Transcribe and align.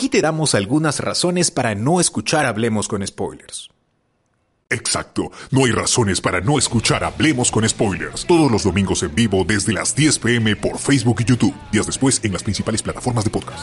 Aquí 0.00 0.08
te 0.08 0.22
damos 0.22 0.54
algunas 0.54 0.98
razones 1.00 1.50
para 1.50 1.74
no 1.74 2.00
escuchar 2.00 2.46
Hablemos 2.46 2.88
con 2.88 3.06
Spoilers. 3.06 3.68
Exacto, 4.70 5.30
no 5.50 5.66
hay 5.66 5.72
razones 5.72 6.22
para 6.22 6.40
no 6.40 6.58
escuchar 6.58 7.04
Hablemos 7.04 7.50
con 7.50 7.68
Spoilers. 7.68 8.24
Todos 8.24 8.50
los 8.50 8.64
domingos 8.64 9.02
en 9.02 9.14
vivo 9.14 9.44
desde 9.46 9.74
las 9.74 9.94
10 9.94 10.18
pm 10.20 10.56
por 10.56 10.78
Facebook 10.78 11.20
y 11.20 11.24
YouTube. 11.26 11.54
Días 11.70 11.84
después 11.84 12.18
en 12.24 12.32
las 12.32 12.42
principales 12.42 12.82
plataformas 12.82 13.24
de 13.24 13.30
podcast. 13.30 13.60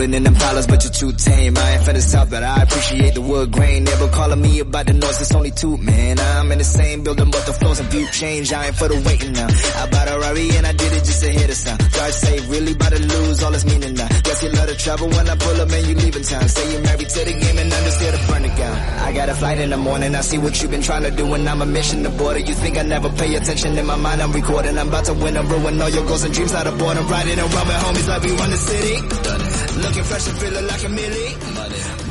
Rolling 0.00 0.14
in 0.14 0.22
them 0.22 0.34
dollars, 0.34 0.66
but 0.66 0.82
you're 0.84 0.92
too 0.92 1.12
tame. 1.12 1.56
I 1.56 1.70
ain't 1.72 1.82
finna 1.82 2.00
stop, 2.00 2.30
but 2.30 2.42
I 2.42 2.62
appreciate 2.62 3.14
the 3.14 3.20
wood 3.20 3.52
grain. 3.52 3.84
Never 3.84 4.08
calling 4.08 4.40
me 4.40 4.60
about 4.60 4.86
the 4.86 4.94
noise, 4.94 5.20
it's 5.20 5.34
only 5.34 5.50
two, 5.50 5.76
man. 5.76 6.18
I'm 6.18 6.50
in 6.52 6.58
the 6.58 6.64
same 6.64 7.02
building, 7.02 7.30
but 7.30 7.44
the 7.46 7.52
floors 7.52 7.80
and 7.80 7.88
view 7.90 8.06
change. 8.10 8.52
I 8.52 8.66
ain't 8.66 8.76
for 8.76 8.88
the 8.88 8.96
waiting 9.06 9.32
now. 9.32 9.48
I 9.48 9.86
bought 9.90 10.08
a 10.08 10.18
Rari 10.18 10.50
and 10.56 10.66
I 10.66 10.72
did 10.72 10.92
it 10.92 11.04
just 11.04 11.22
to 11.22 11.30
hear 11.30 11.46
the 11.46 11.54
sound. 11.54 11.78
God 11.92 12.12
say, 12.12 12.40
really 12.48 12.72
about 12.72 12.92
to 12.92 13.00
lose 13.00 13.42
all 13.42 13.54
its 13.54 13.64
meaning 13.64 13.94
now. 13.94 14.08
Guess 14.08 14.42
you 14.42 14.50
love 14.50 14.68
the 14.68 14.74
trouble 14.74 15.08
when 15.08 15.28
I 15.28 15.36
pull 15.36 15.60
up 15.60 15.70
and 15.70 15.86
you 15.86 15.94
leaving 15.94 16.22
town. 16.22 16.48
Say 16.48 16.72
you're 16.72 16.82
married 16.82 17.08
to 17.08 17.20
the 17.24 17.32
game 17.32 17.58
and 17.58 17.72
understand 17.72 18.12
the 18.16 18.20
burn 18.32 18.44
it 18.44 18.56
down. 18.56 18.76
I 19.04 19.12
got 19.12 19.28
a 19.28 19.34
flight 19.34 19.58
in 19.58 19.70
the 19.70 19.76
morning, 19.76 20.14
I 20.14 20.20
see 20.22 20.38
what 20.38 20.60
you've 20.62 20.70
been 20.70 20.82
trying 20.82 21.02
to 21.04 21.10
do 21.10 21.24
and 21.34 21.48
I'm 21.48 21.60
a 21.60 21.66
mission 21.66 22.02
to 22.04 22.10
border. 22.10 22.40
You 22.40 22.54
think 22.54 22.78
I 22.78 22.82
never 22.82 23.10
pay 23.10 23.34
attention 23.34 23.76
in 23.76 23.86
my 23.86 23.96
mind, 23.96 24.22
I'm 24.22 24.32
recording. 24.32 24.78
I'm 24.78 24.88
about 24.88 25.04
to 25.06 25.14
win 25.14 25.36
and 25.36 25.50
ruin 25.50 25.80
all 25.80 25.90
your 25.90 26.06
goals 26.06 26.24
and 26.24 26.32
dreams, 26.32 26.52
not 26.52 26.66
a 26.66 26.72
border. 26.72 27.00
Riding 27.00 27.38
around 27.38 27.66
with 27.68 27.80
homies 27.84 28.08
like 28.08 28.22
we 28.22 28.30
run 28.32 28.50
the 28.50 28.56
city. 28.56 29.69
Looking 29.82 30.04
fresh 30.04 30.28
and 30.28 30.38
feeling 30.38 30.66
like 30.66 30.84
a 30.84 30.88
millie. 30.88 31.36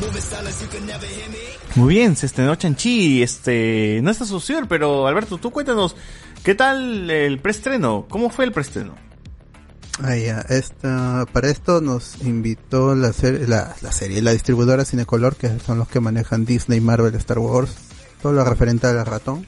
Moving 0.02 0.22
silence, 0.22 0.62
you 0.62 0.68
can 0.70 0.88
never 0.88 1.06
hear 1.06 1.30
me. 1.30 1.38
Muy 1.76 1.96
bien, 1.96 2.16
se 2.16 2.26
estrenó 2.26 2.56
Chanchi, 2.56 3.22
este, 3.22 4.00
no 4.02 4.10
está 4.10 4.26
sucediendo, 4.26 4.68
pero 4.68 5.08
Alberto, 5.08 5.38
tú 5.38 5.52
cuéntanos, 5.52 5.96
¿qué 6.44 6.56
tal 6.56 7.10
el 7.12 7.40
preestreno? 7.40 8.06
¿Cómo 8.10 8.30
fue 8.32 8.46
el 8.46 8.52
preestreno? 8.52 8.96
Ah, 10.02 10.16
ya, 10.16 10.40
esta, 10.50 11.26
para 11.32 11.50
esto 11.50 11.80
nos 11.82 12.22
invitó 12.24 12.96
la, 12.96 13.14
serie, 13.14 13.48
la, 13.48 13.76
la 13.82 13.92
serie, 13.92 14.22
la 14.22 14.32
distribuidora 14.32 14.84
Cinecolor, 14.84 15.36
que 15.36 15.60
son 15.60 15.78
los 15.78 15.88
que 15.88 16.00
manejan 16.00 16.46
Disney, 16.46 16.80
Marvel, 16.80 17.14
Star 17.16 17.40
Wars, 17.40 17.72
todo 18.22 18.34
lo 18.34 18.44
referente 18.46 18.88
al 18.88 19.06
ratón. 19.06 19.46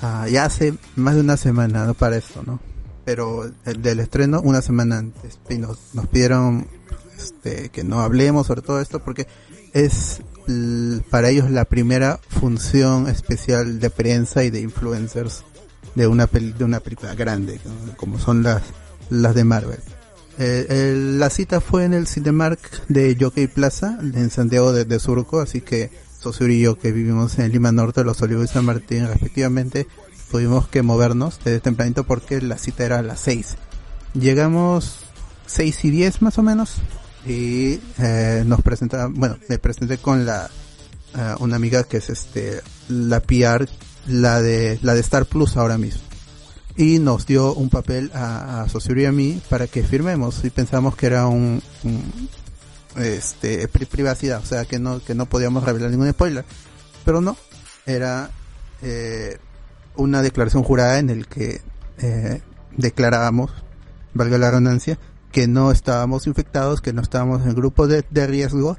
Ah, 0.00 0.26
ya 0.30 0.44
hace 0.44 0.74
más 0.96 1.14
de 1.14 1.20
una 1.20 1.36
semana, 1.36 1.86
¿no? 1.86 1.94
Para 1.94 2.16
esto, 2.16 2.42
¿no? 2.46 2.60
Pero 3.04 3.50
el 3.66 3.82
del 3.82 4.00
estreno, 4.00 4.40
una 4.40 4.62
semana 4.62 4.98
antes, 4.98 5.38
y 5.50 5.58
nos, 5.58 5.78
nos 5.92 6.06
pidieron 6.06 6.66
este, 7.16 7.68
que 7.70 7.84
no 7.84 8.00
hablemos 8.00 8.46
sobre 8.46 8.62
todo 8.62 8.80
esto 8.80 9.00
porque 9.02 9.26
es 9.72 10.20
para 11.10 11.30
ellos 11.30 11.50
la 11.50 11.64
primera 11.64 12.20
función 12.28 13.08
especial 13.08 13.80
de 13.80 13.88
prensa 13.90 14.44
y 14.44 14.50
de 14.50 14.60
influencers 14.60 15.42
de 15.94 16.06
una 16.06 16.26
peli- 16.26 16.52
de 16.52 16.64
una 16.64 16.80
película 16.80 17.14
grande 17.14 17.58
como 17.96 18.18
son 18.18 18.42
las 18.42 18.62
las 19.10 19.34
de 19.34 19.44
Marvel. 19.44 19.78
Eh, 20.38 20.94
la 21.18 21.30
cita 21.30 21.60
fue 21.60 21.84
en 21.84 21.94
el 21.94 22.06
Cinemark 22.06 22.58
de 22.88 23.16
Jockey 23.18 23.46
Plaza 23.46 23.98
en 24.00 24.30
Santiago 24.30 24.72
de, 24.72 24.84
de 24.84 24.98
Surco, 24.98 25.40
así 25.40 25.60
que 25.60 25.90
Sosuri 26.20 26.56
y 26.56 26.62
yo 26.62 26.78
que 26.78 26.90
vivimos 26.92 27.38
en 27.38 27.52
Lima 27.52 27.70
Norte, 27.70 28.02
Los 28.02 28.20
Olivos 28.22 28.50
y 28.50 28.52
San 28.52 28.64
Martín 28.64 29.06
respectivamente, 29.06 29.86
tuvimos 30.30 30.66
que 30.68 30.82
movernos 30.82 31.38
desde 31.44 31.60
tempranito 31.60 32.04
porque 32.04 32.40
la 32.40 32.58
cita 32.58 32.84
era 32.84 32.98
a 32.98 33.02
las 33.02 33.20
6. 33.20 33.56
Llegamos 34.14 34.96
6 35.46 35.84
y 35.84 35.90
10 35.90 36.22
más 36.22 36.38
o 36.38 36.42
menos 36.42 36.76
y 37.26 37.80
eh, 37.98 38.42
nos 38.46 38.60
presenta, 38.62 39.08
bueno, 39.10 39.38
me 39.48 39.58
presenté 39.58 39.98
con 39.98 40.26
la 40.26 40.50
eh, 41.16 41.34
una 41.40 41.56
amiga 41.56 41.84
que 41.84 41.98
es 41.98 42.10
este 42.10 42.60
la 42.88 43.20
PR, 43.20 43.68
la 44.06 44.40
de 44.42 44.78
la 44.82 44.94
de 44.94 45.00
Star 45.00 45.26
Plus 45.26 45.56
ahora 45.56 45.78
mismo. 45.78 46.02
Y 46.76 46.98
nos 46.98 47.24
dio 47.26 47.54
un 47.54 47.70
papel 47.70 48.10
a, 48.14 48.62
a 48.62 48.68
Sosuri 48.68 49.02
y 49.02 49.06
a 49.06 49.12
mí 49.12 49.40
para 49.48 49.68
que 49.68 49.84
firmemos. 49.84 50.44
Y 50.44 50.50
pensamos 50.50 50.96
que 50.96 51.06
era 51.06 51.26
un, 51.28 51.62
este 52.96 53.68
pri- 53.68 53.86
privacidad, 53.86 54.40
o 54.42 54.46
sea 54.46 54.64
que 54.64 54.78
no 54.78 55.02
que 55.02 55.14
no 55.14 55.26
podíamos 55.26 55.64
revelar 55.64 55.90
ningún 55.90 56.10
spoiler, 56.10 56.44
pero 57.04 57.20
no 57.20 57.36
era 57.86 58.30
eh, 58.82 59.38
una 59.96 60.22
declaración 60.22 60.62
jurada 60.62 60.98
en 60.98 61.10
el 61.10 61.26
que 61.26 61.60
eh, 61.98 62.40
declarábamos, 62.76 63.50
valga 64.14 64.38
la 64.38 64.50
redundancia, 64.50 64.98
que 65.34 65.48
no 65.48 65.72
estábamos 65.72 66.28
infectados, 66.28 66.80
que 66.80 66.92
no 66.92 67.02
estábamos 67.02 67.42
en 67.42 67.48
el 67.48 67.54
grupo 67.56 67.88
de, 67.88 68.04
de 68.08 68.26
riesgo 68.28 68.78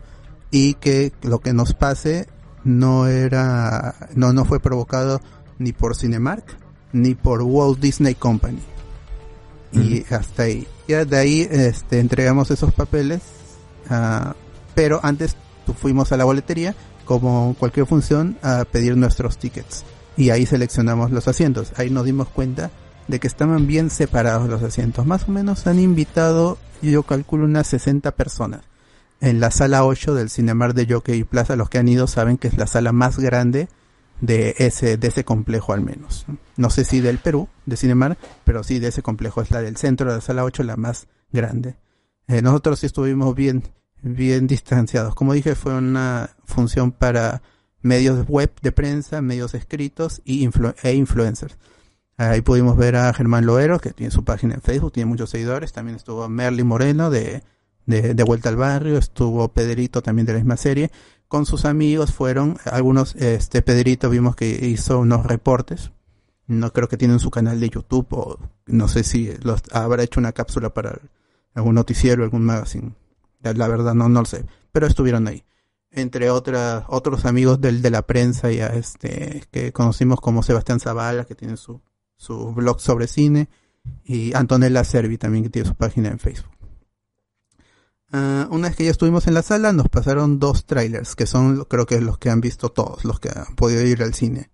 y 0.51 0.75
que 0.75 1.11
lo 1.21 1.39
que 1.39 1.51
nos 1.51 1.73
pase 1.73 2.29
no 2.63 3.07
era, 3.07 3.93
no, 4.15 4.31
no 4.31 4.45
fue 4.45 4.61
provocado 4.61 5.19
ni 5.59 5.73
por 5.73 5.97
Cinemark 5.97 6.45
ni 6.93 7.13
por 7.13 7.41
Walt 7.41 7.79
Disney 7.81 8.15
Company. 8.15 8.61
Y 9.73 10.05
hasta 10.13 10.43
ahí. 10.43 10.65
Ya 10.87 11.03
de 11.03 11.17
ahí 11.17 11.47
este, 11.51 11.99
entregamos 11.99 12.49
esos 12.51 12.73
papeles, 12.73 13.21
ah, 13.89 14.33
pero 14.75 15.01
antes 15.03 15.35
tu- 15.65 15.73
fuimos 15.73 16.13
a 16.13 16.17
la 16.17 16.23
boletería, 16.23 16.73
como 17.03 17.53
cualquier 17.59 17.85
función, 17.85 18.37
a 18.41 18.63
pedir 18.63 18.95
nuestros 18.95 19.37
tickets. 19.37 19.83
Y 20.15 20.29
ahí 20.29 20.45
seleccionamos 20.45 21.11
los 21.11 21.27
asientos. 21.27 21.73
Ahí 21.75 21.89
nos 21.89 22.05
dimos 22.05 22.29
cuenta 22.29 22.71
de 23.07 23.19
que 23.19 23.27
estaban 23.27 23.67
bien 23.67 23.89
separados 23.89 24.49
los 24.49 24.63
asientos. 24.63 25.05
Más 25.05 25.27
o 25.27 25.31
menos 25.31 25.67
han 25.67 25.79
invitado, 25.79 26.57
yo 26.81 27.03
calculo, 27.03 27.45
unas 27.45 27.67
60 27.67 28.11
personas. 28.11 28.61
En 29.21 29.39
la 29.39 29.51
sala 29.51 29.85
8 29.85 30.13
del 30.13 30.29
Cinemar 30.29 30.73
de 30.73 30.85
Jockey 30.87 31.23
Plaza, 31.23 31.55
los 31.55 31.69
que 31.69 31.77
han 31.77 31.87
ido 31.87 32.07
saben 32.07 32.37
que 32.37 32.47
es 32.47 32.57
la 32.57 32.67
sala 32.67 32.91
más 32.91 33.17
grande 33.19 33.69
de 34.21 34.55
ese, 34.59 34.97
de 34.97 35.07
ese 35.07 35.23
complejo 35.23 35.73
al 35.73 35.81
menos. 35.81 36.25
No 36.57 36.69
sé 36.69 36.83
si 36.85 36.99
del 36.99 37.17
Perú, 37.19 37.47
de 37.65 37.77
Cinemar, 37.77 38.17
pero 38.43 38.63
sí 38.63 38.79
de 38.79 38.87
ese 38.89 39.01
complejo. 39.01 39.41
Es 39.41 39.51
la 39.51 39.61
del 39.61 39.77
centro 39.77 40.09
de 40.09 40.15
la 40.17 40.21
sala 40.21 40.43
8, 40.43 40.63
la 40.63 40.75
más 40.77 41.07
grande. 41.31 41.75
Eh, 42.27 42.41
nosotros 42.41 42.79
sí 42.79 42.87
estuvimos 42.87 43.35
bien, 43.35 43.63
bien 44.01 44.47
distanciados. 44.47 45.15
Como 45.15 45.33
dije, 45.33 45.55
fue 45.55 45.75
una 45.75 46.31
función 46.45 46.91
para 46.91 47.41
medios 47.81 48.27
web 48.27 48.51
de 48.61 48.71
prensa, 48.71 49.21
medios 49.21 49.53
escritos 49.53 50.21
y 50.25 50.45
influ- 50.47 50.75
e 50.83 50.93
influencers. 50.93 51.57
Ahí 52.17 52.41
pudimos 52.41 52.77
ver 52.77 52.95
a 52.95 53.13
Germán 53.13 53.45
Loero, 53.45 53.79
que 53.79 53.91
tiene 53.91 54.11
su 54.11 54.23
página 54.23 54.53
en 54.53 54.61
Facebook, 54.61 54.93
tiene 54.93 55.09
muchos 55.09 55.29
seguidores. 55.29 55.73
También 55.73 55.97
estuvo 55.97 56.27
Merly 56.29 56.63
Moreno 56.63 57.09
de, 57.09 57.43
de, 57.85 58.13
de 58.13 58.23
Vuelta 58.23 58.49
al 58.49 58.55
Barrio, 58.55 58.97
estuvo 58.97 59.49
Pedrito 59.49 60.01
también 60.01 60.25
de 60.25 60.33
la 60.33 60.39
misma 60.39 60.57
serie. 60.57 60.91
Con 61.27 61.45
sus 61.45 61.65
amigos 61.65 62.13
fueron 62.13 62.57
algunos, 62.65 63.15
este 63.15 63.61
Pedrito 63.61 64.09
vimos 64.09 64.35
que 64.35 64.47
hizo 64.67 64.99
unos 64.99 65.25
reportes. 65.25 65.91
No 66.47 66.71
creo 66.71 66.87
que 66.87 66.97
tienen 66.97 67.19
su 67.19 67.31
canal 67.31 67.59
de 67.59 67.69
YouTube 67.69 68.07
o 68.11 68.39
no 68.67 68.87
sé 68.87 69.03
si 69.03 69.33
los 69.41 69.63
habrá 69.71 70.03
hecho 70.03 70.19
una 70.19 70.31
cápsula 70.31 70.73
para 70.73 70.99
algún 71.53 71.75
noticiero, 71.75 72.23
algún 72.23 72.45
magazine. 72.45 72.93
La, 73.41 73.53
la 73.53 73.67
verdad 73.67 73.93
no, 73.95 74.07
no 74.07 74.21
lo 74.21 74.25
sé, 74.25 74.45
pero 74.71 74.87
estuvieron 74.87 75.27
ahí. 75.27 75.43
Entre 75.91 76.29
otras, 76.29 76.83
otros 76.87 77.25
amigos 77.25 77.59
del, 77.59 77.81
de 77.81 77.89
la 77.89 78.03
prensa 78.03 78.51
ya 78.51 78.67
este, 78.67 79.43
que 79.49 79.71
conocimos 79.71 80.21
como 80.21 80.43
Sebastián 80.43 80.79
Zavala, 80.79 81.25
que 81.25 81.35
tiene 81.35 81.57
su, 81.57 81.81
su 82.17 82.53
blog 82.53 82.79
sobre 82.79 83.07
cine, 83.07 83.49
y 84.03 84.33
Antonella 84.33 84.83
Servi 84.83 85.17
también 85.17 85.43
que 85.43 85.49
tiene 85.49 85.67
su 85.67 85.75
página 85.75 86.09
en 86.09 86.19
Facebook. 86.19 86.55
Ah, 88.11 88.47
una 88.51 88.69
vez 88.69 88.77
que 88.77 88.85
ya 88.85 88.91
estuvimos 88.91 89.27
en 89.27 89.33
la 89.33 89.41
sala, 89.41 89.73
nos 89.73 89.89
pasaron 89.89 90.39
dos 90.39 90.65
trailers, 90.65 91.15
que 91.15 91.25
son 91.25 91.65
creo 91.65 91.85
que 91.85 91.99
los 91.99 92.17
que 92.17 92.29
han 92.29 92.41
visto 92.41 92.69
todos, 92.69 93.03
los 93.03 93.19
que 93.19 93.29
han 93.29 93.55
podido 93.55 93.81
ir 93.81 94.03
al 94.03 94.13
cine. 94.13 94.51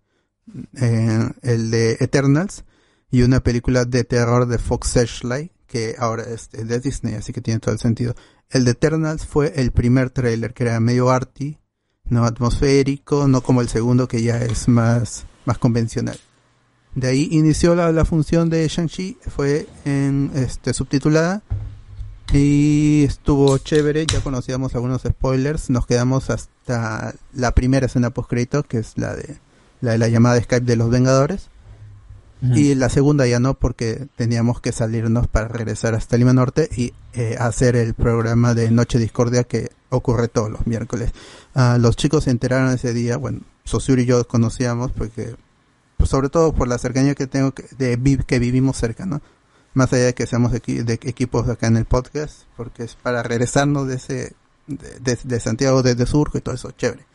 Eh, 0.81 1.29
el 1.44 1.69
de 1.69 1.97
Eternals 2.00 2.66
y 3.11 3.21
una 3.21 3.41
película 3.41 3.85
de 3.85 4.03
terror 4.03 4.47
de 4.47 4.57
Fox 4.57 4.89
Searchlight, 4.89 5.51
que 5.67 5.95
ahora 6.00 6.23
es 6.23 6.50
es 6.53 6.67
de 6.67 6.79
Disney, 6.79 7.13
así 7.13 7.33
que 7.33 7.41
tiene 7.41 7.59
todo 7.59 7.73
el 7.73 7.79
sentido. 7.79 8.16
El 8.50 8.66
de 8.66 8.71
Eternals 8.71 9.25
fue 9.25 9.53
el 9.55 9.71
primer 9.71 10.09
trailer, 10.09 10.53
que 10.53 10.63
era 10.63 10.79
medio 10.79 11.09
arty, 11.09 11.59
no 12.05 12.25
atmosférico, 12.25 13.27
no 13.27 13.41
como 13.41 13.61
el 13.61 13.69
segundo 13.69 14.07
que 14.07 14.21
ya 14.23 14.41
es 14.41 14.68
más, 14.68 15.25
más 15.45 15.57
convencional. 15.57 16.19
De 16.95 17.07
ahí 17.07 17.29
inició 17.31 17.75
la, 17.75 17.91
la 17.91 18.05
función 18.05 18.49
de 18.49 18.67
Shang-Chi, 18.67 19.17
fue 19.33 19.67
en 19.85 20.31
este 20.35 20.73
subtitulada 20.73 21.41
y 22.33 23.03
estuvo 23.03 23.57
chévere, 23.57 24.05
ya 24.05 24.21
conocíamos 24.21 24.75
algunos 24.75 25.01
spoilers, 25.01 25.69
nos 25.69 25.85
quedamos 25.85 26.29
hasta 26.29 27.13
la 27.33 27.51
primera 27.51 27.85
escena 27.85 28.09
post 28.09 28.29
crédito, 28.29 28.63
que 28.63 28.79
es 28.79 28.97
la 28.97 29.15
de 29.15 29.38
la 29.81 29.91
de 29.91 29.97
la 29.97 30.07
llamada 30.07 30.35
de 30.35 30.43
Skype 30.43 30.65
de 30.65 30.75
los 30.75 30.89
Vengadores. 30.89 31.49
Y 32.43 32.73
la 32.73 32.89
segunda 32.89 33.27
ya 33.27 33.39
no, 33.39 33.53
porque 33.53 34.07
teníamos 34.15 34.61
que 34.61 34.71
salirnos 34.71 35.27
para 35.27 35.47
regresar 35.47 35.93
hasta 35.93 36.17
Lima 36.17 36.33
Norte 36.33 36.69
y 36.75 36.91
eh, 37.13 37.35
hacer 37.39 37.75
el 37.75 37.93
programa 37.93 38.55
de 38.55 38.71
Noche 38.71 38.97
Discordia 38.97 39.43
que 39.43 39.69
ocurre 39.89 40.27
todos 40.27 40.49
los 40.49 40.65
miércoles. 40.65 41.11
Ah, 41.53 41.77
los 41.79 41.95
chicos 41.95 42.23
se 42.23 42.31
enteraron 42.31 42.73
ese 42.73 42.93
día, 42.93 43.17
bueno, 43.17 43.41
Sosuri 43.63 44.01
y 44.01 44.05
yo 44.07 44.27
conocíamos 44.27 44.91
porque, 44.91 45.35
pues 46.01 46.09
sobre 46.09 46.30
todo 46.30 46.51
por 46.51 46.68
la 46.68 46.80
cercanía 46.80 47.13
que 47.13 47.27
tengo 47.27 47.51
que, 47.51 47.63
de 47.77 48.24
que 48.25 48.39
vivimos 48.39 48.75
cerca, 48.75 49.06
¿no? 49.06 49.21
Más 49.75 49.94
allá 49.94 50.06
de 50.06 50.13
que 50.15 50.25
seamos 50.25 50.51
de 50.51 51.00
equipos 51.03 51.48
acá 51.48 51.68
en 51.68 51.77
el 51.77 51.86
podcast, 51.86 52.45
porque 52.57 52.86
es 52.86 52.95
para 52.95 53.21
regresarnos 53.21 53.88
de 53.88 53.98
ese, 53.98 54.33
de, 54.65 55.39
Santiago 55.39 55.83
desde 55.83 56.07
Surco 56.07 56.39
y 56.39 56.42
todo 56.42 56.56
eso, 56.56 56.71
chévere. 56.71 57.06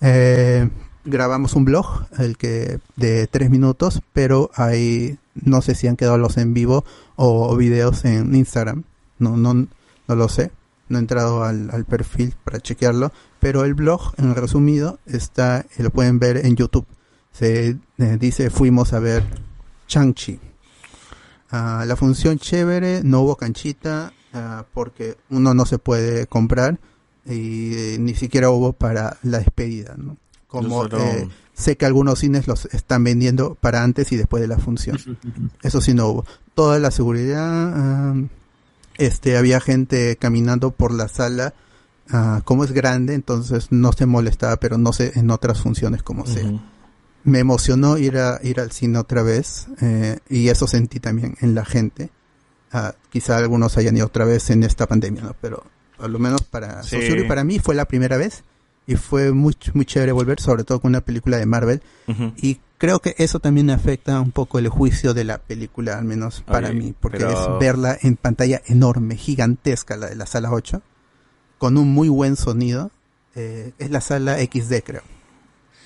Eh, 0.00 0.66
grabamos 1.04 1.52
un 1.56 1.66
blog, 1.66 2.06
el 2.18 2.38
que 2.38 2.80
de 2.96 3.26
tres 3.26 3.50
minutos, 3.50 4.00
pero 4.14 4.50
hay, 4.54 5.18
no 5.34 5.60
sé 5.60 5.74
si 5.74 5.86
han 5.86 5.96
quedado 5.96 6.16
los 6.16 6.38
en 6.38 6.54
vivo 6.54 6.86
o, 7.16 7.54
videos 7.54 8.06
en 8.06 8.34
Instagram, 8.34 8.84
no, 9.18 9.36
no, 9.36 9.52
no 9.52 10.14
lo 10.16 10.28
sé, 10.30 10.52
no 10.88 10.96
he 10.96 11.00
entrado 11.02 11.44
al, 11.44 11.68
al 11.70 11.84
perfil 11.84 12.34
para 12.44 12.60
chequearlo, 12.60 13.12
pero 13.40 13.66
el 13.66 13.74
blog, 13.74 14.14
en 14.16 14.34
resumido, 14.34 15.00
está, 15.04 15.66
lo 15.76 15.90
pueden 15.90 16.18
ver 16.18 16.46
en 16.46 16.56
YouTube. 16.56 16.86
Se 17.32 17.76
eh, 17.98 18.16
dice 18.20 18.50
fuimos 18.50 18.92
a 18.92 18.98
ver 18.98 19.24
Chang-Chi. 19.88 20.38
Ah, 21.50 21.84
la 21.86 21.96
función 21.96 22.38
chévere, 22.38 23.02
no 23.04 23.20
hubo 23.20 23.36
canchita, 23.36 24.12
ah, 24.32 24.64
porque 24.72 25.18
uno 25.30 25.52
no 25.52 25.66
se 25.66 25.78
puede 25.78 26.26
comprar 26.26 26.78
y 27.26 27.74
eh, 27.74 27.96
ni 28.00 28.14
siquiera 28.14 28.50
hubo 28.50 28.72
para 28.72 29.18
la 29.22 29.38
despedida, 29.38 29.94
¿no? 29.98 30.16
Como 30.46 30.84
eh, 30.86 31.28
sé 31.54 31.76
que 31.76 31.86
algunos 31.86 32.18
cines 32.18 32.46
los 32.46 32.66
están 32.66 33.04
vendiendo 33.04 33.54
para 33.54 33.82
antes 33.82 34.12
y 34.12 34.16
después 34.16 34.40
de 34.40 34.48
la 34.48 34.58
función. 34.58 34.98
Eso 35.62 35.80
sí 35.80 35.94
no 35.94 36.08
hubo. 36.08 36.26
Toda 36.54 36.78
la 36.78 36.90
seguridad, 36.90 37.72
ah, 37.74 38.14
este, 38.96 39.36
había 39.36 39.60
gente 39.60 40.16
caminando 40.16 40.70
por 40.70 40.92
la 40.92 41.08
sala, 41.08 41.54
como 42.44 42.64
es 42.64 42.72
grande, 42.72 43.14
entonces 43.14 43.68
no 43.70 43.92
se 43.92 44.04
molestaba, 44.04 44.56
pero 44.56 44.76
no 44.76 44.92
sé 44.92 45.12
en 45.14 45.30
otras 45.30 45.62
funciones 45.62 46.02
como 46.02 46.26
sea 46.26 46.52
me 47.24 47.38
emocionó 47.38 47.98
ir 47.98 48.18
a 48.18 48.40
ir 48.42 48.60
al 48.60 48.72
cine 48.72 48.98
otra 48.98 49.22
vez 49.22 49.66
eh, 49.80 50.18
y 50.28 50.48
eso 50.48 50.66
sentí 50.66 51.00
también 51.00 51.36
en 51.40 51.54
la 51.54 51.64
gente. 51.64 52.10
Ah, 52.72 52.94
quizá 53.10 53.36
algunos 53.36 53.76
hayan 53.76 53.96
ido 53.96 54.06
otra 54.06 54.24
vez 54.24 54.50
en 54.50 54.62
esta 54.62 54.86
pandemia, 54.86 55.22
¿no? 55.22 55.36
Pero 55.40 55.64
por 55.96 56.10
lo 56.10 56.18
menos 56.18 56.42
para 56.42 56.82
y 56.90 57.24
para 57.24 57.44
mí 57.44 57.58
fue 57.58 57.74
la 57.74 57.84
primera 57.84 58.16
vez 58.16 58.44
y 58.86 58.96
fue 58.96 59.32
muy, 59.32 59.56
muy 59.74 59.84
chévere 59.84 60.12
volver, 60.12 60.40
sobre 60.40 60.64
todo 60.64 60.80
con 60.80 60.90
una 60.90 61.00
película 61.00 61.36
de 61.36 61.46
Marvel. 61.46 61.82
Y 62.36 62.60
creo 62.78 62.98
que 62.98 63.14
eso 63.18 63.38
también 63.38 63.70
afecta 63.70 64.20
un 64.20 64.32
poco 64.32 64.58
el 64.58 64.68
juicio 64.68 65.14
de 65.14 65.24
la 65.24 65.38
película, 65.38 65.98
al 65.98 66.04
menos 66.04 66.42
para 66.42 66.72
mí, 66.72 66.94
porque 66.98 67.24
es 67.24 67.38
verla 67.60 67.96
en 68.00 68.16
pantalla 68.16 68.60
enorme, 68.66 69.16
gigantesca, 69.16 69.96
la 69.96 70.08
de 70.08 70.16
la 70.16 70.26
sala 70.26 70.50
8, 70.50 70.82
con 71.58 71.78
un 71.78 71.88
muy 71.92 72.08
buen 72.08 72.36
sonido. 72.36 72.90
Eh, 73.34 73.72
es 73.78 73.90
la 73.90 74.00
sala 74.00 74.38
XD, 74.38 74.82
creo. 74.84 75.02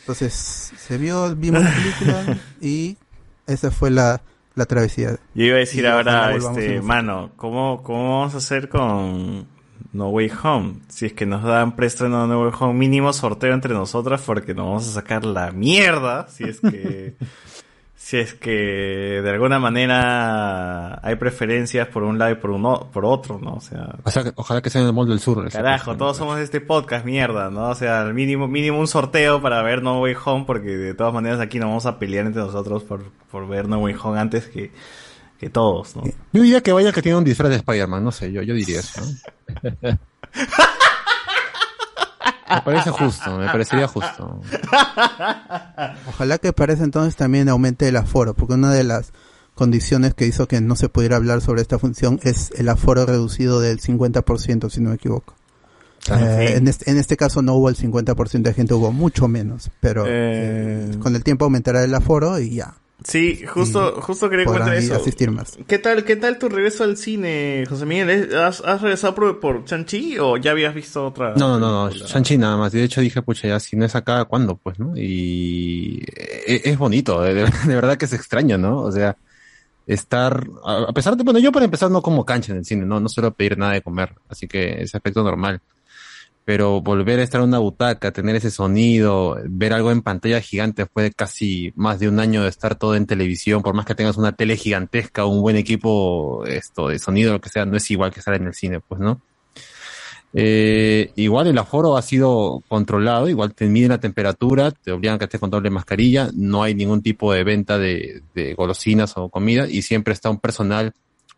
Entonces, 0.06 0.72
se 0.78 0.98
vio, 0.98 1.34
vimos 1.34 1.64
la 1.64 1.74
película 1.74 2.38
y 2.60 2.96
esa 3.48 3.72
fue 3.72 3.90
la, 3.90 4.20
la 4.54 4.64
travesía. 4.64 5.18
Yo 5.34 5.46
iba 5.46 5.56
a 5.56 5.58
decir 5.58 5.84
ahora, 5.84 6.32
este, 6.32 6.80
mano, 6.80 7.32
¿cómo, 7.34 7.82
¿cómo 7.82 8.20
vamos 8.20 8.34
a 8.34 8.38
hacer 8.38 8.68
con 8.68 9.48
No 9.92 10.08
Way 10.10 10.30
Home? 10.44 10.74
Si 10.86 11.06
es 11.06 11.12
que 11.12 11.26
nos 11.26 11.42
dan 11.42 11.74
preestreno 11.74 12.22
de 12.22 12.28
No 12.28 12.40
Way 12.40 12.52
Home, 12.56 12.74
mínimo 12.74 13.12
sorteo 13.12 13.52
entre 13.52 13.74
nosotras 13.74 14.22
porque 14.24 14.54
nos 14.54 14.66
vamos 14.66 14.88
a 14.88 14.92
sacar 14.92 15.24
la 15.24 15.50
mierda 15.50 16.28
si 16.28 16.44
es 16.44 16.60
que 16.60 17.16
si 18.06 18.18
es 18.18 18.34
que 18.34 19.20
de 19.20 19.30
alguna 19.30 19.58
manera 19.58 21.00
hay 21.04 21.16
preferencias 21.16 21.88
por 21.88 22.04
un 22.04 22.20
lado 22.20 22.30
y 22.30 22.34
por 22.36 22.50
uno 22.50 22.88
por 22.92 23.04
otro, 23.04 23.40
¿no? 23.40 23.54
O 23.54 23.60
sea, 23.60 23.96
ojalá 24.36 24.62
que 24.62 24.70
sea 24.70 24.80
en 24.82 24.86
el 24.86 24.92
molde 24.92 25.10
del 25.10 25.18
sur. 25.18 25.50
Carajo, 25.50 25.96
todos 25.96 26.16
somos 26.16 26.36
de 26.36 26.44
este 26.44 26.60
podcast, 26.60 27.04
mierda, 27.04 27.50
¿no? 27.50 27.68
O 27.70 27.74
sea, 27.74 28.02
al 28.02 28.14
mínimo 28.14 28.46
mínimo 28.46 28.78
un 28.78 28.86
sorteo 28.86 29.42
para 29.42 29.60
ver 29.64 29.82
No 29.82 30.00
Way 30.00 30.14
Home 30.24 30.44
porque 30.46 30.68
de 30.68 30.94
todas 30.94 31.12
maneras 31.12 31.40
aquí 31.40 31.58
nos 31.58 31.66
vamos 31.66 31.86
a 31.86 31.98
pelear 31.98 32.26
entre 32.26 32.42
nosotros 32.42 32.84
por, 32.84 33.10
por 33.28 33.48
ver 33.48 33.66
No 33.66 33.80
Way 33.80 33.96
Home 34.00 34.20
antes 34.20 34.46
que, 34.46 34.70
que 35.40 35.50
todos, 35.50 35.96
¿no? 35.96 36.04
Yo 36.32 36.42
diría 36.42 36.60
que 36.60 36.72
vaya 36.72 36.92
que 36.92 37.02
tiene 37.02 37.18
un 37.18 37.24
disfraz 37.24 37.50
de 37.50 37.56
Spider-Man, 37.56 38.04
no 38.04 38.12
sé, 38.12 38.30
yo 38.30 38.40
yo 38.42 38.54
diría 38.54 38.78
eso. 38.78 39.00
¿no? 39.00 39.98
Me 42.48 42.62
parece 42.62 42.90
justo, 42.90 43.38
me 43.38 43.46
parecería 43.46 43.88
justo. 43.88 44.40
Ojalá 46.08 46.38
que 46.38 46.52
para 46.52 46.72
ese 46.72 46.84
entonces 46.84 47.16
también 47.16 47.48
aumente 47.48 47.88
el 47.88 47.96
aforo, 47.96 48.34
porque 48.34 48.54
una 48.54 48.72
de 48.72 48.84
las 48.84 49.12
condiciones 49.54 50.14
que 50.14 50.26
hizo 50.26 50.46
que 50.46 50.60
no 50.60 50.76
se 50.76 50.88
pudiera 50.88 51.16
hablar 51.16 51.40
sobre 51.40 51.62
esta 51.62 51.78
función 51.78 52.20
es 52.22 52.52
el 52.56 52.68
aforo 52.68 53.06
reducido 53.06 53.60
del 53.60 53.80
50%, 53.80 54.70
si 54.70 54.80
no 54.80 54.90
me 54.90 54.96
equivoco. 54.96 55.34
Eh, 56.08 56.54
en, 56.56 56.68
este, 56.68 56.90
en, 56.90 56.98
este, 56.98 57.16
caso 57.16 57.42
no 57.42 57.54
hubo 57.54 57.68
el 57.68 57.76
50% 57.76 58.42
de 58.42 58.54
gente, 58.54 58.74
hubo 58.74 58.92
mucho 58.92 59.26
menos, 59.26 59.70
pero 59.80 60.04
eh, 60.06 60.92
con 61.00 61.16
el 61.16 61.24
tiempo 61.24 61.46
aumentará 61.46 61.82
el 61.82 61.94
aforo 61.94 62.38
y 62.38 62.54
ya. 62.56 62.74
Sí, 63.04 63.44
justo, 63.46 64.00
justo 64.00 64.30
quería 64.30 64.46
comentar 64.46 64.74
eso. 64.74 64.94
asistir 64.94 65.30
más. 65.30 65.58
¿Qué 65.66 65.78
tal, 65.78 66.04
qué 66.04 66.16
tal 66.16 66.38
tu 66.38 66.48
regreso 66.48 66.82
al 66.82 66.96
cine, 66.96 67.64
José 67.68 67.84
Miguel? 67.84 68.34
¿Has, 68.34 68.60
regresado 68.80 69.14
por, 69.14 69.38
por 69.38 69.64
Chanchi 69.64 70.18
o 70.18 70.38
ya 70.38 70.52
habías 70.52 70.74
visto 70.74 71.06
otra? 71.06 71.34
No, 71.34 71.58
no, 71.58 71.88
no, 71.88 71.90
Chanchi 71.90 72.38
nada 72.38 72.56
más. 72.56 72.72
De 72.72 72.82
hecho 72.82 73.02
dije, 73.02 73.20
pucha, 73.20 73.48
ya 73.48 73.60
si 73.60 73.76
no 73.76 73.84
es 73.84 73.94
acá, 73.94 74.24
¿cuándo? 74.24 74.56
Pues, 74.56 74.78
¿no? 74.78 74.96
Y 74.96 76.02
e, 76.16 76.62
es, 76.64 76.78
bonito, 76.78 77.20
de, 77.22 77.34
verdad 77.66 77.98
que 77.98 78.06
es 78.06 78.12
extraño, 78.14 78.56
¿no? 78.56 78.80
O 78.80 78.90
sea, 78.90 79.16
estar, 79.86 80.48
a 80.64 80.92
pesar 80.92 81.16
de, 81.16 81.22
bueno, 81.22 81.38
yo 81.38 81.52
para 81.52 81.66
empezar 81.66 81.90
no 81.90 82.00
como 82.00 82.24
cancha 82.24 82.52
en 82.52 82.58
el 82.58 82.64
cine, 82.64 82.86
¿no? 82.86 82.98
No 82.98 83.10
suelo 83.10 83.34
pedir 83.34 83.58
nada 83.58 83.74
de 83.74 83.82
comer, 83.82 84.14
así 84.28 84.48
que 84.48 84.82
ese 84.82 84.96
aspecto 84.96 85.22
normal 85.22 85.60
pero 86.46 86.80
volver 86.80 87.18
a 87.18 87.24
estar 87.24 87.40
en 87.40 87.48
una 87.48 87.58
butaca, 87.58 88.12
tener 88.12 88.36
ese 88.36 88.52
sonido, 88.52 89.36
ver 89.46 89.72
algo 89.72 89.90
en 89.90 90.00
pantalla 90.00 90.40
gigante 90.40 90.82
después 90.82 91.02
de 91.02 91.10
casi 91.10 91.72
más 91.74 91.98
de 91.98 92.08
un 92.08 92.20
año 92.20 92.44
de 92.44 92.48
estar 92.48 92.76
todo 92.76 92.94
en 92.94 93.04
televisión, 93.04 93.62
por 93.62 93.74
más 93.74 93.84
que 93.84 93.96
tengas 93.96 94.16
una 94.16 94.30
tele 94.30 94.56
gigantesca, 94.56 95.26
un 95.26 95.42
buen 95.42 95.56
equipo 95.56 96.44
esto 96.46 96.86
de 96.86 97.00
sonido, 97.00 97.32
lo 97.32 97.40
que 97.40 97.48
sea, 97.48 97.66
no 97.66 97.76
es 97.76 97.90
igual 97.90 98.12
que 98.12 98.20
estar 98.20 98.34
en 98.34 98.46
el 98.46 98.54
cine, 98.54 98.78
pues, 98.78 99.00
¿no? 99.00 99.20
Eh, 100.34 101.10
igual 101.16 101.48
el 101.48 101.58
aforo 101.58 101.96
ha 101.96 102.02
sido 102.02 102.62
controlado, 102.68 103.28
igual 103.28 103.52
te 103.52 103.66
miden 103.66 103.88
la 103.88 103.98
temperatura, 103.98 104.70
te 104.70 104.92
obligan 104.92 105.16
a 105.16 105.18
que 105.18 105.24
estés 105.24 105.40
con 105.40 105.50
doble 105.50 105.70
mascarilla, 105.70 106.30
no 106.32 106.62
hay 106.62 106.76
ningún 106.76 107.02
tipo 107.02 107.32
de 107.32 107.42
venta 107.42 107.76
de, 107.76 108.22
de 108.36 108.54
golosinas 108.54 109.14
o 109.16 109.30
comida 109.30 109.66
y 109.68 109.82
siempre 109.82 110.14
está 110.14 110.30
un 110.30 110.38
personal 110.38 110.92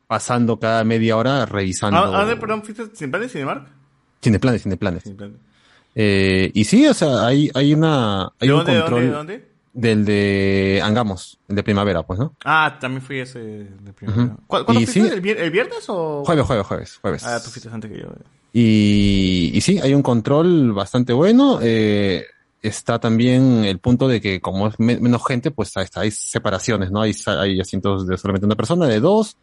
pasando 0.07 0.59
cada 0.59 0.85
media 0.85 1.17
hora 1.17 1.47
revisando. 1.47 1.99
¿Ah, 1.99 2.29
ah 2.31 2.37
perdón, 2.39 2.63
fuiste 2.63 2.95
sin 2.95 3.11
de 3.11 3.29
Cinemark? 4.21 4.63
Cineplanes, 4.63 4.63
Cineplanes. 4.63 5.03
planes. 5.05 5.49
Eh, 5.95 6.51
y 6.55 6.65
sí, 6.65 6.87
o 6.87 6.95
sea, 6.95 7.27
hay, 7.27 7.51
hay 7.55 7.75
una. 7.75 8.33
Hay 8.39 8.51
un 8.51 8.59
dónde, 8.59 8.81
control 8.81 9.13
dónde, 9.13 9.49
Del 9.73 10.05
de 10.05 10.81
Angamos, 10.83 11.39
el 11.49 11.57
de 11.57 11.63
primavera, 11.63 12.05
pues, 12.05 12.19
¿no? 12.19 12.35
Ah, 12.45 12.79
también 12.81 13.03
fui 13.03 13.19
ese 13.19 13.41
de 13.41 13.93
primavera. 13.93 14.37
¿Cuándo 14.47 14.75
fuiste? 14.75 15.13
¿El, 15.13 15.21
viernes 15.51 15.85
o.? 15.89 16.23
Jueves, 16.25 16.47
jueves, 16.47 16.67
jueves, 16.67 16.99
jueves. 17.01 17.25
Ah, 17.25 17.41
tú 17.43 17.51
fuiste 17.51 17.69
antes 17.69 17.91
que 17.91 17.99
yo. 17.99 18.09
Y, 18.53 19.51
y 19.55 19.61
sí, 19.61 19.79
hay 19.79 19.93
un 19.93 20.03
control 20.03 20.73
bastante 20.73 21.13
bueno. 21.13 21.59
Eh, 21.63 22.25
está 22.63 22.99
también 22.99 23.65
el 23.65 23.79
punto 23.79 24.09
de 24.09 24.21
que, 24.21 24.41
como 24.41 24.69
es 24.69 24.79
menos 24.79 25.27
gente, 25.27 25.51
pues 25.51 25.77
hay, 25.77 25.87
hay 25.95 26.11
separaciones, 26.11 26.91
¿no? 26.91 27.03
Hay, 27.03 27.13
hay 27.27 27.61
asientos 27.61 28.07
de 28.07 28.17
solamente 28.17 28.47
una 28.47 28.57
persona, 28.57 28.87
de 28.87 29.01
dos 29.01 29.37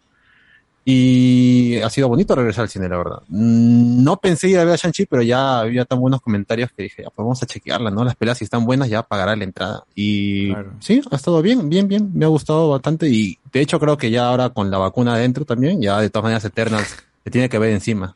y 0.87 1.77
ha 1.81 1.89
sido 1.89 2.07
bonito 2.07 2.35
regresar 2.35 2.61
al 2.61 2.69
cine, 2.69 2.87
la 2.87 2.97
verdad. 2.97 3.21
No 3.27 4.17
pensé 4.17 4.49
ir 4.49 4.59
a 4.59 4.65
ver 4.65 4.75
a 4.75 4.77
Shang-Chi, 4.77 5.07
pero 5.07 5.23
ya 5.23 5.61
había 5.61 5.83
tan 5.83 5.99
buenos 5.99 6.21
comentarios 6.21 6.71
que 6.71 6.83
dije, 6.83 7.01
ya, 7.01 7.09
pues 7.09 7.25
vamos 7.25 7.41
a 7.41 7.47
chequearla, 7.47 7.89
¿no? 7.89 8.05
Las 8.05 8.15
pelas 8.15 8.37
si 8.37 8.43
están 8.43 8.65
buenas 8.65 8.87
ya 8.87 9.01
pagará 9.01 9.35
la 9.35 9.45
entrada. 9.45 9.83
Y 9.95 10.53
sí, 10.79 11.01
ha 11.09 11.15
estado 11.15 11.41
bien, 11.41 11.69
bien, 11.69 11.87
bien. 11.87 12.11
Me 12.13 12.25
ha 12.25 12.27
gustado 12.27 12.69
bastante 12.69 13.09
y 13.09 13.39
de 13.51 13.61
hecho 13.61 13.79
creo 13.79 13.97
que 13.97 14.11
ya 14.11 14.27
ahora 14.27 14.49
con 14.49 14.69
la 14.69 14.77
vacuna 14.77 15.15
adentro 15.15 15.43
también, 15.43 15.81
ya 15.81 15.99
de 15.99 16.11
todas 16.11 16.25
maneras 16.25 16.45
Eternals 16.45 16.95
se 17.23 17.31
tiene 17.31 17.49
que 17.49 17.57
ver 17.57 17.71
encima. 17.71 18.15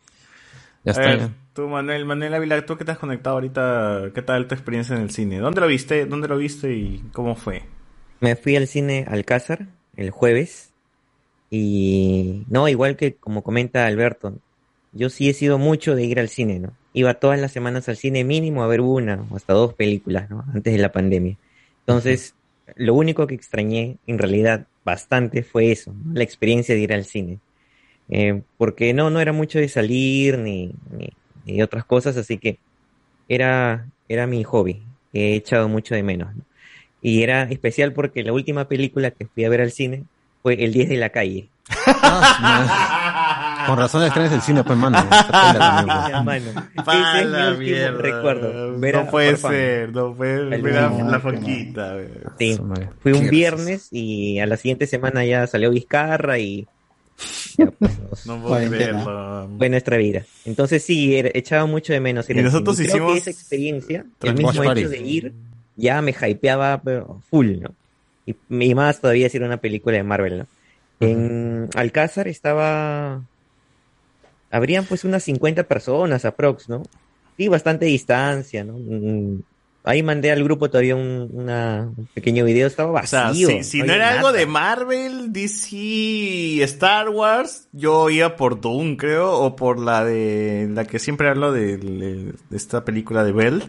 Ya 0.85 0.91
está. 0.91 1.31
tú, 1.53 1.67
Manuel, 1.67 2.05
Manuel 2.05 2.35
Ávila, 2.35 2.63
tú 2.67 2.77
que 2.77 2.85
te 2.85 2.91
has 2.91 2.99
conectado 2.99 3.37
ahorita, 3.37 4.11
¿qué 4.13 4.21
tal 4.21 4.47
tu 4.47 4.53
experiencia 4.53 4.95
en 4.95 5.01
el 5.01 5.09
cine? 5.09 5.39
¿Dónde 5.39 5.59
lo 5.59 5.65
viste? 5.65 6.05
¿Dónde 6.05 6.27
lo 6.27 6.37
viste 6.37 6.71
y 6.71 7.03
cómo 7.13 7.33
fue? 7.33 7.63
Me 8.19 8.35
fui 8.35 8.55
al 8.55 8.67
cine 8.67 9.07
Alcázar 9.09 9.65
el 9.95 10.11
jueves 10.11 10.68
y 11.49 12.43
no, 12.49 12.67
igual 12.67 12.95
que 12.95 13.15
como 13.15 13.43
comenta 13.43 13.85
Alberto, 13.85 14.37
yo 14.91 15.09
sí 15.09 15.29
he 15.29 15.33
sido 15.33 15.57
mucho 15.57 15.95
de 15.95 16.03
ir 16.05 16.19
al 16.19 16.29
cine, 16.29 16.59
¿no? 16.59 16.73
Iba 16.93 17.15
todas 17.15 17.39
las 17.39 17.51
semanas 17.51 17.89
al 17.89 17.97
cine 17.97 18.23
mínimo 18.23 18.63
a 18.63 18.67
ver 18.67 18.81
una 18.81 19.25
o 19.29 19.35
hasta 19.35 19.53
dos 19.53 19.73
películas, 19.73 20.29
¿no? 20.29 20.45
Antes 20.53 20.73
de 20.73 20.79
la 20.79 20.91
pandemia. 20.91 21.37
Entonces, 21.81 22.35
lo 22.75 22.93
único 22.93 23.25
que 23.27 23.35
extrañé, 23.35 23.97
en 24.05 24.17
realidad, 24.19 24.67
bastante 24.85 25.43
fue 25.43 25.71
eso, 25.71 25.93
la 26.13 26.23
experiencia 26.23 26.75
de 26.75 26.81
ir 26.81 26.93
al 26.93 27.05
cine. 27.05 27.39
Eh, 28.09 28.41
porque 28.57 28.93
no, 28.93 29.09
no 29.09 29.19
era 29.19 29.33
mucho 29.33 29.59
de 29.59 29.69
salir 29.69 30.39
ni, 30.39 30.73
ni, 31.45 31.61
otras 31.61 31.85
cosas, 31.85 32.17
así 32.17 32.37
que 32.37 32.57
era, 33.27 33.87
era 34.07 34.27
mi 34.27 34.43
hobby, 34.43 34.83
he 35.13 35.35
echado 35.35 35.67
mucho 35.67 35.95
de 35.95 36.03
menos. 36.03 36.35
¿no? 36.35 36.43
Y 37.01 37.23
era 37.23 37.43
especial 37.43 37.93
porque 37.93 38.23
la 38.23 38.33
última 38.33 38.67
película 38.67 39.11
que 39.11 39.25
fui 39.25 39.45
a 39.45 39.49
ver 39.49 39.61
al 39.61 39.71
cine 39.71 40.05
fue 40.41 40.63
El 40.63 40.73
10 40.73 40.89
de 40.89 40.97
la 40.97 41.09
calle. 41.09 41.49
Con 43.67 43.77
razón 43.77 44.03
estrenas 44.03 44.31
el 44.31 44.41
cine, 44.41 44.63
pues, 44.63 44.77
mano. 44.77 44.97
Ese 46.87 47.21
es 47.21 47.57
mi 47.57 47.71
último 47.71 47.97
recuerdo. 47.97 48.77
no 48.77 49.09
puede 49.11 49.37
ser, 49.37 49.91
no 49.93 50.13
puede 50.15 50.49
ser. 50.49 50.73
La, 50.73 51.19
foquita. 51.19 51.97
Sí, 52.39 52.59
fui 53.01 53.11
un 53.11 53.29
viernes 53.29 53.89
y 53.91 54.39
a 54.39 54.47
la 54.47 54.57
siguiente 54.57 54.87
semana 54.87 55.23
ya 55.25 55.45
salió 55.45 55.69
Vizcarra 55.69 56.39
y 56.39 56.67
ya, 57.57 57.67
pues, 57.71 57.91
no 58.25 58.41
puedo 58.41 58.69
verlo. 58.69 59.49
Fue 59.57 59.69
nuestra 59.69 59.97
vida. 59.97 60.25
Entonces 60.45 60.83
sí, 60.83 61.15
he 61.15 61.37
echado 61.37 61.67
mucho 61.67 61.93
de 61.93 61.99
menos. 61.99 62.29
Y 62.29 62.33
nosotros 62.35 62.79
hicimos... 62.79 63.17
esa 63.17 63.29
experiencia, 63.29 64.05
el 64.23 64.35
mismo 64.35 64.63
hecho 64.63 64.89
de 64.89 64.97
ir, 64.97 65.33
ya 65.75 66.01
me 66.01 66.11
hypeaba 66.11 66.81
pero 66.83 67.21
full, 67.29 67.59
¿no? 67.61 67.73
Y, 68.29 68.35
y 68.63 68.75
más 68.75 69.01
todavía 69.01 69.29
si 69.29 69.37
era 69.37 69.45
una 69.45 69.57
película 69.57 69.97
de 69.97 70.03
Marvel, 70.03 70.39
¿no? 70.39 70.47
En 70.99 71.69
Alcázar 71.75 72.27
estaba... 72.27 73.23
Habrían 74.51 74.85
pues 74.85 75.03
unas 75.03 75.23
50 75.23 75.63
personas 75.63 76.25
aprox, 76.25 76.69
¿no? 76.69 76.83
Sí, 77.37 77.47
bastante 77.47 77.85
distancia, 77.85 78.63
¿no? 78.63 78.73
Mm, 78.77 79.41
Ahí 79.85 80.03
mandé 80.03 80.29
al 80.31 80.43
grupo 80.43 80.69
todavía 80.69 80.95
un, 80.95 81.29
una, 81.31 81.89
un 81.95 82.07
pequeño 82.13 82.43
video, 82.43 82.67
estaba 82.67 82.91
vacío. 82.91 83.47
O 83.47 83.51
sea, 83.51 83.63
si, 83.63 83.63
si 83.63 83.81
no, 83.81 83.93
era 83.93 84.09
algo 84.09 84.33
de 84.33 84.45
Marvel, 84.45 85.31
DC, 85.31 86.61
Star 86.63 87.09
Wars, 87.09 87.69
yo 87.71 88.09
iba 88.09 88.35
por 88.35 88.59
Doom, 88.59 88.97
creo, 88.97 89.31
o 89.31 89.55
por 89.55 89.79
la 89.79 90.03
de 90.03 90.67
la 90.71 90.83
que 90.83 90.99
siempre 90.99 91.29
hablo 91.29 91.53
de, 91.53 91.77
de, 91.77 92.33
de 92.49 92.57
esta 92.57 92.83
película 92.83 93.23
de 93.23 93.31
Bell, 93.31 93.63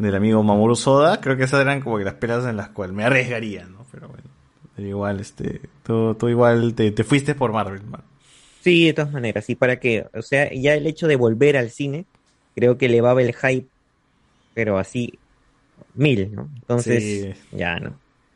del 0.00 0.14
amigo 0.14 0.42
Mamoru 0.42 0.76
Soda. 0.76 1.20
Creo 1.20 1.36
que 1.36 1.44
esas 1.44 1.60
eran 1.60 1.80
como 1.80 1.98
que 1.98 2.04
las 2.04 2.14
pelas 2.14 2.44
en 2.46 2.56
las 2.56 2.70
cuales 2.70 2.94
me 2.94 3.04
arriesgaría, 3.04 3.64
¿no? 3.66 3.86
Pero 3.90 4.08
bueno, 4.08 4.28
igual, 4.78 5.20
este, 5.20 5.60
tú, 5.82 6.14
tú 6.14 6.28
igual 6.28 6.74
te, 6.74 6.90
te 6.90 7.04
fuiste 7.04 7.34
por 7.34 7.52
Marvel, 7.52 7.82
man. 7.84 8.02
Sí, 8.62 8.86
de 8.86 8.92
todas 8.92 9.12
maneras, 9.12 9.48
y 9.48 9.54
para 9.54 9.80
que, 9.80 10.06
o 10.12 10.22
sea, 10.22 10.52
ya 10.52 10.74
el 10.74 10.86
hecho 10.86 11.06
de 11.06 11.16
volver 11.16 11.56
al 11.56 11.70
cine, 11.70 12.04
creo 12.54 12.76
que 12.76 12.86
elevaba 12.86 13.22
el 13.22 13.34
hype 13.34 13.68
pero 14.54 14.78
así 14.78 15.18
mil, 15.94 16.34
¿no? 16.34 16.48
Entonces, 16.54 17.02
sí. 17.02 17.56
ya 17.56 17.78
no. 17.78 17.94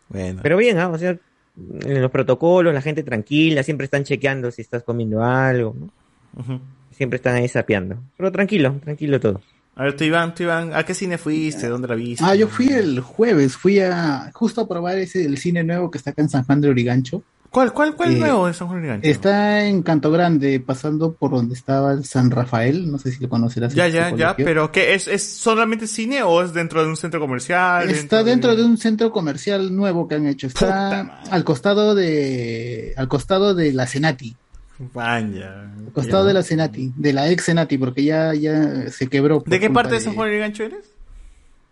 Bueno. 0.09 0.40
Pero 0.42 0.56
bien, 0.56 0.78
¿ah? 0.78 0.88
o 0.88 0.99
sea, 0.99 1.18
en 1.56 2.02
los 2.02 2.11
protocolos, 2.11 2.75
la 2.75 2.80
gente 2.83 3.02
tranquila, 3.02 3.62
siempre 3.62 3.85
están 3.85 4.04
chequeando 4.04 4.50
si 4.50 4.62
estás 4.62 4.83
comiendo 4.83 5.23
algo, 5.23 5.75
¿no? 5.78 5.90
Uh 6.37 6.42
-huh. 6.42 6.61
Siempre 6.92 7.16
están 7.16 7.37
ahí 7.37 7.49
sapeando. 7.49 7.99
Pero 8.16 8.33
tranquilo, 8.33 8.76
tranquilo 8.83 9.21
todo. 9.21 9.40
A 9.76 9.85
ver, 9.85 9.97
tú 9.97 10.04
Iván, 10.04 10.35
tú 10.35 10.45
Iván, 10.45 10.73
¿a 10.73 10.85
qué 10.85 10.95
cine 10.95 11.19
fuiste? 11.19 11.69
¿Dónde 11.69 11.88
la 11.88 11.97
viste? 11.97 12.25
Ah, 12.25 12.35
yo 12.35 12.47
fui 12.47 12.69
el 12.69 13.00
jueves, 13.00 13.57
fui 13.57 13.81
a 13.81 14.31
justo 14.33 14.61
a 14.61 14.69
probar 14.69 14.99
ese 14.99 15.25
el 15.25 15.37
cine 15.38 15.64
nuevo 15.64 15.90
que 15.90 15.99
está 15.99 16.11
acá 16.11 16.23
en 16.23 16.28
San 16.28 16.45
Juan 16.45 16.61
de 16.61 16.69
Origancho. 16.69 17.23
¿Cuál, 17.50 17.73
cuál, 17.73 17.95
cuál 17.95 18.16
eh, 18.16 18.19
nuevo 18.19 18.47
de 18.47 18.54
San 18.54 18.69
Juan 18.69 18.81
de 18.81 18.88
Origancho? 18.88 19.09
Está 19.09 19.64
en 19.64 19.83
Canto 19.83 20.11
Grande, 20.11 20.61
pasando 20.61 21.12
por 21.12 21.33
donde 21.33 21.54
estaba 21.54 21.93
el 21.93 22.04
San 22.04 22.31
Rafael, 22.31 22.90
no 22.90 22.99
sé 22.99 23.12
si 23.12 23.23
lo 23.23 23.28
conocerás. 23.28 23.75
Ya, 23.75 23.88
ya, 23.88 24.14
ya, 24.14 24.37
pero 24.37 24.71
¿qué? 24.71 24.95
¿Es, 24.95 25.09
¿Es 25.09 25.25
solamente 25.25 25.87
cine 25.87 26.23
o 26.23 26.43
es 26.43 26.52
dentro 26.52 26.83
de 26.83 26.88
un 26.88 26.97
centro 26.97 27.21
comercial? 27.21 27.90
Está 27.90 28.25
dentro, 28.25 28.25
dentro 28.25 28.50
de... 28.52 28.57
de... 28.59 28.64
un 28.64 28.78
centro 28.78 29.11
comercial 29.11 29.75
nuevo 29.75 30.07
que 30.07 30.16
han 30.16 30.26
hecho. 30.26 30.49
Está 30.49 31.21
al 31.31 31.45
costado 31.45 31.95
de 31.95 32.93
al 32.97 33.09
costado 33.09 33.54
de 33.54 33.73
la 33.73 33.87
Senati. 33.87 34.37
Vaya. 34.78 35.73
Al 35.78 35.93
costado 35.93 36.25
ya. 36.25 36.28
de 36.28 36.35
la 36.35 36.43
Senati, 36.43 36.93
de 36.97 37.12
la 37.12 37.31
ex 37.31 37.45
Senati, 37.45 37.78
porque 37.78 38.04
ya, 38.04 38.35
ya 38.35 38.90
se 38.90 39.07
quebró. 39.07 39.43
¿De 39.47 39.61
qué 39.61 39.71
parte 39.71 39.95
de 39.95 40.00
San 40.00 40.14
Juan 40.14 40.28
de 40.28 40.35
Origancho 40.35 40.64
eres? 40.64 40.87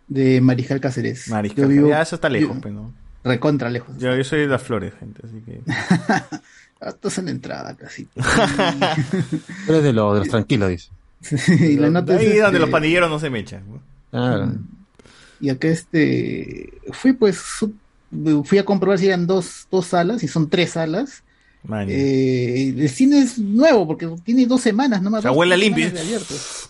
De 0.07 0.41
Mariscal 0.41 0.79
Cáceres. 0.79 1.27
Mariscal, 1.29 1.67
vivo, 1.67 1.89
ya 1.89 2.01
eso 2.01 2.15
está 2.15 2.29
lejos, 2.29 2.55
yo, 2.55 2.61
pero 2.61 2.75
no. 2.75 2.93
Recontra 3.23 3.69
lejos. 3.69 3.97
Yo, 3.97 4.15
yo 4.15 4.23
soy 4.23 4.41
de 4.41 4.47
las 4.47 4.61
flores, 4.61 4.93
gente, 4.99 5.21
así 5.25 5.41
que. 5.41 5.61
Estás 6.87 7.17
en 7.17 7.25
la 7.25 7.31
entrada 7.31 7.75
casi. 7.75 8.07
Eres 9.67 9.83
de, 9.83 9.93
lo, 9.93 10.13
de 10.13 10.19
los 10.19 10.29
tranquilos, 10.29 10.69
dice. 10.69 10.89
y 11.47 11.77
la 11.77 11.89
nota 11.89 12.13
ahí 12.17 12.25
es 12.25 12.41
donde 12.41 12.47
este... 12.47 12.59
los 12.59 12.69
pandilleros 12.69 13.09
no 13.09 13.19
se 13.19 13.29
me 13.29 13.39
echan. 13.39 13.63
Ah. 14.11 14.51
Y 15.39 15.49
acá 15.49 15.67
este. 15.67 16.73
Fui 16.91 17.13
pues. 17.13 17.41
Fui 18.43 18.57
a 18.59 18.65
comprobar 18.65 18.99
si 18.99 19.07
eran 19.07 19.25
dos, 19.25 19.67
dos 19.71 19.87
salas, 19.87 20.23
y 20.23 20.27
son 20.27 20.49
tres 20.49 20.71
salas. 20.71 21.23
Eh, 21.87 22.73
el 22.77 22.89
cine 22.89 23.19
es 23.19 23.39
nuevo 23.39 23.87
porque 23.87 24.09
tiene 24.25 24.45
dos 24.45 24.61
semanas 24.61 25.01
nomás. 25.01 25.19
O 25.19 25.21
sea, 25.21 25.31
huele 25.31 25.53
a 25.53 25.57
limpio. 25.57 25.89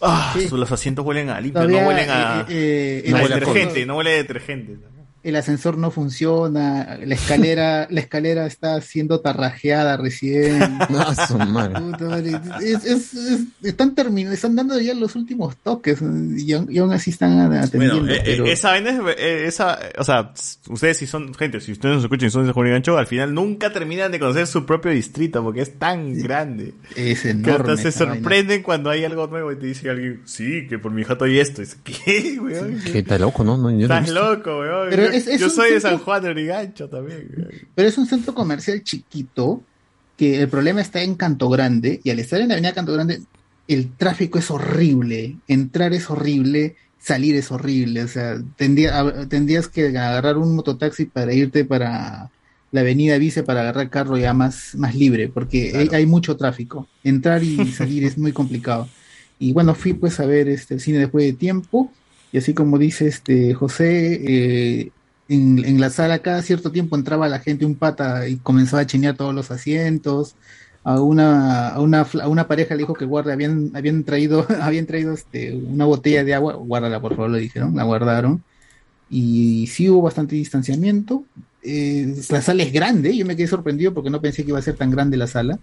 Ah, 0.01 0.35
sí. 0.37 0.47
Los 0.51 0.71
asientos 0.71 1.03
huelen 1.03 1.29
a 1.29 1.41
limpio, 1.41 1.61
Todavía, 1.61 1.81
no 1.81 1.87
huelen 1.87 2.09
a, 2.09 2.45
eh, 2.47 3.03
eh, 3.05 3.09
no 3.09 3.17
huele 3.17 3.33
a 3.33 3.39
detergente, 3.39 3.85
no 3.85 3.97
huele 3.97 4.11
a 4.11 4.17
detergente 4.17 4.77
el 5.23 5.35
ascensor 5.37 5.77
no 5.77 5.89
funciona, 5.89 6.99
la 7.03 7.15
escalera, 7.15 7.87
la 7.89 7.99
escalera 8.01 8.45
está 8.45 8.79
siendo 8.81 9.21
tarrajeada 9.21 9.97
recién. 9.97 10.59
No, 10.89 11.15
su 11.15 11.37
madre. 11.37 12.39
Es, 12.61 12.85
es, 12.85 13.13
es, 13.13 13.41
están 13.63 13.95
terminando, 13.95 14.35
están 14.35 14.55
dando 14.55 14.79
ya 14.79 14.93
los 14.93 15.15
últimos 15.15 15.55
toques 15.57 16.01
y, 16.01 16.53
y 16.53 16.77
aún 16.77 16.91
así 16.91 17.09
están 17.09 17.39
atendiendo. 17.39 18.01
Bueno, 18.01 18.21
pero... 18.23 18.45
esa 18.45 18.71
vaina 18.71 18.91
es, 19.17 19.53
esa, 19.53 19.79
o 19.97 20.03
sea, 20.03 20.33
ustedes 20.69 20.97
si 20.97 21.07
son, 21.07 21.33
gente, 21.33 21.61
si 21.61 21.71
ustedes 21.71 21.95
nos 21.95 22.03
escuchan 22.03 22.27
y 22.27 22.31
son 22.31 22.45
de 22.45 22.51
Juan 22.51 22.69
Gancho, 22.69 22.97
al 22.97 23.07
final 23.07 23.33
nunca 23.33 23.71
terminan 23.71 24.11
de 24.11 24.19
conocer 24.19 24.45
su 24.45 24.65
propio 24.65 24.91
distrito 24.91 25.41
porque 25.43 25.61
es 25.61 25.79
tan 25.79 26.19
grande. 26.19 26.73
Es 26.95 27.25
enorme. 27.25 27.43
Que 27.43 27.71
hasta 27.71 27.77
se 27.77 27.91
sorprenden 27.91 28.47
vaina. 28.47 28.63
cuando 28.63 28.89
hay 28.89 29.05
algo 29.05 29.27
nuevo 29.27 29.51
y 29.51 29.55
te 29.55 29.67
dice 29.67 29.89
alguien, 29.89 30.21
sí, 30.25 30.67
que 30.67 30.79
por 30.79 30.91
mi 30.91 31.03
jato 31.03 31.25
hay 31.25 31.39
esto. 31.39 31.61
Y 31.61 31.65
dice, 31.65 31.77
¿qué, 31.83 32.39
weón? 32.39 32.79
Que 32.81 32.99
está 32.99 33.17
loco, 33.17 33.43
¿no? 33.43 33.57
no 33.57 33.69
Estás 33.69 34.09
loco, 34.09 34.59
weón. 34.59 34.87
Pero 34.89 35.12
es, 35.13 35.27
es 35.27 35.39
yo 35.39 35.49
soy 35.49 35.69
centro, 35.69 35.73
de 35.73 35.81
San 35.81 35.97
Juan 35.99 36.23
de 36.23 36.29
Origancho 36.29 36.89
también. 36.89 37.67
Pero 37.75 37.87
es 37.87 37.97
un 37.97 38.05
centro 38.05 38.33
comercial 38.33 38.83
chiquito 38.83 39.61
que 40.17 40.41
el 40.41 40.49
problema 40.49 40.81
está 40.81 41.01
en 41.01 41.15
Canto 41.15 41.49
Grande 41.49 42.01
y 42.03 42.09
al 42.09 42.19
estar 42.19 42.39
en 42.39 42.49
la 42.49 42.55
avenida 42.55 42.73
Canto 42.73 42.93
Grande 42.93 43.21
el 43.67 43.91
tráfico 43.91 44.39
es 44.39 44.51
horrible, 44.51 45.37
entrar 45.47 45.93
es 45.93 46.09
horrible, 46.09 46.75
salir 46.99 47.35
es 47.35 47.51
horrible, 47.51 48.03
o 48.03 48.07
sea, 48.07 48.41
tendría, 48.55 49.27
tendrías 49.27 49.67
que 49.67 49.87
agarrar 49.87 50.37
un 50.37 50.55
mototaxi 50.55 51.05
para 51.05 51.33
irte 51.33 51.65
para 51.65 52.29
la 52.71 52.81
avenida 52.81 53.17
Vice 53.17 53.43
para 53.43 53.61
agarrar 53.61 53.89
carro 53.89 54.17
ya 54.17 54.33
más, 54.33 54.73
más 54.75 54.95
libre, 54.95 55.29
porque 55.29 55.69
claro. 55.69 55.89
hay, 55.91 55.99
hay, 55.99 56.05
mucho 56.07 56.35
tráfico. 56.37 56.87
Entrar 57.03 57.43
y 57.43 57.65
salir 57.71 58.03
es 58.03 58.17
muy 58.17 58.31
complicado. 58.31 58.89
Y 59.37 59.53
bueno, 59.53 59.75
fui 59.75 59.93
pues 59.93 60.19
a 60.19 60.25
ver 60.25 60.47
este, 60.47 60.73
el 60.73 60.79
cine 60.79 60.99
después 60.99 61.25
de 61.25 61.33
tiempo, 61.33 61.91
y 62.31 62.39
así 62.39 62.53
como 62.53 62.79
dice 62.79 63.07
este 63.07 63.53
José, 63.53 64.21
eh, 64.25 64.91
en, 65.29 65.63
en, 65.63 65.79
la 65.79 65.89
sala 65.89 66.19
cada 66.19 66.41
cierto 66.41 66.71
tiempo 66.71 66.95
entraba 66.95 67.27
la 67.29 67.39
gente 67.39 67.65
un 67.65 67.75
pata 67.75 68.27
y 68.27 68.37
comenzaba 68.37 68.81
a 68.81 68.87
chinear 68.87 69.15
todos 69.15 69.33
los 69.33 69.51
asientos. 69.51 70.35
A 70.83 70.99
una, 70.99 71.69
a 71.69 71.79
una, 71.79 72.01
a 72.01 72.27
una 72.27 72.47
pareja 72.47 72.75
le 72.75 72.79
dijo 72.79 72.93
que 72.93 73.05
guarde, 73.05 73.31
habían, 73.31 73.71
habían 73.73 74.03
traído, 74.03 74.45
habían 74.61 74.85
traído 74.85 75.13
este, 75.13 75.55
una 75.55 75.85
botella 75.85 76.23
de 76.23 76.33
agua, 76.33 76.55
guárdala 76.55 76.99
por 76.99 77.15
favor, 77.15 77.31
le 77.31 77.39
dijeron, 77.39 77.75
la 77.75 77.83
guardaron. 77.83 78.43
Y 79.09 79.67
sí 79.67 79.89
hubo 79.89 80.01
bastante 80.01 80.35
distanciamiento. 80.35 81.23
Eh, 81.61 82.13
la 82.29 82.41
sala 82.41 82.63
es 82.63 82.73
grande, 82.73 83.15
yo 83.15 83.25
me 83.25 83.37
quedé 83.37 83.47
sorprendido 83.47 83.93
porque 83.93 84.09
no 84.09 84.19
pensé 84.19 84.43
que 84.43 84.49
iba 84.49 84.59
a 84.59 84.63
ser 84.63 84.75
tan 84.75 84.91
grande 84.91 85.15
la 85.15 85.27
sala. 85.27 85.59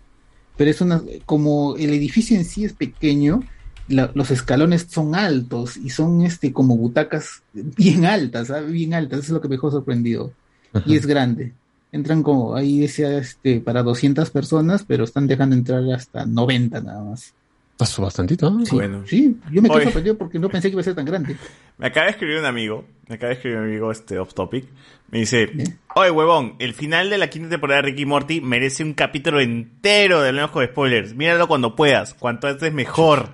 Pero 0.57 0.71
es 0.71 0.81
una, 0.81 1.02
como 1.26 1.76
el 1.76 1.90
edificio 1.90 2.37
en 2.37 2.45
sí 2.45 2.64
es 2.64 2.73
pequeño, 2.73 3.43
la, 3.90 4.11
los 4.14 4.30
escalones 4.30 4.87
son 4.88 5.14
altos 5.14 5.76
y 5.76 5.90
son 5.90 6.23
este 6.23 6.52
como 6.52 6.76
butacas 6.76 7.42
bien 7.52 8.06
altas, 8.06 8.49
¿sabes? 8.49 8.73
bien 8.73 8.94
altas, 8.94 9.20
eso 9.20 9.26
es 9.28 9.32
lo 9.32 9.40
que 9.40 9.49
me 9.49 9.56
dejó 9.56 9.70
sorprendido. 9.70 10.32
Ajá. 10.73 10.85
Y 10.87 10.97
es 10.97 11.06
grande. 11.06 11.52
Entran 11.92 12.23
como 12.23 12.54
ahí 12.54 12.80
decía 12.80 13.18
este 13.18 13.61
para 13.61 13.82
200 13.82 14.30
personas, 14.30 14.85
pero 14.87 15.04
están 15.04 15.26
dejando 15.26 15.56
entrar 15.56 15.82
hasta 15.92 16.25
90 16.25 16.80
nada 16.80 17.02
más. 17.02 17.35
Pasó 17.76 18.02
bastantito, 18.02 18.50
¿no? 18.50 18.64
Sí, 18.66 18.75
bueno. 18.75 19.02
sí, 19.06 19.38
yo 19.50 19.62
me 19.62 19.70
quedé 19.70 19.85
sorprendido 19.85 20.18
porque 20.18 20.38
no 20.38 20.50
pensé 20.50 20.68
que 20.68 20.73
iba 20.73 20.82
a 20.82 20.85
ser 20.85 20.94
tan 20.94 21.06
grande. 21.06 21.37
Me 21.78 21.87
acaba 21.87 22.04
de 22.04 22.12
escribir 22.12 22.37
un 22.37 22.44
amigo, 22.44 22.85
me 23.09 23.14
acaba 23.14 23.28
de 23.28 23.37
escribir 23.37 23.59
un 23.59 23.64
amigo 23.64 23.90
este 23.90 24.18
off 24.18 24.35
topic. 24.35 24.66
Me 25.11 25.20
dice, 25.20 25.44
¿Eh? 25.44 25.64
oye 25.97 26.11
huevón, 26.11 26.56
el 26.59 26.75
final 26.75 27.09
de 27.09 27.16
la 27.16 27.30
quinta 27.30 27.49
temporada 27.49 27.80
de 27.80 27.88
Ricky 27.88 28.04
Morty 28.04 28.42
merece 28.42 28.85
un 28.85 28.92
capítulo 28.92 29.40
entero 29.40 30.20
de 30.20 30.32
Lejos 30.35 30.61
de 30.61 30.68
Spoilers. 30.68 31.14
Míralo 31.14 31.49
cuando 31.49 31.75
puedas, 31.75 32.12
cuanto 32.12 32.49
antes 32.49 32.70
mejor. 32.73 33.30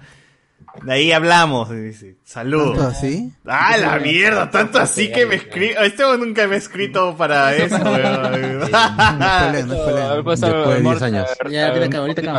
De 0.83 0.92
ahí 0.92 1.12
hablamos, 1.12 1.71
dice. 1.71 2.16
Saludos. 2.25 2.76
¿Tanto 2.76 2.88
así? 2.88 3.33
Ah, 3.47 3.76
la 3.76 3.99
mierda, 3.99 4.50
tanto 4.50 4.78
así 4.78 5.11
que 5.11 5.26
me 5.26 5.37
escrito. 5.37 5.80
Este 5.80 6.02
nunca 6.18 6.47
me 6.47 6.54
he 6.56 6.59
escrito 6.59 7.16
para 7.16 7.54
eso, 7.54 7.76
weón. 7.76 8.61
Después 9.66 10.40
de 10.40 10.80
10 10.80 11.02
años. 11.02 11.28
Ya, 11.50 11.73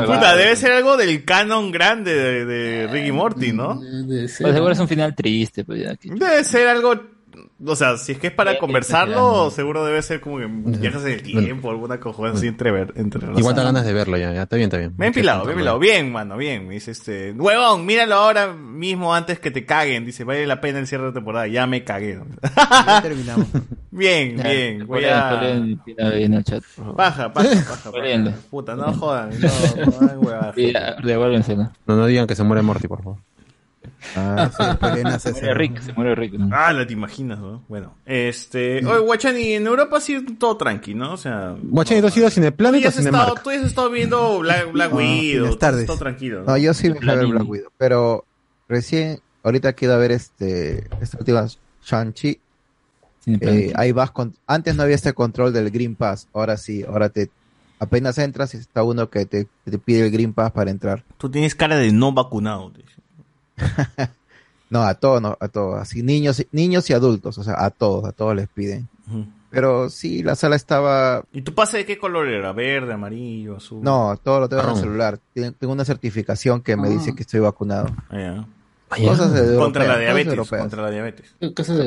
Puta, 0.05 0.35
debe 0.35 0.55
ser 0.55 0.71
algo 0.73 0.97
del 0.97 1.23
canon 1.25 1.71
grande 1.71 2.13
de, 2.13 2.45
de 2.45 2.87
Ricky 2.87 3.11
Morty, 3.11 3.53
¿no? 3.53 3.81
Pues 4.07 4.33
seguro 4.35 4.71
es 4.71 4.79
un 4.79 4.87
final 4.87 5.15
triste, 5.15 5.63
pues 5.63 5.83
ya. 5.83 5.95
Debe 6.03 6.43
ser 6.43 6.67
algo 6.67 7.16
o 7.65 7.75
sea, 7.75 7.97
si 7.97 8.11
es 8.11 8.19
que 8.19 8.27
es 8.27 8.33
para 8.33 8.59
conversarlo, 8.59 9.49
seguro 9.49 9.83
debe 9.83 10.01
ser 10.03 10.21
como 10.21 10.37
que 10.37 10.45
viajas 10.47 11.03
en 11.05 11.13
el 11.13 11.23
tiempo, 11.23 11.71
alguna 11.71 11.99
cosa 11.99 12.31
así 12.33 12.47
entre 12.47 12.71
ver. 12.71 12.93
Entre 12.95 13.27
Igual 13.35 13.55
te 13.55 13.63
ganas 13.63 13.83
de 13.83 13.93
verlo 13.93 14.17
ya, 14.17 14.31
ya, 14.31 14.43
está 14.43 14.55
bien, 14.55 14.67
está 14.67 14.77
bien. 14.77 14.93
Me 14.97 15.05
he 15.05 15.07
empilado, 15.07 15.43
me 15.43 15.49
he 15.49 15.53
empilado. 15.53 15.79
Bien, 15.79 16.11
mano, 16.11 16.37
bien. 16.37 16.67
Me 16.67 16.75
dice 16.75 16.91
este, 16.91 17.31
huevón, 17.31 17.85
míralo 17.85 18.15
ahora 18.15 18.53
mismo 18.53 19.13
antes 19.13 19.39
que 19.39 19.49
te 19.49 19.65
caguen. 19.65 20.05
Dice, 20.05 20.23
vale 20.23 20.45
la 20.45 20.61
pena 20.61 20.79
el 20.79 20.87
cierre 20.87 21.07
de 21.07 21.13
temporada. 21.13 21.47
Ya 21.47 21.65
me 21.65 21.83
cagué. 21.83 22.19
Ya 22.55 23.01
terminamos. 23.01 23.47
bien, 23.91 24.37
bien. 24.37 24.85
Voy 24.85 25.05
a... 25.05 25.41
en 25.47 26.33
el 26.33 26.43
chat. 26.43 26.63
Baja, 26.77 27.29
baja, 27.29 27.91
baja. 27.91 28.33
Puta, 28.51 28.75
no 28.75 28.93
jodan. 28.93 29.31
No, 29.39 29.47
no, 29.85 30.13
no, 30.13 30.19
huevadas. 30.19 30.55
Devuélvensela. 31.03 31.71
No, 31.87 31.95
no 31.95 32.05
digan 32.05 32.27
que 32.27 32.35
se 32.35 32.43
muere 32.43 32.61
Morty, 32.61 32.87
por 32.87 33.03
favor. 33.03 33.17
Ah, 34.15 34.49
se, 35.19 35.33
se 35.33 35.41
muere 35.41 35.53
Rick, 35.53 35.81
se 35.81 35.93
muere 35.93 36.15
Rick. 36.15 36.33
¿no? 36.33 36.49
Ah, 36.55 36.71
la 36.73 36.85
te 36.85 36.93
imaginas, 36.93 37.39
¿no? 37.39 37.63
Bueno, 37.67 37.93
este. 38.05 38.85
Oye, 38.85 38.99
Guachani, 38.99 39.53
en 39.53 39.67
Europa 39.67 39.99
sí 39.99 40.23
todo 40.39 40.55
tranqui, 40.57 40.93
¿no? 40.93 41.13
O 41.13 41.17
sea. 41.17 41.55
Guachani, 41.61 42.01
¿tú 42.01 42.07
has 42.07 42.17
ido 42.17 42.27
a 42.27 42.31
Cineplanet 42.31 42.85
o 42.85 42.91
Cinemark? 42.91 43.43
Tú 43.43 43.49
has 43.49 43.57
estado 43.63 43.89
viendo 43.89 44.39
Black, 44.39 44.71
Black 44.71 44.91
No, 44.91 44.97
Widow. 44.97 45.41
buenas 45.41 45.59
tardes. 45.59 45.85
Todo 45.85 45.97
tranquilo. 45.97 46.43
No, 46.45 46.57
yo 46.57 46.73
sí 46.73 46.89
me 46.89 46.95
fui 46.99 47.09
a 47.09 47.15
ver 47.15 47.27
Black 47.27 47.49
Widow, 47.49 47.71
pero 47.77 48.25
recién, 48.69 49.19
ahorita 49.43 49.73
quiero 49.73 49.97
ver 49.97 50.11
este, 50.11 50.87
esta 51.01 51.17
última 51.19 51.47
Shang-Chi 51.85 52.39
Eh, 53.25 53.73
ahí 53.75 53.91
vas 53.91 54.11
con, 54.11 54.35
antes 54.45 54.75
no 54.75 54.83
había 54.83 54.95
este 54.95 55.13
control 55.13 55.51
del 55.51 55.69
Green 55.69 55.95
Pass, 55.95 56.27
ahora 56.33 56.55
sí, 56.55 56.83
ahora 56.87 57.09
te 57.09 57.29
apenas 57.79 58.17
entras 58.19 58.53
y 58.53 58.57
está 58.57 58.83
uno 58.83 59.09
que 59.09 59.25
te, 59.25 59.47
te 59.65 59.77
pide 59.77 60.05
el 60.05 60.11
Green 60.11 60.33
Pass 60.33 60.51
para 60.51 60.71
entrar. 60.71 61.03
Tú 61.17 61.29
tienes 61.29 61.53
cara 61.53 61.75
de 61.77 61.91
no 61.91 62.11
vacunado. 62.13 62.71
no, 64.69 64.83
a 64.83 64.93
todos, 64.95 65.21
no, 65.21 65.37
a 65.39 65.47
todos, 65.47 65.81
así 65.81 66.03
niños, 66.03 66.45
niños 66.51 66.89
y 66.89 66.93
adultos, 66.93 67.37
o 67.37 67.43
sea, 67.43 67.63
a 67.63 67.69
todos, 67.69 68.05
a 68.05 68.11
todos 68.11 68.35
les 68.35 68.47
piden. 68.47 68.87
Pero 69.49 69.89
sí, 69.89 70.23
la 70.23 70.35
sala 70.35 70.57
estaba. 70.57 71.23
¿Y 71.31 71.41
tu 71.41 71.53
pase 71.53 71.77
de 71.77 71.85
qué 71.85 71.97
color 71.97 72.27
era? 72.27 72.51
¿Verde, 72.51 72.93
amarillo, 72.93 73.57
azul? 73.57 73.79
No, 73.81 74.19
todo 74.21 74.41
lo 74.41 74.49
tengo 74.49 74.63
en 74.63 74.69
el 74.69 74.75
celular. 74.75 75.19
Tengo 75.33 75.73
una 75.73 75.85
certificación 75.85 76.61
que 76.61 76.75
me 76.75 76.89
dice 76.89 77.15
que 77.15 77.23
estoy 77.23 77.39
vacunado. 77.39 77.87
Ah, 78.09 78.45
Cosas 78.89 79.33
de 79.33 79.57
contra 79.57 79.85
la 79.85 79.97
diabetes, 79.97 80.35
cosas 80.35 80.37
europeas. 80.37 80.61
contra 80.61 80.81
la 80.81 80.91
diabetes. 80.91 81.35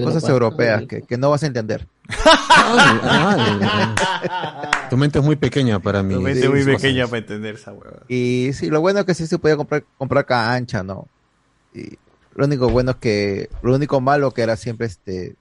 Cosas 0.04 0.28
europeas 0.28 0.84
que, 0.86 1.02
que 1.02 1.16
no 1.16 1.30
vas 1.30 1.42
a 1.42 1.46
entender. 1.46 1.86
Tu 4.90 4.96
mente 4.96 5.20
es 5.20 5.24
muy 5.24 5.36
pequeña 5.36 5.78
para 5.78 6.02
mí. 6.02 6.14
Tu 6.14 6.20
mente 6.20 6.40
es 6.44 6.50
muy 6.50 6.64
pequeña 6.64 7.06
para 7.06 7.18
entender 7.18 7.54
esa 7.54 7.72
hueva. 7.72 8.00
Y 8.08 8.50
sí, 8.54 8.70
lo 8.70 8.80
bueno 8.80 9.00
es 9.00 9.06
que 9.06 9.14
sí 9.14 9.26
se 9.26 9.38
podía 9.38 9.56
comprar, 9.56 9.84
comprar 9.96 10.26
cancha, 10.26 10.82
¿no? 10.82 11.06
Y 11.74 11.98
lo 12.34 12.46
único 12.46 12.68
bueno 12.68 12.92
es 12.92 12.96
que, 12.98 13.50
lo 13.62 13.74
único 13.74 14.00
malo 14.00 14.32
que 14.32 14.42
era 14.42 14.56
siempre 14.56 14.86
este... 14.86 15.34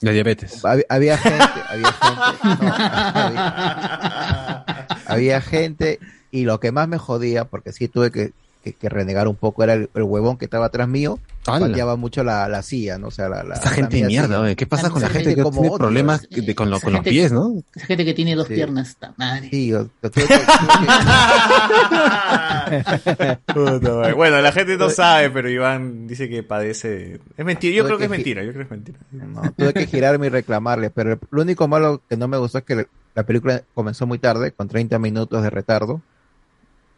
La 0.00 0.10
diabetes. 0.12 0.64
Había, 0.64 0.84
había 0.88 1.16
gente, 1.16 1.60
había 1.68 1.92
gente, 1.92 2.38
no, 2.44 2.74
había, 3.14 4.86
había 5.06 5.40
gente 5.40 5.98
y 6.30 6.44
lo 6.44 6.60
que 6.60 6.72
más 6.72 6.88
me 6.88 6.98
jodía, 6.98 7.44
porque 7.44 7.72
sí 7.72 7.88
tuve 7.88 8.10
que, 8.10 8.32
que, 8.62 8.72
que 8.72 8.88
renegar 8.88 9.28
un 9.28 9.36
poco, 9.36 9.62
era 9.62 9.74
el, 9.74 9.88
el 9.94 10.02
huevón 10.02 10.36
que 10.36 10.44
estaba 10.44 10.66
atrás 10.66 10.88
mío. 10.88 11.18
Pateaba 11.44 11.96
mucho 11.96 12.24
la, 12.24 12.48
la 12.48 12.62
silla, 12.62 12.98
¿no? 12.98 13.08
O 13.08 13.10
sea, 13.10 13.28
la, 13.28 13.42
la 13.44 13.54
Esta 13.54 13.70
gente 13.70 13.96
de 13.98 14.04
mierda, 14.06 14.40
oye, 14.40 14.56
¿qué 14.56 14.66
pasa 14.66 14.90
con 14.90 15.00
la 15.02 15.08
gente 15.08 15.30
gente 15.30 15.36
que 15.36 15.42
como 15.42 15.60
tiene 15.62 15.76
problemas 15.76 16.28
de- 16.28 16.54
con, 16.54 16.70
lo- 16.70 16.80
con 16.80 16.92
los 16.92 17.02
pies, 17.02 17.32
no? 17.32 17.62
Esa 17.74 17.86
gente 17.86 18.04
que 18.04 18.14
tiene 18.14 18.34
dos 18.34 18.46
Sí. 18.48 18.54
piernas, 18.54 18.88
está 18.90 19.14
madre. 19.16 19.48
Sí, 19.50 19.68
yo, 19.68 19.88
yo 20.02 20.10
que- 20.10 20.24
bueno, 24.16 24.40
la 24.40 24.52
gente 24.52 24.76
no 24.76 24.90
sabe, 24.90 25.30
pero 25.30 25.48
Iván 25.50 26.06
dice 26.06 26.28
que 26.28 26.42
padece. 26.42 27.20
Es 27.36 27.44
mentira, 27.44 27.74
yo 27.76 27.82
Tuve 27.82 27.88
creo 27.88 27.98
que 27.98 28.04
es 28.04 28.10
que 28.10 28.16
mentira, 28.16 28.42
yo 28.42 28.52
creo 28.52 28.68
que 28.68 28.74
es 28.74 28.78
mentira. 28.78 28.98
No, 29.12 29.42
tuve 29.56 29.72
que 29.74 29.86
girarme 29.86 30.26
y 30.26 30.30
reclamarle, 30.30 30.90
pero 30.90 31.18
lo 31.30 31.42
único 31.42 31.68
malo 31.68 32.00
que 32.08 32.16
no 32.16 32.28
me 32.28 32.38
gustó 32.38 32.58
es 32.58 32.64
que 32.64 32.86
la 33.14 33.22
película 33.24 33.62
comenzó 33.74 34.06
muy 34.06 34.18
tarde, 34.18 34.52
con 34.52 34.68
30 34.68 34.98
minutos 34.98 35.42
de 35.42 35.50
retardo, 35.50 36.00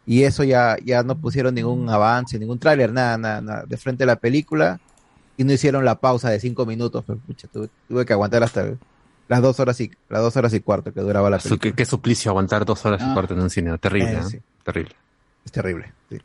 y 0.07 0.23
eso 0.23 0.43
ya, 0.43 0.77
ya 0.83 1.03
no 1.03 1.15
pusieron 1.19 1.53
ningún 1.53 1.87
avance, 1.89 2.39
ningún 2.39 2.57
tráiler, 2.57 2.91
nada, 2.91 3.17
nada, 3.19 3.41
nada, 3.41 3.63
de 3.67 3.77
frente 3.77 4.05
a 4.05 4.07
la 4.07 4.15
película, 4.15 4.79
y 5.37 5.43
no 5.43 5.53
hicieron 5.53 5.85
la 5.85 5.95
pausa 5.99 6.29
de 6.31 6.39
5 6.39 6.65
minutos, 6.65 7.03
pues, 7.05 7.19
pucha, 7.27 7.47
tuve, 7.49 7.69
tuve 7.87 8.05
que 8.05 8.13
aguantar 8.13 8.41
hasta 8.41 8.65
las 9.27 9.41
dos 9.41 9.59
horas 9.59 9.79
y 9.81 9.91
las 10.09 10.21
dos 10.21 10.35
horas 10.37 10.53
y 10.53 10.61
cuarto 10.61 10.91
que 10.93 11.01
duraba 11.01 11.29
la 11.29 11.37
película. 11.37 11.59
qué, 11.59 11.73
qué 11.73 11.85
suplicio 11.85 12.31
aguantar 12.31 12.65
dos 12.65 12.83
horas 12.85 13.01
y 13.01 13.05
Ah. 13.05 13.13
cuarto 13.13 13.33
en 13.35 13.41
un 13.41 13.49
cine. 13.49 13.77
Terrible, 13.77 14.11
Eh, 14.13 14.17
¿no? 14.21 14.29
sí. 14.29 14.39
Terrible. 14.63 14.95
Es 15.45 15.51
terrible. 15.51 15.93
sí. 16.09 16.17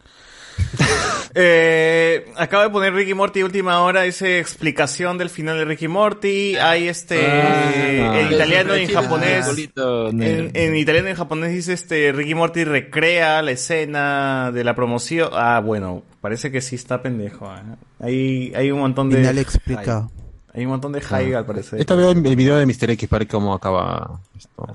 Eh, 1.35 2.27
acaba 2.37 2.65
de 2.65 2.69
poner 2.71 2.93
Ricky 2.93 3.15
Morty 3.15 3.43
última 3.43 3.81
hora, 3.81 4.03
dice 4.03 4.39
explicación 4.39 5.17
del 5.17 5.31
final 5.31 5.57
de 5.57 5.65
Ricky 5.65 5.89
Morty. 5.89 6.57
Hay 6.57 6.89
este 6.89 7.27
Ah, 7.27 8.21
en 8.21 8.33
italiano 8.35 8.77
y 8.77 8.83
en 8.85 8.91
japonés. 8.93 9.47
bolito. 9.47 10.11
En, 10.11 10.51
en 10.53 10.77
italiano 10.77 11.09
y 11.09 11.13
en 11.13 11.17
japonés 11.17 11.53
dice 11.53 11.73
este 11.73 12.13
Ricky 12.13 12.35
Morty 12.35 12.65
recrea 12.65 13.41
la 13.41 13.53
escena 13.53 14.51
de 14.53 14.63
la 14.63 14.75
promoción. 14.75 15.31
Ah, 15.33 15.61
bueno, 15.65 16.03
parece 16.21 16.51
que 16.51 16.61
sí 16.61 16.77
está 16.77 17.01
pendejo. 17.01 17.47
¿eh? 17.51 17.61
Hay, 18.01 18.53
hay 18.55 18.71
un 18.71 18.81
montón 18.81 19.09
de. 19.09 19.17
Final 19.17 19.39
explicado. 19.39 20.11
Hay 20.55 20.67
un 20.67 20.71
montón 20.73 20.93
de 20.93 21.01
hype 21.01 21.35
al 21.35 21.47
parecer. 21.47 21.81
Esta 21.81 21.95
veo 21.95 22.11
el 22.11 22.21
video 22.37 22.59
de 22.59 22.67
Mr. 22.67 22.91
X 22.91 23.09
para 23.09 23.21
ver 23.21 23.29
cómo 23.29 23.55
acaba 23.55 24.21
esto, 24.39 24.67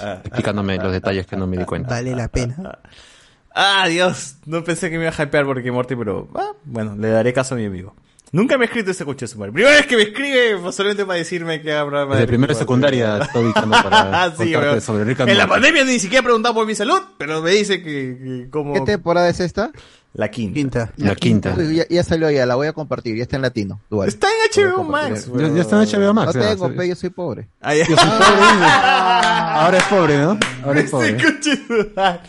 ah, 0.00 0.20
explicándome 0.24 0.78
los 0.78 0.92
detalles 0.92 1.26
que 1.26 1.36
no 1.36 1.46
me 1.46 1.58
di 1.58 1.64
cuenta. 1.66 1.90
Vale 1.90 2.14
la 2.16 2.28
pena. 2.28 2.78
Ah, 3.54 3.86
Dios, 3.88 4.36
no 4.46 4.62
pensé 4.64 4.90
que 4.90 4.98
me 4.98 5.04
iba 5.04 5.14
a 5.16 5.22
hypear 5.22 5.44
por 5.44 5.56
Ricky 5.56 5.70
Morty, 5.70 5.96
pero 5.96 6.28
ah, 6.34 6.52
bueno, 6.64 6.94
le 6.96 7.08
daré 7.10 7.32
caso 7.32 7.54
a 7.54 7.58
mi 7.58 7.64
amigo. 7.66 7.94
Nunca 8.32 8.56
me 8.56 8.64
ha 8.64 8.66
escrito 8.66 8.92
este 8.92 9.04
coche 9.04 9.24
de 9.24 9.28
su 9.28 9.38
madre. 9.40 9.50
Primera 9.52 9.74
vez 9.74 9.86
que 9.86 9.96
me 9.96 10.02
escribe, 10.02 10.56
pues, 10.62 10.76
solamente 10.76 11.04
para 11.04 11.18
decirme 11.18 11.60
que 11.60 11.72
habrá 11.72 12.06
Desde 12.06 12.28
primero 12.28 12.52
de 12.54 12.58
secundaria 12.60 13.18
estoy 13.18 13.46
ubicando 13.46 13.76
para 13.82 14.02
Ah, 14.24 14.30
sí, 14.30 14.44
contarte 14.52 14.68
weón. 14.68 14.80
sobre 14.80 15.04
Rick 15.04 15.20
and 15.22 15.30
En 15.30 15.38
la 15.38 15.48
pandemia 15.48 15.84
ni 15.84 15.98
siquiera 15.98 16.20
he 16.20 16.22
preguntado 16.22 16.54
por 16.54 16.64
mi 16.64 16.76
salud, 16.76 17.00
pero 17.18 17.42
me 17.42 17.50
dice 17.50 17.82
que, 17.82 18.18
que 18.44 18.46
como... 18.50 18.72
¿Qué 18.74 18.82
temporada 18.82 19.28
es 19.28 19.40
esta? 19.40 19.72
La 20.12 20.28
quinta. 20.30 20.54
Quinta. 20.54 20.92
La 20.96 21.14
quinta. 21.16 21.54
Uy, 21.58 21.74
Ya, 21.74 21.88
ya 21.88 22.04
salió 22.04 22.30
ya, 22.30 22.46
la 22.46 22.54
voy 22.54 22.68
a 22.68 22.72
compartir, 22.72 23.16
ya 23.16 23.22
está 23.24 23.34
en 23.34 23.42
latino. 23.42 23.80
dual. 23.90 24.08
Está 24.08 24.28
en 24.28 24.64
HBO. 24.70 24.84
Max, 24.84 25.28
Ya, 25.36 25.48
ya 25.48 25.60
está 25.62 25.82
en 25.82 25.88
HBO 25.88 26.14
Max. 26.14 26.34
No 26.36 26.40
ya, 26.42 26.48
tengo, 26.50 26.72
pe, 26.72 26.88
yo 26.88 26.94
soy 26.94 27.10
pobre. 27.10 27.48
Ah. 27.60 27.74
Yo 27.74 27.84
soy 27.84 27.96
pobre. 27.96 28.64
Ahora 28.64 29.78
es 29.78 29.84
pobre, 29.84 30.18
¿no? 30.18 30.38
Ahora 30.64 30.78
es 30.80 30.84
Este 30.92 30.96
pobre. 30.96 31.16
coche 31.16 31.56
de 31.56 31.66
su 31.66 31.90
madre. 31.96 32.20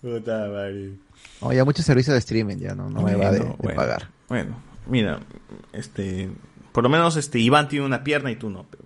Puta 0.00 0.48
madre. 0.48 0.92
No, 1.42 1.52
ya 1.52 1.64
muchos 1.64 1.84
servicios 1.84 2.14
de 2.14 2.18
streaming 2.18 2.56
ya 2.56 2.74
no, 2.74 2.88
no 2.88 3.02
me 3.02 3.14
va 3.14 3.30
de, 3.30 3.38
Bueno, 3.40 3.52
de 3.56 3.62
bueno. 3.62 3.76
pagar. 3.76 4.08
Bueno, 4.28 4.56
mira, 4.86 5.20
este... 5.72 6.30
Por 6.72 6.84
lo 6.84 6.88
menos 6.90 7.16
este 7.16 7.38
Iván 7.40 7.68
tiene 7.68 7.84
una 7.84 8.04
pierna 8.04 8.30
y 8.30 8.36
tú 8.36 8.48
no. 8.48 8.64
Pero... 8.70 8.84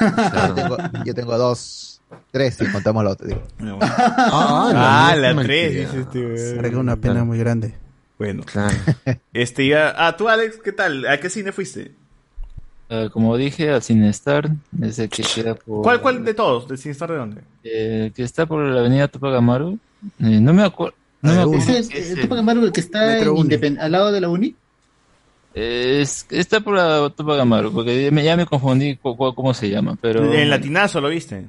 Yo 0.48 0.54
tengo, 0.54 0.76
yo 1.04 1.14
tengo 1.14 1.38
dos, 1.38 2.00
tres 2.32 2.56
si 2.56 2.66
contamos 2.66 3.04
la 3.04 3.10
otra. 3.10 3.28
digo. 3.28 3.42
Ah, 3.80 5.14
la 5.16 5.28
qué 5.36 5.44
3, 5.44 5.46
mentira. 5.46 5.80
dice 5.86 6.00
este 6.00 6.18
weón. 6.26 6.56
Carga 6.62 6.78
una 6.80 6.96
pena 6.96 7.22
muy 7.24 7.38
grande. 7.38 7.74
Bueno, 8.18 8.42
Claro. 8.42 8.76
este 9.32 9.68
ya... 9.68 9.94
Ah, 9.96 10.16
tú 10.16 10.28
Alex, 10.28 10.58
¿qué 10.62 10.72
tal? 10.72 11.06
¿A 11.06 11.20
qué 11.20 11.30
cine 11.30 11.52
fuiste? 11.52 11.92
Eh, 12.88 13.08
como 13.12 13.36
dije, 13.36 13.70
al 13.70 13.82
Cinestar, 13.82 14.50
ese 14.82 15.08
que 15.08 15.22
queda 15.22 15.54
por... 15.54 15.82
¿Cuál, 15.84 16.00
cuál 16.02 16.24
de 16.24 16.34
todos? 16.34 16.66
¿De 16.66 16.76
Sin 16.76 16.90
Star 16.90 17.12
de 17.12 17.16
dónde? 17.18 17.42
eh, 17.62 18.10
que 18.14 18.24
está 18.24 18.46
por 18.46 18.60
la 18.64 18.80
avenida 18.80 19.06
Tupac 19.06 19.32
Amaru. 19.36 19.78
Eh, 20.20 20.40
no 20.40 20.52
me 20.52 20.62
acuerdo. 20.62 20.94
No 21.22 21.32
me 21.32 21.38
Ah, 21.38 21.42
acuerdo. 21.42 21.58
¿Ese 21.62 21.78
es 21.78 21.90
es 21.90 22.10
el 22.12 22.18
el- 22.18 22.20
Tupac 22.22 22.38
Amaru, 22.38 22.64
el 22.64 22.72
que 22.72 22.80
está 22.80 23.00
al 23.12 23.92
lado 23.92 24.12
de 24.12 24.20
la 24.20 24.28
Uni? 24.28 24.54
Es, 25.52 26.26
está 26.30 26.60
por 26.60 26.76
la 26.76 27.10
Tupac 27.10 27.40
Amaru, 27.40 27.72
porque 27.72 28.04
ya 28.04 28.10
me, 28.10 28.22
ya 28.22 28.36
me 28.36 28.46
confundí 28.46 28.96
cómo 29.02 29.52
se 29.52 29.68
llama, 29.68 29.96
pero... 30.00 30.32
En 30.32 30.48
Latinazo 30.48 31.00
lo 31.00 31.08
viste. 31.08 31.46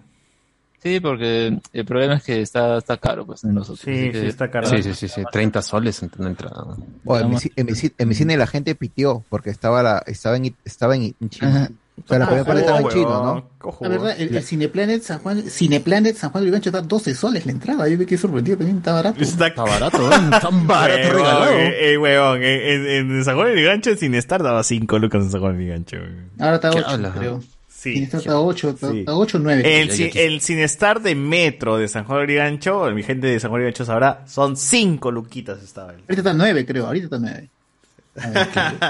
Sí, 0.82 1.00
porque 1.00 1.60
el 1.74 1.86
problema 1.86 2.16
es 2.16 2.24
que 2.24 2.42
está, 2.42 2.80
está 2.80 2.98
caro, 2.98 3.24
pues, 3.28 3.44
en 3.44 3.54
nosotros. 3.54 3.82
Sí, 3.82 4.12
sí, 4.12 4.26
está 4.26 4.50
caro. 4.50 4.66
Sí, 4.68 4.82
sí, 4.82 4.96
sí, 4.96 5.08
sí. 5.08 5.22
30 5.32 5.62
soles 5.62 6.02
en 6.02 6.10
una 6.18 6.30
entrada. 6.30 6.76
En, 6.76 7.30
mi, 7.30 7.36
en, 7.56 7.66
mi, 7.68 7.72
ci- 7.74 7.94
en 7.96 8.08
mi 8.08 8.16
cine 8.16 8.36
la 8.36 8.48
gente 8.48 8.74
pitió 8.74 9.24
porque 9.30 9.52
estaba 9.52 9.84
la 9.84 10.04
estaba 10.08 10.38
en, 10.38 10.56
estaba 10.66 10.96
en. 10.96 11.16
Ajá. 11.40 11.70
O 12.04 12.08
sea, 12.08 12.18
la 12.20 12.26
primera 12.26 12.46
parte 12.46 12.62
estaba 12.62 12.78
en 12.80 12.84
Cojo, 12.84 12.96
chino, 12.96 13.24
¿no? 13.26 13.50
cojo, 13.60 13.84
La 13.84 13.90
verdad, 13.90 14.16
el, 14.20 14.36
el 14.36 14.44
Cineplanet 14.44 15.04
San 15.04 15.20
Juan, 15.20 15.44
Cineplanet 15.44 16.16
San 16.16 16.32
Juan 16.32 16.44
de 16.44 16.46
Vivancho 16.50 16.70
está 16.70 16.82
12 16.82 17.14
soles 17.14 17.46
la 17.46 17.52
entrada. 17.52 17.88
Yo 17.88 17.98
me 17.98 18.06
quedé 18.08 18.18
sorprendido 18.18 18.58
también, 18.58 18.78
está 18.78 18.94
barato. 18.94 19.22
Está 19.22 19.48
Está 19.48 19.64
barato, 19.64 20.12
¿eh? 20.12 20.16
Tan 20.42 20.68
barato 20.68 21.00
Huevón, 21.00 21.16
regalado. 21.18 21.52
eh, 21.52 21.92
eh, 21.94 21.98
huevón, 21.98 22.40
eh, 22.42 22.76
en, 23.00 23.12
en 23.12 23.24
San 23.24 23.36
Juan 23.36 23.54
del 23.54 23.64
Gancho, 23.66 23.96
sin 23.96 24.16
estar, 24.16 24.42
daba 24.42 24.64
5 24.64 24.98
lucas 25.00 25.24
en 25.24 25.32
San 25.32 25.42
Juan 25.42 25.58
del 25.58 25.68
Gancho. 25.68 25.98
Ahora 26.40 26.56
está 26.56 26.70
¿Qué 26.72 26.80
8, 26.80 26.88
hablas, 26.88 27.14
creo. 27.18 27.42
Sí. 27.68 27.94
Cinestar 27.94 28.20
está 28.22 28.40
8, 28.40 28.70
está, 28.70 28.92
Sí. 28.92 29.00
está 29.00 29.16
8 29.16 29.38
o 29.38 29.42
9. 29.42 29.82
El, 29.82 30.18
el 30.18 30.42
Cinestar 30.42 31.02
de 31.02 31.16
Metro 31.16 31.78
de 31.78 31.88
San 31.88 32.06
Juan 32.06 32.26
del 32.26 32.36
Gancho, 32.38 32.90
mi 32.92 33.04
gente 33.04 33.28
de 33.28 33.40
San 33.40 33.50
Juan 33.52 33.62
del 33.62 33.72
Gancho 33.72 33.86
sabrá, 33.86 34.24
son 34.28 34.56
5 34.58 35.12
luquitas 35.12 35.62
estaba 35.62 35.92
él. 35.92 36.00
Ahorita 36.02 36.22
está 36.22 36.34
9, 36.34 36.66
creo. 36.66 36.86
Ahorita 36.88 37.06
está 37.06 37.20
9. 37.20 37.50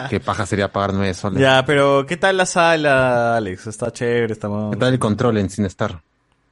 Qué 0.10 0.20
paja 0.20 0.46
sería 0.46 0.72
pagar 0.72 0.94
9 0.94 1.14
soles. 1.14 1.40
Ya, 1.40 1.64
pero 1.66 2.06
¿qué 2.06 2.18
tal 2.18 2.38
la 2.38 2.46
sala, 2.46 3.38
Alex? 3.38 3.68
Está 3.68 3.92
chévere, 3.92 4.34
está 4.34 4.48
¿Qué 4.72 4.78
tal 4.78 4.94
el 4.94 5.00
control 5.00 5.38
en 5.38 5.50
Cinestar? 5.50 6.02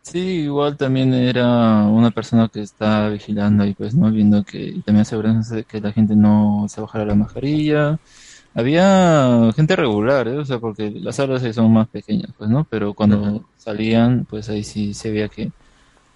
Sí, 0.01 0.19
igual 0.19 0.77
también 0.77 1.13
era 1.13 1.83
una 1.83 2.11
persona 2.11 2.49
que 2.51 2.61
está 2.61 3.09
vigilando 3.09 3.65
y 3.65 3.73
pues 3.73 3.93
no 3.93 4.09
viendo 4.11 4.43
que 4.43 4.59
y 4.59 4.81
también 4.81 5.01
asegurándose 5.01 5.57
de 5.57 5.63
que 5.65 5.81
la 5.81 5.91
gente 5.91 6.15
no 6.15 6.65
se 6.69 6.81
bajara 6.81 7.05
la 7.05 7.15
mascarilla. 7.15 7.99
Había 8.55 9.51
gente 9.55 9.75
regular, 9.75 10.27
¿eh? 10.27 10.37
o 10.37 10.45
sea, 10.45 10.59
porque 10.59 10.89
las 10.91 11.17
salas 11.17 11.43
son 11.55 11.71
más 11.71 11.87
pequeñas, 11.87 12.31
pues, 12.37 12.49
¿no? 12.49 12.63
Pero 12.63 12.93
cuando 12.93 13.45
salían, 13.57 14.25
pues 14.27 14.49
ahí 14.49 14.63
sí 14.63 14.93
se 14.93 15.11
veía 15.11 15.27
que, 15.29 15.51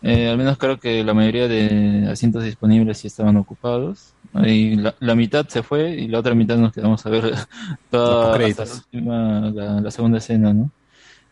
eh, 0.04 0.30
al 0.30 0.38
menos 0.38 0.58
creo 0.60 0.80
que 0.80 1.04
la 1.06 1.16
mayoría 1.16 1.48
de 1.50 2.08
asientos 2.12 2.44
disponibles 2.46 3.00
sí 3.00 3.08
estaban 3.08 3.38
ocupados. 3.38 4.16
La, 4.34 4.96
la 5.00 5.16
mitad 5.16 5.48
se 5.50 5.64
fue 5.64 5.92
y 5.92 6.10
la 6.10 6.20
otra 6.20 6.36
mitad 6.36 6.58
nos 6.58 6.74
quedamos 6.74 7.06
a 7.06 7.12
ver 7.12 7.34
toda 7.90 8.46
hasta 8.48 8.66
la, 8.66 8.76
última- 8.76 9.52
la, 9.54 9.82
la 9.82 9.92
segunda 9.92 10.20
escena, 10.20 10.54
¿no? 10.54 10.72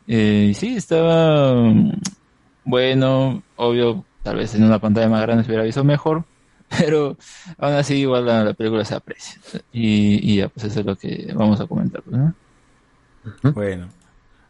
Eh, 0.08 0.50
y 0.52 0.54
sí, 0.56 0.76
estaba 0.78 1.54
mm, 1.56 1.94
bueno, 2.66 3.44
obvio, 3.56 4.08
tal 4.24 4.38
vez 4.38 4.56
en 4.56 4.64
una 4.66 4.80
pantalla 4.80 5.10
más 5.10 5.22
grande 5.24 5.44
se 5.44 5.50
hubiera 5.52 5.64
visto 5.66 5.84
mejor, 5.84 6.28
pero 6.70 7.18
aún 7.58 7.74
así 7.76 7.96
igual 7.98 8.26
la, 8.28 8.44
la 8.46 8.54
película 8.54 8.86
se 8.86 8.96
aprecia. 8.96 9.42
Y, 9.72 10.34
y 10.34 10.38
ya, 10.38 10.50
pues 10.50 10.66
eso 10.68 10.82
es 10.82 10.86
lo 10.86 10.98
que 10.98 11.34
vamos 11.36 11.60
a 11.62 11.68
comentar, 11.68 12.04
¿no? 12.08 12.36
Bueno, 13.54 13.90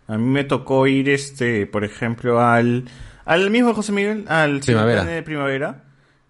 a 0.08 0.18
mí 0.18 0.26
me 0.26 0.44
tocó 0.46 0.88
ir, 0.88 1.10
este, 1.10 1.68
por 1.68 1.84
ejemplo, 1.86 2.42
al, 2.42 2.90
al 3.34 3.50
mismo 3.50 3.74
José 3.74 3.92
Miguel, 3.92 4.26
al 4.28 4.60
Primavera. 4.60 5.04
de 5.06 5.24
primavera. 5.24 5.84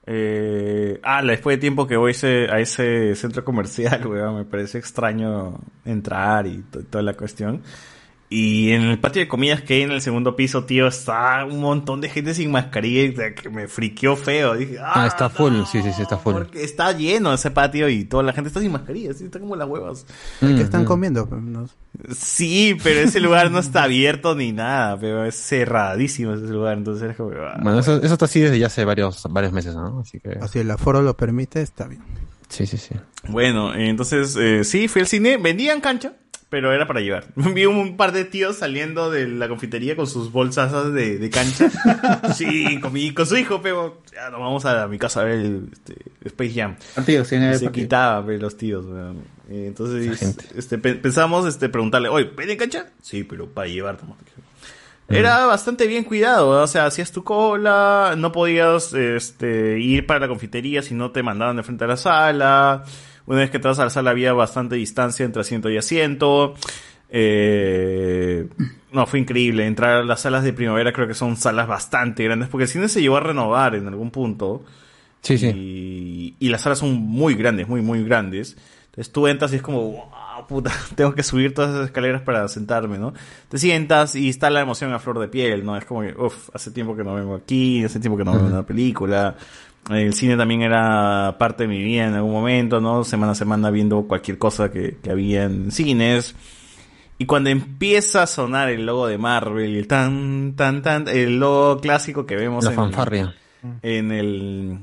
Eh, 0.05 0.99
ah, 1.03 1.21
después 1.23 1.57
de 1.57 1.61
tiempo 1.61 1.87
que 1.87 1.95
voy 1.95 2.11
ese- 2.11 2.47
a 2.51 2.59
ese 2.59 3.15
centro 3.15 3.43
comercial, 3.45 4.05
weón, 4.07 4.35
me 4.37 4.45
parece 4.45 4.77
extraño 4.77 5.59
entrar 5.85 6.47
y 6.47 6.63
to- 6.71 6.83
toda 6.83 7.03
la 7.03 7.13
cuestión. 7.13 7.61
Y 8.33 8.71
en 8.71 8.83
el 8.83 8.97
patio 8.97 9.21
de 9.21 9.27
comidas 9.27 9.61
que 9.61 9.73
hay 9.73 9.81
en 9.81 9.91
el 9.91 10.01
segundo 10.01 10.37
piso, 10.37 10.63
tío, 10.63 10.87
está 10.87 11.43
un 11.43 11.59
montón 11.59 11.99
de 11.99 12.07
gente 12.07 12.33
sin 12.33 12.49
mascarilla 12.49 13.35
que 13.35 13.49
me 13.49 13.67
friqueó 13.67 14.15
feo. 14.15 14.55
Dije, 14.55 14.77
ah, 14.81 15.05
está 15.05 15.29
full, 15.29 15.51
sí, 15.69 15.81
sí, 15.83 15.91
sí, 15.91 16.01
está 16.01 16.17
full. 16.17 16.35
Porque 16.35 16.63
está 16.63 16.93
lleno 16.93 17.33
ese 17.33 17.51
patio 17.51 17.89
y 17.89 18.05
toda 18.05 18.23
la 18.23 18.31
gente 18.31 18.47
está 18.47 18.61
sin 18.61 18.71
mascarilla, 18.71 19.13
sí, 19.13 19.25
está 19.25 19.37
como 19.37 19.57
las 19.57 19.67
huevas. 19.67 20.05
¿Qué 20.39 20.61
están 20.61 20.85
comiendo? 20.85 21.27
Sí, 22.15 22.77
pero 22.81 23.01
ese 23.01 23.19
lugar 23.19 23.51
no 23.51 23.59
está 23.59 23.83
abierto 23.83 24.33
ni 24.33 24.53
nada, 24.53 24.97
pero 24.97 25.25
es 25.25 25.35
cerradísimo 25.35 26.33
ese 26.33 26.47
lugar, 26.47 26.77
entonces 26.77 27.09
es 27.11 27.17
como... 27.17 27.31
ah, 27.31 27.59
Bueno, 27.61 27.79
eso, 27.79 27.97
eso 27.97 28.13
está 28.13 28.23
así 28.23 28.39
desde 28.39 28.57
ya 28.59 28.67
hace 28.67 28.85
varios, 28.85 29.27
varios 29.29 29.51
meses, 29.51 29.75
¿no? 29.75 29.99
Así 29.99 30.21
que... 30.21 30.37
Así 30.41 30.59
el 30.59 30.71
aforo 30.71 31.01
lo 31.01 31.17
permite, 31.17 31.61
está 31.61 31.85
bien. 31.85 32.01
Sí, 32.47 32.65
sí, 32.65 32.77
sí. 32.77 32.95
Bueno, 33.27 33.75
entonces 33.75 34.37
eh, 34.39 34.63
sí, 34.63 34.87
fui 34.87 35.01
al 35.01 35.07
cine, 35.07 35.35
vendían 35.35 35.81
cancha, 35.81 36.13
pero 36.51 36.71
era 36.73 36.85
para 36.85 36.99
llevar. 36.99 37.25
Vi 37.35 37.65
un 37.65 37.97
par 37.97 38.11
de 38.11 38.25
tíos 38.25 38.57
saliendo 38.57 39.09
de 39.09 39.27
la 39.27 39.47
confitería 39.47 39.95
con 39.95 40.05
sus 40.05 40.31
bolsas 40.31 40.93
de, 40.93 41.17
de 41.17 41.29
cancha. 41.31 41.69
sí, 42.35 42.79
con, 42.79 42.93
mi, 42.93 43.11
con 43.13 43.25
su 43.25 43.37
hijo, 43.37 43.61
pero 43.63 44.01
ya 44.13 44.29
nos 44.29 44.39
vamos 44.41 44.65
a, 44.65 44.87
mi 44.87 44.99
casa 44.99 45.21
a 45.21 45.23
ver 45.23 45.39
el, 45.39 45.69
este, 45.71 45.95
Space 46.25 46.53
Jam. 46.53 46.75
Partido, 46.93 47.25
sí, 47.25 47.35
el 47.35 47.41
Se 47.57 47.65
partido. 47.65 47.71
quitaba 47.71 48.21
los 48.33 48.57
tíos. 48.57 48.85
weón. 48.85 49.17
Eh, 49.49 49.65
Entonces 49.67 50.35
este, 50.55 50.77
pe- 50.77 50.95
pensamos 50.95 51.47
este, 51.47 51.69
preguntarle, 51.69 52.09
oye, 52.09 52.29
¿venden 52.37 52.57
cancha? 52.57 52.85
Sí, 53.01 53.23
pero 53.23 53.47
para 53.49 53.67
llevar. 53.67 53.97
nomás. 54.01 54.17
Era 55.09 55.45
bastante 55.45 55.87
bien 55.87 56.05
cuidado, 56.05 56.49
o 56.61 56.67
sea, 56.67 56.85
hacías 56.85 57.11
tu 57.11 57.23
cola, 57.25 58.13
no 58.17 58.31
podías 58.31 58.93
este, 58.93 59.77
ir 59.79 60.05
para 60.05 60.21
la 60.21 60.27
confitería 60.29 60.81
si 60.83 60.93
no 60.93 61.11
te 61.11 61.21
mandaban 61.21 61.57
de 61.57 61.63
frente 61.63 61.83
a 61.83 61.87
la 61.87 61.97
sala. 61.97 62.83
Una 63.31 63.39
vez 63.39 63.49
que 63.49 63.57
entras 63.59 63.79
a 63.79 63.85
la 63.85 63.89
sala 63.89 64.11
había 64.11 64.33
bastante 64.33 64.75
distancia 64.75 65.25
entre 65.25 65.39
asiento 65.39 65.69
y 65.69 65.77
asiento. 65.77 66.53
Eh, 67.09 68.45
no, 68.91 69.05
fue 69.05 69.19
increíble. 69.19 69.65
Entrar 69.65 69.99
a 69.99 70.03
las 70.03 70.19
salas 70.19 70.43
de 70.43 70.51
primavera 70.51 70.91
creo 70.91 71.07
que 71.07 71.13
son 71.13 71.37
salas 71.37 71.65
bastante 71.65 72.25
grandes, 72.25 72.49
porque 72.49 72.63
el 72.63 72.69
cine 72.69 72.89
se 72.89 73.01
llevó 73.01 73.15
a 73.15 73.21
renovar 73.21 73.75
en 73.75 73.87
algún 73.87 74.11
punto. 74.11 74.65
Sí, 75.21 75.37
sí. 75.37 75.47
Y, 75.47 76.35
y 76.45 76.49
las 76.49 76.59
salas 76.59 76.79
son 76.79 76.91
muy 76.91 77.35
grandes, 77.35 77.69
muy, 77.69 77.81
muy 77.81 78.03
grandes. 78.03 78.57
Entonces 78.87 79.13
tú 79.13 79.25
entras 79.27 79.53
y 79.53 79.55
es 79.55 79.61
como, 79.61 79.79
wow, 79.81 80.47
puta, 80.49 80.73
tengo 80.95 81.15
que 81.15 81.23
subir 81.23 81.53
todas 81.53 81.71
esas 81.71 81.85
escaleras 81.85 82.23
para 82.23 82.45
sentarme, 82.49 82.97
¿no? 82.97 83.13
Te 83.47 83.57
sientas 83.59 84.13
y 84.15 84.27
está 84.27 84.49
la 84.49 84.59
emoción 84.59 84.91
a 84.91 84.99
flor 84.99 85.19
de 85.19 85.29
piel, 85.29 85.63
¿no? 85.63 85.77
Es 85.77 85.85
como, 85.85 86.01
que, 86.01 86.13
uff, 86.17 86.49
hace 86.53 86.71
tiempo 86.71 86.97
que 86.97 87.05
no 87.05 87.15
vengo 87.15 87.35
aquí, 87.35 87.81
hace 87.85 88.01
tiempo 88.01 88.17
que 88.17 88.25
no 88.25 88.33
veo 88.33 88.45
una 88.45 88.65
película. 88.65 89.37
El 89.93 90.13
cine 90.13 90.37
también 90.37 90.61
era 90.61 91.35
parte 91.39 91.63
de 91.63 91.69
mi 91.69 91.81
vida 91.83 92.05
en 92.07 92.13
algún 92.13 92.31
momento, 92.31 92.79
¿no? 92.81 93.03
Semana 93.03 93.33
a 93.33 93.35
semana 93.35 93.69
viendo 93.69 94.03
cualquier 94.03 94.37
cosa 94.37 94.71
que, 94.71 94.97
que 95.01 95.11
había 95.11 95.43
en 95.43 95.71
cines. 95.71 96.35
Y 97.17 97.25
cuando 97.25 97.49
empieza 97.51 98.23
a 98.23 98.27
sonar 98.27 98.69
el 98.69 98.85
logo 98.85 99.05
de 99.07 99.17
Marvel, 99.17 99.75
el 99.75 99.87
tan, 99.87 100.53
tan, 100.55 100.81
tan, 100.81 101.07
el 101.07 101.39
logo 101.39 101.79
clásico 101.79 102.25
que 102.25 102.35
vemos 102.35 102.63
La 102.63 102.71
en, 102.71 102.75
fanfarria. 102.75 103.35
en 103.83 104.11
el, 104.11 104.77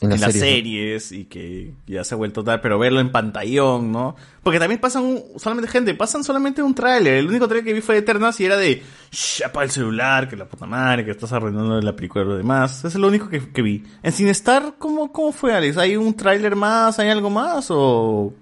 En 0.00 0.12
en, 0.12 0.20
las 0.20 0.32
series, 0.34 1.10
y 1.10 1.24
que 1.24 1.72
ya 1.88 2.04
se 2.04 2.14
ha 2.14 2.16
vuelto 2.16 2.44
tal, 2.44 2.60
pero 2.60 2.78
verlo 2.78 3.00
en 3.00 3.10
pantallón, 3.10 3.90
¿no? 3.90 4.14
Porque 4.44 4.60
también 4.60 4.80
pasan 4.80 5.02
un- 5.02 5.24
solamente 5.36 5.68
gente, 5.68 5.94
pasan 5.94 6.22
solamente 6.22 6.62
un 6.62 6.76
tráiler. 6.76 7.14
El 7.14 7.26
único 7.28 7.48
tráiler 7.48 7.64
que 7.64 7.72
vi 7.74 7.80
fue 7.80 7.96
de 7.96 8.02
Eternas 8.02 8.38
y 8.40 8.44
era 8.44 8.56
de 8.56 8.80
"Shh, 9.10 9.42
apaga 9.44 9.64
el 9.64 9.70
celular, 9.70 10.28
que 10.28 10.36
la 10.36 10.46
puta 10.46 10.66
madre, 10.66 11.04
que 11.04 11.10
estás 11.12 11.32
arruinando 11.32 11.80
la 11.80 11.94
película 11.96 12.24
y 12.24 12.28
lo 12.28 12.36
demás. 12.36 12.78
Eso 12.78 12.88
es 12.88 12.94
lo 12.96 13.08
único 13.08 13.28
que, 13.28 13.50
que 13.52 13.62
vi. 13.62 13.84
En 14.02 14.12
Sinestar, 14.12 14.74
¿cómo, 14.78 15.10
¿cómo 15.12 15.32
fue, 15.32 15.54
Alex? 15.54 15.76
¿Hay 15.78 15.96
un 15.96 16.14
tráiler 16.14 16.54
más? 16.56 16.98
¿Hay 16.98 17.08
algo 17.08 17.30
más? 17.30 17.66
¿O 17.70 18.32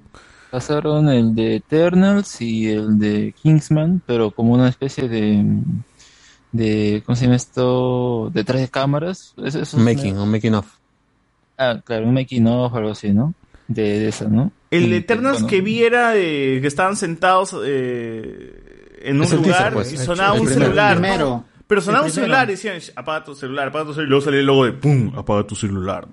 Pasaron 0.50 1.08
el 1.08 1.34
de 1.34 1.56
Eternals 1.56 2.40
y 2.40 2.68
el 2.70 2.98
de 2.98 3.34
Kingsman, 3.42 4.00
pero 4.06 4.30
como 4.30 4.54
una 4.54 4.68
especie 4.68 5.08
de, 5.08 5.44
de 6.52 7.02
¿cómo 7.04 7.16
se 7.16 7.24
llama 7.24 7.36
esto? 7.36 8.30
Detrás 8.32 8.60
de 8.60 8.68
cámaras. 8.68 9.34
Eso- 9.36 9.60
eso 9.60 9.76
es 9.76 9.82
Making, 9.82 10.16
un 10.18 10.30
making 10.30 10.54
of. 10.54 10.66
Ah, 11.58 11.80
claro, 11.84 12.06
un 12.06 12.14
making 12.14 12.46
of 12.46 12.72
o 12.72 12.76
algo 12.76 12.90
así, 12.90 13.12
¿no? 13.12 13.34
De, 13.68 13.82
de 14.00 14.08
esa, 14.08 14.26
¿no? 14.28 14.52
El 14.70 14.90
de 14.90 14.98
Eternals 14.98 15.38
bueno, 15.42 15.48
que 15.48 15.60
vi 15.60 15.82
era 15.82 16.10
de 16.10 16.58
que 16.60 16.66
estaban 16.66 16.96
sentados 16.96 17.54
eh, 17.64 18.65
en 19.10 19.16
un 19.16 19.22
teaser, 19.22 19.38
lugar 19.40 19.72
pues. 19.72 19.92
y 19.92 19.96
sonaba 19.98 20.34
El 20.34 20.40
un 20.40 20.46
primero. 20.46 20.64
celular. 20.66 20.98
Primero. 20.98 21.44
Pero 21.68 21.80
sonaba 21.80 22.04
un 22.04 22.10
celular 22.12 22.48
y 22.48 22.52
decían, 22.52 22.78
"Sh, 22.80 22.92
apaga 22.94 23.24
tu 23.24 23.34
celular, 23.34 23.68
apaga 23.68 23.86
tu 23.86 23.90
celular. 23.94 24.06
Y 24.06 24.10
luego 24.10 24.24
salía 24.24 24.40
el 24.40 24.46
logo 24.46 24.64
de 24.66 24.72
¡pum! 24.72 25.12
Apaga 25.16 25.44
tu 25.44 25.56
celular. 25.56 26.06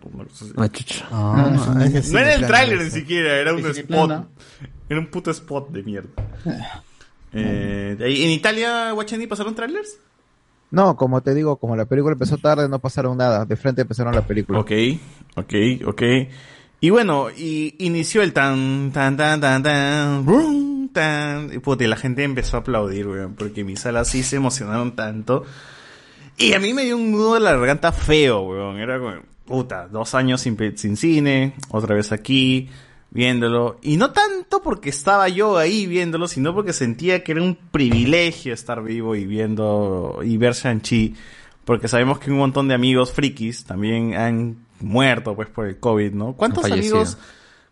Ah, 0.58 0.68
chucha. 0.70 1.06
Ah, 1.12 1.76
no 2.12 2.20
era 2.20 2.34
el 2.34 2.48
tráiler 2.48 2.82
ni 2.82 2.90
siquiera, 2.90 3.36
era 3.38 3.54
un 3.54 3.60
spot. 3.66 4.12
Era 4.90 5.00
un 5.00 5.08
puto 5.08 5.30
spot 5.32 5.70
de 5.70 5.84
mierda. 5.84 6.10
Eh, 7.34 7.96
¿En 8.00 8.30
Italia, 8.32 8.92
Guachani, 8.92 9.28
pasaron 9.28 9.56
trailers? 9.56 9.98
No, 10.72 10.96
como 10.96 11.22
te 11.22 11.34
digo, 11.36 11.58
como 11.58 11.76
la 11.76 11.86
película 11.86 12.14
empezó 12.14 12.38
tarde, 12.38 12.68
no 12.68 12.80
pasaron 12.80 13.16
nada. 13.18 13.46
De 13.46 13.56
frente 13.56 13.82
empezaron 13.84 14.14
la 14.16 14.22
película. 14.26 14.60
Ok, 14.60 14.72
ok, 15.36 15.54
ok. 15.86 16.02
Y 16.84 16.90
bueno, 16.90 17.30
y 17.30 17.76
inició 17.80 18.24
el 18.24 18.34
tan, 18.34 18.92
tan, 18.92 19.16
tan, 19.16 19.40
tan, 19.40 19.64
tan, 19.64 20.26
brum, 20.26 20.90
tan. 20.90 21.50
Y 21.54 21.60
puta, 21.60 21.86
y 21.86 21.88
la 21.88 21.96
gente 21.96 22.26
empezó 22.26 22.58
a 22.58 22.60
aplaudir, 22.60 23.08
weón, 23.08 23.36
porque 23.36 23.64
mis 23.64 23.80
salas 23.80 24.10
sí 24.10 24.22
se 24.22 24.36
emocionaron 24.36 24.94
tanto. 24.94 25.46
Y 26.36 26.52
a 26.52 26.60
mí 26.60 26.74
me 26.74 26.84
dio 26.84 26.98
un 26.98 27.10
nudo 27.14 27.36
de 27.36 27.40
la 27.40 27.52
garganta 27.52 27.94
feo, 27.94 28.42
weón. 28.42 28.80
Era 28.80 29.00
como, 29.00 29.14
puta, 29.46 29.88
dos 29.88 30.14
años 30.14 30.42
sin, 30.42 30.58
sin 30.76 30.98
cine, 30.98 31.54
otra 31.70 31.96
vez 31.96 32.12
aquí, 32.12 32.68
viéndolo. 33.12 33.80
Y 33.82 33.96
no 33.96 34.12
tanto 34.12 34.62
porque 34.62 34.90
estaba 34.90 35.30
yo 35.30 35.58
ahí 35.58 35.88
viéndolo, 35.88 36.28
sino 36.28 36.54
porque 36.54 36.74
sentía 36.74 37.24
que 37.24 37.32
era 37.32 37.42
un 37.42 37.56
privilegio 37.56 38.54
estar 38.54 38.84
vivo 38.84 39.16
y 39.16 39.26
viendo 39.26 40.20
y 40.22 40.36
ver 40.36 40.52
Shang-Chi. 40.52 41.16
Porque 41.64 41.88
sabemos 41.88 42.20
que 42.20 42.30
un 42.30 42.40
montón 42.40 42.68
de 42.68 42.74
amigos 42.74 43.14
frikis 43.14 43.64
también 43.64 44.16
han 44.16 44.63
muerto, 44.84 45.36
pues, 45.36 45.50
por 45.50 45.68
el 45.68 45.80
COVID, 45.80 46.14
¿no? 46.14 46.34
¿Cuántos 46.34 46.68
fallecido. 46.68 46.96
amigos, 46.98 47.18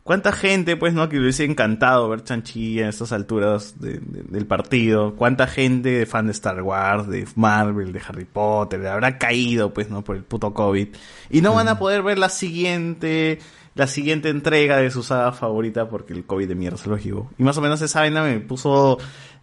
cuánta 0.03 0.31
gente, 0.31 0.75
pues, 0.77 0.93
¿no? 0.93 1.07
Que 1.09 1.17
le 1.17 1.21
hubiese 1.23 1.45
encantado 1.45 2.09
ver 2.09 2.23
Shang-Chi 2.23 2.81
a 2.81 2.89
estas 2.89 3.11
alturas 3.11 3.79
de- 3.79 3.99
de- 3.99 4.23
del 4.23 4.45
partido. 4.47 5.15
¿Cuánta 5.15 5.45
gente 5.47 5.89
de 5.89 6.05
fan 6.05 6.25
de 6.25 6.31
Star 6.31 6.61
Wars, 6.63 7.07
de 7.07 7.27
Marvel, 7.35 7.93
de 7.93 8.01
Harry 8.07 8.25
Potter, 8.25 8.85
habrá 8.87 9.17
caído, 9.17 9.73
pues, 9.73 9.89
¿no? 9.89 10.03
Por 10.03 10.15
el 10.15 10.23
puto 10.23 10.53
COVID. 10.53 10.87
Y 11.29 11.41
no 11.41 11.53
van 11.53 11.67
a 11.67 11.77
poder 11.77 12.01
ver 12.01 12.17
la 12.17 12.29
siguiente, 12.29 13.39
la 13.75 13.87
siguiente 13.87 14.29
entrega 14.29 14.77
de 14.77 14.91
su 14.91 15.01
saga 15.03 15.31
favorita 15.31 15.87
porque 15.87 16.13
el 16.13 16.25
COVID 16.25 16.47
de 16.47 16.55
mierda 16.55 16.77
se 16.77 16.89
lo 16.89 16.97
llevó. 16.97 17.29
Y 17.37 17.43
más 17.43 17.57
o 17.57 17.61
menos 17.61 17.81
esa 17.81 17.99
vaina 18.01 18.23
me 18.23 18.39
puso, 18.39 18.97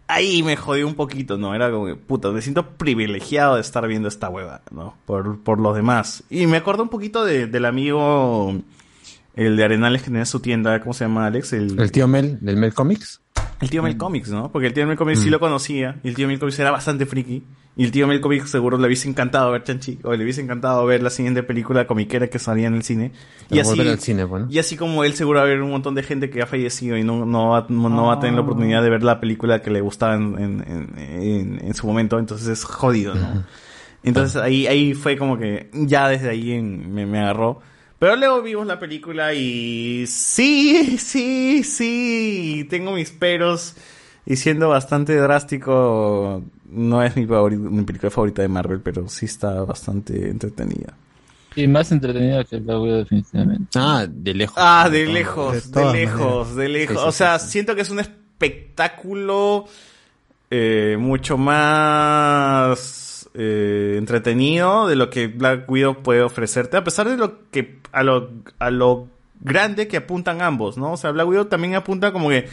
ahí 0.08 0.42
me 0.42 0.56
jodió 0.56 0.86
un 0.86 0.94
poquito, 0.94 1.36
¿no? 1.38 1.54
Era 1.54 1.70
como 1.70 1.86
que, 1.86 1.94
puta, 1.94 2.30
me 2.30 2.42
siento 2.42 2.66
privilegiado 2.70 3.54
de 3.56 3.60
estar 3.60 3.86
viendo 3.86 4.08
esta 4.08 4.28
hueva, 4.28 4.62
¿no? 4.70 4.94
Por, 5.06 5.38
por 5.40 5.60
los 5.60 5.76
demás. 5.76 6.24
Y 6.30 6.46
me 6.46 6.56
acuerdo 6.56 6.82
un 6.82 6.88
poquito 6.88 7.24
de- 7.24 7.46
del 7.46 7.64
amigo, 7.66 8.54
el 9.46 9.56
de 9.56 9.64
Arenales 9.64 10.02
que 10.02 10.08
tenía 10.10 10.24
su 10.26 10.40
tienda, 10.40 10.80
¿cómo 10.80 10.92
se 10.92 11.04
llama 11.04 11.26
Alex? 11.26 11.52
El, 11.52 11.78
El 11.80 11.92
tío 11.92 12.06
Mel, 12.08 12.38
del 12.40 12.56
Mel 12.56 12.74
Comics. 12.74 13.20
el 13.60 13.70
tío 13.70 13.82
Mel 13.82 13.96
Comics, 13.96 14.30
¿no? 14.30 14.50
Porque 14.52 14.66
el 14.68 14.72
tío 14.74 14.86
Mel 14.86 14.96
Comics 14.96 15.20
sí 15.20 15.28
Mm. 15.28 15.32
lo 15.32 15.40
conocía. 15.40 16.00
Y 16.02 16.08
el 16.08 16.14
tío 16.14 16.26
Mel 16.28 16.38
Comics 16.38 16.58
era 16.58 16.70
bastante 16.70 17.06
friki. 17.06 17.44
Y 17.76 17.84
el 17.84 17.92
tío 17.92 18.08
Mel 18.08 18.20
Comics 18.20 18.50
seguro 18.50 18.76
le 18.76 18.86
hubiese 18.86 19.08
encantado 19.08 19.52
ver 19.52 19.62
Chanchi. 19.62 20.00
O 20.02 20.12
le 20.14 20.24
hubiese 20.24 20.40
encantado 20.40 20.84
ver 20.86 21.00
la 21.02 21.10
siguiente 21.10 21.44
película 21.44 21.86
comiquera 21.86 22.26
que 22.26 22.40
salía 22.40 22.66
en 22.66 22.74
el 22.74 22.82
cine. 22.82 23.12
Y 23.50 23.60
así, 23.60 23.70
volver 23.70 23.88
al 23.88 24.00
cine, 24.00 24.26
pues, 24.26 24.44
¿no? 24.46 24.50
y 24.50 24.58
así 24.58 24.76
como 24.76 25.04
él 25.04 25.12
seguro 25.14 25.38
va 25.38 25.44
a 25.44 25.46
haber 25.46 25.62
un 25.62 25.70
montón 25.70 25.94
de 25.94 26.02
gente 26.02 26.28
que 26.30 26.42
ha 26.42 26.46
fallecido 26.46 26.96
y 26.96 27.04
no, 27.04 27.24
no, 27.24 27.50
va, 27.50 27.66
no, 27.68 27.88
no 27.88 28.06
va 28.06 28.14
a 28.14 28.18
tener 28.20 28.34
la 28.34 28.40
oportunidad 28.40 28.82
de 28.82 28.90
ver 28.90 29.04
la 29.04 29.20
película 29.20 29.62
que 29.62 29.70
le 29.70 29.80
gustaba 29.80 30.16
en, 30.16 30.36
en, 30.38 30.64
en- 30.66 30.98
en- 31.22 31.64
en 31.64 31.74
su 31.74 31.86
momento. 31.86 32.18
Entonces 32.18 32.48
es 32.48 32.64
jodido, 32.64 33.14
¿no? 33.14 33.44
Entonces 34.02 34.36
ahí, 34.42 34.66
ahí 34.66 34.94
fue 34.94 35.16
como 35.16 35.38
que 35.38 35.70
ya 35.72 36.08
desde 36.08 36.30
ahí 36.30 36.52
en- 36.52 36.92
me, 36.92 37.06
me 37.06 37.20
agarró. 37.20 37.60
Pero 37.98 38.14
luego 38.16 38.42
vimos 38.42 38.66
la 38.66 38.78
película 38.78 39.34
y 39.34 40.06
sí, 40.06 40.98
sí, 40.98 41.64
sí, 41.64 42.66
tengo 42.70 42.92
mis 42.92 43.10
peros. 43.10 43.74
Y 44.24 44.36
siendo 44.36 44.68
bastante 44.68 45.16
drástico, 45.16 46.44
no 46.70 47.02
es 47.02 47.16
mi, 47.16 47.26
mi 47.26 47.82
película 47.84 48.10
favorita 48.10 48.42
de 48.42 48.48
Marvel, 48.48 48.80
pero 48.80 49.08
sí 49.08 49.26
está 49.26 49.64
bastante 49.64 50.28
entretenida. 50.28 50.94
Y 51.56 51.66
más 51.66 51.90
entretenida 51.90 52.44
que 52.44 52.60
la 52.60 52.78
wea 52.78 52.96
definitivamente. 52.96 53.70
Ah, 53.74 54.06
de 54.08 54.34
lejos. 54.34 54.56
Ah, 54.58 54.88
de 54.88 55.06
De 55.06 55.12
lejos, 55.12 55.72
de, 55.72 55.92
lejos, 55.92 56.54
de 56.54 56.68
lejos. 56.68 56.96
Sí, 56.96 57.02
sí, 57.02 57.08
o 57.08 57.12
sea, 57.12 57.38
sí, 57.38 57.50
siento 57.50 57.74
que 57.74 57.80
es 57.80 57.90
un 57.90 57.98
espectáculo 57.98 59.66
eh, 60.50 60.96
mucho 61.00 61.36
más 61.36 63.07
eh, 63.40 63.94
entretenido 63.98 64.88
de 64.88 64.96
lo 64.96 65.10
que 65.10 65.28
Black 65.28 65.70
Widow 65.70 66.02
puede 66.02 66.22
ofrecerte, 66.22 66.76
a 66.76 66.82
pesar 66.82 67.08
de 67.08 67.16
lo 67.16 67.48
que 67.52 67.78
a 67.92 68.02
lo 68.02 68.30
a 68.58 68.70
lo 68.70 69.06
grande 69.40 69.86
que 69.86 69.98
apuntan 69.98 70.42
ambos, 70.42 70.76
¿no? 70.76 70.92
O 70.92 70.96
sea, 70.96 71.12
Black 71.12 71.28
Widow 71.28 71.44
también 71.44 71.76
apunta 71.76 72.12
como 72.12 72.30
que 72.30 72.48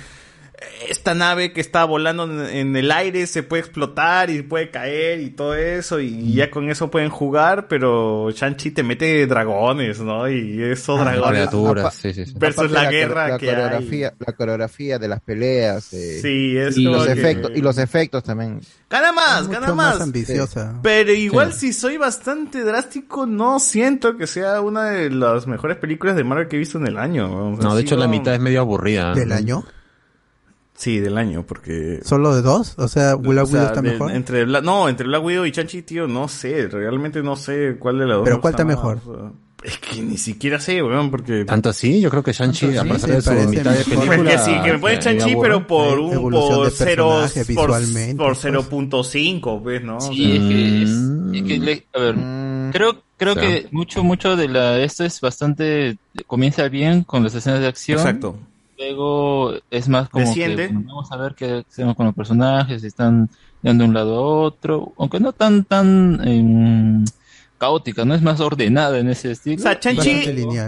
esta 0.89 1.13
nave 1.13 1.51
que 1.51 1.59
está 1.61 1.83
volando 1.83 2.23
en, 2.47 2.75
el 2.75 2.91
aire 2.91 3.27
se 3.27 3.43
puede 3.43 3.61
explotar 3.61 4.29
y 4.29 4.41
puede 4.41 4.69
caer 4.71 5.19
y 5.19 5.29
todo 5.31 5.53
eso 5.55 5.99
y 5.99 6.33
ya 6.33 6.49
con 6.49 6.69
eso 6.69 6.89
pueden 6.89 7.09
jugar, 7.09 7.67
pero 7.67 8.29
Shang-Chi 8.31 8.71
te 8.71 8.83
mete 8.83 9.27
dragones, 9.27 9.99
¿no? 9.99 10.29
Y 10.29 10.61
esos 10.63 10.99
Ah, 11.01 11.03
dragones 11.05 11.49
criaturas, 11.49 11.93
sí, 11.95 12.13
sí, 12.13 12.25
sí. 12.25 12.33
versus 12.37 12.71
la, 12.71 12.83
la, 12.83 12.91
guerra 12.91 13.27
la 13.29 13.37
que 13.37 13.49
hay. 13.49 13.55
coreografía, 13.55 14.13
la 14.25 14.33
coreografía 14.33 14.99
de 14.99 15.07
las 15.07 15.21
peleas, 15.21 15.91
eh, 15.93 16.19
Sí, 16.21 16.57
es 16.57 16.77
y 16.77 16.83
los 16.83 17.05
que- 17.05 17.11
efectos 17.11 17.51
y 17.55 17.61
los 17.61 17.77
efectos 17.77 18.23
también. 18.23 18.61
Gana 18.89 19.11
más, 19.11 19.47
gana 19.49 19.67
más. 19.73 19.75
más 19.95 20.01
ambiciosa. 20.01 20.79
Pero 20.81 21.11
igual 21.11 21.51
si 21.53 21.73
soy 21.73 21.97
bastante 21.97 22.63
drástico, 22.63 23.25
no 23.25 23.59
siento 23.59 24.15
que 24.15 24.25
sea 24.27 24.61
una 24.61 24.85
de 24.91 25.09
las 25.09 25.47
mejores 25.47 25.77
películas 25.77 26.15
de 26.15 26.23
Marvel 26.23 26.47
que 26.47 26.55
he 26.55 26.59
visto 26.59 26.77
en 26.77 26.87
el 26.87 26.97
año. 26.97 27.51
O 27.51 27.55
sea, 27.57 27.65
No, 27.69 27.75
de 27.75 27.81
hecho 27.81 27.97
la 27.97 28.07
mitad 28.07 28.33
es 28.33 28.39
medio 28.39 28.61
aburrida. 28.61 29.13
¿Del 29.13 29.31
año? 29.33 29.65
Sí, 30.77 30.99
del 30.99 31.17
año, 31.17 31.45
porque... 31.47 31.99
¿Solo 32.03 32.35
de 32.35 32.41
dos? 32.41 32.75
O 32.77 32.87
sea, 32.89 33.15
Black 33.15 33.43
o 33.45 33.47
sea, 33.47 33.59
Widow 33.61 33.67
está 33.69 33.81
de- 33.81 33.91
mejor. 33.91 34.11
Entre 34.11 34.45
Bla- 34.45 34.61
no, 34.61 34.89
entre 34.89 35.07
Black 35.07 35.23
Widow 35.23 35.45
y 35.45 35.51
Chanchi, 35.53 35.83
tío, 35.83 36.05
no 36.07 36.27
sé. 36.27 36.67
Realmente 36.67 37.23
no 37.23 37.35
sé 37.37 37.77
cuál 37.79 37.99
de 37.99 38.05
las 38.05 38.17
dos. 38.17 38.25
¿Pero 38.25 38.41
cuál 38.41 38.53
está 38.53 38.65
más, 38.65 38.75
mejor? 38.75 38.99
o 39.07 39.15
sea, 39.15 39.31
es 39.63 39.77
que 39.79 40.01
ni 40.01 40.17
siquiera 40.17 40.59
sé, 40.59 40.83
weón, 40.83 41.09
porque... 41.09 41.45
Tanto 41.45 41.69
así, 41.69 42.01
yo 42.01 42.09
creo 42.11 42.21
que 42.21 42.33
Shang-Chi, 42.33 42.75
Tanto 42.75 42.81
a 42.81 42.93
pesar 42.93 43.09
¿te 43.09 43.15
de 43.15 43.21
su 43.21 43.49
mitad 43.49 43.71
de 43.71 43.83
película... 43.85 44.05
Pues 44.17 44.21
que 44.21 44.37
sí, 44.37 44.51
que 44.63 44.73
me 45.33 45.41
pero 45.41 45.65
por 45.65 45.97
un 45.97 46.13
Evolución 46.13 46.55
por 46.57 46.65
de 46.65 46.71
cero, 46.71 47.09
personaje 47.21 47.55
por, 47.55 47.67
visualmente, 47.69 48.15
por 48.17 48.33
pues. 48.33 48.45
0.5, 48.45 49.63
pues, 49.63 49.81
¿no? 49.83 49.97
O 49.97 50.01
Sí, 50.01 50.17
sea, 50.23 50.33
es 50.35 50.39
que, 50.41 50.83
es, 50.83 50.89
es 51.35 51.43
que 51.47 51.57
le- 51.57 51.85
a 51.93 51.99
ver, 51.99 52.15
Mm, 52.15 52.71
creo, 52.71 53.01
creo 53.17 53.31
O 53.31 53.35
sea. 53.35 53.43
que 53.43 53.67
mucho, 53.71 54.03
mucho 54.03 54.35
de 54.35 54.49
la, 54.49 54.77
esto 54.81 55.03
es 55.05 55.21
bastante, 55.21 55.97
comienza 56.27 56.67
bien 56.67 57.03
con 57.03 57.23
las 57.23 57.33
escenas 57.33 57.61
de 57.61 57.67
acción. 57.67 57.97
Exacto. 57.99 58.35
Luego 58.77 59.53
es 59.71 59.87
más 59.87 60.09
como 60.09 60.25
Desciende. 60.25 60.67
que 60.67 60.73
bueno, 60.73 60.87
vamos 60.89 61.11
a 61.11 61.17
ver 61.17 61.33
qué 61.35 61.63
hacemos 61.67 61.95
con 61.95 62.05
los 62.07 62.15
personajes, 62.15 62.81
si 62.81 62.87
están 62.87 63.29
yendo 63.61 63.83
de 63.83 63.87
un 63.89 63.93
lado 63.93 64.15
a 64.15 64.21
otro, 64.21 64.93
aunque 64.97 65.19
no 65.19 65.31
tan, 65.31 65.63
tan 65.63 66.19
em, 66.27 67.05
caótica, 67.57 68.03
no 68.05 68.13
es 68.15 68.21
más 68.21 68.39
ordenada 68.41 68.99
en 68.99 69.09
ese 69.09 69.31
estilo. 69.31 69.57
O 69.57 69.61
sea, 69.63 69.79
Chanchi 69.79 70.11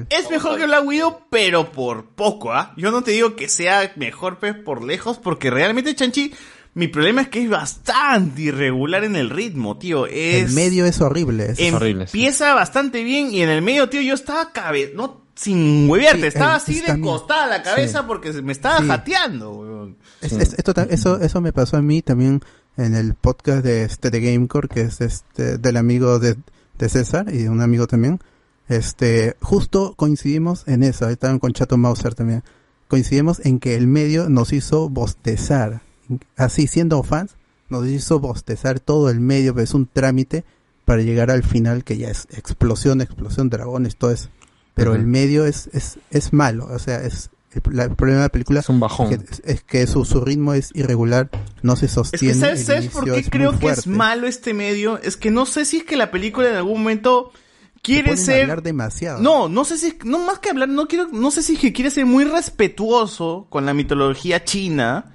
es 0.09 0.29
mejor 0.29 0.57
que 0.57 0.65
Black 0.65 0.85
Widow, 0.85 1.19
pero 1.29 1.71
por 1.71 2.05
poco, 2.05 2.53
¿ah? 2.53 2.73
Yo 2.77 2.91
no 2.91 3.01
te 3.03 3.11
digo 3.11 3.35
que 3.35 3.49
sea 3.49 3.91
mejor 3.97 4.39
pues, 4.39 4.55
por 4.55 4.83
lejos, 4.83 5.17
porque 5.17 5.49
realmente 5.49 5.93
Chanchi, 5.93 6.33
mi 6.75 6.87
problema 6.87 7.21
es 7.23 7.27
que 7.27 7.43
es 7.43 7.49
bastante 7.49 8.43
irregular 8.43 9.03
en 9.03 9.15
el 9.17 9.29
ritmo, 9.29 9.77
tío. 9.77 10.05
Es, 10.05 10.49
El 10.49 10.53
medio 10.53 10.85
es 10.85 11.01
horrible. 11.01 11.47
es- 11.51 11.59
Em- 11.59 11.73
horrible, 11.75 12.07
sí. 12.07 12.17
Empieza 12.17 12.53
bastante 12.53 13.03
bien 13.03 13.33
y 13.33 13.41
en 13.41 13.49
el 13.49 13.61
medio, 13.61 13.89
tío, 13.89 14.01
yo 14.01 14.13
estaba 14.13 14.51
cabe... 14.53 14.93
no 14.95 15.26
sin 15.38 15.89
huevearte, 15.89 16.21
Sí, 16.21 16.28
estaba 16.28 16.56
así 16.56 16.82
de 16.82 17.00
costada 17.00 17.47
la 17.47 17.63
cabeza 17.63 18.00
Sí. 18.00 18.06
porque 18.08 18.34
se- 18.34 18.41
me 18.41 18.52
estaba 18.52 18.80
Sí. 18.80 18.88
jateando, 18.88 19.52
weón. 19.54 19.97
Es- 20.21 20.34
es- 20.34 20.54
esto 20.58 20.73
eso, 20.89 21.19
eso 21.21 21.41
me 21.41 21.54
pasó 21.54 21.78
a 21.78 21.82
mí 21.82 22.02
también 22.02 22.41
en 22.76 22.95
el 22.95 23.13
podcast 23.13 23.63
de 23.63 23.84
este 23.84 24.10
de 24.10 24.19
Gamecore, 24.19 24.67
que 24.67 24.82
es 24.82 25.00
este 25.02 25.58
del 25.58 25.78
amigo 25.78 26.19
de, 26.19 26.36
de 26.78 26.89
César 26.89 27.28
y 27.34 27.38
de 27.43 27.50
un 27.50 27.62
amigo 27.62 27.88
también. 27.88 28.19
Este, 28.67 29.36
justo 29.41 29.93
coincidimos 29.95 30.63
en 30.67 30.84
eso, 30.84 31.06
ahí 31.08 31.13
estaban 31.13 31.39
con 31.39 31.54
Chato 31.54 31.78
Mauser 31.78 32.15
también. 32.15 32.43
Coincidimos 32.88 33.39
en 33.45 33.60
que 33.60 33.76
el 33.76 33.88
medio 33.88 34.30
nos 34.30 34.52
hizo 34.54 34.89
bostezar. 34.89 35.82
Así 36.36 36.67
siendo 36.67 37.02
fans, 37.04 37.36
nos 37.69 37.86
hizo 37.88 38.19
bostezar 38.19 38.80
todo 38.80 39.10
el 39.10 39.19
medio, 39.19 39.54
pero 39.54 39.63
es 39.63 39.73
un 39.73 39.88
trámite 39.88 40.45
para 40.86 41.02
llegar 41.02 41.32
al 41.32 41.43
final 41.43 41.84
que 41.84 41.97
ya 41.97 42.10
es 42.10 42.28
explosión, 42.32 43.02
explosión, 43.02 43.50
dragones, 43.50 43.97
todo 43.97 44.12
eso. 44.12 44.30
Pero 44.77 44.95
el 44.95 45.05
medio 45.05 45.45
es, 45.45 45.69
es, 45.73 45.99
es 46.11 46.31
malo, 46.31 46.67
o 46.71 46.79
sea, 46.79 47.03
es 47.03 47.29
el, 47.51 47.61
la- 47.75 47.83
el 47.85 47.95
problema 47.95 48.19
de 48.21 48.25
la 48.27 48.29
película 48.31 48.59
Es 48.61 48.69
un 48.69 48.79
bajón. 48.79 49.09
que- 49.09 49.19
es 49.43 49.63
que 49.63 49.85
su, 49.87 50.05
su 50.05 50.21
ritmo 50.21 50.53
es 50.53 50.69
irregular, 50.75 51.29
no 51.63 51.75
se 51.75 51.87
Es 51.87 51.91
sostiene. 51.93 52.33
que 52.35 52.39
¿sabes, 52.39 52.65
¿sabes 52.65 52.87
por 52.89 53.03
qué 53.05 53.17
es 53.19 53.29
creo 53.29 53.57
que 53.59 53.67
es 53.67 53.87
malo 53.87 54.27
este 54.27 54.53
medio? 54.53 54.99
Es 55.01 55.17
que 55.17 55.31
no 55.31 55.45
sé 55.45 55.65
si 55.65 55.77
es 55.77 55.83
que 55.83 55.97
la 55.97 56.11
película 56.11 56.49
en 56.49 56.55
algún 56.55 56.79
momento 56.81 57.31
quiere 57.81 58.09
ponen 58.09 58.21
a 58.21 58.25
ser... 58.25 58.41
hablar 58.43 58.61
demasiado. 58.63 59.19
No, 59.21 59.49
no 59.49 59.65
sé 59.65 59.77
si, 59.77 59.97
no 60.05 60.19
más 60.19 60.39
que 60.39 60.49
hablar, 60.51 60.69
no 60.69 60.87
quiero, 60.87 61.07
no 61.11 61.31
sé 61.31 61.41
si 61.41 61.55
es 61.55 61.59
que 61.59 61.73
quiere 61.73 61.89
ser 61.89 62.05
muy 62.05 62.23
respetuoso 62.23 63.47
con 63.49 63.65
la 63.65 63.73
mitología 63.73 64.43
china 64.43 65.13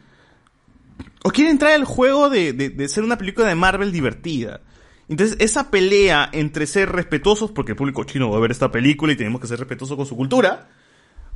o 1.25 1.31
quiere 1.31 1.51
entrar 1.51 1.73
al 1.73 1.85
juego 1.85 2.31
de, 2.31 2.53
de, 2.53 2.71
de 2.71 2.89
ser 2.89 3.05
una 3.05 3.17
película 3.19 3.47
de 3.47 3.55
Marvel 3.55 3.93
divertida. 3.93 4.61
Entonces, 5.09 5.37
esa 5.41 5.71
pelea 5.71 6.29
entre 6.33 6.67
ser 6.67 6.91
respetuosos, 6.91 7.51
porque 7.51 7.73
el 7.73 7.77
público 7.77 8.05
chino 8.05 8.31
va 8.31 8.39
a 8.39 8.41
ver 8.41 8.51
esta 8.51 8.71
película 8.71 9.13
y 9.13 9.17
tenemos 9.17 9.41
que 9.41 9.47
ser 9.47 9.59
respetuosos 9.59 9.97
con 9.97 10.07
su 10.07 10.17
cultura, 10.17 10.69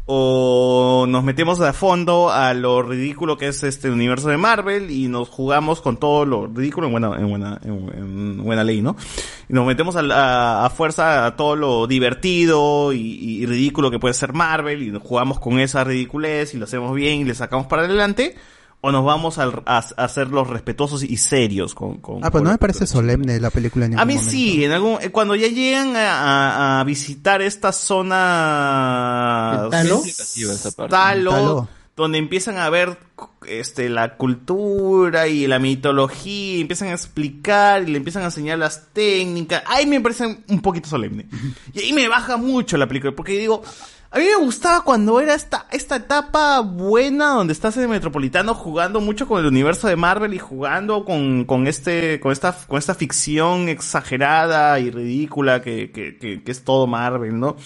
o 0.09 1.05
nos 1.09 1.25
metemos 1.25 1.61
a 1.61 1.73
fondo 1.73 2.31
a 2.31 2.55
lo 2.55 2.81
ridículo 2.81 3.37
que 3.37 3.49
es 3.49 3.65
este 3.65 3.91
universo 3.91 4.29
de 4.29 4.37
Marvel 4.37 4.93
y 4.93 5.09
nos 5.09 5.29
jugamos 5.29 5.81
con 5.81 5.97
todo 5.97 6.25
lo 6.25 6.47
ridículo 6.47 6.87
en 6.87 6.93
buena, 6.93 7.17
en 7.19 7.29
buena, 7.29 7.61
en, 7.65 7.91
en 7.93 8.45
buena 8.45 8.63
ley, 8.63 8.83
¿no? 8.83 8.95
Y 9.49 9.53
nos 9.53 9.67
metemos 9.67 9.97
a, 9.97 10.65
a 10.65 10.71
fuerza 10.71 11.27
a 11.27 11.35
todo 11.35 11.57
lo 11.57 11.89
divertido 11.89 12.93
y, 12.93 13.01
y 13.01 13.47
ridículo 13.47 13.91
que 13.91 13.99
puede 13.99 14.15
ser 14.15 14.33
Marvel 14.33 14.85
y 14.85 14.93
nos 14.93 15.03
jugamos 15.03 15.41
con 15.41 15.59
esa 15.59 15.83
ridiculez 15.83 16.55
y 16.55 16.59
lo 16.59 16.67
hacemos 16.67 16.95
bien 16.95 17.23
y 17.23 17.25
le 17.25 17.35
sacamos 17.35 17.67
para 17.67 17.83
adelante. 17.83 18.37
O 18.87 18.93
nos 18.93 19.05
vamos 19.05 19.39
al- 19.39 19.63
a, 19.67 19.79
a 19.79 20.05
hacer 20.05 20.29
los 20.29 20.49
respetuosos 20.49 21.03
y 21.03 21.17
serios 21.17 21.75
con, 21.75 21.99
con 21.99 22.19
Ah, 22.19 22.31
pues 22.31 22.41
con 22.41 22.45
no 22.45 22.51
me 22.51 22.59
parece 22.59 22.87
solemne 22.87 23.41
la 23.41 23.51
película 23.51 23.87
en 23.87 23.95
A 23.99 24.05
ningún 24.05 24.07
mí 24.07 24.15
momento. 24.15 24.31
sí, 24.31 24.65
en 24.65 24.71
algún, 24.73 24.99
eh, 25.01 25.11
cuando 25.11 25.35
ya 25.35 25.49
llegan 25.49 25.97
a, 25.97 26.21
a- 26.77 26.81
a 26.81 26.85
visitar 26.85 27.43
esta 27.43 27.73
zona 27.73 29.63
¿El 29.65 29.71
Talo? 29.71 30.03
Talo, 30.89 31.31
Talo. 31.31 31.69
donde 31.97 32.19
empiezan 32.19 32.59
a 32.59 32.69
ver 32.71 32.99
este 33.49 33.89
la 33.89 34.17
cultura 34.17 35.29
y 35.29 35.47
la 35.47 35.59
mitología, 35.59 36.57
y 36.57 36.61
empiezan 36.61 36.89
a 36.89 36.93
explicar 36.93 37.83
y 37.83 37.93
le 37.93 37.99
empiezan 37.99 38.23
a 38.23 38.27
enseñar 38.27 38.59
las 38.59 38.89
técnicas. 38.93 39.63
Ahí 39.67 39.87
me 39.87 40.01
parece 40.01 40.39
un 40.49 40.61
poquito 40.61 40.89
solemne. 40.89 41.27
Y 41.73 41.81
ahí 41.81 41.93
me 41.93 42.09
baja 42.09 42.37
mucho 42.37 42.77
la 42.77 42.87
película, 42.87 43.15
porque 43.15 43.39
digo, 43.39 43.63
a 44.17 44.19
mí 44.19 44.25
me 44.25 44.37
gustaba 44.37 44.81
cuando 44.81 45.21
era 45.21 45.35
esta, 45.35 45.67
esta 45.71 45.97
etapa 45.97 46.61
buena 46.61 47.33
donde 47.33 47.53
estás 47.53 47.77
en 47.77 47.83
el 47.83 47.91
Metropolitano 47.91 48.55
jugando 48.55 48.99
mucho 49.03 49.29
con 49.29 49.41
el 49.41 49.45
universo 49.47 49.89
de 49.89 49.97
Marvel 49.97 50.33
y 50.33 50.39
jugando 50.39 51.05
con, 51.05 51.45
con 51.45 51.67
este, 51.67 52.19
con 52.19 52.33
esta, 52.33 52.57
con 52.67 52.79
esta 52.79 52.95
ficción 52.95 53.69
exagerada 53.69 54.81
y 54.81 54.91
ridícula 54.91 55.61
que, 55.61 55.91
que, 55.91 56.17
que, 56.17 56.43
que 56.43 56.51
es 56.51 56.65
todo 56.65 56.87
Marvel, 56.87 57.39
¿no? 57.39 57.57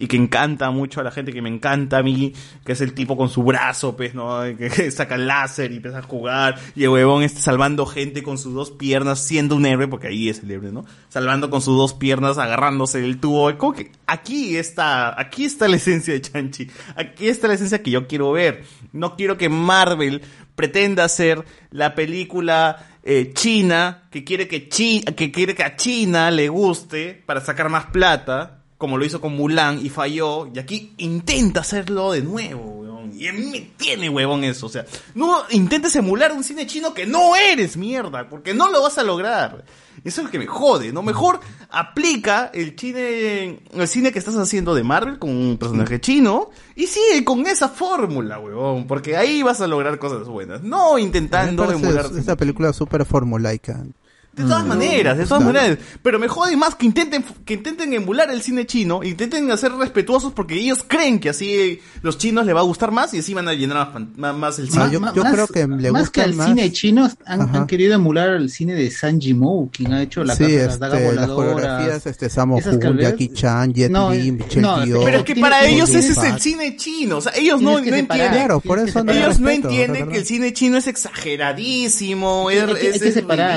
Y 0.00 0.06
que 0.06 0.16
encanta 0.16 0.70
mucho 0.70 1.00
a 1.00 1.02
la 1.02 1.10
gente, 1.10 1.32
que 1.32 1.42
me 1.42 1.48
encanta 1.48 1.98
a 1.98 2.02
mí, 2.02 2.32
que 2.64 2.72
es 2.72 2.80
el 2.80 2.94
tipo 2.94 3.16
con 3.16 3.28
su 3.28 3.42
brazo, 3.42 3.96
pues, 3.96 4.14
¿no? 4.14 4.42
Que 4.56 4.90
saca 4.90 5.16
el 5.16 5.26
láser 5.26 5.72
y 5.72 5.76
empieza 5.76 5.98
a 5.98 6.02
jugar, 6.02 6.54
y 6.76 6.84
el 6.84 6.90
huevón 6.90 7.22
está 7.24 7.40
salvando 7.40 7.84
gente 7.86 8.22
con 8.22 8.38
sus 8.38 8.54
dos 8.54 8.70
piernas, 8.70 9.18
siendo 9.20 9.56
un 9.56 9.66
héroe, 9.66 9.88
porque 9.88 10.06
ahí 10.08 10.28
es 10.28 10.40
el 10.44 10.50
héroe, 10.52 10.70
¿no? 10.70 10.84
Salvando 11.08 11.50
con 11.50 11.60
sus 11.62 11.76
dos 11.76 11.94
piernas, 11.94 12.38
agarrándose 12.38 13.00
del 13.00 13.18
tubo. 13.18 13.56
Como 13.58 13.72
que 13.72 13.90
aquí 14.06 14.56
está, 14.56 15.18
aquí 15.20 15.44
está 15.44 15.66
la 15.68 15.76
esencia 15.76 16.14
de 16.14 16.20
Chanchi. 16.20 16.68
Aquí 16.94 17.28
está 17.28 17.48
la 17.48 17.54
esencia 17.54 17.82
que 17.82 17.90
yo 17.90 18.06
quiero 18.06 18.30
ver. 18.32 18.64
No 18.92 19.16
quiero 19.16 19.36
que 19.36 19.48
Marvel 19.48 20.22
pretenda 20.54 21.04
hacer 21.04 21.44
la 21.70 21.94
película 21.94 22.86
eh, 23.02 23.32
China 23.34 24.02
que 24.10 24.24
quiere 24.24 24.48
que, 24.48 24.68
Chi- 24.68 25.02
que 25.16 25.30
quiere 25.32 25.54
que 25.54 25.62
a 25.64 25.76
China 25.76 26.30
le 26.30 26.48
guste 26.48 27.22
para 27.26 27.40
sacar 27.40 27.68
más 27.68 27.86
plata, 27.86 28.57
como 28.78 28.96
lo 28.96 29.04
hizo 29.04 29.20
con 29.20 29.36
Mulan 29.36 29.84
y 29.84 29.90
falló, 29.90 30.48
y 30.54 30.58
aquí 30.58 30.94
intenta 30.98 31.60
hacerlo 31.60 32.12
de 32.12 32.22
nuevo, 32.22 32.62
weón. 32.62 33.12
Y 33.18 33.26
a 33.26 33.32
mí 33.32 33.42
me 33.50 33.60
tiene 33.76 34.08
huevón 34.08 34.44
eso, 34.44 34.66
o 34.66 34.68
sea, 34.68 34.86
no 35.14 35.42
intentes 35.50 35.96
emular 35.96 36.32
un 36.32 36.44
cine 36.44 36.66
chino 36.66 36.94
que 36.94 37.04
no 37.04 37.34
eres, 37.34 37.76
mierda, 37.76 38.28
porque 38.28 38.54
no 38.54 38.70
lo 38.70 38.80
vas 38.82 38.96
a 38.96 39.02
lograr. 39.02 39.64
Eso 40.04 40.20
es 40.20 40.26
lo 40.26 40.30
que 40.30 40.38
me 40.38 40.46
jode, 40.46 40.92
¿no? 40.92 41.02
Mejor 41.02 41.40
aplica 41.70 42.52
el 42.54 42.78
cine, 42.78 43.60
el 43.72 43.88
cine 43.88 44.12
que 44.12 44.20
estás 44.20 44.36
haciendo 44.36 44.76
de 44.76 44.84
Marvel 44.84 45.18
con 45.18 45.30
un 45.30 45.58
personaje 45.58 46.00
chino 46.00 46.50
y 46.76 46.86
sigue 46.86 47.24
con 47.24 47.46
esa 47.48 47.68
fórmula, 47.68 48.38
huevón, 48.38 48.86
porque 48.86 49.16
ahí 49.16 49.42
vas 49.42 49.60
a 49.60 49.66
lograr 49.66 49.98
cosas 49.98 50.28
buenas, 50.28 50.62
no 50.62 50.98
intentando 50.98 51.70
emular. 51.70 52.06
esta 52.16 52.36
película 52.36 52.72
súper 52.72 53.04
formulaica. 53.04 53.84
De 54.38 54.44
todas 54.44 54.64
maneras, 54.66 55.18
de 55.18 55.26
todas 55.26 55.44
maneras. 55.44 55.78
Pero 56.02 56.18
me 56.18 56.28
jode 56.28 56.56
más 56.56 56.74
que 56.74 56.86
intenten, 56.86 57.24
que 57.44 57.54
intenten 57.54 57.92
emular 57.92 58.30
el 58.30 58.40
cine 58.42 58.66
chino, 58.66 59.02
intenten 59.02 59.56
ser 59.58 59.72
respetuosos 59.72 60.32
porque 60.32 60.54
ellos 60.54 60.84
creen 60.86 61.18
que 61.20 61.28
así 61.30 61.80
los 62.02 62.16
chinos 62.18 62.46
les 62.46 62.54
va 62.54 62.60
a 62.60 62.64
gustar 62.64 62.90
más 62.92 63.12
y 63.14 63.18
así 63.18 63.34
van 63.34 63.48
a 63.48 63.52
llenar 63.54 63.92
más, 63.92 64.02
más- 64.16 64.34
más 64.36 64.58
el 64.58 64.70
cine. 64.70 64.84
Ah, 64.84 64.90
yo- 64.90 65.00
yo 65.14 65.22
creo 65.24 65.46
que 65.48 65.66
le 65.66 65.92
más 65.92 66.10
que 66.10 66.22
al 66.22 66.34
más- 66.34 66.48
cine 66.48 66.72
chino 66.72 67.10
han, 67.26 67.66
querido 67.66 67.94
emular 67.94 68.30
el 68.30 68.50
cine 68.50 68.74
de 68.74 68.90
Sanji 68.90 69.34
Mou, 69.34 69.70
quien 69.70 69.92
ha 69.92 70.02
hecho 70.02 70.22
la 70.24 70.34
sí, 70.34 70.44
casa 70.44 70.52
de 70.54 70.66
las 70.66 70.74
este, 70.74 71.14
las 71.16 71.28
coreografías, 71.28 72.06
este, 72.06 72.78
calidades- 72.78 73.10
Jackie 73.12 73.32
Chan, 73.34 73.72
Jet 73.74 73.90
No, 73.90 74.12
Li, 74.12 74.28
eh, 74.28 74.60
no, 74.60 74.84
Yeoh. 74.84 75.04
Pero 75.04 75.18
es 75.18 75.24
que 75.24 75.36
para 75.36 75.66
ellos 75.66 75.90
ese 75.90 76.12
es 76.12 76.18
el 76.18 76.40
cine 76.40 76.76
chino. 76.76 77.18
O 77.18 77.20
sea, 77.20 77.32
ellos 77.36 77.60
no, 77.60 77.72
no 77.72 77.78
entienden. 77.78 78.06
Claro, 78.06 78.60
por 78.60 78.76
Tienes 78.76 78.90
eso 78.94 79.00
que 79.00 79.04
no 79.06 79.12
hay 79.12 79.18
Ellos 79.18 79.40
no 79.40 79.46
respeto, 79.48 79.68
entienden 79.68 80.06
la 80.06 80.12
que 80.12 80.18
el 80.18 80.24
cine 80.26 80.52
chino 80.52 80.76
es 80.76 80.86
exageradísimo, 80.86 82.50
es. 82.50 82.58
El- 82.62 82.76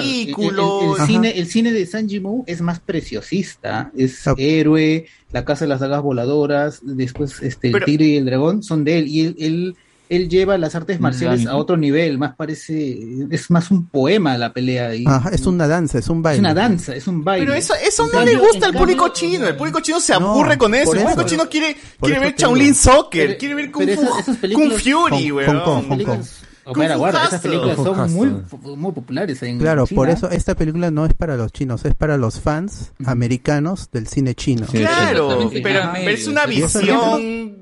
ridículo. 0.02 0.71
El, 1.00 1.06
cine, 1.08 1.40
el 1.40 1.48
cine 1.48 1.72
de 1.72 1.86
Sanji 1.86 2.20
Mou 2.20 2.44
es 2.48 2.62
más 2.62 2.80
preciosista, 2.80 3.92
es 3.98 4.24
héroe, 4.38 5.06
la 5.32 5.46
casa 5.46 5.66
de 5.66 5.70
las 5.70 5.80
dagas 5.80 6.02
voladoras, 6.02 6.80
después 6.84 7.42
este 7.42 7.68
el 7.68 7.74
Pero- 7.74 7.86
tigre 7.86 8.06
y 8.06 8.18
el 8.18 8.26
dragón 8.26 8.64
son 8.64 8.84
de 8.84 9.00
él 9.00 9.08
y 9.08 9.22
él, 9.22 9.36
él, 9.40 9.76
él 10.10 10.28
lleva 10.28 10.58
las 10.58 10.76
artes 10.76 11.00
marciales 11.00 11.46
a 11.48 11.56
otro 11.56 11.78
nivel, 11.78 12.18
más 12.18 12.36
parece, 12.36 12.98
es 13.30 13.50
más 13.50 13.72
un 13.72 13.86
poema 13.88 14.38
la 14.38 14.52
pelea. 14.52 14.94
Y, 14.94 15.06
Ajá, 15.08 15.30
es 15.30 15.46
una 15.46 15.68
danza, 15.70 16.00
es 16.00 16.10
un 16.10 16.22
baile. 16.22 16.36
Es 16.36 16.40
una 16.42 16.54
danza, 16.54 16.94
es 16.96 17.08
un 17.08 17.24
baile. 17.24 17.46
Pero 17.46 17.58
eso, 17.58 17.74
eso 17.76 18.08
no 18.12 18.22
le 18.26 18.36
gusta 18.36 18.66
al 18.68 18.74
público 18.74 19.06
cambio- 19.06 19.14
chino. 19.20 19.48
El 19.48 19.56
público 19.56 19.80
chino 19.80 20.02
se 20.02 20.12
No, 20.20 20.32
aburre 20.34 20.58
con 20.58 20.76
eso. 20.76 20.92
El 20.94 21.00
público 21.04 21.22
eso. 21.22 21.30
chino 21.30 21.48
quiere, 21.50 21.78
quiere 22.02 22.20
ver. 22.20 22.36
Shaolin 22.38 22.76
Soccer, 22.76 23.28
Pero- 23.28 23.38
quiere 23.40 23.56
ver 23.56 23.72
Kung 23.72 23.86
Fu, 23.90 23.92
esas- 24.02 24.28
esas 24.28 24.38
Kung 24.54 24.72
Fury, 24.74 25.30
Hong- 25.30 25.32
weón. 25.34 26.22
Fu 26.64 26.82
Aguarda, 26.82 27.26
esas 27.26 27.42
películas 27.42 27.76
Kung 27.76 27.86
son 27.96 28.14
muy, 28.14 28.76
muy 28.78 28.92
populares 28.92 29.42
en 29.44 29.58
Claro, 29.60 29.86
por 29.88 30.08
China. 30.08 30.14
eso 30.18 30.30
esta 30.30 30.56
película 30.56 30.92
no 30.92 31.06
es 31.06 31.14
para 31.14 31.36
los 31.36 31.52
chinos, 31.52 31.84
es 31.86 31.96
para 31.96 32.18
los 32.18 32.40
fans 32.40 32.92
americanos 33.06 33.90
del 33.92 34.08
cine 34.08 34.36
chino. 34.36 34.68
Sí. 34.68 34.78
Claro, 34.80 35.50
pero, 35.52 35.92
pero 35.94 36.10
es 36.10 36.28
una 36.28 36.46
visión 36.46 37.58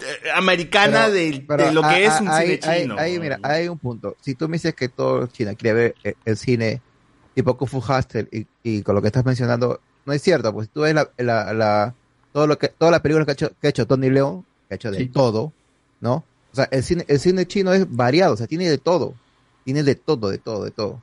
eh, 0.00 0.30
americana 0.34 1.02
Pero- 1.06 1.12
del- 1.14 1.46
pero 1.46 1.64
de 1.66 1.72
lo 1.72 1.82
que 1.82 1.86
a- 1.88 1.98
es 1.98 2.20
un 2.20 2.28
ahí- 2.28 2.58
cine 2.60 2.80
chino. 2.82 2.96
ahí, 2.98 3.18
mira, 3.18 3.38
hay 3.42 3.68
un 3.68 3.78
punto. 3.78 4.16
Si 4.20 4.34
tú 4.34 4.48
me 4.48 4.54
dices 4.56 4.74
que 4.74 4.88
todo 4.88 5.26
China 5.26 5.54
quiere 5.54 5.74
ver 5.74 5.94
el, 6.04 6.16
el 6.24 6.36
cine 6.36 6.80
tipo 7.34 7.56
Kung 7.56 7.68
Fu 7.68 7.78
Hustle 7.78 8.28
y, 8.32 8.46
y 8.62 8.82
con 8.82 8.94
lo 8.94 9.02
que 9.02 9.08
estás 9.08 9.24
mencionando, 9.24 9.80
no 10.06 10.12
es 10.12 10.22
cierto. 10.22 10.52
Pues 10.52 10.68
tú 10.70 10.82
ves 10.82 10.94
la, 10.94 11.10
la, 11.18 11.52
la- 11.52 11.94
todo 12.32 12.46
lo 12.46 12.58
que, 12.58 12.68
todas 12.68 12.92
las 12.92 13.00
películas 13.00 13.26
que 13.26 13.32
ha 13.32 13.34
hecho, 13.34 13.50
que 13.60 13.66
ha 13.66 13.70
hecho 13.70 13.86
Tony 13.86 14.08
León, 14.08 14.44
que 14.68 14.74
ha 14.74 14.76
hecho 14.76 14.90
de 14.90 14.98
Sí. 14.98 15.06
todo, 15.08 15.52
¿no? 16.00 16.24
O 16.52 16.56
sea, 16.56 16.68
el 16.70 16.82
cine, 16.82 17.04
el 17.08 17.20
cine 17.20 17.46
chino 17.46 17.72
es 17.72 17.86
variado, 17.88 18.34
o 18.34 18.36
sea, 18.36 18.46
tiene 18.46 18.68
de 18.68 18.78
todo. 18.78 19.14
Tiene 19.64 19.82
de 19.82 19.94
todo, 19.94 20.30
de 20.30 20.38
todo, 20.38 20.64
de 20.64 20.70
todo. 20.70 21.00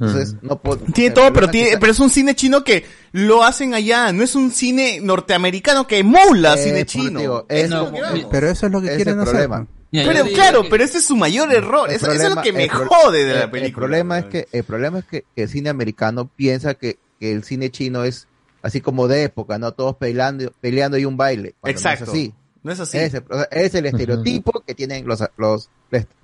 Entonces, 0.00 0.36
no 0.42 0.56
puedo. 0.56 0.78
Tiene 0.92 1.14
todo, 1.14 1.24
pero 1.26 1.32
problema 1.46 1.52
tiene, 1.52 1.68
está- 1.68 1.80
pero 1.80 1.92
es 1.92 2.00
un 2.00 2.10
cine 2.10 2.34
chino 2.34 2.64
que 2.64 2.84
lo 3.12 3.44
hacen 3.44 3.74
allá, 3.74 4.12
no 4.12 4.24
es 4.24 4.34
un 4.34 4.50
cine 4.50 4.98
norteamericano 5.00 5.86
que 5.86 5.98
emula 5.98 6.54
Eh, 6.54 6.58
cine 6.64 6.84
chino. 6.86 7.20
digo, 7.20 7.46
es 7.48 7.70
lo 7.70 7.90
vamos. 7.92 8.26
Pero 8.30 8.48
eso 8.50 8.66
es 8.66 8.72
lo 8.72 8.80
que 8.80 8.88
es 8.88 8.96
quieren 8.96 9.14
el 9.14 9.20
hacer. 9.20 9.32
problema. 9.32 9.66
Pero 9.92 10.26
claro, 10.34 10.62
que- 10.64 10.70
pero 10.70 10.82
ese 10.84 10.98
es 10.98 11.04
su 11.04 11.16
mayor 11.16 11.52
error. 11.52 11.88
Eso, 11.90 12.10
eso 12.10 12.26
es 12.26 12.34
lo 12.34 12.42
que 12.42 12.52
me 12.52 12.66
pro- 12.66 12.86
jode 12.88 13.24
de 13.24 13.30
el- 13.32 13.38
la 13.38 13.50
película. 13.50 13.86
El 13.86 13.90
problema 13.90 14.18
es 14.18 14.24
que 14.26 14.48
el 14.50 14.64
problema 14.64 14.98
es 14.98 15.04
que, 15.04 15.24
que 15.36 15.42
el 15.44 15.48
cine 15.48 15.70
americano 15.70 16.28
piensa 16.34 16.74
que, 16.74 16.98
que 17.20 17.30
el 17.32 17.44
cine 17.44 17.70
chino 17.70 18.02
es 18.02 18.26
así 18.62 18.80
como 18.80 19.06
de 19.06 19.22
época, 19.22 19.58
no 19.58 19.70
todos 19.72 19.94
peleando, 19.96 20.52
peleando 20.60 20.98
y 20.98 21.04
un 21.04 21.16
baile. 21.16 21.54
Exacto. 21.64 22.06
No 22.06 22.12
es 22.12 22.18
así. 22.18 22.34
No 22.64 22.72
es 22.72 22.80
así. 22.80 22.98
Ese- 22.98 23.18
o 23.30 23.34
sea, 23.36 23.44
es 23.52 23.74
el 23.76 23.86
estereotipo 23.86 24.60
que 24.66 24.74
tienen 24.74 25.06
los, 25.06 25.22
los, 25.36 25.68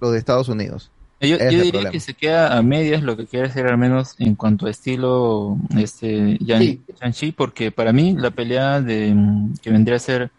los 0.01 0.13
de 0.13 0.19
Estados 0.19 0.49
Unidos. 0.49 0.91
Yo, 1.21 1.37
Ese 1.37 1.45
yo 1.45 1.51
diría 1.51 1.71
problema. 1.73 1.91
que 1.91 2.01
se 2.01 2.15
queda 2.15 2.57
a 2.57 2.63
medias 2.63 3.03
lo 3.03 3.15
que 3.17 3.27
quiere 3.27 3.47
hacer 3.49 3.67
al 3.67 3.77
menos 3.77 4.15
en 4.19 4.35
cuanto 4.35 4.67
a 4.67 4.71
estilo 4.71 5.59
este 5.77 6.39
Yang- 6.39 6.59
Sí. 6.61 6.81
Shang-Chi, 6.99 7.33
porque 7.33 7.71
para 7.71 7.93
mí 7.93 8.17
la 8.19 8.31
pelea 8.31 8.81
de 8.81 9.13
mm, 9.15 9.55
que 9.63 9.71
vendría 9.71 9.97
a 9.97 10.01
ser 10.01 10.31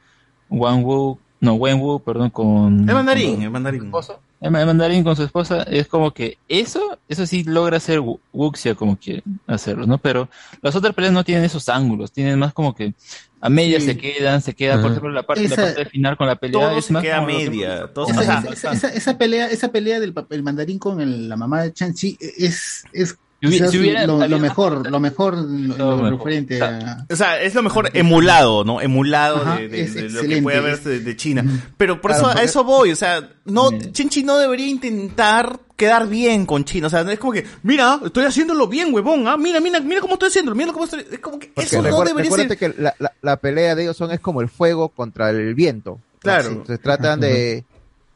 Wang 0.50 0.84
Wu, 0.84 1.20
no 1.40 1.54
Wen 1.54 1.80
Wu, 1.80 2.00
perdón, 2.00 2.32
con 2.32 2.80
El 2.90 2.96
mandarín, 2.96 3.36
con 3.36 3.44
el 3.44 3.50
mandarín. 3.52 3.80
su 3.82 3.86
esposa, 3.86 4.14
el, 4.42 4.50
ma- 4.52 4.60
el 4.62 4.66
mandarín 4.66 5.04
con 5.04 5.16
su 5.16 5.24
esposa 5.24 5.62
es 5.64 5.88
como 5.88 6.12
que 6.12 6.40
eso, 6.50 6.98
eso 7.08 7.28
sí 7.28 7.44
logra 7.44 7.78
hacer 7.78 8.00
Wu- 8.00 8.20
Wuxia 8.34 8.74
como 8.74 8.98
quiere 8.98 9.22
hacerlo, 9.46 9.86
¿no? 9.86 10.00
Pero 10.00 10.30
las 10.64 10.76
otras 10.76 10.96
peleas 10.96 11.14
no 11.14 11.24
tienen 11.24 11.44
esos 11.46 11.70
ángulos, 11.70 12.12
tienen 12.12 12.40
más 12.40 12.54
como 12.54 12.74
que 12.74 12.96
a 13.42 13.50
medias 13.50 13.84
Sí. 13.84 13.90
se 13.90 13.98
quedan, 13.98 14.42
se 14.42 14.54
queda, 14.54 14.82
por 14.82 14.92
ejemplo, 14.92 15.10
la 15.12 15.24
parte, 15.24 15.42
la 15.48 15.54
Esa- 15.56 15.62
parte 15.64 15.86
final 15.86 16.16
con 16.16 16.28
la 16.28 16.36
pelea 16.36 16.70
Todo 16.70 16.78
es 16.78 16.86
se 16.86 16.94
más 16.94 17.04
queda 17.04 17.22
media. 17.22 17.88
Todo, 17.94 18.08
Esa, 18.08 18.44
esa- 18.52 18.72
esa- 18.74 18.88
esa 18.94 19.18
pelea, 19.18 19.48
esa 19.50 19.72
pelea 19.72 20.00
del 20.00 20.14
papel 20.14 20.44
mandarín 20.44 20.78
con 20.80 21.02
el- 21.02 21.28
la 21.28 21.36
mamá 21.36 21.64
de 21.64 21.74
Chanchi 21.74 22.18
es, 22.20 22.84
es 22.94 23.18
Si 23.40 23.48
hubiera- 23.48 23.66
quizás 23.66 23.72
si 23.72 23.80
hubiera 23.80 24.06
lo, 24.06 24.18
mejor, 24.38 24.92
lo 24.92 25.00
mejor, 25.00 25.36
lo, 25.36 25.76
Lo 25.76 25.98
mejor. 25.98 26.12
referente 26.20 26.56
O 26.56 26.60
sea, 26.60 26.78
a... 26.78 27.06
O 27.12 27.16
sea, 27.16 27.42
es 27.42 27.56
lo 27.56 27.64
mejor 27.64 27.90
emulado, 27.96 28.64
¿no? 28.64 28.80
Emulado 28.82 29.38
Ajá, 29.38 29.56
de, 29.58 29.68
de- 29.68 29.82
es 29.82 29.94
de 29.96 30.10
lo 30.10 30.22
que 30.22 30.42
puede 30.44 30.58
haber 30.58 30.80
de, 30.80 31.00
de 31.00 31.16
China. 31.16 31.44
Pero 31.78 32.00
por 32.00 32.12
Claro, 32.12 32.30
eso 32.30 32.40
a 32.40 32.44
eso 32.44 32.64
voy, 32.64 32.92
o 32.92 32.96
sea, 32.96 33.28
no. 33.46 33.72
Chenchi 33.92 34.22
no 34.24 34.38
debería 34.38 34.68
intentar 34.68 35.60
quedar 35.82 36.08
bien 36.08 36.46
con 36.46 36.64
China, 36.64 36.86
o 36.86 36.90
sea, 36.92 37.02
es 37.02 37.18
como 37.18 37.34
que, 37.34 37.44
mira, 37.64 38.00
estoy 38.06 38.26
haciéndolo 38.26 38.68
bien, 38.68 38.94
huevón, 38.94 39.28
ah, 39.28 39.36
mira, 39.36 39.60
mira, 39.60 39.80
mira 39.80 40.00
cómo 40.00 40.14
estoy 40.14 40.28
haciendo, 40.28 40.54
mira 40.54 40.72
cómo 40.72 40.86
estoy, 40.86 41.04
es 41.12 41.18
como 41.18 41.40
que 41.40 41.48
Porque 41.48 41.68
eso 41.68 41.82
no 41.82 42.04
debería 42.04 42.30
ser. 42.30 42.56
que 42.56 42.70
la, 42.78 42.94
la, 43.00 43.12
la 43.24 43.38
pelea 43.38 43.74
de 43.74 43.82
ellos 43.82 43.98
son 43.98 44.12
es 44.12 44.20
como 44.20 44.42
el 44.42 44.50
fuego 44.50 44.90
contra 44.90 45.32
el 45.32 45.56
viento. 45.56 46.00
Claro. 46.20 46.64
Se 46.68 46.78
tratan 46.78 47.20
de, 47.20 47.64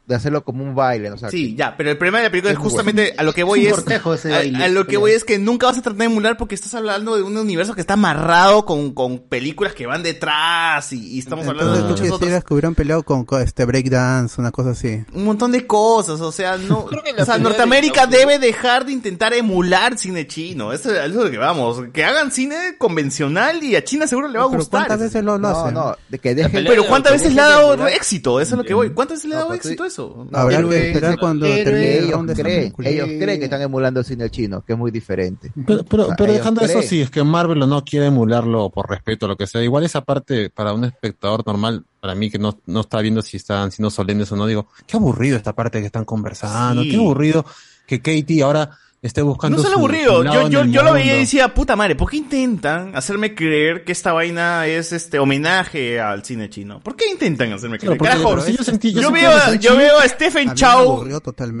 de 0.06 0.14
hacerlo 0.14 0.44
como 0.44 0.62
un 0.62 0.74
baile. 0.74 1.10
O 1.10 1.18
sea, 1.18 1.30
Sí, 1.30 1.54
ya, 1.56 1.76
pero 1.76 1.90
el 1.90 1.98
problema 1.98 2.18
de 2.18 2.24
la 2.24 2.30
película 2.30 2.52
es 2.52 2.56
Es 2.58 2.62
justamente 2.62 3.14
a 3.18 3.22
lo 3.24 3.32
que 3.32 3.40
Es 3.40 3.46
voy 3.46 3.60
un 3.62 3.66
es, 3.66 3.72
cortejo 3.74 4.14
ese 4.14 4.32
a, 4.32 4.38
baile, 4.38 4.64
a 4.64 4.68
lo 4.68 4.86
que 4.86 4.96
voy 4.96 5.10
es 5.12 5.24
que 5.24 5.38
nunca 5.38 5.66
vas 5.66 5.78
a 5.78 5.82
tratar 5.82 5.98
de 5.98 6.04
emular 6.04 6.36
porque 6.36 6.54
estás 6.54 6.74
hablando 6.74 7.16
de 7.16 7.22
un 7.22 7.36
universo 7.36 7.74
que 7.74 7.80
está 7.80 7.94
amarrado 7.94 8.64
con, 8.64 8.92
con 8.94 9.18
películas 9.18 9.72
que 9.74 9.86
van 9.86 10.02
detrás 10.04 10.92
y, 10.92 11.14
y 11.14 11.18
estamos 11.18 11.46
hablando 11.48 11.74
de 11.74 11.82
muchas 11.82 12.10
otras 12.10 12.44
que 12.44 12.54
hubieran 12.54 12.74
peleado 12.74 13.02
con, 13.02 13.24
con 13.24 13.42
este 13.42 13.64
breakdance, 13.64 14.40
una 14.40 14.52
cosa 14.52 14.70
así. 14.70 15.02
un 15.12 15.24
montón 15.24 15.50
de 15.52 15.66
cosas, 15.66 16.20
o 16.20 16.30
sea, 16.30 16.56
no, 16.56 16.84
Creo 16.86 17.02
que 17.02 17.12
la 17.12 17.22
o 17.22 17.26
sea, 17.26 17.38
Norteamérica 17.38 18.06
de- 18.06 18.18
debe 18.18 18.38
dejar 18.38 18.86
de 18.86 18.92
intentar 18.92 19.34
emular 19.34 19.98
cine 19.98 20.26
chino, 20.26 20.72
eso, 20.72 20.90
eso 20.94 21.02
es 21.04 21.12
lo 21.14 21.30
que 21.30 21.38
vamos, 21.38 21.82
que 21.92 22.04
hagan 22.04 22.30
cine 22.30 22.76
convencional 22.78 23.62
y 23.62 23.74
a 23.76 23.82
China 23.84 24.06
seguro 24.06 24.28
le 24.28 24.38
va 24.38 24.44
a 24.44 24.48
Pero 24.48 24.58
gustar. 24.58 24.80
¿cuántas 24.86 25.00
veces 25.00 25.24
lo, 25.24 25.32
lo 25.32 25.38
no, 25.38 25.48
hacen? 25.48 25.74
no, 25.74 25.96
de 26.08 26.18
que 26.18 26.34
dejen. 26.34 26.64
Pero 26.64 26.82
de 26.82 26.88
¿cuántas 26.88 27.12
veces 27.12 27.34
le 27.34 27.40
ha 27.40 27.48
dado 27.48 27.86
éxito? 27.88 28.40
Eso 28.40 28.54
es 28.54 28.58
lo 28.58 28.64
que 28.64 28.74
voy. 28.74 28.90
¿Cuántas 28.90 29.18
veces 29.18 29.30
le 29.30 29.36
ha 29.36 29.38
dado 29.40 29.54
éxito 29.54 29.84
sí. 29.84 29.95
Eso? 29.96 30.26
Habrá 30.32 30.62
que 30.68 30.86
esperar 30.88 31.18
cuando 31.18 31.46
termine 31.46 31.98
el 31.98 32.04
ellos 32.04 32.22
creen, 32.34 32.74
ellos 32.84 33.08
creen 33.18 33.38
que 33.38 33.44
están 33.44 33.62
emulando 33.62 34.00
el 34.00 34.06
cine 34.06 34.30
chino, 34.30 34.62
que 34.64 34.74
es 34.74 34.78
muy 34.78 34.90
diferente. 34.90 35.52
Pero, 35.66 35.84
pero, 35.84 36.02
O 36.04 36.06
sea, 36.06 36.16
pero 36.16 36.32
ellos 36.32 36.40
dejando 36.40 36.60
eso, 36.62 36.82
si 36.82 37.00
es 37.00 37.10
que 37.10 37.22
Marvel 37.24 37.58
no 37.60 37.84
quiere 37.84 38.06
emularlo 38.06 38.70
por 38.70 38.88
respeto 38.88 39.26
o 39.26 39.28
lo 39.28 39.36
que 39.36 39.46
sea, 39.46 39.62
igual 39.62 39.84
esa 39.84 40.02
parte 40.02 40.50
para 40.50 40.72
un 40.72 40.84
espectador 40.84 41.46
normal, 41.46 41.84
para 42.00 42.14
mí 42.14 42.30
que 42.30 42.38
no, 42.38 42.58
no 42.66 42.80
está 42.80 43.00
viendo 43.00 43.22
si 43.22 43.38
están 43.38 43.72
siendo 43.72 43.90
solemnes 43.90 44.30
o 44.32 44.36
no, 44.36 44.46
digo, 44.46 44.68
qué 44.86 44.96
aburrido 44.96 45.36
esta 45.36 45.54
parte 45.54 45.80
que 45.80 45.86
están 45.86 46.04
conversando, 46.04 46.82
Sí. 46.82 46.90
qué 46.90 46.96
aburrido 46.96 47.44
que 47.86 48.00
Katie 48.00 48.42
ahora 48.42 48.70
esté 49.02 49.22
buscando 49.22 49.58
No 49.58 49.62
su- 49.62 49.72
aburrido. 49.72 50.24
Yo, 50.24 50.48
yo, 50.48 50.64
yo 50.64 50.82
lo 50.82 50.92
veía 50.94 51.16
y 51.16 51.20
decía, 51.20 51.54
puta 51.54 51.76
madre, 51.76 51.94
¿por 51.94 52.10
qué 52.10 52.16
intentan 52.16 52.94
hacerme 52.96 53.34
creer 53.34 53.84
que 53.84 53.92
esta 53.92 54.12
vaina 54.12 54.66
es 54.66 54.92
este 54.92 55.18
homenaje 55.18 56.00
al 56.00 56.24
cine 56.24 56.50
chino? 56.50 56.80
¿Por 56.80 56.96
qué 56.96 57.10
intentan 57.10 57.52
hacerme 57.52 57.78
creer? 57.78 57.98
Carajo, 57.98 58.40
si 58.40 58.56
yo 58.56 58.64
sentí- 58.64 58.92
veo, 59.12 59.30
a 59.30 59.54
yo 59.54 59.76
veo 59.76 59.98
a 59.98 60.08
Stephen 60.08 60.54
Chow. 60.54 61.06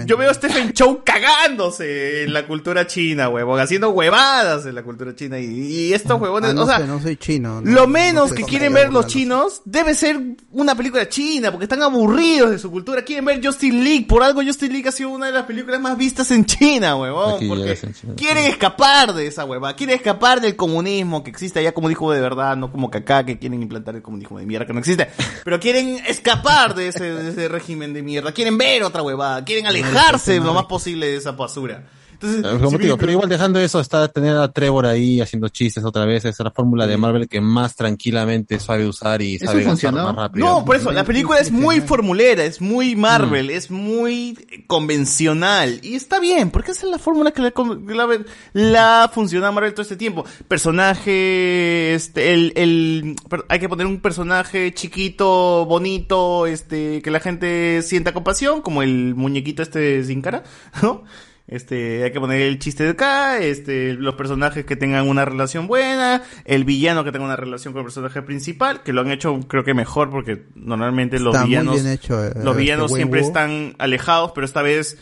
Yo 0.06 0.16
veo 0.16 0.30
a 0.30 0.34
Stephen 0.34 0.72
Chow 0.72 1.02
cagándose 1.04 2.24
en 2.24 2.32
la 2.32 2.46
cultura 2.46 2.86
china, 2.86 3.28
huevón, 3.28 3.60
haciendo 3.60 3.90
huevadas 3.90 4.66
en 4.66 4.74
la 4.74 4.82
cultura 4.82 5.14
china. 5.14 5.38
Y, 5.38 5.44
y 5.44 5.92
estos 5.92 6.20
huevones, 6.20 6.50
Ah, 6.50 6.54
no 6.54 6.62
o 6.62 6.66
sea, 6.66 6.78
sé, 6.78 6.86
no 6.86 7.00
soy 7.00 7.16
chino. 7.16 7.60
no- 7.60 7.70
lo 7.70 7.82
no 7.82 7.86
menos 7.86 8.32
que 8.32 8.42
quieren 8.42 8.72
ver 8.72 8.92
los 8.92 9.06
chinos 9.06 9.62
debe 9.64 9.94
ser 9.94 10.20
una 10.52 10.74
película 10.74 11.08
china, 11.08 11.50
porque 11.50 11.64
están 11.64 11.82
aburridos 11.82 12.50
de 12.50 12.58
su 12.58 12.70
cultura. 12.70 13.02
Quieren 13.02 13.24
ver 13.24 13.40
Justin 13.44 13.84
League. 13.84 14.06
Por 14.08 14.22
algo 14.22 14.42
Justin 14.44 14.72
League 14.72 14.88
ha 14.88 14.92
sido 14.92 15.10
una 15.10 15.26
de 15.26 15.32
las 15.32 15.44
películas 15.44 15.80
más 15.80 15.96
vistas 15.96 16.30
en 16.30 16.44
China, 16.44 16.96
huevón. 16.96 17.35
Porque 17.38 17.78
quieren 18.16 18.44
escapar 18.44 19.14
de 19.14 19.26
esa 19.26 19.44
hueva. 19.44 19.74
Quieren 19.74 19.96
escapar 19.96 20.40
del 20.40 20.56
comunismo 20.56 21.22
que 21.22 21.30
existe 21.30 21.60
allá 21.60 21.72
como 21.72 21.88
dijo 21.88 22.10
de 22.12 22.20
verdad, 22.20 22.56
no 22.56 22.70
como 22.70 22.90
que 22.90 22.98
acá 22.98 23.24
que 23.24 23.38
quieren 23.38 23.62
implantar 23.62 23.94
el 23.96 24.02
comunismo 24.02 24.38
de 24.38 24.46
mierda 24.46 24.66
que 24.66 24.72
no 24.72 24.78
existe. 24.78 25.08
Pero 25.44 25.60
quieren 25.60 26.00
escapar 26.06 26.74
de 26.74 26.88
ese, 26.88 27.04
de 27.12 27.30
ese 27.30 27.48
régimen 27.48 27.92
de 27.94 28.02
mierda. 28.02 28.32
Quieren 28.32 28.58
ver 28.58 28.82
otra 28.82 29.02
huevada. 29.02 29.44
Quieren 29.44 29.66
alejarse 29.66 30.38
lo 30.40 30.54
más 30.54 30.66
posible 30.66 31.06
de 31.06 31.16
esa 31.16 31.32
basura. 31.32 31.84
Entonces, 32.26 32.52
Eh, 32.56 32.58
Como 32.58 32.70
si 32.70 32.76
te 32.76 32.82
digo, 32.84 32.94
bien- 32.96 32.98
pero 33.00 33.12
igual 33.12 33.28
dejando 33.28 33.58
eso, 33.60 33.80
está 33.80 34.08
tener 34.08 34.36
a 34.36 34.52
Trevor 34.52 34.86
ahí 34.86 35.20
haciendo 35.20 35.48
chistes 35.48 35.84
otra 35.84 36.04
vez, 36.04 36.24
esa 36.24 36.28
es 36.28 36.38
la 36.44 36.50
fórmula 36.50 36.86
de 36.86 36.96
Marvel 36.96 37.28
que 37.28 37.40
más 37.40 37.74
tranquilamente 37.76 38.58
sabe 38.60 38.86
usar 38.86 39.22
y 39.22 39.38
sabe 39.38 39.64
gastar 39.64 39.92
más 39.92 40.14
rápido. 40.14 40.46
No, 40.46 40.64
por 40.64 40.76
eso, 40.76 40.90
la 40.92 41.04
película 41.04 41.38
es 41.38 41.50
muy 41.50 41.80
formulera, 41.80 42.44
es 42.44 42.60
muy 42.60 42.94
Mm. 42.96 43.00
Marvel, 43.00 43.50
es 43.50 43.70
muy 43.70 44.36
convencional. 44.66 45.80
Y 45.82 45.94
está 45.94 46.20
bien, 46.20 46.50
porque 46.50 46.72
esa 46.72 46.86
es 46.86 46.90
la 46.90 46.98
fórmula 46.98 47.30
que 47.32 47.42
la, 47.42 47.52
la, 47.86 48.24
la 48.52 49.04
ha 49.04 49.08
funcionado 49.08 49.50
a 49.50 49.52
Marvel 49.52 49.72
todo 49.74 49.82
este 49.82 49.96
tiempo. 49.96 50.24
Personaje, 50.48 51.94
este, 51.94 52.32
el, 52.32 52.52
el, 52.56 53.16
hay 53.48 53.58
que 53.58 53.68
poner 53.68 53.86
un 53.86 54.00
personaje 54.00 54.72
chiquito, 54.72 55.64
bonito, 55.66 56.46
este, 56.46 57.02
que 57.02 57.10
la 57.10 57.20
gente 57.20 57.82
sienta 57.82 58.12
compasión, 58.12 58.62
como 58.62 58.82
el 58.82 59.14
muñequito 59.14 59.62
este 59.62 60.02
sin 60.04 60.22
cara, 60.22 60.42
¿no? 60.82 61.04
Este, 61.48 62.02
hay 62.02 62.10
que 62.10 62.18
poner 62.18 62.40
el 62.42 62.58
chiste 62.58 62.82
de 62.82 62.90
acá, 62.90 63.38
este, 63.38 63.92
los 63.94 64.16
personajes 64.16 64.64
que 64.64 64.74
tengan 64.74 65.06
una 65.08 65.24
relación 65.24 65.68
buena, 65.68 66.22
el 66.44 66.64
villano 66.64 67.04
que 67.04 67.12
tenga 67.12 67.24
una 67.24 67.36
relación 67.36 67.72
con 67.72 67.80
el 67.80 67.84
personaje 67.86 68.20
principal, 68.22 68.82
que 68.82 68.92
lo 68.92 69.02
han 69.02 69.12
hecho 69.12 69.38
creo 69.46 69.62
que 69.62 69.72
mejor 69.72 70.10
porque 70.10 70.44
normalmente 70.56 71.20
los 71.20 71.34
Está 71.36 71.46
villanos, 71.46 71.84
hecho, 71.86 72.24
eh, 72.24 72.32
los 72.34 72.46
este 72.46 72.58
villanos 72.58 72.90
Wen 72.90 72.96
siempre 72.98 73.20
están 73.20 73.74
alejados, 73.78 74.32
pero 74.34 74.44
esta 74.44 74.62
vez, 74.62 74.98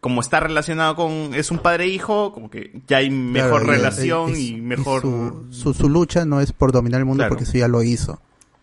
como 0.00 0.22
está 0.22 0.40
relacionado 0.40 0.96
con, 0.96 1.34
es 1.34 1.50
un 1.50 1.58
padre 1.58 1.84
e 1.84 1.88
hijo, 1.88 2.32
como 2.32 2.48
que 2.48 2.80
ya 2.86 2.96
hay 2.98 3.10
mejor 3.10 3.64
Claro, 3.64 3.76
relación 3.78 4.34
y- 4.34 4.48
y, 4.56 4.60
mejor... 4.62 5.02
su, 5.02 5.46
su, 5.50 5.74
su 5.74 5.90
lucha 5.90 6.24
no 6.24 6.40
es 6.40 6.52
por 6.52 6.72
dominar 6.72 7.00
el 7.00 7.04
mundo 7.04 7.20
Claro. 7.24 7.30
porque 7.34 7.44
eso 7.44 7.58
ya 7.58 7.68
lo 7.68 7.82
hizo. 7.82 8.22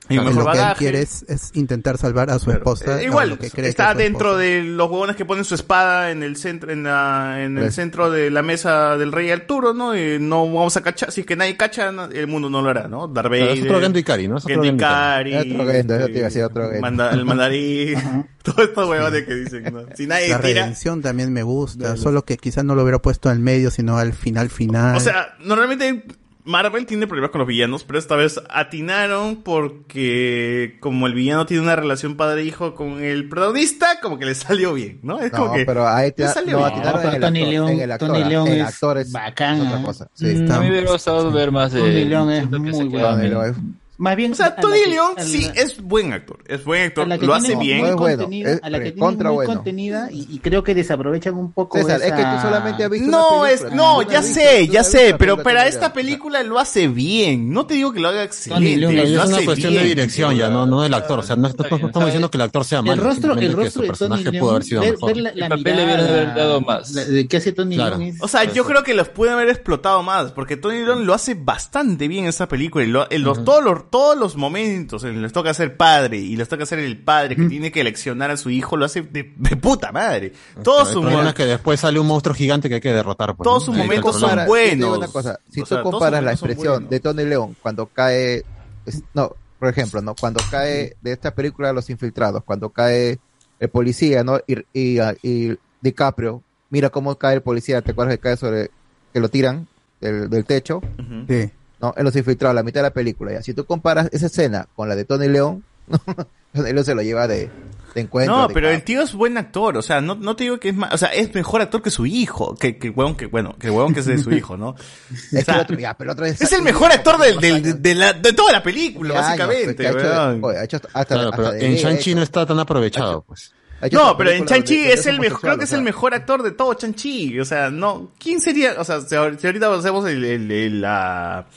Y 0.10 0.16
lo 0.16 0.24
mejor 0.24 0.44
que 0.46 0.52
él 0.52 0.58
bagaje. 0.58 0.78
quiere 0.80 1.02
es, 1.02 1.24
es 1.30 1.52
intentar 1.54 1.98
salvar 1.98 2.32
a 2.32 2.40
su 2.40 2.52
esposa. 2.52 3.00
Eh, 3.02 3.06
igual, 3.06 3.30
lo 3.30 3.38
que 3.40 3.50
cree 3.50 3.64
que 3.66 3.70
está 3.70 3.92
es 3.92 3.92
su 3.94 3.98
dentro 4.00 4.30
esposa. 4.32 4.44
de 4.44 4.64
los 4.64 4.90
huevones 4.90 5.16
que 5.16 5.24
ponen 5.24 5.46
su 5.46 5.56
espada 5.56 6.12
en 6.12 6.22
el 6.24 6.36
centro, 6.36 6.70
en, 6.72 6.84
la, 6.84 7.42
en 7.44 7.58
el 7.58 7.64
Pues. 7.66 7.76
centro 7.76 8.12
de 8.12 8.30
la 8.30 8.42
mesa 8.42 8.98
del 8.98 9.14
rey 9.14 9.30
Arturo, 9.32 9.74
¿no? 9.74 9.96
Y 9.96 10.20
no 10.20 10.46
vamos 10.52 10.76
a 10.76 10.82
cachar, 10.82 11.12
si 11.14 11.22
es 11.22 11.28
que 11.28 11.38
nadie 11.38 11.56
cacha, 11.56 11.94
no- 11.94 12.06
el 12.06 12.28
mundo 12.28 12.50
no 12.50 12.62
lo 12.62 12.70
hará, 12.72 12.90
¿no? 12.90 13.08
Darth 13.08 13.30
Vader, 13.30 13.50
es 13.58 13.62
otro 13.64 13.80
Gendo 13.80 14.00
Ikari, 14.00 14.28
¿no? 14.28 14.38
Es 14.40 14.44
otro 14.44 14.64
Gendo 14.64 14.76
Ikari. 14.84 15.36
Otro 15.38 15.68
Gendo, 15.72 15.96
eso 15.96 16.06
te 16.08 16.12
iba 16.12 16.18
a 16.18 16.20
eh, 16.20 16.24
decir, 16.24 16.44
otro 16.44 16.64
Gendo. 16.66 16.82
manda- 16.82 17.12
el 17.12 17.24
mandarín, 17.26 17.96
todos 18.44 18.60
estos 18.68 18.90
huevones 18.90 19.24
que 19.24 19.36
dicen, 19.36 19.64
¿no? 19.72 19.84
Si 19.96 20.08
nadie 20.08 20.28
La 20.30 20.42
tira... 20.42 20.62
redención 20.64 21.02
también 21.02 21.32
me 21.32 21.44
gusta, 21.44 21.96
solo 21.96 22.26
que 22.26 22.36
quizás 22.38 22.66
no 22.66 22.76
lo 22.76 22.82
hubiera 22.84 23.00
puesto 23.00 23.30
al 23.30 23.40
medio, 23.40 23.72
sino 23.72 23.98
al 23.98 24.12
final 24.14 24.50
final. 24.50 24.98
O 24.98 25.00
sea, 25.00 25.36
normalmente 25.40 26.04
Marvel 26.46 26.86
tiene 26.86 27.08
problemas 27.08 27.32
con 27.32 27.40
los 27.40 27.48
villanos, 27.48 27.84
pero 27.84 28.00
esta 28.00 28.16
vez 28.16 28.40
atinaron 28.50 29.38
porque 29.44 30.78
como 30.80 31.08
el 31.08 31.14
villano 31.14 31.46
tiene 31.46 31.64
una 31.64 31.76
relación 31.76 32.16
padre-hijo 32.18 32.76
con 32.76 33.04
el 33.04 33.30
protagonista, 33.30 34.00
como 34.02 34.18
que 34.18 34.26
le 34.26 34.36
salió 34.36 34.74
bien, 34.74 35.00
¿no? 35.04 35.20
Es 35.20 35.32
como 35.32 35.48
No, 35.48 35.54
que 35.54 35.66
pero 35.66 35.88
ahí 35.88 36.12
te 36.12 36.28
salió 36.28 36.60
no, 36.60 36.66
bien. 36.66 36.80
atinaron 36.80 37.02
en 37.08 37.14
el 37.16 37.22
Tony 37.22 37.46
León- 37.46 37.70
el 37.80 37.92
actor, 37.92 38.08
Tony 38.10 38.22
ah, 38.24 38.28
León 38.30 38.48
es 38.48 38.62
actor 38.68 38.98
es 38.98 39.12
bacán, 39.12 39.62
otra 39.62 39.80
¿ah? 39.80 39.84
cosa. 39.84 40.08
Sí, 40.14 40.26
Mm, 40.26 40.44
está- 40.44 40.56
a 40.56 40.60
mí 40.60 40.66
me 40.66 40.72
hubiera 40.72 40.92
gustado 40.92 41.32
ver 41.32 41.52
más 41.52 41.72
de 41.74 41.80
Tony 41.80 42.06
León 42.06 42.32
es 42.32 42.50
muy 42.50 42.88
bueno. 42.88 43.54
Más 44.02 44.16
bien, 44.16 44.32
O 44.32 44.36
sea, 44.36 44.56
Tony 44.56 44.80
León 44.90 45.14
la- 45.16 45.24
sí 45.24 45.48
es 45.54 45.80
buen 45.80 46.12
actor, 46.12 46.40
es 46.48 46.64
buen 46.66 46.82
actor, 46.88 47.06
a 47.06 47.08
la 47.08 47.18
que 47.20 47.28
lo 47.28 47.34
tiene 47.38 47.48
hace 47.54 47.56
bien. 47.64 47.78
muy 47.82 47.90
es 47.90 47.96
bueno, 47.96 48.28
es 48.32 48.60
a 48.64 48.70
la 48.72 48.80
que 48.80 48.84
tiene 48.86 48.96
recontra 48.96 49.30
muy 49.30 49.36
bueno. 49.36 49.54
contenida 49.54 50.10
y, 50.12 50.28
y 50.28 50.40
creo 50.40 50.64
que 50.64 50.74
desaprovechan 50.74 51.36
un 51.36 51.52
poco 51.54 51.78
César, 51.78 51.98
es 52.02 52.12
que 52.12 52.12
tú 52.12 52.18
esa- 52.18 52.42
solamente 52.42 52.84
has 52.84 52.90
visto 52.90 53.08
No, 53.12 53.46
es, 53.46 53.64
no, 53.64 53.70
no 53.76 54.02
ya 54.02 54.22
visto- 54.22 54.34
sé, 54.34 54.68
ya 54.70 54.80
no 54.82 54.86
sé, 54.86 55.16
pero 55.20 55.44
para 55.44 55.68
esta 55.68 55.94
película 55.94 56.42
lo 56.42 56.58
hace 56.58 56.88
bien. 56.88 57.52
No 57.54 57.68
te 57.68 57.76
digo 57.76 57.94
que 57.94 58.00
lo 58.00 58.08
haga 58.08 58.24
excelente, 58.24 58.78
León 58.78 58.96
lo 58.96 59.04
es 59.04 59.12
una 59.12 59.24
hace 59.38 59.46
cuestión 59.46 59.74
de 59.76 59.84
dirección 59.84 60.36
ya, 60.36 60.50
no, 60.50 60.66
no 60.66 60.82
del 60.82 60.94
actor. 60.96 61.20
O 61.20 61.24
sea, 61.24 61.36
no, 61.36 61.48
no- 61.48 61.56
no 61.70 61.88
estamos 61.88 62.06
diciendo 62.08 62.32
que 62.32 62.38
el 62.38 62.42
actor 62.42 62.66
sea 62.66 62.80
el 62.80 62.86
malo. 62.86 63.04
rostro, 63.04 63.34
el 63.38 63.54
rostro 63.54 63.72
su 63.72 63.82
de 63.82 63.88
personaje 63.88 64.24
Tony 64.24 64.40
pudo 64.40 64.50
haber 64.52 64.64
sido 64.64 64.82
mejor. 64.82 65.12
El 65.12 65.48
papel 65.50 65.76
le 65.76 65.82
haber 65.84 66.34
dado 66.36 66.62
más. 66.62 66.92
qué 67.30 67.38
hace 67.38 67.52
Tony. 67.52 67.76
León 67.78 68.14
O 68.20 68.28
sea, 68.28 68.46
yo 68.46 68.66
creo 68.66 68.82
que 68.84 68.96
los 68.96 69.10
pueden 69.10 69.36
haber 69.36 69.50
explotado 69.50 70.02
más, 70.02 70.32
porque 70.32 70.58
Tony 70.58 70.80
León 70.84 71.06
lo 71.06 71.14
hace 71.14 71.36
bastante 71.36 72.08
bien 72.08 72.24
en 72.24 72.30
esa 72.30 72.48
película. 72.48 73.08
Y 73.12 73.18
los, 73.18 73.44
todos, 73.44 73.64
los, 73.64 73.90
todos 73.92 74.18
los 74.18 74.36
momentos 74.38 75.04
en 75.04 75.10
los 75.10 75.16
que 75.18 75.22
les 75.24 75.34
toca 75.34 75.54
ser 75.54 75.78
padre 75.78 76.18
y 76.18 76.36
les 76.36 76.48
toca 76.50 76.66
ser 76.66 76.80
el 76.80 76.98
padre 76.98 77.36
que 77.36 77.44
tiene 77.44 77.72
que 77.72 77.82
eleccionar 77.82 78.32
a 78.32 78.38
su 78.38 78.50
hijo, 78.50 78.78
lo 78.78 78.86
hace 78.86 79.02
de, 79.04 79.34
de 79.38 79.56
puta 79.58 79.92
madre. 79.92 80.32
Todo 80.64 80.82
El 80.82 80.88
su 80.88 81.02
problema 81.02 81.30
es 81.30 81.36
que 81.36 81.46
después 81.46 81.80
sale 81.82 82.00
un 82.00 82.08
monstruo 82.08 82.34
gigante 82.34 82.70
que 82.70 82.76
hay 82.76 82.82
que 82.82 82.94
derrotar. 82.94 83.36
pues, 83.36 83.44
Todos 83.46 83.68
¿no? 83.68 83.74
sus 83.74 83.78
momentos 83.78 84.20
son 84.20 84.40
buenos. 84.48 84.98
una 84.98 85.08
cosa, 85.10 85.40
si 85.52 85.60
O 85.60 85.64
tú 85.64 85.68
sea, 85.68 85.78
todos 85.84 85.92
comparas 85.94 86.20
sus 86.20 86.26
la 86.26 86.32
momentos 86.32 86.50
expresión 86.50 86.90
de 86.90 87.00
Tony 87.02 87.24
León 87.26 87.56
cuando 87.62 87.86
cae, 87.86 88.44
es- 88.86 89.04
no, 89.14 89.36
por 89.60 89.70
ejemplo, 89.70 90.02
no, 90.02 90.16
cuando 90.16 90.42
cae 90.50 90.96
de 91.02 91.12
esta 91.12 91.36
película 91.36 91.72
Los 91.74 91.90
Infiltrados, 91.92 92.44
cuando 92.44 92.70
cae 92.70 93.20
el 93.60 93.70
policía, 93.70 94.24
¿no? 94.24 94.40
Y, 94.48 94.56
y, 94.74 95.00
y 95.22 95.56
DiCaprio, 95.82 96.42
mira 96.70 96.90
cómo 96.90 97.16
cae 97.18 97.36
el 97.36 97.42
policía, 97.42 97.82
¿te 97.82 97.92
acuerdas 97.92 98.16
que 98.16 98.22
cae 98.22 98.38
sobre, 98.38 98.72
que 99.14 99.20
lo 99.20 99.28
tiran 99.30 99.68
del, 100.00 100.30
del 100.30 100.46
techo? 100.46 100.82
Sí. 101.28 101.52
¿No? 101.82 101.94
En 101.98 102.04
Los 102.06 102.16
Infiltrados, 102.16 102.56
la 102.56 102.64
mitad 102.64 102.80
de 102.82 102.88
la 102.88 102.94
película. 102.94 103.32
Ya. 103.34 103.42
Si 103.42 103.54
tú 103.54 103.66
comparas 103.66 104.10
esa 104.12 104.28
escena 104.28 104.68
con 104.76 104.88
la 104.90 104.96
de 104.96 105.06
Tony 105.06 105.28
León, 105.28 105.64
Tony 106.54 106.72
León 106.74 106.86
se 106.86 106.96
lo 106.96 107.02
lleva 107.02 107.28
de, 107.28 107.50
de 107.96 108.02
encuentro. 108.02 108.36
No, 108.36 108.48
de 108.48 108.54
pero 108.54 108.70
el 108.70 108.84
tío 108.84 109.02
es 109.02 109.14
buen 109.14 109.38
actor, 109.38 109.78
o 109.78 109.82
sea, 109.82 110.00
no, 110.02 110.16
no 110.16 110.36
te 110.36 110.44
digo 110.44 110.60
que 110.60 110.70
es 110.70 110.76
más, 110.76 110.94
o 110.94 110.98
sea, 110.98 111.10
es 111.10 111.34
mejor 111.34 111.62
actor 111.62 111.82
que 111.82 111.90
su 111.92 112.06
hijo, 112.06 112.56
que, 112.56 112.78
que 112.78 112.88
el 112.88 112.94
huevón 112.96 113.16
que, 113.16 113.26
bueno, 113.28 113.56
que 113.60 113.70
huevón 113.70 113.94
que 113.94 114.02
es 114.02 114.06
de 114.06 114.18
su 114.18 114.32
hijo, 114.36 114.58
¿no? 114.58 114.76
Es, 115.12 115.28
O 115.34 115.38
que 115.38 115.44
sea, 115.44 115.56
el 115.56 115.62
otro, 115.62 115.78
ya, 115.80 115.94
pero 115.98 116.12
otro 116.14 116.26
es 116.26 116.52
el 116.54 116.62
mejor 116.62 116.92
actor 116.92 117.18
del, 117.20 117.40
del- 117.40 117.82
de, 117.82 117.96
la, 117.96 118.14
de 118.14 118.34
toda 118.34 118.52
la 118.54 118.64
película, 118.64 119.14
Años, 119.16 119.26
básicamente, 119.26 119.74
pues, 119.92 120.06
ha 120.06 120.34
hecho- 120.34 120.48
oye, 120.48 120.58
ha 120.60 120.64
hecho 120.64 120.78
hasta- 120.94 121.06
Claro, 121.06 121.30
hasta 121.30 121.38
pero 121.38 121.52
de 121.52 121.66
en 121.66 121.76
Shang-Chi 121.76 122.12
ha 122.12 122.16
no 122.16 122.22
está 122.24 122.46
tan 122.46 122.60
aprovechado, 122.60 123.24
pues. 123.28 123.52
No, 123.92 124.16
pero 124.18 124.30
en 124.32 124.46
Chanchi 124.46 124.78
es 124.86 125.06
el 125.08 125.20
mejor, 125.20 125.42
creo 125.42 125.56
que 125.58 125.62
o 125.62 125.64
es 125.64 125.74
el 125.74 125.82
mejor 125.82 126.14
actor 126.14 126.44
de 126.44 126.52
todo 126.52 126.74
Chanchi, 126.74 127.40
o 127.40 127.46
sea, 127.46 127.70
no, 127.70 128.12
¿quién 128.20 128.40
sería? 128.42 128.76
O 128.78 128.84
sea, 128.84 129.02
si 129.02 129.16
ahor- 129.16 129.38
si 129.40 129.48
ahorita 129.48 129.74
hacemos 129.74 130.08
el, 130.08 130.24
el- 130.24 130.52
el- 130.52 130.82
la, 130.82 131.48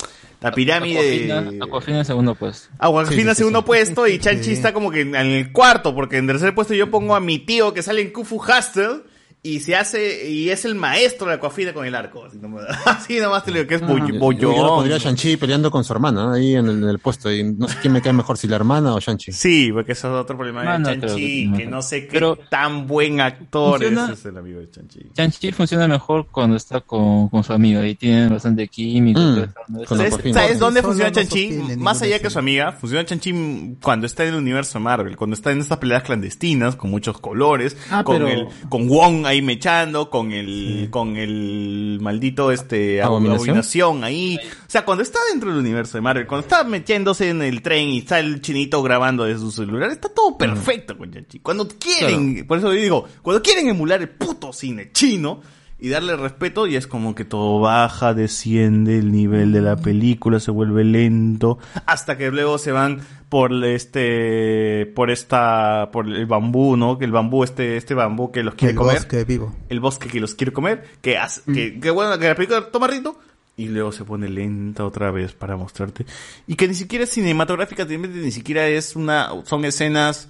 la 0.41 0.53
pirámide... 0.53 1.31
Aquafina, 1.33 1.65
Aquafina 1.65 1.99
en 1.99 2.05
segundo 2.05 2.35
pues. 2.35 2.71
Aguafina 2.79 3.11
Sí, 3.17 3.23
sí, 3.23 3.29
sí, 3.31 3.35
segundo 3.37 3.61
sí. 3.61 3.65
puesto 3.67 4.07
y 4.07 4.19
Chanchi 4.19 4.45
Sí. 4.51 4.53
está 4.53 4.73
como 4.73 4.91
que 4.91 5.03
en, 5.03 5.15
en 5.15 5.27
el 5.27 5.53
cuarto, 5.53 5.95
porque 5.95 6.17
en 6.17 6.27
tercer 6.27 6.55
puesto 6.55 6.73
yo 6.75 6.91
pongo 6.91 7.15
a 7.15 7.21
mi 7.21 7.39
tío 7.41 7.75
que 7.75 7.83
sale 7.83 8.01
en 8.03 8.11
Kufu 8.13 8.37
Hustle 8.37 9.03
y 9.47 9.61
se 9.61 9.77
hace, 9.77 10.27
y 10.31 10.49
es 10.49 10.65
el 10.65 10.75
maestro 10.75 11.29
de 11.29 11.35
Aquafina 11.35 11.75
con 11.75 11.85
el 11.85 11.95
arco. 11.95 12.25
Así 12.25 12.39
nomás, 12.39 12.65
así 12.87 13.21
nomás 13.21 13.45
te 13.45 13.51
lo 13.51 13.59
digo 13.59 13.69
que 13.69 13.75
es 13.75 13.81
Yo, 13.83 13.89
yo 13.99 14.19
bollón. 14.19 14.57
lo 14.57 14.69
pondría 14.77 14.97
a 14.97 14.99
Shang-Chi 14.99 15.37
peleando 15.37 15.71
con 15.71 15.85
su 15.85 15.93
hermana 15.93 16.33
ahí 16.33 16.55
en 16.57 16.67
el, 16.67 16.83
en 16.83 16.89
el 16.89 16.99
puesto. 16.99 17.31
Y 17.31 17.45
no 17.45 17.69
sé 17.69 17.77
quién 17.83 17.93
me 17.93 18.01
cae 18.01 18.15
mejor, 18.15 18.39
si 18.39 18.49
la 18.49 18.57
hermana 18.57 18.95
o 18.95 19.01
Shang-Chi. 19.01 19.33
Sí, 19.33 19.71
porque 19.71 19.93
eso 19.93 20.09
es 20.09 20.23
otro 20.23 20.37
problema 20.39 20.63
de 20.79 20.83
creo 20.99 21.09
Chanchi, 21.11 21.53
que- 21.55 21.67
no 21.67 21.83
sé 21.83 22.07
qué 22.07 22.13
Pero- 22.15 22.39
tan 22.49 22.87
buen 22.87 23.21
actor 23.21 23.81
Funciona- 23.83 24.07
es, 24.13 24.19
es 24.21 24.25
el 24.25 24.39
amigo 24.39 24.61
de 24.61 24.71
Chanchi. 24.71 25.01
Shang-Chi 25.15 25.53
funciona 25.53 25.87
mejor 25.89 26.27
cuando 26.33 26.57
está 26.57 26.81
con, 26.81 27.29
con 27.29 27.45
su 27.45 27.53
amiga 27.53 27.87
y 27.87 27.97
tienen 27.97 28.31
bastante 28.31 28.67
química. 28.69 29.21
Mm, 29.21 29.45
¿no? 29.69 29.85
¿Sabes. 29.87 30.15
¿sabes 30.33 30.59
dónde 30.59 30.81
funciona 30.83 31.11
no 31.11 31.15
Chanchi? 31.17 31.49
sostiene 31.55 31.77
Más 31.77 32.01
allá 32.01 32.19
que 32.19 32.31
su 32.31 32.39
amiga, 32.39 32.73
funciona 32.73 33.05
Chanchi 33.05 33.77
cuando 33.83 34.07
está 34.07 34.23
en 34.25 34.31
el 34.31 34.37
universo 34.37 34.79
de 34.79 34.85
Marvel, 34.85 35.17
cuando 35.19 35.35
está 35.35 35.53
en 35.53 35.59
estas 35.61 35.77
peleas 35.77 36.03
clandestinas, 36.03 36.77
con 36.77 36.91
muchos 36.91 37.19
colores, 37.21 37.77
Ah, 37.91 38.03
con 38.05 38.17
pero- 38.17 38.29
el, 38.29 38.49
con 38.71 38.89
Wong 38.89 39.27
ahí 39.27 39.34
mechando, 39.43 40.11
con 40.11 40.33
el, 40.33 40.89
con 40.91 41.17
el 41.17 41.99
maldito 42.01 42.51
este 42.51 43.03
Abominación. 43.03 43.49
abominación 43.49 44.05
ahí. 44.05 44.39
O 44.39 44.71
sea, 44.71 44.85
cuando 44.85 45.03
está 45.03 45.19
dentro 45.31 45.51
del 45.51 45.59
universo 45.59 45.99
de 45.99 46.03
Marvel, 46.03 46.27
cuando 46.27 46.47
está 46.47 46.65
metiéndose 46.65 47.31
en 47.31 47.43
el 47.43 47.63
tren 47.63 47.89
y 47.89 47.99
está 47.99 48.19
el 48.21 48.41
chinito 48.41 48.83
grabando 48.83 49.25
de 49.25 49.39
su 49.39 49.51
celular, 49.51 49.91
está 49.91 50.09
todo 50.09 50.37
perfecto 50.37 50.97
con 50.97 51.11
Chanchi. 51.13 51.41
Cuando 51.41 51.69
quieren, 51.69 52.47
por 52.47 52.59
eso 52.59 52.73
yo 52.73 52.81
digo, 52.81 53.09
cuando 53.23 53.43
quieren 53.43 53.69
emular 53.69 54.01
el 54.01 54.11
puto 54.11 54.53
cine 54.53 54.91
chino, 54.93 55.41
y 55.85 55.91
darle 55.91 56.17
respeto 56.17 56.67
y 56.67 56.77
es 56.77 56.87
como 56.87 57.15
que 57.15 57.27
todo 57.27 57.61
baja, 57.61 58.15
desciende 58.15 58.99
el 58.99 59.13
nivel 59.13 59.53
de 59.53 59.61
la 59.61 59.77
película, 59.77 60.41
se 60.41 60.51
vuelve 60.51 60.83
lento, 60.83 61.59
hasta 61.85 62.17
que 62.17 62.31
luego 62.31 62.57
se 62.57 62.73
van 62.73 63.01
por 63.35 63.53
este, 63.65 64.87
por 64.95 65.11
esta, 65.11 65.89
por 65.93 66.07
el 66.07 66.25
bambú, 66.27 66.77
¿no? 66.77 66.99
Que 66.99 67.05
el 67.05 67.11
bambú, 67.11 67.43
este, 67.43 67.77
este 67.77 67.93
bambú 67.95 68.31
que 68.31 68.45
los 68.45 68.55
quiere 68.55 68.71
El 68.71 68.77
comer, 68.79 68.95
bosque 68.99 69.25
vivo. 69.25 69.53
el 69.69 69.81
bosque 69.81 70.07
que 70.09 70.21
los 70.21 70.37
quiere 70.37 70.53
comer, 70.53 70.85
que 71.01 71.19
hace, 71.19 71.41
que, 71.53 71.81
que 71.81 71.91
bueno, 71.91 72.17
que 72.17 72.29
la 72.29 72.37
película 72.37 72.71
toma 72.71 72.87
ritmo, 72.87 73.19
y 73.57 73.67
luego 73.67 73.91
se 73.91 74.05
pone 74.05 74.29
lenta 74.29 74.85
otra 74.85 75.11
vez 75.11 75.33
para 75.33 75.57
mostrarte, 75.57 76.07
y 76.47 76.55
que 76.55 76.69
ni 76.69 76.75
siquiera 76.75 77.03
es 77.03 77.11
cinematográfica, 77.11 77.85
ni 77.87 78.31
siquiera 78.31 78.69
es 78.69 78.95
una, 78.95 79.31
son 79.43 79.65
escenas, 79.65 80.29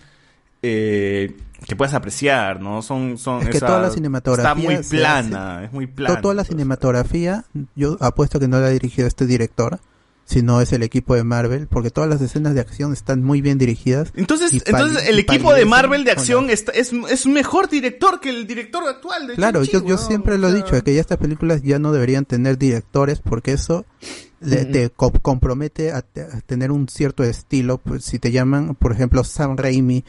eh, 0.62 1.36
que 1.66 1.76
puedes 1.76 1.92
apreciar, 1.92 2.62
¿no? 2.62 2.80
Son, 2.80 3.18
son, 3.18 3.42
Es 3.42 3.48
que 3.50 3.56
esa- 3.58 3.66
toda 3.66 3.82
la 3.82 3.90
cinematografía 3.90 4.50
está 4.52 4.54
muy 4.54 4.82
plana, 4.98 5.64
es 5.64 5.72
muy 5.74 5.86
plana. 5.86 6.14
To- 6.16 6.22
Toda 6.22 6.34
la 6.34 6.44
cinematografía, 6.44 7.44
yo 7.74 7.98
apuesto 8.00 8.40
que 8.40 8.48
no 8.48 8.58
la 8.60 8.68
ha 8.68 8.70
dirigido 8.70 9.06
este 9.06 9.26
director, 9.26 9.78
sino 10.24 10.60
es 10.60 10.72
el 10.72 10.82
equipo 10.82 11.14
de 11.14 11.22
Marvel, 11.24 11.66
porque 11.68 11.90
todas 11.90 12.08
las 12.08 12.20
escenas 12.22 12.54
de 12.54 12.60
acción 12.60 12.92
están 12.92 13.22
muy 13.22 13.40
bien 13.42 13.58
dirigidas. 13.58 14.10
Entonces, 14.14 14.52
entonces 14.66 15.08
el 15.08 15.18
equipo 15.18 15.52
de 15.54 15.64
Marvel 15.66 16.04
de 16.04 16.10
acción 16.12 16.50
es, 16.50 16.64
es 17.10 17.26
un 17.26 17.32
mejor 17.32 17.68
director 17.68 18.20
que 18.20 18.30
el 18.30 18.46
director 18.46 18.82
actual 18.88 19.26
de 19.26 19.34
Claro, 19.34 19.62
yo, 19.64 19.84
yo 19.84 19.98
siempre 19.98 20.38
lo 20.38 20.48
he 20.48 20.54
dicho, 20.54 20.82
que 20.82 20.94
ya 20.94 21.00
estas 21.00 21.18
películas 21.18 21.62
ya 21.62 21.78
no 21.78 21.92
deberían 21.92 22.24
tener 22.24 22.56
directores 22.58 23.20
porque 23.20 23.52
eso 23.52 23.84
le- 24.40 24.64
te 24.66 24.90
co- 24.90 25.12
compromete 25.12 25.92
a, 25.92 26.02
te- 26.02 26.22
a 26.22 26.40
tener 26.40 26.70
un 26.70 26.88
cierto 26.88 27.22
estilo. 27.24 27.78
Pues, 27.78 28.04
si 28.04 28.18
te 28.18 28.30
llaman, 28.32 28.74
por 28.74 28.92
ejemplo, 28.92 29.24
Sam 29.24 29.56
Raimi, 29.56 30.04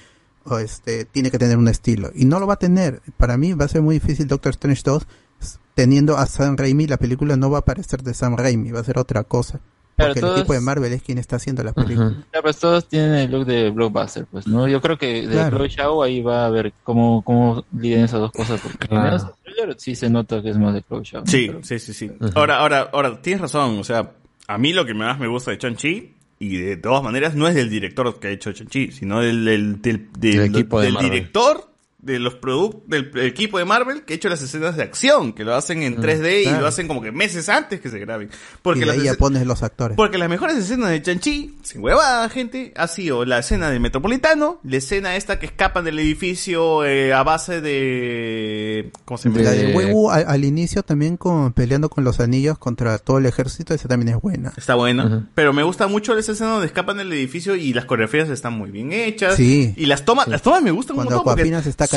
o 0.45 0.59
este, 0.59 1.05
tiene 1.05 1.31
que 1.31 1.39
tener 1.39 1.57
un 1.57 1.67
estilo. 1.67 2.11
Y 2.15 2.25
no 2.25 2.39
lo 2.39 2.47
va 2.47 2.53
a 2.53 2.59
tener. 2.59 3.01
Para 3.17 3.35
mí 3.37 3.53
va 3.53 3.65
a 3.65 3.69
ser 3.69 3.81
muy 3.81 3.95
difícil 3.95 4.27
Doctor 4.27 4.51
Strange 4.51 4.81
2 4.85 5.07
s- 5.41 5.57
teniendo 5.73 6.17
a 6.17 6.25
Sam 6.25 6.55
Raimi, 6.55 6.85
la 6.87 6.97
película 6.97 7.35
no 7.35 7.49
va 7.49 7.59
a 7.59 7.65
parecer 7.65 8.03
de 8.03 8.13
Sam 8.13 8.35
Raimi, 8.37 8.71
va 8.71 8.79
a 8.79 8.83
ser 8.83 8.97
otra 8.99 9.23
cosa. 9.23 9.59
Claro, 9.95 10.09
Porque 10.13 10.19
el 10.19 10.25
todos- 10.25 10.39
equipo 10.39 10.53
de 10.53 10.59
Marvel 10.59 10.91
es 10.93 11.01
quien 11.01 11.17
está 11.17 11.37
haciendo 11.37 11.63
la 11.63 11.71
película. 11.71 12.07
Ujú. 12.07 12.15
Ya, 12.33 12.41
pues 12.41 12.57
todos 12.57 12.85
tienen 12.87 13.13
el 13.15 13.31
look 13.31 13.45
de 13.45 13.69
blockbuster, 13.69 14.25
pues, 14.25 14.45
¿no? 14.45 14.67
Yo 14.67 14.81
creo 14.81 14.97
que 14.97 15.21
de 15.25 15.33
Claro. 15.33 15.55
Chloe 15.57 15.69
Zhao 15.69 16.03
ahí 16.03 16.21
va 16.21 16.45
a 16.45 16.49
ver 16.49 16.73
cómo, 16.83 17.21
cómo 17.23 17.63
lidian 17.79 18.01
esas 18.03 18.19
dos 18.19 18.31
cosas, 18.33 18.59
porque 18.61 18.87
Claro. 18.89 19.15
en 19.45 19.69
el 19.69 19.79
sí 19.79 19.95
se 19.95 20.09
nota 20.09 20.41
que 20.41 20.49
es 20.49 20.57
más 20.57 20.73
de 20.73 20.81
Chloe. 20.83 21.03
¿no? 21.13 21.25
Sí, 21.25 21.45
Pero- 21.47 21.63
sí, 21.63 21.79
sí, 21.79 21.93
sí. 21.93 22.11
Ahora, 22.35 22.57
ahora, 22.57 22.89
ahora, 22.91 23.21
tienes 23.21 23.41
razón, 23.41 23.79
o 23.79 23.83
sea, 23.85 24.11
a 24.47 24.57
mí 24.57 24.73
lo 24.73 24.85
que 24.85 24.93
más 24.93 25.17
me 25.17 25.27
gusta 25.27 25.51
de 25.51 25.57
Shang-Chi, 25.57 26.13
y 26.39 26.57
de 26.57 26.75
todas 26.75 27.01
maneras, 27.01 27.33
no 27.35 27.47
es 27.47 27.55
del 27.55 27.69
director 27.69 28.19
que 28.19 28.27
ha 28.27 28.31
hecho 28.31 28.51
Shang-Chi, 28.51 28.91
sino 28.91 29.21
del, 29.21 29.45
del, 29.45 29.81
del, 29.81 30.09
del- 30.19 30.31
Del 30.39 30.45
equipo 30.55 30.81
de 30.81 30.91
director 30.91 31.69
de 32.05 32.19
los 32.19 32.35
productos 32.35 32.83
del 32.87 33.09
equipo 33.25 33.57
de 33.57 33.65
Marvel 33.65 34.03
que 34.03 34.13
ha 34.13 34.15
hecho 34.15 34.29
las 34.29 34.41
escenas 34.41 34.77
de 34.77 34.83
acción, 34.83 35.33
que 35.33 35.43
lo 35.43 35.55
hacen 35.55 35.81
en 35.81 35.97
3D 35.97 36.43
y 36.43 36.59
lo 36.59 36.67
hacen 36.67 36.87
como 36.87 37.01
que 37.01 37.11
meses 37.11 37.49
antes 37.49 37.81
que 37.81 37.89
se 37.89 37.97
graben. 37.97 38.29
Porque 38.61 38.79
y 38.79 38.81
de 38.81 38.85
las 38.85 38.97
ahí 38.97 39.03
ya 39.05 39.15
pones 39.15 39.45
los 39.47 39.63
actores. 39.63 39.97
porque 39.97 40.19
las 40.19 40.29
mejores 40.29 40.55
escenas 40.55 40.91
de 40.91 41.01
Chanchi, 41.01 41.57
sin 41.63 41.83
huevada, 41.83 42.29
gente, 42.29 42.73
ha 42.75 42.87
sido 42.87 43.25
la 43.25 43.39
escena 43.39 43.71
del 43.71 43.79
Metropolitano, 43.79 44.59
la 44.63 44.77
escena 44.77 45.15
esta 45.15 45.39
que 45.39 45.47
escapan 45.47 45.83
del 45.83 45.97
edificio 45.97 46.85
eh, 46.85 47.11
a 47.11 47.23
base 47.23 47.59
de... 47.59 48.91
¿Cómo 49.05 49.17
se 49.17 49.29
llama? 49.29 49.41
La 49.41 49.51
del 49.51 49.75
huevo 49.75 50.11
al, 50.11 50.25
al 50.27 50.45
inicio 50.45 50.83
también 50.83 51.17
con, 51.17 51.53
peleando 51.53 51.89
con 51.89 52.03
los 52.03 52.19
anillos 52.19 52.59
contra 52.59 52.99
todo 52.99 53.17
el 53.17 53.25
ejército, 53.25 53.73
esa 53.73 53.87
también 53.87 54.15
es 54.15 54.21
buena. 54.21 54.53
Está 54.55 54.75
buena. 54.75 55.27
Pero 55.33 55.53
me 55.53 55.63
gusta 55.63 55.87
mucho 55.87 56.15
esa 56.15 56.33
escena 56.33 56.51
donde 56.51 56.67
escapan 56.67 56.97
del 56.97 57.11
edificio 57.11 57.55
y 57.55 57.73
las 57.73 57.85
coreografías 57.85 58.29
están 58.29 58.53
muy 58.53 58.69
bien 58.69 58.93
hechas. 58.93 59.35
Sí. 59.35 59.73
Y 59.75 59.87
las 59.87 60.05
tomas, 60.05 60.27
las 60.27 60.43
tomas 60.43 60.61
me 60.61 60.71
gustan 60.71 60.95
Cuando 60.95 61.23
porque 61.23 61.45
se 61.63 61.69
está 61.69 61.87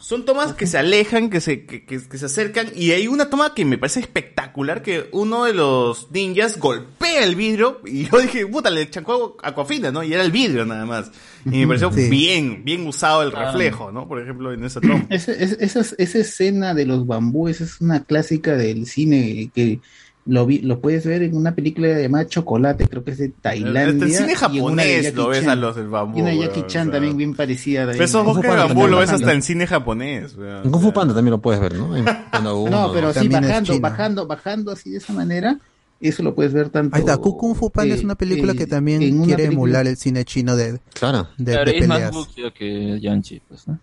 son- 0.00 0.24
tomas 0.24 0.52
que 0.54 0.66
se 0.66 0.78
alejan, 0.78 1.30
que 1.30 1.40
se, 1.40 1.64
que, 1.66 1.84
que- 1.84 2.00
que 2.08 2.18
se 2.18 2.26
acercan. 2.26 2.68
Y 2.74 2.90
hay 2.92 3.08
una 3.08 3.30
toma 3.30 3.54
que 3.54 3.64
me 3.64 3.78
parece 3.78 4.00
espectacular, 4.00 4.82
que 4.82 5.08
uno 5.12 5.44
de 5.44 5.54
los 5.54 6.10
ninjas 6.10 6.58
golpea 6.58 7.24
el 7.24 7.34
vidrio. 7.34 7.80
Y 7.84 8.04
yo 8.10 8.18
dije, 8.18 8.46
puta, 8.46 8.70
le 8.70 8.88
chancó 8.90 9.36
a 9.42 9.48
Aquafina, 9.48 9.90
¿no? 9.90 10.02
Y 10.02 10.12
era 10.12 10.22
el 10.22 10.30
vidrio 10.32 10.64
nada 10.64 10.86
más. 10.86 11.10
Y 11.44 11.50
me 11.60 11.66
pareció 11.68 11.90
Sí. 11.98 12.08
bien, 12.08 12.64
bien 12.64 12.86
usado 12.86 13.22
el 13.22 13.32
Ah. 13.34 13.46
reflejo, 13.46 13.90
¿no? 13.92 14.06
Por 14.08 14.20
ejemplo, 14.22 14.52
en 14.52 14.64
esa 14.64 14.80
toma. 14.80 15.06
Ese- 15.10 15.42
ese- 15.42 15.56
esa, 15.64 15.80
esa 15.80 16.18
escena 16.18 16.74
de 16.74 16.86
los 16.86 17.06
bambúes 17.06 17.60
es 17.60 17.80
una 17.80 18.04
clásica 18.04 18.56
del 18.56 18.86
cine 18.86 19.50
que 19.54 19.80
lo, 20.28 20.44
vi- 20.46 20.60
lo 20.60 20.78
puedes 20.80 21.04
ver 21.06 21.22
en 21.22 21.34
una 21.36 21.54
película 21.54 21.88
llamada 21.98 22.26
Chocolate, 22.26 22.86
creo 22.86 23.02
que 23.02 23.12
es 23.12 23.18
de 23.18 23.30
Tailandia. 23.30 24.06
Cine 24.06 24.16
en 24.18 24.22
una 24.22 24.26
de 24.26 24.36
japonés 24.36 25.14
lo 25.14 25.28
ves 25.28 25.40
Chan. 25.40 25.48
a 25.50 25.54
los 25.56 25.74
del 25.76 25.88
bambú. 25.88 26.18
Y 26.18 26.22
una 26.22 26.34
Jackie 26.34 26.60
o 26.60 26.66
Chan 26.66 26.84
sea. 26.84 26.92
también 26.92 27.16
bien 27.16 27.34
parecida. 27.34 27.86
de 27.86 27.92
ahí. 27.94 28.00
Esos 28.00 28.22
Kung 28.22 28.26
Fu 28.26 28.34
bosques 28.34 28.42
de 28.42 28.48
Panda 28.58 28.66
bambú 28.74 28.86
lo 28.88 28.98
ves 28.98 29.08
también. 29.10 29.28
hasta 29.28 29.34
en 29.34 29.42
cine 29.42 29.66
japonés. 29.66 30.36
weón. 30.36 30.64
En 30.66 30.70
Kung 30.70 30.82
Fu 30.82 30.92
Panda 30.92 31.14
también 31.14 31.30
lo 31.32 31.40
puedes 31.40 31.60
ver, 31.60 31.74
¿no? 31.74 31.96
En 31.96 32.04
Panda 32.04 32.52
uno, 32.54 32.70
No, 32.88 32.92
pero 32.92 33.12
sí, 33.12 33.20
También 33.28 33.42
bajando, 33.42 33.80
bajando, 33.80 34.26
bajando 34.26 34.72
así 34.72 34.90
de 34.90 34.98
esa 34.98 35.12
manera, 35.14 35.58
eso 36.00 36.22
lo 36.22 36.34
puedes 36.34 36.52
ver 36.52 36.68
tanto. 36.68 36.94
Ahí 36.94 37.00
está, 37.00 37.16
Kung 37.16 37.56
Fu 37.56 37.70
Panda 37.70 37.94
eh, 37.94 37.98
es 37.98 38.04
una 38.04 38.14
película 38.14 38.52
eh, 38.52 38.56
que 38.56 38.66
también 38.66 39.02
en 39.02 39.16
una 39.16 39.24
quiere 39.24 39.44
película- 39.44 39.54
emular 39.70 39.86
el 39.86 39.96
cine 39.96 40.24
chino 40.26 40.56
de, 40.56 40.78
Claro. 40.92 41.28
de, 41.38 41.52
Claro, 41.52 41.70
de 41.70 41.78
es 41.78 41.88
más 41.88 41.96
peleas. 41.98 42.14
bucio 42.14 42.52
que 42.52 43.00
Yanchi, 43.00 43.40
pues, 43.48 43.66
¿no? 43.66 43.78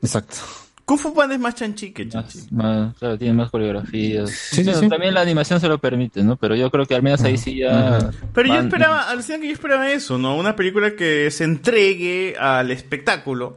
Exacto. 0.00 0.36
Kung 0.84 0.98
Fu 0.98 1.14
Panda 1.14 1.34
es 1.34 1.40
más 1.40 1.54
chanchi 1.54 1.92
que 1.92 2.08
chanchi. 2.08 2.40
Más, 2.50 2.94
claro, 2.96 3.16
tiene 3.16 3.34
más 3.34 3.50
coreografías. 3.50 4.30
sí, 4.30 4.64
Bueno, 4.64 4.80
sí. 4.80 4.88
También 4.88 5.14
la 5.14 5.20
animación 5.20 5.60
se 5.60 5.68
lo 5.68 5.78
permite, 5.78 6.22
¿no? 6.24 6.36
Pero 6.36 6.54
yo 6.56 6.70
creo 6.70 6.86
que 6.86 6.94
al 6.94 7.02
menos 7.02 7.22
ahí 7.22 7.38
sí 7.38 7.58
ya... 7.58 8.10
Pero 8.34 8.48
yo 8.48 8.60
esperaba, 8.60 9.08
alucina 9.08 9.38
que 9.38 9.46
yo 9.46 9.52
esperaba 9.52 9.90
eso, 9.90 10.18
¿no? 10.18 10.36
Una 10.36 10.56
película 10.56 10.96
que 10.96 11.30
se 11.30 11.44
entregue 11.44 12.36
al 12.38 12.70
espectáculo 12.70 13.56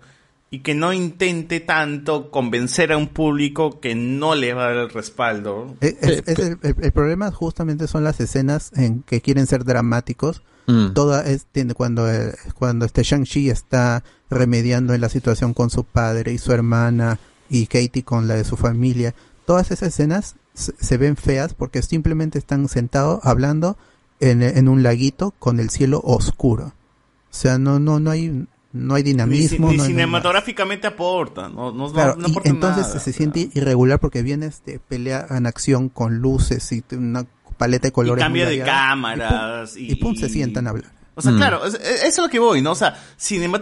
y 0.52 0.60
que 0.60 0.76
no 0.76 0.94
intente 0.94 1.60
tanto 1.60 2.30
convencer 2.30 2.92
a 2.94 2.98
un 2.98 3.08
público 3.08 3.80
que 3.82 3.96
no 3.96 4.36
le 4.36 4.54
va 4.54 4.66
a 4.66 4.70
dar 4.70 4.78
el 4.78 4.90
respaldo. 4.92 5.76
Es- 5.82 5.98
es- 6.02 6.24
es 6.28 6.40
el, 6.40 6.58
el- 6.62 6.76
el 6.80 6.92
problema 6.92 7.32
justamente 7.32 7.88
son 7.88 8.04
las 8.04 8.20
escenas 8.20 8.72
en 8.76 9.02
que 9.02 9.20
quieren 9.22 9.48
ser 9.48 9.66
dramáticos. 9.66 10.44
Mm. 10.68 10.94
Toda 10.94 11.22
es 11.26 11.46
cuando 11.76 12.12
eh, 12.12 12.34
cuando 12.58 12.86
este 12.86 13.04
Shang-Chi 13.04 13.50
está 13.50 14.04
remediando 14.30 14.94
en 14.94 15.02
la 15.02 15.10
situación 15.10 15.54
con 15.54 15.70
su 15.70 15.84
padre 15.84 16.34
y 16.34 16.38
su 16.40 16.52
hermana 16.52 17.20
y 17.50 17.68
Katie 17.68 18.04
con 18.04 18.28
la 18.28 18.34
de 18.36 18.44
su 18.44 18.58
familia. 18.58 19.14
Todas 19.46 19.70
esas 19.72 19.90
escenas 19.90 20.36
se, 20.56 20.74
se 20.80 20.98
ven 20.98 21.16
feas 21.18 21.54
porque 21.54 21.82
simplemente 21.84 22.40
están 22.40 22.68
sentados 22.68 23.20
hablando 23.24 23.78
en, 24.20 24.42
en 24.42 24.68
un 24.68 24.82
laguito 24.82 25.32
con 25.38 25.60
el 25.60 25.70
cielo 25.70 26.02
oscuro. 26.04 26.68
O 26.68 27.38
sea, 27.38 27.60
no 27.60 27.78
no 27.80 28.00
no 28.00 28.10
hay 28.12 28.48
no 28.74 28.96
hay 28.96 29.04
dinamismo, 29.04 29.70
ni 29.72 29.78
no 29.78 29.84
hay 29.84 29.90
cinematográficamente 29.90 30.88
aporta, 30.88 31.48
no, 31.48 31.72
no, 31.72 31.88
no- 31.88 31.94
Claro, 31.94 32.16
no 32.18 32.28
y 32.28 32.32
aporta 32.32 32.50
entonces 32.50 32.88
nada. 32.88 33.00
se 33.00 33.14
siente 33.14 33.50
irregular 33.54 34.00
porque 34.00 34.22
vienes 34.22 34.64
de 34.66 34.80
pelea 34.80 35.28
en 35.30 35.46
acción 35.46 35.88
con 35.90 36.18
luces 36.18 36.70
y 36.74 36.84
una 36.94 37.26
paleta 37.58 37.84
de 37.84 37.90
Y 37.90 37.92
colores. 37.92 38.24
cambio 38.24 38.46
muy 38.46 38.58
de 38.58 38.64
cámaras. 38.64 39.76
Y 39.78 39.88
pum, 39.88 39.92
y 39.92 39.96
pum, 39.96 40.16
se 40.16 40.30
sientan 40.30 40.68
a 40.68 40.72
hablar. 40.72 40.92
O 41.18 41.22
sea, 41.22 41.32
Mm. 41.32 41.38
claro, 41.38 41.66
es- 41.66 41.76
es- 41.76 41.82
eso 42.04 42.08
es 42.08 42.18
lo 42.18 42.30
que 42.30 42.40
voy, 42.40 42.62
¿no? 42.62 42.72
O 42.72 42.76
sea, 42.76 42.96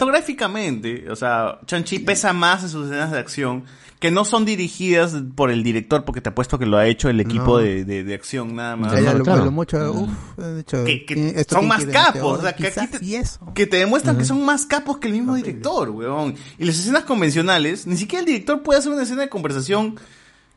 cinematográficamente, 0.07 1.09
o 1.09 1.15
sea, 1.15 1.59
Chanchi 1.65 1.99
pesa 1.99 2.33
más 2.33 2.63
en 2.63 2.69
sus 2.69 2.85
escenas 2.87 3.11
de 3.11 3.19
acción 3.19 3.63
que 3.99 4.11
no 4.11 4.25
son 4.25 4.43
dirigidas 4.43 5.15
por 5.35 5.49
el 5.49 5.63
director, 5.63 6.03
porque 6.03 6.19
te 6.19 6.29
apuesto 6.29 6.59
que 6.59 6.65
lo 6.65 6.77
ha 6.77 6.87
hecho 6.87 7.09
el 7.09 7.21
equipo 7.21 7.45
No. 7.45 7.57
de, 7.59 7.85
de, 7.85 8.03
de 8.03 8.13
acción 8.15 8.55
nada 8.55 8.75
más. 8.75 8.91
Ya, 8.91 8.99
ya, 8.99 9.13
lo- 9.13 9.23
claro. 9.23 9.45
lo 9.45 9.51
mucho, 9.51 9.77
uf, 9.93 10.09
de 10.37 10.59
hecho, 10.61 10.83
que, 10.83 11.05
que 11.05 11.13
¿quién- 11.13 11.33
esto 11.37 11.55
son 11.55 11.67
más 11.69 11.81
este 11.81 11.93
capos, 11.93 12.39
o 12.39 12.41
sea, 12.41 12.53
que 12.53 12.67
aquí 12.67 12.87
te, 12.87 13.05
y 13.05 13.15
eso. 13.15 13.39
que 13.53 13.65
te 13.65 13.77
demuestran 13.77 14.17
que 14.17 14.25
son 14.25 14.43
más 14.43 14.65
capos 14.65 14.97
que 14.97 15.07
el 15.07 15.13
mismo 15.13 15.35
director, 15.35 15.89
weón. 15.91 16.35
Y 16.57 16.65
las 16.65 16.77
escenas 16.79 17.03
convencionales, 17.03 17.87
ni 17.87 17.95
siquiera 17.95 18.19
el 18.21 18.25
director 18.25 18.61
puede 18.61 18.79
hacer 18.79 18.91
una 18.91 19.03
escena 19.03 19.21
de 19.21 19.29
conversación 19.29 19.95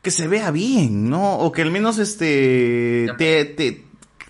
que 0.01 0.11
se 0.11 0.27
vea 0.27 0.51
bien, 0.51 1.09
¿no? 1.09 1.37
O 1.39 1.51
que 1.51 1.61
al 1.61 1.71
menos 1.71 1.97
este 1.99 3.07
te, 3.17 3.45
te, 3.45 3.83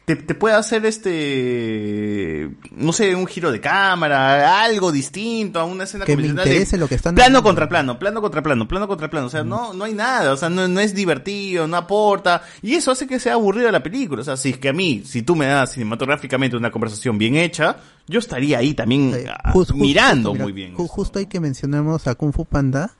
te, 0.05 0.15
te 0.15 0.33
pueda 0.35 0.57
hacer 0.57 0.85
este 0.85 2.49
no 2.71 2.93
sé, 2.93 3.13
un 3.15 3.27
giro 3.27 3.51
de 3.51 3.59
cámara, 3.59 4.63
algo 4.63 4.91
distinto 4.91 5.59
a 5.59 5.65
una 5.65 5.83
escena 5.83 6.05
Que 6.05 6.15
me 6.15 6.23
de 6.23 6.29
interese 6.29 6.77
lo 6.77 6.87
que 6.87 6.95
están 6.95 7.15
plano 7.15 7.43
contra 7.43 7.67
plano, 7.67 7.99
plano 7.99 8.21
contra 8.21 8.41
plano, 8.41 8.67
plano 8.67 8.87
contra 8.87 9.09
plano, 9.09 9.27
o 9.27 9.29
sea, 9.29 9.43
no 9.43 9.73
no 9.73 9.83
hay 9.85 9.93
nada, 9.93 10.31
o 10.33 10.37
sea, 10.37 10.49
no, 10.49 10.67
no 10.67 10.79
es 10.79 10.95
divertido, 10.95 11.67
no 11.67 11.77
aporta 11.77 12.41
y 12.61 12.73
eso 12.75 12.91
hace 12.91 13.07
que 13.07 13.19
sea 13.19 13.33
aburrido 13.33 13.69
la 13.71 13.83
película, 13.83 14.21
o 14.21 14.25
sea, 14.25 14.37
si 14.37 14.49
es 14.51 14.57
que 14.57 14.69
a 14.69 14.73
mí, 14.73 15.03
si 15.05 15.21
tú 15.21 15.35
me 15.35 15.45
das 15.47 15.73
cinematográficamente 15.73 16.55
una 16.55 16.71
conversación 16.71 17.17
bien 17.17 17.35
hecha, 17.35 17.77
yo 18.07 18.19
estaría 18.19 18.59
ahí 18.59 18.73
también 18.73 19.13
ah, 19.43 19.53
mirando 19.75 20.31
mira, 20.33 20.43
muy 20.43 20.53
bien. 20.53 20.75
ju- 20.75 20.87
justo 20.87 21.19
hay 21.19 21.25
que 21.27 21.39
mencionamos 21.39 22.07
a 22.07 22.15
Kung 22.15 22.33
Fu 22.33 22.45
Panda. 22.45 22.91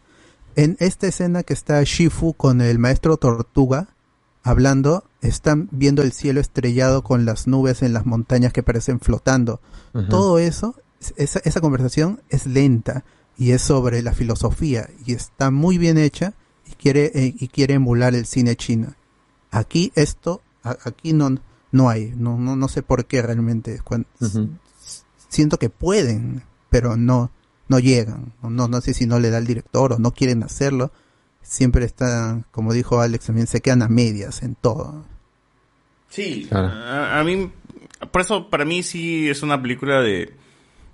En 0.58 0.76
esta 0.80 1.08
escena 1.08 1.43
que 1.43 1.53
está 1.53 1.82
Shifu 1.84 2.34
con 2.34 2.60
el 2.62 2.80
maestro 2.80 3.16
Tortuga 3.18 3.89
hablando, 4.43 5.03
están 5.22 5.70
viendo 5.72 6.01
el 6.01 6.12
cielo 6.14 6.39
estrellado 6.41 7.03
con 7.03 7.26
las 7.26 7.47
nubes 7.47 7.82
en 7.84 7.93
las 7.93 8.05
montañas 8.05 8.51
que 8.53 8.64
parecen 8.64 8.99
flotando. 8.99 9.62
Todo 10.10 10.39
eso, 10.39 10.76
esa, 11.16 11.39
esa 11.43 11.62
conversación 11.62 12.22
es 12.30 12.45
lenta 12.47 13.03
y 13.38 13.51
es 13.51 13.62
sobre 13.62 14.01
la 14.01 14.14
filosofía 14.14 14.89
y 15.05 15.14
está 15.14 15.51
muy 15.51 15.78
bien 15.78 15.97
hecha 15.97 16.34
y 16.66 16.72
quiere, 16.72 17.12
eh, 17.14 17.36
y 17.38 17.47
quiere 17.49 17.76
emular 17.76 18.16
el 18.16 18.26
cine 18.26 18.55
chino. 18.55 18.95
Aquí 19.51 19.91
esto, 19.95 20.41
a- 20.64 20.78
aquí 20.86 21.14
no, 21.14 21.36
no 21.72 21.89
hay, 21.89 22.14
no, 22.18 22.38
no, 22.39 22.55
no 22.55 22.68
sé 22.68 22.82
por 22.82 23.05
qué 23.05 23.22
realmente. 23.22 23.80
Siento 25.30 25.58
que 25.60 25.70
pueden, 25.70 26.43
pero 26.70 26.95
no, 26.97 27.30
no 27.68 27.80
llegan. 27.80 28.34
No, 28.41 28.68
no 28.68 28.82
sé 28.82 28.93
si 28.93 29.05
no 29.05 29.20
le 29.20 29.30
da 29.30 29.38
el 29.38 29.47
director 29.47 29.93
o 29.93 29.99
no 29.99 30.11
quieren 30.11 30.43
hacerlo. 30.43 30.91
Siempre 31.41 31.86
están, 31.86 32.45
como 32.51 32.74
dijo 32.74 32.99
Alex, 32.99 33.26
también 33.28 33.47
se 33.47 33.61
quedan 33.61 33.82
a 33.82 33.88
medias 33.88 34.43
en 34.43 34.55
todo. 34.55 35.05
Sí, 36.09 36.45
Claro. 36.49 36.68
a, 36.68 37.20
a 37.20 37.24
mí, 37.24 37.49
por 38.11 38.22
eso 38.22 38.49
para 38.49 38.65
mí 38.65 38.84
sí 38.84 39.30
es 39.30 39.43
una 39.43 39.61
película 39.61 40.01
de 40.01 40.34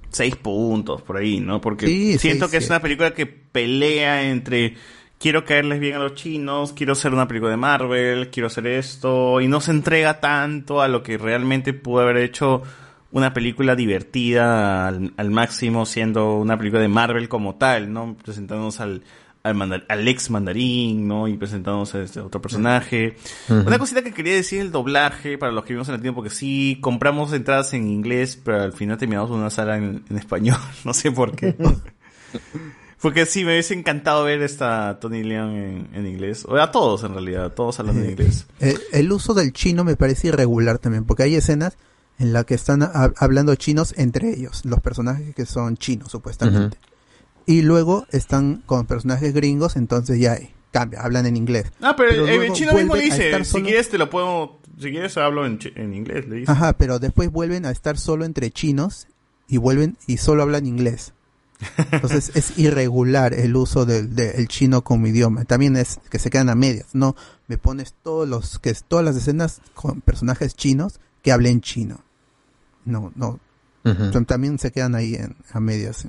seis 0.09 0.35
puntos 0.35 1.01
por 1.01 1.17
ahí, 1.17 1.39
¿no? 1.39 1.59
Porque 1.61 1.87
Sí, 1.87 2.17
siento 2.17 2.45
seis, 2.45 2.51
que 2.51 2.57
es 2.57 2.69
una 2.69 2.81
película 2.81 3.13
que 3.13 3.25
pelea 3.25 4.23
entre 4.29 4.75
quiero 5.19 5.45
caerles 5.45 5.79
bien 5.79 5.95
a 5.95 5.99
los 5.99 6.15
chinos, 6.15 6.73
quiero 6.73 6.93
hacer 6.93 7.13
una 7.13 7.27
película 7.27 7.51
de 7.51 7.57
Marvel, 7.57 8.29
quiero 8.29 8.47
hacer 8.47 8.67
esto, 8.67 9.39
y 9.41 9.47
no 9.47 9.61
se 9.61 9.71
entrega 9.71 10.19
tanto 10.19 10.81
a 10.81 10.87
lo 10.87 11.01
que 11.01 11.17
realmente 11.17 11.73
pudo 11.73 12.01
haber 12.01 12.17
hecho 12.17 12.61
una 13.13 13.33
película 13.33 13.75
divertida 13.75 14.87
al, 14.87 15.13
al 15.15 15.29
máximo, 15.31 15.85
siendo 15.85 16.37
una 16.37 16.57
película 16.57 16.81
de 16.81 16.87
Marvel 16.89 17.29
como 17.29 17.55
tal, 17.55 17.93
¿no? 17.93 18.17
Presentándonos 18.21 18.79
al, 18.81 19.03
al, 19.43 19.55
mandar- 19.55 19.85
al 19.87 20.07
ex 20.07 20.29
mandarín, 20.29 21.07
¿no? 21.07 21.27
Y 21.27 21.37
presentándonos 21.37 21.93
a 21.95 22.01
este 22.01 22.19
otro 22.19 22.41
personaje. 22.41 23.15
Una 23.49 23.77
cosita 23.79 24.01
que 24.01 24.11
quería 24.13 24.33
decir 24.33 24.59
el 24.61 24.71
doblaje 24.71 25.37
para 25.37 25.51
los 25.51 25.63
que 25.63 25.73
vimos 25.73 25.87
en 25.89 25.95
el 25.95 26.01
tiempo, 26.01 26.21
porque 26.21 26.35
sí 26.35 26.79
compramos 26.81 27.31
entradas 27.33 27.73
en 27.73 27.87
inglés, 27.87 28.39
pero 28.43 28.63
al 28.63 28.73
final 28.73 28.97
terminamos 28.97 29.29
en 29.29 29.37
una 29.37 29.49
sala 29.49 29.77
en, 29.77 30.03
en 30.09 30.17
español, 30.17 30.57
no 30.83 30.93
sé 30.93 31.11
por 31.11 31.35
qué. 31.35 31.55
Porque 33.01 33.25
sí, 33.25 33.43
me 33.43 33.51
hubiese 33.51 33.73
encantado 33.73 34.23
ver 34.23 34.41
esta 34.41 34.97
Tony 35.01 35.23
Leon 35.23 35.49
en, 35.57 35.87
en 35.93 36.07
inglés. 36.07 36.45
O 36.47 36.55
a 36.55 36.71
todos, 36.71 37.03
en 37.03 37.11
realidad, 37.13 37.43
a 37.45 37.49
todos 37.49 37.77
hablando 37.81 38.01
en 38.01 38.11
inglés. 38.11 38.47
Eh, 38.61 38.77
el 38.93 39.11
uso 39.11 39.33
del 39.33 39.51
chino 39.51 39.83
me 39.83 39.97
parece 39.97 40.29
irregular 40.29 40.77
también, 40.79 41.03
porque 41.03 41.23
hay 41.23 41.35
escenas 41.35 41.77
en 42.19 42.33
las 42.33 42.45
que 42.45 42.53
están 42.55 42.83
ha- 42.83 43.11
hablando 43.17 43.55
chinos 43.55 43.93
entre 43.97 44.29
ellos, 44.31 44.63
los 44.65 44.79
personajes 44.81 45.33
que 45.35 45.45
son 45.45 45.77
chinos 45.77 46.11
supuestamente. 46.11 46.77
Y 47.45 47.61
luego 47.63 48.05
están 48.11 48.63
con 48.65 48.85
personajes 48.85 49.33
gringos, 49.33 49.75
entonces 49.75 50.19
ya 50.19 50.33
hay, 50.33 50.53
cambia, 50.71 51.01
hablan 51.01 51.25
en 51.25 51.35
inglés. 51.37 51.71
Ah, 51.81 51.95
pero, 51.97 52.11
el- 52.11 52.29
el 52.29 52.35
luego 52.37 52.53
chino 52.55 52.73
mismo 52.73 52.95
dice, 52.95 53.43
si 53.43 53.61
quieres 53.61 53.89
te 53.89 53.97
lo 53.97 54.09
puedo, 54.09 54.59
si 54.79 54.91
quieres 54.91 55.17
hablo 55.17 55.45
en, 55.45 55.59
en 55.75 55.93
inglés, 55.93 56.27
le 56.27 56.35
dice. 56.37 56.51
Ajá, 56.51 56.73
pero 56.73 56.99
después 56.99 57.29
vuelven 57.31 57.65
a 57.65 57.71
estar 57.71 57.97
solo 57.97 58.23
entre 58.25 58.49
chinos 58.51 59.07
y 59.47 59.57
vuelven 59.57 59.97
y 60.07 60.17
solo 60.17 60.43
hablan 60.43 60.65
inglés. 60.65 61.13
Entonces 61.91 62.31
es 62.35 62.57
irregular 62.57 63.33
el 63.33 63.55
uso 63.55 63.85
del, 63.85 64.15
del 64.15 64.47
chino 64.47 64.83
como 64.83 65.07
idioma. 65.07 65.45
También 65.45 65.77
es 65.77 65.99
que 66.09 66.19
se 66.19 66.29
quedan 66.29 66.49
a 66.49 66.55
medias. 66.55 66.87
No, 66.93 67.15
me 67.47 67.57
pones 67.57 67.93
todos 68.03 68.27
los 68.27 68.59
que 68.59 68.73
todas 68.73 69.05
las 69.05 69.15
escenas 69.15 69.61
con 69.73 70.01
personajes 70.01 70.55
chinos 70.55 70.99
que 71.23 71.31
hablen 71.31 71.61
chino. 71.61 71.99
No, 72.85 73.11
no. 73.15 73.39
Tam- 73.83 74.25
También 74.25 74.59
se 74.59 74.71
quedan 74.71 74.93
ahí 74.95 75.15
en, 75.15 75.35
a 75.51 75.59
medias. 75.59 76.05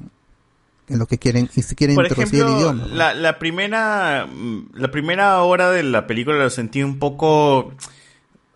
en 0.88 0.98
lo 0.98 1.06
que 1.06 1.18
quieren 1.18 1.48
y 1.56 1.62
si 1.62 1.74
quieren 1.74 1.96
Por 1.96 2.04
introducir 2.06 2.40
ejemplo, 2.40 2.54
el 2.56 2.60
idioma. 2.60 2.86
¿no? 2.88 2.94
la, 2.94 3.14
la 3.14 3.38
primera 3.38 4.26
mm, 4.26 4.70
la 4.74 4.90
primera 4.90 5.40
hora 5.42 5.70
de 5.70 5.82
la 5.82 6.06
película 6.06 6.36
lo 6.36 6.50
sentí 6.50 6.82
un 6.82 6.98
poco 6.98 7.72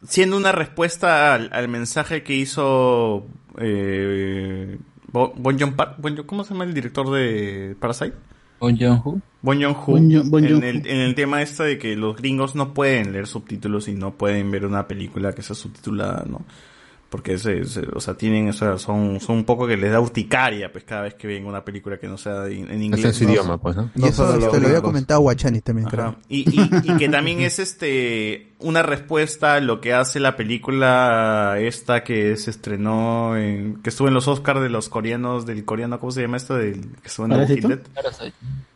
siendo 0.07 0.37
una 0.37 0.53
respuesta 0.53 1.33
al, 1.35 1.49
al 1.53 1.69
mensaje 1.69 2.23
que 2.23 2.35
hizo 2.35 3.27
eh, 3.59 4.79
Bo- 5.11 5.33
Bon 5.37 5.59
Joon- 5.59 6.27
¿cómo 6.27 6.45
se 6.45 6.53
llama 6.53 6.65
el 6.65 6.75
director 6.75 7.11
de 7.11 7.75
Parasite? 7.81 8.15
Bon 8.61 8.77
Joon-ho. 8.77 9.21
Bon 9.43 9.61
Joon-ho, 9.61 9.87
Bon 9.87 10.11
Joon- 10.11 10.31
Bon 10.31 10.45
en, 10.45 10.63
el, 10.65 10.87
en 10.87 10.97
el 11.01 11.15
tema 11.15 11.43
este 11.43 11.63
de 11.65 11.79
que 11.79 11.95
los 11.97 12.17
gringos 12.17 12.55
no 12.55 12.75
pueden 12.75 13.13
leer 13.13 13.27
subtítulos 13.27 13.89
y 13.89 13.93
no 13.95 14.15
pueden 14.15 14.51
ver 14.51 14.67
una 14.67 14.87
película 14.89 15.33
que 15.33 15.43
sea 15.43 15.55
subtitulada, 15.55 16.25
¿no? 16.29 16.43
Porque 17.09 17.39
se, 17.39 17.65
se- 17.65 17.87
o 17.95 18.01
sea, 18.01 18.15
tienen, 18.15 18.49
o 18.51 18.53
sea, 18.53 18.77
son, 18.77 19.19
son 19.21 19.37
un 19.37 19.45
poco 19.45 19.67
que 19.67 19.77
les 19.77 19.91
da 19.93 20.01
urticaria, 20.01 20.71
pues 20.71 20.85
cada 20.85 21.03
vez 21.03 21.15
que 21.15 21.27
ven 21.27 21.47
una 21.47 21.65
película 21.65 21.99
que 21.99 22.07
no 22.09 22.19
sea 22.19 22.47
en, 22.49 22.71
en 22.71 22.83
inglés. 22.83 23.05
Es 23.07 23.17
su 23.17 23.25
¿no? 23.25 23.31
idioma, 23.31 23.59
pues, 23.59 23.77
¿no? 23.77 23.91
y 23.95 24.05
eso 24.07 24.37
los 24.37 24.45
lo 24.61 24.67
había 24.69 24.83
comentado 24.83 25.21
Guachani 25.21 25.61
también, 25.63 25.87
Ajá. 25.87 25.97
creo. 25.97 26.17
Y, 26.29 26.41
y, 26.51 26.71
y 26.93 26.97
que 26.99 27.09
también 27.09 27.41
es 27.41 27.59
este 27.61 28.48
una 28.61 28.83
respuesta 28.83 29.55
a 29.55 29.61
lo 29.61 29.81
que 29.81 29.93
hace 29.95 30.19
la 30.21 30.37
película 30.37 31.57
esta 31.61 32.03
que 32.05 32.37
se 32.37 32.51
estrenó 32.51 33.37
en, 33.37 33.81
que 33.83 33.91
estuvo 33.91 34.09
en 34.09 34.15
los 34.15 34.27
Oscars 34.29 34.61
de 34.61 34.69
los 34.69 34.89
coreanos 34.89 35.47
del 35.47 35.65
coreano 35.65 36.01
¿cómo 36.01 36.11
se 36.13 36.23
llama 36.23 36.37
esto? 36.39 36.57
del 36.57 36.81
que 37.01 37.07
estuvo 37.09 37.27
en 37.27 37.33
The 37.33 37.39
Walking. 37.39 37.69
Dead 37.69 37.81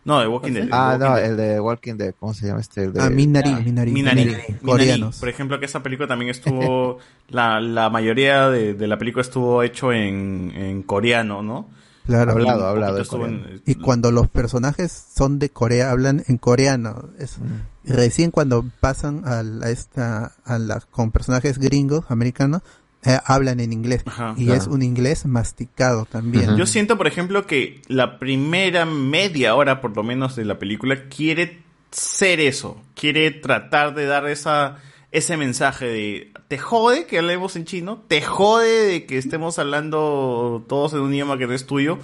no 0.04 0.20
de 0.20 0.28
Walking 0.28 0.52
Dead 0.52 0.68
Ah, 0.70 0.96
The 0.98 1.04
no, 1.04 1.10
Walking 1.10 1.22
Dead. 1.22 1.30
el 1.30 1.36
de 1.36 1.60
Walking 1.60 1.94
Dead, 1.96 2.14
¿cómo 2.18 2.34
se 2.34 2.46
llama 2.46 2.60
este? 2.60 2.84
El 2.84 2.92
de... 2.92 3.00
Ah, 3.02 3.10
Minari, 3.10 3.50
Minari, 3.50 3.92
Minari, 3.92 3.92
Minari, 3.92 4.24
Minari. 4.24 4.54
coreanos. 4.64 5.18
Por 5.18 5.28
ejemplo, 5.28 5.58
que 5.60 5.66
esa 5.66 5.82
película 5.82 6.08
también 6.08 6.30
estuvo, 6.30 6.98
la, 7.28 7.60
la 7.60 7.88
mayoría 7.90 8.50
de, 8.50 8.74
de 8.74 8.86
la 8.88 8.98
película 8.98 9.22
estuvo 9.22 9.62
hecho 9.62 9.92
en, 9.92 10.52
en 10.54 10.82
coreano, 10.82 11.42
¿no? 11.42 11.68
Claro. 12.06 12.32
Hablado, 12.32 12.66
hablado 12.66 12.98
en. 13.26 13.62
Y 13.64 13.76
cuando 13.76 14.10
los 14.10 14.28
personajes 14.28 14.90
son 15.14 15.38
de 15.38 15.50
Corea, 15.50 15.90
hablan 15.90 16.24
en 16.26 16.36
coreano. 16.38 17.10
Es, 17.18 17.38
y 17.84 17.92
Recién 17.92 18.30
cuando 18.30 18.64
pasan 18.80 19.22
a, 19.24 19.42
la, 19.42 19.70
esta, 19.70 20.32
a 20.44 20.58
la, 20.58 20.80
con 20.80 21.10
personajes 21.10 21.58
gringos, 21.58 22.04
americanos, 22.08 22.62
eh, 23.04 23.18
hablan 23.24 23.60
en 23.60 23.72
inglés. 23.72 24.02
Ajá, 24.06 24.34
y 24.36 24.46
claro. 24.46 24.60
es 24.60 24.66
un 24.68 24.82
inglés 24.82 25.26
masticado 25.26 26.04
también. 26.04 26.56
Yo 26.56 26.66
siento, 26.66 26.96
por 26.96 27.06
ejemplo, 27.06 27.46
que 27.46 27.82
la 27.88 28.18
primera 28.18 28.84
media 28.86 29.54
hora, 29.54 29.80
por 29.80 29.96
lo 29.96 30.02
menos, 30.04 30.36
de 30.36 30.44
la 30.44 30.58
película 30.58 31.08
quiere 31.08 31.62
ser 31.90 32.40
eso. 32.40 32.80
Quiere 32.94 33.30
tratar 33.32 33.94
de 33.94 34.06
dar 34.06 34.28
esa, 34.28 34.78
ese 35.12 35.36
mensaje 35.36 35.86
de, 35.86 36.32
te 36.48 36.58
jode 36.58 37.06
que 37.06 37.18
hablemos 37.18 37.54
en 37.56 37.64
chino, 37.64 38.02
te 38.08 38.22
jode 38.22 38.86
de 38.86 39.06
que 39.06 39.18
estemos 39.18 39.58
hablando 39.58 40.64
todos 40.68 40.94
en 40.94 41.00
un 41.00 41.12
idioma 41.14 41.38
que 41.38 41.46
no 41.46 41.52
es 41.52 41.66
tuyo. 41.66 41.98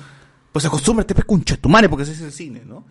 Pues 0.52 0.64
acostúmbrate, 0.64 1.14
pe 1.14 1.22
concha 1.24 1.56
tu 1.56 1.68
madre, 1.68 1.88
porque 1.88 2.04
ese 2.04 2.12
es 2.12 2.20
el 2.20 2.32
cine, 2.32 2.62
¿no? 2.66 2.86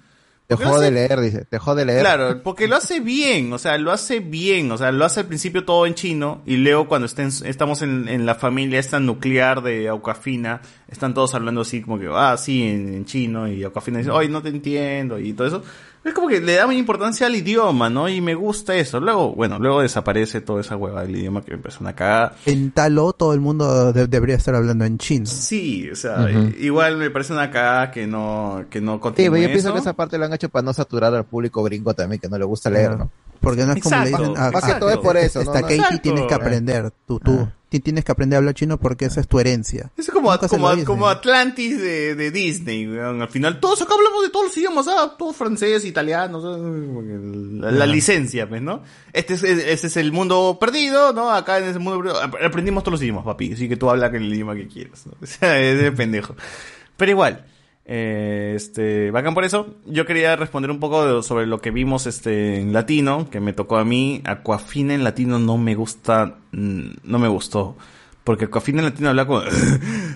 Te 0.47 0.55
jode 0.55 0.85
hace- 0.85 0.91
leer, 0.91 1.19
dice. 1.19 1.43
Te 1.45 1.59
jode 1.59 1.83
leer. 1.85 1.99
Claro, 1.99 2.41
porque 2.41 2.69
lo 2.69 2.77
hace 2.77 3.01
bien, 3.01 3.51
o 3.51 3.57
sea, 3.57 3.77
lo 3.77 3.91
hace 3.91 4.19
bien, 4.21 4.71
o 4.71 4.77
sea, 4.77 4.93
lo 4.93 5.03
hace 5.03 5.19
al 5.19 5.25
principio 5.25 5.65
todo 5.65 5.85
en 5.85 5.93
chino 5.93 6.41
y 6.45 6.55
luego 6.55 6.87
cuando 6.87 7.05
estén, 7.05 7.29
estamos 7.43 7.81
en, 7.81 8.07
en 8.07 8.25
la 8.25 8.35
familia 8.35 8.79
esta 8.79 8.99
nuclear 9.01 9.61
de 9.61 9.89
Aucafina, 9.89 10.61
están 10.87 11.13
todos 11.13 11.35
hablando 11.35 11.61
así 11.61 11.81
como 11.81 11.99
que, 11.99 12.07
ah, 12.13 12.37
sí, 12.37 12.63
en, 12.63 12.93
en 12.93 13.05
chino 13.05 13.49
y 13.49 13.61
Aucafina 13.63 13.97
dice, 13.97 14.11
ay, 14.13 14.29
no 14.29 14.41
te 14.41 14.49
entiendo 14.49 15.19
y 15.19 15.33
todo 15.33 15.47
eso. 15.47 15.63
Es 16.05 16.13
como 16.13 16.29
que 16.29 16.39
le 16.39 16.53
da 16.55 16.65
muy 16.65 16.77
importancia 16.77 17.27
al 17.27 17.35
idioma, 17.35 17.89
¿no? 17.89 18.07
Y 18.07 18.21
me 18.21 18.33
gusta 18.33 18.75
eso. 18.75 18.99
Luego, 19.01 19.33
bueno, 19.33 19.59
luego 19.59 19.81
desaparece 19.81 20.39
toda 20.39 20.61
esa 20.61 20.77
hueva 20.77 21.01
del 21.01 21.15
idioma 21.17 21.41
que 21.41 21.53
empezó 21.53 21.79
una 21.81 21.93
cagada. 21.93 22.35
En 22.45 22.71
Talo 22.71 23.11
todo 23.11 23.33
el 23.33 23.41
mundo 23.41 23.91
de- 23.91 24.07
debería 24.07 24.35
estar 24.35 24.55
hablando 24.55 24.85
en 24.85 24.97
chino. 24.99 25.25
Sí, 25.25 25.89
o 25.91 25.95
sea, 25.95 26.21
Ujú. 26.31 26.53
igual 26.59 26.95
me 26.97 27.09
parece 27.09 27.33
una 27.33 27.51
cagada 27.51 27.91
que 27.91 28.07
no, 28.07 28.63
que 28.69 28.79
no 28.79 28.93
Sí, 28.95 28.99
continúe 29.01 29.31
pero 29.33 29.43
yo 29.43 29.47
pienso 29.49 29.67
eso. 29.67 29.73
que 29.73 29.79
esa 29.81 29.93
parte 29.93 30.17
lo 30.17 30.25
han 30.25 30.33
hecho 30.33 30.47
para 30.47 30.63
no 30.63 30.71
saturar 30.71 31.13
al 31.13 31.25
público 31.25 31.61
gringo 31.63 31.93
también, 31.93 32.21
que 32.21 32.29
no 32.29 32.37
le 32.37 32.45
gusta 32.45 32.69
leer, 32.69 32.97
¿no? 32.97 33.11
Porque 33.41 33.65
no 33.65 33.73
es 33.73 33.83
como 33.83 33.95
le 33.97 34.03
Exacto. 34.03 34.29
dicen, 34.29 34.43
ah, 34.43 34.51
Más 34.53 34.63
que 34.63 34.73
todo 34.79 34.89
es 34.89 34.97
por 34.97 35.17
eso. 35.17 35.39
Hasta 35.41 35.61
No- 35.61 35.67
Katie 35.67 35.99
tienes 36.01 36.25
que 36.25 36.33
aprender, 36.33 36.91
tú, 37.05 37.19
tú, 37.19 37.35
ti- 37.37 37.51
tienes 37.69 38.05
que 38.05 38.11
aprender 38.11 38.35
a 38.35 38.39
hablar 38.39 38.53
chino 38.53 38.77
porque 38.79 39.05
esa 39.05 39.19
es 39.19 39.27
tu 39.27 39.39
herencia. 39.39 39.91
Es 39.97 40.09
como, 40.09 40.31
se 40.37 40.47
como, 40.47 40.69
dicen. 40.71 40.85
como 40.85 41.07
Atlantis 41.07 41.77
de, 41.79 42.15
de 42.15 42.31
Disney, 42.31 42.87
weón. 42.87 43.21
Al 43.21 43.27
final, 43.29 43.59
todos 43.59 43.81
acá 43.81 43.93
hablamos 43.93 44.23
de 44.23 44.29
todos 44.29 44.45
los 44.45 44.57
idiomas, 44.57 44.87
ah, 44.87 45.15
todo 45.19 45.33
francés, 45.33 45.83
italiano, 45.85 46.41
¿sabes? 46.41 46.61
la, 47.61 47.71
la 47.71 47.85
licencia, 47.85 48.47
pues, 48.47 48.61
¿no? 48.61 48.83
Este 49.13 49.33
es, 49.33 49.43
ese 49.43 49.87
es 49.87 49.97
el 49.97 50.11
mundo 50.11 50.57
perdido, 50.59 51.11
¿no? 51.13 51.29
Acá 51.31 51.57
en 51.57 51.65
ese 51.65 51.79
mundo 51.79 51.99
perdido, 51.99 52.21
ap- 52.21 52.35
aprendimos 52.43 52.83
todos 52.83 52.93
los 52.93 53.01
idiomas, 53.01 53.25
papi, 53.25 53.53
así 53.53 53.67
que 53.67 53.75
tú 53.77 53.89
habla 53.89 54.07
el 54.07 54.33
idioma 54.33 54.55
que 54.55 54.67
quieras, 54.67 55.05
¿no? 55.05 55.13
O 55.21 55.25
sea, 55.25 55.59
es 55.61 55.81
de 55.81 55.91
pendejo. 55.91 56.35
Pero 56.95 57.11
igual, 57.11 57.45
eh, 57.87 58.53
este, 58.55 59.11
bacán 59.11 59.33
por 59.33 59.45
eso. 59.45 59.75
Yo 59.85 60.05
quería 60.05 60.35
responder 60.35 60.69
un 60.71 60.79
poco 60.79 61.05
de- 61.05 61.23
sobre 61.23 61.45
lo 61.47 61.59
que 61.61 61.71
vimos 61.71 62.05
este 62.05 62.59
en 62.59 62.73
latino, 62.73 63.29
que 63.31 63.39
me 63.39 63.53
tocó 63.53 63.77
a 63.77 63.85
mí. 63.85 64.21
Aquafina 64.25 64.93
en 64.93 65.03
latino 65.03 65.39
no 65.39 65.57
me 65.57 65.73
gusta, 65.75 66.35
mm, 66.51 66.87
no 67.03 67.17
me 67.19 67.27
gustó. 67.29 67.75
Porque 68.27 68.49
en 68.79 68.85
latino 68.85 69.07
habla 69.11 69.25
con, 69.25 69.41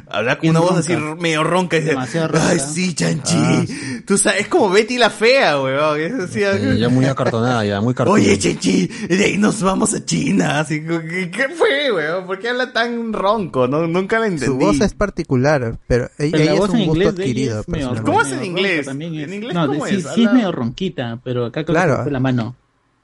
habla 0.09 0.38
con 0.38 0.49
una 0.49 0.59
voz 0.59 0.70
ronca. 0.72 0.80
así 0.93 1.22
medio 1.22 1.43
ronca 1.45 1.78
y 1.78 1.80
dice, 1.80 1.91
Demasiado 1.91 2.28
ronca. 2.28 2.49
ay 2.49 2.59
sí, 2.59 2.93
chanchi. 2.93 4.03
Tú 4.05 4.18
sabes, 4.18 4.41
es 4.41 4.47
como 4.49 4.70
Betty 4.70 4.97
la 4.97 5.09
fea, 5.09 5.62
weón. 5.62 5.99
Es 5.99 6.14
así, 6.14 6.41
Sí, 6.41 6.78
ya 6.80 6.89
muy 6.89 7.05
acartonada, 7.05 7.64
ya 7.64 7.80
muy 7.80 7.93
cartoon. 7.93 8.20
Oye, 8.20 8.38
Chechi, 8.38 8.88
de 8.88 9.24
ahí 9.26 9.38
nos 9.38 9.62
vamos 9.64 9.93
a 9.93 10.03
China. 10.03 10.59
Así, 10.59 10.82
¿qué, 10.86 11.32
qué 11.32 11.47
fue, 11.55 11.91
weón? 11.93 12.26
¿Por 12.26 12.39
qué 12.39 12.49
habla 12.49 12.74
tan 12.74 13.14
ronco? 13.14 13.68
No, 13.70 13.88
nunca 13.88 14.20
la 14.20 14.28
entendí. 14.28 14.45
Su 14.47 14.57
voz 14.57 14.82
es 14.82 14.93
particular, 14.93 15.78
pero 15.88 16.09
ella, 16.18 16.32
Pero 16.32 16.38
la 16.38 16.41
ella 16.43 16.53
es 16.53 16.59
voz 16.59 16.70
un 16.72 16.78
en 16.80 16.88
gusto 16.88 17.03
de 17.03 17.09
adquirido. 17.24 17.59
es 17.62 17.68
medio-. 17.70 18.03
¿Cómo 18.03 18.22
es 18.22 18.32
en 18.34 18.43
inglés? 18.45 18.76
ronca 18.78 18.89
también 18.91 19.16
es. 19.16 19.24
¿En 19.28 19.34
inglés 19.36 19.53
no, 19.53 19.68
cómo 19.68 19.86
sí, 19.88 19.95
es? 19.95 20.01
sí 20.03 20.07
es 20.09 20.18
Habla- 20.28 20.34
medio 20.34 20.51
ronquita, 20.51 21.20
pero 21.24 21.45
acá 21.45 21.64
creo 21.64 21.74
Claro. 21.76 21.97
que 21.97 22.03
fue 22.03 22.12
la 22.12 22.20
mano. 22.20 22.55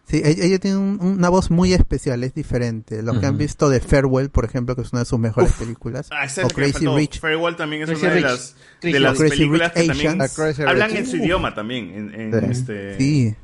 Sí, 0.09 0.21
ella, 0.23 0.45
ella 0.45 0.57
tiene 0.59 0.77
un- 0.77 0.99
una 1.01 1.27
voz 1.27 1.51
muy 1.51 1.73
especial, 1.73 2.23
es 2.23 2.33
diferente. 2.33 3.01
Los 3.03 3.19
que 3.19 3.25
han 3.25 3.37
visto 3.37 3.69
de 3.69 3.81
Farewell, 3.81 4.29
por 4.29 4.45
ejemplo, 4.45 4.73
que 4.73 4.81
es 4.83 4.93
una 4.93 4.99
de 5.01 5.05
sus 5.05 5.19
mejores 5.19 5.51
películas, 5.53 6.07
Ah, 6.11 6.25
o 6.45 6.47
Crazy. 6.47 6.87
Rich, 6.87 7.19
Farewell 7.19 7.57
también 7.57 7.81
es 7.81 7.89
Crazy 7.89 8.05
una 8.05 8.13
de 8.13 8.21
Rich. 8.21 8.25
las, 8.31 8.55
de 8.55 8.79
Crazy 8.79 8.99
las 8.99 9.19
Rich 9.19 9.29
películas 9.31 9.71
que 9.73 9.83
también 9.83 10.21
Asians. 10.21 10.59
Ah, 10.59 10.69
hablan 10.69 10.89
Rich. 10.91 10.99
en 10.99 11.05
su 11.07 11.15
idioma 11.17 11.53
también. 11.53 11.91
En, 12.13 12.33
en 12.33 12.39
Sí. 12.41 12.47
este, 12.51 12.97
sí. 12.97 13.35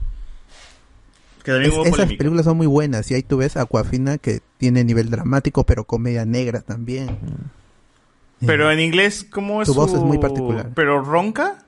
Que 1.43 1.51
también 1.51 1.72
Es- 1.72 1.76
hubo 1.78 1.84
esas 1.84 1.91
polémica. 1.97 2.18
películas 2.20 2.45
son 2.45 2.55
muy 2.55 2.68
buenas 2.68 3.11
y 3.11 3.16
ahí 3.16 3.24
tú 3.24 3.36
ves 3.36 3.57
Aquafina 3.57 4.18
que 4.18 4.39
tiene 4.57 4.86
nivel 4.86 5.09
dramático 5.09 5.66
pero 5.66 5.84
comedia 5.84 6.24
negra 6.26 6.61
también. 6.61 7.18
Pero 8.45 8.72
en 8.72 8.80
inglés, 8.80 9.26
¿cómo 9.30 9.61
es 9.61 9.68
Su 9.68 9.74
su 9.74 9.80
voz 9.82 9.93
es 9.93 9.99
muy 9.99 10.18
particular. 10.18 10.70
¿Pero 10.74 11.01
ronca? 11.03 11.66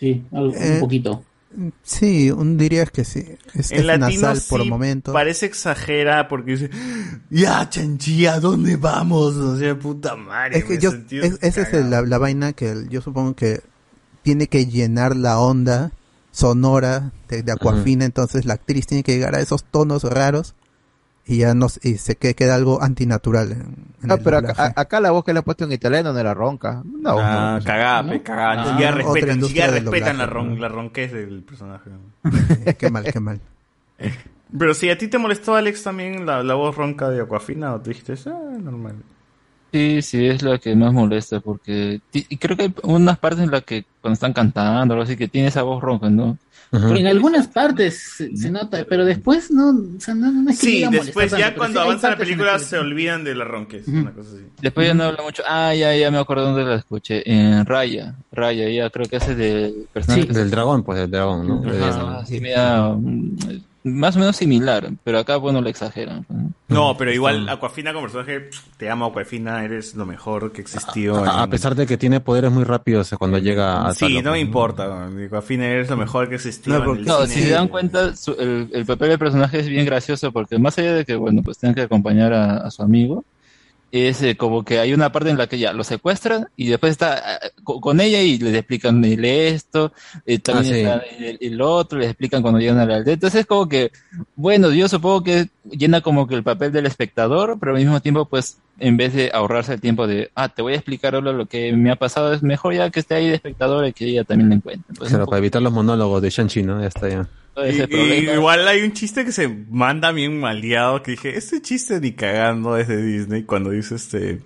Sí, 0.00 0.24
algo- 0.32 0.54
Eh, 0.54 0.74
un 0.74 0.80
poquito. 0.80 1.24
Sí, 1.82 2.30
un 2.30 2.56
dirías 2.56 2.90
que 2.90 3.04
sí. 3.04 3.24
Es, 3.54 3.70
En 3.72 3.78
es 3.80 3.84
latino 3.86 4.20
nasal 4.28 4.42
por 4.48 4.62
sí 4.62 4.68
momentos. 4.68 5.12
parece 5.12 5.46
exagera 5.46 6.28
porque 6.28 6.52
dice, 6.52 6.70
ya, 7.30 7.68
chanchi, 7.68 8.26
¿a 8.26 8.38
dónde 8.38 8.76
vamos? 8.76 9.34
O 9.34 9.56
sea, 9.56 9.76
puta 9.78 10.14
madre. 10.14 10.58
Es 10.58 10.64
que 10.64 10.78
yo, 10.78 10.90
es- 11.10 11.38
esa 11.42 11.62
es 11.62 11.72
la, 11.86 12.02
la 12.02 12.18
vaina 12.18 12.52
que 12.52 12.70
el- 12.70 12.88
yo 12.88 13.00
supongo 13.00 13.34
que 13.34 13.60
tiene 14.22 14.46
que 14.46 14.66
llenar 14.66 15.16
la 15.16 15.40
onda 15.40 15.90
sonora 16.30 17.12
de, 17.28 17.42
de 17.42 17.52
Aquafina, 17.52 18.04
entonces 18.04 18.44
la 18.44 18.54
actriz 18.54 18.86
tiene 18.86 19.02
que 19.02 19.14
llegar 19.14 19.34
a 19.34 19.40
esos 19.40 19.64
tonos 19.64 20.04
raros 20.04 20.54
y 21.28 21.38
ya 21.38 21.54
no 21.54 21.66
y 21.82 21.98
se 21.98 22.16
que- 22.16 22.34
queda 22.34 22.54
algo 22.56 22.82
antinatural. 22.82 23.52
En, 23.52 23.58
en 23.60 24.08
No, 24.08 24.14
el 24.14 24.22
pero 24.22 24.38
acá, 24.38 24.72
acá 24.74 25.00
la 25.00 25.10
voz 25.12 25.24
que 25.24 25.32
le 25.32 25.40
ha 25.40 25.42
puesto 25.42 25.64
en 25.64 25.72
italiano 25.72 26.12
no 26.12 26.18
era 26.18 26.34
ronca. 26.34 26.82
No, 26.84 27.16
Ah, 27.20 27.58
no. 27.60 27.64
cagada, 27.64 28.02
¿No? 28.02 28.22
cagada. 28.22 28.62
Ah, 28.62 28.76
otra 28.76 28.90
respetan, 28.90 29.40
del 29.40 29.84
respetan 29.84 30.18
la, 30.18 30.26
ron, 30.26 30.54
¿no? 30.54 30.60
la 30.60 30.68
ronquez 30.68 31.12
del 31.12 31.42
personaje. 31.42 31.90
qué 32.78 32.90
mal, 32.90 33.04
qué 33.12 33.20
mal. 33.20 33.40
Pero 34.58 34.72
si 34.72 34.88
a 34.88 34.96
ti 34.96 35.08
te 35.08 35.18
molestó, 35.18 35.54
Alex, 35.54 35.82
también 35.82 36.24
la, 36.24 36.42
la 36.42 36.54
voz 36.54 36.74
ronca 36.74 37.10
de 37.10 37.20
Aquafina, 37.20 37.74
o 37.74 37.80
te 37.80 37.90
dijiste, 37.90 38.14
ah, 38.30 38.56
normal. 38.58 38.94
Sí, 39.70 40.00
sí, 40.00 40.26
es 40.26 40.40
la 40.42 40.56
que 40.56 40.74
más 40.74 40.94
molesta 40.94 41.40
porque 41.40 42.00
y 42.14 42.36
creo 42.38 42.56
que 42.56 42.62
hay 42.62 42.74
unas 42.84 43.18
partes 43.18 43.44
en 43.44 43.50
las 43.50 43.64
que 43.64 43.84
cuando 44.00 44.14
están 44.14 44.32
cantando 44.32 44.94
o 44.94 44.96
algo 44.96 45.04
así 45.04 45.14
que 45.14 45.28
tiene 45.28 45.48
esa 45.48 45.60
voz 45.62 45.82
ronca, 45.82 46.08
¿no? 46.08 46.38
Ujú. 46.70 46.94
En 46.96 47.06
algunas 47.06 47.46
partes 47.48 48.14
se, 48.16 48.36
se 48.36 48.50
nota, 48.50 48.84
pero 48.88 49.04
después 49.06 49.50
no, 49.50 49.70
o 49.70 50.00
sea, 50.00 50.14
no, 50.14 50.30
no 50.30 50.50
es 50.50 50.60
que 50.60 50.66
Sí, 50.66 50.84
después 50.90 51.30
tanto, 51.30 51.38
ya 51.38 51.46
pero 51.48 51.58
cuando 51.58 51.80
sí 51.80 51.86
avanza 51.86 52.10
la 52.10 52.16
película 52.18 52.52
las 52.52 52.62
se 52.64 52.76
olvidan 52.78 53.24
de 53.24 53.34
la 53.34 53.44
ronquez, 53.44 53.88
Ujú. 53.88 53.96
una 53.96 54.12
cosa 54.12 54.28
así. 54.34 54.44
Después 54.60 54.86
ya 54.86 54.94
no 54.94 55.04
habla 55.04 55.22
mucho. 55.22 55.42
Ah, 55.48 55.74
ya, 55.74 55.96
ya 55.96 56.10
me 56.10 56.18
acuerdo 56.18 56.44
dónde 56.52 56.64
la 56.64 56.74
escuché. 56.76 57.22
En 57.30 57.64
Raya. 57.64 58.14
Raya, 58.32 58.68
ya 58.68 58.90
creo 58.90 59.06
que 59.06 59.16
hace 59.16 59.34
del 59.34 59.86
personaje. 59.92 60.26
Sí. 60.28 60.32
Del 60.34 60.50
dragón, 60.50 60.82
pues 60.82 60.98
del 60.98 61.10
dragón, 61.10 61.46
¿no? 61.48 61.72
Esa- 61.72 62.18
así 62.18 62.40
media, 62.40 62.94
más 63.94 64.16
o 64.16 64.18
menos 64.20 64.36
similar, 64.36 64.90
pero 65.04 65.18
acá, 65.18 65.36
bueno, 65.36 65.60
la 65.60 65.70
exageran. 65.70 66.26
¿no? 66.68 66.96
Pero 66.98 67.12
igual 67.12 67.48
Aquafina 67.48 67.92
como 67.92 68.06
personaje, 68.06 68.50
te 68.76 68.90
amo 68.90 69.06
Aquafina, 69.06 69.64
eres 69.64 69.94
lo 69.94 70.04
mejor 70.06 70.52
que 70.52 70.60
existió. 70.60 71.16
a, 71.24 71.40
a 71.40 71.44
en- 71.44 71.50
pesar 71.50 71.74
de 71.74 71.86
que 71.86 71.96
tiene 71.96 72.20
poderes 72.20 72.50
muy 72.52 72.64
rápidos 72.64 73.10
cuando 73.18 73.38
llega 73.38 73.86
a 73.88 73.94
Sí, 73.94 74.00
Talo, 74.06 74.22
no 74.22 74.32
me 74.32 74.40
importa, 74.40 75.06
Aquafina 75.26 75.66
eres 75.66 75.88
lo 75.90 75.96
mejor 75.96 76.28
que 76.28 76.34
existió 76.36 76.72
No, 76.74 76.78
en 76.80 76.84
porque- 76.84 77.00
el 77.02 77.06
No, 77.08 77.22
cine. 77.22 77.34
si 77.34 77.42
se 77.42 77.50
dan 77.50 77.68
cuenta, 77.68 78.14
su- 78.16 78.32
el, 78.38 78.70
el 78.72 78.84
papel 78.86 79.08
del 79.10 79.18
personaje 79.18 79.60
es 79.60 79.68
bien 79.68 79.86
gracioso 79.86 80.30
porque 80.32 80.58
más 80.58 80.76
allá 80.78 80.94
de 80.94 81.04
que, 81.04 81.16
bueno, 81.16 81.42
pues 81.42 81.58
tengan 81.58 81.74
que 81.74 81.82
acompañar 81.82 82.32
a, 82.32 82.58
a 82.58 82.70
su 82.70 82.82
amigo, 82.82 83.24
es 83.90 84.22
eh, 84.22 84.36
como 84.36 84.64
que 84.64 84.78
hay 84.80 84.92
una 84.92 85.10
parte 85.12 85.30
en 85.30 85.38
la 85.38 85.46
que 85.46 85.58
ya 85.58 85.72
lo 85.72 85.82
secuestran 85.82 86.48
y 86.56 86.68
después 86.68 86.90
está 86.92 87.36
eh, 87.36 87.50
co- 87.64 87.80
con 87.80 88.00
ella 88.00 88.20
y 88.20 88.36
les 88.38 88.54
explican 88.54 89.00
lee 89.00 89.28
esto, 89.48 89.92
eh, 90.26 90.38
también 90.38 90.86
Ah, 90.88 91.00
sí. 91.08 91.24
el, 91.24 91.38
el 91.40 91.60
otro, 91.62 91.98
les 91.98 92.08
explican 92.08 92.42
cuando 92.42 92.60
llegan 92.60 92.78
a 92.78 92.84
la 92.86 92.96
aldea. 92.96 93.14
Entonces 93.14 93.40
es 93.40 93.46
como 93.46 93.68
que, 93.68 93.90
bueno, 94.36 94.70
yo 94.72 94.88
supongo 94.88 95.22
que 95.24 95.48
llena 95.70 96.00
como 96.02 96.26
que 96.26 96.34
el 96.34 96.42
papel 96.42 96.70
del 96.72 96.86
espectador, 96.86 97.56
pero 97.58 97.72
al 97.72 97.78
mismo 97.78 98.00
tiempo 98.00 98.26
pues 98.26 98.58
en 98.80 98.96
vez 98.96 99.12
de 99.14 99.30
ahorrarse 99.32 99.72
el 99.74 99.80
tiempo 99.80 100.06
de, 100.06 100.30
ah, 100.34 100.48
te 100.48 100.62
voy 100.62 100.74
a 100.74 100.76
explicar 100.76 101.14
ahora 101.14 101.32
lo 101.32 101.46
que 101.46 101.72
me 101.72 101.90
ha 101.90 101.96
pasado, 101.96 102.32
es 102.32 102.42
mejor 102.42 102.74
ya 102.74 102.90
que 102.90 103.00
esté 103.00 103.14
ahí 103.14 103.28
de 103.28 103.34
espectador 103.34 103.86
y 103.86 103.92
que 103.92 104.04
ella 104.06 104.24
también 104.24 104.50
lo 104.50 104.54
encuentre. 104.56 104.94
Pues, 104.96 105.10
Claro, 105.10 105.24
para 105.26 105.38
evitar 105.38 105.62
los 105.62 105.72
monólogos 105.72 106.20
de 106.22 106.30
Shang-Chi, 106.30 106.62
¿no? 106.62 106.80
Ya 106.80 106.88
está 106.88 107.08
ya. 107.08 107.26
Y- 107.66 108.30
igual 108.30 108.66
hay 108.68 108.82
un 108.82 108.92
chiste 108.92 109.24
que 109.24 109.32
se 109.32 109.48
manda 109.48 110.12
bien 110.12 110.38
maleado 110.40 111.02
que 111.02 111.12
dije, 111.12 111.36
este 111.36 111.60
chiste 111.62 112.00
ni 112.00 112.12
cagando 112.12 112.76
es 112.76 112.88
de 112.88 113.02
Disney 113.02 113.42
cuando 113.44 113.70
dice 113.70 113.94
este... 113.96 114.40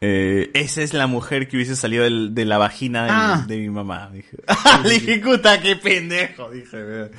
eh, 0.00 0.50
esa 0.54 0.82
es 0.82 0.94
la 0.94 1.06
mujer 1.06 1.48
que 1.48 1.56
hubiese 1.56 1.74
salido 1.76 2.04
del- 2.04 2.34
de 2.34 2.44
la 2.44 2.58
vagina 2.58 3.04
de, 3.04 3.10
Ah. 3.12 3.44
de 3.48 3.58
mi 3.58 3.68
mamá. 3.70 4.10
Dije, 4.12 4.36
Le 4.84 4.90
dije, 4.94 5.18
puta, 5.18 5.60
qué 5.60 5.76
pendejo. 5.76 6.50
Dije, 6.50 6.76
weón. 6.76 7.10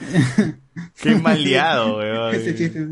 qué 1.02 1.16
maleado, 1.16 1.98
weón. 1.98 2.36
Ese 2.36 2.56
chiste, 2.56 2.88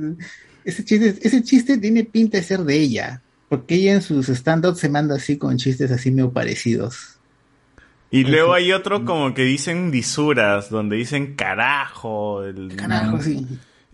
ese 0.65 0.83
chiste, 0.85 1.15
ese 1.21 1.43
chiste 1.43 1.77
tiene 1.77 2.03
pinta 2.03 2.37
de 2.37 2.43
ser 2.43 2.59
de 2.61 2.75
ella. 2.75 3.21
Porque 3.49 3.75
ella 3.75 3.93
en 3.93 4.01
sus 4.01 4.27
stand-ups 4.27 4.79
se 4.79 4.89
manda 4.89 5.15
así 5.15 5.37
con 5.37 5.55
chistes 5.57 5.89
así 5.91 6.11
medio 6.11 6.31
parecidos. 6.33 7.16
Y 8.09 8.23
luego 8.23 8.53
hay 8.53 8.71
otro 8.71 9.03
como 9.03 9.33
que 9.33 9.43
dicen 9.43 9.91
lisuras, 9.91 10.69
donde 10.69 10.95
dicen 10.95 11.35
carajo. 11.35 12.43
el- 12.43 12.73
Carajo, 12.75 13.21
sí. 13.21 13.45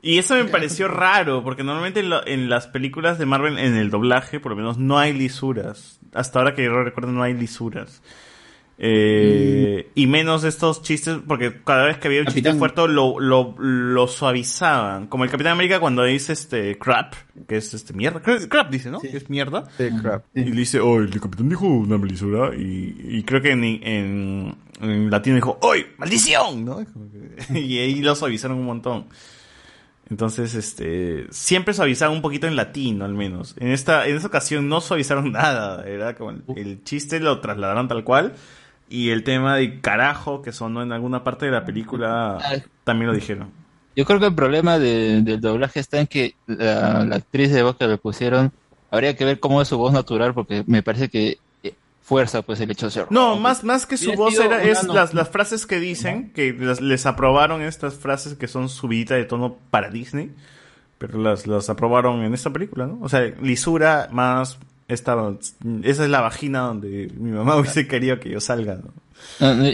Y 0.01 0.17
eso 0.17 0.35
me 0.35 0.45
pareció 0.45 0.87
raro, 0.89 1.43
porque 1.43 1.63
normalmente 1.63 2.01
en, 2.01 2.09
lo- 2.09 2.27
en 2.27 2.49
las 2.49 2.67
películas 2.67 3.17
de 3.17 3.25
Marvel, 3.25 3.57
en 3.57 3.75
el 3.75 3.89
doblaje, 3.89 4.39
por 4.39 4.51
lo 4.51 4.55
menos, 4.57 4.77
no 4.77 4.99
hay 4.99 5.13
lisuras. 5.13 5.99
Hasta 6.13 6.39
ahora 6.39 6.53
que 6.55 6.63
yo 6.65 6.83
recuerdo, 6.83 7.11
no 7.11 7.23
hay 7.23 7.33
lisuras. 7.33 8.01
Eh, 8.85 9.91
Y 9.95 10.07
menos 10.07 10.43
estos 10.43 10.81
chistes, 10.81 11.19
porque 11.25 11.61
cada 11.63 11.85
vez 11.85 11.97
que 11.99 12.09
había 12.09 12.19
un 12.19 12.27
chiste 12.27 12.53
fuerte 12.53 12.85
lo, 12.89 13.17
lo, 13.17 13.55
lo 13.57 14.07
suavizaban. 14.07 15.07
Como 15.07 15.23
el 15.23 15.29
Capitán 15.29 15.53
América 15.53 15.79
cuando 15.79 16.03
dice 16.03 16.33
este 16.33 16.77
crap, 16.77 17.13
que 17.47 17.55
es 17.55 17.73
este 17.73 17.93
mierda. 17.93 18.21
Crap 18.21 18.41
crap 18.49 18.69
dice, 18.69 18.91
¿no? 18.91 18.99
Que 18.99 19.15
es 19.15 19.29
mierda. 19.29 19.63
Sí, 19.77 19.87
crap. 20.01 20.25
Y 20.35 20.43
le 20.43 20.51
dice, 20.51 20.81
oh, 20.81 20.99
el 20.99 21.17
capitán 21.17 21.47
dijo 21.47 21.65
una 21.65 21.97
lisura. 22.05 22.53
Y, 22.55 22.95
y 23.19 23.23
creo 23.23 23.41
que 23.41 23.51
en, 23.51 23.63
en, 23.63 24.55
en 24.81 25.09
latino 25.09 25.35
dijo, 25.37 25.57
¡Oy! 25.61 25.85
¡Maldición! 25.97 26.65
¿no? 26.65 26.85
Y 27.53 27.77
ahí 27.79 28.01
lo 28.01 28.15
suavizaron 28.15 28.57
un 28.57 28.65
montón. 28.65 29.05
Entonces, 30.09 30.53
este, 30.55 31.27
siempre 31.29 31.73
suavizaban 31.73 32.15
un 32.17 32.21
poquito 32.21 32.47
en 32.47 32.57
latino, 32.57 33.05
al 33.05 33.13
menos. 33.13 33.55
En 33.59 33.69
esta, 33.69 34.05
en 34.07 34.17
esta 34.17 34.27
ocasión 34.27 34.67
no 34.67 34.81
suavizaron 34.81 35.31
nada. 35.31 35.87
Era 35.87 36.15
como 36.15 36.31
el, 36.31 36.43
el 36.57 36.83
chiste 36.83 37.21
lo 37.21 37.39
trasladaron 37.39 37.87
tal 37.87 38.03
cual. 38.03 38.33
Y 38.93 39.09
el 39.09 39.23
tema 39.23 39.55
de 39.55 39.81
carajo 39.81 40.43
que 40.43 40.51
sonó 40.51 40.83
en 40.83 40.91
alguna 40.91 41.23
parte 41.23 41.47
de 41.47 41.51
la 41.51 41.65
película 41.65 42.37
también 42.83 43.07
lo 43.09 43.15
dijeron. 43.15 43.49
Yo 43.95 44.05
creo 44.05 44.19
que 44.19 44.27
el 44.27 44.35
problema 44.35 44.77
de- 44.77 45.23
del 45.23 45.41
doblaje 45.41 45.79
está 45.79 45.99
en 45.99 46.05
que 46.05 46.35
la, 46.45 47.03
la 47.03 47.15
actriz 47.15 47.51
de 47.51 47.63
voz 47.63 47.75
que 47.75 47.87
le 47.87 47.97
pusieron, 47.97 48.51
habría 48.91 49.15
que 49.15 49.25
ver 49.25 49.39
cómo 49.39 49.61
es 49.63 49.67
su 49.67 49.79
voz 49.79 49.93
natural, 49.93 50.35
porque 50.35 50.63
me 50.67 50.83
parece 50.83 51.09
que 51.09 51.39
eh, 51.63 51.73
fuerza 52.03 52.43
pues 52.43 52.59
el 52.59 52.69
hecho 52.69 52.85
de 52.85 52.91
ser. 52.91 53.07
No, 53.09 53.35
más, 53.35 53.63
más 53.63 53.87
que 53.87 53.97
su 53.97 54.13
voz 54.13 54.39
era, 54.39 54.61
es 54.61 54.83
no- 54.83 54.93
las, 54.93 55.15
las 55.15 55.29
frases 55.29 55.65
que 55.65 55.79
dicen, 55.79 56.31
que 56.33 56.53
las- 56.53 56.79
les 56.79 57.07
aprobaron 57.07 57.63
estas 57.63 57.95
frases 57.95 58.35
que 58.35 58.47
son 58.47 58.69
subidita 58.69 59.15
de 59.15 59.25
tono 59.25 59.57
para 59.71 59.89
Disney, 59.89 60.31
pero 60.99 61.17
las, 61.19 61.47
las 61.47 61.67
aprobaron 61.69 62.21
en 62.23 62.33
esta 62.35 62.51
película, 62.51 62.85
¿no? 62.85 62.99
O 63.01 63.09
sea, 63.09 63.21
lisura 63.41 64.07
más 64.11 64.59
esta, 64.93 65.15
esa 65.83 66.03
es 66.03 66.09
la 66.09 66.21
vagina 66.21 66.59
donde 66.61 67.09
mi 67.17 67.31
mamá 67.31 67.55
hubiese 67.57 67.87
querido 67.87 68.19
que 68.19 68.29
yo 68.29 68.39
salga, 68.39 68.75
¿no? 68.75 68.93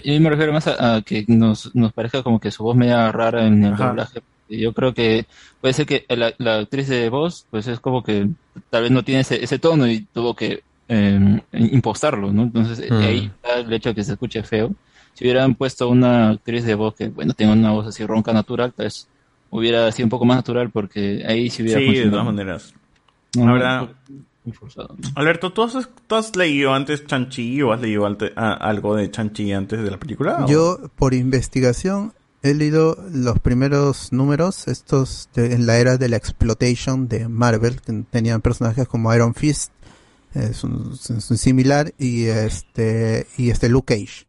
Yo 0.03 0.19
me 0.21 0.29
refiero 0.29 0.53
más 0.53 0.67
a, 0.67 0.95
a 0.97 1.01
que 1.01 1.25
nos, 1.27 1.73
nos 1.75 1.93
parezca 1.93 2.23
como 2.23 2.39
que 2.39 2.51
su 2.51 2.63
voz 2.63 2.75
media 2.75 3.11
rara 3.11 3.45
en 3.47 3.63
el 3.63 3.73
Ajá. 3.73 3.87
doblaje. 3.89 4.21
Y 4.47 4.61
Yo 4.61 4.73
creo 4.73 4.93
que 4.93 5.25
puede 5.61 5.73
ser 5.73 5.85
que 5.85 6.05
la, 6.09 6.33
la 6.39 6.59
actriz 6.59 6.87
de 6.87 7.09
voz, 7.09 7.45
pues 7.49 7.67
es 7.67 7.79
como 7.79 8.03
que 8.03 8.29
tal 8.69 8.83
vez 8.83 8.91
no 8.91 9.03
tiene 9.03 9.21
ese, 9.21 9.43
ese 9.43 9.59
tono 9.59 9.87
y 9.87 10.05
tuvo 10.07 10.35
que 10.35 10.61
eh, 10.87 11.41
impostarlo, 11.53 12.31
¿no? 12.33 12.43
Entonces, 12.43 12.77
de 12.79 12.89
Mm. 12.89 13.01
ahí 13.03 13.31
está 13.35 13.59
el 13.59 13.71
hecho 13.73 13.89
de 13.89 13.95
que 13.95 14.03
se 14.03 14.13
escuche 14.13 14.41
feo. 14.43 14.71
Si 15.13 15.23
hubieran 15.25 15.55
puesto 15.55 15.89
una 15.89 16.29
actriz 16.31 16.63
de 16.65 16.75
voz 16.75 16.95
que, 16.95 17.09
bueno, 17.09 17.33
tenga 17.33 17.53
una 17.53 17.71
voz 17.71 17.87
así 17.87 18.05
ronca 18.05 18.33
natural, 18.33 18.73
tal 18.73 18.85
vez 18.85 19.07
hubiera 19.49 19.91
sido 19.91 20.05
un 20.07 20.09
poco 20.09 20.25
más 20.25 20.37
natural 20.37 20.71
porque 20.71 21.23
ahí 21.27 21.49
sí 21.49 21.61
hubiera 21.63 21.79
Sí, 21.79 21.85
de 21.85 21.93
funcionado. 21.93 22.21
todas 22.21 22.25
maneras. 22.35 22.73
No, 23.37 23.49
Ahora, 23.49 23.87
muy 24.49 24.57
forzado. 24.57 24.95
Alberto, 25.15 25.53
¿tú 25.53 25.63
has, 25.63 25.89
tú 26.07 26.15
has 26.15 26.35
leído 26.35 26.73
antes 26.73 27.05
Chanchi 27.05 27.61
o 27.61 27.71
has 27.73 27.81
leído 27.81 28.05
ante- 28.05 28.33
a- 28.35 28.53
algo 28.53 28.95
de 28.95 29.09
Chanchi 29.09 29.51
antes 29.53 29.81
de 29.81 29.89
la 29.91 29.97
película? 29.97 30.45
o- 30.45 30.47
Yo, 30.47 30.79
por 30.95 31.13
investigación, 31.13 32.13
he 32.41 32.53
leído 32.53 32.97
los 33.13 33.39
primeros 33.39 34.11
números, 34.13 34.67
estos 34.67 35.29
de- 35.33 35.53
en 35.53 35.65
la 35.65 35.77
era 35.77 35.97
de 35.97 36.09
la 36.09 36.17
exploitation 36.17 37.07
de 37.07 37.27
Marvel, 37.27 37.81
que 37.81 37.93
tenían 38.09 38.41
personajes 38.41 38.87
como 38.87 39.13
Iron 39.13 39.33
Fist, 39.33 39.71
es 40.33 40.63
un, 40.63 40.93
es 40.93 41.29
un 41.31 41.37
similar, 41.37 41.93
y 41.97 42.25
este, 42.25 43.25
y 43.37 43.49
este 43.49 43.67
Luke 43.69 43.95
Cage, 43.95 44.27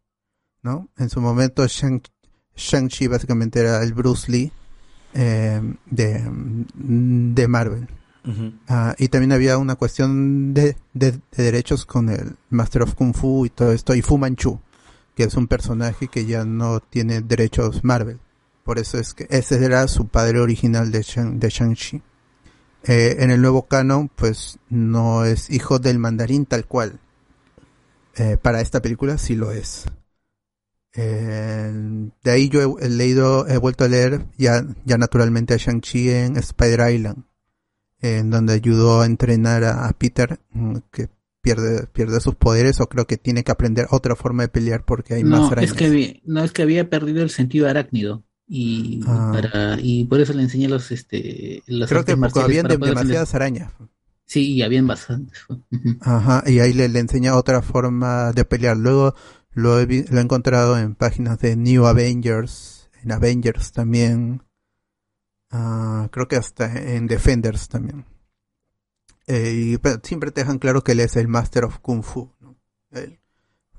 ¿no? 0.62 0.88
En 0.98 1.10
su 1.10 1.20
momento, 1.20 1.64
Shang- 1.66 2.02
Shang-Chi 2.56 3.06
básicamente 3.06 3.60
era 3.60 3.82
el 3.82 3.92
Bruce 3.94 4.30
Lee 4.30 4.50
eh, 5.14 5.60
de, 5.86 6.22
de 6.74 7.48
Marvel. 7.48 7.88
Ah, 8.68 8.94
y 8.98 9.08
también 9.08 9.32
había 9.32 9.56
una 9.58 9.76
cuestión 9.76 10.52
de, 10.54 10.76
de- 10.92 11.12
de 11.12 11.42
derechos 11.42 11.86
con 11.86 12.08
el 12.10 12.36
Master 12.50 12.82
of 12.82 12.94
Kung 12.94 13.14
Fu 13.14 13.46
y 13.46 13.50
todo 13.50 13.72
esto, 13.72 13.94
y 13.94 14.02
Fu 14.02 14.18
Manchu, 14.18 14.60
que 15.16 15.24
es 15.24 15.34
un 15.34 15.46
personaje 15.48 16.08
que 16.08 16.26
ya 16.26 16.44
no 16.44 16.80
tiene 16.80 17.22
derechos 17.22 17.82
Marvel. 17.82 18.18
Por 18.62 18.78
eso 18.78 18.98
es 18.98 19.14
que 19.14 19.26
ese 19.30 19.64
era 19.64 19.88
su 19.88 20.06
padre 20.08 20.38
original 20.40 20.92
de, 20.92 21.02
Shang, 21.02 21.38
de 21.40 21.48
Shang-Chi. 21.48 22.02
Eh, 22.84 23.16
en 23.20 23.30
el 23.30 23.40
nuevo 23.40 23.66
canon, 23.66 24.08
pues 24.14 24.58
no 24.68 25.24
es 25.24 25.50
hijo 25.50 25.78
del 25.78 25.98
mandarín 25.98 26.46
tal 26.46 26.66
cual. 26.66 27.00
Eh, 28.16 28.36
para 28.40 28.60
esta 28.60 28.80
película 28.82 29.16
sí 29.18 29.34
lo 29.34 29.50
es. 29.50 29.86
Eh, 30.94 32.10
de 32.22 32.30
ahí 32.30 32.48
yo 32.48 32.78
he, 32.78 32.86
he 32.86 32.88
leído, 32.90 33.46
he 33.48 33.56
vuelto 33.58 33.84
a 33.84 33.88
leer 33.88 34.26
ya, 34.36 34.64
ya 34.84 34.98
naturalmente 34.98 35.54
a 35.54 35.56
Shang-Chi 35.56 36.10
en 36.10 36.36
Spider 36.36 36.90
Island 36.92 37.24
en 38.00 38.30
donde 38.30 38.54
ayudó 38.54 39.00
a 39.02 39.06
entrenar 39.06 39.64
a, 39.64 39.90
Peter, 39.92 40.40
mm, 40.52 40.76
que 40.92 41.08
pierde, 41.42 41.86
pierde 41.86 42.20
sus 42.20 42.34
poderes, 42.34 42.80
o 42.80 42.88
creo 42.88 43.06
que 43.06 43.16
tiene 43.16 43.44
que 43.44 43.52
aprender 43.52 43.86
otra 43.90 44.14
forma 44.16 44.42
de 44.42 44.48
pelear 44.48 44.84
porque 44.84 45.14
hay 45.14 45.24
más 45.24 45.50
arañas. 45.52 45.70
es 45.72 45.76
que 45.76 45.86
había, 45.86 46.12
no, 46.24 46.44
es 46.44 46.52
que 46.52 46.62
había 46.62 46.88
perdido 46.90 47.22
el 47.22 47.30
sentido 47.30 47.68
arácnido. 47.68 48.24
Y, 48.52 49.00
Ah. 49.06 49.30
para, 49.32 49.80
y 49.80 50.04
por 50.06 50.20
eso 50.20 50.32
le 50.32 50.42
enseñé 50.42 50.68
los, 50.68 50.90
este, 50.90 51.62
los 51.68 51.88
creo 51.88 52.04
que 52.04 52.12
habían 52.12 52.66
de- 52.66 52.76
demasiadas 52.78 53.32
aprender. 53.34 53.62
arañas. 53.62 53.72
Sí, 54.26 54.52
y 54.54 54.62
habían 54.62 54.86
bastantes. 54.86 55.38
Ajá, 56.00 56.42
y 56.46 56.58
ahí 56.60 56.72
le, 56.72 56.88
le 56.88 56.98
enseña 57.00 57.36
otra 57.36 57.62
forma 57.62 58.32
de 58.32 58.44
pelear. 58.44 58.76
Luego 58.76 59.14
lo 59.52 59.78
he, 59.80 59.86
lo 59.86 60.18
he 60.18 60.22
encontrado 60.22 60.78
en 60.78 60.94
páginas 60.94 61.38
de 61.40 61.56
New 61.56 61.86
Avengers, 61.86 62.88
en 63.02 63.12
Avengers 63.12 63.72
también. 63.72 64.42
Ah, 65.50 66.08
creo 66.12 66.28
que 66.28 66.36
hasta 66.36 66.72
en 66.94 67.06
Defenders 67.06 67.68
también. 67.68 68.06
Eh, 69.26 69.52
y 69.54 69.78
pero 69.78 70.00
siempre 70.02 70.30
te 70.30 70.40
dejan 70.40 70.58
claro 70.58 70.82
que 70.82 70.92
él 70.92 71.00
es 71.00 71.16
el 71.16 71.28
Master 71.28 71.64
of 71.64 71.78
Kung 71.80 72.02
Fu. 72.02 72.32
¿no? 72.40 72.56
Él 72.90 73.20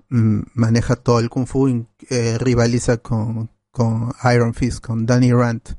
mm, 0.09 0.41
maneja 0.53 0.95
todo 0.95 1.19
el 1.19 1.29
Kung 1.29 1.47
Fu 1.47 1.69
y 1.69 1.87
eh, 2.09 2.37
rivaliza 2.37 2.97
con, 2.97 3.49
con 3.71 4.11
Iron 4.33 4.53
Fist, 4.53 4.85
con 4.85 5.05
Danny 5.05 5.31
Rand. 5.31 5.77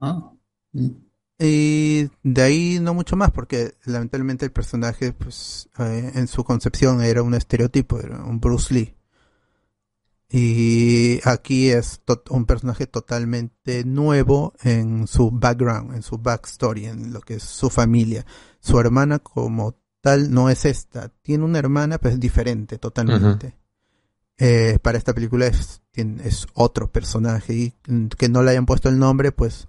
Ah, 0.00 0.32
mm. 0.72 1.06
Y 1.38 2.08
de 2.22 2.42
ahí 2.42 2.78
no 2.80 2.94
mucho 2.94 3.14
más, 3.16 3.30
porque 3.30 3.74
lamentablemente 3.84 4.46
el 4.46 4.52
personaje, 4.52 5.12
pues, 5.12 5.68
eh, 5.78 6.12
en 6.14 6.28
su 6.28 6.44
concepción 6.44 7.02
era 7.02 7.22
un 7.22 7.34
estereotipo, 7.34 8.00
era 8.00 8.24
un 8.24 8.40
Bruce 8.40 8.72
Lee. 8.72 8.95
Y 10.28 11.20
aquí 11.24 11.70
es 11.70 12.00
un 12.30 12.46
personaje 12.46 12.86
totalmente 12.86 13.84
nuevo 13.84 14.54
en 14.62 15.06
su 15.06 15.30
background, 15.30 15.94
en 15.94 16.02
su 16.02 16.18
backstory, 16.18 16.86
en 16.86 17.12
lo 17.12 17.20
que 17.20 17.34
es 17.34 17.44
su 17.44 17.70
familia. 17.70 18.26
Su 18.58 18.80
hermana 18.80 19.20
como 19.20 19.78
tal 20.00 20.32
no 20.32 20.50
es 20.50 20.64
esta. 20.64 21.10
Tiene 21.22 21.44
una 21.44 21.60
hermana, 21.60 21.98
pero 21.98 22.14
es 22.14 22.20
diferente 22.20 22.78
totalmente. 22.78 23.56
Eh, 24.38 24.78
para 24.82 24.98
esta 24.98 25.14
película 25.14 25.46
es, 25.46 25.80
es 25.94 26.46
otro 26.54 26.90
personaje 26.90 27.54
y 27.54 27.74
mm, 27.88 28.08
que 28.08 28.28
no 28.28 28.42
le 28.42 28.50
hayan 28.50 28.66
puesto 28.66 28.88
el 28.88 28.98
nombre, 28.98 29.32
pues 29.32 29.68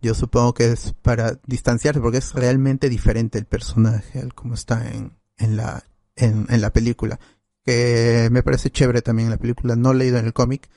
yo 0.00 0.14
supongo 0.14 0.54
que 0.54 0.72
es 0.72 0.94
para 1.02 1.38
distanciarse 1.46 2.00
porque 2.00 2.18
es 2.18 2.32
realmente 2.32 2.88
diferente 2.88 3.38
el 3.38 3.44
personaje 3.44 4.20
al 4.20 4.34
como 4.34 4.54
está 4.54 4.88
en, 4.88 5.18
en 5.36 5.56
la 5.56 5.84
en, 6.14 6.46
en 6.48 6.60
la 6.62 6.72
película 6.72 7.20
que 7.66 8.28
me 8.30 8.42
parece 8.42 8.70
chévere 8.70 9.02
también 9.02 9.26
en 9.26 9.32
la 9.32 9.38
película 9.38 9.76
no 9.76 9.92
leído 9.92 10.16
en 10.18 10.24
el 10.26 10.32
cómic 10.32 10.70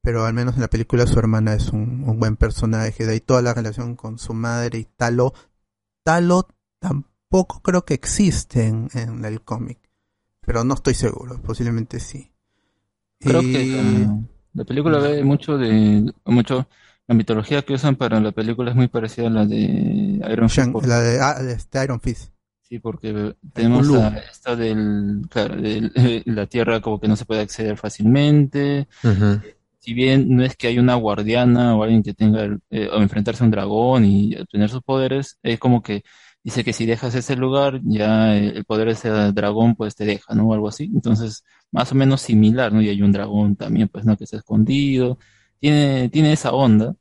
pero 0.00 0.24
al 0.24 0.32
menos 0.32 0.54
en 0.54 0.60
la 0.62 0.68
película 0.68 1.06
su 1.06 1.18
hermana 1.18 1.52
es 1.54 1.70
un, 1.70 2.04
un 2.08 2.18
buen 2.20 2.36
personaje 2.36 3.04
de 3.04 3.12
ahí 3.14 3.20
toda 3.20 3.42
la 3.42 3.52
relación 3.52 3.96
con 3.96 4.18
su 4.18 4.32
madre 4.32 4.78
y 4.78 4.84
Talo 4.96 5.34
Talo 6.04 6.48
tampoco 6.78 7.60
creo 7.60 7.84
que 7.84 7.94
existen 7.94 8.88
en 8.94 9.22
el 9.24 9.42
cómic. 9.42 9.78
Pero 10.46 10.64
no 10.64 10.72
estoy 10.74 10.94
seguro, 10.94 11.42
posiblemente 11.42 12.00
sí. 12.00 12.32
Creo 13.20 13.42
Y- 13.42 13.52
que 13.52 13.66
la, 13.66 14.18
la 14.54 14.64
película 14.64 14.98
ve 14.98 15.22
mucho 15.24 15.58
de 15.58 16.10
mucho 16.24 16.66
la 17.06 17.14
mitología 17.14 17.60
que 17.62 17.74
usan 17.74 17.96
para 17.96 18.20
la 18.20 18.32
película 18.32 18.70
es 18.70 18.76
muy 18.76 18.88
parecida 18.88 19.26
a 19.26 19.30
la 19.30 19.44
de 19.44 20.22
Iron 20.32 20.48
Fist. 20.48 20.58
Shang- 20.68 20.86
la 20.86 21.00
de, 21.00 21.20
ah, 21.20 21.42
de 21.42 21.52
este 21.52 21.84
Iron 21.84 22.00
Fist. 22.00 22.32
Sí, 22.68 22.80
porque 22.80 23.34
tenemos 23.54 23.88
Hulu. 23.88 24.00
a 24.00 24.08
esto 24.18 24.54
del, 24.54 25.22
claro, 25.30 25.54
eh, 25.62 25.90
la 26.26 26.46
Tierra 26.46 26.80
como 26.82 27.00
que 27.00 27.08
no 27.08 27.16
se 27.16 27.24
puede 27.24 27.40
acceder 27.40 27.78
fácilmente. 27.78 28.88
Si 29.78 29.94
bien 29.94 30.36
no 30.36 30.44
es 30.44 30.54
que 30.54 30.66
hay 30.66 30.78
una 30.78 30.94
guardiana 30.96 31.74
o 31.74 31.82
alguien 31.82 32.02
que 32.02 32.12
tenga 32.12 32.44
eh, 32.68 32.88
o 32.92 33.00
enfrentarse 33.00 33.42
a 33.42 33.46
un 33.46 33.52
dragón 33.52 34.04
y 34.04 34.36
obtener 34.36 34.68
sus 34.68 34.82
poderes, 34.82 35.38
es 35.42 35.58
como 35.58 35.82
que 35.82 36.02
dice 36.44 36.62
que 36.62 36.74
si 36.74 36.84
dejas 36.84 37.14
ese 37.14 37.36
lugar, 37.36 37.80
ya 37.84 38.36
eh, 38.36 38.48
el 38.56 38.64
poder 38.66 38.88
de 38.88 38.92
ese 38.92 39.08
dragón 39.32 39.74
pues 39.74 39.94
te 39.94 40.04
deja, 40.04 40.34
¿no? 40.34 40.48
O 40.48 40.52
algo 40.54 40.68
así. 40.68 40.90
Entonces, 40.92 41.44
más 41.72 41.90
o 41.92 41.94
menos 41.94 42.20
similar, 42.20 42.72
¿no? 42.72 42.82
Y 42.82 42.90
hay 42.90 43.00
un 43.00 43.12
dragón 43.12 43.56
también, 43.56 43.88
pues, 43.88 44.04
¿no? 44.04 44.16
Que 44.16 44.24
está 44.24 44.36
escondido. 44.36 45.18
Tiene, 45.58 46.10
tiene 46.10 46.32
esa 46.32 46.52
onda. 46.52 46.94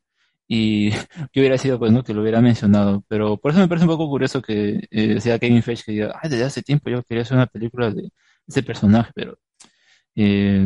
Y 0.47 0.91
que 1.31 1.39
hubiera 1.41 1.57
sido, 1.57 1.79
pues, 1.79 1.91
¿no? 1.91 2.03
Que 2.03 2.13
lo 2.13 2.21
hubiera 2.21 2.41
mencionado. 2.41 3.03
Pero 3.07 3.37
por 3.37 3.51
eso 3.51 3.59
me 3.59 3.67
parece 3.67 3.85
un 3.85 3.91
poco 3.91 4.07
curioso 4.09 4.41
que 4.41 4.87
eh, 4.91 5.07
decía 5.15 5.39
Kevin 5.39 5.63
Feige 5.63 5.83
que 5.85 5.91
diga, 5.93 6.19
ay, 6.21 6.29
desde 6.29 6.45
hace 6.45 6.61
tiempo 6.63 6.89
yo 6.89 7.03
quería 7.03 7.23
hacer 7.23 7.37
una 7.37 7.47
película 7.47 7.91
de 7.91 8.09
ese 8.47 8.63
personaje, 8.63 9.11
pero 9.15 9.37
eh, 10.15 10.65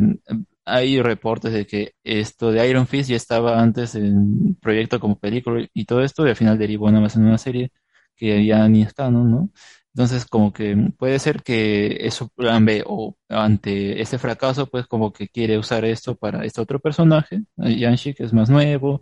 hay 0.65 1.01
reportes 1.01 1.53
de 1.53 1.65
que 1.65 1.93
esto 2.03 2.51
de 2.51 2.67
Iron 2.69 2.87
Fist 2.87 3.09
ya 3.09 3.15
estaba 3.15 3.59
antes 3.61 3.95
en 3.95 4.55
proyecto 4.61 4.99
como 4.99 5.19
película 5.19 5.67
y 5.73 5.85
todo 5.85 6.01
esto, 6.03 6.25
y 6.25 6.29
al 6.29 6.35
final 6.35 6.57
derivó 6.57 6.87
nada 6.89 7.01
más 7.01 7.15
en 7.15 7.23
una 7.25 7.37
serie 7.37 7.71
que 8.15 8.45
ya 8.45 8.67
ni 8.69 8.83
es 8.83 8.93
canon, 8.93 9.31
¿no? 9.31 9.49
Entonces, 9.93 10.25
como 10.25 10.53
que 10.53 10.75
puede 10.97 11.19
ser 11.19 11.43
que 11.43 11.97
eso 12.07 12.29
plan 12.29 12.63
B 12.65 12.83
o 12.87 13.17
ante 13.27 14.01
ese 14.01 14.17
fracaso, 14.19 14.67
pues 14.67 14.87
como 14.87 15.11
que 15.11 15.27
quiere 15.27 15.57
usar 15.57 15.83
esto 15.85 16.15
para 16.15 16.45
este 16.45 16.61
otro 16.61 16.79
personaje, 16.79 17.41
eh, 17.57 17.75
Yanshi, 17.77 18.13
que 18.13 18.23
es 18.23 18.31
más 18.33 18.49
nuevo, 18.49 19.01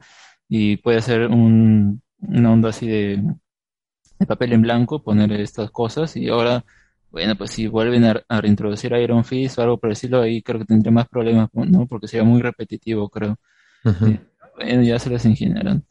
y 0.50 0.78
puede 0.78 1.02
ser 1.02 1.28
un, 1.30 2.02
una 2.20 2.52
onda 2.54 2.70
así 2.70 2.88
de, 2.88 3.24
de 4.20 4.26
papel 4.26 4.54
en 4.54 4.62
blanco, 4.62 5.02
poner 5.04 5.32
estas 5.34 5.72
cosas, 5.72 6.16
y 6.18 6.30
ahora, 6.30 6.66
bueno, 7.12 7.36
pues 7.36 7.52
si 7.52 7.68
vuelven 7.68 8.06
a, 8.06 8.22
a 8.28 8.42
reintroducir 8.42 8.94
a 8.94 9.02
Iron 9.02 9.24
Fist 9.26 9.60
o 9.60 9.62
algo 9.64 9.78
por 9.80 9.90
decirlo, 9.92 10.22
ahí 10.22 10.42
creo 10.42 10.60
que 10.60 10.66
tendría 10.66 10.92
más 10.92 11.08
problemas, 11.08 11.50
¿no? 11.54 11.88
Porque 11.88 12.08
sería 12.08 12.26
muy 12.26 12.42
repetitivo, 12.42 13.10
creo. 13.10 13.38
Sí. 13.84 14.20
Bueno, 14.58 14.84
ya 14.84 15.00
se 15.00 15.10
las 15.10 15.26
ingeniarán. 15.26 15.86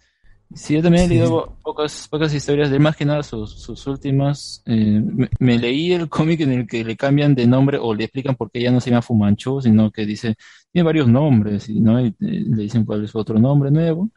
Sí, 0.54 0.74
yo 0.74 0.82
también 0.82 1.04
he 1.04 1.08
leído 1.08 1.30
po- 1.46 1.58
pocas, 1.62 2.08
pocas 2.08 2.32
historias 2.34 2.70
de 2.70 2.78
más 2.78 2.96
que 2.96 3.04
nada 3.04 3.22
sus, 3.22 3.52
sus 3.60 3.86
últimas. 3.86 4.62
eh, 4.66 5.00
me, 5.04 5.28
me 5.38 5.58
leí 5.58 5.92
el 5.92 6.08
cómic 6.08 6.40
en 6.40 6.52
el 6.52 6.66
que 6.66 6.84
le 6.84 6.96
cambian 6.96 7.34
de 7.34 7.46
nombre 7.46 7.78
o 7.78 7.94
le 7.94 8.04
explican 8.04 8.34
por 8.34 8.50
qué 8.50 8.62
ya 8.62 8.70
no 8.70 8.80
se 8.80 8.90
llama 8.90 9.02
Fumanchu, 9.02 9.60
sino 9.60 9.90
que 9.90 10.06
dice, 10.06 10.36
tiene 10.72 10.84
varios 10.86 11.06
nombres, 11.08 11.68
y, 11.68 11.80
¿no? 11.80 12.00
Y, 12.00 12.08
eh, 12.08 12.14
le 12.20 12.62
dicen 12.62 12.84
cuál 12.84 13.04
es 13.04 13.10
su 13.10 13.18
otro 13.18 13.38
nombre 13.38 13.70
nuevo. 13.70 14.10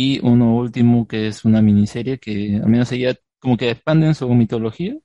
Y 0.00 0.20
uno 0.22 0.54
último 0.54 1.08
que 1.08 1.26
es 1.26 1.44
una 1.44 1.60
miniserie 1.60 2.18
que 2.20 2.60
al 2.62 2.68
menos 2.68 2.92
ella 2.92 3.16
como 3.40 3.56
que 3.56 3.70
expanden 3.70 4.14
su 4.14 4.28
mitología. 4.32 4.96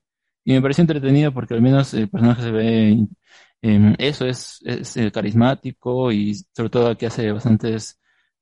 Y 0.45 0.53
me 0.53 0.61
pareció 0.61 0.83
entretenido 0.83 1.33
porque 1.33 1.55
al 1.55 1.63
menos 1.63 1.95
el 1.95 2.09
personaje 2.09 2.43
se 2.43 2.51
ve, 2.51 3.07
eh, 3.63 3.95
eso 3.97 4.27
es, 4.27 4.59
es 4.63 4.95
eh, 4.97 5.11
carismático 5.11 6.11
y 6.11 6.35
sobre 6.55 6.69
todo 6.69 6.95
que 6.95 7.07
hace 7.07 7.31
bastantes 7.31 7.99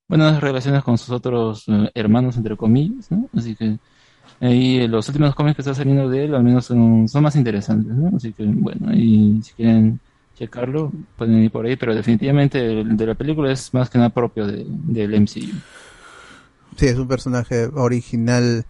buenas 0.09 0.41
relaciones 0.41 0.83
con 0.83 0.97
sus 0.97 1.11
otros 1.11 1.63
eh, 1.69 1.89
hermanos, 1.95 2.35
entre 2.35 2.57
comillas, 2.57 3.09
¿no? 3.11 3.29
Así 3.33 3.55
que 3.55 3.79
ahí 4.41 4.85
los 4.89 5.07
últimos 5.07 5.33
cómics 5.35 5.55
que 5.55 5.61
están 5.61 5.75
saliendo 5.75 6.09
de 6.09 6.25
él 6.25 6.35
al 6.35 6.43
menos 6.43 6.65
son, 6.65 7.05
más 7.21 7.35
interesantes, 7.37 7.93
¿no? 7.95 8.17
Así 8.17 8.33
que 8.33 8.43
bueno, 8.45 8.89
ahí 8.89 9.39
si 9.41 9.53
quieren 9.53 10.01
checarlo, 10.35 10.91
pueden 11.17 11.43
ir 11.43 11.51
por 11.51 11.65
ahí, 11.65 11.77
pero 11.77 11.95
definitivamente 11.95 12.81
el 12.81 12.97
de 12.97 13.05
la 13.05 13.15
película 13.15 13.51
es 13.53 13.73
más 13.73 13.89
que 13.89 13.99
nada 13.99 14.09
propio 14.09 14.45
de, 14.47 14.65
del 14.67 15.13
MCU. 15.15 15.55
Sí, 16.78 16.88
es 16.88 16.97
un 16.97 17.07
personaje 17.07 17.65
original 17.74 18.65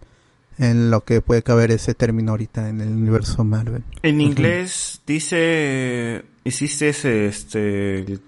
en 0.58 0.90
lo 0.90 1.02
que 1.04 1.20
puede 1.22 1.42
caber 1.42 1.70
ese 1.70 1.94
término 1.94 2.32
ahorita 2.32 2.68
en 2.68 2.80
el 2.80 2.88
universo 2.88 3.42
Marvel. 3.44 3.84
En 4.02 4.20
inglés 4.20 5.00
dice, 5.06 6.24
¿hiciste 6.44 6.90
ese, 6.90 7.26
este, 7.26 7.98
el, 8.00 8.20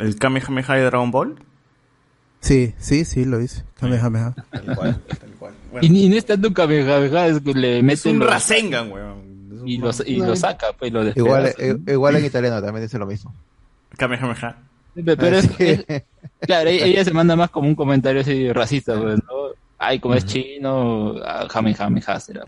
el 0.00 0.16
Kamehameha 0.18 0.74
de 0.74 0.82
Dragon 0.84 1.10
Ball? 1.10 1.36
Sí, 2.40 2.74
sí, 2.78 3.04
sí, 3.06 3.24
lo 3.24 3.40
hice. 3.40 3.64
Kamehameha. 3.80 4.34
Tal 4.50 4.76
cual, 4.76 5.00
tal 5.18 5.30
cual. 5.38 5.54
Y, 5.80 6.04
y 6.04 6.08
no 6.10 6.16
es 6.16 6.26
tanto 6.26 6.48
un 6.48 6.54
Kamehameha, 6.54 7.28
es 7.28 7.40
que 7.40 7.54
le 7.54 7.82
mete 7.82 7.94
Es 7.94 8.06
un 8.06 8.18
los- 8.18 8.28
Rasengan, 8.30 8.92
weón. 8.92 9.24
Y 9.66 9.78
lo, 9.78 9.90
y 10.04 10.16
lo 10.16 10.36
saca, 10.36 10.74
pues 10.78 10.92
lo 10.92 11.08
Igual, 11.08 11.54
eh, 11.58 11.74
igual 11.86 12.16
en 12.16 12.26
italiano 12.26 12.60
también 12.62 12.84
dice 12.84 12.98
lo 12.98 13.06
mismo. 13.06 13.34
Kamehameha. 13.96 14.58
Pero 14.94 15.36
es, 15.38 15.48
es- 15.58 15.84
claro, 16.40 16.68
e- 16.70 16.84
ella 16.88 17.04
se 17.04 17.12
manda 17.12 17.36
más 17.36 17.50
como 17.50 17.68
un 17.68 17.74
comentario 17.74 18.20
así 18.20 18.52
racista, 18.52 19.00
pues, 19.00 19.16
¿no? 19.16 19.44
Ay, 19.76 19.98
como 19.98 20.14
es 20.14 20.24
chino, 20.24 21.16
jame, 21.50 21.74
jame, 21.74 22.00
ja, 22.00 22.18
será. 22.18 22.44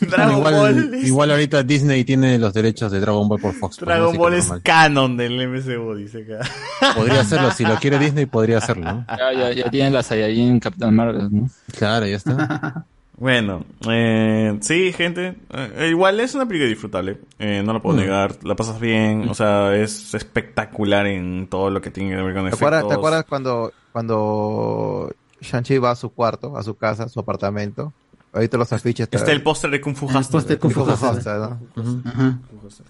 Dragon 0.00 0.36
igual, 0.38 0.54
Ball 0.54 0.94
es- 0.94 1.04
igual 1.06 1.30
ahorita 1.30 1.62
Disney 1.62 2.04
tiene 2.04 2.36
los 2.38 2.52
derechos 2.52 2.92
de 2.92 3.00
Dragon 3.00 3.26
Ball 3.28 3.40
por 3.40 3.54
Fox. 3.54 3.76
pues, 3.78 3.86
Dragon 3.86 4.16
Ball 4.18 4.34
es 4.34 4.44
normal. 4.44 4.62
canon 4.62 5.16
del 5.16 5.40
MCU, 5.48 5.94
dice 5.94 6.24
acá. 6.24 6.46
Podría 6.94 7.20
hacerlo, 7.20 7.50
si 7.52 7.64
lo 7.64 7.76
quiere 7.76 7.98
Disney 7.98 8.26
podría 8.26 8.58
hacerlo, 8.58 8.84
¿no? 8.84 9.06
Ya, 9.08 9.32
ya, 9.32 9.52
ya 9.52 9.70
tienen 9.70 9.92
la 9.94 10.02
Saiyajin 10.02 10.60
Captain 10.60 10.94
Marvel, 10.94 11.28
¿no? 11.30 11.48
Claro, 11.78 12.06
ya 12.06 12.16
está. 12.16 12.84
Bueno, 13.18 13.64
eh, 13.88 14.56
sí, 14.62 14.92
gente. 14.92 15.34
eh, 15.50 15.88
igual 15.90 16.18
es 16.20 16.34
una 16.34 16.46
película 16.46 16.68
disfrutable. 16.68 17.18
eh, 17.38 17.62
no 17.64 17.72
lo 17.72 17.80
puedo 17.82 17.96
Mm. 17.96 18.00
negar. 18.00 18.36
La 18.42 18.56
pasas 18.56 18.80
bien. 18.80 19.28
O 19.28 19.34
sea, 19.34 19.76
es 19.76 20.14
espectacular 20.14 21.06
en 21.06 21.46
todo 21.48 21.70
lo 21.70 21.80
que 21.80 21.90
tiene 21.90 22.10
que 22.10 22.22
ver 22.22 22.34
con 22.34 22.48
¿Te 22.48 22.56
acuerdas, 22.56 22.88
¿Te 22.88 22.94
acuerdas 22.94 23.24
cuando, 23.28 23.72
cuando 23.92 25.12
Shang-Chi 25.40 25.78
va 25.78 25.92
a 25.92 25.96
su 25.96 26.10
cuarto, 26.10 26.56
a 26.56 26.62
su 26.62 26.74
casa, 26.76 27.04
a 27.04 27.08
su 27.08 27.20
apartamento? 27.20 27.92
Ahorita 28.34 28.56
los 28.56 28.72
afiches. 28.72 29.08
Está 29.12 29.30
el 29.30 29.42
póster 29.42 29.70
de 29.70 29.80
Kung 29.82 29.94
Fu 29.94 30.08
El 30.08 30.16
Hustle. 30.16 30.32
póster 30.32 30.56
de 30.56 30.60
Kung 30.60 30.72
Fu 30.72 30.80
Hustle, 30.82 31.22
¿no? 31.38 31.58
Ajá. 32.06 32.38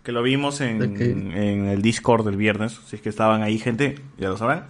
Que 0.05 0.13
lo 0.13 0.23
vimos 0.23 0.61
en, 0.61 0.81
en 1.03 1.67
el 1.67 1.83
Discord 1.83 2.25
del 2.25 2.37
viernes. 2.37 2.79
Si 2.87 2.95
es 2.97 3.03
que 3.03 3.09
estaban 3.09 3.43
ahí, 3.43 3.59
gente, 3.59 3.97
ya 4.19 4.29
lo 4.29 4.37
sabrán. 4.37 4.67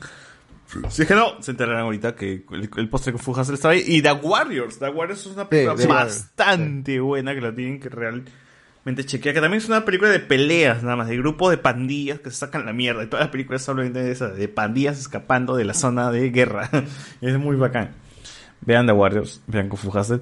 Si 0.89 1.03
es 1.03 1.09
que 1.09 1.15
no, 1.15 1.41
se 1.43 1.51
enterarán 1.51 1.83
ahorita 1.83 2.15
que 2.15 2.45
el, 2.51 2.71
el 2.77 2.89
póster 2.89 3.13
de 3.13 3.19
Kung 3.19 3.25
Fu 3.25 3.39
Hustle 3.39 3.55
estaba 3.55 3.75
ahí. 3.75 3.85
Y 3.87 4.03
The 4.03 4.13
Warriors. 4.13 4.79
The 4.79 4.89
Warriors 4.89 5.27
es 5.27 5.33
una 5.33 5.49
película 5.49 5.87
bastante 5.87 7.01
buena 7.01 7.35
que 7.35 7.41
la 7.41 7.55
tienen 7.55 7.81
que 7.81 7.89
realmente 7.89 9.05
chequear. 9.05 9.35
Que 9.35 9.41
también 9.41 9.63
es 9.63 9.69
una 9.69 9.85
película 9.85 10.11
de 10.11 10.21
peleas, 10.21 10.83
nada 10.83 10.97
más. 10.97 11.09
De 11.09 11.17
grupos 11.17 11.51
de 11.51 11.59
pandillas 11.59 12.21
que 12.21 12.31
se 12.31 12.37
sacan 12.37 12.65
la 12.65 12.73
mierda. 12.73 13.03
Y 13.05 13.07
todas 13.07 13.25
las 13.25 13.31
películas 13.31 13.63
son 13.63 13.93
de 13.93 14.11
esas, 14.11 14.37
de 14.37 14.49
pandillas 14.49 14.99
escapando 14.99 15.57
de 15.57 15.65
la 15.65 15.75
zona 15.75 16.11
de 16.11 16.31
guerra. 16.31 16.71
es 17.21 17.39
muy 17.39 17.57
bacán. 17.57 17.91
Vean 18.63 18.87
The 18.87 18.93
Warriors, 18.93 19.43
vean 19.47 19.69
Kung 19.69 19.79
Fu 19.79 19.97
Hustle. 19.97 20.21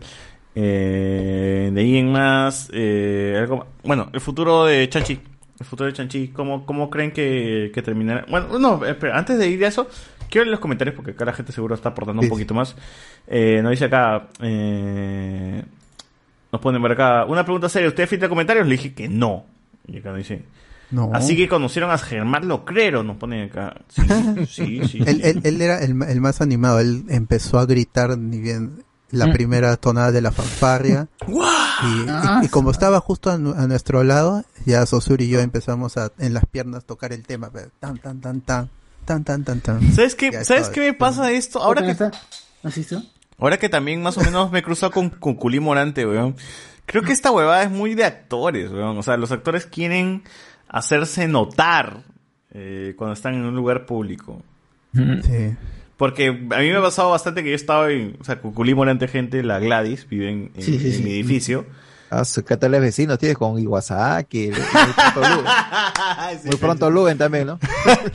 Eh, 0.54 1.70
de 1.72 1.80
ahí 1.80 1.96
en 1.96 2.10
más, 2.10 2.68
eh, 2.72 3.36
algo, 3.38 3.66
bueno, 3.84 4.10
el 4.12 4.20
futuro 4.20 4.64
de 4.64 4.88
Chanchi. 4.88 5.20
El 5.60 5.66
futuro 5.66 5.86
de 5.86 5.92
Chanchi, 5.92 6.28
¿cómo, 6.28 6.64
cómo 6.66 6.88
creen 6.90 7.12
que, 7.12 7.70
que 7.74 7.82
terminará? 7.82 8.24
Bueno, 8.30 8.58
no, 8.58 8.84
espera, 8.84 9.16
antes 9.18 9.38
de 9.38 9.46
ir 9.48 9.62
a 9.64 9.68
eso, 9.68 9.88
quiero 10.30 10.44
leer 10.44 10.52
los 10.52 10.60
comentarios 10.60 10.96
porque 10.96 11.10
acá 11.12 11.26
la 11.26 11.34
gente 11.34 11.52
seguro 11.52 11.74
está 11.74 11.90
aportando 11.90 12.22
un 12.22 12.28
poquito 12.30 12.54
más. 12.54 12.74
Eh, 13.26 13.60
nos 13.62 13.70
dice 13.70 13.84
acá, 13.84 14.28
eh, 14.40 15.62
nos 16.50 16.60
ponen 16.62 16.80
por 16.80 16.90
acá, 16.92 17.26
una 17.26 17.44
pregunta 17.44 17.68
seria, 17.68 17.88
¿usted 17.88 18.08
filtra 18.08 18.28
comentarios? 18.28 18.66
Le 18.66 18.72
dije 18.72 18.94
que 18.94 19.08
no. 19.08 19.44
Y 19.86 19.98
acá 19.98 20.08
nos 20.10 20.18
dice, 20.18 20.42
No. 20.90 21.10
así 21.12 21.36
que 21.36 21.46
conocieron 21.46 21.90
a 21.90 21.98
Germán 21.98 22.48
Locrero, 22.48 23.02
nos 23.02 23.18
ponen 23.18 23.50
acá. 23.50 23.74
Sí, 23.88 24.02
sí, 24.48 24.80
sí. 24.88 24.98
él, 25.06 25.16
sí. 25.16 25.28
él- 25.28 25.40
él 25.44 25.60
era 25.60 25.78
el, 25.84 25.90
el 26.02 26.20
más 26.22 26.40
animado. 26.40 26.80
Él 26.80 27.04
empezó 27.10 27.58
a 27.58 27.66
gritar 27.66 28.16
ni 28.18 28.38
bien 28.38 28.82
la 29.10 29.32
primera 29.32 29.76
tonada 29.76 30.12
de 30.12 30.20
la 30.20 30.32
fanfarria. 30.32 31.08
Y, 31.82 32.42
y- 32.42 32.44
y 32.44 32.48
como 32.50 32.70
estaba 32.72 33.00
justo 33.00 33.30
a, 33.30 33.38
nu- 33.38 33.54
a 33.56 33.66
nuestro 33.66 34.04
lado, 34.04 34.44
ya 34.66 34.84
Sosur 34.84 35.22
y 35.22 35.28
yo 35.30 35.40
empezamos 35.40 35.96
a 35.96 36.12
en 36.18 36.34
las 36.34 36.44
piernas 36.44 36.84
tocar 36.84 37.14
el 37.14 37.22
tema. 37.22 37.48
pero 37.50 37.70
Tan, 37.80 37.96
tan, 37.96 38.20
tan, 38.20 38.42
tan. 38.42 38.68
Tan, 39.06 39.24
tan, 39.24 39.44
tan, 39.44 39.60
tan. 39.62 39.92
¿Sabes 39.94 40.14
qué, 40.14 40.30
Ya 40.30 40.44
¿sabes 40.44 40.68
qué 40.68 40.80
me 40.80 40.92
pasa 40.92 41.30
esto? 41.32 41.62
Ahora 41.62 41.80
que, 41.82 42.10
¿Así 42.62 42.82
está? 42.82 43.02
Ahora 43.38 43.56
que 43.58 43.70
también 43.70 44.02
más 44.02 44.18
o 44.18 44.20
menos 44.20 44.52
me 44.52 44.58
he 44.58 44.62
cruzado 44.62 44.92
con, 44.92 45.08
con 45.08 45.36
Culí 45.36 45.58
Morante, 45.58 46.04
weón. 46.06 46.36
Creo 46.84 47.02
que 47.02 47.12
esta 47.12 47.30
huevada 47.30 47.62
es 47.62 47.70
muy 47.70 47.94
de 47.94 48.04
actores, 48.04 48.70
weón. 48.70 48.98
O 48.98 49.02
sea, 49.02 49.16
los 49.16 49.32
actores 49.32 49.64
quieren 49.64 50.22
hacerse 50.68 51.28
notar 51.28 52.02
eh, 52.52 52.94
cuando 52.98 53.14
están 53.14 53.32
en 53.36 53.44
un 53.46 53.54
lugar 53.56 53.86
público. 53.86 54.42
Sí. 54.92 55.56
Porque 56.00 56.28
a 56.28 56.32
mí 56.32 56.70
me 56.70 56.76
ha 56.76 56.80
pasado 56.82 57.10
bastante 57.10 57.44
que 57.44 57.50
yo 57.50 57.54
estaba 57.56 57.90
en... 57.92 58.16
O 58.20 58.24
sea, 58.24 58.40
con 58.40 58.52
Culí 58.52 58.74
Morante, 58.74 59.06
gente, 59.06 59.42
la 59.42 59.58
Gladys, 59.58 60.08
viven 60.08 60.50
en, 60.56 60.62
Sí, 60.62 60.78
sí, 60.78 60.86
en 60.86 60.92
sí. 60.94 61.02
mi 61.02 61.10
edificio. 61.10 61.66
Ah, 62.08 62.24
su- 62.24 62.42
¿Qué 62.42 62.56
tal 62.56 62.74
es 62.74 62.80
vecino? 62.80 63.18
Tienes 63.18 63.36
con 63.36 63.58
Iwasaki. 63.58 64.48
Muy 64.48 64.56
pronto 65.12 65.20
Luben. 65.20 65.44
Muy 66.46 66.56
pronto 66.56 66.90
Luben 66.90 67.18
también, 67.18 67.46
¿no? 67.48 67.58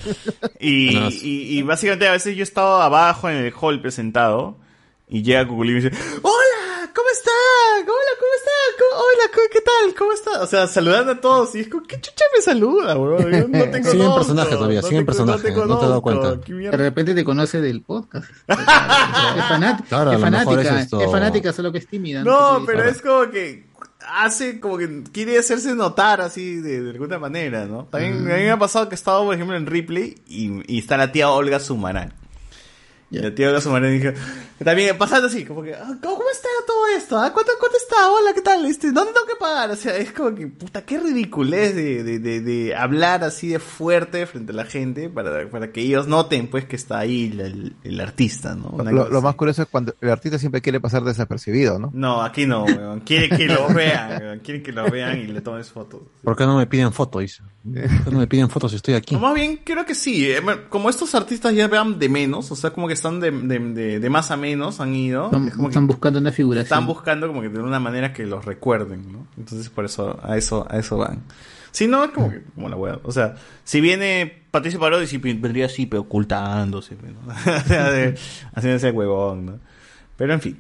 Y, 0.60 0.96
No, 0.96 1.10
y, 1.10 1.60
y 1.60 1.62
básicamente 1.62 2.08
a 2.08 2.12
veces 2.14 2.36
yo 2.36 2.42
estaba 2.42 2.84
abajo 2.86 3.30
en 3.30 3.38
el 3.38 3.54
hall 3.62 3.80
presentado 3.82 4.58
y 5.08 5.22
llega 5.22 5.48
Cuculí 5.48 5.72
y 5.72 5.76
me 5.76 5.82
dice, 5.82 5.96
¡Hola! 6.24 6.65
¿Cómo 6.96 7.10
está? 7.12 7.32
Hola, 7.82 8.14
¿cómo 8.20 8.34
está? 8.38 8.52
¿Cómo- 8.80 9.02
Hola, 9.02 9.32
tal? 9.66 9.96
¿Cómo 9.96 10.12
está? 10.14 10.42
O 10.44 10.48
sea, 10.48 10.68
saludando 10.68 11.12
a 11.14 11.22
todos. 11.22 11.54
Y 11.56 11.60
es 11.62 11.68
como, 11.68 11.84
¿qué 11.84 12.00
chucha 12.00 12.24
me 12.36 12.42
saluda, 12.42 12.96
bro? 12.96 13.20
Yo 13.30 13.48
no 13.48 13.64
tengo 13.72 13.90
Siguen 13.92 14.14
personajes 14.14 14.56
todavía, 14.56 14.82
no 14.82 14.88
siguen 14.88 15.06
personajes, 15.06 15.44
te 15.44 15.52
no 15.52 15.68
te 15.68 15.74
has 15.84 15.90
dado 15.90 16.02
cuenta. 16.02 16.40
¿qué 16.46 16.54
De 16.54 16.72
repente 16.78 17.14
te 17.14 17.24
conoce 17.26 17.60
del 17.62 17.82
podcast. 17.82 18.30
es, 18.48 18.56
fanat- 18.58 19.86
Claro, 19.88 20.14
es 20.14 20.22
fanática, 20.22 20.62
es 20.62 20.84
esto- 20.86 21.02
es 21.02 21.12
fanática, 21.12 21.54
solo 21.54 21.72
que 21.72 21.80
es 21.80 21.88
tímida. 21.88 22.24
No, 22.24 22.64
pero 22.66 22.84
qué 22.84 22.90
es 22.90 23.02
como 23.02 23.30
que 23.30 23.66
hace 24.08 24.60
como 24.60 24.78
que 24.78 25.04
quiere 25.12 25.38
hacerse 25.40 25.74
notar 25.76 26.22
así 26.22 26.58
de, 26.58 26.82
de 26.82 26.92
alguna 26.92 27.18
manera, 27.20 27.66
¿no? 27.66 27.86
También 27.86 28.24
Mm. 28.24 28.32
a 28.32 28.36
mí 28.36 28.44
me 28.44 28.52
ha 28.52 28.60
pasado 28.60 28.88
que 28.88 28.96
he 28.96 28.98
estado, 28.98 29.26
por 29.26 29.34
ejemplo, 29.36 29.56
en 29.58 29.66
Ripley 29.66 30.16
y, 30.28 30.62
y 30.74 30.80
está 30.80 30.96
la 30.98 31.12
tía 31.12 31.30
Olga 31.30 31.60
Sumarán. 31.60 32.14
Y 33.12 33.20
la 33.20 33.34
tía 33.34 33.48
Olga 33.50 33.62
Sumarán 33.62 33.92
dijo, 33.98 34.12
también 34.64 34.98
pasando 34.98 35.28
así, 35.28 35.46
como 35.46 35.62
que, 35.62 35.76
"Ah, 35.76 35.96
¿cómo 36.02 36.24
está 36.32 36.50
todo 36.66 36.88
esto? 36.98 37.18
¿Ah, 37.20 37.32
¿Cuánto, 37.32 37.52
¿Cuánto 37.60 37.78
está? 37.78 38.10
Hola, 38.12 38.34
¿qué 38.34 38.42
tal? 38.42 38.66
Este, 38.66 38.92
¿Dónde 38.92 39.14
tengo 39.14 39.28
que 39.28 39.36
pagar? 39.40 39.70
O 39.70 39.76
sea, 39.76 39.96
es 39.96 40.12
como 40.12 40.34
que, 40.36 40.48
puta, 40.48 40.84
qué 40.84 40.98
ridiculez 41.00 41.76
de, 41.76 42.04
de, 42.04 42.18
de, 42.20 42.42
de 42.42 42.76
hablar 42.76 43.24
así 43.24 43.48
de 43.50 43.60
fuerte 43.60 44.26
frente 44.26 44.52
a 44.54 44.56
la 44.56 44.66
gente 44.66 45.08
para, 45.10 45.48
para 45.50 45.72
que 45.72 45.82
ellos 45.82 46.08
noten, 46.08 46.48
pues, 46.50 46.66
que 46.66 46.76
está 46.76 46.98
ahí 46.98 47.30
el, 47.32 47.40
el- 47.42 47.76
el 47.84 48.00
artista, 48.02 48.56
¿no? 48.56 48.70
Una 48.70 48.92
Lo, 48.92 49.08
lo 49.08 49.22
más 49.22 49.36
curioso 49.36 49.62
es 49.62 49.68
cuando 49.70 49.94
el 50.02 50.10
artista 50.10 50.40
siempre 50.40 50.62
quiere 50.62 50.80
pasar 50.82 51.04
desapercibido, 51.04 51.78
¿no? 51.78 51.92
No, 51.94 52.24
aquí 52.24 52.48
no, 52.48 52.64
weón. 52.66 53.02
Quiere 53.02 53.30
que 53.30 53.46
lo 53.46 53.68
vean, 53.70 54.20
weón. 54.20 54.40
Quieren 54.40 54.64
que 54.64 54.72
lo 54.72 54.90
vean 54.90 55.20
y 55.20 55.28
le 55.28 55.42
tomes 55.42 55.70
fotos. 55.70 56.02
¿Por 56.24 56.36
qué 56.36 56.46
no 56.46 56.58
me 56.58 56.66
piden 56.66 56.92
fotos? 56.92 57.40
Dice. 57.68 57.88
¿Por 57.90 58.04
qué 58.06 58.12
no 58.12 58.20
me 58.20 58.28
piden 58.28 58.48
fotos 58.50 58.70
si 58.72 58.76
estoy 58.78 58.94
aquí? 58.94 59.18
Más 59.18 59.34
bien, 59.34 59.60
creo 59.64 59.86
que 59.88 59.96
sí. 59.96 60.30
eh, 60.30 60.40
Como 60.70 60.88
estos 60.88 61.16
artistas 61.16 61.52
ya 61.56 61.68
vean 61.68 61.98
de 61.98 62.10
menos, 62.10 62.52
o 62.52 62.56
sea, 62.56 62.70
como 62.70 62.88
que 62.88 62.94
están 62.94 63.20
de, 63.20 63.32
de, 63.32 63.58
de- 63.60 64.00
de 64.00 64.10
más 64.12 64.30
a 64.30 64.38
menos, 64.38 64.80
han 64.80 64.94
ido. 64.94 65.26
Están, 65.26 65.48
es 65.48 65.56
como 65.56 65.70
están 65.70 65.88
buscando 65.88 66.20
una 66.20 66.32
figuración. 66.32 66.64
están 66.64 66.86
buscando 66.86 67.28
como 67.28 67.42
que 67.42 67.50
de 67.50 67.60
una 67.60 67.80
manera 67.80 68.14
que 68.14 68.26
los 68.28 68.46
recuerden, 68.46 69.12
¿no? 69.12 69.28
Entonces 69.36 69.70
por 69.70 69.84
eso, 69.86 70.20
a 70.22 70.38
eso, 70.38 70.68
a 70.70 70.78
eso 70.78 70.98
van. 70.98 71.24
Si 71.72 71.88
no, 71.88 72.04
es 72.04 72.12
como 72.12 72.30
que, 72.30 72.44
como 72.54 72.70
la 72.70 72.76
wea. 72.76 73.00
O 73.04 73.12
sea, 73.12 73.36
si 73.64 73.82
viene 73.82 74.44
Patricio 74.52 74.80
Parodi, 74.80 75.08
sí 75.08 75.18
vendría 75.18 75.66
así, 75.66 75.88
pero 75.88 76.04
ocultándose, 76.04 76.96
¿no? 76.96 77.34
O 77.34 77.68
sea, 77.68 77.90
de- 77.90 78.16
haciéndose 78.54 78.92
huevón, 78.92 79.46
¿no? 79.48 79.60
Pero 80.16 80.34
en 80.34 80.40
fin. 80.42 80.60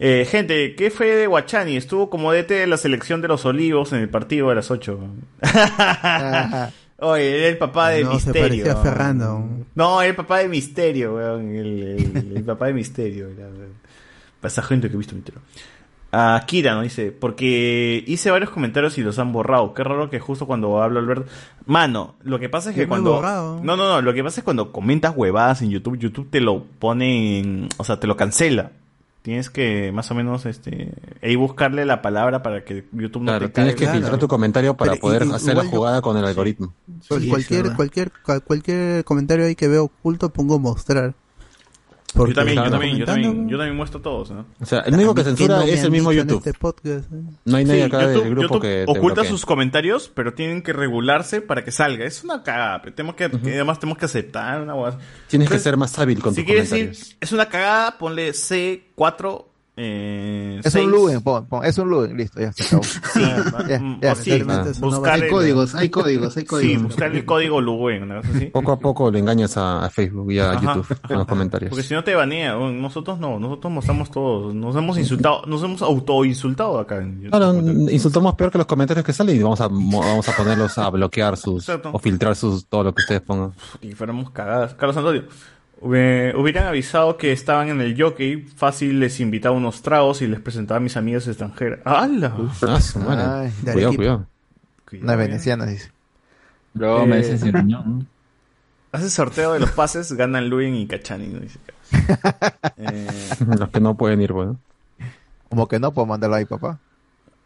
Eh, 0.00 0.26
gente, 0.30 0.74
¿qué 0.76 0.90
fue 0.90 1.08
de 1.08 1.26
Guachani? 1.26 1.76
Estuvo 1.76 2.08
como 2.08 2.32
DT 2.32 2.48
de 2.54 2.66
la 2.68 2.76
selección 2.76 3.20
de 3.20 3.28
los 3.28 3.44
olivos 3.44 3.92
en 3.92 3.98
el 4.00 4.08
partido 4.08 4.48
de 4.48 4.54
las 4.54 4.70
8. 4.70 4.98
Oye, 7.00 7.38
era 7.38 7.48
el 7.48 7.58
papá 7.58 7.90
de 7.90 8.04
No, 8.04 8.12
Misterio. 8.14 8.76
Ferrando. 8.78 9.44
No, 9.74 10.00
era 10.00 10.10
el 10.10 10.16
papá 10.16 10.38
de 10.38 10.48
Misterio, 10.48 11.14
weón. 11.14 11.54
El, 11.54 11.82
el- 11.82 12.36
el 12.36 12.44
papá 12.44 12.66
de 12.66 12.74
Misterio. 12.74 13.28
Era, 13.28 14.62
gente 14.62 14.88
que 14.88 14.94
he 14.94 14.98
visto 14.98 15.14
Misterio. 15.14 15.40
A 16.10 16.42
Kira, 16.46 16.74
¿no? 16.74 16.82
Dice, 16.82 17.12
porque 17.12 18.02
hice 18.06 18.30
varios 18.30 18.50
comentarios 18.50 18.96
y 18.98 19.02
los 19.02 19.18
han 19.18 19.30
borrado. 19.32 19.74
Qué 19.74 19.84
raro 19.84 20.08
que 20.10 20.18
justo 20.18 20.46
cuando 20.46 20.82
hablo 20.82 21.00
Alberto... 21.00 21.26
Mano, 21.66 22.14
lo 22.22 22.38
que 22.38 22.48
pasa 22.48 22.70
es 22.70 22.76
que 22.76 22.88
cuando... 22.88 23.12
borrado. 23.16 23.60
No, 23.62 23.76
no, 23.76 23.88
no. 23.88 24.00
Lo 24.00 24.14
que 24.14 24.24
pasa 24.24 24.40
es 24.40 24.44
cuando 24.44 24.72
comentas 24.72 25.12
huevadas 25.14 25.60
en 25.62 25.70
YouTube, 25.70 25.98
YouTube 25.98 26.30
te 26.30 26.40
lo 26.40 26.64
pone 26.64 27.40
en... 27.40 27.68
O 27.76 27.84
sea, 27.84 28.00
te 28.00 28.06
lo 28.06 28.16
cancela. 28.16 28.72
Tienes 29.22 29.50
que 29.50 29.92
más 29.92 30.10
o 30.10 30.14
menos 30.14 30.46
este 30.46 30.92
ahí 31.22 31.36
buscarle 31.36 31.84
la 31.84 32.00
palabra 32.00 32.42
para 32.42 32.64
que 32.64 32.86
YouTube 32.92 33.22
no 33.22 33.32
Claro, 33.32 33.46
te 33.46 33.52
tienes 33.52 33.74
que 33.74 33.86
filtrar 33.88 34.18
tu 34.18 34.28
comentario 34.28 34.74
para 34.74 34.92
Pero, 34.92 35.00
poder 35.02 35.22
y- 35.24 35.30
y- 35.30 35.32
hacer 35.32 35.56
la 35.56 35.64
yo- 35.64 35.70
jugada 35.70 36.00
con 36.00 36.16
el 36.16 36.24
algoritmo. 36.24 36.72
Sí, 37.02 37.28
cualquier, 37.28 37.74
cualquier, 37.74 38.12
cual- 38.24 38.42
cualquier 38.42 39.04
comentario 39.04 39.44
ahí 39.46 39.54
que 39.54 39.68
veo 39.68 39.84
oculto 39.84 40.30
pongo 40.30 40.58
mostrar. 40.58 41.14
Porque 42.14 42.32
Yo 42.32 42.36
también, 42.36 42.56
yo 42.64 42.70
también, 42.70 42.96
yo 42.96 43.04
también, 43.04 43.48
yo 43.50 43.58
también 43.58 43.76
muestro 43.76 44.00
todos, 44.00 44.30
¿no? 44.30 44.46
O 44.60 44.64
sea, 44.64 44.80
el 44.80 44.94
único 44.94 45.14
que 45.14 45.20
¿a 45.20 45.24
mí 45.24 45.30
qué 45.30 45.36
censura 45.36 45.64
es 45.66 45.82
el 45.84 45.90
mismo 45.90 46.10
YouTube. 46.10 46.38
este 46.38 46.54
podcast, 46.58 47.04
eh? 47.12 47.16
No 47.44 47.56
hay 47.58 47.64
nadie 47.66 47.80
Sí, 47.80 47.86
acá 47.86 48.00
YouTube- 48.02 48.22
del 48.22 48.30
grupo 48.30 48.42
YouTube 48.54 48.62
que 48.62 48.84
oculta 48.88 49.24
sus 49.24 49.44
comentarios, 49.44 50.10
pero 50.14 50.32
tienen 50.32 50.62
que 50.62 50.72
regularse 50.72 51.42
para 51.42 51.64
que 51.64 51.70
salga. 51.70 52.06
Es 52.06 52.24
una 52.24 52.42
cagada. 52.42 52.80
pero 52.80 52.94
Tenemos 52.94 53.14
que, 53.14 53.30
que 53.30 53.54
además 53.54 53.78
tenemos 53.78 53.98
que 53.98 54.06
aceptar 54.06 54.62
una. 54.62 54.74
Tienes 55.28 55.50
que 55.50 55.58
ser 55.58 55.76
más 55.76 55.98
hábil 55.98 56.20
con 56.22 56.34
si 56.34 56.40
tus 56.40 56.46
quieres 56.46 56.70
comentarios. 56.70 56.98
decir, 56.98 57.16
es 57.20 57.32
una 57.32 57.46
cagada, 57.50 57.98
ponle 57.98 58.30
C4. 58.30 59.44
Eh, 59.80 60.60
Es 60.64 60.72
seis. 60.72 60.84
un 60.86 60.90
Luen, 60.90 61.20
pon, 61.22 61.46
pon, 61.46 61.64
es 61.64 61.78
un 61.78 61.88
Luen, 61.88 62.16
listo, 62.16 62.40
ya 62.40 62.52
se 62.52 62.64
acabó. 62.64 62.82
Sí, 62.82 63.20
Ya, 63.20 63.80
ya, 64.02 64.12
o 64.12 64.14
sí, 64.16 64.42
buscar 64.80 65.14
Hay 65.14 65.20
el- 65.22 65.28
códigos, 65.28 65.74
hay 65.76 65.88
códigos, 65.88 66.36
hay 66.36 66.42
Sí, 66.42 66.46
códigos. 66.48 66.82
buscar 66.82 67.14
el 67.14 67.24
código 67.24 67.60
Luen. 67.60 68.50
Poco 68.52 68.72
a 68.72 68.78
poco 68.78 69.10
le 69.10 69.20
engañas 69.20 69.56
a, 69.56 69.84
a 69.84 69.90
Facebook 69.90 70.32
y 70.32 70.40
a 70.40 70.50
Ajá, 70.50 70.60
YouTube 70.74 70.86
ajá, 70.98 71.08
con 71.08 71.18
los 71.18 71.26
comentarios. 71.28 71.70
Porque 71.70 71.84
si 71.84 71.94
no 71.94 72.02
te 72.02 72.12
banea, 72.14 72.56
bueno, 72.56 72.72
nosotros 72.72 73.20
no, 73.20 73.38
nosotros 73.38 73.72
mostramos 73.72 74.10
todos, 74.10 74.52
nos 74.54 74.74
hemos 74.74 74.98
insultado, 74.98 75.42
nos 75.46 75.62
hemos 75.62 75.80
autoinsultado 75.82 76.78
acá 76.80 76.96
en 76.96 77.20
YouTube. 77.22 77.30
Claro, 77.30 77.54
insultamos 77.92 78.34
peor 78.34 78.50
que 78.50 78.58
los 78.58 78.66
comentarios 78.66 79.06
que 79.06 79.12
salen 79.12 79.36
y 79.36 79.42
vamos 79.42 79.60
a, 79.60 79.68
mo- 79.68 80.00
vamos 80.00 80.28
a 80.28 80.32
ponerlos 80.36 80.76
a 80.78 80.90
bloquear 80.90 81.36
sus 81.36 81.68
Exacto. 81.68 81.90
o 81.92 81.98
filtrar 82.00 82.34
sus 82.34 82.66
todo 82.66 82.82
lo 82.82 82.94
que 82.94 83.02
ustedes 83.02 83.20
pongan. 83.20 83.52
y 83.80 83.92
fuéramos 83.92 84.30
cagadas. 84.30 84.74
Carlos 84.74 84.96
Antonio, 84.96 85.22
hubieran 85.80 86.66
avisado 86.66 87.16
que 87.16 87.32
estaban 87.32 87.68
en 87.68 87.80
el 87.80 88.00
jockey, 88.00 88.42
fácil 88.42 89.00
les 89.00 89.20
invitaba 89.20 89.56
unos 89.56 89.82
tragos 89.82 90.22
y 90.22 90.26
les 90.26 90.40
presentaba 90.40 90.78
a 90.78 90.80
mis 90.80 90.96
amigas 90.96 91.26
extranjeras. 91.28 91.80
¡Hala! 91.84 92.34
Ah, 92.66 92.80
su 92.80 92.98
madre. 92.98 93.22
Ay, 93.24 93.52
de 93.62 93.72
Cuidado, 93.72 93.94
cuidado. 93.94 94.26
una 95.02 95.16
veneciana 95.16 95.66
dice. 95.66 95.90
Luego 96.74 97.02
Eh, 97.02 97.06
me 97.06 97.16
dicen 97.18 97.38
sin 97.38 97.52
riñón. 97.52 98.08
Hace 98.90 99.10
sorteo 99.10 99.52
de 99.52 99.60
los 99.60 99.70
pases, 99.72 100.12
ganan 100.12 100.48
Luin 100.48 100.74
y 100.74 100.86
Cachani, 100.86 101.26
¿no? 101.28 101.40
Dice 101.40 101.58
eh, 102.78 103.06
Los 103.58 103.68
que 103.68 103.80
no 103.80 103.94
pueden 103.96 104.20
ir, 104.22 104.32
bueno. 104.32 104.58
Como 105.48 105.68
que 105.68 105.78
no 105.78 105.92
puedo 105.92 106.06
mandarlo 106.06 106.36
ahí, 106.36 106.44
papá. 106.44 106.78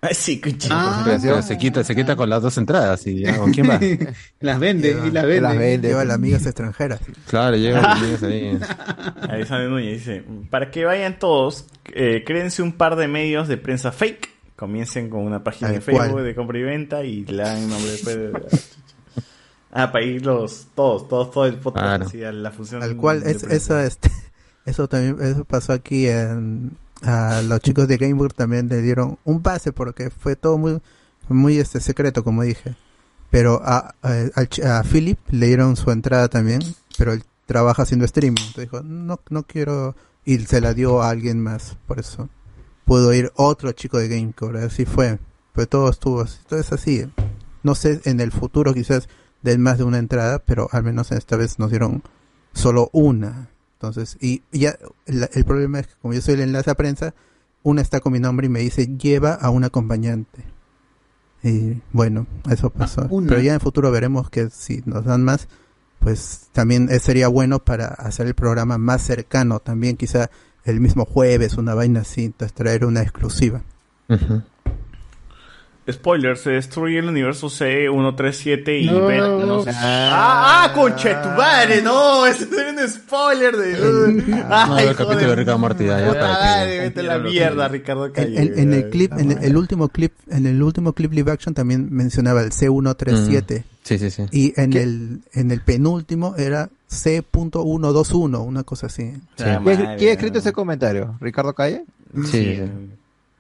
sí, 0.11 0.41
cuchi. 0.41 0.69
Ah, 0.71 1.19
se 1.43 1.57
quita, 1.57 1.85
se 1.85 1.95
quita 1.95 2.17
con 2.17 2.29
las 2.29 2.43
dos 2.43 2.59
entradas 2.59 3.07
y 3.07 3.21
ya, 3.21 3.39
¿con 3.39 3.53
quién 3.53 3.71
va? 3.71 3.79
las 4.41 4.59
vende 4.59 4.91
y 5.07 5.11
las 5.11 5.25
vende. 5.25 5.41
las 5.41 5.57
vende. 5.57 5.89
Lleva 5.89 6.05
las 6.05 6.17
amigas 6.17 6.45
extranjeras. 6.45 7.01
Claro, 7.29 7.57
llega 7.57 7.95
los 7.95 8.03
niños 8.03 8.23
ahí. 8.25 8.59
Alexander 9.31 9.71
Núñez 9.71 9.99
dice, 9.99 10.25
para 10.51 10.71
que 10.71 10.85
vayan 10.85 11.19
todos, 11.19 11.67
eh, 11.95 12.25
créense 12.27 12.63
un 12.63 12.73
par 12.73 12.97
de 12.97 13.07
medios 13.07 13.47
de 13.47 13.57
prensa 13.59 13.93
fake, 13.93 14.29
comiencen 14.57 15.09
con 15.09 15.21
una 15.21 15.45
página 15.45 15.71
de 15.71 15.81
Facebook 15.81 16.11
cual. 16.11 16.25
de 16.25 16.35
compra 16.35 16.59
y 16.59 16.63
venta 16.63 17.05
y 17.05 17.25
le 17.25 17.43
dan 17.43 17.69
nombre 17.69 17.91
después 17.93 18.17
de... 18.17 18.33
Ah, 19.75 19.91
para 19.91 20.05
ir 20.05 20.27
los, 20.27 20.67
todos, 20.75 21.09
todos, 21.09 21.31
todo 21.31 21.47
el 21.47 21.55
podcast 21.55 21.87
Claro. 21.87 22.05
así 22.07 22.23
a 22.23 22.31
la 22.31 22.51
función. 22.51 22.81
Tal 22.81 22.95
cual, 22.97 23.23
de 23.23 23.31
es, 23.31 23.43
eso, 23.45 23.79
este, 23.81 24.11
eso 24.67 24.87
también 24.87 25.17
eso 25.23 25.47
pasó 25.47 25.73
aquí 25.73 26.09
en, 26.09 26.73
a 27.03 27.43
los 27.43 27.61
chicos 27.61 27.89
de 27.89 27.97
Gamebook 27.97 28.35
también 28.35 28.69
le 28.69 28.83
dieron 28.83 29.19
un 29.25 29.43
pase 29.43 29.73
porque 29.73 30.11
fue 30.11 30.37
todo 30.37 30.59
muy, 30.59 30.81
muy 31.29 31.59
este 31.59 31.81
secreto 31.81 32.25
como 32.25 32.43
dije. 32.43 32.75
Pero 33.31 33.63
a, 33.65 33.95
a, 34.03 34.79
a 34.79 34.83
Philip 34.83 35.19
le 35.31 35.47
dieron 35.47 35.77
su 35.77 35.91
entrada 35.91 36.29
también, 36.29 36.61
pero 36.99 37.13
él 37.13 37.25
trabaja 37.47 37.83
haciendo 37.83 38.05
streaming. 38.05 38.41
Entonces 38.41 38.65
dijo, 38.65 38.83
no, 38.83 39.21
no 39.31 39.43
quiero, 39.45 39.97
y 40.25 40.39
se 40.41 40.61
la 40.61 40.75
dio 40.75 41.03
a 41.03 41.11
alguien 41.11 41.41
más, 41.43 41.77
por 41.87 41.99
eso 41.99 42.29
pudo 42.85 43.13
ir 43.13 43.33
otro 43.37 43.73
chico 43.73 43.99
de 43.99 44.09
Gamecore, 44.09 44.65
así 44.65 44.85
fue. 44.85 45.19
Pero 45.55 45.69
todo 45.69 45.91
estuvo 45.91 46.25
todo 46.49 46.61
es 46.61 46.73
así. 46.73 47.07
No 47.63 47.75
sé, 47.75 48.01
en 48.05 48.21
el 48.21 48.33
futuro 48.33 48.75
quizás 48.75 49.09
den 49.43 49.61
más 49.61 49.79
de 49.79 49.85
una 49.85 49.99
entrada, 49.99 50.41
pero 50.41 50.69
al 50.73 50.83
menos 50.83 51.13
esta 51.13 51.37
vez 51.37 51.59
nos 51.59 51.71
dieron 51.71 52.03
solo 52.53 52.91
una. 52.93 53.51
Entonces, 53.83 54.17
y 54.21 54.43
ya 54.53 54.79
la- 55.07 55.29
el 55.33 55.45
problema 55.45 55.81
es 55.81 55.89
que 55.89 55.95
como 56.01 56.15
yo 56.15 56.21
soy 56.21 56.35
el 56.35 56.41
enlace 56.43 56.71
a 56.71 56.77
prensa, 56.77 57.15
una 57.65 57.83
está 57.83 57.99
con 58.01 58.13
mi 58.13 58.21
nombre 58.21 58.47
y 58.47 58.49
me 58.51 58.61
dice 58.61 58.87
lleva 58.97 59.35
a 59.35 59.51
un 59.51 59.65
acompañante. 59.65 60.45
Y 61.43 61.81
bueno, 61.93 62.29
eso 62.49 62.71
pasó. 62.71 63.07
una. 63.11 63.29
Pero 63.29 63.41
ya 63.41 63.49
en 63.51 63.55
el 63.57 63.61
futuro 63.61 63.91
veremos 63.91 64.31
que 64.31 64.51
si 64.51 64.83
nos 64.87 65.05
dan 65.05 65.25
más, 65.25 65.49
pues 65.99 66.49
también 66.53 66.89
sería 67.01 67.27
bueno 67.27 67.59
para 67.65 67.89
hacer 67.89 68.29
el 68.29 68.35
programa 68.35 68.79
más 68.79 69.03
cercano. 69.03 69.59
También 69.59 69.97
quizá 69.97 70.31
el 70.65 70.79
mismo 70.81 71.05
jueves, 71.05 71.55
una 71.57 71.75
vaina 71.75 72.03
así, 72.03 72.27
entonces 72.27 72.55
traer 72.55 72.85
una 72.85 73.03
exclusiva. 73.03 73.63
Ujú. 74.09 74.43
Spoiler, 75.91 76.37
se 76.37 76.51
destruye 76.51 77.01
el 77.01 77.09
universo 77.09 77.49
C137 77.49 78.83
y 78.83 78.87
No. 78.87 79.47
No 79.47 79.65
sé. 79.65 79.71
Ah, 79.75 80.65
ah, 80.65 80.73
concha 80.75 81.09
de 81.09 81.15
tu 81.17 81.29
madre, 81.37 81.83
no, 81.83 82.25
ese 82.25 82.45
es 82.45 82.51
un 82.53 82.89
spoiler 82.89 83.57
de. 83.57 84.23
No, 84.33 84.45
Ay, 84.49 84.87
el 84.87 84.95
capítulo 84.95 85.31
de 85.31 85.37
Rick 85.37 85.49
and 85.49 85.59
Morty, 85.61 85.85
ya, 85.87 85.97
madre, 85.97 86.79
vete 86.79 87.03
la 87.03 87.19
mierda, 87.19 87.67
Ricardo 87.67 88.07
En, 88.07 88.13
Calle. 88.13 88.41
en- 88.43 88.59
en 88.61 88.73
el 88.75 88.91
clip, 88.91 89.13
en 89.19 89.33
el, 89.33 89.43
el 89.43 89.57
último 89.57 89.89
clip, 89.89 90.13
en 90.31 90.47
el 90.47 90.63
último 90.63 90.93
clip 90.93 91.13
live 91.13 91.33
action 91.33 91.53
también 91.53 91.89
mencionaba 91.91 92.43
el 92.43 92.51
C137 92.53 93.65
Sí, 93.83 93.99
sí, 93.99 94.11
sí. 94.13 94.23
y 94.31 94.53
en 94.61 94.71
¿Qué? 94.71 94.83
el 94.83 95.21
en 95.33 95.51
el 95.51 95.61
penúltimo 95.63 96.37
era 96.37 96.69
C.121, 96.87 98.39
una 98.45 98.63
cosa 98.63 98.87
así. 98.87 99.13
Ah, 99.41 99.61
¿Quién, 99.65 100.11
ha 100.11 100.13
escrito 100.13 100.35
no. 100.35 100.39
ese 100.41 100.53
comentario? 100.53 101.17
¿Ricardo 101.21 101.53
Calle? 101.55 101.85
Sí, 102.27 102.31
sí. 102.31 102.63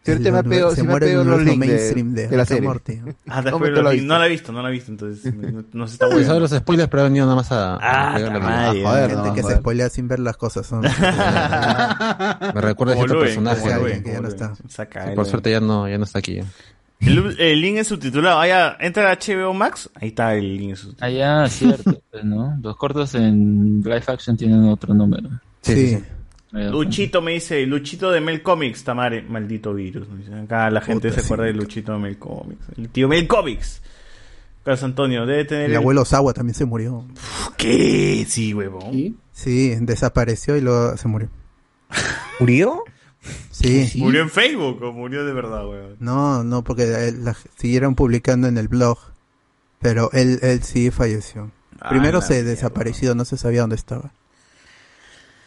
Si 0.04 0.10
ahorita 0.10 0.32
me 0.32 0.38
ha 0.38 0.42
pedido, 0.42 0.70
se 0.70 0.76
si 0.80 0.82
me 0.86 0.92
ha 0.94 0.98
pedido 0.98 1.22
los 1.24 1.42
links 1.42 1.60
de, 1.60 1.66
mainstream 1.66 2.14
de, 2.14 2.26
de 2.28 2.36
la 2.36 2.42
Rick 2.44 2.50
and 2.52 2.58
serie. 2.58 2.68
Morty. 2.68 3.00
Ah, 3.28 3.42
después 3.42 3.52
¿Cómo 3.52 3.64
te 3.64 3.70
lo 3.70 3.82
no 4.02 4.18
la 4.18 4.26
he 4.26 4.28
visto, 4.30 4.52
no 4.52 4.62
la 4.62 4.68
he 4.68 4.72
visto, 4.72 4.90
entonces 4.90 5.34
no, 5.34 5.64
no 5.72 5.86
se 5.86 5.92
está 5.94 6.08
Sí, 6.16 6.24
sabe 6.24 6.40
los 6.40 6.50
spoilers, 6.50 6.88
pero 6.88 7.02
ha 7.02 7.04
venido 7.04 7.24
nada 7.26 7.36
más 7.36 7.52
a, 7.52 7.74
Ah, 7.76 8.14
a. 8.16 8.16
Ah, 8.16 8.74
joder, 8.82 9.10
Gente 9.10 9.28
no, 9.28 9.32
que 9.34 9.40
se 9.40 9.42
joder. 9.44 9.58
spoilea 9.58 9.88
sin 9.90 10.08
ver 10.08 10.18
las 10.18 10.36
cosas. 10.36 10.66
Son, 10.66 10.80
Me 10.82 12.60
recuerda 12.60 12.94
a 12.94 12.96
cierto 12.96 13.20
personaje. 13.20 14.02
que 14.02 14.12
ya 14.12 14.20
no 14.20 14.28
está. 14.28 14.54
Sí, 14.56 14.82
por 15.14 15.26
suerte 15.26 15.50
ya 15.50 15.60
no, 15.60 15.88
ya 15.88 15.98
no 15.98 16.04
está 16.04 16.18
aquí. 16.18 16.36
ya. 16.36 16.44
El, 17.00 17.36
el 17.40 17.60
link 17.60 17.78
es 17.78 17.88
subtitulado. 17.88 18.38
Allá, 18.40 18.76
entra 18.80 19.10
a 19.10 19.16
HBO 19.16 19.52
Max. 19.54 19.90
Ahí 19.94 20.08
está 20.08 20.34
el 20.34 20.56
link 20.56 20.76
subtitulado. 20.76 21.06
Allá, 21.14 21.48
cierto, 21.48 22.00
pues, 22.10 22.24
¿no? 22.24 22.58
Los 22.62 22.76
cortos 22.76 23.14
en 23.16 23.80
live 23.82 24.02
action 24.06 24.36
tienen 24.36 24.64
otro 24.68 24.94
número. 24.94 25.28
Sí. 25.62 25.72
Ahí, 25.72 26.04
Luchito 26.52 27.22
me 27.22 27.32
dice, 27.32 27.64
Luchito 27.66 28.10
de 28.10 28.20
Mel 28.20 28.42
Comics, 28.42 28.84
Tamare, 28.84 29.22
maldito 29.22 29.72
virus. 29.74 30.06
Acá 30.44 30.70
la 30.70 30.80
gente 30.82 31.08
Puta, 31.08 31.14
se 31.14 31.20
sí. 31.20 31.26
acuerda 31.26 31.44
de 31.44 31.54
Luchito 31.54 31.92
de 31.92 31.98
Mel 31.98 32.18
Comics. 32.18 32.60
El 32.76 32.88
tío 32.90 33.08
Mel 33.08 33.26
Comics. 33.26 33.80
Carlos 34.64 34.82
Antonio, 34.84 35.26
debe 35.26 35.44
tener. 35.44 35.70
El 35.70 35.76
abuelo 35.76 36.04
Sawa 36.04 36.32
también 36.34 36.54
se 36.54 36.64
murió. 36.66 37.04
¿Qué? 37.56 38.24
Sí, 38.28 38.52
huevón. 38.54 39.16
Sí, 39.32 39.74
desapareció 39.80 40.56
y 40.56 40.60
luego 40.60 40.96
se 40.96 41.08
murió. 41.08 41.30
¿Murió? 42.38 42.84
Sí. 43.50 43.90
¿Murió 43.96 44.22
en 44.22 44.30
Facebook 44.30 44.82
o 44.82 44.92
murió 44.92 45.24
de 45.24 45.32
verdad, 45.32 45.66
weón? 45.68 45.96
No, 46.00 46.44
no, 46.44 46.62
porque 46.64 47.08
él- 47.08 47.24
la- 47.24 47.36
siguieron 47.56 47.94
publicando 47.94 48.46
en 48.46 48.58
el 48.58 48.68
blog. 48.68 48.98
Pero 49.80 50.10
él, 50.12 50.38
él 50.42 50.62
sí 50.62 50.90
falleció. 50.90 51.50
Ah, 51.80 51.88
Primero 51.88 52.20
se 52.20 52.44
desapareció, 52.44 53.14
no 53.16 53.24
se 53.24 53.36
sabía 53.36 53.62
dónde 53.62 53.76
estaba. 53.76 54.12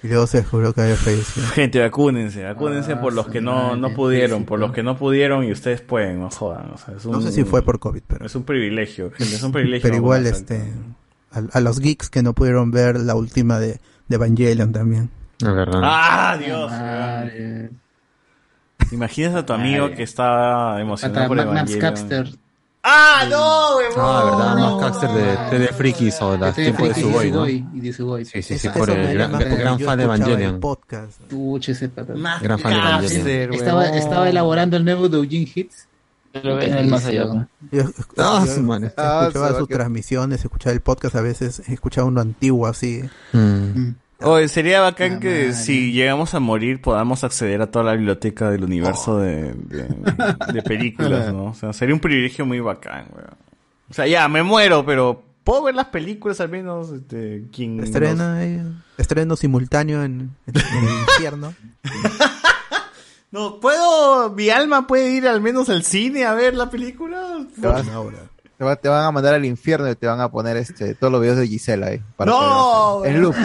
Y 0.06 0.08
luego 0.08 0.28
se 0.28 0.44
juró 0.44 0.72
que 0.72 0.82
había 0.82 0.96
fallecido. 0.96 1.48
Gente, 1.54 1.80
vacúnense, 1.80 2.44
vacúnense 2.44 2.94
Ah, 2.94 3.02
por 3.02 3.12
los 3.14 3.28
que 3.28 3.42
no, 3.42 3.76
no 3.76 3.92
pudieron, 3.96 4.46
por 4.46 4.60
los 4.60 4.72
que 4.72 4.84
no 4.84 4.96
pudieron 4.98 5.44
y 5.44 5.52
ustedes 5.52 5.82
pueden, 5.82 6.20
no 6.20 6.30
jodan. 6.30 6.70
O 6.72 6.78
sea, 6.78 6.94
es 6.96 7.06
No 7.08 7.20
sé 7.22 7.32
si 7.32 7.44
fue 7.44 7.64
por 7.64 7.80
COVID, 7.80 8.04
pero... 8.06 8.24
Es 8.24 8.36
un 8.36 8.44
privilegio, 8.44 9.10
gente, 9.10 9.34
es 9.34 9.42
un 9.42 9.52
privilegio. 9.52 9.82
Pero 9.82 9.96
igual, 9.96 10.28
este... 10.28 10.62
A, 11.32 11.42
a 11.58 11.60
los 11.60 11.80
geeks 11.80 12.12
que 12.12 12.22
no 12.22 12.34
pudieron 12.34 12.70
ver 12.70 13.00
la 13.00 13.16
última 13.16 13.60
de, 13.60 13.80
de 14.08 14.16
Evangelion 14.16 14.72
también. 14.72 15.10
La 15.40 15.54
verdad. 15.54 15.82
¡Ah, 15.84 16.38
Dios! 16.38 16.72
¿Te 18.88 18.96
imaginas 18.96 19.34
a 19.34 19.44
tu 19.44 19.54
amigo 19.54 19.90
que 19.90 20.04
está 20.04 20.80
emocionado 20.80 21.28
por 21.30 21.38
Max 21.38 21.50
Evangelion? 21.50 21.80
Capster. 21.82 22.30
¡Ah, 22.88 23.26
no, 23.30 23.78
huevón! 23.78 23.94
Ah, 23.98 24.24
verdad, 24.26 24.56
más 24.58 24.92
Caster 24.92 25.10
de 25.10 25.68
TD 25.70 25.74
Frikis 25.74 26.22
o 26.22 26.38
las 26.38 26.54
tiempos 26.56 26.88
de 26.90 27.02
Sugoi, 27.02 27.32
¿no? 27.32 27.50
Y 27.50 27.62
de. 27.80 27.92
Sí, 28.26 28.42
sí, 28.44 28.60
sí, 28.60 28.70
por 28.70 28.90
el 28.92 29.14
gran, 29.14 29.32
gran 29.40 29.80
fan 29.80 29.98
de 29.98 30.04
Evangelion. 30.04 30.54
el 30.56 30.60
podcast. 30.60 31.20
Pucha, 31.24 31.72
ese 31.72 31.90
pata. 31.90 32.14
Gran 32.42 32.60
fan 32.60 32.74
de 32.74 32.78
Evangelion. 32.78 33.54
Estaba, 33.56 33.86
estaba 33.88 34.30
elaborando 34.30 34.78
el 34.78 34.86
nuevo 34.86 35.10
Doujin 35.10 35.50
Hits. 35.54 35.88
Pero 36.32 36.62
en 36.62 36.74
el 36.74 36.88
más 36.88 37.06
allá, 37.06 37.26
¿no? 37.26 37.48
Yo, 37.72 37.84
Ah, 38.18 38.44
yo 38.46 38.54
su 38.56 38.62
madre. 38.62 38.88
escuchaba 38.88 39.52
su- 39.54 39.58
sus 39.60 39.70
transmisiones, 39.70 40.44
escuchaba 40.44 40.74
el 40.74 40.82
podcast 40.82 41.16
a 41.16 41.22
veces, 41.22 41.60
escuchaba 41.68 42.08
uno 42.08 42.20
antiguo 42.22 42.68
así. 42.68 43.02
Mm. 43.32 43.92
Oye, 44.22 44.48
sería 44.48 44.80
Ah, 44.80 44.82
bacán 44.82 45.20
que 45.20 45.52
si 45.54 45.92
llegamos 45.92 46.34
a 46.34 46.40
morir 46.40 46.82
podamos 46.82 47.24
acceder 47.24 47.62
a 47.62 47.70
toda 47.70 47.84
la 47.86 47.94
biblioteca 47.94 48.50
del 48.50 48.64
universo 48.64 49.18
de, 49.20 49.54
de, 49.54 49.88
de 50.54 50.62
películas, 50.62 51.34
¿no? 51.34 51.46
O 51.48 51.54
sea, 51.54 51.74
sería 51.74 51.94
un 51.94 52.00
privilegio 52.02 52.46
muy 52.46 52.60
bacán, 52.62 53.08
weón. 53.14 53.30
O 53.90 53.94
sea, 53.94 54.08
ya, 54.08 54.28
me 54.30 54.42
muero, 54.42 54.86
pero 54.86 55.22
¿puedo 55.44 55.64
ver 55.64 55.76
las 55.76 55.88
películas 55.88 56.40
al 56.40 56.50
menos? 56.50 56.92
Este, 56.92 57.44
quien 57.52 57.80
Estrena, 57.84 58.44
eh, 58.44 58.64
estreno 58.98 59.36
simultáneo 59.36 60.04
en, 60.04 60.32
en- 60.48 60.56
en 60.78 60.84
el 60.88 61.00
infierno. 61.02 61.54
No, 63.32 63.60
¿puedo? 63.60 64.32
¿Mi 64.32 64.50
alma 64.50 64.88
puede 64.88 65.12
ir 65.12 65.28
al 65.28 65.42
menos 65.42 65.68
al 65.70 65.84
cine 65.84 66.24
a 66.24 66.34
ver 66.34 66.56
la 66.56 66.70
película? 66.70 67.46
Te, 67.60 67.68
vas- 67.68 67.86
te 68.58 68.64
va- 68.64 68.76
te 68.76 68.88
van 68.90 69.04
a 69.04 69.12
mandar 69.12 69.34
al 69.36 69.46
infierno 69.46 69.90
y 69.90 69.96
te 69.96 70.08
van 70.08 70.20
a 70.22 70.30
poner 70.32 70.58
este 70.58 70.96
todos 70.96 71.12
los 71.12 71.22
videos 71.22 71.38
de 71.38 71.48
Gisela 71.48 71.88
ahí. 71.88 72.02
para 72.16 72.32
¡No! 72.32 73.04
En 73.06 73.22
loop. 73.22 73.36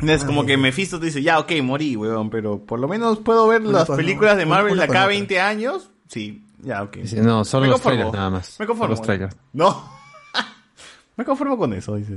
Es 0.00 0.24
como 0.24 0.44
que 0.44 0.56
Mephisto 0.56 0.98
te 0.98 1.06
dice, 1.06 1.22
ya, 1.22 1.38
ok, 1.38 1.52
morí, 1.62 1.94
weón, 1.96 2.28
pero 2.28 2.58
por 2.58 2.80
lo 2.80 2.88
menos 2.88 3.18
puedo 3.20 3.46
ver 3.46 3.62
las 3.62 3.88
películas 3.88 4.36
de 4.36 4.46
Marvel 4.46 4.76
de 4.76 4.82
acá 4.82 4.90
otra. 4.92 5.06
20 5.06 5.40
años. 5.40 5.90
Sí, 6.08 6.44
ya, 6.60 6.82
ok. 6.82 6.98
Sí, 7.04 7.16
no, 7.20 7.44
solo 7.44 7.66
los 7.66 7.80
trailers 7.80 8.12
nada 8.12 8.30
más. 8.30 8.58
Me 8.58 8.66
conformo. 8.66 8.90
Los 8.90 9.02
trailers. 9.02 9.36
No. 9.52 9.88
Me 11.16 11.24
conformo 11.24 11.56
con 11.56 11.72
eso, 11.74 11.94
dices. 11.94 12.16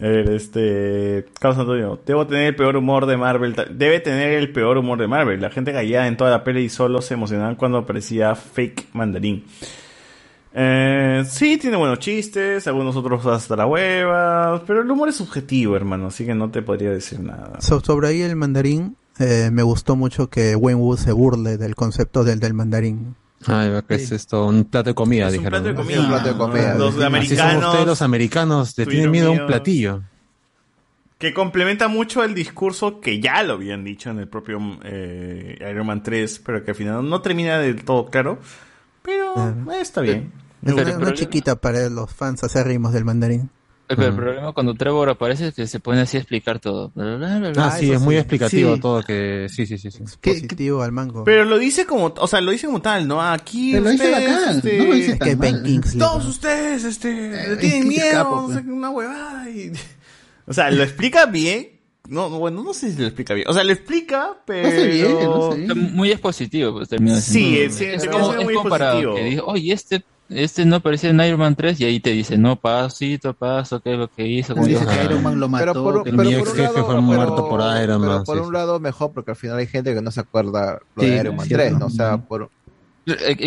A 0.00 0.04
ver, 0.06 0.30
este. 0.30 1.26
Carlos 1.38 1.58
Antonio, 1.60 2.00
debo 2.06 2.26
tener 2.26 2.46
el 2.46 2.56
peor 2.56 2.76
humor 2.76 3.06
de 3.06 3.16
Marvel. 3.16 3.54
Debe 3.72 4.00
tener 4.00 4.32
el 4.32 4.50
peor 4.52 4.78
humor 4.78 4.98
de 4.98 5.06
Marvel. 5.06 5.40
La 5.40 5.50
gente 5.50 5.72
caía 5.72 6.06
en 6.06 6.16
toda 6.16 6.30
la 6.30 6.42
peli 6.44 6.62
y 6.62 6.68
solo 6.68 7.02
se 7.02 7.14
emocionaban 7.14 7.56
cuando 7.56 7.78
aparecía 7.78 8.34
fake 8.34 8.88
mandarín. 8.94 9.44
Eh, 10.54 11.24
sí, 11.26 11.56
tiene 11.56 11.76
buenos 11.78 11.98
chistes, 11.98 12.66
algunos 12.66 12.94
otros 12.96 13.24
hasta 13.26 13.56
la 13.56 13.66
hueva, 13.66 14.62
pero 14.66 14.82
el 14.82 14.90
humor 14.90 15.08
es 15.08 15.16
subjetivo, 15.16 15.76
hermano, 15.76 16.08
así 16.08 16.26
que 16.26 16.34
no 16.34 16.50
te 16.50 16.60
podría 16.60 16.90
decir 16.90 17.20
nada. 17.20 17.58
So- 17.60 17.80
sobre 17.80 18.08
ahí 18.08 18.20
el 18.20 18.36
mandarín, 18.36 18.96
eh, 19.18 19.48
me 19.50 19.62
gustó 19.62 19.96
mucho 19.96 20.28
que 20.28 20.54
Wayne 20.54 20.78
Wu 20.80 20.96
se 20.98 21.12
burle 21.12 21.56
del 21.56 21.74
concepto 21.74 22.22
del, 22.22 22.38
del 22.38 22.52
mandarín. 22.52 23.14
Ay, 23.46 23.70
va 23.70 23.82
que 23.82 23.94
es 23.94 24.10
esto, 24.12 24.46
un 24.46 24.64
plato 24.64 24.90
de 24.90 24.94
comida, 24.94 25.28
Es 25.28 25.32
un 25.32 25.38
dijeron. 25.38 25.62
plato 25.62 25.68
de 25.68 25.72
¿no? 25.74 25.80
comida. 25.80 26.00
un 26.00 26.08
plato 26.08 26.28
de 26.28 26.36
comida. 26.36 26.74
Los 26.74 26.88
Así 26.90 26.96
son 26.96 27.04
americanos 27.06 27.64
ustedes 27.66 27.86
los 27.86 28.02
americanos, 28.02 28.78
le 28.78 28.86
tienen 28.86 29.10
miedo 29.10 29.28
a 29.28 29.30
un 29.32 29.46
platillo. 29.46 30.02
Que 31.18 31.32
complementa 31.32 31.86
mucho 31.88 32.24
el 32.24 32.34
discurso 32.34 33.00
que 33.00 33.20
ya 33.20 33.42
lo 33.44 33.54
habían 33.54 33.84
dicho 33.84 34.10
en 34.10 34.18
el 34.18 34.26
propio 34.28 34.58
eh, 34.82 35.56
Iron 35.70 35.86
Man 35.86 36.02
3, 36.02 36.40
pero 36.44 36.64
que 36.64 36.72
al 36.72 36.76
final 36.76 37.08
no 37.08 37.20
termina 37.22 37.58
del 37.58 37.84
todo 37.84 38.06
claro. 38.06 38.38
Pero 39.02 39.34
eh, 39.36 39.80
está 39.80 40.00
bien. 40.00 40.32
Es 40.64 40.72
una, 40.72 40.96
una 40.96 41.12
chiquita 41.14 41.56
para 41.56 41.88
los 41.88 42.12
fans 42.12 42.42
acérrimos 42.44 42.92
del 42.92 43.04
mandarín. 43.04 43.50
Pero 43.88 44.06
el 44.06 44.14
problema 44.14 44.52
cuando 44.52 44.74
Trevor 44.74 45.10
aparece 45.10 45.48
es 45.48 45.54
que 45.54 45.66
se 45.66 45.78
pone 45.80 46.00
así 46.00 46.16
a 46.16 46.20
explicar 46.20 46.58
todo. 46.60 46.90
Bla, 46.94 47.16
bla, 47.16 47.38
bla, 47.38 47.50
bla. 47.50 47.66
Ah, 47.66 47.70
sí, 47.78 47.92
es 47.92 48.00
muy 48.00 48.14
sí. 48.14 48.20
explicativo 48.20 48.74
Sí. 48.76 48.80
todo 48.80 49.02
que 49.02 49.46
sí, 49.50 49.66
sí, 49.66 49.76
sí, 49.76 49.90
sí. 49.90 50.02
Positivo 50.22 50.82
al 50.82 50.92
mango. 50.92 51.24
Pero 51.24 51.44
lo 51.44 51.58
dice 51.58 51.84
como, 51.84 52.14
o 52.16 52.26
sea, 52.26 52.40
lo 52.40 52.52
dice 52.52 52.66
como 52.66 52.80
tal, 52.80 53.06
¿no? 53.06 53.20
Aquí 53.20 53.72
Pero 53.72 53.84
lo 53.84 53.90
dice 53.90 54.04
ustedes, 54.06 54.30
bacán, 54.30 54.56
este, 54.56 54.78
no 54.78 54.84
lo 54.84 54.94
dice 54.94 55.12
es 55.12 55.18
tan 55.18 55.28
que 55.28 55.34
Ben 55.34 55.52
mal. 55.54 55.62
Kingsley. 55.64 55.98
todos 55.98 56.24
¿no? 56.24 56.30
ustedes, 56.30 56.84
este, 56.84 57.12
le 57.30 57.52
Eh, 57.52 57.56
tienen 57.56 57.88
miedo, 57.88 58.12
capo, 58.12 58.36
no 58.42 58.48
sé, 58.48 58.62
pues. 58.62 58.66
una 58.76 58.90
huevada 58.90 59.50
y... 59.50 59.72
O 60.46 60.52
sea, 60.54 60.70
lo 60.70 60.82
explica 60.82 61.26
bien. 61.26 61.68
No, 62.08 62.28
bueno, 62.30 62.64
no 62.64 62.74
sé 62.74 62.90
si 62.92 62.98
lo 63.00 63.06
explica 63.06 63.32
bien. 63.34 63.46
O 63.48 63.52
sea, 63.54 63.62
lo 63.62 63.72
explica, 63.72 64.38
pero... 64.44 64.66
Hace 64.68 64.86
bien, 64.88 65.12
no 65.24 65.52
sé. 65.52 65.74
Muy 65.74 66.10
expositivo, 66.10 66.72
pues 66.72 66.88
termina 66.88 67.20
Sí, 67.20 67.32
siendo. 67.54 67.74
sí, 67.76 67.84
es 67.84 68.00
termina 68.02 68.20
como, 68.22 68.34
es 68.34 68.44
muy 68.44 68.54
expositivo. 68.54 69.14
que 69.14 69.22
diga, 69.24 69.42
oye, 69.44 69.72
este, 69.72 70.02
este 70.28 70.64
no 70.64 70.76
aparecía 70.76 71.10
en 71.10 71.20
Iron 71.20 71.40
Man 71.40 71.54
3 71.54 71.80
y 71.80 71.84
ahí 71.84 72.00
te 72.00 72.10
dice, 72.10 72.38
no, 72.38 72.56
pasito 72.56 73.30
a 73.30 73.32
paso, 73.34 73.80
qué 73.80 73.92
es 73.92 73.98
lo 73.98 74.08
que 74.08 74.26
hizo. 74.26 74.54
Dice 74.54 74.84
que 74.86 75.04
Iron 75.04 75.22
Man 75.22 75.38
lo 75.40 75.48
mató. 75.48 75.64
Pero 75.72 75.82
por, 75.82 76.02
que 76.04 76.10
pero 76.10 76.22
Mi 76.22 76.34
ex 76.34 76.48
un 76.50 76.56
jefe 76.56 76.62
lado, 76.62 76.74
fue 76.74 76.86
pero- 76.88 77.02
muerto 77.02 77.48
por 77.48 77.60
Iron 77.60 78.00
pero 78.00 78.12
Man, 78.12 78.24
por 78.24 78.38
sí, 78.38 78.44
un 78.44 78.52
lado 78.52 78.80
mejor, 78.80 79.12
porque 79.12 79.32
al 79.32 79.36
final 79.36 79.58
hay 79.58 79.66
gente 79.66 79.94
que 79.94 80.00
no 80.02 80.10
se 80.10 80.20
acuerda 80.20 80.78
lo 80.96 81.02
Sí, 81.02 81.10
de 81.10 81.16
Iron 81.16 81.36
Man 81.36 81.46
cierto. 81.46 81.64
3, 81.66 81.78
¿no? 81.78 81.86
O 81.86 81.90
sea, 81.90 82.16
por, 82.18 82.50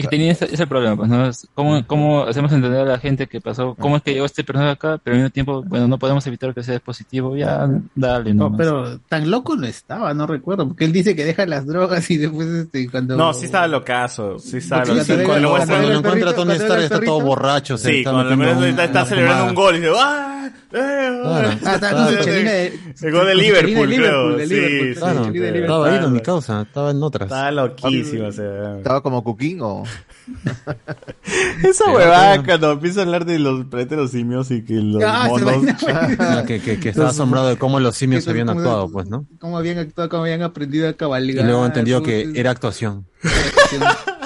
tenía 0.09 0.31
ese, 0.33 0.45
ese 0.53 0.67
problema, 0.67 0.95
pues, 0.97 1.09
¿no? 1.09 1.29
¿Cómo, 1.53 1.85
¿Cómo 1.87 2.23
hacemos 2.23 2.51
entender 2.51 2.81
a 2.81 2.85
la 2.85 2.99
gente 2.99 3.27
que 3.27 3.39
pasó? 3.41 3.75
¿Cómo 3.79 3.97
es 3.97 4.03
que 4.03 4.13
llegó 4.13 4.25
este 4.25 4.43
personaje 4.43 4.73
acá? 4.73 4.99
Pero 5.03 5.15
al 5.15 5.21
mismo 5.21 5.31
tiempo, 5.33 5.63
bueno, 5.65 5.87
no 5.87 5.97
podemos 5.97 6.25
evitar 6.27 6.53
que 6.53 6.63
sea 6.63 6.79
positivo. 6.79 7.35
Ya, 7.37 7.67
dale, 7.95 8.33
No, 8.33 8.49
no. 8.49 8.57
pero 8.57 8.99
tan 9.07 9.29
loco 9.31 9.55
no 9.55 9.65
estaba, 9.65 10.13
no 10.13 10.27
recuerdo, 10.27 10.67
porque 10.67 10.85
él 10.85 10.91
dice 10.91 11.15
que 11.15 11.23
deja 11.25 11.45
las 11.45 11.65
drogas 11.65 12.09
y 12.11 12.17
después 12.17 12.47
este 12.47 12.89
cuando 12.89 13.15
No, 13.15 13.33
sí 13.33 13.45
estaba 13.45 13.67
locazo, 13.67 14.39
sí 14.39 14.57
estaba 14.57 14.83
locazo. 14.85 15.13
cuando 15.13 15.25
Cuando 15.25 15.49
lo 15.49 15.55
era- 15.55 15.65
muestran- 15.65 15.67
Cuando 15.67 15.87
lo 15.87 15.93
el 15.93 15.99
encuentra 15.99 16.33
Tony 16.33 16.45
cuando 16.47 16.63
Stark 16.63 16.83
está 16.83 16.99
todo 17.01 17.21
borracho. 17.21 17.77
se 17.77 17.89
Sí, 17.89 17.97
está 17.99 18.11
cuando 18.11 18.35
lo 18.35 18.65
está, 18.65 18.83
está 18.83 19.05
celebrando 19.05 19.45
un 19.45 19.55
gol 19.55 19.75
y 19.75 19.79
dice 19.79 19.91
¡Ah! 19.97 20.31
¡Eh! 20.71 21.19
Claro. 21.23 21.49
Ah, 21.65 21.77
de- 22.11 22.79
El 23.01 23.11
gol 23.11 23.25
de 23.27 23.35
Liverpool, 23.35 23.87
creo. 23.95 24.39
Sí, 24.39 24.45
sí, 24.47 24.93
Claro, 24.99 25.31
estaba 25.33 25.87
ahí, 25.89 26.07
mi 26.09 26.19
causa, 26.19 26.61
estaba 26.63 26.91
en 26.91 27.01
otras. 27.01 27.27
Estaba 27.27 27.51
loquísimo, 27.51 28.27
estaba 28.27 29.01
como 29.01 29.23
O... 29.61 29.83
Esa 31.63 31.91
huevada 31.91 32.43
cuando 32.43 32.71
empieza 32.73 33.01
a 33.01 33.03
hablar 33.03 33.25
de 33.25 33.39
los 33.39 33.65
planetas 33.65 33.91
de 33.97 34.03
los 34.03 34.11
simios 34.11 34.51
y 34.51 34.63
que 34.63 34.73
los 34.75 35.03
Ah, 35.05 35.27
monos. 35.29 35.55
que, 36.47 36.59
que, 36.59 36.79
que 36.79 36.89
estaba 36.89 37.09
asombrado 37.09 37.49
de 37.49 37.57
cómo 37.57 37.79
los 37.79 37.95
simios 37.95 38.27
habían 38.27 38.49
actuado, 38.49 38.89
pues, 38.91 39.07
¿no? 39.07 39.25
Cómo 39.39 39.57
habían 39.57 39.77
actuado, 39.79 40.09
cómo 40.09 40.23
habían 40.23 40.41
aprendido 40.41 40.87
a 40.87 40.91
Y 40.91 40.93
cabalgar. 40.95 41.45
luego 41.45 41.65
entendió 41.65 42.01
que 42.03 42.31
era 42.35 42.51
actuación. 42.51 43.05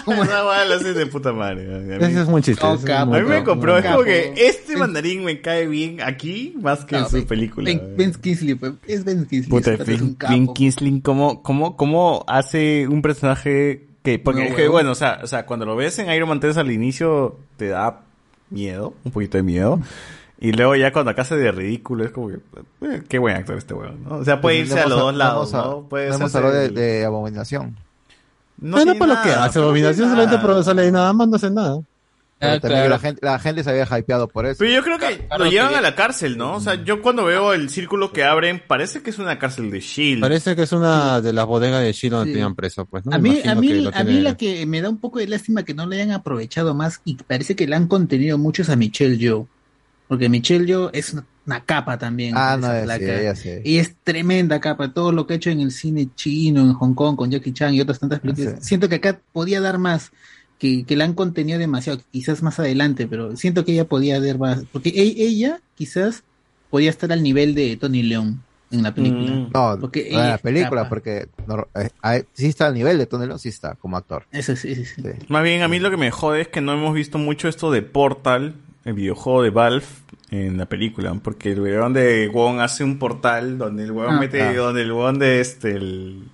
cómo- 0.06 0.24
Esa 0.24 0.44
huevada 0.44 0.66
la 0.66 0.76
hace 0.76 0.94
de 0.94 1.06
puta 1.06 1.32
madre. 1.34 1.66
Mí, 1.68 1.96
Ese 2.06 2.22
es 2.22 2.28
muy 2.28 2.42
chiste. 2.42 2.66
Oh, 2.66 2.76
es 2.76 2.82
capo. 2.82 3.14
a 3.14 3.20
mí 3.20 3.28
me 3.28 3.44
compró, 3.44 3.78
es 3.78 3.86
como 3.86 4.04
que 4.04 4.34
este 4.38 4.76
mandarín 4.78 5.24
me 5.24 5.42
cae 5.42 5.68
bien 5.68 6.02
aquí 6.02 6.56
más 6.62 6.84
que 6.86 6.96
en 6.96 7.02
No, 7.04 7.10
su 7.10 7.16
Ben- 7.18 7.28
película. 7.28 7.66
Ben, 7.66 7.94
Ben 7.98 8.14
Kingsley, 8.14 8.56
pues, 8.56 8.74
es 8.88 9.04
Ben 9.04 9.26
Kingsley. 9.26 9.50
Puta, 9.50 9.74
es 9.74 9.86
Ben. 9.86 10.18
Ben 10.30 10.48
Kingsley, 10.54 11.02
¿cómo, 11.02 11.44
cómo, 11.44 11.76
¿cómo 11.78 12.24
hace 12.28 12.88
un 12.88 13.02
personaje 13.02 13.86
que, 14.04 14.20
porque 14.20 14.42
No, 14.42 14.48
es 14.48 14.56
que, 14.56 14.62
huevón. 14.64 14.74
bueno, 14.74 14.92
o 14.92 14.96
sea, 14.96 15.20
o 15.24 15.28
sea, 15.28 15.46
cuando 15.46 15.66
lo 15.66 15.76
ves 15.76 15.98
en 16.00 16.10
Iron 16.12 16.30
Man 16.30 16.40
3 16.40 16.58
al 16.58 16.72
inicio 16.72 17.38
te 17.58 17.68
da 17.70 18.02
miedo, 18.50 18.94
un 19.04 19.12
poquito 19.12 19.38
de 19.38 19.44
miedo. 19.44 19.80
Y 20.42 20.54
luego 20.54 20.74
ya 20.76 20.94
cuando 20.94 21.12
acá 21.12 21.26
se 21.26 21.36
de 21.36 21.52
ridículo 21.52 22.06
es 22.06 22.12
como 22.12 22.30
que, 22.30 22.36
eh, 22.82 23.04
qué 23.10 23.20
buen 23.20 23.36
actor 23.36 23.58
este 23.58 23.74
weón, 23.74 24.04
¿no? 24.06 24.16
O 24.18 24.24
sea, 24.26 24.40
puede 24.40 24.60
irse 24.60 24.80
a 24.80 24.88
los 24.88 24.98
dos 25.00 25.14
lados, 25.16 25.52
¿no? 25.52 25.82
Puede 25.90 26.08
Hemos 26.14 26.34
hablado 26.34 26.56
de, 26.56 26.66
el- 26.68 26.74
de 26.76 27.04
Abominación. 27.06 27.76
No 28.58 28.72
Bueno, 28.78 28.94
tiene 28.94 29.00
por 29.00 29.08
lo 29.10 29.22
que 29.22 29.30
nada, 29.30 29.46
hace 29.46 29.60
no 29.60 29.66
Abominación 29.66 30.10
solamente 30.10 30.36
nada. 30.38 30.48
pero 30.48 30.64
sale 30.64 30.82
ahí 30.84 30.92
nada 30.92 31.12
más, 31.14 31.28
no 31.28 31.36
hace 31.36 31.50
nada. 31.52 31.80
Pero 32.40 32.54
Ah, 32.54 32.60
también 32.62 32.80
claro. 32.80 32.90
la, 32.90 33.00
gente, 33.00 33.20
la 33.22 33.40
gente 33.40 33.64
se 33.66 33.70
había 33.70 34.00
hypeado 34.00 34.30
por 34.30 34.46
eso. 34.46 34.60
Pero 34.60 34.72
yo 34.72 34.82
creo 34.84 34.98
que 34.98 35.26
Claro 35.28 35.44
lo 35.44 35.52
llevan 35.52 35.70
que- 35.72 35.76
a 35.76 35.82
la 35.82 35.94
cárcel, 35.96 36.38
¿no? 36.38 36.56
O 36.56 36.60
sea, 36.62 36.82
yo 36.84 37.02
cuando 37.02 37.26
veo 37.26 37.54
el 37.54 37.70
círculo 37.70 38.14
que 38.14 38.24
abren, 38.24 38.62
parece 38.66 39.02
que 39.02 39.10
es 39.10 39.20
una 39.20 39.38
cárcel 39.38 39.70
de 39.72 39.82
Shield. 39.82 40.22
Parece 40.22 40.56
que 40.56 40.62
es 40.64 40.72
una 40.72 41.20
de 41.20 41.34
las 41.34 41.46
bodegas 41.46 41.82
de 41.84 41.92
Shield 41.92 42.14
donde 42.16 42.32
Sí. 42.32 42.34
tenían 42.36 42.56
preso, 42.56 42.86
pues, 42.86 43.06
¿no? 43.06 43.14
A 43.14 43.18
mí, 43.18 43.42
a 43.46 43.56
mí, 43.56 43.90
a 43.94 44.04
mí 44.06 44.22
la 44.22 44.38
que 44.38 44.66
me 44.66 44.82
da 44.82 44.88
un 44.90 45.00
poco 45.00 45.20
de 45.20 45.28
lástima 45.28 45.64
que 45.64 45.74
no 45.74 45.86
le 45.86 45.98
hayan 45.98 46.12
aprovechado 46.12 46.74
más 46.74 47.02
y 47.04 47.16
parece 47.16 47.58
que 47.58 47.68
le 47.68 47.76
han 47.76 47.88
contenido 47.88 48.38
muchos 48.38 48.70
a 48.70 48.78
Michelle 48.78 49.18
Yeoh. 49.18 49.46
Porque 50.08 50.30
Michelle 50.30 50.66
Yeoh 50.66 50.90
es 50.94 51.14
una, 51.14 51.26
una 51.46 51.64
capa 51.66 51.98
también. 51.98 52.34
Ah, 52.38 52.56
esa 52.58 52.86
no, 52.86 52.96
sí, 52.98 53.04
ella 53.04 53.36
sí. 53.36 53.50
Y 53.66 53.78
es 53.80 53.96
tremenda 54.04 54.60
capa. 54.60 54.92
Todo 54.94 55.12
lo 55.12 55.28
que 55.28 55.34
ha 55.34 55.36
hecho 55.36 55.50
en 55.52 55.60
el 55.60 55.72
cine 55.72 56.08
chino, 56.16 56.62
en 56.62 56.74
Hong 56.74 56.94
Kong, 56.96 57.16
con 57.16 57.30
Jackie 57.30 57.52
Chan 57.54 57.74
y 57.76 57.82
otras 57.82 58.00
tantas 58.00 58.20
películas. 58.22 58.56
Sí. 58.60 58.70
Siento 58.70 58.88
que 58.90 58.96
acá 58.96 59.20
podía 59.34 59.60
dar 59.62 59.78
más. 59.78 60.12
Que, 60.60 60.84
que 60.84 60.96
la 60.96 61.06
han 61.06 61.14
contenido 61.14 61.58
demasiado. 61.58 62.00
Quizás 62.12 62.44
más 62.44 62.60
adelante, 62.60 63.08
pero 63.08 63.36
siento 63.38 63.66
que 63.66 63.72
ella 63.72 63.86
podía 63.86 64.20
dar 64.22 64.38
más. 64.38 64.64
Porque 64.72 64.90
e- 64.90 65.24
ella 65.26 65.62
quizás 65.76 66.24
podía 66.70 66.90
estar 66.92 67.12
al 67.12 67.24
nivel 67.24 67.56
de 67.56 67.78
Tony 67.78 68.04
León 68.04 68.44
en 68.70 68.84
la 68.84 68.94
película. 68.94 69.32
Mm. 69.32 69.50
No, 69.54 69.78
Porque 69.80 70.10
no 70.12 70.20
en 70.22 70.30
la 70.30 70.38
película, 70.38 70.82
capa. 70.82 70.90
porque 70.90 71.28
no, 71.48 71.66
eh, 71.76 72.24
sí 72.34 72.48
está 72.48 72.68
al 72.68 72.74
nivel 72.76 72.98
de 73.00 73.06
Tony 73.08 73.26
León, 73.26 73.40
sí 73.40 73.50
está 73.50 73.74
como 73.76 73.98
actor. 73.98 74.26
Eso 74.32 74.56
sí, 74.56 74.76
sí, 74.76 74.86
sí. 74.86 75.02
Sí. 75.02 75.10
Más 75.30 75.42
bien, 75.44 75.62
a 75.64 75.68
mí 75.68 75.80
lo 75.80 75.90
que 75.90 75.98
me 75.98 76.12
jode 76.12 76.42
es 76.42 76.48
que 76.50 76.62
no 76.62 76.74
hemos 76.74 76.94
visto 76.94 77.18
mucho 77.18 77.48
esto 77.48 77.72
de 77.72 77.82
Portal, 77.82 78.54
el 78.86 78.94
videojuego 78.94 79.42
de 79.42 79.50
Valve, 79.50 79.86
en 80.30 80.58
la 80.58 80.68
película. 80.68 81.14
Porque 81.24 81.54
el 81.54 81.62
weón 81.62 81.94
de 81.94 82.28
Wong 82.28 82.60
hace 82.60 82.84
un 82.84 83.00
portal 83.00 83.58
donde 83.58 83.86
el 83.86 83.92
weón 83.92 84.16
Ah, 84.16 84.20
mete, 84.20 84.42
ah. 84.42 84.54
donde 84.54 84.82
el 84.84 84.92
weón 84.92 85.18
de 85.18 85.40
este, 85.40 85.72
el, 85.72 86.26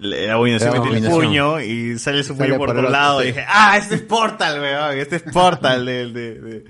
la 0.00 0.32
abominación 0.34 0.72
mete 0.72 0.96
el 0.96 1.10
puño 1.10 1.60
y 1.60 1.98
sale 1.98 2.24
su 2.24 2.36
puño 2.36 2.56
por 2.56 2.68
por 2.68 2.78
otro 2.78 2.90
lado. 2.90 3.20
sí. 3.20 3.24
Y 3.24 3.28
dije, 3.28 3.44
ah, 3.48 3.76
este 3.76 3.96
es 3.96 4.02
Portal, 4.02 4.60
weón, 4.60 4.98
este 4.98 5.16
es 5.16 5.22
Portal 5.22 5.84
de, 5.84 6.12
de, 6.12 6.40
de, 6.40 6.64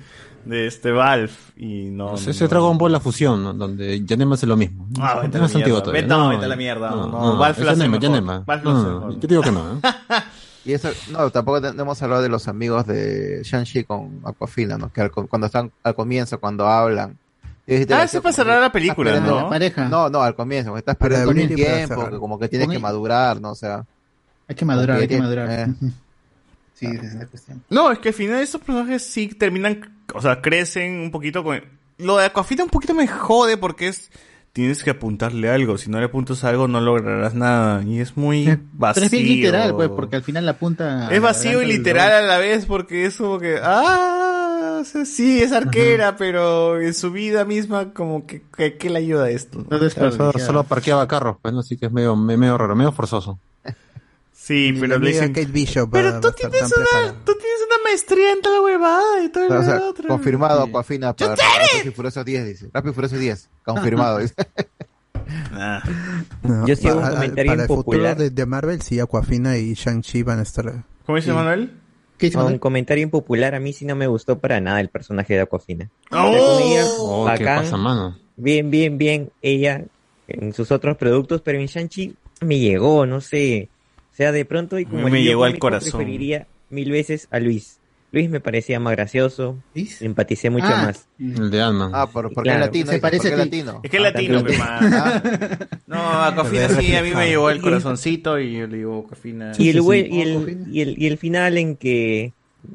de 0.44 0.66
este 0.66 0.90
Valve. 0.90 1.30
Y 1.56 1.90
no. 1.90 2.10
Pues 2.10 2.24
no, 2.26 2.30
ese 2.32 2.44
no. 2.44 2.48
Dragon 2.48 2.78
Ball 2.78 2.92
la 2.92 3.00
fusión, 3.00 3.42
¿no? 3.42 3.52
donde 3.54 4.04
Yanema 4.04 4.34
hace 4.34 4.46
lo 4.46 4.56
mismo. 4.56 4.88
Ah, 4.98 5.20
vete 5.22 5.38
no 5.38 5.46
es 5.46 5.54
antiguo 5.54 5.80
todavía. 5.80 6.02
Vete, 6.02 6.14
no, 6.14 6.28
vete 6.28 6.44
a 6.44 6.48
la 6.48 6.56
mierda. 6.56 6.90
No, 6.90 7.36
Valve 7.36 7.58
es 7.60 7.64
lo 7.64 7.70
hace 7.70 7.98
Yanema. 8.00 8.40
Valve 8.46 8.64
No, 8.64 8.82
no. 8.82 9.10
Yo 9.12 9.28
digo 9.28 9.42
que 9.42 9.52
no. 9.52 9.74
¿eh? 9.74 9.80
Y 10.62 10.74
eso, 10.74 10.90
no, 11.10 11.30
tampoco 11.30 11.58
no 11.60 11.82
hemos 11.82 12.02
hablado 12.02 12.22
de 12.22 12.28
los 12.28 12.46
amigos 12.46 12.86
de 12.86 13.40
Shang-Chi 13.44 13.84
con 13.84 14.20
Aquafina, 14.26 14.76
¿no? 14.76 14.92
Que 14.92 15.00
al 15.00 15.10
cuando 15.10 15.46
están 15.46 15.72
al 15.82 15.94
comienzo, 15.94 16.38
cuando 16.38 16.66
hablan. 16.66 17.18
Ah, 17.68 18.06
tía, 18.06 18.20
pasará 18.20 18.58
la 18.60 18.72
película, 18.72 19.12
La 19.14 19.20
¿no? 19.20 19.48
pareja. 19.48 19.88
No, 19.88 20.08
no, 20.10 20.22
al 20.22 20.34
comienzo, 20.34 20.76
está 20.76 20.94
Para 20.94 21.18
esperando 21.18 21.42
un 21.42 21.54
tiempo, 21.54 22.18
como 22.18 22.38
que 22.38 22.48
tiene 22.48 22.64
Con 22.66 22.74
que 22.74 22.78
madurar, 22.80 23.40
¿no? 23.40 23.50
O 23.50 23.54
sea, 23.54 23.84
Hay 24.48 24.54
que 24.56 24.64
madurar, 24.64 24.96
hay 24.96 25.02
que 25.02 25.08
Tiene- 25.08 25.22
madurar. 25.22 25.50
eh. 25.50 25.66
Sí, 26.74 26.86
esa 26.86 27.04
es 27.06 27.14
la 27.14 27.26
cuestión. 27.26 27.62
No, 27.68 27.92
es 27.92 27.98
que 27.98 28.08
al 28.08 28.14
final 28.14 28.40
estos 28.40 28.62
personajes 28.62 29.04
sí 29.04 29.28
terminan, 29.28 29.98
o 30.14 30.22
sea, 30.22 30.40
crecen 30.40 31.00
un 31.00 31.10
poquito 31.10 31.44
con... 31.44 31.62
Lo 31.98 32.16
de 32.16 32.24
Aquafina 32.24 32.64
un 32.64 32.70
poquito 32.70 32.94
me 32.94 33.06
jode 33.06 33.58
porque 33.58 33.88
es... 33.88 34.10
Tienes 34.54 34.82
que 34.82 34.88
apuntarle 34.90 35.50
algo, 35.50 35.76
si 35.76 35.90
no 35.90 35.98
le 35.98 36.06
apuntas 36.06 36.42
algo 36.42 36.66
no 36.68 36.80
lograrás 36.80 37.34
nada. 37.34 37.82
Y 37.84 38.00
es 38.00 38.16
muy 38.16 38.46
vacío. 38.72 38.94
Pero 38.94 39.06
es 39.06 39.12
bien 39.12 39.24
literal, 39.26 39.74
pues, 39.76 39.90
porque 39.90 40.16
al 40.16 40.22
final 40.22 40.46
la 40.46 40.54
punta. 40.54 41.08
Es 41.12 41.20
vacío 41.20 41.60
y 41.62 41.66
literal 41.66 42.10
a 42.12 42.22
la 42.22 42.38
vez 42.38 42.64
porque 42.64 43.04
es 43.04 43.14
como 43.16 43.38
que... 43.38 43.58
Ah, 43.62 44.39
o 44.80 44.84
sea, 44.84 45.04
sí, 45.04 45.42
es 45.42 45.52
arquera, 45.52 46.16
pero 46.16 46.80
en 46.80 46.94
su 46.94 47.10
vida 47.12 47.44
misma 47.44 47.92
como 47.92 48.26
que... 48.26 48.42
que- 48.56 48.76
¿Qué 48.76 48.90
le 48.90 48.98
ayuda 48.98 49.24
a 49.24 49.30
esto? 49.30 49.64
No 49.70 49.90
Solo, 50.10 50.32
solo 50.38 50.64
parqueaba 50.64 51.06
carros, 51.08 51.36
pues, 51.42 51.52
¿no? 51.54 51.60
Así 51.60 51.76
que 51.76 51.86
es 51.86 51.92
medio, 51.92 52.16
me- 52.16 52.36
medio 52.36 52.56
raro, 52.58 52.74
medio 52.76 52.92
forzoso. 52.92 53.38
Sí, 54.32 54.74
pero 54.80 54.98
le 54.98 55.08
dicen... 55.10 55.32
Kate 55.32 55.46
Bishop 55.46 55.90
Pero 55.92 56.18
tú 56.18 56.32
tienes, 56.32 56.62
una, 56.62 57.12
tú 57.24 57.32
tienes 57.34 57.58
una 57.66 57.76
maestría 57.84 58.32
en 58.32 58.40
toda 58.42 58.60
huevada 58.62 59.22
y 59.22 59.28
todo 59.28 59.46
o 59.46 59.54
lo 59.54 59.62
sea, 59.62 59.80
otro. 59.82 60.08
confirmado 60.08 60.64
Sí. 60.64 60.70
Aquafina 60.70 61.12
para 61.14 61.36
Rápido 61.36 61.90
y 61.90 61.90
Furioso 61.94 62.24
10, 62.24 62.46
dice. 62.46 62.70
Rápido 62.72 62.92
y 62.92 62.94
Furioso 62.94 63.16
10, 63.18 63.48
confirmado. 63.64 64.18
dice. 64.18 64.34
No, 66.42 66.66
Yo 66.66 66.74
sí 66.74 66.88
hago 66.88 66.98
un 66.98 67.04
para- 67.04 67.14
comentario 67.16 67.52
para 67.52 67.62
el 67.62 67.68
futuro 67.68 68.14
de, 68.14 68.30
de 68.30 68.46
Marvel, 68.46 68.82
sí, 68.82 68.98
Aquafina 68.98 69.56
y 69.58 69.74
Shang-Chi 69.74 70.22
van 70.22 70.40
a 70.40 70.42
estar. 70.42 70.84
¿Cómo 71.06 71.16
dice 71.16 71.28
Sí. 71.30 71.34
Manuel? 71.34 71.72
¿Qué 72.20 72.26
dice 72.26 72.38
Un 72.38 72.58
comentario 72.58 73.02
impopular, 73.02 73.54
a 73.54 73.60
mí 73.60 73.72
sí 73.72 73.86
no 73.86 73.96
me 73.96 74.06
gustó 74.06 74.38
para 74.38 74.60
nada 74.60 74.80
el 74.80 74.90
personaje 74.90 75.34
de 75.34 75.40
Aquafina. 75.40 75.88
¡Oh! 76.10 77.24
Oh, 77.24 77.30
¿qué 77.36 77.44
pasa, 77.44 77.76
mano? 77.78 78.16
bien, 78.36 78.70
bien, 78.70 78.98
bien, 78.98 79.30
ella 79.42 79.84
en 80.28 80.52
sus 80.52 80.70
otros 80.70 80.96
productos, 80.96 81.40
pero 81.40 81.58
en 81.58 81.66
Shang-Chi 81.66 82.14
me 82.42 82.58
llegó, 82.58 83.06
no 83.06 83.20
sé. 83.20 83.68
O 84.12 84.14
sea, 84.14 84.32
de 84.32 84.44
pronto 84.44 84.78
y 84.78 84.84
como 84.84 85.02
Me 85.02 85.10
alivio 85.10 85.30
llegó 85.30 85.44
al 85.44 85.58
corazón. 85.58 85.92
preferiría 85.92 86.46
mil 86.68 86.90
veces 86.90 87.26
a 87.30 87.40
Luis. 87.40 87.79
Luis 88.12 88.28
me 88.28 88.40
parecía 88.40 88.80
más 88.80 88.92
gracioso, 88.96 89.56
¿Luis? 89.74 90.02
empaticé 90.02 90.50
mucho 90.50 90.66
Ah, 90.68 90.82
más. 90.86 91.06
El 91.18 91.50
de 91.50 91.62
Ant-Man. 91.62 91.92
Ah, 91.94 92.06
por, 92.10 92.24
porque 92.32 92.48
Claro. 92.50 92.60
es 92.60 92.66
latino. 92.66 92.90
Se 92.92 92.98
parece 92.98 93.28
a 93.28 93.30
es 93.30 93.36
ti. 93.36 93.44
latino. 93.44 93.80
Es 93.84 93.90
que 93.90 93.96
es 93.98 94.02
latino, 94.02 94.38
Ah, 94.38 94.44
que 94.44 94.58
más. 94.58 95.58
No, 95.86 96.22
Aquafina 96.24 96.68
sí, 96.70 96.94
a 96.96 97.02
mí 97.02 97.10
me 97.14 97.28
llegó 97.28 97.50
el 97.50 97.60
corazoncito 97.60 98.38
y 98.40 98.58
yo 98.58 98.66
le 98.66 98.78
digo 98.78 99.04
Aquafina. 99.06 99.52
y, 99.58 99.68
el, 99.68 99.74
sí, 99.76 99.80
güey- 99.80 100.04
sí. 100.08 100.14
y, 100.16 100.20
el, 100.22 100.34
Cofina. 100.34 100.66
y, 100.70 100.80
el, 100.80 101.02
y 101.02 101.06
el 101.06 101.18
final 101.18 101.56
en 101.58 101.76
que 101.76 102.32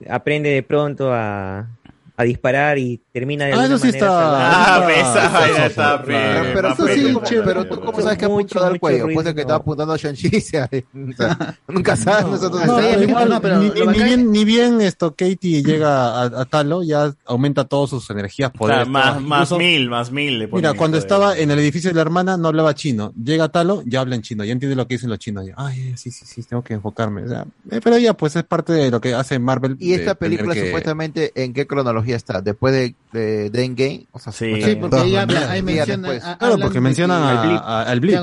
aprende 0.10 0.50
de 0.50 0.64
pronto 0.64 1.14
a, 1.14 1.68
a 2.18 2.24
disparar 2.24 2.78
y 2.78 3.02
termina 3.12 3.46
de 3.46 3.52
Ah, 3.54 3.56
alguna 3.64 3.76
eso 3.76 3.86
sí 3.86 3.88
manera 3.88 4.06
está-. 4.08 4.38
Ah, 4.38 4.88
Ah, 4.88 5.48
esa 5.50 5.66
está 5.66 6.04
Pero, 6.04 6.46
pero 6.54 6.76
tú 6.76 6.88
sí, 6.88 7.14
chévere. 7.24 7.46
pero 7.46 7.66
tú 7.68 7.80
cómo 7.82 8.02
sabes 8.02 8.18
que 8.18 8.28
Mucho, 8.28 8.58
apuntado 8.60 8.66
al 8.68 8.80
cuello, 8.80 9.06
después 9.08 9.26
de 9.26 9.36
que 9.36 9.42
estaba 9.42 9.58
apuntando 9.60 9.94
a 9.94 9.98
Shang-Chi, 9.98 10.30
nunca 11.68 11.96
sabes 11.96 12.26
nosotros. 12.28 12.66
No, 12.66 12.74
No, 12.74 12.78
pero 12.78 12.90
pero 12.92 13.04
igual- 13.04 13.10
igual, 13.10 13.30
no, 13.30 13.42
pero 13.42 13.60
ni, 13.60 14.00
bien, 14.04 14.32
ni 14.32 14.46
bien 14.46 14.82
esto 14.82 15.12
Katie 15.16 15.62
llega 15.64 16.22
a, 16.22 16.24
a 16.42 16.46
Talo, 16.46 16.84
ya 16.84 17.14
aumenta 17.26 17.66
todas 17.66 17.90
sus 17.90 18.10
energías, 18.10 18.52
O 18.58 18.68
sea, 18.68 18.86
poderes. 18.86 18.88
más, 18.88 19.22
más 19.22 19.52
mil, 19.52 19.90
más 19.90 20.12
mil 20.12 20.48
Mira, 20.52 20.74
cuando 20.74 20.98
estaba 20.98 21.38
en 21.38 21.52
el 21.52 21.60
edificio 21.60 21.90
de 21.90 21.96
la 21.96 22.02
hermana 22.02 22.38
no 22.38 22.48
hablaba 22.48 22.74
chino. 22.76 23.14
Llega 23.22 23.50
Talo, 23.50 23.84
ya 23.86 24.02
habla 24.02 24.16
en 24.16 24.22
chino, 24.22 24.44
ya 24.44 24.52
entiende 24.54 24.76
lo 24.76 24.88
que 24.88 24.96
dicen 24.96 25.10
los 25.10 25.20
chinos. 25.20 25.46
Ya, 25.46 25.54
Ay, 25.58 25.94
sí, 25.98 26.12
sí, 26.12 26.26
sí, 26.26 26.44
tengo 26.44 26.64
que 26.64 26.74
enfocarme. 26.76 27.24
O 27.24 27.28
sea, 27.28 27.46
eh, 27.72 27.80
pero 27.84 27.98
ya, 27.98 28.14
pues 28.14 28.36
es 28.36 28.44
parte 28.44 28.74
de 28.74 28.90
lo 28.92 29.02
que 29.02 29.14
hace 29.14 29.38
Marvel. 29.40 29.76
Y 29.80 29.94
esta 29.94 30.16
película 30.16 30.54
supuestamente, 30.56 31.32
¿en 31.36 31.54
qué 31.54 31.68
cronología 31.68 32.05
está? 32.14 32.42
¿Después 32.42 32.74
de, 32.74 32.96
de, 33.12 33.50
de 33.50 33.64
Endgame? 33.64 34.06
O 34.12 34.20
sea, 34.20 34.32
Sí. 34.32 34.62
Sí, 34.62 34.76
porque 34.76 34.98
ahí 34.98 35.16
habla, 35.16 35.50
ahí 35.52 35.62
menciona. 35.62 36.10
a- 36.12 36.38
Claro, 36.38 36.58
porque 36.60 36.82
mencionan 36.82 37.24
a- 37.24 37.82
al 37.84 38.00
Blip. 38.00 38.14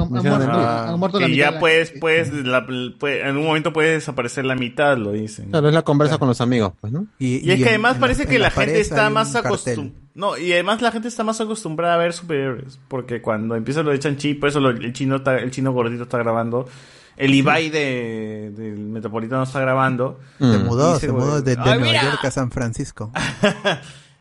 la 1.20 1.28
mitad 1.28 1.36
ya 1.36 1.46
de 1.46 1.52
la- 1.54 1.60
puedes, 1.60 1.90
puedes, 1.98 2.32
la- 2.32 2.66
en 2.68 3.36
un 3.36 3.44
momento 3.44 3.72
puede 3.72 3.92
desaparecer 3.92 4.44
la 4.44 4.54
mitad, 4.54 4.96
lo 4.96 5.12
dicen. 5.12 5.50
Claro, 5.50 5.68
es 5.68 5.74
la 5.74 5.82
conversa 5.82 6.18
con 6.18 6.28
los 6.28 6.40
amigos, 6.40 6.72
pues, 6.80 6.92
¿no? 6.92 7.06
Y 7.18 7.50
es 7.50 7.58
que 7.58 7.68
además 7.68 7.94
en 7.96 8.00
parece 8.00 8.22
en 8.24 8.28
que 8.28 8.38
la, 8.38 8.50
pared 8.50 8.68
gente 8.74 8.80
está 8.80 9.10
más 9.10 9.34
acostumbrada. 9.34 10.00
No, 10.14 10.36
y 10.36 10.52
además 10.52 10.82
la 10.82 10.92
gente 10.92 11.08
está 11.08 11.24
más 11.24 11.40
acostumbrada 11.40 11.94
a 11.94 11.96
ver 11.96 12.12
superhéroes. 12.12 12.78
Porque 12.88 13.22
cuando 13.22 13.56
empieza 13.56 13.82
lo 13.82 13.92
de 13.92 13.98
Chanchi, 13.98 14.34
por 14.34 14.50
eso 14.50 14.60
lo- 14.60 14.68
el 14.70 14.92
chino 14.92 15.16
está- 15.16 15.38
el 15.38 15.50
chino 15.50 15.72
gordito 15.72 16.02
está 16.02 16.18
grabando. 16.18 16.68
El 17.16 17.34
Ibai 17.34 17.70
de, 17.70 18.52
del 18.56 18.78
Metropolitano 18.78 19.42
está 19.44 19.60
grabando. 19.60 20.18
Se 20.38 20.44
Mm. 20.44 20.64
mudó, 20.64 20.94
Dice, 20.94 21.06
se 21.06 21.12
mudó 21.12 21.40
de, 21.42 21.56
de 21.56 21.62
¡Ay, 21.62 21.78
Nueva 21.78 21.84
mira! 21.84 22.02
York 22.02 22.24
a 22.24 22.30
San 22.30 22.50
Francisco. 22.50 23.12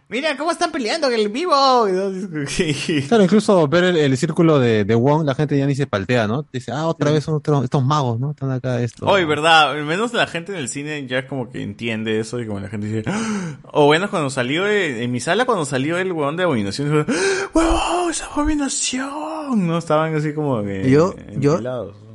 Mira 0.10 0.36
cómo 0.36 0.52
están 0.52 0.74
peleando 0.74 1.08
en 1.08 1.14
el 1.14 1.30
vivo. 1.30 1.54
Claro, 3.08 3.24
incluso 3.24 3.66
ver 3.70 3.86
el, 3.86 3.96
el 3.96 4.18
círculo 4.18 4.60
de, 4.60 4.84
de 4.84 4.94
Wong, 4.94 5.26
la 5.26 5.36
gente 5.36 5.58
ya 5.58 5.66
ni 5.66 5.74
se 5.74 5.88
paltea, 5.88 6.28
¿no? 6.28 6.46
Dice, 6.52 6.74
ah, 6.74 6.88
otra 6.88 7.12
vez 7.12 7.24
son 7.24 7.36
otros- 7.36 7.64
estos 7.64 7.82
magos, 7.86 8.20
¿no? 8.20 8.32
Están 8.32 8.52
acá 8.52 8.82
esto. 8.82 9.06
Hoy, 9.06 9.24
verdad, 9.24 9.72
al 9.72 9.86
menos 9.86 10.12
la 10.12 10.28
gente 10.28 10.52
en 10.52 10.58
el 10.58 10.68
cine 10.68 11.08
ya 11.08 11.28
como 11.30 11.50
que 11.50 11.64
entiende 11.64 12.20
eso 12.20 12.42
y 12.42 12.46
como 12.46 12.60
la 12.60 12.68
gente 12.68 12.88
dice, 12.88 13.04
"Ah". 13.10 13.56
o 13.72 13.86
bueno, 13.86 14.10
cuando 14.10 14.30
salió 14.30 14.68
eh, 14.68 15.02
en 15.02 15.12
mi 15.14 15.22
sala, 15.22 15.46
cuando 15.46 15.64
salió 15.64 15.98
el 15.98 16.12
huevón 16.12 16.36
de 16.36 16.44
abominación, 16.44 17.06
¡Ah, 17.08 17.14
huevón, 17.54 18.12
esa 18.12 18.26
abominación, 18.26 19.66
no 19.66 19.78
estaban 19.78 20.14
así 20.14 20.34
como 20.34 20.62
que 20.62 20.90
Yo- 20.90 21.16
yo-. 21.38 21.62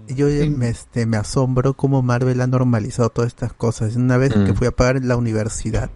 Yo 0.08 0.26
me, 0.50 0.68
este, 0.68 1.06
me 1.06 1.16
asombro 1.16 1.74
cómo 1.74 2.02
Marvel 2.02 2.40
ha 2.40 2.46
normalizado 2.46 3.10
todas 3.10 3.28
estas 3.28 3.52
cosas. 3.52 3.96
Una 3.96 4.16
vez 4.16 4.36
Mm. 4.36 4.44
que 4.46 4.54
fui 4.54 4.66
a 4.66 4.70
pagar 4.70 4.96
en 4.96 5.08
la 5.08 5.16
universidad, 5.16 5.90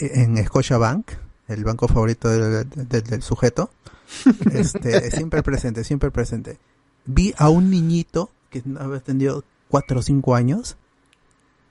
en 0.00 0.44
Scotia 0.46 0.78
Bank, 0.78 1.06
el 1.48 1.64
banco 1.64 1.88
favorito 1.88 2.28
del, 2.28 2.68
del- 2.88 3.02
del 3.04 3.22
sujeto, 3.22 3.70
este, 4.52 5.10
siempre 5.10 5.42
presente, 5.42 5.84
siempre 5.84 6.10
presente. 6.10 6.58
Vi 7.06 7.34
a 7.36 7.48
un 7.50 7.70
niñito 7.70 8.30
que 8.50 8.62
había 8.78 9.00
tenido 9.00 9.44
4 9.68 10.00
o 10.00 10.02
5 10.02 10.34
años 10.34 10.76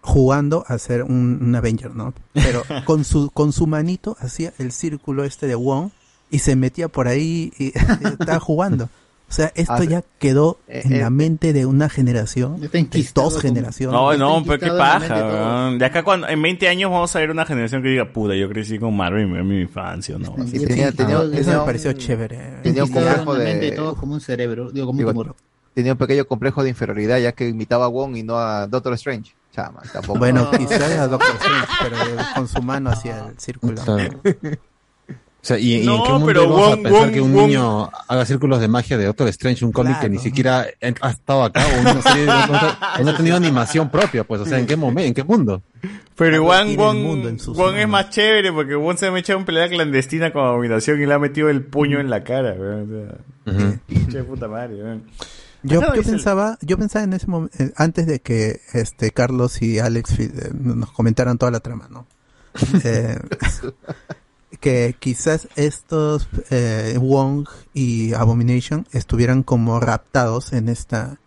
jugando 0.01 0.65
a 0.67 0.77
ser 0.77 1.03
un, 1.03 1.39
un 1.41 1.55
Avenger, 1.55 1.95
¿no? 1.95 2.13
Pero 2.33 2.63
con 2.85 3.03
su, 3.03 3.31
con 3.31 3.51
su 3.53 3.67
manito 3.67 4.15
hacía 4.19 4.53
el 4.59 4.71
círculo 4.71 5.23
este 5.23 5.47
de 5.47 5.55
Wong 5.55 5.89
y 6.29 6.39
se 6.39 6.55
metía 6.55 6.87
por 6.87 7.07
ahí 7.07 7.51
y, 7.57 7.65
y 7.67 7.73
estaba 8.07 8.39
jugando. 8.39 8.89
O 9.33 9.35
sea, 9.35 9.51
esto 9.55 9.73
Ah, 9.73 9.83
ya 9.83 10.03
quedó 10.19 10.59
eh, 10.67 10.83
en 10.85 10.93
eh, 10.93 10.99
la 10.99 11.09
mente 11.09 11.53
de 11.53 11.65
una 11.65 11.89
generación, 11.89 12.61
de 12.61 12.67
dos 13.15 13.33
como- 13.33 13.41
generaciones. 13.41 13.91
No, 13.99 14.15
no, 14.15 14.43
pero 14.45 14.59
qué 14.59 14.67
paja, 14.77 15.71
de 15.71 15.83
acá 15.83 16.03
cuando, 16.03 16.27
en 16.27 16.39
20 16.39 16.67
años 16.67 16.91
vamos 16.91 17.15
a 17.15 17.19
ver 17.19 17.31
una 17.31 17.43
generación 17.43 17.81
que 17.81 17.89
diga, 17.89 18.13
puta, 18.13 18.35
yo 18.35 18.47
crecí 18.47 18.77
con 18.77 18.95
Marvel 18.95 19.23
en 19.35 19.47
mi 19.47 19.61
infancia, 19.61 20.19
¿no? 20.19 20.35
Así. 20.37 20.57
Y 20.57 20.65
tenía, 20.67 20.91
tenía, 20.91 21.17
Ah, 21.17 21.21
tenía 21.23 21.39
eso 21.39 21.49
me 21.49 21.57
un- 21.57 21.65
pareció 21.65 21.93
chévere. 21.93 22.59
tenía 22.61 22.83
un 22.83 22.91
complejo 22.91 23.33
de- 23.33 23.55
de 23.55 23.71
todos 23.71 23.97
como 23.97 24.13
un 24.13 24.21
cerebro, 24.21 24.69
digo, 24.71 24.85
como 24.85 24.97
un 24.97 24.99
Digo, 24.99 25.11
tumor. 25.11 25.35
tenía 25.73 25.93
un 25.93 25.97
pequeño 25.97 26.25
complejo 26.25 26.61
de 26.61 26.69
inferioridad 26.69 27.17
ya 27.17 27.31
que 27.31 27.47
imitaba 27.49 27.85
a 27.85 27.87
Wong 27.87 28.15
y 28.17 28.21
no 28.21 28.37
a 28.37 28.67
Doctor 28.67 28.93
Strange. 28.93 29.33
Chama, 29.51 29.81
tampoco. 29.91 30.19
Bueno, 30.19 30.51
quizás 30.51 30.79
a 30.99 31.07
Doctor 31.07 31.35
Strange, 31.41 31.67
pero 31.81 31.95
con 32.35 32.47
su 32.47 32.61
mano 32.61 32.91
hacia 32.91 33.29
el 33.29 33.39
círculo. 33.39 33.81
Claro. 33.83 34.21
O 35.43 35.45
sea, 35.45 35.59
¿y, 35.59 35.73
y 35.73 35.79
en 35.81 35.85
No, 35.87 36.03
qué 36.03 36.09
mundo 36.13 36.25
pero 36.25 36.41
vamos 36.49 36.59
a 36.61 36.69
Wong- 36.75 36.83
pensar 36.83 37.01
Wong- 37.01 37.11
que 37.13 37.21
un 37.21 37.33
Wong- 37.33 37.47
niño 37.47 37.89
haga 38.07 38.25
círculos 38.25 38.61
de 38.61 38.69
magia 38.69 38.97
de 38.97 39.03
Doctor 39.05 39.27
Strange, 39.27 39.65
un 39.65 39.73
cómic 39.73 39.99
que 39.99 40.07
ni 40.09 40.17
siquiera 40.17 40.65
ha 41.01 41.09
estado 41.09 41.43
acá 41.43 41.65
o 41.67 41.81
una 41.81 42.01
serie, 42.01 42.25
no, 42.25 42.47
no- 42.47 43.03
no 43.03 43.11
ha 43.11 43.17
tenido 43.17 43.35
animación 43.35 43.89
propia? 43.91 44.23
Pues, 44.23 44.39
o 44.39 44.45
sea, 44.45 44.57
¿en 44.57 44.65
qué 44.65 44.77
momento, 44.77 45.05
en 45.07 45.13
qué 45.13 45.23
mundo? 45.25 45.61
Pero 46.15 46.35
igual 46.37 46.77
Wong, 46.77 47.25
Wong 47.57 47.75
es 47.75 47.87
más 47.89 48.09
chévere 48.09 48.53
porque 48.53 48.75
Wong 48.75 48.97
se 48.97 49.11
me 49.11 49.19
echado 49.19 49.37
en 49.39 49.45
pelea 49.45 49.67
clandestina 49.67 50.31
con 50.31 50.45
abominación 50.45 51.01
y 51.01 51.05
le 51.05 51.13
ha 51.13 51.19
metido 51.19 51.49
el 51.49 51.61
puño 51.65 51.99
en 51.99 52.09
la 52.09 52.23
cara, 52.23 52.53
weón. 52.53 53.17
O 53.45 53.51
sea, 53.51 53.79
pinche 53.85 54.23
puta 54.23 54.47
madre, 54.47 54.75
weón. 54.81 55.03
Yo, 55.63 55.81
yo 55.81 55.93
el- 55.93 56.03
pensaba, 56.03 56.57
yo 56.61 56.77
pensaba 56.77 57.03
en 57.03 57.13
ese 57.13 57.27
momento, 57.27 57.57
antes 57.75 58.07
de 58.07 58.19
que 58.21 58.61
este 58.73 59.11
Carlos 59.11 59.61
y 59.61 59.79
Alex 59.79 60.19
eh, 60.19 60.31
nos 60.53 60.91
comentaran 60.91 61.37
toda 61.37 61.51
la 61.51 61.59
trama, 61.59 61.87
¿no? 61.89 62.05
Eh, 62.85 63.17
que 64.63 64.95
quizás 64.97 65.49
estos 65.57 66.27
eh, 66.49 66.97
Wong 66.99 67.45
y 67.73 68.13
Abomination 68.13 68.87
estuvieran 68.93 69.43
como 69.43 69.79
raptados 69.81 70.53
en 70.53 70.69
esta, 70.69 71.17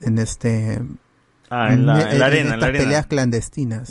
en 0.00 0.18
este, 0.18 0.82
Ah, 1.48 1.72
en 1.72 1.86
la- 1.86 2.12
en 2.12 2.18
la 2.18 2.26
arena, 2.26 2.40
en 2.40 2.48
la 2.48 2.54
estas 2.56 2.68
arena. 2.68 2.84
peleas 2.84 3.06
clandestinas. 3.06 3.90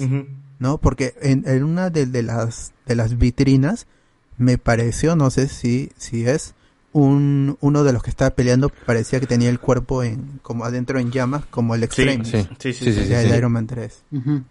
¿no? 0.60 0.78
Porque 0.80 1.14
en, 1.22 1.44
en 1.48 1.64
una 1.64 1.90
de, 1.90 2.06
de 2.06 2.24
las 2.24 2.74
de 2.86 2.96
las 2.96 3.18
vitrinas 3.18 3.88
me 4.38 4.58
pareció, 4.58 5.16
no 5.16 5.30
sé 5.30 5.48
si 5.48 5.92
si 5.98 6.26
es 6.28 6.54
un 6.92 7.58
uno 7.62 7.84
de 7.84 7.94
los 7.94 8.02
que 8.04 8.10
estaba 8.10 8.32
peleando 8.32 8.70
parecía 8.86 9.20
que 9.22 9.28
tenía 9.28 9.50
el 9.50 9.60
cuerpo 9.60 10.04
en 10.04 10.40
como 10.42 10.66
adentro 10.66 11.00
en 11.00 11.12
llamas, 11.12 11.46
como 11.46 11.76
el 11.76 11.82
Sí, 11.82 11.86
Extreme. 11.86 12.26
sí, 12.26 12.48
sí, 12.60 12.74
sí, 12.74 12.94
sí, 12.94 13.04
de 13.10 13.22
sí. 13.30 13.38
Iron 13.38 13.52
Man 13.54 13.68
3. 13.68 14.04
Ujú. 14.12 14.44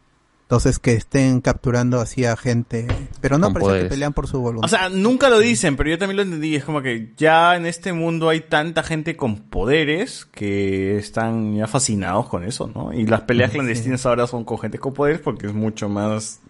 Entonces 0.49 0.79
que 0.79 0.95
estén 0.95 1.43
capturando 1.43 2.01
así 2.01 2.25
a 2.25 2.35
gente, 2.35 2.87
pero 3.21 3.37
no 3.37 3.53
Con 3.53 3.61
parece 3.61 3.83
que 3.83 3.89
pelean 3.91 4.15
por 4.15 4.29
su 4.29 4.41
voluntad. 4.41 4.65
O 4.65 4.69
sea, 4.69 4.89
nunca 4.89 5.29
lo 5.29 5.41
dicen, 5.41 5.77
pero 5.77 5.91
yo 5.91 5.99
también 5.99 6.17
lo 6.17 6.23
entendí. 6.23 6.57
Es 6.57 6.65
como 6.65 6.81
que 6.81 7.13
ya 7.19 7.55
en 7.55 7.67
este 7.67 7.93
mundo 7.93 8.31
hay 8.31 8.41
tanta 8.41 8.83
gente 8.83 9.15
con 9.15 9.37
poderes 9.37 10.25
que 10.25 10.97
están 10.97 11.55
ya 11.55 11.67
fascinados 11.67 12.31
con 12.31 12.45
eso, 12.45 12.67
¿no? 12.67 12.95
Y 12.95 13.05
las 13.05 13.21
peleas 13.21 13.51
clandestinas 13.51 14.07
ahora 14.07 14.27
son 14.27 14.45
con 14.45 14.59
gente 14.59 14.79
con 14.79 14.95
poderes 14.95 15.21
porque 15.21 15.49
es 15.49 15.53
mucho 15.53 15.91
más 15.91 16.41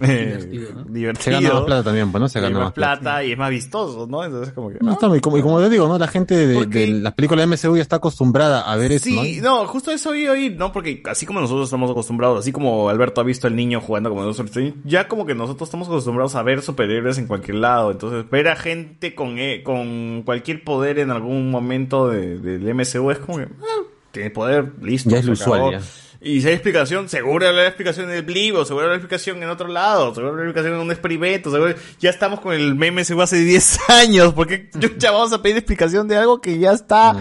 Divertido, 0.00 0.70
¿no? 0.74 0.84
divertido. 0.84 1.22
Se 1.24 1.30
gana 1.32 1.54
más 1.54 1.62
plata 1.64 1.82
también, 1.84 2.10
pues, 2.12 2.20
¿no? 2.20 2.28
Se 2.28 2.40
gana 2.40 2.54
más 2.56 2.64
más 2.66 2.72
plata. 2.72 3.00
plata 3.00 3.24
y 3.24 3.32
es 3.32 3.38
más 3.38 3.50
vistoso, 3.50 4.06
¿no? 4.08 4.24
Entonces 4.24 4.52
como 4.54 4.68
que... 4.70 4.78
No, 4.80 4.90
ah, 4.90 4.92
está, 4.94 5.16
y, 5.16 5.20
como, 5.20 5.38
y 5.38 5.42
como 5.42 5.60
les 5.60 5.70
digo, 5.70 5.88
¿no? 5.88 5.98
La 5.98 6.06
gente 6.08 6.36
de, 6.46 6.54
Porque- 6.54 6.78
de 6.80 6.86
las 6.88 7.12
películas 7.14 7.48
de 7.48 7.56
MCU 7.56 7.76
ya 7.76 7.82
está 7.82 7.96
acostumbrada 7.96 8.60
a 8.60 8.76
ver 8.76 8.92
eso, 8.92 9.04
Sí, 9.06 9.40
¿no? 9.42 9.62
no, 9.62 9.66
justo 9.66 9.90
eso 9.90 10.10
oí 10.10 10.26
oír, 10.28 10.56
¿no? 10.56 10.70
Porque 10.72 11.02
así 11.10 11.26
como 11.26 11.40
nosotros 11.40 11.66
estamos 11.66 11.90
acostumbrados, 11.90 12.38
así 12.40 12.52
como 12.52 12.88
Alberto 12.88 13.20
ha 13.20 13.24
visto 13.24 13.46
al 13.46 13.56
niño 13.56 13.80
jugando 13.80 14.10
como 14.10 14.22
Doctor 14.22 14.46
Strange, 14.46 14.74
ya 14.84 15.08
como 15.08 15.26
que 15.26 15.34
nosotros 15.34 15.68
estamos 15.68 15.88
acostumbrados 15.88 16.34
a 16.36 16.42
ver 16.42 16.62
superhéroes 16.62 17.18
en 17.18 17.26
cualquier 17.26 17.56
lado. 17.56 17.90
Entonces, 17.90 18.28
ver 18.30 18.48
a 18.48 18.56
gente 18.56 19.14
con, 19.14 19.38
eh, 19.38 19.62
con 19.64 20.22
cualquier 20.24 20.62
poder 20.62 20.98
en 21.00 21.10
algún 21.10 21.50
momento 21.50 22.08
de- 22.08 22.38
del 22.38 22.68
MCU 22.74 23.10
es 23.10 23.18
como 23.18 23.38
que, 23.38 23.44
ah, 23.44 23.82
tiene 24.12 24.30
poder, 24.30 24.72
listo. 24.80 25.10
Ya 25.10 25.18
es 25.18 25.24
lo 25.24 25.34
se 25.36 25.42
acabó. 25.44 25.66
usual, 25.68 25.80
ya. 25.82 25.86
Y 26.20 26.40
si 26.40 26.48
hay 26.48 26.54
explicación, 26.54 27.08
seguro 27.08 27.46
hay 27.48 27.56
explicación 27.66 28.10
en 28.10 28.16
el 28.16 28.22
Blip, 28.24 28.56
o 28.56 28.64
seguro 28.64 28.86
hay 28.88 28.94
explicación 28.96 29.40
en 29.42 29.48
otro 29.50 29.68
lado, 29.68 30.12
seguro 30.14 30.34
hay 30.34 30.48
explicación 30.48 30.74
en 30.74 30.80
un 30.80 30.90
experimento, 30.90 31.50
seguro... 31.52 31.74
Ya 32.00 32.10
estamos 32.10 32.40
con 32.40 32.52
el 32.54 32.74
meme 32.74 33.02
MCU 33.04 33.22
hace 33.22 33.36
10 33.36 33.78
años, 33.88 34.34
porque 34.34 34.68
ya 34.98 35.12
vamos 35.12 35.32
a 35.32 35.40
pedir 35.42 35.56
explicación 35.58 36.08
de 36.08 36.16
algo 36.16 36.40
que 36.40 36.58
ya 36.58 36.72
está 36.72 37.14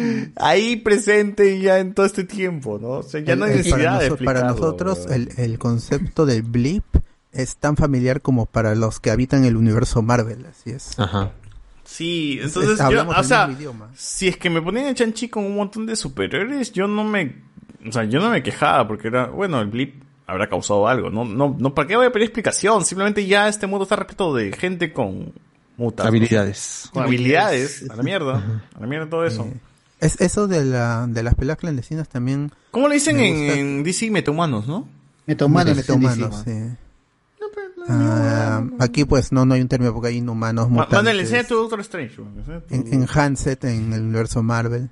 Mm. 0.00 0.32
ahí 0.36 0.76
presente 0.76 1.60
ya 1.60 1.78
en 1.78 1.92
todo 1.94 2.06
este 2.06 2.24
tiempo, 2.24 2.78
¿no? 2.80 2.88
O 2.88 3.02
sea, 3.02 3.20
ya 3.20 3.36
no 3.36 3.44
hay 3.44 3.52
El- 3.52 3.58
el- 3.58 3.64
necesidad 3.64 3.98
para, 3.98 4.08
de 4.16 4.24
para 4.24 4.42
nosotros 4.44 5.06
el, 5.10 5.28
el 5.36 5.58
concepto 5.58 6.24
del 6.26 6.42
blip 6.42 6.84
es 7.32 7.56
tan 7.56 7.76
familiar 7.76 8.20
como 8.22 8.46
para 8.46 8.74
los 8.74 8.98
que 8.98 9.10
habitan 9.10 9.44
el 9.44 9.56
universo 9.56 10.00
Marvel, 10.02 10.46
así 10.46 10.70
es. 10.70 10.98
Ajá. 10.98 11.32
Sí, 11.84 12.38
Es- 12.38 12.46
entonces 12.46 12.80
es- 12.80 12.90
yo, 12.90 13.02
o 13.06 13.14
el 13.14 13.24
sea, 13.24 13.48
si 13.94 14.28
es 14.28 14.36
que 14.36 14.48
me 14.48 14.62
ponían 14.62 14.86
en 14.86 14.94
Chanchi 14.94 15.28
con 15.28 15.44
un 15.44 15.56
montón 15.56 15.86
de 15.86 15.96
superhéroes, 15.96 16.72
yo 16.72 16.86
no 16.86 17.04
me, 17.04 17.42
o 17.86 17.92
sea, 17.92 18.04
yo 18.04 18.20
no 18.20 18.30
me 18.30 18.42
quejaba 18.42 18.86
porque 18.88 19.08
era, 19.08 19.26
bueno, 19.26 19.60
el 19.60 19.68
blip 19.68 20.02
habrá 20.26 20.48
causado 20.48 20.86
algo, 20.86 21.10
no, 21.10 21.24
no, 21.24 21.56
no, 21.58 21.74
¿para 21.74 21.88
qué 21.88 21.96
voy 21.96 22.06
a 22.06 22.12
pedir 22.12 22.24
explicación? 22.26 22.84
Simplemente 22.84 23.26
ya 23.26 23.48
este 23.48 23.66
mundo 23.66 23.82
está 23.84 23.96
repleto 23.96 24.34
de 24.34 24.52
gente 24.52 24.92
con 24.92 25.32
mutas. 25.76 26.06
Habilidades. 26.06 26.88
Con 26.92 27.02
habilidades, 27.04 27.88
a 27.90 27.96
la 27.96 28.02
mierda, 28.02 28.62
a 28.74 28.80
la 28.80 28.86
mierda 28.86 29.08
todo 29.08 29.24
eso. 29.24 29.48
Es 29.98 30.20
eso 30.20 30.46
de 30.48 30.64
la 30.64 31.06
de 31.08 31.22
las 31.22 31.34
peleas 31.34 31.58
clandestinas 31.58 32.08
también. 32.08 32.50
¿Cómo 32.70 32.88
le 32.88 32.94
dicen 32.94 33.16
me 33.16 33.28
en, 33.52 33.58
en 33.58 33.82
DC 33.82 34.10
metahumanos, 34.10 34.66
no? 34.66 34.88
Metahumanos, 35.26 35.76
Metahumanos, 35.76 36.44
dicen, 36.44 36.70
sí. 36.70 36.76
Ah, 37.88 38.62
aquí 38.78 39.04
pues 39.04 39.32
no 39.32 39.44
no 39.44 39.54
hay 39.54 39.60
un 39.62 39.68
término 39.68 39.92
porque 39.92 40.08
hay 40.08 40.16
inhumanos 40.18 40.66
Ma- 40.68 40.72
mutantes. 40.84 40.96
Mándale, 40.96 41.22
enseña 41.22 41.44
tu 41.44 41.54
Doctor 41.56 41.80
Strange. 41.80 42.16
en, 42.70 42.92
en 42.92 43.06
Hanset 43.12 43.64
en 43.64 43.92
el 43.92 44.02
universo 44.02 44.42
Marvel. 44.42 44.90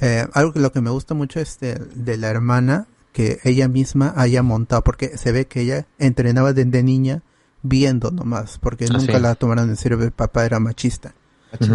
Eh, 0.00 0.26
algo 0.32 0.52
que 0.52 0.60
lo 0.60 0.72
que 0.72 0.80
me 0.80 0.90
gusta 0.90 1.14
mucho 1.14 1.40
es 1.40 1.58
de, 1.60 1.74
de 1.94 2.16
la 2.16 2.28
hermana 2.28 2.86
que 3.12 3.38
ella 3.44 3.68
misma 3.68 4.14
haya 4.16 4.42
montado 4.42 4.82
porque 4.84 5.18
se 5.18 5.32
ve 5.32 5.46
que 5.46 5.60
ella 5.62 5.86
entrenaba 5.98 6.52
desde 6.52 6.82
niña 6.82 7.22
viendo 7.62 8.10
nomás 8.10 8.58
porque 8.58 8.86
Ah, 8.88 8.92
nunca 8.96 9.16
sí. 9.16 9.20
la 9.20 9.34
tomaron 9.34 9.68
en 9.68 9.76
serio 9.76 10.00
el 10.02 10.12
papá 10.12 10.44
era 10.46 10.60
machista 10.60 11.14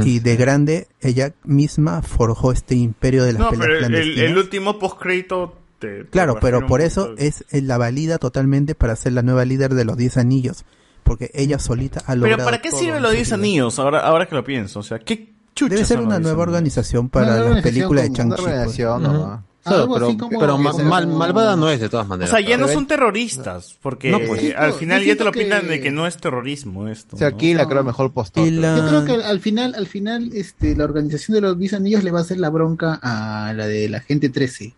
y 0.06 0.20
de 0.20 0.36
grande 0.38 0.88
ella 1.02 1.34
misma 1.44 2.02
forjó 2.02 2.54
este 2.54 2.76
imperio 2.76 3.26
de 3.26 3.34
las 3.34 3.40
No, 3.42 3.50
peleas 3.50 3.68
pero 3.68 3.78
el, 3.78 3.84
el, 3.84 3.90
clandestinas 3.92 4.30
el 4.32 4.38
último 4.38 4.80
postcrédito 4.80 5.58
te, 5.80 6.06
te 6.06 6.10
Claro, 6.10 6.38
pero 6.40 6.66
por 6.66 6.80
eso 6.82 7.14
es 7.18 7.44
es 7.50 7.64
la 7.64 7.78
valida 7.78 8.18
totalmente 8.18 8.74
para 8.76 8.96
ser 8.96 9.12
la 9.12 9.22
nueva 9.22 9.44
líder 9.44 9.74
de 9.76 9.84
los 9.84 9.98
10 9.98 10.18
anillos. 10.18 10.64
Porque 11.04 11.30
ella 11.36 11.60
solita 11.60 12.02
ha 12.08 12.16
logrado. 12.16 12.38
Pero 12.38 12.46
¿para 12.46 12.62
qué 12.62 12.72
sirven 12.72 12.96
en 12.96 13.02
los 13.04 13.12
su 13.12 13.16
10 13.18 13.28
vida. 13.28 13.36
anillos? 13.36 13.78
Ahora, 13.80 14.00
ahora 14.00 14.26
que 14.28 14.34
lo 14.36 14.44
pienso. 14.46 14.80
O 14.80 14.84
sea, 14.84 14.98
¿qué 15.00 15.34
Debe 15.60 15.86
ser 15.86 16.00
una 16.00 16.16
los 16.16 16.20
10 16.20 16.22
nueva 16.24 16.44
organización 16.44 17.10
para 17.10 17.40
las 17.40 17.62
películas 17.64 18.04
de 18.06 18.12
Chang-Chi. 18.12 18.84
Claro, 19.64 19.90
pero, 19.92 20.30
pero 20.40 20.58
ma- 20.60 20.74
mal- 20.74 21.08
malvada 21.08 21.56
no 21.56 21.72
es 21.72 21.80
de 21.80 21.90
todas 21.90 22.06
O 22.06 22.10
maneras. 22.10 22.30
sea, 22.30 22.40
ya 22.40 22.56
no 22.56 22.68
son 22.68 22.86
terroristas. 22.86 23.76
Porque 23.82 24.12
No, 24.12 24.20
pues. 24.20 24.54
al 24.56 24.74
final 24.74 25.04
ya 25.04 25.16
te 25.16 25.24
lo 25.24 25.32
pintan 25.32 25.62
que- 25.62 25.68
de 25.68 25.82
que 25.82 25.90
no 25.90 26.06
es 26.06 26.18
terrorismo 26.18 26.88
esto. 26.88 27.16
O 27.16 27.20
sea, 27.20 27.32
¿no? 27.32 27.36
aquí 27.36 27.56
la 27.56 27.68
creo 27.68 27.84
mejor 27.84 28.12
la- 28.52 28.78
Yo 28.78 28.88
creo 28.88 29.06
que 29.06 29.24
al 29.26 29.40
final, 29.40 29.74
al 29.76 29.88
final, 29.88 30.30
este, 30.36 30.76
la 30.76 30.84
organización 30.84 31.34
de 31.34 31.42
los 31.42 31.58
10 31.58 31.74
anillos 31.74 32.04
le 32.04 32.12
va 32.12 32.20
a 32.20 32.22
hacer 32.22 32.38
la 32.38 32.50
bronca 32.52 33.00
a 33.02 33.54
la 33.54 33.66
de 33.66 33.90
la 33.90 34.02
gente 34.02 34.30
13. 34.30 34.76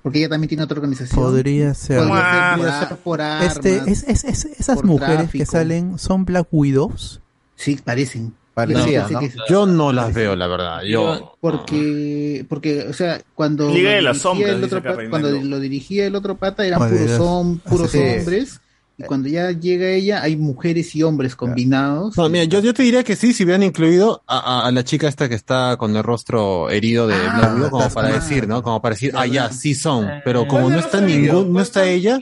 Porque 0.00 0.18
ella 0.20 0.28
también 0.28 0.48
tiene 0.48 0.62
otra 0.62 0.76
organización. 0.78 1.20
Podría 1.20 1.74
ser. 1.74 1.98
Podría 1.98 2.16
ser, 2.22 2.58
podría 2.58 2.88
ser 2.88 2.96
por 2.98 3.20
armas. 3.20 3.56
Este, 3.56 3.78
es, 3.90 4.04
es- 4.06 4.24
es- 4.24 4.44
esas 4.44 4.76
por 4.76 4.84
mujeres 4.86 5.28
que 5.30 5.44
salen 5.46 5.98
son 5.98 6.24
Black 6.24 6.46
Widows. 6.52 7.20
Sí, 7.56 7.80
parecen. 7.84 8.32
Parecía, 8.54 9.06
Yo 9.08 9.20
¿no? 9.20 9.20
Yo 9.48 9.66
las 9.92 10.12
veo, 10.12 10.36
la 10.36 10.46
verdad. 10.46 10.82
Yo. 10.82 11.36
Porque, 11.40 12.44
porque, 12.48 12.82
o 12.88 12.92
sea, 12.92 13.20
cuando 13.34 13.70
Liga 13.70 13.90
lo 13.90 13.96
de 13.96 14.02
las 14.02 14.16
dirigía 14.16 14.22
sombras, 14.30 14.50
el 14.50 14.56
dice 14.62 14.66
otro 14.66 14.78
acá 14.78 14.88
pata- 14.90 14.98
Reinaldo. 15.00 15.28
cuando 15.30 15.48
lo 15.48 15.60
dirigía 15.60 16.06
el 16.06 16.14
otro 16.14 16.36
pata 16.36 16.66
eran 16.66 16.78
puros, 16.80 17.18
hom- 17.18 17.60
puros 17.62 17.94
hombres 17.94 18.60
y 19.02 19.06
cuando 19.06 19.28
ya 19.28 19.50
llega 19.50 19.88
ella 19.88 20.22
hay 20.22 20.36
mujeres 20.36 20.94
y 20.94 21.02
hombres 21.02 21.34
combinados. 21.36 22.16
No, 22.16 22.28
mira, 22.28 22.44
yo, 22.44 22.60
yo 22.60 22.72
te 22.74 22.82
diría 22.82 23.02
que 23.04 23.16
sí, 23.16 23.32
si 23.32 23.44
hubieran 23.44 23.62
incluido 23.62 24.22
a, 24.26 24.38
a- 24.38 24.66
a 24.68 24.72
la 24.72 24.84
chica 24.84 25.08
esta 25.08 25.28
que 25.28 25.34
está 25.34 25.76
con 25.76 25.96
el 25.96 26.02
rostro 26.02 26.70
herido 26.70 27.06
de 27.06 27.14
Ah, 27.14 27.54
Black 27.56 27.70
como 27.70 27.88
para 27.90 28.08
decir, 28.08 28.46
¿no? 28.48 28.62
Como 28.62 28.80
para 28.82 28.94
decir, 28.94 29.12
ah, 29.14 29.26
ya, 29.26 29.50
sí 29.50 29.74
son. 29.74 30.08
Pero 30.24 30.46
¿Cuál 30.46 30.62
como 30.62 30.70
no 30.70 30.78
está 30.80 31.00
ningún, 31.00 31.46
no 31.48 31.52
¿Cuál- 31.54 31.62
está 31.64 31.84
ella, 31.86 32.20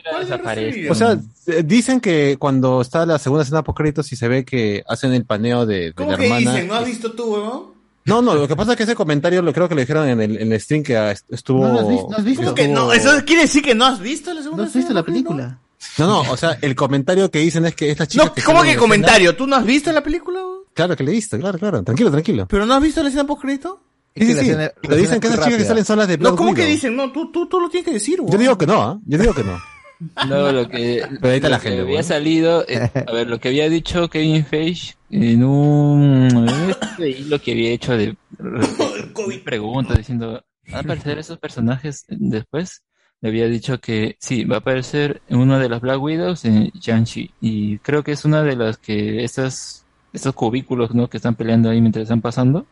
o 0.90 0.94
sea, 0.94 1.18
dicen 1.64 2.00
que 2.00 2.36
cuando 2.38 2.80
está 2.80 3.04
la 3.06 3.18
segunda 3.18 3.42
escena 3.42 3.62
post 3.64 3.78
créditos 3.78 4.12
y 4.12 4.16
se 4.16 4.28
ve 4.28 4.44
que 4.44 4.82
hacen 4.86 5.12
el 5.12 5.24
paneo 5.24 5.66
de, 5.66 5.76
de 5.86 5.92
¿Cómo 5.94 6.12
la 6.12 6.16
que 6.18 6.24
hermana. 6.24 6.52
dicen? 6.52 6.68
¿No 6.68 6.74
has 6.74 6.86
visto 6.86 7.12
tú, 7.12 7.24
weón? 7.34 7.62
No, 8.04 8.22
no, 8.22 8.34
lo 8.34 8.48
que 8.48 8.56
pasa 8.56 8.72
es 8.72 8.76
que 8.78 8.84
ese 8.84 8.94
comentario 8.94 9.42
lo 9.42 9.52
creo 9.52 9.68
que 9.68 9.74
lo 9.74 9.80
dijeron 9.82 10.08
en 10.08 10.20
el, 10.20 10.36
en 10.38 10.52
el 10.52 10.60
stream 10.60 10.82
que 10.82 10.96
ah, 10.96 11.10
est- 11.12 11.30
estuvo. 11.30 11.66
¿No 11.66 11.74
lo 11.74 11.80
has 11.80 11.88
visto? 11.88 12.08
¿No 12.10 12.16
has 12.16 12.24
visto? 12.24 12.42
¿Cómo 12.44 12.54
que 12.54 12.66
no? 12.68 12.92
¿Eso 12.92 13.10
quiere 13.26 13.42
decir 13.42 13.62
que 13.62 13.74
no 13.74 13.84
has 13.84 14.00
visto 14.00 14.32
la 14.32 14.42
segunda 14.42 14.62
¿No 14.64 14.68
has 14.68 14.74
visto 14.74 14.94
la 14.94 15.02
película? 15.02 15.58
No, 15.98 16.06
no, 16.06 16.30
o 16.32 16.36
sea, 16.36 16.58
el 16.60 16.74
comentario 16.74 17.30
que 17.30 17.38
dicen 17.40 17.64
es 17.66 17.74
que 17.74 17.90
esta 17.90 18.06
chica. 18.06 18.24
No, 18.24 18.34
que 18.34 18.42
¿cómo 18.42 18.62
que 18.62 18.76
comentario? 18.76 19.34
¿Tú 19.36 19.46
no 19.46 19.56
has 19.56 19.64
visto 19.64 19.90
la 19.92 20.02
película? 20.02 20.40
Claro 20.74 20.96
que 20.96 21.02
le 21.04 21.10
he 21.10 21.14
visto, 21.14 21.38
claro, 21.38 21.58
claro. 21.58 21.82
Tranquilo, 21.82 22.10
tranquilo. 22.10 22.46
¿Pero 22.48 22.66
no 22.66 22.74
has 22.74 22.82
visto 22.82 23.02
la 23.02 23.08
escena 23.08 23.26
post 23.26 23.42
crédito? 23.42 23.80
Es 24.14 24.26
Sí, 24.26 24.34
que 24.34 24.34
sí, 24.34 24.34
la 24.34 24.42
sí. 24.42 24.50
escena- 24.50 24.72
Pero 24.82 24.96
dicen 24.96 25.20
que 25.20 25.26
es 25.28 25.32
esas 25.34 25.44
chicas 25.46 25.58
que 25.60 25.64
salen 25.68 25.84
son 25.84 25.98
las 25.98 26.08
de 26.08 26.16
Black 26.16 26.32
No, 26.32 26.36
¿cómo 26.36 26.54
que 26.54 26.66
dicen? 26.66 26.96
No, 26.96 27.10
tú, 27.12 27.30
tú, 27.32 27.46
tú 27.48 27.60
lo 27.60 27.68
tienes 27.68 27.86
que 27.86 27.92
decir, 27.94 28.20
weón. 28.20 28.32
Yo 28.32 28.38
digo 28.38 28.58
que 28.58 28.66
no, 28.66 28.82
¿ah? 28.82 28.98
Yo 29.06 29.18
digo 29.18 29.34
que 29.34 29.44
no. 29.44 29.58
No, 30.28 30.50
lo 30.50 30.66
que, 30.68 31.06
Pero 31.20 31.28
ahí 31.28 31.36
está 31.36 31.48
lo 31.48 31.56
la 31.56 31.60
que 31.60 31.68
gente, 31.68 31.80
había 31.82 31.92
bueno. 31.96 32.02
salido, 32.08 32.64
eh, 32.68 32.90
a 33.06 33.12
ver, 33.12 33.28
lo 33.28 33.38
que 33.38 33.48
había 33.48 33.68
dicho 33.68 34.08
Kevin 34.08 34.46
Feige 34.46 34.94
en 35.10 35.44
un 35.44 36.68
este 36.70 37.10
hilo 37.10 37.38
que 37.40 37.52
había 37.52 37.70
hecho 37.70 37.96
de 37.96 38.16
preguntas 39.44 39.98
diciendo, 39.98 40.42
¿van 40.66 40.74
a 40.74 40.78
aparecer 40.80 41.18
esos 41.18 41.38
personajes 41.38 42.04
después? 42.08 42.82
Le 43.22 43.28
había 43.28 43.46
dicho 43.48 43.80
que 43.80 44.16
sí, 44.18 44.44
va 44.44 44.56
a 44.56 44.58
aparecer 44.60 45.20
en 45.28 45.38
una 45.38 45.58
de 45.58 45.68
las 45.68 45.80
Black 45.82 46.00
Widows 46.02 46.44
en 46.46 46.70
Shang-Chi 46.70 47.30
y 47.42 47.78
creo 47.78 48.02
que 48.02 48.12
es 48.12 48.24
una 48.24 48.42
de 48.42 48.56
las 48.56 48.78
que 48.78 49.24
estas 49.24 49.84
estos 50.12 50.34
cubículos, 50.34 50.94
¿no? 50.94 51.08
que 51.08 51.18
están 51.18 51.34
peleando 51.34 51.68
ahí 51.70 51.80
mientras 51.80 52.04
están 52.04 52.20
pasando. 52.22 52.66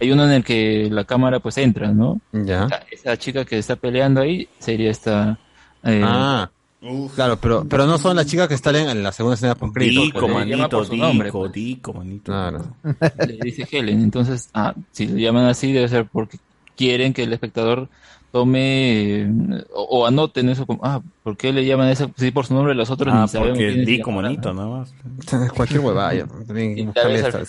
Hay 0.00 0.10
uno 0.10 0.24
en 0.24 0.32
el 0.32 0.44
que 0.44 0.88
la 0.90 1.04
cámara 1.04 1.38
pues 1.40 1.56
entra, 1.58 1.92
¿no? 1.92 2.20
Ya. 2.32 2.64
Esa- 2.64 2.82
Esa 2.90 3.16
chica 3.16 3.44
que 3.44 3.56
está 3.58 3.76
peleando 3.76 4.20
ahí 4.20 4.48
sería 4.58 4.90
esta 4.90 5.38
Eh, 5.84 6.00
Ah, 6.04 6.50
claro, 7.14 7.38
pero, 7.40 7.64
pero 7.68 7.86
no 7.86 7.96
son 7.98 8.16
las 8.16 8.26
chicas 8.26 8.48
que 8.48 8.54
están 8.54 8.74
en 8.74 9.02
la 9.02 9.12
segunda 9.12 9.34
escena. 9.34 9.54
Dico, 9.54 10.28
manito, 10.28 10.84
nombre, 10.96 11.28
Dico, 11.28 11.38
pues. 11.40 11.52
Dico, 11.52 11.92
manito. 11.92 12.32
Claro. 12.32 12.74
le 13.26 13.38
dice 13.42 13.68
Helen. 13.70 14.00
Entonces, 14.02 14.48
ah, 14.54 14.74
si 14.90 15.06
lo 15.06 15.16
llaman 15.18 15.44
así, 15.46 15.72
debe 15.72 15.88
ser 15.88 16.06
porque 16.10 16.38
quieren 16.76 17.12
que 17.12 17.22
el 17.22 17.32
espectador 17.32 17.88
tome 18.34 19.20
eh, 19.20 19.30
o, 19.72 19.82
o 20.00 20.06
anoten 20.08 20.48
eso 20.48 20.66
como, 20.66 20.80
ah, 20.82 21.00
¿por 21.22 21.36
qué 21.36 21.52
le 21.52 21.64
llaman 21.64 21.88
eso 21.90 22.10
sí, 22.16 22.32
por 22.32 22.44
su 22.44 22.54
nombre 22.54 22.74
los 22.74 22.90
otros 22.90 23.14
Ah, 23.14 23.22
ni 23.22 23.28
sabemos 23.28 23.56
porque 23.56 23.84
llaman, 23.84 24.10
manito, 24.10 24.52
¿no? 24.52 24.64
nada 24.64 24.78
más. 25.30 25.52
Cualquier 25.54 25.78
huevada. 25.78 26.26
También 26.44 26.92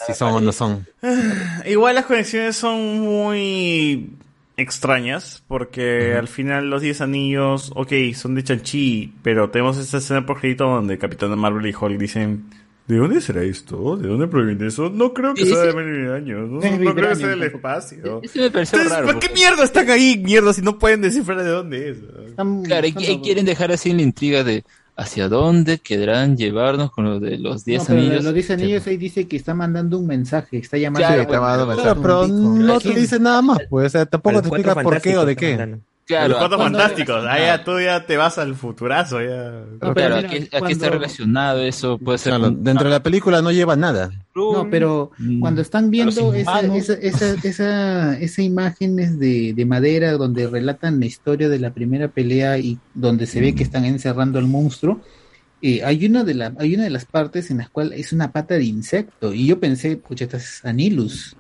si 0.05 0.13
son 0.13 0.33
o 0.33 0.39
no 0.41 0.51
son. 0.51 0.85
Igual 1.65 1.95
las 1.95 2.05
conexiones 2.05 2.55
son 2.55 2.99
muy 2.99 4.11
extrañas 4.57 5.43
porque 5.47 6.13
al 6.13 6.27
final 6.27 6.69
los 6.69 6.83
10 6.83 7.01
anillos, 7.01 7.71
ok, 7.75 7.91
son 8.13 8.35
de 8.35 8.43
Chanchi, 8.43 9.11
pero 9.23 9.49
tenemos 9.49 9.77
esta 9.77 9.97
escena 9.97 10.23
por 10.27 10.39
crédito 10.39 10.65
donde 10.65 10.99
Capitán 10.99 11.31
Marvel 11.35 11.65
y 11.65 11.73
Hulk 11.73 11.97
dicen, 11.97 12.45
¿de 12.87 12.97
dónde 12.97 13.21
será 13.21 13.43
esto? 13.43 13.97
¿De 13.97 14.07
dónde 14.07 14.27
proviene 14.27 14.67
eso? 14.67 14.89
No 14.89 15.13
creo 15.13 15.33
que 15.33 15.45
sea 15.45 15.57
de 15.63 15.73
mil 15.73 16.11
años, 16.11 16.49
no, 16.49 16.59
no 16.59 16.93
creo 16.93 17.09
que 17.09 17.15
sea 17.15 17.27
del 17.29 17.43
espacio. 17.43 18.21
Ese 18.23 18.39
me 18.39 18.51
pareció 18.51 18.77
Entonces, 18.77 18.91
raro. 18.91 19.07
¿Por 19.07 19.19
qué 19.19 19.29
mierda 19.33 19.63
están 19.63 19.89
ahí, 19.89 20.21
mierda, 20.23 20.53
si 20.53 20.61
no 20.61 20.77
pueden 20.77 21.01
descifrar 21.01 21.43
de 21.43 21.49
dónde 21.49 21.89
es? 21.89 21.97
Están- 22.27 22.63
Claro, 22.63 22.85
y, 22.85 22.89
están 22.89 23.03
y 23.03 23.07
locos. 23.07 23.23
quieren 23.25 23.45
dejar 23.45 23.71
así 23.71 23.93
la 23.93 24.01
intriga 24.01 24.43
de 24.43 24.63
hacia 24.97 25.27
dónde 25.27 25.79
querrán 25.79 26.37
llevarnos 26.37 26.89
con 26.89 27.03
lo 27.05 27.19
de 27.19 27.37
los 27.37 27.65
10 27.65 27.81
No, 27.81 27.87
pero 27.87 27.99
anillos. 27.99 28.23
Los 28.23 28.33
10 28.33 28.51
anillos 28.51 28.87
ahí 28.87 28.95
dice 28.97 29.27
que 29.27 29.35
está 29.35 29.53
mandando 29.53 29.97
un 29.97 30.07
mensaje, 30.07 30.57
está 30.57 30.77
llamando 30.77 31.05
Claro, 31.05 31.21
a- 31.21 31.23
está 31.25 31.41
mandando 31.41 31.63
a- 31.63 31.67
mensaje. 31.75 31.83
Claro, 32.01 32.01
pero 32.01 32.27
no 32.27 32.79
te 32.79 32.89
dice 32.93 33.19
nada 33.19 33.41
más, 33.41 33.59
pues, 33.69 33.87
o 33.87 33.89
sea, 33.89 34.05
tampoco 34.05 34.41
te 34.41 34.47
explica 34.47 34.75
por 34.81 35.01
qué 35.01 35.17
o 35.17 35.25
de 35.25 35.35
qué. 35.35 35.77
Claro, 36.07 36.29
los 36.29 36.37
cuatro 36.37 36.57
¿cuándo 36.57 36.77
fantásticos, 36.77 37.23
ya 37.23 37.63
tú 37.63 37.79
ya 37.79 38.05
te 38.05 38.15
vas 38.15 38.37
al 38.37 38.53
futurazo, 38.53 39.21
ya. 39.21 39.49
No, 39.71 39.79
claro, 39.79 39.93
pero 39.95 40.13
¿a 40.13 40.17
mira, 40.17 40.29
qué, 40.29 40.35
a 40.37 40.39
qué 40.41 40.49
cuando- 40.49 40.69
está 40.69 40.89
relacionado 40.91 41.61
eso? 41.63 41.97
Puede 41.97 42.19
ser 42.19 42.33
Claro, 42.33 42.49
un- 42.49 42.63
dentro 42.63 42.83
de 42.85 42.91
la 42.91 43.01
película 43.01 43.41
no 43.41 43.51
lleva 43.51 43.75
nada. 43.75 44.11
No, 44.35 44.67
pero 44.69 45.09
Mm. 45.17 45.39
cuando 45.39 45.61
están 45.63 45.89
viendo 45.89 46.31
esa, 46.35 46.59
esa, 46.61 46.93
esa, 46.93 47.33
esa, 47.43 48.19
esa 48.19 48.41
imágenes 48.43 49.17
de, 49.17 49.53
de 49.55 49.65
madera 49.65 50.11
donde 50.13 50.45
relatan 50.47 50.99
la 50.99 51.07
historia 51.07 51.49
de 51.49 51.57
la 51.57 51.73
primera 51.73 52.07
pelea 52.09 52.59
y 52.59 52.77
donde 52.93 53.25
se 53.25 53.41
ve 53.41 53.55
que 53.55 53.63
están 53.63 53.83
encerrando 53.85 54.37
al 54.37 54.45
monstruo, 54.47 55.01
eh, 55.61 55.81
hay 55.83 56.05
una 56.05 56.23
de 56.23 56.35
la, 56.35 56.53
hay 56.59 56.75
una 56.75 56.83
de 56.83 56.91
las 56.91 57.05
partes 57.05 57.49
en 57.49 57.57
las 57.57 57.69
cuales 57.71 57.99
es 57.99 58.13
una 58.13 58.31
pata 58.31 58.53
de 58.55 58.65
insecto 58.65 59.33
y 59.33 59.47
yo 59.47 59.59
pensé, 59.59 59.97
pucha, 59.97 60.25
esta 60.25 60.37
es 60.37 60.63
Anilus. 60.63 61.35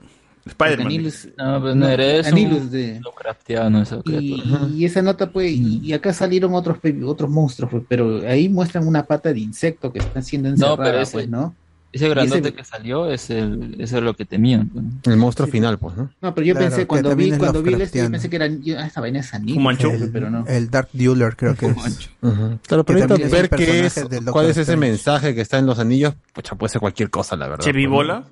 Spider-Man. 0.45 0.87
Anilus, 0.87 1.27
No, 1.37 1.61
pues 1.61 1.75
no 1.75 1.87
era 1.87 2.03
eso. 2.05 2.29
Anilus 2.29 2.71
de 2.71 2.99
Lovecraftiano, 3.03 3.81
esa 3.81 3.99
y, 4.05 4.85
esa 4.85 5.01
nota 5.01 5.31
pues 5.31 5.51
y, 5.51 5.79
y 5.83 5.93
acá 5.93 6.13
salieron 6.13 6.53
otros 6.53 6.77
otros 7.05 7.29
monstruos 7.29 7.71
pues, 7.71 7.83
pero 7.87 8.21
ahí 8.27 8.47
muestran 8.49 8.87
una 8.87 9.03
pata 9.05 9.33
de 9.33 9.39
insecto 9.39 9.91
que 9.91 9.99
está 9.99 10.21
siendo 10.21 10.49
encerrada 10.49 10.83
pero 10.83 10.99
ese- 10.99 11.11
pues 11.13 11.29
no 11.29 11.55
Ese 11.91 12.09
grandote 12.09 12.49
ese- 12.49 12.53
que 12.53 12.63
salió 12.63 13.09
es 13.09 13.29
el, 13.29 13.75
eso 13.79 13.97
es 13.97 14.03
lo 14.03 14.13
que 14.15 14.25
temían. 14.25 14.67
pues. 14.69 14.83
El 15.05 15.17
monstruo 15.17 15.47
final, 15.47 15.77
pues, 15.79 15.95
¿no? 15.97 16.11
no 16.21 16.35
pero 16.35 16.45
yo 16.45 16.53
Claro, 16.53 16.65
pensé 16.67 16.81
que 16.81 16.87
cuando 16.87 17.15
vi 17.15 17.31
cuando 17.31 17.63
vi 17.63 17.73
el 17.73 17.81
este, 17.81 17.99
yo 18.03 18.11
pensé 18.11 18.29
que 18.29 18.35
era 18.35 18.47
yo, 18.47 18.77
ah, 18.77 18.85
esta 18.85 19.01
vaina 19.01 19.19
es 19.21 19.33
Anilus 19.33 19.63
pues, 19.77 20.09
pero 20.13 20.29
no 20.29 20.45
El 20.45 20.69
Dark 20.69 20.89
Dealer 20.93 21.35
creo 21.35 21.55
que 21.55 21.67
es. 21.67 21.75
Claro, 22.67 22.85
Que 22.85 22.93
pero 22.93 23.15
un 23.15 23.31
ver 23.31 23.49
qué 23.49 23.85
es, 23.85 24.05
cuál 24.31 24.47
es 24.49 24.57
ese 24.57 24.75
mensaje 24.77 25.33
que 25.33 25.41
está 25.41 25.57
en 25.57 25.65
los 25.65 25.79
anillos, 25.79 26.13
pucha, 26.33 26.55
puede 26.55 26.69
ser 26.69 26.81
cualquier 26.81 27.09
cosa, 27.09 27.35
la 27.35 27.47
verdad. 27.47 27.63
¿Chepi 27.65 27.83
pues, 27.87 27.91
Bola? 27.91 28.25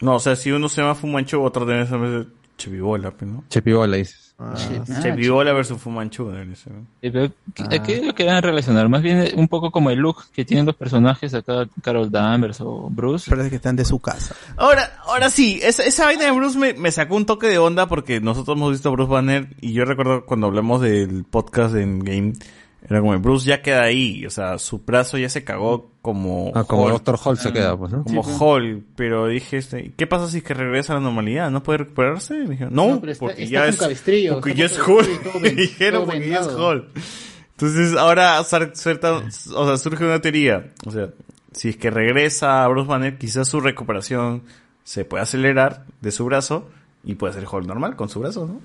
No, 0.00 0.16
o 0.16 0.20
sea, 0.20 0.36
si 0.36 0.52
uno 0.52 0.68
se 0.68 0.82
llama 0.82 0.94
Fumanchu, 0.94 1.42
otro 1.42 1.64
debe 1.64 1.86
ser 1.86 2.26
Chepibola, 2.56 3.10
pues, 3.10 3.30
¿no? 3.30 3.44
Chepi 3.48 3.72
Bola 3.72 3.96
dices. 3.96 4.34
Ah, 4.38 4.54
Chepibola 5.02 5.52
versus 5.52 5.80
Fumanchu, 5.80 6.28
debe 6.30 6.54
ser. 6.56 6.72
Eh, 7.00 7.10
pero, 7.10 7.30
¿A 7.70 7.82
qué 7.82 8.02
lo 8.02 8.14
querían 8.14 8.42
relacionar? 8.42 8.88
Más 8.88 9.02
bien 9.02 9.30
un 9.36 9.48
poco 9.48 9.70
como 9.70 9.90
el 9.90 9.98
look 9.98 10.24
que 10.32 10.44
tienen 10.44 10.66
los 10.66 10.76
personajes 10.76 11.32
acá, 11.34 11.66
Carol 11.82 12.10
Danvers 12.10 12.60
o 12.60 12.88
Bruce. 12.90 13.30
Parece 13.30 13.50
que 13.50 13.56
están 13.56 13.76
de 13.76 13.84
su 13.84 13.98
casa. 13.98 14.34
Ahora, 14.56 14.98
ahora 15.04 15.30
sí, 15.30 15.60
esa, 15.62 15.84
esa 15.84 16.04
vaina 16.06 16.24
de 16.24 16.32
Bruce 16.32 16.58
me, 16.58 16.74
me 16.74 16.90
sacó 16.90 17.16
un 17.16 17.26
toque 17.26 17.46
de 17.46 17.58
onda 17.58 17.86
porque 17.86 18.20
nosotros 18.20 18.56
hemos 18.56 18.72
visto 18.72 18.90
a 18.90 18.92
Bruce 18.92 19.10
Banner 19.10 19.48
y 19.60 19.72
yo 19.72 19.84
recuerdo 19.84 20.26
cuando 20.26 20.46
hablamos 20.46 20.82
del 20.82 21.24
podcast 21.24 21.74
de 21.74 21.82
Endgame, 21.82 22.34
era 22.88 23.00
como 23.00 23.18
Bruce 23.18 23.46
ya 23.48 23.62
queda 23.62 23.82
ahí, 23.82 24.24
o 24.26 24.30
sea, 24.30 24.58
su 24.58 24.78
brazo 24.78 25.18
ya 25.18 25.28
se 25.28 25.42
cagó 25.44 25.90
como 26.02 26.52
Ah, 26.54 26.64
como 26.64 26.84
Hulk, 26.84 26.92
Doctor 26.92 27.18
Hall 27.24 27.36
se 27.38 27.52
queda, 27.52 27.76
pues, 27.76 27.92
¿no? 27.92 28.04
como 28.04 28.20
Hulk, 28.22 28.84
pero 28.94 29.26
dije, 29.26 29.56
este, 29.56 29.92
¿qué 29.96 30.06
pasa 30.06 30.28
si 30.28 30.38
es 30.38 30.44
que 30.44 30.54
regresa 30.54 30.92
a 30.92 30.96
la 30.96 31.02
normalidad? 31.02 31.50
¿No 31.50 31.62
puede 31.62 31.78
recuperarse? 31.78 32.36
Y 32.36 32.46
dije, 32.46 32.66
no, 32.70 32.88
No, 32.94 33.00
pero 33.00 33.12
está- 33.12 33.26
porque 33.26 33.42
está 33.42 33.52
ya 33.52 33.66
es, 33.66 33.76
cabestrillo, 33.76 34.34
porque 34.34 34.54
ya 34.54 34.66
es 34.66 34.78
ven- 35.42 35.56
dijeron 35.56 36.04
porque 36.04 36.28
ya 36.28 36.40
es. 36.40 36.46
Hulk. 36.46 36.84
Entonces 37.52 37.96
ahora 37.96 38.44
suelta- 38.44 39.14
o 39.54 39.66
sea, 39.66 39.76
surge 39.78 40.04
una 40.04 40.20
teoría, 40.20 40.72
o 40.84 40.90
sea, 40.90 41.08
si 41.52 41.70
es 41.70 41.76
que 41.76 41.90
regresa 41.90 42.62
a 42.64 42.68
Bruce 42.68 42.86
Banner, 42.88 43.16
quizás 43.18 43.48
su 43.48 43.60
recuperación 43.60 44.42
se 44.84 45.04
puede 45.04 45.22
acelerar 45.22 45.84
de 46.02 46.12
su 46.12 46.24
brazo 46.26 46.68
y 47.02 47.14
puede 47.14 47.32
ser 47.32 47.46
Hulk 47.50 47.66
normal 47.66 47.96
con 47.96 48.08
su 48.08 48.20
brazo, 48.20 48.46
¿no? 48.46 48.60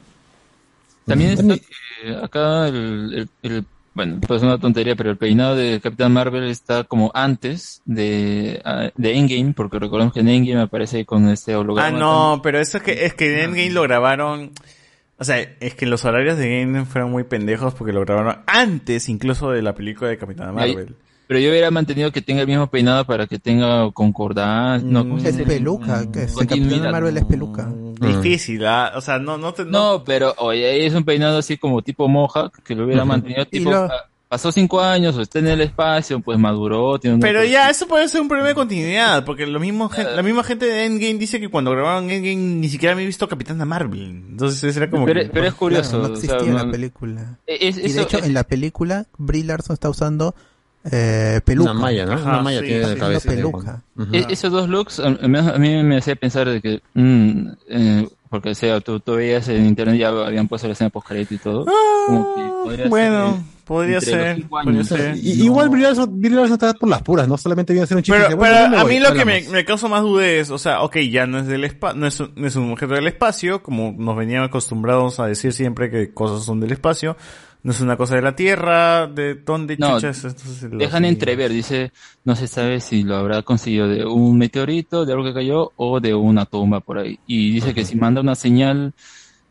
También 1.05 1.31
está 1.31 1.55
que 1.57 2.15
acá 2.15 2.67
el, 2.67 3.13
el- 3.13 3.29
el- 3.51 3.65
bueno, 3.93 4.19
pues 4.25 4.41
una 4.41 4.57
tontería, 4.57 4.95
pero 4.95 5.09
el 5.11 5.17
peinado 5.17 5.55
de 5.55 5.79
Capitán 5.81 6.13
Marvel 6.13 6.43
está 6.45 6.83
como 6.85 7.11
antes 7.13 7.81
de, 7.85 8.61
ah, 8.63 8.89
de 8.95 9.17
Endgame, 9.17 9.53
porque 9.53 9.79
recordemos 9.79 10.13
que 10.13 10.21
en 10.21 10.29
Endgame 10.29 10.61
aparece 10.61 11.05
con 11.05 11.27
este 11.29 11.53
Ah, 11.53 11.59
holograma. 11.59 11.97
no, 11.99 12.39
pero 12.41 12.59
eso 12.59 12.77
es 12.77 12.83
que, 12.83 13.05
es 13.05 13.13
que 13.13 13.33
en 13.33 13.49
Endgame 13.49 13.71
lo 13.71 13.81
grabaron, 13.83 14.51
o 15.17 15.23
sea, 15.23 15.39
es 15.59 15.75
que 15.75 15.85
los 15.85 16.05
horarios 16.05 16.37
de 16.37 16.61
Endgame 16.61 16.85
fueron 16.85 17.11
muy 17.11 17.23
pendejos 17.25 17.73
porque 17.73 17.91
lo 17.93 18.01
grabaron 18.01 18.37
antes 18.47 19.09
incluso 19.09 19.51
de 19.51 19.61
la 19.61 19.75
película 19.75 20.09
de 20.09 20.17
Capitana 20.17 20.49
Ahí- 20.61 20.73
Marvel. 20.75 20.95
Pero 21.31 21.39
yo 21.39 21.49
hubiera 21.49 21.71
mantenido 21.71 22.11
que 22.11 22.21
tenga 22.21 22.41
el 22.41 22.47
mismo 22.47 22.67
peinado 22.67 23.05
para 23.05 23.25
que 23.25 23.39
tenga 23.39 23.89
concordancia. 23.93 24.85
No, 24.85 24.99
¿cómo 25.07 25.17
se 25.21 25.29
Es 25.29 25.37
peluca, 25.43 26.11
que 26.11 26.23
es. 26.23 26.35
Capitán 26.35 26.91
Marvel 26.91 27.15
es 27.15 27.23
peluca. 27.23 27.71
Difícil, 28.01 28.65
¿ah? 28.65 28.91
o 28.97 28.99
sea, 28.99 29.17
no, 29.17 29.37
no 29.37 29.53
te, 29.53 29.63
no- 29.63 29.71
No, 29.93 30.03
pero 30.03 30.33
oye, 30.39 30.85
es 30.85 30.93
un 30.93 31.05
peinado 31.05 31.37
así 31.37 31.55
como 31.57 31.81
tipo 31.83 32.09
Mohawk, 32.09 32.61
que 32.63 32.75
lo 32.75 32.83
hubiera 32.83 33.05
mantenido 33.05 33.45
tipo, 33.45 33.71
lo- 33.71 33.83
ah, 33.85 34.09
pasó 34.27 34.51
cinco 34.51 34.81
años 34.81 35.15
o 35.15 35.21
está 35.21 35.39
en 35.39 35.47
el 35.47 35.61
espacio, 35.61 36.19
pues 36.19 36.37
maduró, 36.37 36.99
tiene 36.99 37.15
una 37.15 37.21
Pero 37.25 37.45
ya, 37.45 37.69
eso 37.69 37.87
puede 37.87 38.09
ser 38.09 38.19
un 38.19 38.27
problema 38.27 38.49
de 38.49 38.55
continuidad, 38.55 39.23
porque 39.23 39.47
lo 39.47 39.61
mismo, 39.61 39.87
gen- 39.87 40.13
la 40.13 40.23
misma 40.23 40.43
gente 40.43 40.65
de 40.65 40.83
Endgame 40.85 41.13
dice 41.13 41.39
que 41.39 41.47
cuando 41.47 41.71
grabaron 41.71 42.09
Endgame 42.11 42.35
ni 42.35 42.67
siquiera 42.67 42.91
había 42.93 43.05
visto 43.05 43.29
Capitana 43.29 43.63
Marvel. 43.63 44.03
Entonces 44.31 44.75
era 44.75 44.89
como 44.89 45.05
Pero, 45.05 45.21
que... 45.21 45.29
pero 45.29 45.47
es 45.47 45.53
curioso. 45.53 45.91
Claro, 45.99 46.07
no 46.09 46.13
o 46.13 46.17
sea, 46.17 46.35
existía 46.35 46.53
la 46.65 46.69
película. 46.69 47.39
es- 47.47 47.77
y 47.77 47.81
de 47.83 47.87
eso- 47.87 48.01
hecho, 48.01 48.17
es- 48.17 48.25
en 48.25 48.33
la 48.33 48.43
película, 48.43 49.05
Brie 49.17 49.45
Larson 49.45 49.75
está 49.75 49.89
usando 49.89 50.35
eh, 50.91 51.41
peluca. 51.45 51.71
Una 51.71 51.79
malla, 51.81 52.05
¿no? 52.05 52.13
Ajá, 52.13 52.23
Una 52.29 52.41
malla 52.41 52.59
sí, 52.61 52.65
tiene 52.67 52.83
sí, 52.85 52.89
de 52.91 52.97
cabeza. 52.97 53.29
peluca. 53.29 53.81
Ujú. 53.97 54.15
E- 54.15 54.25
esos 54.29 54.51
dos 54.51 54.67
looks 54.69 54.99
a, 54.99 55.07
a 55.07 55.27
mí, 55.27 55.37
a 55.37 55.57
mí 55.57 55.83
me 55.83 55.97
hacía 55.97 56.15
pensar 56.15 56.49
de 56.49 56.61
que, 56.61 56.81
mm, 56.93 57.47
eh, 57.69 58.07
porque 58.29 58.49
o 58.51 58.55
sea, 58.55 58.79
tú, 58.79 58.99
tú 58.99 59.15
veías 59.15 59.47
en 59.49 59.65
internet 59.65 59.97
ya 59.99 60.07
habían 60.09 60.47
puesto 60.47 60.67
la 60.67 60.73
escena 60.73 60.89
post 60.89 61.11
y 61.29 61.37
todo. 61.37 61.65
como 62.07 62.33
que 62.35 62.41
podría 62.63 62.85
Ah, 62.85 62.89
bueno, 62.89 63.31
ser 63.33 63.41
podría 63.65 64.01
ser, 64.01 64.43
podría 64.49 64.83
ser. 64.83 65.15
Y- 65.17 65.43
Igual 65.43 65.69
Brie 65.69 65.83
Larson, 65.83 66.19
Brie 66.19 66.31
Larson 66.31 66.53
está 66.53 66.73
por 66.73 66.89
las 66.89 67.01
puras, 67.03 67.27
no 67.27 67.37
solamente 67.37 67.71
viene 67.73 67.83
a 67.83 67.85
hacer 67.85 67.97
un 67.97 68.03
chiste. 68.03 68.17
y 68.17 68.23
Pero, 68.23 68.27
dice, 68.29 68.37
bueno, 68.37 68.67
pero 68.71 68.81
a 68.81 68.85
mí 68.85 68.99
lo 68.99 69.13
que 69.13 69.23
me, 69.25 69.41
me 69.49 69.63
causa 69.65 69.87
más 69.87 70.01
duda 70.01 70.25
es, 70.27 70.49
o 70.49 70.57
sea, 70.57 70.81
ok, 70.81 70.97
ya 71.11 71.25
no 71.27 71.37
es 71.39 71.47
del 71.47 71.63
espacio, 71.63 71.97
no 71.99 72.07
es, 72.07 72.19
un- 72.19 72.31
no 72.35 72.47
es 72.47 72.55
un 72.55 72.71
objeto 72.71 72.95
del 72.95 73.07
espacio, 73.07 73.61
como 73.63 73.93
nos 73.97 74.17
venían 74.17 74.43
acostumbrados 74.43 75.19
a 75.19 75.27
decir 75.27 75.53
siempre 75.53 75.89
que 75.91 76.13
cosas 76.13 76.43
son 76.43 76.59
del 76.59 76.71
espacio, 76.71 77.15
no 77.63 77.71
es 77.71 77.81
una 77.81 77.95
cosa 77.95 78.15
de 78.15 78.21
la 78.21 78.35
Tierra, 78.35 79.07
de 79.07 79.35
dónde 79.35 79.77
No, 79.77 79.95
chuchas 79.95 80.23
entonces 80.23 80.63
lo 80.63 80.77
Dejan 80.77 81.05
entrever, 81.05 81.51
dice, 81.51 81.91
no 82.23 82.35
se 82.35 82.47
sabe 82.47 82.79
si 82.81 83.03
lo 83.03 83.15
habrá 83.15 83.43
conseguido 83.43 83.87
de 83.87 84.05
un 84.05 84.37
meteorito, 84.37 85.05
de 85.05 85.13
algo 85.13 85.25
que 85.25 85.33
cayó, 85.33 85.71
o 85.75 85.99
de 85.99 86.15
una 86.15 86.45
tumba 86.45 86.79
por 86.79 86.97
ahí. 86.97 87.19
Y 87.27 87.51
dice 87.51 87.73
que 87.73 87.85
si 87.85 87.95
manda 87.95 88.21
una 88.21 88.35
señal, 88.35 88.93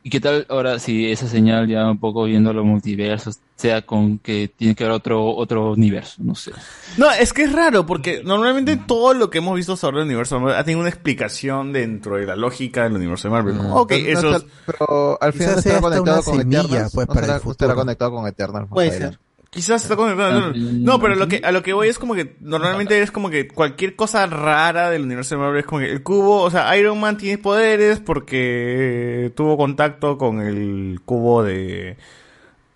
¿y 0.02 0.10
qué 0.10 0.20
tal 0.20 0.46
ahora 0.48 0.78
si 0.78 1.10
esa 1.10 1.26
señal 1.28 1.68
ya 1.68 1.88
un 1.90 1.98
poco 1.98 2.24
viendo 2.24 2.52
los 2.52 2.64
multiversos, 2.64 3.38
sea 3.56 3.82
con 3.82 4.18
que 4.18 4.50
tiene 4.56 4.74
que 4.74 4.84
haber 4.84 4.94
otro, 4.96 5.34
otro 5.36 5.72
universo, 5.72 6.16
no 6.24 6.34
sé. 6.34 6.52
No, 6.96 7.10
es 7.10 7.32
que 7.34 7.42
es 7.42 7.52
raro, 7.52 7.84
porque 7.84 8.22
normalmente 8.24 8.78
todo 8.78 9.12
lo 9.12 9.28
que 9.28 9.38
hemos 9.38 9.54
visto 9.54 9.76
sobre 9.76 9.98
el 9.98 10.06
universo 10.06 10.36
de 10.36 10.40
Marvel 10.40 10.58
ha 10.58 10.64
tenido 10.64 10.80
una 10.80 10.88
explicación 10.88 11.72
dentro 11.72 12.16
de 12.16 12.24
la 12.26 12.36
lógica 12.36 12.84
del 12.84 12.94
universo 12.94 13.28
de 13.28 13.32
Marvel. 13.32 13.56
¿no? 13.58 13.76
Ok, 13.76 13.88
Pero, 13.90 14.22
no 14.22 14.28
eso 14.30 14.36
está- 14.38 14.48
pero 14.64 15.18
al 15.20 15.32
final 15.34 15.56
no 15.56 15.62
sea 15.62 15.72
estará 15.76 15.80
conectado 15.80 16.22
con 16.22 16.40
Eternals. 16.40 16.92
pues, 16.94 17.08
no 17.08 17.14
para 17.14 17.26
el 17.26 17.32
estará, 17.32 17.44
no 17.44 17.50
estará 17.50 17.70
futuro. 17.72 17.74
conectado 17.74 18.10
con 18.12 18.26
Eternals. 18.26 18.68
Puede 18.70 18.90
ser. 18.92 19.18
Quizás 19.50 19.82
está 19.82 19.96
conectado. 19.96 20.52
No, 20.54 21.00
pero 21.00 21.16
lo 21.16 21.26
que, 21.26 21.40
a 21.42 21.50
lo 21.50 21.60
que 21.62 21.72
voy 21.72 21.88
es 21.88 21.98
como 21.98 22.14
que 22.14 22.36
normalmente 22.40 23.02
es 23.02 23.10
como 23.10 23.30
que 23.30 23.48
cualquier 23.48 23.96
cosa 23.96 24.24
rara 24.26 24.90
del 24.90 25.02
universo 25.02 25.34
de 25.34 25.40
Marvel 25.40 25.58
es 25.60 25.66
como 25.66 25.80
que 25.80 25.90
el 25.90 26.02
cubo, 26.04 26.42
o 26.42 26.50
sea, 26.52 26.76
Iron 26.76 27.00
Man 27.00 27.16
tiene 27.16 27.36
poderes 27.38 27.98
porque 27.98 29.32
tuvo 29.34 29.56
contacto 29.56 30.16
con 30.16 30.40
el 30.40 31.00
cubo 31.04 31.42
de 31.42 31.96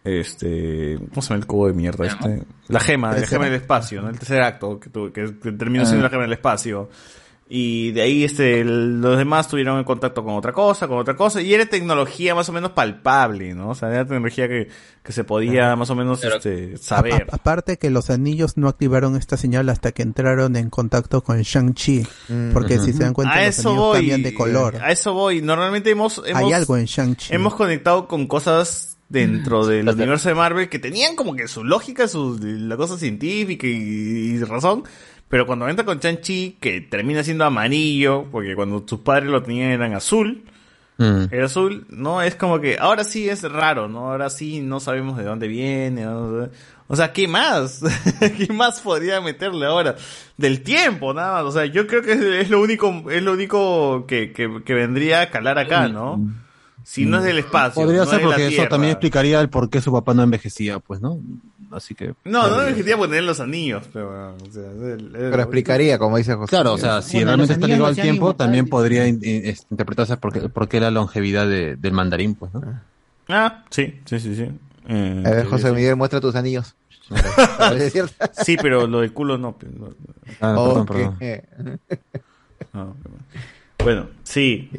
este, 0.02 0.98
¿cómo 1.10 1.22
se 1.22 1.28
llama 1.30 1.40
el 1.40 1.46
cubo 1.46 1.66
de 1.68 1.72
mierda 1.74 2.06
este? 2.06 2.42
La 2.68 2.80
gema, 2.80 3.12
la 3.16 3.26
gema 3.26 3.44
del 3.46 3.54
espacio, 3.54 4.02
¿no? 4.02 4.08
El 4.10 4.18
tercer 4.18 4.42
acto 4.42 4.78
que, 4.80 4.90
tuvo- 4.90 5.12
que, 5.12 5.32
que 5.40 5.52
terminó 5.52 5.84
siendo 5.86 6.04
Ah. 6.04 6.08
la 6.08 6.10
gema 6.10 6.22
del 6.24 6.32
espacio. 6.32 6.90
Y 7.46 7.92
de 7.92 8.00
ahí 8.00 8.24
este, 8.24 8.64
los 8.64 9.18
demás 9.18 9.48
tuvieron 9.48 9.78
en 9.78 9.84
contacto 9.84 10.24
con 10.24 10.34
otra 10.34 10.52
cosa, 10.52 10.88
con 10.88 10.96
otra 10.98 11.14
cosa, 11.14 11.42
y 11.42 11.52
era 11.52 11.66
tecnología 11.66 12.34
más 12.34 12.48
o 12.48 12.52
menos 12.52 12.70
palpable, 12.70 13.54
¿no? 13.54 13.68
O 13.68 13.74
sea, 13.74 13.90
era 13.90 14.04
tecnología 14.06 14.48
que, 14.48 14.68
que 15.02 15.12
se 15.12 15.24
podía 15.24 15.76
más 15.76 15.90
o 15.90 15.94
menos 15.94 16.24
este, 16.24 16.78
saber. 16.78 17.26
A- 17.30 17.36
aparte 17.36 17.76
que 17.76 17.90
los 17.90 18.08
anillos 18.08 18.56
no 18.56 18.66
activaron 18.66 19.14
esta 19.16 19.36
señal 19.36 19.68
hasta 19.68 19.92
que 19.92 20.02
entraron 20.02 20.56
en 20.56 20.70
contacto 20.70 21.22
con 21.22 21.42
Shang-Chi. 21.42 22.06
Porque 22.54 22.78
si 22.78 22.94
se 22.94 23.02
dan 23.02 23.12
cuenta, 23.12 23.34
a 23.34 23.44
los 23.44 23.58
eso 23.58 23.68
anillos 23.68 23.84
voy. 23.86 23.96
cambian 23.98 24.22
de 24.22 24.34
color. 24.34 24.76
A 24.76 24.90
eso 24.90 25.12
voy. 25.12 25.42
Normalmente 25.42 25.90
hemos, 25.90 26.22
hemos 26.26 26.42
Hay 26.44 26.52
algo 26.54 26.78
en 26.78 26.86
Shang-Chi. 26.86 27.34
hemos 27.34 27.54
conectado 27.54 28.08
con 28.08 28.26
cosas 28.26 28.96
dentro 29.10 29.66
del 29.66 29.86
universo 29.88 30.30
de 30.30 30.34
Marvel 30.34 30.68
que 30.70 30.78
tenían 30.78 31.14
como 31.14 31.36
que 31.36 31.46
su 31.46 31.62
lógica, 31.62 32.08
su 32.08 32.38
la 32.42 32.76
cosa 32.78 32.96
científica 32.96 33.66
y, 33.66 33.70
y 33.70 34.38
razón. 34.44 34.84
Pero 35.34 35.46
cuando 35.48 35.68
entra 35.68 35.84
con 35.84 35.98
Shang-Chi, 35.98 36.58
que 36.60 36.80
termina 36.80 37.24
siendo 37.24 37.44
amarillo, 37.44 38.26
porque 38.30 38.54
cuando 38.54 38.84
sus 38.86 39.00
padres 39.00 39.28
lo 39.28 39.42
tenían 39.42 39.72
eran 39.72 39.92
azul, 39.92 40.44
Mm. 40.96 41.24
era 41.32 41.46
azul, 41.46 41.88
no, 41.90 42.22
es 42.22 42.36
como 42.36 42.60
que 42.60 42.76
ahora 42.78 43.02
sí 43.02 43.28
es 43.28 43.42
raro, 43.42 43.88
¿no? 43.88 44.12
Ahora 44.12 44.30
sí 44.30 44.60
no 44.60 44.78
sabemos 44.78 45.16
de 45.16 45.24
dónde 45.24 45.48
viene. 45.48 46.04
¿no? 46.04 46.48
O 46.86 46.94
sea, 46.94 47.12
¿qué 47.12 47.26
más? 47.26 47.80
¿Qué 48.38 48.52
más 48.52 48.80
podría 48.80 49.20
meterle 49.20 49.66
ahora? 49.66 49.96
Del 50.36 50.62
tiempo, 50.62 51.12
nada 51.12 51.42
más. 51.42 51.42
O 51.46 51.50
sea, 51.50 51.66
yo 51.66 51.88
creo 51.88 52.02
que 52.02 52.12
es, 52.40 52.48
lo 52.48 52.60
único, 52.60 53.10
es 53.10 53.20
lo 53.20 53.32
único 53.32 54.06
que, 54.06 54.32
que, 54.32 54.62
que 54.64 54.74
vendría 54.74 55.22
a 55.22 55.30
calar 55.30 55.58
acá, 55.58 55.88
¿no? 55.88 56.20
Si 56.84 57.06
no 57.06 57.18
es 57.18 57.24
del 57.24 57.38
espacio. 57.38 57.82
Podría 57.82 58.04
no 58.04 58.06
ser 58.10 58.18
de 58.18 58.24
la 58.26 58.30
porque 58.30 58.46
eso 58.48 58.68
también 58.68 58.92
explicaría 58.92 59.40
el 59.40 59.48
por 59.48 59.70
qué 59.70 59.80
su 59.80 59.90
papá 59.90 60.12
no 60.14 60.22
envejecía, 60.22 60.78
pues, 60.80 61.00
¿no? 61.00 61.18
Así 61.72 61.94
que. 61.94 62.14
No, 62.24 62.46
no 62.48 62.58
me 62.62 62.74
quería 62.74 62.96
poner 62.96 63.22
los 63.24 63.40
anillos, 63.40 63.88
pero. 63.92 64.34
o 64.36 64.52
sea, 64.52 64.62
el- 64.70 65.08
Pero 65.12 65.40
explicaría, 65.42 65.98
como 65.98 66.18
dice 66.18 66.34
José. 66.34 66.50
Claro, 66.50 66.74
o 66.74 66.78
sea, 66.78 67.00
si 67.02 67.16
Bueno, 67.16 67.28
realmente 67.28 67.54
está 67.54 67.66
ligado 67.66 67.86
al 67.86 67.94
tiempo, 67.96 68.36
también 68.36 68.68
podría 68.68 69.08
in- 69.08 69.18
in- 69.24 69.46
es- 69.46 69.66
interpretarse 69.70 70.16
por 70.18 70.32
qué, 70.32 70.40
por 70.48 70.68
qué 70.68 70.78
la 70.78 70.90
longevidad 70.90 71.48
de- 71.48 71.76
del 71.76 71.92
mandarín, 71.92 72.34
pues, 72.34 72.52
¿no? 72.54 72.62
Ah, 73.28 73.64
sí, 73.70 74.00
sí, 74.04 74.20
sí, 74.20 74.36
sí. 74.36 74.50
Eh, 74.86 75.22
A 75.26 75.30
ver, 75.30 75.44
sí, 75.44 75.50
José 75.50 75.68
sí. 75.70 75.74
Miguel, 75.74 75.96
muestra 75.96 76.20
tus 76.20 76.34
anillos. 76.36 76.74
Sí, 78.44 78.56
pero 78.60 78.86
lo 78.86 79.00
del 79.00 79.12
culo 79.12 79.38
no. 79.38 79.52
pues, 79.52 79.72
no. 79.74 79.88
Ah, 80.40 80.54
Ok. 80.58 80.86
perdón, 80.86 81.18
perdón. 81.56 81.80
No, 82.72 82.96
bueno, 83.82 84.06
sí. 84.22 84.70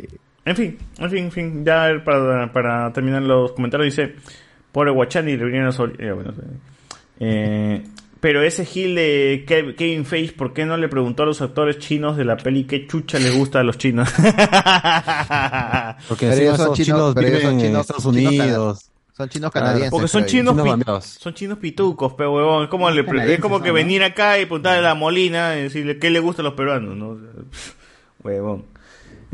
En 0.46 0.56
fin, 0.56 0.78
en 1.00 1.10
fin, 1.10 1.24
en 1.26 1.32
fin. 1.32 1.66
Ya 1.66 2.02
para, 2.06 2.52
para 2.54 2.94
terminar 2.94 3.22
los 3.24 3.52
comentarios 3.54 3.96
dice, 3.96 4.16
pobre 4.72 4.92
Guachani 4.92 5.36
le 5.38 5.46
vinieron 5.46 5.68
a 5.70 5.72
sol- 5.72 5.96
eh, 6.00 6.12
bueno, 6.12 6.34
eh, 7.20 7.84
pero 8.20 8.42
ese 8.44 8.64
Gil 8.66 8.96
de 8.96 9.44
Kev- 9.48 9.76
Kevin 9.76 10.06
Feige, 10.06 10.34
¿por 10.34 10.54
qué 10.54 10.66
no 10.66 10.78
le 10.78 10.88
preguntó 10.88 11.24
a 11.24 11.26
los 11.26 11.42
actores 11.42 11.80
chinos 11.80 12.16
de 12.18 12.26
la 12.26 12.38
peli 12.38 12.64
qué 12.66 12.86
chucha 12.88 13.18
les 13.20 13.36
gusta 13.36 13.60
a 13.60 13.64
los 13.64 13.78
chinos? 13.78 14.10
Porque 16.08 16.28
Pero 16.28 16.32
encima 16.32 16.42
ellos 16.42 16.58
son 16.58 16.66
esos 16.66 16.78
chinos, 16.78 16.86
chinos 16.86 17.14
pero 17.16 17.28
viven 17.28 17.42
son 17.42 17.52
en 17.54 17.60
chinos- 17.60 17.82
Estados 17.82 18.04
chinos 18.04 18.24
cana- 18.24 18.44
Unidos. 18.44 18.92
Son 19.16 19.30
chinos 19.30 19.52
canadienses. 19.52 19.92
Porque 19.92 20.08
son 20.10 20.26
chinos, 20.26 20.56
Chinos 20.58 21.06
son 21.06 21.34
chinos 21.34 21.58
pitucos, 21.58 22.14
pero 22.18 22.34
huevón. 22.34 22.64
Es 22.66 22.70
como, 22.70 22.90
le 22.92 23.04
pre- 23.06 23.34
es 23.36 23.40
como 23.40 23.62
que 23.62 23.72
venir 23.72 24.04
acá 24.04 24.38
y 24.40 24.46
preguntarle 24.46 24.80
a 24.80 24.90
la 24.90 24.94
Molina 24.96 25.58
y 25.58 25.64
decirle 25.64 25.98
qué 26.00 26.10
le 26.10 26.20
gusta 26.20 26.42
a 26.42 26.44
los 26.46 26.54
peruanos, 26.54 26.98
¿no? 26.98 27.18
Huevón. 28.24 28.66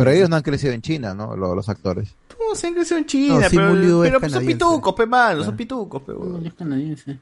Pero 0.04 0.16
ellos 0.18 0.30
no 0.30 0.36
han 0.36 0.42
crecido 0.42 0.74
en 0.74 0.82
China, 0.82 1.14
¿no? 1.14 1.36
Los, 1.36 1.56
los 1.56 1.70
actores. 1.70 2.16
No, 2.40 2.56
se 2.56 2.68
han 2.68 2.74
crecido 2.74 2.98
en 2.98 3.06
China, 3.06 3.36
No, 3.36 3.48
pero, 3.50 4.04
es 4.04 4.10
pero 4.10 4.20
pues 4.20 4.32
son 4.32 4.46
pitucos, 4.46 4.94
pe 4.96 5.06
mano, 5.06 5.44
son 5.44 5.56
pitucos, 5.56 6.02
pe. 6.02 6.14
No, 6.14 6.40
es 6.40 6.54
canadiense. 6.54 7.20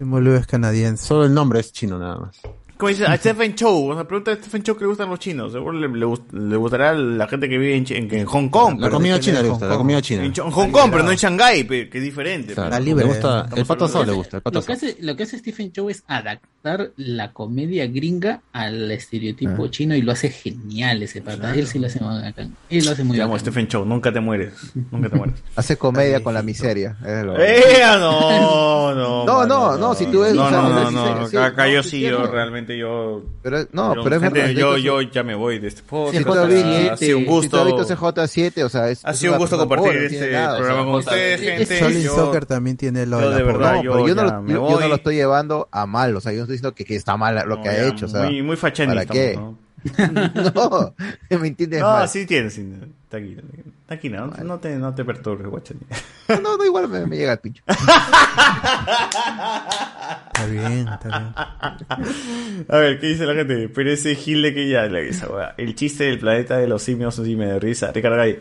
Es 0.00 0.46
canadiense. 0.46 1.06
Solo 1.06 1.24
el 1.24 1.34
nombre 1.34 1.60
es 1.60 1.72
chino 1.72 1.98
nada 1.98 2.16
más. 2.18 2.40
Como 2.78 2.88
dice, 2.90 3.04
a 3.06 3.16
Stephen 3.16 3.54
Chow, 3.56 3.90
o 3.90 3.94
sea, 3.94 4.04
pregunta 4.04 4.30
a 4.30 4.36
Stephen 4.36 4.62
Chow 4.62 4.76
qué 4.76 4.82
le 4.84 4.88
gustan 4.88 5.10
los 5.10 5.18
chinos. 5.18 5.50
Seguro 5.52 5.72
le, 5.72 5.88
le, 5.88 6.06
gust- 6.06 6.30
le 6.32 6.56
gustará 6.56 6.90
a 6.90 6.94
la 6.94 7.26
gente 7.26 7.48
que 7.48 7.58
vive 7.58 7.76
en, 7.76 7.84
en- 7.90 8.14
en 8.14 8.24
Hong 8.26 8.48
Kong. 8.48 8.74
La 8.78 8.86
pero- 8.86 8.98
comida 8.98 9.18
china 9.18 9.42
le 9.42 9.48
gusta, 9.48 9.66
la 9.66 9.76
comida 9.76 10.00
china. 10.00 10.24
En 10.24 10.32
Hong 10.32 10.70
Kong, 10.70 10.88
pero 10.92 11.02
no 11.02 11.10
en 11.10 11.16
Shanghái, 11.16 11.64
pe, 11.64 11.88
que 11.90 11.98
es 11.98 12.04
diferente. 12.04 12.54
Claro, 12.54 12.70
le 12.78 12.80
libre. 12.84 13.04
gusta, 13.04 13.48
el 13.56 13.66
pato 13.66 13.88
de- 13.88 14.06
le 14.06 14.12
gusta, 14.12 14.36
el 14.36 14.42
pato 14.44 14.60
Lo 14.60 14.64
que, 14.64 14.72
hace, 14.72 14.96
lo 15.00 15.16
que 15.16 15.24
hace 15.24 15.38
Stephen 15.38 15.72
Chow 15.72 15.90
es 15.90 16.04
adaptar 16.06 16.92
la 16.96 17.32
comedia 17.32 17.86
gringa 17.88 18.42
al 18.52 18.90
estereotipo 18.92 19.66
chino 19.68 19.96
y 19.96 20.02
lo 20.02 20.12
hace 20.12 20.30
genial 20.30 21.02
ese 21.02 21.20
pata. 21.20 21.54
Él 21.54 21.66
sí 21.66 21.78
lo 21.80 21.88
hace 21.88 21.98
muy 22.00 22.22
bacán. 22.22 22.54
Él 22.70 22.84
lo 22.84 22.92
hace 22.92 23.02
muy 23.02 23.16
Te 23.16 23.22
amo. 23.24 23.38
Stephen 23.40 23.66
Chow, 23.66 23.84
nunca 23.84 24.12
te 24.12 24.20
mueres. 24.20 24.54
Nunca 24.92 25.08
te 25.08 25.16
mueres. 25.16 25.34
Hace 25.56 25.76
comedia 25.76 26.22
con 26.22 26.32
la 26.32 26.42
miseria. 26.42 26.96
es 27.04 27.24
lo- 27.24 27.36
¡Eh! 27.40 27.64
No, 27.98 28.94
no. 28.94 29.24
No, 29.26 29.38
mano, 29.38 29.46
no, 29.72 29.76
no, 29.78 29.94
si 29.94 30.06
tú 30.06 30.20
ves- 30.20 30.34
No, 30.34 30.50
no, 30.50 30.90
no, 30.90 31.28
no. 31.30 31.40
Acá 31.42 31.66
no, 31.66 31.72
yo 31.72 31.82
sí, 31.82 32.00
yo 32.00 32.26
realmente 32.26 32.67
yo. 32.76 33.22
Pero, 33.42 33.58
no, 33.72 33.94
yo, 33.94 34.02
pero 34.04 34.16
es 34.16 34.22
gente, 34.22 34.40
verdad. 34.40 34.54
yo, 34.54 34.76
yo 34.76 35.00
ya 35.00 35.22
me 35.22 35.34
voy 35.34 35.58
de 35.58 35.68
este 35.68 35.82
podcast. 35.82 36.26
Ha 36.26 36.96
sido 36.96 37.18
un 37.18 37.24
gusto. 37.24 37.58
has 37.60 37.66
visto 37.66 37.94
CJ7, 37.96 38.64
o 38.64 38.68
sea, 38.68 38.90
es. 38.90 39.04
Ha 39.04 39.12
es 39.12 39.18
sido 39.18 39.32
un 39.34 39.38
gusto 39.38 39.56
compartir 39.56 39.92
este 39.96 40.28
programa 40.28 40.84
con 40.84 40.94
ustedes, 40.96 41.40
es- 41.40 41.68
gente. 41.68 41.78
Solid 41.78 42.06
Soccer 42.08 42.44
también 42.46 42.76
tiene 42.76 43.06
lo 43.06 43.20
yo 43.20 43.30
de 43.30 43.36
de 43.44 43.52
la 43.52 43.82
yo- 43.82 43.92
pero 43.92 44.08
yo 44.08 44.14
no, 44.14 44.24
lo, 44.24 44.46
yo, 44.46 44.70
yo 44.70 44.80
no 44.80 44.88
lo 44.88 44.94
estoy 44.96 45.14
llevando 45.14 45.68
a 45.70 45.86
mal, 45.86 46.14
o 46.16 46.20
sea, 46.20 46.32
yo 46.32 46.38
no 46.38 46.42
estoy 46.44 46.56
diciendo 46.56 46.74
que, 46.74 46.84
que 46.84 46.96
está 46.96 47.16
mal 47.16 47.36
lo 47.46 47.56
No, 47.56 47.62
que 47.62 47.68
ha 47.68 47.72
ya, 47.76 47.86
hecho, 47.86 48.06
o 48.06 48.08
sea, 48.08 48.22
Muy, 48.24 48.42
muy. 48.42 48.56
¿para 48.56 48.72
qué? 49.06 49.34
¿no? 49.36 49.56
no, 50.54 50.94
me 51.38 51.46
entiendes 51.48 51.80
No, 51.80 51.86
mal. 51.88 52.08
sí 52.08 52.26
tienes, 52.26 52.54
sí. 52.54 52.68
Tranquilo, 53.08 53.42
tranquilo. 53.86 54.26
no, 54.26 54.44
no 54.44 54.58
te, 54.58 54.76
no 54.76 54.94
te 54.94 55.04
perturbes, 55.04 55.46
guachani. 55.48 55.80
No, 56.42 56.56
no, 56.56 56.64
igual 56.64 56.88
me, 56.88 57.06
me 57.06 57.16
llega 57.16 57.32
el 57.32 57.38
pincho. 57.38 57.62
Está 59.08 60.46
bien, 60.50 60.88
está 60.88 61.08
bien. 61.08 61.34
A 62.68 62.76
ver, 62.76 63.00
¿qué 63.00 63.06
dice 63.08 63.24
la 63.26 63.34
gente? 63.34 63.68
Pero 63.68 63.90
ese 63.90 64.14
Gil 64.14 64.42
de 64.42 64.54
que 64.54 64.68
ya 64.68 64.82
la 64.86 65.00
esa 65.00 65.28
weá. 65.28 65.54
El 65.56 65.74
chiste 65.74 66.04
del 66.04 66.18
planeta 66.18 66.58
de 66.58 66.66
los 66.68 66.82
simios 66.82 67.14
sí 67.14 67.34
me 67.36 67.46
da 67.46 67.58
risa. 67.58 67.90
Ricardo 67.92 68.16
Gay. 68.18 68.38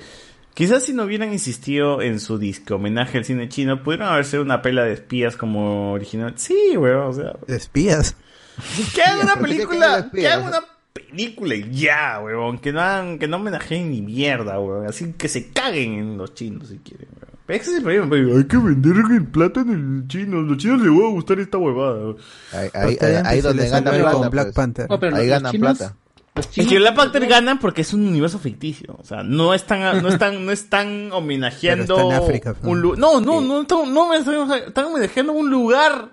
Quizás 0.54 0.84
si 0.84 0.94
no 0.94 1.04
hubieran 1.04 1.32
insistido 1.32 2.02
en 2.02 2.20
su 2.20 2.38
disco 2.40 2.76
homenaje 2.76 3.20
al 3.20 3.26
cine 3.26 3.48
chino, 3.48 3.84
pudieron 3.84 4.08
haber 4.10 4.26
sido 4.26 4.42
una 4.42 4.62
pela 4.62 4.84
de 4.84 4.94
espías 4.94 5.38
como 5.38 5.94
original. 5.94 6.34
Sí, 6.36 6.76
weón, 6.76 7.08
o 7.08 7.14
sea. 7.14 7.34
Espías. 7.48 8.16
Una 8.58 8.66
pero 8.66 8.88
¿qué 8.94 9.02
que 9.02 9.28
ver 9.28 9.38
película, 9.42 9.94
de 9.94 10.00
espías? 10.02 10.12
que 10.24 10.28
hagan 10.28 10.48
una 10.48 10.62
película 11.10 11.56
y 11.56 11.72
ya, 11.72 12.20
weón. 12.24 12.58
Que 12.60 12.72
no 12.72 12.82
hagan, 12.82 13.20
que 13.20 13.28
no 13.28 13.38
homenajeen 13.38 13.92
ni 13.92 14.02
mierda, 14.02 14.60
weón. 14.60 14.88
Así 14.88 15.14
que 15.18 15.28
se 15.28 15.50
caguen 15.52 15.94
en 15.94 16.18
los 16.18 16.34
chinos 16.34 16.68
si 16.70 16.78
quieren, 16.80 17.08
weón. 17.16 17.38
Pero 17.46 17.62
ese 17.62 17.72
es 17.72 17.78
el 17.78 17.84
problema, 17.84 18.10
pero 18.10 18.38
hay 18.38 18.44
que 18.46 18.58
vender 18.58 18.94
el 19.16 19.26
plata 19.28 19.62
en 19.62 19.70
el 20.02 20.08
chino. 20.10 20.42
Los 20.42 20.58
chinos 20.58 20.82
les 20.82 20.92
va 20.92 21.08
a 21.08 21.12
gustar 21.12 21.40
esta 21.40 21.58
huevada, 21.58 21.94
weón. 22.00 22.18
Ahí, 22.52 22.70
pues, 23.00 23.44
donde 23.44 23.70
ganan 23.70 23.94
plata. 23.96 24.12
con 24.12 24.30
Black 24.30 24.46
pues. 24.48 24.56
Panther. 24.56 24.88
Oh, 24.90 25.00
Ahí 25.16 25.28
ganan 25.28 25.52
chinos- 25.54 25.78
plata. 25.78 25.96
los 26.36 26.46
Es 26.46 26.52
chinos- 26.52 26.70
que 26.70 26.78
Black 26.80 26.96
Panther 26.96 27.26
ganan 27.26 27.58
porque 27.60 27.82
es 27.82 27.94
un 27.94 28.06
universo 28.06 28.38
ficticio. 28.38 28.98
O 29.00 29.04
sea, 29.06 29.24
no 29.24 29.54
están, 29.54 30.02
no 30.04 30.10
están, 30.10 30.46
no 30.46 30.52
están 30.52 31.10
homenajeando 31.14 31.96
Pero 31.96 32.08
está 32.10 32.18
en 32.18 32.24
África, 32.24 32.54
pues. 32.54 32.66
un 32.70 32.82
lu- 32.82 32.96
No, 32.98 33.22
no, 33.22 33.40
no, 33.40 33.64
no 33.64 34.10
me 34.10 34.18
están, 34.18 34.52
están 34.68 34.86
homenajeando 34.86 35.32
un 35.32 35.50
lugar 35.50 36.10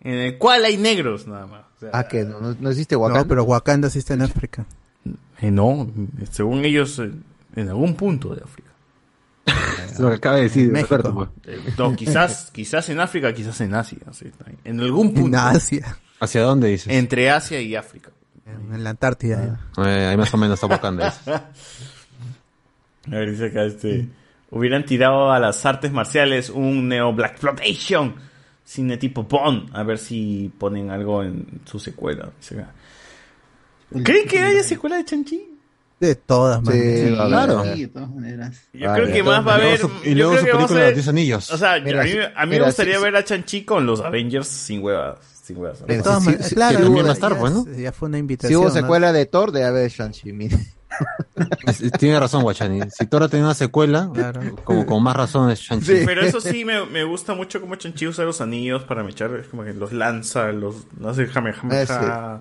en 0.00 0.14
el 0.14 0.36
cual 0.36 0.64
hay 0.64 0.76
negros, 0.78 1.28
nada 1.28 1.46
más. 1.46 1.65
O 1.76 1.80
sea, 1.80 1.90
Ah, 1.92 2.08
que 2.08 2.24
no, 2.24 2.40
no, 2.58 2.70
existe 2.70 2.96
Wakanda. 2.96 3.22
No, 3.22 3.28
pero 3.28 3.44
Wakanda 3.44 3.90
sí 3.90 3.98
está 3.98 4.14
en 4.14 4.22
África. 4.22 4.64
eh, 5.40 5.50
no, 5.50 5.90
según 6.30 6.64
ellos, 6.64 6.98
eh, 6.98 7.12
en 7.54 7.68
algún 7.68 7.94
punto 7.94 8.34
de 8.34 8.42
África. 8.42 8.70
Es 9.90 10.00
lo 10.00 10.08
que 10.10 10.16
acaba 10.16 10.36
de 10.36 10.42
decir 10.42 10.70
México. 10.70 10.98
Pues. 11.14 11.56
Eh, 11.56 11.60
No, 11.78 11.94
quizás, 11.96 12.50
quizás 12.52 12.88
en 12.90 13.00
África, 13.00 13.32
quizás 13.32 13.60
en 13.62 13.74
Asia. 13.74 13.98
sí, 14.12 14.30
en 14.64 14.80
algún 14.80 15.08
En 15.08 15.14
punto. 15.14 15.38
Asia. 15.38 15.98
¿Hacia 16.20 16.42
dónde 16.42 16.68
dices? 16.68 16.92
Entre 16.92 17.30
Asia 17.30 17.60
y 17.60 17.76
África. 17.76 18.10
En 18.46 18.82
la 18.84 18.90
Antártida. 18.90 19.58
Eh, 19.78 20.06
ahí 20.06 20.16
más 20.16 20.32
o 20.32 20.36
menos 20.36 20.54
está 20.54 20.66
Wakanda. 20.66 21.12
A 21.26 23.10
ver, 23.10 23.30
dice 23.30 23.46
acá 23.46 23.64
este. 23.64 24.08
Hubieran 24.50 24.84
tirado 24.84 25.32
a 25.32 25.38
las 25.38 25.64
artes 25.66 25.92
marciales 25.92 26.50
un 26.50 26.88
Neo 26.88 27.12
Black 27.12 27.32
Exploitation. 27.32 28.14
Cine 28.66 28.96
tipo 28.98 29.22
Bond. 29.22 29.70
A 29.74 29.84
ver 29.84 29.96
si 29.96 30.52
ponen 30.58 30.90
algo 30.90 31.22
en 31.22 31.46
su 31.64 31.78
secuela. 31.78 32.30
¿Creen 34.02 34.26
que 34.26 34.40
haya 34.40 34.62
secuela 34.64 34.96
de 34.96 35.04
Chanchi? 35.04 35.52
De 36.00 36.14
todas 36.16 36.60
maneras. 36.62 37.26
Claro. 37.28 37.62
de 37.62 37.86
todas 37.86 38.10
maneras. 38.10 38.60
Yo 38.72 38.92
creo 38.92 39.06
que 39.12 39.22
más 39.22 39.46
va 39.46 39.52
a 39.52 39.54
haber. 39.56 39.80
y 40.04 40.14
luego 40.14 40.36
su 40.36 40.44
película 40.44 40.80
de 40.80 40.86
los 40.88 40.94
10 40.94 41.08
anillos. 41.08 41.50
O 41.52 41.56
sea, 41.56 41.80
Mira, 41.80 42.02
a 42.02 42.04
mí, 42.04 42.10
sí, 42.10 42.18
a 42.18 42.44
mí 42.44 42.50
mira, 42.50 42.60
me 42.62 42.66
gustaría 42.66 42.96
sí, 42.98 43.02
ver 43.04 43.16
a 43.16 43.24
Chanchi 43.24 43.64
con 43.64 43.86
los 43.86 44.00
Avengers 44.00 44.48
sin 44.48 44.82
huevas. 44.82 45.18
Sin 45.42 45.56
huevas. 45.58 45.86
De 45.86 46.02
todas 46.02 46.24
maneras, 46.24 46.48
sí, 46.48 46.54
claro, 46.56 46.80
ya- 47.76 47.92
fue 47.92 48.08
una 48.08 48.16
Si 48.16 48.20
invitación. 48.20 48.60
hubo 48.60 48.68
¿no? 48.68 48.74
secuela 48.74 49.12
de 49.12 49.26
Thor, 49.26 49.52
debe 49.52 49.66
haber 49.66 49.90
Shang-Chi. 49.90 50.32
Tiene 51.98 52.18
razón, 52.20 52.42
Guachani. 52.42 52.80
Si 52.90 53.06
Tora 53.06 53.28
tenía 53.28 53.44
una 53.46 53.54
secuela, 53.54 54.10
Claro. 54.12 54.40
como 54.64 54.86
con 54.86 55.02
más 55.02 55.16
razón 55.16 55.50
es 55.50 55.60
Shang-Chi. 55.60 56.04
Pero 56.06 56.22
eso 56.22 56.40
sí, 56.40 56.64
me, 56.64 56.84
me 56.86 57.04
gusta 57.04 57.34
mucho 57.34 57.60
cómo 57.60 57.74
Chanchi 57.76 58.06
usa 58.06 58.24
los 58.24 58.40
anillos 58.40 58.84
para 58.84 59.02
mechar. 59.02 59.30
Es 59.34 59.48
como 59.48 59.64
que 59.64 59.72
los 59.74 59.92
lanza, 59.92 60.52
los 60.52 60.86
no 60.98 61.08
hace 61.10 61.26
jame, 61.26 61.52
jame, 61.52 61.86
ja. 61.86 62.40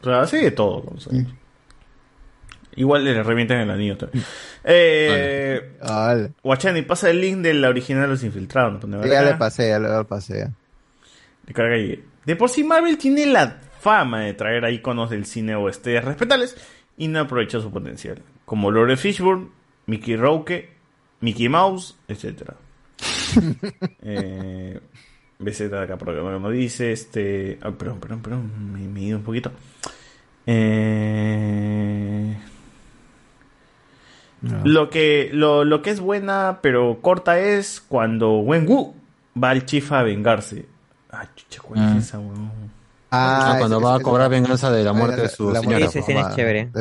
O 0.00 0.04
sea, 0.04 0.20
hace 0.22 0.36
de 0.38 0.50
todo 0.50 0.82
con 0.84 0.94
los 0.96 1.06
anillos. 1.08 1.32
Igual 2.76 3.04
le 3.04 3.22
revientan 3.22 3.58
el 3.60 3.70
anillo 3.70 3.96
también. 3.96 4.24
Eh, 4.64 5.76
vale. 5.80 6.32
Guachani, 6.42 6.82
pasa 6.82 7.08
el 7.08 7.20
link 7.20 7.38
de 7.38 7.54
la 7.54 7.68
original 7.68 8.02
de 8.02 8.08
los 8.08 8.24
infiltrados. 8.24 8.82
Ya 9.08 9.22
le 9.22 9.34
pasé, 9.34 9.68
ya 9.68 9.78
le, 9.78 10.04
pasé. 10.04 10.50
De 11.46 11.52
carga 11.54 11.78
y- 11.78 12.02
De 12.24 12.34
por 12.36 12.50
sí 12.50 12.64
Marvel 12.64 12.98
tiene 12.98 13.26
la 13.26 13.58
fama 13.80 14.22
de 14.22 14.34
traer 14.34 14.64
a 14.64 14.70
iconos 14.70 15.10
del 15.10 15.24
cine 15.26 15.54
o 15.54 15.68
estrellas 15.68 16.04
respetables 16.04 16.56
y 16.96 17.08
no 17.08 17.20
aprovecha 17.20 17.60
su 17.60 17.70
potencial, 17.70 18.22
como 18.44 18.70
Lord 18.70 18.96
Fishburne, 18.96 19.48
Mickey 19.86 20.16
Rourke, 20.16 20.70
Mickey 21.20 21.48
Mouse, 21.48 21.96
etc. 22.08 22.52
eh, 24.02 24.80
BZ 25.38 25.72
acá, 25.72 25.96
porque 25.96 26.20
no 26.20 26.50
dice 26.50 26.92
este. 26.92 27.58
ah, 27.62 27.72
perdón, 27.72 28.00
perdón, 28.00 28.20
perdón, 28.22 28.72
me, 28.72 28.80
me 28.88 29.00
he 29.00 29.04
ido 29.04 29.18
un 29.18 29.24
poquito. 29.24 29.50
Eh, 30.46 32.36
lo, 34.64 34.90
que, 34.90 35.30
lo, 35.32 35.64
lo 35.64 35.80
que 35.80 35.88
es 35.90 36.00
buena 36.00 36.58
pero 36.60 36.98
corta 37.00 37.38
es 37.40 37.80
cuando 37.80 38.38
Wen 38.40 38.68
Wu 38.68 38.94
va 39.42 39.50
al 39.50 39.64
chifa 39.64 40.00
a 40.00 40.02
vengarse. 40.02 40.66
Ah, 41.10 41.26
chucha, 41.34 41.62
¿cuál 41.62 41.80
Ah. 41.80 41.94
es 41.96 42.04
esa, 42.06 42.18
weón? 42.18 42.50
Ah, 43.14 43.56
cuando 43.58 43.76
ese- 43.76 43.84
va 43.84 43.92
a 43.92 43.96
ese- 43.96 44.02
cobrar 44.04 44.30
venganza 44.30 44.70
de 44.70 44.84
la 44.84 44.92
muerte 44.92 45.22
de 45.22 45.28
su 45.28 45.54
señora. 45.54 45.78
Esa 45.86 45.90
señora, 46.02 46.24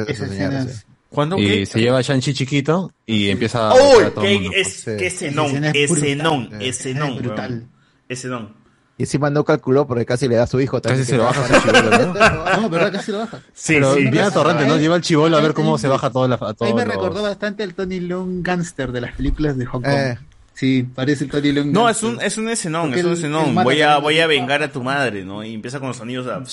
escena 0.04 0.64
sí. 0.64 0.70
es- 0.70 0.86
¿Cuándo? 1.10 1.38
Y 1.38 1.48
qué? 1.48 1.66
se 1.68 1.80
lleva 1.80 2.00
a 2.00 2.02
Shang-Chi 2.02 2.34
chiquito 2.34 2.92
y 3.06 3.30
empieza 3.30 3.70
a... 3.70 3.74
¡Uy! 3.76 3.82
matar 3.82 4.06
a 4.08 4.10
todo 4.12 4.26
el 4.26 4.30
¡Qué, 4.32 4.40
mundo, 4.40 4.58
es, 4.58 4.82
pues. 4.84 4.98
qué 4.98 5.08
escenón! 5.08 5.46
Esa 5.46 5.56
escena 5.56 5.70
es 5.70 5.76
Escenón, 5.82 6.44
brutal. 6.50 6.62
escenón, 6.64 7.10
Es 7.14 7.16
brutal. 7.22 7.52
weón. 7.52 7.70
Escenón. 8.10 8.64
Y 8.98 9.04
encima 9.04 9.30
no 9.30 9.44
calculó 9.44 9.86
porque 9.88 10.06
casi 10.06 10.28
le 10.28 10.36
da 10.36 10.44
a 10.44 10.48
su 10.48 10.60
hijo. 10.62 10.80
Casi 10.82 11.04
se 11.04 11.18
lo 11.18 11.24
no 11.24 11.30
baja 11.30 11.48
su 11.48 11.68
chivolo, 11.68 11.90
¿no? 11.98 12.14
No, 12.62 12.70
¿verdad? 12.70 12.92
Casi 12.94 13.12
lo 13.12 13.20
baja. 13.20 13.40
Sí, 13.54 13.74
Pero 13.74 13.94
sí. 13.96 14.08
bien 14.08 14.32
torrente, 14.32 14.66
¿no? 14.68 14.78
Lleva 14.78 14.96
el 14.96 15.02
chivolo 15.02 15.36
a 15.38 15.42
ver 15.42 15.54
cómo 15.54 15.78
se 15.78 15.88
baja 15.88 16.10
todo 16.12 16.28
la, 16.28 16.36
a 16.36 16.50
A 16.50 16.54
todos 16.54 16.72
mí 16.72 16.74
me 16.74 16.86
los- 16.86 16.96
recordó 16.96 17.22
bastante 17.24 17.64
al 17.64 17.74
Tony 17.74 18.00
Leung 18.00 18.44
gangster 18.44 18.92
de 18.92 19.02
las 19.02 19.14
películas 19.16 19.58
de 19.58 19.66
Hong 19.66 19.82
Kong. 19.82 19.94
Eh. 19.94 20.18
Sí, 20.56 20.84
parece 20.84 21.24
el 21.26 21.32
Tony 21.32 21.52
Leung 21.52 21.72
No, 21.72 21.90
es 21.90 22.04
un, 22.04 22.22
es 22.22 22.38
un 22.38 22.48
escenón, 22.48 22.94
es 22.94 23.04
un 23.04 23.14
escenón. 23.14 23.56
Voy 23.56 23.82
a, 23.82 23.98
voy 23.98 24.20
a 24.20 24.28
vengar 24.28 24.62
a 24.64 24.72
tu 24.72 24.84
madre, 24.84 25.26
¿no? 25.26 25.44
Y 25.44 25.54
empieza 25.54 25.80
con 25.80 25.88
los 25.90 25.98
sonidos 25.98 26.28
a... 26.28 26.44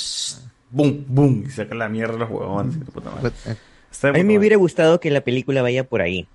Boom, 0.70 1.04
boom. 1.08 1.44
Y 1.46 1.50
saca 1.50 1.74
la 1.74 1.88
mierda 1.88 2.14
a 2.14 2.18
los 2.18 2.30
huevones. 2.30 2.76
A 4.02 4.12
mí 4.12 4.24
me 4.24 4.38
hubiera 4.38 4.56
gustado 4.56 5.00
que 5.00 5.10
la 5.10 5.20
película 5.20 5.62
vaya 5.62 5.84
por 5.88 6.00
ahí, 6.00 6.20
en 6.20 6.26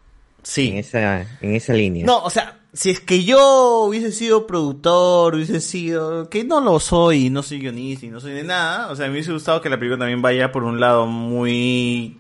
Sí. 0.43 0.77
esa, 0.77 1.21
en 1.41 1.55
esa 1.55 1.73
línea. 1.73 2.05
No, 2.05 2.19
o 2.23 2.29
sea, 2.29 2.59
si 2.73 2.91
es 2.91 2.99
que 2.99 3.23
yo 3.23 3.85
hubiese 3.87 4.11
sido 4.11 4.45
productor, 4.45 5.33
hubiese 5.35 5.59
sido... 5.61 6.29
Que 6.29 6.43
no 6.43 6.59
lo 6.61 6.79
soy, 6.79 7.29
no 7.31 7.41
soy 7.41 7.59
guionista 7.61 8.05
y 8.05 8.09
no 8.09 8.19
soy 8.19 8.33
de 8.33 8.43
nada. 8.43 8.91
O 8.91 8.95
sea, 8.95 9.07
me 9.07 9.13
hubiese 9.13 9.31
gustado 9.31 9.61
que 9.61 9.69
la 9.69 9.77
película 9.79 9.97
también 9.97 10.21
vaya 10.21 10.51
por 10.51 10.63
un 10.65 10.79
lado 10.79 11.07
muy... 11.07 12.17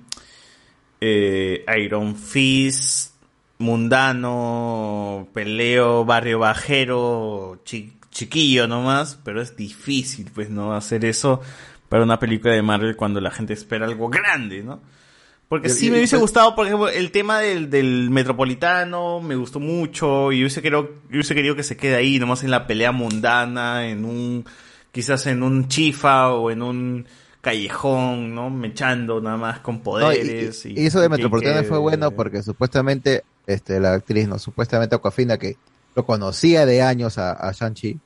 eh, 1.01 1.63
Iron 1.77 2.15
Fist, 2.15 3.13
mundano, 3.57 5.27
peleo, 5.33 6.05
barrio 6.05 6.39
bajero, 6.39 7.61
chi- 7.65 7.93
chiquillo 8.11 8.67
nomás, 8.67 9.19
pero 9.23 9.41
es 9.41 9.55
difícil, 9.55 10.29
pues, 10.33 10.49
¿no? 10.49 10.73
Hacer 10.75 11.05
eso 11.05 11.41
para 11.89 12.03
una 12.03 12.19
película 12.19 12.53
de 12.53 12.61
Marvel 12.61 12.95
cuando 12.95 13.19
la 13.21 13.31
gente 13.31 13.53
espera 13.53 13.85
algo 13.85 14.09
grande, 14.09 14.63
¿no? 14.63 14.81
Porque 15.47 15.67
Y- 15.67 15.71
sí 15.71 15.87
y- 15.87 15.91
me 15.91 15.97
hubiese 15.97 16.17
y- 16.17 16.19
gustado, 16.19 16.55
por 16.55 16.65
ejemplo, 16.65 16.89
el 16.89 17.11
tema 17.11 17.39
del, 17.39 17.69
del 17.69 18.09
metropolitano, 18.09 19.21
me 19.21 19.35
gustó 19.35 19.59
mucho, 19.59 20.31
y 20.31 20.39
hubiese 20.41 20.61
querido, 20.61 20.89
hubiese 21.09 21.35
querido 21.35 21.55
que 21.55 21.63
se 21.63 21.77
quede 21.77 21.95
ahí, 21.95 22.19
nomás 22.19 22.43
en 22.43 22.51
la 22.51 22.65
pelea 22.67 22.91
mundana, 22.91 23.87
en 23.87 24.05
un, 24.05 24.45
quizás 24.91 25.27
en 25.27 25.43
un 25.43 25.67
chifa 25.67 26.29
o 26.33 26.49
en 26.51 26.61
un 26.63 27.05
callejón, 27.41 28.33
¿no? 28.33 28.49
Mechando 28.49 29.21
nada 29.21 29.37
más 29.37 29.59
con 29.59 29.75
No, 29.75 29.81
y- 29.81 29.83
poderes. 29.83 30.65
y, 30.65 30.73
y 30.79 30.85
eso 30.87 30.99
de 30.99 31.09
Metropolitano 31.09 31.61
que- 31.61 31.67
fue 31.67 31.77
bueno 31.77 32.09
porque 32.11 32.41
supuestamente 32.41 33.23
este, 33.47 33.79
la 33.79 33.93
actriz, 33.93 34.27
no, 34.27 34.39
supuestamente 34.39 34.95
Aquafina, 34.95 35.37
que 35.37 35.57
lo 35.95 36.05
conocía 36.05 36.65
de 36.65 36.81
años 36.81 37.17
a, 37.17 37.31
a 37.31 37.51
Shang-Chi, 37.51 37.99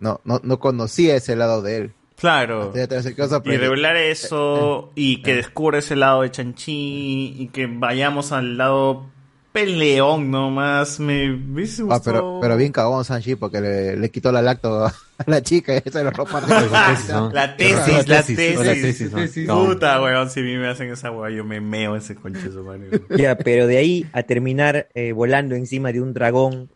no, 0.00 0.20
no, 0.24 0.40
no 0.42 0.58
conocía 0.58 1.16
ese 1.16 1.36
lado 1.36 1.62
de 1.62 1.76
él. 1.76 1.92
Claro. 2.18 2.72
Cosa, 3.16 3.36
Y 3.38 3.40
pero- 3.42 3.60
revelar 3.60 3.96
eso 3.96 4.90
y 4.94 5.20
que 5.22 5.34
descubra 5.36 5.78
ese 5.80 5.96
lado 5.96 6.22
de 6.22 6.30
Chanchi 6.30 7.34
y 7.38 7.48
que 7.52 7.66
vayamos 7.66 8.32
al 8.32 8.56
lado 8.56 9.06
peleón 9.52 10.30
nomás. 10.30 10.98
Me 10.98 11.30
hubiese 11.32 11.82
Ah, 11.90 12.00
pero, 12.02 12.38
pero 12.40 12.56
bien 12.56 12.72
cagón 12.72 13.02
Shang-Chi 13.04 13.34
porque 13.34 13.60
le, 13.60 13.96
le 13.96 14.10
quitó 14.10 14.32
la 14.32 14.40
lacto 14.40 14.90
la 15.26 15.42
chica 15.42 15.72
lo 15.92 16.10
repartió. 16.10 17.30
La 17.32 17.56
tesis, 17.56 18.06
la 18.08 18.22
tesis. 18.22 19.10
la 19.10 19.16
tesis. 19.22 19.48
Puta, 19.48 20.02
weón, 20.02 20.28
si 20.30 20.40
a 20.40 20.42
mí 20.42 20.56
me 20.56 20.68
hacen 20.68 20.90
esa 20.90 21.10
weá, 21.10 21.30
yo 21.30 21.44
me 21.44 21.60
meo 21.60 21.96
ese 21.96 22.14
conche 22.14 22.50
su 22.52 22.62
madre. 22.62 23.00
Ya, 23.16 23.36
pero 23.36 23.66
de 23.66 23.78
ahí 23.78 24.06
a 24.12 24.22
terminar 24.22 24.88
eh, 24.94 25.12
volando 25.12 25.54
encima 25.54 25.92
de 25.92 26.00
un 26.00 26.12
dragón. 26.12 26.68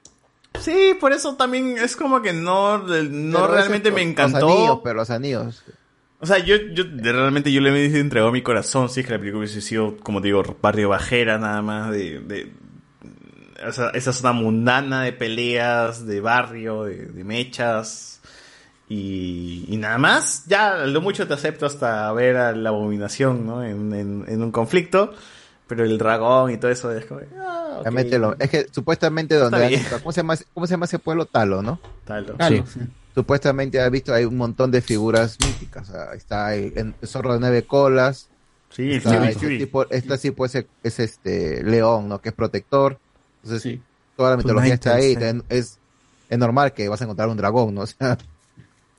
Sí, 0.58 0.94
por 0.98 1.12
eso 1.12 1.36
también 1.36 1.76
es 1.78 1.96
como 1.96 2.22
que 2.22 2.32
no, 2.32 2.78
no 2.78 3.46
realmente 3.46 3.90
ese- 3.90 3.94
me 3.96 4.02
Los 4.02 4.10
encantó. 4.10 4.48
anillos, 4.48 4.80
pero 4.82 4.94
los 4.96 5.10
anillos. 5.10 5.62
O 6.18 6.26
sea, 6.26 6.38
yo, 6.38 6.56
yo 6.74 6.84
de- 6.84 7.12
realmente 7.12 7.52
yo 7.52 7.60
le 7.60 7.84
entregado 7.98 8.32
mi 8.32 8.42
corazón 8.42 8.88
si 8.88 9.00
es 9.00 9.06
que 9.06 9.12
la 9.12 9.18
película 9.18 9.40
hubiese 9.40 9.60
sido, 9.60 9.96
como 9.98 10.20
te 10.20 10.26
digo, 10.28 10.42
barrio 10.60 10.88
bajera 10.90 11.38
nada 11.38 11.62
más, 11.62 11.90
de, 11.92 12.20
de 12.20 12.52
o 13.66 13.72
sea, 13.72 13.90
esa 13.90 14.12
zona 14.12 14.32
mundana 14.32 15.02
de 15.02 15.12
peleas, 15.12 16.06
de 16.06 16.20
barrio, 16.20 16.84
de, 16.84 17.06
de 17.06 17.24
mechas 17.24 18.19
y, 18.90 19.64
y 19.68 19.76
nada 19.78 19.96
más. 19.98 20.44
Ya, 20.46 20.84
lo 20.84 21.00
mucho 21.00 21.26
te 21.26 21.32
acepto 21.34 21.64
hasta 21.64 22.12
ver 22.12 22.36
a 22.36 22.52
la 22.52 22.68
abominación, 22.70 23.46
¿no? 23.46 23.62
En, 23.64 23.94
en, 23.94 24.24
en 24.28 24.42
un 24.42 24.50
conflicto, 24.52 25.12
pero 25.66 25.84
el 25.84 25.96
dragón 25.96 26.50
y 26.50 26.56
todo 26.58 26.70
eso 26.70 26.90
es 26.92 27.06
como, 27.06 27.20
ah, 27.40 27.76
ok. 27.78 27.84
Ya 27.84 27.90
mételo. 27.92 28.36
Es 28.38 28.50
que 28.50 28.66
supuestamente 28.70 29.36
donde 29.36 29.64
han-. 29.78 30.00
¿cómo 30.00 30.12
se 30.12 30.18
llama 30.20 30.34
¿cómo 30.52 30.66
se 30.66 30.72
llama 30.72 30.84
ese 30.86 30.98
pueblo 30.98 31.24
Talo, 31.26 31.62
no? 31.62 31.80
Tal, 32.04 32.26
Claro, 32.36 32.56
Sí. 32.56 32.62
sí. 32.74 32.80
Supuestamente 33.14 33.80
ha 33.80 33.88
visto 33.88 34.12
hay 34.14 34.24
un 34.24 34.36
montón 34.36 34.70
de 34.70 34.80
figuras 34.82 35.36
míticas. 35.44 35.88
o 35.88 35.92
sea, 35.92 36.12
está 36.14 36.54
el, 36.54 36.94
el 37.00 37.08
zorro 37.08 37.34
de 37.34 37.40
nueve 37.40 37.64
colas, 37.64 38.28
Sí, 38.70 38.92
está 38.92 39.14
Fury, 39.14 39.28
ese 39.30 39.38
Fury. 39.40 39.58
tipo, 39.58 39.88
este 39.90 40.18
tipo 40.18 40.46
es, 40.46 40.54
es 40.84 41.00
este 41.00 41.62
león, 41.64 42.08
¿no? 42.08 42.20
Que 42.20 42.28
es 42.28 42.34
protector. 42.34 42.98
Entonces 43.42 43.62
Sí. 43.62 43.82
toda 44.16 44.30
la 44.30 44.36
mitología 44.36 44.74
está 44.74 44.94
ahí. 44.94 45.16
Sí. 45.16 45.42
Es, 45.48 45.78
es 46.28 46.38
normal 46.38 46.72
que 46.72 46.88
vas 46.88 47.00
a 47.00 47.04
encontrar 47.04 47.28
un 47.28 47.36
dragón, 47.36 47.74
¿no? 47.74 47.80
O 47.84 47.86
sea, 47.86 48.16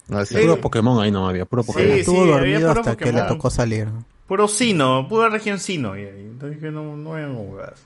no. 0.07 0.23
Puro 0.25 0.61
Pokémon 0.61 1.01
ahí 1.01 1.11
no 1.11 1.27
había, 1.27 1.45
puro 1.45 1.63
Sí, 1.63 1.67
Pokémon. 1.67 1.97
Estuvo 1.97 2.21
había 2.21 2.35
dormido 2.35 2.69
puro 2.69 2.81
hasta 2.81 2.97
que 2.97 3.11
le 3.11 3.21
tocó 3.23 3.49
salir. 3.49 3.87
Puro 4.27 4.47
Sino, 4.47 5.07
pura 5.07 5.29
región 5.29 5.59
Sino. 5.59 5.97
Y 5.97 6.01
ahí. 6.01 6.21
Entonces 6.21 6.59
dije, 6.59 6.71
no, 6.71 6.95
no 6.95 7.11
huevadas. 7.11 7.83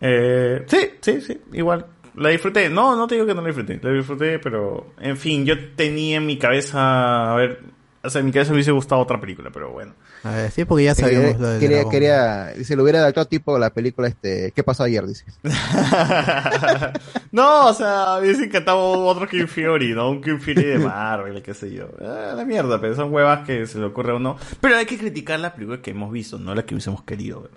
Eh, 0.00 0.64
sí, 0.66 0.90
sí, 1.00 1.20
sí, 1.20 1.40
igual. 1.52 1.86
La 2.14 2.30
disfruté. 2.30 2.68
No, 2.68 2.96
no 2.96 3.06
te 3.06 3.14
digo 3.14 3.26
que 3.26 3.34
no 3.34 3.42
la 3.42 3.48
disfruté. 3.48 3.80
La 3.82 3.92
disfruté, 3.92 4.38
pero 4.38 4.92
en 4.98 5.16
fin, 5.16 5.44
yo 5.44 5.54
tenía 5.74 6.16
en 6.16 6.26
mi 6.26 6.36
cabeza, 6.36 7.32
a 7.32 7.36
ver, 7.36 7.60
o 8.02 8.10
sea, 8.10 8.20
en 8.20 8.26
mi 8.26 8.32
cabeza 8.32 8.50
me 8.50 8.56
hubiese 8.56 8.70
gustado 8.70 9.00
otra 9.00 9.20
película, 9.20 9.50
pero 9.52 9.70
bueno. 9.72 9.92
A 10.24 10.30
ver, 10.32 10.50
sí, 10.50 10.64
porque 10.64 10.84
ya 10.84 10.94
Quería, 10.94 11.10
sabíamos 11.16 11.40
lo 11.40 11.48
del 11.48 11.60
quería, 11.60 11.84
quería- 11.88 12.46
dice, 12.56 12.76
lo 12.76 12.82
hubiera 12.82 13.00
adaptado 13.00 13.26
tipo 13.26 13.58
la 13.58 13.70
película 13.70 14.08
este, 14.08 14.52
¿qué 14.54 14.62
pasó 14.62 14.84
ayer? 14.84 15.06
Dice. 15.06 15.24
no, 17.32 17.66
o 17.68 17.72
sea, 17.74 18.16
me 18.20 18.26
hubiese 18.26 18.44
encantado 18.44 18.78
otro 19.04 19.26
King 19.28 19.46
Fury, 19.46 19.94
¿no? 19.94 20.10
Un 20.10 20.20
King 20.22 20.38
Fury 20.38 20.62
de 20.64 20.78
Marvel, 20.78 21.42
qué 21.42 21.54
sé 21.54 21.72
yo. 21.72 21.88
Ah, 22.00 22.32
la 22.36 22.44
mierda, 22.44 22.80
pero 22.80 22.94
son 22.94 23.12
huevas 23.12 23.46
que 23.46 23.66
se 23.66 23.78
le 23.78 23.86
ocurre 23.86 24.12
a 24.12 24.16
uno. 24.16 24.36
Pero 24.60 24.76
hay 24.76 24.86
que 24.86 24.98
criticar 24.98 25.38
la 25.40 25.54
película 25.54 25.80
que 25.80 25.90
hemos 25.90 26.10
visto, 26.12 26.38
no 26.38 26.54
la 26.54 26.64
que 26.64 26.74
hubiésemos 26.74 27.02
querido 27.02 27.42
ver. 27.42 27.50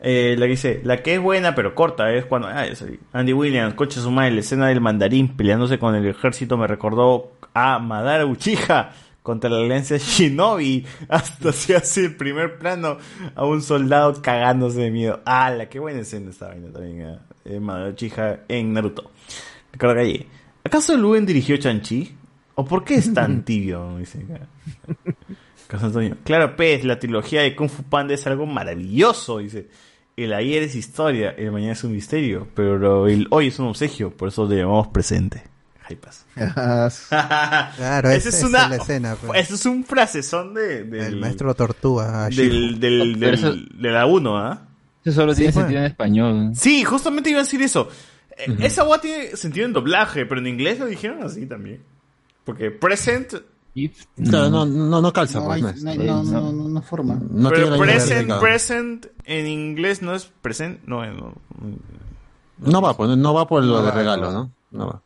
Eh, 0.00 0.36
la 0.38 0.46
que 0.46 0.50
dice, 0.50 0.80
la 0.84 0.98
que 1.02 1.14
es 1.14 1.20
buena 1.20 1.54
pero 1.54 1.74
corta 1.74 2.12
es 2.12 2.24
cuando, 2.24 2.48
ah, 2.48 2.66
ya 2.66 2.74
salí. 2.76 2.98
Andy 3.12 3.32
Williams, 3.32 3.74
coche 3.74 4.00
su 4.00 4.10
madre, 4.10 4.32
la 4.32 4.40
escena 4.40 4.68
del 4.68 4.80
mandarín 4.80 5.36
peleándose 5.36 5.78
con 5.78 5.94
el 5.94 6.06
ejército 6.06 6.56
me 6.56 6.66
recordó 6.66 7.32
a 7.54 7.78
Madara 7.80 8.24
Uchiha 8.26 8.92
contra 9.28 9.50
la 9.50 9.58
alianza 9.58 9.98
Shinobi. 9.98 10.86
Hasta 11.10 11.52
se 11.52 11.76
hace 11.76 12.06
el 12.06 12.16
primer 12.16 12.58
plano 12.58 12.96
a 13.34 13.44
un 13.44 13.60
soldado 13.60 14.22
cagándose 14.22 14.80
de 14.80 14.90
miedo. 14.90 15.20
Ah, 15.26 15.50
la 15.50 15.68
que 15.68 15.78
buena 15.78 16.00
escena 16.00 16.30
esta 16.30 16.48
vaina 16.48 16.72
también. 16.72 17.02
eh, 17.02 17.18
eh, 17.44 18.38
en 18.48 18.72
Naruto. 18.72 19.10
Ricardo 19.70 19.96
Calle, 19.96 20.26
¿acaso 20.64 20.96
Luen 20.96 21.26
dirigió 21.26 21.58
Chanchi? 21.58 22.16
¿O 22.54 22.64
por 22.64 22.84
qué 22.84 22.94
es 22.94 23.12
tan 23.12 23.44
tibio? 23.44 23.98
Dice. 23.98 24.24
Carlos 25.66 25.88
Antonio. 25.88 26.16
Claro, 26.24 26.56
pues, 26.56 26.82
la 26.84 26.98
trilogía 26.98 27.42
de 27.42 27.54
Kung 27.54 27.68
Fu 27.68 27.82
Panda 27.82 28.14
es 28.14 28.26
algo 28.26 28.46
maravilloso, 28.46 29.38
dice. 29.38 29.68
El 30.16 30.32
ayer 30.32 30.62
es 30.62 30.74
historia, 30.74 31.32
el 31.32 31.52
mañana 31.52 31.74
es 31.74 31.84
un 31.84 31.92
misterio, 31.92 32.48
pero 32.54 33.06
el 33.06 33.26
hoy 33.28 33.48
es 33.48 33.58
un 33.58 33.66
obsequio, 33.66 34.10
por 34.10 34.28
eso 34.28 34.48
le 34.48 34.56
llamamos 34.56 34.88
presente. 34.88 35.42
Claro, 37.08 38.10
Esa 38.10 38.28
es 38.28 38.34
es 38.34 38.44
una. 38.44 38.68
la 38.68 38.76
escena. 38.76 39.16
pues. 39.16 39.40
Eso 39.42 39.54
es 39.54 39.66
un 39.66 39.84
frasezón 39.84 40.54
de, 40.54 40.84
del, 40.84 41.14
El 41.14 41.20
maestro 41.20 41.54
Tortuga. 41.54 42.28
del, 42.28 42.78
del, 42.80 43.16
Pero 43.18 43.30
del- 43.30 43.34
eso- 43.34 43.54
de 43.74 43.90
la 43.90 44.06
1, 44.06 44.38
¿ah? 44.38 44.62
Eso 45.04 45.20
solo 45.20 45.32
Sí, 45.32 45.38
tiene 45.38 45.52
bueno. 45.52 45.66
sentido 45.68 45.80
en 45.80 45.86
español. 45.90 46.50
Sí, 46.54 46.84
justamente 46.84 47.30
iba 47.30 47.40
a 47.40 47.42
decir 47.44 47.62
eso. 47.62 47.88
Eh, 48.36 48.56
Esa 48.60 48.82
guay 48.84 49.00
tiene 49.00 49.36
sentido 49.36 49.66
en 49.66 49.72
doblaje, 49.72 50.26
pero 50.26 50.40
en 50.40 50.46
inglés 50.48 50.78
lo 50.78 50.86
dijeron 50.86 51.22
así 51.22 51.46
también. 51.46 51.82
Porque 52.44 52.70
present 52.70 53.34
Claro, 54.28 54.50
no, 54.50 54.66
no, 54.66 55.00
no 55.00 55.12
calza, 55.12 55.38
No, 55.38 55.44
pues. 55.46 55.56
hay- 55.56 55.62
No, 55.62 55.68
es- 55.68 55.82
no, 55.84 55.94
no, 55.94 56.22
no, 56.24 56.52
no, 56.52 56.68
no 56.68 56.82
forma. 56.82 57.16
no 57.30 57.48
pero 57.48 57.78
present, 57.78 58.32
present 58.40 59.06
en 59.24 59.46
inglés 59.46 60.02
no 60.02 60.14
es 60.16 60.24
present, 60.42 60.80
no, 60.84 61.06
no. 61.06 61.34
No 62.58 62.82
va, 62.82 62.96
pues, 62.96 63.16
no 63.16 63.34
va 63.34 63.46
por 63.46 63.62
lo 63.62 63.76
No 63.78 63.82
de 63.84 63.90
regalo, 63.92 64.22
no 64.22 64.26
va. 64.26 64.32
¿no? 64.32 64.52
No 64.72 64.86
va. 64.88 65.02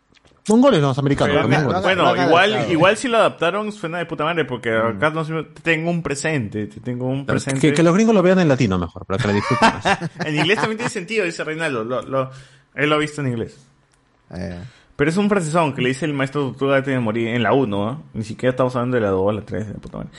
Mongoles 0.49 0.81
los 0.81 0.99
americanos. 0.99 1.37
Pero, 1.37 1.49
mongoles. 1.49 1.83
bueno, 1.83 2.17
igual, 2.27 2.67
igual 2.73 2.97
si 2.97 3.07
lo 3.09 3.19
adaptaron 3.19 3.71
suena 3.71 3.99
de 3.99 4.07
puta 4.07 4.25
madre, 4.25 4.45
porque 4.45 4.77
acá 4.77 5.11
no 5.11 5.25
tengo 5.63 5.89
un 5.91 6.03
presente, 6.03 6.67
te 6.67 6.81
tengo 6.81 7.07
un 7.07 7.25
presente. 7.27 7.61
Que, 7.61 7.73
que 7.73 7.83
los 7.85 7.95
gringos 7.95 8.15
lo 8.15 8.23
vean 8.23 8.41
en 8.41 8.49
latino 8.49 8.77
mejor, 8.79 9.07
para 9.07 9.19
que 9.23 9.29
la 9.29 9.35
disfruten 9.35 9.69
más. 9.69 9.99
en 10.27 10.37
inglés 10.37 10.57
también 10.59 10.79
tiene 10.79 10.91
sentido, 10.91 11.25
dice 11.25 11.45
Reinaldo. 11.45 11.85
Lo, 11.85 12.03
lo- 12.03 12.31
él 12.75 12.89
lo 12.89 12.97
ha 12.97 12.99
visto 12.99 13.21
en 13.21 13.29
inglés. 13.29 13.57
Eh, 14.35 14.59
Pero 14.97 15.11
es 15.11 15.17
un 15.17 15.29
frasezón 15.29 15.75
que 15.75 15.83
le 15.83 15.91
dice 15.91 16.07
el 16.07 16.15
maestro 16.15 16.43
Tortuga 16.49 16.77
antes 16.79 16.93
de 16.93 16.99
morir 16.99 17.29
en 17.29 17.43
la 17.43 17.53
1, 17.53 17.67
¿no? 17.67 18.03
Ni 18.15 18.25
siquiera 18.25 18.51
estamos 18.51 18.75
hablando 18.75 18.97
de 18.97 19.03
la 19.03 19.11
2, 19.11 19.35
la 19.35 19.43
3, 19.43 19.69
de 19.69 19.75
puta 19.75 19.99
madre. 19.99 20.11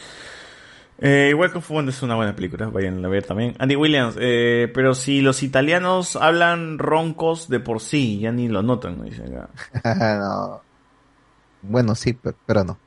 Eh, 1.05 1.27
igual 1.31 1.51
que 1.51 1.59
Wonder 1.59 1.93
es 1.93 2.01
una 2.01 2.15
buena 2.15 2.33
película, 2.33 2.67
vayan 2.67 3.03
a 3.03 3.09
ver 3.09 3.25
también. 3.25 3.55
Andy 3.59 3.75
Williams, 3.75 4.15
eh, 4.17 4.71
pero 4.73 4.95
si 4.95 5.19
los 5.19 5.43
italianos 5.43 6.15
hablan 6.15 6.79
roncos 6.79 7.49
de 7.49 7.59
por 7.59 7.81
sí, 7.81 8.19
ya 8.19 8.31
ni 8.31 8.47
lo 8.47 8.63
notan, 8.63 8.99
¿no? 8.99 9.03
Dice 9.03 9.21
acá. 9.23 9.49
no. 10.19 10.61
Bueno, 11.61 11.93
sí, 11.93 12.13
pe- 12.13 12.33
pero 12.45 12.63
no. 12.63 12.77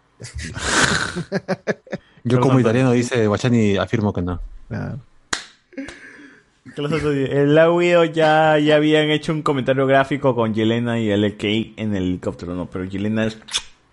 Yo 2.25 2.41
como 2.41 2.59
italiano 2.59 2.93
dice 2.93 3.27
Guachani 3.27 3.77
afirmo 3.77 4.15
que 4.15 4.23
no. 4.23 4.41
El 6.75 7.59
audio 7.59 8.05
ya, 8.05 8.59
ya 8.59 8.77
habían 8.77 9.11
hecho 9.11 9.33
un 9.33 9.43
comentario 9.43 9.87
gráfico 9.87 10.35
con 10.35 10.55
Yelena 10.55 10.99
y 10.99 11.11
el 11.11 11.37
Key 11.37 11.75
en 11.77 11.95
el 11.95 12.05
helicóptero, 12.05 12.55
¿no? 12.55 12.67
Pero 12.67 12.85
Yelena 12.85 13.27
es... 13.27 13.39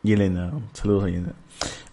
Yelena, 0.02 0.52
saludos 0.74 1.04
a 1.04 1.08
Yelena. 1.08 1.34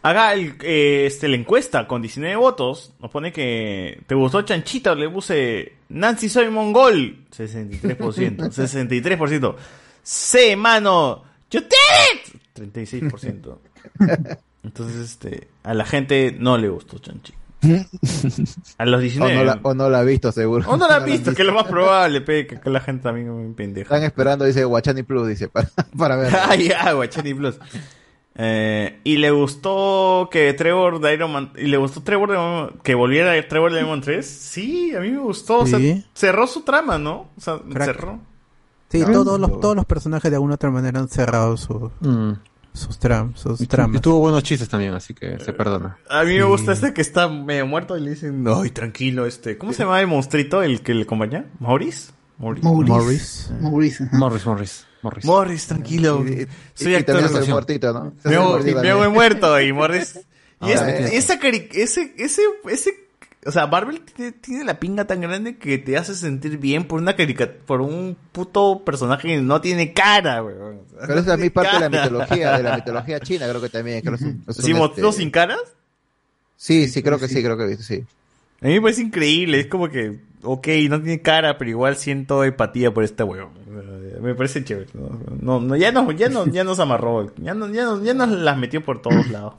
Haga 0.02 0.32
el, 0.32 0.55
eh, 0.62 1.05
este, 1.06 1.28
la 1.28 1.36
encuesta 1.36 1.86
con 1.86 2.01
19 2.01 2.36
votos. 2.36 2.94
Nos 3.01 3.10
pone 3.10 3.32
que 3.32 4.02
te 4.06 4.14
gustó 4.14 4.43
Chanchita. 4.43 4.94
Le 4.94 5.10
puse 5.10 5.74
Nancy 5.90 6.28
soy 6.28 6.48
mongol. 6.48 7.27
63%. 7.36 8.51
63%. 8.51 9.55
C, 10.02 10.56
mano. 10.56 11.24
You 11.51 11.60
did 11.60 11.68
it. 12.14 12.40
36%. 12.55 13.59
Entonces, 14.62 14.97
este, 14.97 15.48
a 15.62 15.74
la 15.74 15.85
gente 15.85 16.35
no 16.39 16.56
le 16.56 16.68
gustó 16.68 16.98
Chanchi. 16.98 17.35
A 18.78 18.86
los 18.86 18.98
O 18.98 19.02
19. 19.02 19.35
no, 19.35 19.44
la, 19.44 19.60
o 19.62 19.74
no 19.74 19.90
la 19.90 19.98
ha 20.01 20.02
visto, 20.02 20.32
seguro. 20.32 20.68
O 20.68 20.77
no 20.77 20.89
la 20.89 20.97
ha 20.97 20.98
visto, 21.05 21.35
que 21.35 21.43
es 21.43 21.47
lo 21.47 21.55
más 21.55 21.66
probable, 21.66 22.20
pe, 22.22 22.47
que, 22.47 22.59
que 22.59 22.70
la 22.70 22.81
gente 22.81 23.02
también 23.02 23.48
me 23.48 23.55
pendeja. 23.55 23.94
Están 23.94 24.05
esperando, 24.05 24.44
dice 24.44 24.64
Guachani 24.64 25.02
Plus, 25.02 25.28
dice, 25.28 25.48
para, 25.48 25.68
para 25.98 26.16
ver. 26.16 26.32
Ah, 26.40 26.55
ya, 26.56 26.93
Guachani 26.93 27.35
Plus. 27.35 27.59
Eh, 28.42 29.00
y 29.04 29.18
le 29.18 29.30
gustó 29.32 30.28
que 30.32 30.52
Trevor 30.54 30.98
de 31.00 31.12
Iron 31.12 31.30
Man. 31.32 31.52
Y 31.56 31.66
le 31.66 31.76
gustó 31.76 32.02
Trevor 32.02 32.30
de, 32.30 32.80
que 32.82 32.94
volviera 32.94 33.32
a 33.32 33.48
Trevor 33.48 33.70
de 33.72 33.80
Iron 33.80 33.90
Man 33.90 34.00
3. 34.00 34.24
Sí, 34.26 34.94
a 34.94 35.00
mí 35.00 35.10
me 35.10 35.18
gustó. 35.18 35.58
O 35.60 35.66
sea, 35.66 35.78
Sí. 35.78 36.04
cerró 36.14 36.46
su 36.46 36.62
trama, 36.62 36.96
¿no? 36.98 37.28
O 37.36 37.40
sea, 37.40 37.58
Crack. 37.70 37.84
cerró. 37.86 38.18
Sí, 38.88 39.02
Ah, 39.06 39.12
todos 39.12 39.38
los, 39.38 39.60
todos 39.60 39.76
los 39.76 39.84
personajes 39.84 40.30
de 40.30 40.36
alguna 40.36 40.52
u 40.52 40.56
otra 40.56 40.70
manera 40.70 40.98
han 41.00 41.08
cerrado 41.08 41.56
su- 41.56 41.90
Mm. 42.00 42.32
sus, 42.72 42.98
tram, 42.98 43.36
sus 43.36 43.60
Y 43.60 43.66
tramas. 43.66 44.00
tuvo 44.00 44.20
buenos 44.20 44.42
chistes 44.42 44.68
también, 44.68 44.94
así 44.94 45.12
que 45.12 45.38
se 45.38 45.52
perdona. 45.52 45.98
A 46.08 46.24
mí 46.24 46.34
me 46.36 46.44
gusta 46.44 46.72
este 46.72 46.94
que 46.94 47.00
está 47.02 47.28
medio 47.28 47.66
muerto 47.66 47.96
y 47.96 48.00
le 48.00 48.10
dicen, 48.10 48.42
no, 48.42 48.62
tranquilo, 48.72 49.26
este. 49.26 49.58
¿Cómo 49.58 49.72
se 49.74 49.82
llama 49.84 50.00
el 50.00 50.06
monstruito 50.06 50.62
el 50.62 50.80
que 50.82 50.94
le 50.94 51.02
acompaña? 51.02 51.44
¿Maurice? 51.58 52.12
Maurice. 52.38 52.66
Ajá. 52.66 53.58
Morris, 54.18 54.46
Morris, 54.46 54.86
Morris. 55.02 55.24
Morris, 55.24 55.66
tranquilo. 55.66 56.24
Y- 56.27 56.43
y- 56.43 56.47
Soy 56.74 56.93
y 56.93 56.94
actor 56.97 57.14
también 57.16 57.24
actuación. 57.27 57.52
muertito, 57.55 57.93
¿no? 57.93 58.12
Me 58.24 58.90
hago, 58.90 59.10
muerto 59.10 59.60
y 59.60 59.72
Morris. 59.72 60.20
Y 60.62 60.72
es- 60.72 60.82
esa 60.82 61.40
cari- 61.40 61.68
ese, 61.72 62.12
ese, 62.18 62.43
ese, 62.68 62.90
o 63.47 63.51
sea, 63.51 63.66
Marvel 63.66 64.02
tiene, 64.02 64.32
tiene 64.32 64.62
la 64.64 64.78
pinga 64.78 65.06
tan 65.06 65.22
grande 65.22 65.56
que 65.56 65.78
te 65.78 65.97
hace 65.97 66.14
sentir 66.14 66.59
bien 66.59 66.85
por 66.86 67.01
una 67.01 67.16
caricatura, 67.16 67.59
por 67.64 67.81
un 67.81 68.14
puto 68.31 68.85
personaje 68.85 69.27
que 69.28 69.40
no 69.40 69.62
tiene 69.62 69.94
cara, 69.94 70.43
weón. 70.44 70.81
O 70.86 70.90
sea, 70.90 71.01
Pero 71.01 71.14
no 71.14 71.20
es 71.20 71.24
tiene 71.24 71.51
parte 71.51 71.72
de 71.77 71.81
la 71.81 71.89
mitología, 71.89 72.56
de 72.59 72.62
la 72.62 72.77
mitología 72.77 73.20
china, 73.20 73.48
creo 73.48 73.62
que 73.62 73.70
también. 73.70 74.02
Creo 74.02 74.18
que 74.18 74.24
es 74.24 74.31
un- 74.31 74.44
es 74.47 74.56
un, 74.59 74.64
¿Sí, 74.64 74.70
este- 74.72 74.74
motivo 74.74 75.12
sin 75.12 75.31
caras? 75.31 75.60
Sí, 76.56 76.89
sí, 76.89 77.02
creo 77.02 77.18
que 77.18 77.28
sí, 77.28 77.43
creo 77.43 77.56
que 77.56 77.77
sí. 77.78 78.05
A 78.62 78.66
mí 78.66 78.74
me 78.74 78.80
parece 78.82 79.02
increíble, 79.02 79.58
es 79.60 79.66
como 79.66 79.88
que, 79.88 80.18
ok, 80.42 80.66
no 80.88 81.00
tiene 81.00 81.22
cara, 81.22 81.56
pero 81.58 81.70
igual 81.70 81.96
siento 81.96 82.44
empatía 82.44 82.92
por 82.92 83.04
este 83.04 83.24
sea, 83.24 84.20
Me 84.20 84.34
parece 84.34 84.62
chévere. 84.64 84.88
No, 84.94 85.18
no, 85.40 85.60
no, 85.60 85.76
ya, 85.76 85.92
nos, 85.92 86.14
ya, 86.16 86.28
nos, 86.28 86.50
ya 86.52 86.62
nos 86.64 86.78
amarró, 86.80 87.32
ya, 87.36 87.54
nos, 87.54 87.72
ya, 87.72 87.84
nos, 87.84 88.02
ya 88.04 88.12
nos 88.14 88.28
las 88.30 88.58
metió 88.58 88.82
por 88.84 89.00
todos 89.00 89.28
lados. 89.30 89.54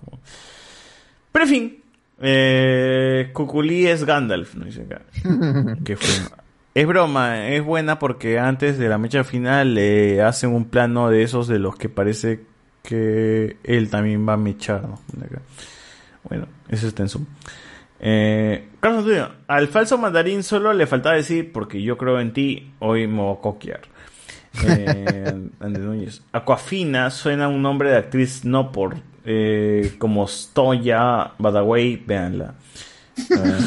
Pero 1.32 1.46
en 1.46 1.50
fin, 1.50 1.78
eh, 2.22 3.30
Cuculí 3.34 3.88
es 3.88 4.04
Gandalf, 4.04 4.54
¿no? 4.56 4.66
Dice 4.66 4.82
acá. 4.84 5.02
Que 5.84 5.96
fue- 5.96 6.28
Es 6.76 6.86
broma, 6.88 7.48
es 7.50 7.64
buena 7.64 7.98
porque 8.00 8.38
antes 8.40 8.78
de 8.78 8.88
la 8.88 8.98
mecha 8.98 9.24
final 9.24 9.74
le 9.74 10.22
hacen 10.22 10.52
un 10.54 10.66
plano 10.66 11.10
de 11.10 11.24
esos 11.24 11.48
de 11.48 11.58
los 11.60 11.76
que 11.76 11.90
parece 11.90 12.42
que 12.84 13.58
él 13.64 13.90
también 13.90 14.28
va 14.28 14.34
a 14.34 14.38
mechar, 14.38 14.84
¿no? 14.84 15.00
Bueno, 16.30 16.48
eso 16.70 16.88
está 16.88 17.04
en 17.04 17.10
Zoom. 17.10 17.26
Eh, 18.04 18.68
Carlos 18.80 19.02
Antonio, 19.04 19.30
al 19.48 19.68
falso 19.68 19.98
mandarín 20.00 20.42
solo 20.42 20.74
le 20.74 20.88
faltaba 20.88 21.16
decir, 21.16 21.52
porque 21.52 21.84
yo 21.84 21.98
creo 21.98 22.20
en 22.20 22.34
ti, 22.34 22.74
hoy 22.80 23.06
me 23.06 23.22
voy 23.22 23.38
a 23.38 23.42
coquear. 23.42 23.82
Eh, 24.66 25.50
Andrés 25.60 25.86
Núñez. 25.86 26.22
Aquafina 26.32 27.12
suena 27.12 27.48
un 27.48 27.62
nombre 27.62 27.92
de 27.92 27.98
actriz 27.98 28.44
no 28.44 28.72
por 28.72 28.98
eh, 29.24 29.96
como 30.00 30.28
Stoya 30.28 31.34
Badaway, 31.38 31.98
véanla. 31.98 32.56
Eh, 33.18 33.60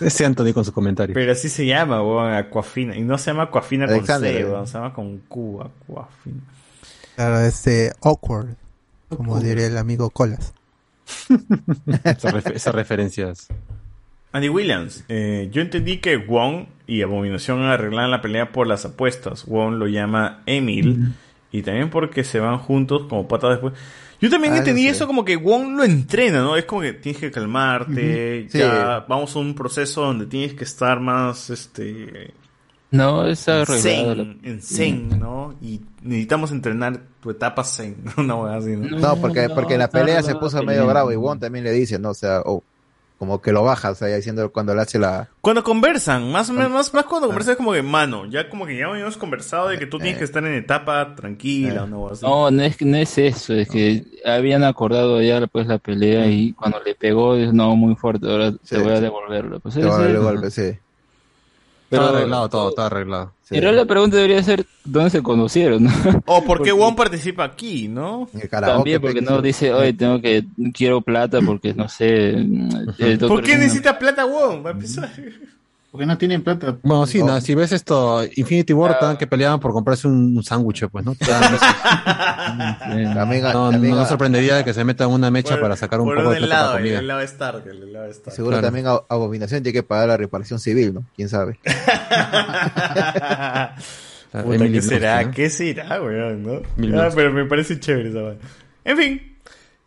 Ese 0.00 0.24
Anthony 0.24 0.54
con 0.54 0.64
su 0.64 0.72
comentario. 0.72 1.14
pero 1.14 1.32
así 1.32 1.50
se 1.50 1.66
llama, 1.66 2.02
weón, 2.02 2.32
Aquafina. 2.32 2.96
Y 2.96 3.02
no 3.02 3.18
se 3.18 3.30
llama 3.30 3.44
Aquafina 3.44 3.86
con 3.86 4.06
C, 4.06 4.44
weón, 4.44 4.66
se 4.66 4.74
llama 4.74 4.94
con 4.94 5.18
Q, 5.18 5.60
Aquafina. 5.60 6.40
Claro, 7.14 7.40
este 7.40 7.92
awkward, 8.00 8.56
como 9.14 9.38
diría 9.38 9.66
el 9.66 9.76
amigo 9.76 10.08
Colas. 10.08 10.54
Esas 12.54 12.74
referencias. 12.74 13.48
Andy 14.32 14.48
Williams, 14.48 15.04
eh, 15.08 15.48
yo 15.52 15.60
entendí 15.60 15.98
que 15.98 16.16
Wong 16.16 16.66
y 16.86 17.02
Abominación 17.02 17.62
arreglan 17.62 18.10
la 18.10 18.20
pelea 18.22 18.50
por 18.52 18.66
las 18.66 18.84
apuestas. 18.84 19.44
Wong 19.46 19.74
lo 19.74 19.86
llama 19.86 20.42
Emil 20.46 21.12
y 21.50 21.62
también 21.62 21.90
porque 21.90 22.24
se 22.24 22.40
van 22.40 22.58
juntos 22.58 23.02
como 23.08 23.28
patas 23.28 23.50
después. 23.50 23.74
Yo 24.20 24.30
también 24.30 24.54
Ah, 24.54 24.58
entendí 24.58 24.82
no 24.84 24.88
sé. 24.90 24.96
eso 24.96 25.06
como 25.06 25.24
que 25.24 25.36
Wong 25.36 25.76
lo 25.76 25.84
entrena, 25.84 26.40
¿no? 26.42 26.56
Es 26.56 26.64
como 26.64 26.80
que 26.80 26.92
tienes 26.92 27.20
que 27.20 27.30
calmarte, 27.30 28.46
Sí. 28.48 28.58
ya 28.58 29.04
vamos 29.08 29.34
a 29.36 29.38
un 29.40 29.54
proceso 29.54 30.02
donde 30.02 30.26
tienes 30.26 30.54
que 30.54 30.64
estar 30.64 31.00
más, 31.00 31.50
este, 31.50 32.32
No, 32.90 33.26
está 33.26 33.56
en 33.56 33.62
arreglado. 33.62 34.14
zen, 34.14 34.40
en 34.44 34.62
zen, 34.62 35.18
¿no? 35.18 35.54
Y 35.60 35.80
necesitamos 36.02 36.52
entrenar 36.52 37.00
tu 37.20 37.30
etapa 37.30 37.64
zen, 37.64 37.96
una 38.16 38.34
hueá 38.36 38.56
así, 38.56 38.76
¿no? 38.76 38.96
No, 38.98 39.16
porque, 39.16 39.48
no, 39.48 39.54
porque 39.54 39.74
en 39.74 39.80
la 39.80 39.90
pelea 39.90 40.22
se 40.22 40.34
puso 40.36 40.62
medio 40.62 40.86
bravo 40.86 41.10
y 41.12 41.16
Won 41.16 41.38
también 41.40 41.64
le 41.64 41.72
dice, 41.72 41.98
¿no? 41.98 42.10
O 42.10 42.14
sea, 42.14 42.40
o 42.44 42.62
como 43.22 43.40
que 43.40 43.52
lo 43.52 43.62
baja, 43.62 43.92
o 43.92 43.94
sea, 43.94 44.08
ya 44.08 44.16
diciendo 44.16 44.50
cuando 44.50 44.74
le 44.74 44.80
hace 44.82 44.98
la... 44.98 45.28
Cuando 45.42 45.62
conversan, 45.62 46.32
más, 46.32 46.50
más, 46.50 46.68
más, 46.68 46.92
más 46.92 47.04
cuando 47.04 47.28
conversan 47.28 47.52
es 47.52 47.56
como 47.56 47.72
que, 47.72 47.80
mano, 47.80 48.26
ya 48.26 48.50
como 48.50 48.66
que 48.66 48.76
ya 48.76 48.86
habíamos 48.86 49.16
conversado 49.16 49.68
de 49.68 49.78
que 49.78 49.86
tú 49.86 49.98
tienes 49.98 50.18
que 50.18 50.24
estar 50.24 50.44
en 50.44 50.54
etapa 50.54 51.14
tranquila, 51.14 51.86
¿no? 51.86 52.08
Así. 52.08 52.24
No, 52.26 52.50
no 52.50 52.62
es, 52.64 52.76
que- 52.76 52.84
no 52.84 52.96
es 52.96 53.16
eso, 53.18 53.54
es 53.54 53.68
que 53.68 54.02
habían 54.24 54.64
acordado 54.64 55.22
ya 55.22 55.46
pues 55.46 55.68
la 55.68 55.78
pelea 55.78 56.26
y 56.26 56.52
cuando 56.54 56.80
le 56.82 56.96
pegó, 56.96 57.36
no, 57.36 57.76
muy 57.76 57.94
fuerte, 57.94 58.28
ahora 58.28 58.50
Sí, 58.50 58.58
te 58.70 58.78
voy 58.78 58.92
a 58.92 59.00
devolverlo. 59.00 59.60
Pues, 59.60 59.76
te 59.76 59.84
va 59.84 59.98
a 60.04 60.50
sí. 60.50 60.72
Pero, 61.92 62.06
todo 62.06 62.16
arreglado, 62.16 62.48
todo, 62.48 62.72
todo 62.72 62.86
arreglado. 62.86 63.32
Sí. 63.42 63.56
pero 63.56 63.70
la 63.72 63.84
pregunta 63.84 64.16
debería 64.16 64.42
ser, 64.42 64.64
¿dónde 64.84 65.10
se 65.10 65.22
conocieron? 65.22 65.84
no? 65.84 65.90
O 66.26 66.42
por 66.42 66.62
qué 66.62 66.70
Porque- 66.70 66.72
Wong 66.72 66.96
participa 66.96 67.44
aquí, 67.44 67.86
¿no? 67.86 68.28
También 68.50 69.00
porque 69.00 69.20
no 69.20 69.42
dice, 69.42 69.72
oye, 69.74 69.92
tengo 69.92 70.20
que, 70.20 70.44
quiero 70.72 71.02
plata 71.02 71.40
porque 71.44 71.74
no 71.74 71.88
sé. 71.88 72.34
¿Por 73.20 73.42
qué 73.42 73.56
necesita 73.56 73.98
plata 73.98 74.24
Wong? 74.24 74.64
Va 74.64 74.70
a 74.70 74.72
empezar. 74.72 75.10
Porque 75.92 76.06
no 76.06 76.16
tienen 76.16 76.42
plata. 76.42 76.78
Bueno, 76.82 77.06
sí, 77.06 77.20
Oh. 77.20 77.26
no, 77.26 77.38
si 77.42 77.54
ves 77.54 77.70
esto, 77.70 78.22
Infinity 78.36 78.72
War, 78.72 78.92
estaban 78.92 79.18
que 79.18 79.26
peleaban 79.26 79.60
por 79.60 79.72
comprarse 79.72 80.08
un, 80.08 80.34
un 80.34 80.42
sándwich, 80.42 80.86
pues, 80.90 81.04
¿no? 81.04 81.14
También, 83.14 83.42
No, 83.42 83.70
también 83.70 83.94
no 83.94 84.06
sorprendería 84.06 84.56
de 84.56 84.64
que 84.64 84.72
se 84.72 84.84
metan 84.84 85.10
una 85.10 85.30
mecha 85.30 85.50
Por- 85.50 85.60
para 85.60 85.76
sacar 85.76 86.00
un 86.00 86.08
poco 86.08 86.30
de 86.30 86.38
el 86.38 86.44
plata 86.46 86.54
para 86.56 86.62
lado, 86.64 86.76
comida. 86.78 86.98
el 86.98 87.06
lado 87.06 87.20
de 87.20 87.26
Stark, 87.26 87.62
el 87.66 87.92
lado 87.92 88.04
de 88.06 88.10
Stark. 88.12 88.34
seguro 88.34 88.52
Claro. 88.54 88.66
también 88.66 88.86
a- 88.86 89.00
Abominación 89.08 89.62
tiene 89.62 89.74
que 89.74 89.82
pagar 89.82 90.08
la 90.08 90.16
reparación 90.16 90.58
civil, 90.58 90.94
¿no? 90.94 91.04
¿Quién 91.14 91.28
sabe? 91.28 91.58
Ah, 94.34 94.44
Puta, 94.44 94.66
¿Qué 94.66 94.80
será? 94.80 95.30
¿Qué 95.30 95.50
será, 95.50 96.00
weón? 96.00 96.42
¿no? 96.42 96.62
Ah, 96.98 97.10
pero 97.14 97.30
me 97.34 97.44
parece 97.44 97.78
chévere 97.78 98.08
esa. 98.08 98.18
En 98.82 98.96
fin. 98.96 99.31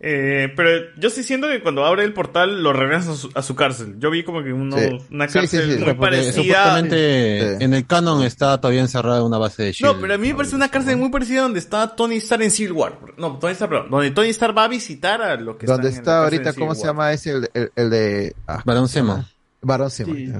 Eh, 0.07 0.53
pero 0.55 0.69
yo 0.97 1.09
sí 1.09 1.23
siento 1.23 1.47
que 1.49 1.61
cuando 1.63 1.83
abre 1.83 2.03
el 2.03 2.13
portal 2.13 2.61
lo 2.61 2.73
regresan 2.73 3.13
a 3.13 3.15
su, 3.15 3.31
a 3.33 3.41
su 3.41 3.55
cárcel. 3.55 3.95
Yo 3.97 4.11
vi 4.11 4.23
como 4.23 4.43
que 4.43 4.53
uno, 4.53 4.77
Sí. 4.77 4.99
una 5.09 5.27
cárcel 5.27 5.63
sí, 5.63 5.77
sí. 5.79 5.83
muy 5.83 5.93
parecida. 5.95 6.33
supuestamente 6.33 7.63
en 7.63 7.73
el 7.73 7.87
canon 7.87 8.23
está 8.23 8.59
todavía 8.61 8.81
encerrada 8.81 9.23
una 9.23 9.39
base 9.39 9.63
de 9.63 9.71
Shield. 9.71 9.95
No, 9.95 9.99
pero 9.99 10.13
a 10.13 10.17
mí 10.19 10.27
me 10.27 10.35
parece 10.35 10.55
una 10.55 10.69
cárcel 10.69 10.97
muy 10.97 11.09
parecida 11.09 11.41
donde 11.41 11.57
está 11.57 11.95
Tony 11.95 12.17
Stark 12.17 12.43
en 12.43 12.51
Civil 12.51 12.73
War. 12.73 12.99
No, 13.17 13.39
Tony 13.39 13.53
Stark, 13.53 13.71
perdón. 13.71 13.89
Donde 13.89 14.11
Tony 14.11 14.29
Stark 14.29 14.55
va 14.55 14.65
a 14.65 14.67
visitar 14.67 15.23
a 15.23 15.35
los 15.37 15.55
que 15.57 15.65
¿Dónde 15.65 15.89
están 15.89 16.01
en 16.03 16.05
la 16.05 16.11
está 16.11 16.23
ahorita? 16.23 16.53
¿Cómo 16.53 16.75
se 16.75 16.85
llama 16.85 17.11
ese? 17.11 17.31
El, 17.31 17.49
el, 17.55 17.71
el 17.75 17.89
de... 17.89 18.35
Ah, 18.47 18.61
Barón 18.63 18.87
Zemo. 18.87 19.25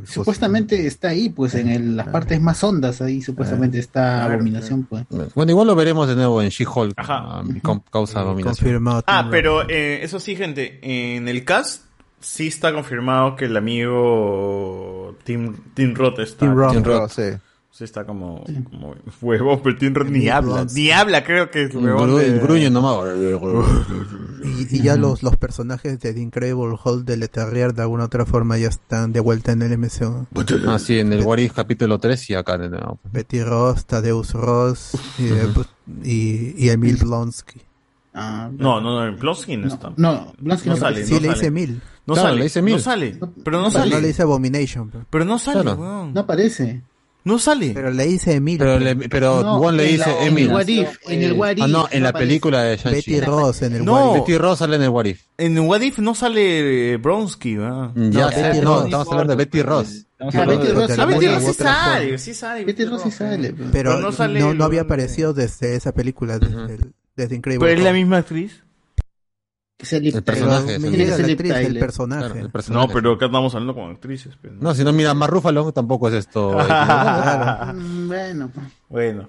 Supuestamente 0.06 0.88
está 0.88 1.10
ahí, 1.10 1.30
pues 1.30 1.56
en 1.56 1.69
el, 1.69 1.97
las 1.97 2.07
partes 2.07 2.39
más 2.41 2.64
hondas, 2.64 3.02
ahí 3.02 3.22
supuestamente 3.22 3.80
está 3.80 4.23
Abominación, 4.26 4.84
pues. 4.84 5.06
Bueno, 5.34 5.52
igual 5.52 5.68
lo 5.68 5.76
veremos 5.76 6.07
de 6.07 6.15
nuevo 6.15 6.41
en 6.41 6.49
She-Hulk, 6.49 6.95
causa 7.91 8.19
Abominación. 8.22 8.88
Ah, 9.07 9.27
pero 9.30 9.68
eh, 9.69 10.03
eso 10.03 10.19
sí, 10.19 10.35
gente, 10.35 10.80
en 10.81 11.27
el 11.27 11.43
cast 11.43 11.84
sí 12.19 12.47
está 12.47 12.73
confirmado 12.73 13.35
que 13.35 13.45
el 13.45 13.56
amigo 13.56 15.15
Tim, 15.23 15.56
Tim 15.73 15.93
Roth 15.93 16.19
está. 16.19 16.45
Tim 16.72 16.84
Roth, 16.84 17.11
sí. 17.11 17.22
Sí, 17.76 17.84
está 17.84 18.06
como, 18.06 18.41
como 18.72 18.95
huevo, 19.22 19.61
pero 19.64 19.76
Roth 19.93 20.07
ni 20.07 20.30
habla. 20.30 20.65
Ni 20.73 20.91
habla, 20.91 21.26
creo 21.26 21.52
que 21.52 21.64
es 21.64 21.76
huevón. 21.76 22.15
de... 22.15 22.39
gruñe 22.39 22.69
nomás. 22.69 22.99
y, 24.45 24.77
y, 24.77 24.81
ya 24.81 24.95
los, 24.95 25.23
los 25.23 25.35
personajes 25.35 25.99
de 25.99 26.14
The 26.14 26.22
Incredible 26.22 26.77
Hulk 26.81 27.03
de 27.03 27.18
Leterrier 27.18 27.73
de 27.73 27.81
alguna 27.81 28.06
otra 28.06 28.26
forma 28.26 28.57
ya 28.57 28.69
están 28.69 29.11
de 29.11 29.19
vuelta 29.19 29.52
en 29.52 29.61
el 29.61 29.77
MCU. 29.77 30.26
Ah, 30.69 30.80
sí, 30.80 30.99
en 30.99 31.11
el 31.11 31.23
What 31.23 31.39
If 31.39 31.52
capítulo 31.52 31.99
3 31.99 32.30
y 32.30 32.35
acá. 32.35 32.57
Betty 33.11 33.43
Ross, 33.43 33.85
Tadeusz 33.85 34.31
Ross 34.31 34.91
y, 35.19 36.10
y, 36.10 36.56
y 36.57 36.69
Emil 36.69 36.95
Blonsky. 36.95 37.60
Ah, 38.14 38.49
no, 38.57 38.80
no, 38.80 39.06
no, 39.06 39.18
Blonsky 39.18 39.57
no 39.57 39.68
está. 39.68 39.91
No, 39.97 40.34
Blonsky 40.39 40.69
no, 40.69 40.77
sale. 40.77 41.06
Sí, 41.06 41.19
le 41.19 41.27
dice 41.27 41.47
Emil. 41.47 41.81
No 42.06 42.15
sale, 42.15 42.38
le 42.38 42.43
dice 42.43 42.60
Emil. 42.60 42.76
No 42.76 42.80
sale. 42.80 43.19
Pero 43.43 43.60
no 43.60 43.69
sale. 43.69 43.91
No 43.91 43.99
le 43.99 44.07
dice 44.07 44.22
Abomination. 44.22 44.91
Pero, 45.10 45.26
no 45.26 45.38
sale, 45.39 45.76
No 45.76 46.14
aparece. 46.15 46.81
No 47.26 47.39
sale. 47.39 47.72
Pero 47.73 47.89
le 47.89 48.06
dice 48.06 48.35
Emil. 48.35 48.60
Pero, 48.60 48.77
le, 48.77 48.95
pero 49.10 49.41
no, 49.41 49.72
le 49.72 49.84
dice 49.85 50.10
Emil. 50.22 50.45
En 50.45 50.49
el 50.49 50.56
What 50.56 50.68
If, 50.68 50.97
en 51.10 51.23
el 51.23 51.34
What 51.34 51.57
If, 51.57 51.64
Ah, 51.64 51.68
no, 51.68 51.88
en 51.89 52.03
la 52.03 52.14
película 52.14 52.61
de 52.61 52.77
Shang 52.77 52.93
Betty 52.93 53.19
Ross 53.19 53.64
en 53.64 53.76
el 53.76 53.84
no, 53.84 53.93
What 53.93 54.18
If. 54.18 54.22
Betty 54.22 54.38
Ross 54.38 54.60
sale 54.60 54.76
en 54.76 54.84
el 54.84 54.89
What 54.89 55.06
If. 55.06 55.22
En 55.39 55.57
el 55.57 55.64
What 55.64 55.81
If 55.81 55.97
no 55.97 56.14
sale 56.14 56.93
eh, 56.93 56.97
Bronsky, 56.97 57.56
¿verdad? 57.56 57.91
Ya 57.95 58.26
no, 58.26 58.31
sé, 58.31 58.61
no, 58.61 58.85
estamos 58.85 59.07
hablando 59.11 59.34
de 59.34 59.38
Betty 59.38 59.64
Ross. 59.64 60.06
Ah, 60.19 60.45
Betty 60.45 60.68
Ross, 60.68 60.99
ah, 60.99 61.06
Betty 61.06 61.27
Ross 61.27 61.43
sí 61.43 61.53
sale, 61.53 62.18
sí 62.19 62.34
sale. 62.35 62.64
Betty 62.64 62.85
Ross 62.85 63.02
sí 63.02 63.11
sale. 63.11 63.53
Pero, 63.53 63.72
pero 63.72 63.99
no, 63.99 64.11
sale 64.11 64.39
no, 64.39 64.53
no 64.53 64.64
había 64.64 64.81
aparecido 64.81 65.34
desde 65.34 65.76
esa 65.76 65.93
película, 65.93 66.38
desde, 66.38 66.77
desde 67.15 67.35
Increíble. 67.35 67.65
Pero 67.65 67.80
es 67.80 67.84
la 67.84 67.93
misma 67.93 68.18
actriz. 68.18 68.64
Es 69.77 69.91
el, 69.93 70.07
el 70.07 70.23
personaje. 70.23 70.80
Me 70.80 70.89
llega 70.89 71.18
la 71.18 71.26
actriz, 71.26 71.52
el 71.52 71.80
personaje. 71.80 72.26
Claro, 72.26 72.39
el 72.39 72.49
personaje. 72.49 72.88
No, 72.88 72.93
pero 72.93 73.11
acá 73.14 73.26
estamos 73.26 73.53
hablando 73.53 73.76
con 73.76 73.91
actrices. 73.91 74.38
Pero 74.41 74.56
no. 74.60 74.73
si 74.73 74.84
no 74.84 74.93
mira 74.93 75.14
más 75.14 75.30
Rúfalo, 75.30 75.72
tampoco 75.73 76.07
es 76.07 76.15
esto. 76.15 76.52
bueno. 78.07 78.52
Bueno. 78.88 79.27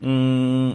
Mm, 0.00 0.72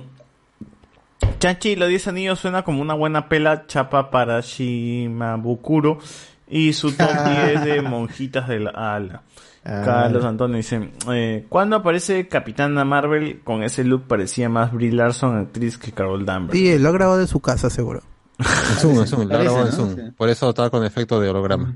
Chanchi, 1.39 1.75
los 1.75 1.89
10 1.89 2.07
anillos 2.07 2.39
suena 2.39 2.63
como 2.63 2.81
una 2.81 2.93
buena 2.93 3.27
pela 3.27 3.67
chapa 3.67 4.09
para 4.09 4.39
Shimabukuro 4.41 5.99
y 6.47 6.73
su 6.73 6.91
top 6.95 7.09
10 7.53 7.65
de 7.65 7.81
monjitas 7.81 8.47
de 8.47 8.59
la 8.59 8.71
ala. 8.95 9.23
Carlos 9.63 10.25
Antonio 10.25 10.57
dice, 10.57 10.91
eh, 11.09 11.45
¿cuándo 11.47 11.77
aparece 11.77 12.27
Capitana 12.27 12.83
Marvel 12.83 13.39
con 13.45 13.63
ese 13.63 13.85
look 13.85 14.03
parecía 14.07 14.49
más 14.49 14.73
Brie 14.73 14.91
Larson 14.91 15.37
actriz 15.37 15.77
que 15.77 15.93
Carol 15.93 16.25
Danvers? 16.25 16.59
Sí, 16.59 16.77
lo 16.77 16.89
ha 16.89 16.91
grabado 16.91 17.17
de 17.17 17.27
su 17.27 17.39
casa 17.39 17.69
seguro. 17.69 18.01
En 18.39 18.45
Zoom, 18.79 18.99
en 18.99 19.07
Zoom, 19.07 19.29
Parece, 19.29 19.55
¿no? 19.55 19.67
Zoom. 19.67 19.95
Sí. 19.95 20.01
Por 20.17 20.29
eso 20.29 20.49
estaba 20.49 20.69
con 20.69 20.83
efecto 20.83 21.19
de 21.19 21.29
holograma. 21.29 21.75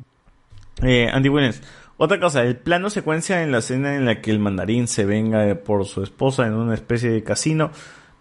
Eh, 0.82 1.10
Andy 1.12 1.30
Williams. 1.30 1.62
Otra 1.98 2.20
cosa, 2.20 2.44
el 2.44 2.58
plano 2.58 2.90
secuencia 2.90 3.42
en 3.42 3.52
la 3.52 3.60
escena 3.60 3.96
en 3.96 4.06
la 4.06 4.22
que 4.22 4.30
el 4.30 4.40
mandarín 4.40 4.88
se 4.88 5.06
venga 5.06 5.56
por 5.56 5.86
su 5.86 6.04
esposa 6.04 6.46
en 6.46 6.54
una 6.54 6.76
especie 6.76 7.10
de 7.10 7.24
casino. 7.24 7.72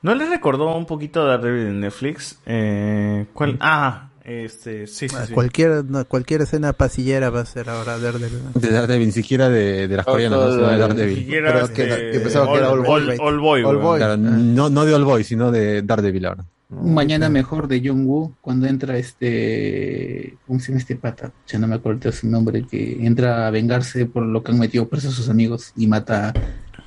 ¿No 0.00 0.14
les 0.14 0.30
recordó 0.30 0.74
un 0.76 0.86
poquito 0.86 1.24
de 1.24 1.30
Daredevil 1.30 1.66
en 1.66 1.80
Netflix? 1.80 2.38
Eh, 2.46 3.26
¿cuál? 3.34 3.56
Ah, 3.60 4.10
este, 4.24 4.86
sí, 4.86 5.08
sí, 5.08 5.16
sí. 5.26 5.32
Cualquier, 5.32 5.84
no, 5.84 6.04
cualquier 6.06 6.42
escena 6.42 6.72
pasillera 6.72 7.28
va 7.30 7.40
a 7.40 7.46
ser 7.46 7.68
ahora 7.68 7.98
Daredevil. 7.98 8.40
De 8.54 8.70
Daredevil, 8.70 9.06
ni 9.06 9.12
siquiera 9.12 9.48
de, 9.50 9.88
de 9.88 9.96
las 9.96 10.06
coreanas, 10.06 10.38
no, 10.38 10.68
de 10.68 10.78
Daredevil. 10.78 11.16
Siquiera 11.16 11.52
Pero 11.52 11.68
que, 11.68 12.10
que 12.12 12.20
pensaba 12.20 12.46
que 12.50 12.58
era 12.58 12.70
All 12.70 12.80
Boy. 12.80 13.02
All, 13.10 13.20
All 13.20 13.38
Boy, 13.40 13.64
All 13.64 13.76
Boy. 13.76 13.98
Claro, 13.98 14.16
no, 14.16 14.70
no 14.70 14.84
de 14.84 14.94
All 14.94 15.04
Boy, 15.04 15.22
sino 15.22 15.50
de 15.50 15.82
Daredevil 15.82 16.26
ahora. 16.26 16.44
Un 16.68 16.94
mañana 16.94 17.28
mejor 17.28 17.68
de 17.68 17.80
Jung 17.80 18.06
Woo 18.08 18.34
cuando 18.40 18.66
entra 18.66 18.98
este 18.98 20.36
¿cómo 20.46 20.58
se 20.58 20.68
llama 20.68 20.80
este 20.80 20.96
pata? 20.96 21.32
Ya 21.46 21.60
no 21.60 21.68
me 21.68 21.76
acuerdo 21.76 22.10
su 22.10 22.26
nombre 22.26 22.66
que 22.66 23.06
entra 23.06 23.46
a 23.46 23.50
vengarse 23.50 24.06
por 24.06 24.24
lo 24.24 24.42
que 24.42 24.50
han 24.50 24.58
metido 24.58 24.88
presos 24.88 25.14
a 25.14 25.16
sus 25.16 25.28
amigos 25.28 25.72
y 25.76 25.86
mata 25.86 26.32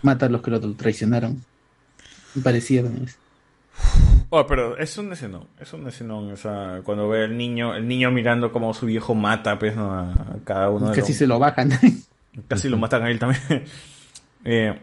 mata 0.01 0.25
a 0.25 0.29
los 0.29 0.41
que 0.41 0.51
lo 0.51 0.59
traicionaron. 0.75 1.43
Parecía 2.43 2.83
también 2.83 3.05
eso. 3.05 3.17
Oh, 4.31 4.45
pero 4.45 4.77
es 4.77 4.97
un 4.97 5.11
escenón, 5.11 5.47
es 5.59 5.73
un 5.73 5.87
escenón, 5.87 6.31
o 6.31 6.35
sea, 6.35 6.81
cuando 6.83 7.09
ve 7.09 7.23
al 7.23 7.35
niño, 7.35 7.73
el 7.73 7.87
niño 7.87 8.11
mirando 8.11 8.51
como 8.51 8.73
su 8.73 8.85
viejo 8.85 9.15
mata 9.15 9.57
pues, 9.57 9.75
¿no? 9.75 9.91
a, 9.91 10.13
cada 10.43 10.69
uno. 10.69 10.87
Casi 10.87 11.13
los... 11.13 11.15
se 11.15 11.27
lo 11.27 11.39
bajan. 11.39 11.71
Casi 12.47 12.69
lo 12.69 12.77
matan 12.77 13.03
a 13.03 13.09
él 13.09 13.17
también. 13.17 13.41
eh, 14.45 14.79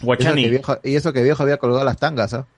Guachani. 0.00 0.42
Y 0.42 0.44
eso, 0.44 0.50
viejo, 0.50 0.78
y 0.82 0.94
eso 0.94 1.12
que 1.12 1.22
viejo 1.22 1.42
había 1.42 1.58
colgado 1.58 1.84
las 1.84 1.98
tangas, 1.98 2.32
¿ah? 2.32 2.46
¿eh? 2.48 2.54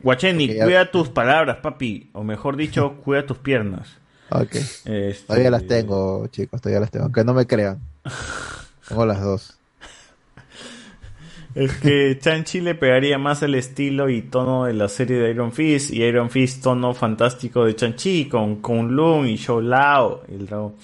Guacheni, 0.00 0.54
ya... 0.54 0.64
cuida 0.64 0.90
tus 0.90 1.08
palabras, 1.08 1.58
papi. 1.58 2.10
O 2.12 2.22
mejor 2.22 2.56
dicho, 2.56 2.96
cuida 3.04 3.26
tus 3.26 3.38
piernas. 3.38 3.98
Ok. 4.30 4.54
Este... 4.54 5.14
Todavía 5.26 5.50
las 5.50 5.66
tengo, 5.66 6.26
chicos, 6.28 6.60
todavía 6.60 6.80
las 6.80 6.90
tengo. 6.90 7.04
Aunque 7.04 7.24
no 7.24 7.34
me 7.34 7.46
crean. 7.46 7.80
Tengo 8.88 9.04
las 9.04 9.20
dos. 9.20 9.58
Es 11.54 11.72
que 11.72 12.16
Chanchi 12.20 12.60
le 12.60 12.74
pegaría 12.74 13.18
más 13.18 13.42
el 13.42 13.54
estilo 13.54 14.08
y 14.08 14.22
tono 14.22 14.66
de 14.66 14.74
la 14.74 14.88
serie 14.88 15.18
de 15.18 15.30
Iron 15.30 15.52
Fist. 15.52 15.92
Y 15.92 16.02
Iron 16.02 16.30
Fist, 16.30 16.62
tono 16.62 16.94
fantástico 16.94 17.64
de 17.64 17.74
Chanchi 17.74 18.28
con 18.28 18.62
Kung 18.62 18.90
Lung 18.90 19.26
y 19.26 19.36
Shou 19.36 19.60
Lao. 19.60 20.22
Y 20.28 20.34
el 20.36 20.46
drago. 20.46 20.74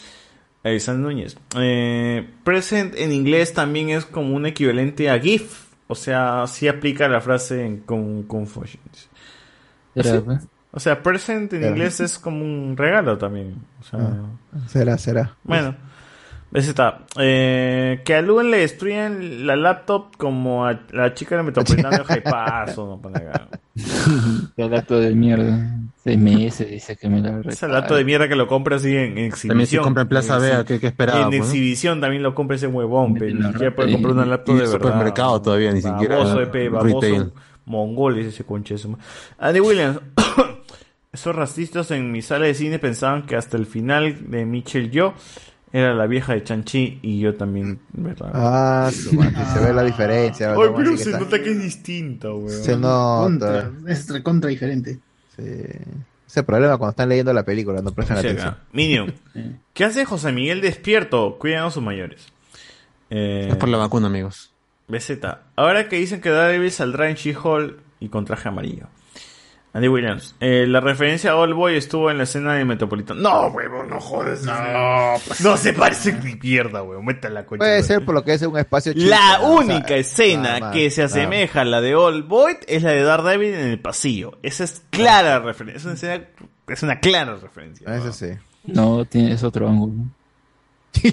Eh, 0.64 0.80
San 0.80 1.02
Núñez. 1.02 1.36
Eh, 1.58 2.26
present 2.42 2.94
en 2.96 3.12
inglés 3.12 3.52
también 3.52 3.90
es 3.90 4.04
como 4.06 4.34
un 4.34 4.46
equivalente 4.46 5.10
a 5.10 5.18
GIF. 5.18 5.63
O 5.86 5.94
sea, 5.94 6.46
sí 6.46 6.66
aplica 6.68 7.08
la 7.08 7.20
frase 7.20 7.64
en 7.64 7.78
Kung 7.80 8.46
Fu. 8.46 8.64
¿Sí? 8.64 8.78
O 10.76 10.80
sea, 10.80 11.02
present 11.02 11.52
en 11.52 11.64
inglés 11.64 12.00
es 12.00 12.18
como 12.18 12.44
un 12.44 12.76
regalo 12.76 13.16
también. 13.16 13.56
O 13.80 13.84
sea, 13.84 14.00
ah, 14.00 14.58
será, 14.66 14.98
será. 14.98 15.36
Bueno, 15.44 15.76
ese 16.54 16.70
está. 16.70 17.00
Eh, 17.18 18.00
que 18.04 18.14
a 18.14 18.22
Luen 18.22 18.52
le 18.52 18.58
destruyan 18.58 19.44
la 19.44 19.56
laptop 19.56 20.16
como 20.16 20.64
a 20.64 20.82
la 20.92 21.12
chica 21.12 21.36
de 21.36 21.42
Metropolitano 21.42 21.98
de 21.98 22.04
Jaipazo. 22.04 22.86
No 22.86 23.02
pone 23.02 23.18
acá. 23.18 23.48
El 24.56 24.70
laptop 24.70 24.98
de 24.98 25.14
mierda. 25.16 25.78
Seis 26.04 26.16
meses 26.16 26.70
dice 26.70 26.96
que 26.96 27.08
me 27.08 27.20
la 27.20 27.40
Ese 27.40 27.66
laptop 27.66 27.96
de 27.96 28.04
mierda 28.04 28.28
que 28.28 28.36
lo 28.36 28.46
compra 28.46 28.76
así 28.76 28.94
en, 28.94 29.18
en 29.18 29.24
exhibición. 29.24 29.48
También 29.48 29.66
se 29.66 29.78
compra 29.78 30.02
en 30.02 30.08
Plaza 30.08 30.38
Vea, 30.38 30.64
¿qué, 30.64 30.78
qué 30.78 30.86
esperaba? 30.86 31.22
En 31.22 31.30
pues, 31.30 31.40
exhibición 31.40 31.98
¿no? 31.98 32.02
también 32.02 32.22
lo 32.22 32.36
compra 32.36 32.54
ese 32.54 32.68
huevón, 32.68 33.14
pero 33.14 33.34
ni 33.34 33.42
siquiera 33.42 33.74
puede 33.74 33.90
comprar 33.90 34.14
una 34.14 34.26
laptop 34.26 34.54
y 34.54 34.58
de 34.58 34.64
verdad. 34.64 34.78
supermercado 34.78 35.42
todavía, 35.42 35.72
ni 35.72 35.82
siquiera. 35.82 36.18
Baboso, 36.18 36.40
EP, 36.40 36.70
baboso, 36.70 37.32
mongol, 37.64 38.18
ese 38.18 38.44
conche. 38.44 38.76
Andy 39.38 39.58
Williams. 39.58 40.00
Esos 41.12 41.34
racistas 41.34 41.92
en 41.92 42.10
mi 42.10 42.22
sala 42.22 42.46
de 42.46 42.54
cine 42.54 42.80
pensaban 42.80 43.24
que 43.24 43.36
hasta 43.36 43.56
el 43.56 43.66
final 43.66 44.32
de 44.32 44.44
Mitchell 44.44 44.90
Yo 44.90 45.14
era 45.76 45.92
la 45.92 46.06
vieja 46.06 46.34
de 46.34 46.44
Chanchi 46.44 47.00
y 47.02 47.18
yo 47.18 47.34
también, 47.34 47.80
¿verdad? 47.92 48.30
Ah, 48.32 48.90
madre, 49.12 49.32
se 49.52 49.58
ve 49.58 49.72
la 49.72 49.82
diferencia. 49.82 50.52
Ay, 50.52 50.68
pero 50.76 50.96
se 50.96 51.10
nota 51.10 51.42
que 51.42 51.50
es 51.50 51.60
distinto, 51.60 52.36
weón. 52.36 52.62
Se 52.62 52.76
nota. 52.76 53.72
Es 53.88 54.08
recontra 54.08 54.48
diferente. 54.50 55.00
Sí. 55.36 55.42
Ese 56.28 56.42
problema 56.44 56.78
cuando 56.78 56.90
están 56.90 57.08
leyendo 57.08 57.32
la 57.32 57.42
película, 57.44 57.82
no 57.82 57.90
prestan 57.92 58.18
Sí, 58.20 58.26
atención. 58.28 58.48
acá. 58.50 58.62
Minion. 58.72 59.12
¿Qué 59.72 59.84
hace 59.84 60.04
José 60.04 60.30
Miguel 60.30 60.60
despierto? 60.60 61.38
Cuidan 61.40 61.64
a 61.64 61.70
sus 61.72 61.82
mayores. 61.82 62.32
Eh, 63.10 63.48
Es 63.50 63.56
por 63.56 63.68
la 63.68 63.78
vacuna, 63.78 64.06
amigos. 64.06 64.52
BZ. 64.86 65.10
Ahora 65.56 65.88
que 65.88 65.96
dicen 65.96 66.20
que 66.20 66.30
Daredevil 66.30 66.70
saldrá 66.70 67.08
en 67.10 67.16
She-Hulk 67.16 67.78
y 67.98 68.08
con 68.10 68.24
traje 68.24 68.48
amarillo. 68.48 68.86
Andy 69.74 69.88
Williams. 69.88 70.36
Eh, 70.38 70.66
la 70.68 70.78
referencia 70.80 71.32
a 71.32 71.36
All 71.36 71.52
Boy 71.52 71.76
estuvo 71.76 72.08
en 72.10 72.16
la 72.18 72.22
escena 72.24 72.54
de 72.54 72.64
Metropolitano. 72.64 73.20
No, 73.20 73.48
huevón, 73.48 73.90
no 73.90 74.00
jodes. 74.00 74.44
No, 74.44 75.14
no 75.42 75.56
se 75.56 75.72
parece 75.72 76.12
ni 76.12 76.36
mierda, 76.36 76.82
huevón. 76.82 77.04
Meta 77.04 77.28
la 77.28 77.44
coche. 77.44 77.58
Puede 77.58 77.82
ser 77.82 78.04
por 78.04 78.14
lo 78.14 78.22
que 78.22 78.34
es 78.34 78.42
un 78.42 78.56
espacio 78.56 78.92
chico. 78.92 79.06
La 79.10 79.38
¿no? 79.38 79.54
O 79.56 79.62
sea, 79.64 79.74
única 79.76 79.96
escena 79.96 80.70
que 80.70 80.90
se 80.90 81.02
asemeja 81.02 81.62
a 81.62 81.64
la 81.64 81.80
de 81.80 81.96
All 81.96 82.22
Boy 82.22 82.56
es 82.68 82.84
la 82.84 82.90
de 82.92 83.02
Daredevil 83.02 83.52
en 83.52 83.66
el 83.66 83.80
pasillo. 83.80 84.38
Esa 84.44 84.62
es 84.62 84.80
clara 84.90 85.40
referencia. 85.40 85.78
Es 85.78 85.84
una, 85.84 85.94
escena- 85.94 86.28
es 86.68 86.82
una 86.84 87.00
clara 87.00 87.34
referencia. 87.34 87.94
Eso 87.96 88.12
sí. 88.12 88.28
No, 88.66 89.04
tiene, 89.04 89.32
es 89.32 89.42
otro 89.42 89.68
ángulo. 89.68 90.04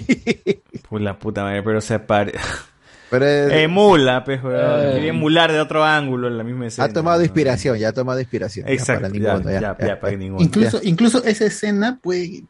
Pues 0.88 1.02
la 1.02 1.18
puta 1.18 1.42
madre, 1.42 1.62
pero 1.62 1.80
se 1.80 1.98
pare. 1.98 2.34
Pero 3.12 3.26
es- 3.26 3.52
Emula, 3.52 4.24
pues, 4.24 4.42
weón. 4.42 4.56
Eh. 4.58 4.90
Quería 4.94 5.10
emular 5.10 5.52
de 5.52 5.60
otro 5.60 5.84
ángulo 5.84 6.28
en 6.28 6.38
la 6.38 6.44
misma 6.44 6.66
escena. 6.66 6.86
ha 6.86 6.92
tomado 6.92 7.22
inspiración, 7.22 7.76
ya 7.78 7.90
ha 7.90 7.92
tomado 7.92 8.18
inspiración. 8.18 8.66
Ya 8.66 8.72
Exacto, 8.72 9.02
para 9.02 9.12
ya, 9.14 9.32
ninguno, 9.34 9.50
ya, 9.52 9.76
ya, 9.78 10.00
para 10.00 10.16
ninguno. 10.16 10.42
Incluso, 10.42 10.80
incluso 10.82 11.22
esa 11.24 11.44
escena 11.44 11.98
puede, 12.02 12.42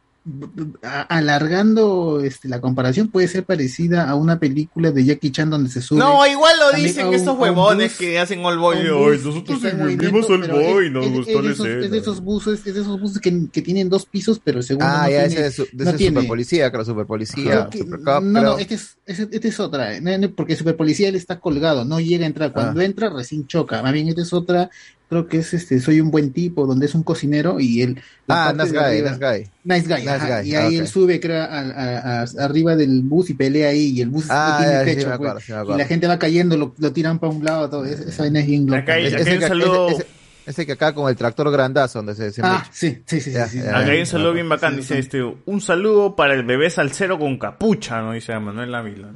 alargando 0.81 2.21
este, 2.23 2.47
la 2.47 2.61
comparación, 2.61 3.09
puede 3.09 3.27
ser 3.27 3.43
parecida 3.43 4.09
a 4.09 4.15
una 4.15 4.39
película 4.39 4.91
de 4.91 5.03
Jackie 5.03 5.31
Chan 5.31 5.49
donde 5.49 5.69
se 5.69 5.81
sube. 5.81 5.99
No, 5.99 6.25
igual 6.25 6.53
lo 6.59 6.77
dicen 6.77 7.13
estos 7.13 7.37
huevones 7.37 7.97
que 7.97 8.17
hacen 8.17 8.43
All 8.45 8.57
Boy. 8.57 8.83
Nosotros 8.83 9.61
vimos 9.97 10.29
All 10.29 10.47
Boy, 10.49 10.89
nos 10.89 11.09
gustó 11.09 11.41
es, 11.41 11.59
es, 11.59 11.91
de 11.91 11.97
esos 11.97 12.21
buses, 12.21 12.65
es 12.65 12.73
de 12.73 12.81
esos 12.81 13.01
buses 13.01 13.19
que, 13.19 13.49
que, 13.51 13.61
tienen 13.61 13.89
dos 13.89 14.05
pisos, 14.05 14.39
pero 14.41 14.59
el 14.59 14.63
segundo. 14.63 14.87
Ah, 14.87 15.03
no 15.03 15.09
ya, 15.09 15.27
tiene, 15.27 15.45
ese 15.45 15.63
es 15.63 15.69
de 15.73 15.85
no 15.85 15.93
tiene. 15.95 16.15
Super 16.15 16.27
Policía, 16.29 16.71
creo, 16.71 16.85
Super 16.85 17.05
Policía. 17.05 17.67
Que, 17.69 17.83
no, 17.83 18.21
no, 18.21 18.57
este 18.57 18.75
es, 18.75 18.97
este 19.05 19.47
es 19.49 19.59
otra, 19.59 19.91
porque 20.37 20.55
Super 20.55 20.77
Policía 20.77 21.09
él 21.09 21.15
está 21.15 21.41
colgado, 21.41 21.83
no 21.83 21.99
llega 21.99 22.23
a 22.23 22.27
entrar. 22.27 22.53
Cuando 22.53 22.79
ah. 22.79 22.85
entra, 22.85 23.09
recién 23.09 23.45
choca. 23.45 23.81
Más 23.83 23.91
bien, 23.91 24.07
esta 24.07 24.21
es 24.21 24.31
otra 24.31 24.69
creo 25.13 25.27
que 25.27 25.37
es 25.37 25.53
este 25.53 25.79
Soy 25.79 26.01
un 26.01 26.11
buen 26.11 26.33
tipo, 26.33 26.65
donde 26.65 26.85
es 26.87 26.95
un 26.95 27.03
cocinero 27.03 27.59
y 27.59 27.81
él... 27.81 28.01
Ah, 28.27 28.53
nice 28.55 28.71
guy, 28.71 29.01
nice 29.01 29.17
guy, 29.17 29.49
nice 29.63 29.87
guy. 29.87 30.05
Nice 30.05 30.25
guy. 30.27 30.49
Y 30.49 30.55
ahí 30.55 30.65
okay. 30.65 30.77
él 30.79 30.87
sube, 30.87 31.19
creo, 31.19 31.41
a, 31.41 31.45
a, 31.45 32.21
a, 32.21 32.25
arriba 32.39 32.75
del 32.75 33.01
bus 33.03 33.29
y 33.29 33.33
pelea 33.33 33.69
ahí 33.69 33.91
y 33.95 34.01
el 34.01 34.09
bus 34.09 34.25
ah, 34.29 34.57
no 34.59 34.65
tiene 34.65 34.73
ya, 34.73 34.85
techo. 34.85 35.01
Sí, 35.01 35.07
me 35.07 35.13
acuerdo, 35.13 35.33
pues, 35.35 35.45
sí 35.45 35.53
y 35.53 35.77
la 35.77 35.85
gente 35.85 36.07
va 36.07 36.19
cayendo, 36.19 36.57
lo, 36.57 36.73
lo 36.77 36.91
tiran 36.91 37.19
para 37.19 37.33
un 37.33 37.43
lado, 37.43 37.69
todo. 37.69 37.85
Esa, 37.85 38.09
esa 38.09 38.23
vaina 38.23 38.39
es 38.39 38.47
bien 38.47 38.65
loca. 38.65 38.79
Acá 38.79 38.93
hay, 38.93 39.07
acá 39.07 39.17
ese, 39.17 39.29
hay 39.29 39.37
un 39.37 39.43
saludo... 39.43 39.89
ese, 39.89 40.07
ese, 40.45 40.65
que 40.65 40.71
acá 40.71 40.93
con 40.93 41.09
el 41.09 41.15
tractor 41.15 41.51
grandazo 41.51 41.99
donde 41.99 42.15
se... 42.15 42.31
se 42.31 42.41
ah, 42.43 42.65
sí, 42.71 43.01
sí, 43.05 43.21
sí. 43.21 43.31
Ya, 43.31 43.47
sí, 43.47 43.59
Acá 43.59 43.79
hay 43.79 43.99
un 43.99 44.05
saludo 44.05 44.33
bien 44.33 44.49
bacán, 44.49 44.75
dice 44.75 44.97
este, 44.97 45.21
un 45.21 45.61
saludo 45.61 46.15
para 46.15 46.33
el 46.33 46.43
bebé 46.43 46.69
salsero 46.69 47.19
con 47.19 47.37
capucha, 47.37 48.01
¿no? 48.01 48.13
Dice 48.13 48.37
Manuel 48.39 48.73
Ávila. 48.73 49.09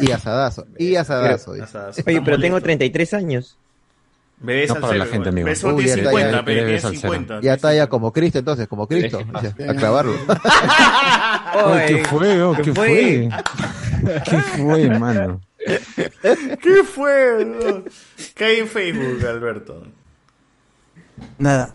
Y 0.00 0.10
asadazo, 0.10 0.66
y 0.78 0.96
asadazo. 0.96 1.52
Pero, 1.52 1.64
asadazo. 1.64 2.02
Oye, 2.06 2.20
pero 2.22 2.38
tengo 2.38 2.60
33 2.60 3.14
años. 3.14 3.56
Bebé 4.38 4.66
no 4.66 4.74
para 4.76 4.94
la 4.94 5.06
gente, 5.06 5.30
amigo. 5.30 5.46
Beso 5.46 5.74
tiene 5.76 6.04
50, 6.04 6.42
bebé 6.42 6.78
50. 6.78 7.40
Ya 7.40 7.54
está 7.54 7.74
ya 7.74 7.88
como 7.88 8.12
Cristo, 8.12 8.38
entonces, 8.38 8.68
como 8.68 8.86
Cristo. 8.86 9.20
a 9.34 9.74
clavarlo. 9.74 10.12
¿Qué 11.86 12.04
fue? 12.04 12.42
Oh, 12.42 12.54
¿Qué 12.54 12.74
fue? 12.74 13.28
¿Qué 14.28 14.38
fue, 14.38 14.98
mano? 14.98 15.40
¿Qué 16.62 16.84
fue? 16.84 17.84
¿Qué 18.34 18.44
hay 18.44 18.58
en 18.58 18.68
Facebook, 18.68 19.26
Alberto? 19.26 19.82
Nada. 21.38 21.74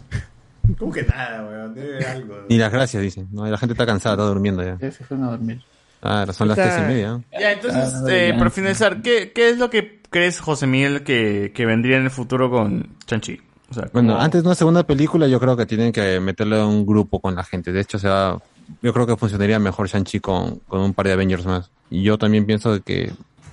¿Cómo 0.78 0.92
que 0.92 1.04
nada, 1.04 1.44
weón? 1.44 1.74
Debe 1.74 2.06
algo. 2.06 2.46
Ni 2.48 2.58
las 2.58 2.72
gracias, 2.72 3.02
dicen. 3.02 3.28
No, 3.32 3.46
la 3.46 3.58
gente 3.58 3.74
está 3.74 3.86
cansada, 3.86 4.16
está 4.16 4.26
durmiendo 4.26 4.64
ya. 4.64 4.78
Ya 4.80 4.92
se 4.92 5.04
fueron 5.04 5.26
a 5.28 5.32
dormir. 5.32 5.62
Ah, 6.02 6.26
son 6.34 6.48
las 6.48 6.58
tres 6.58 6.78
y 6.80 6.82
media. 6.82 7.22
Ya, 7.32 7.52
entonces, 7.52 7.94
ah, 7.96 8.06
eh, 8.10 8.34
para 8.38 8.50
finalizar, 8.50 9.02
¿qué, 9.02 9.32
¿qué 9.34 9.50
es 9.50 9.58
lo 9.58 9.70
que 9.70 10.02
crees, 10.10 10.40
José 10.40 10.68
Miguel, 10.68 11.04
que, 11.04 11.52
que 11.54 11.66
vendría 11.66 11.98
en 11.98 12.04
el 12.04 12.10
futuro 12.10 12.50
con 12.50 12.96
Chanchi? 13.06 13.40
O 13.70 13.74
sea, 13.74 13.90
bueno, 13.94 14.20
antes 14.20 14.44
de 14.44 14.50
una 14.50 14.56
segunda 14.56 14.84
película, 14.84 15.28
yo 15.28 15.40
creo 15.40 15.56
que 15.56 15.66
tienen 15.66 15.94
que 15.94 16.20
meterle 16.20 16.60
a 16.60 16.66
un 16.66 16.86
grupo 16.86 17.20
con 17.20 17.36
la 17.36 17.44
gente. 17.44 17.72
De 17.72 17.80
hecho, 17.80 17.98
o 17.98 18.00
sea, 18.00 18.38
yo 18.82 18.94
creo 18.94 19.08
que 19.08 19.16
funcionaría 19.16 19.60
mejor 19.60 19.88
Shang-Chi 19.88 20.20
con, 20.20 20.60
con 20.68 20.82
un 20.82 20.94
par 20.94 21.08
de 21.08 21.14
Avengers 21.14 21.46
más. 21.46 21.70
Y 21.90 22.04
yo 22.04 22.18
también 22.18 22.46
pienso 22.46 22.82
que 22.84 23.12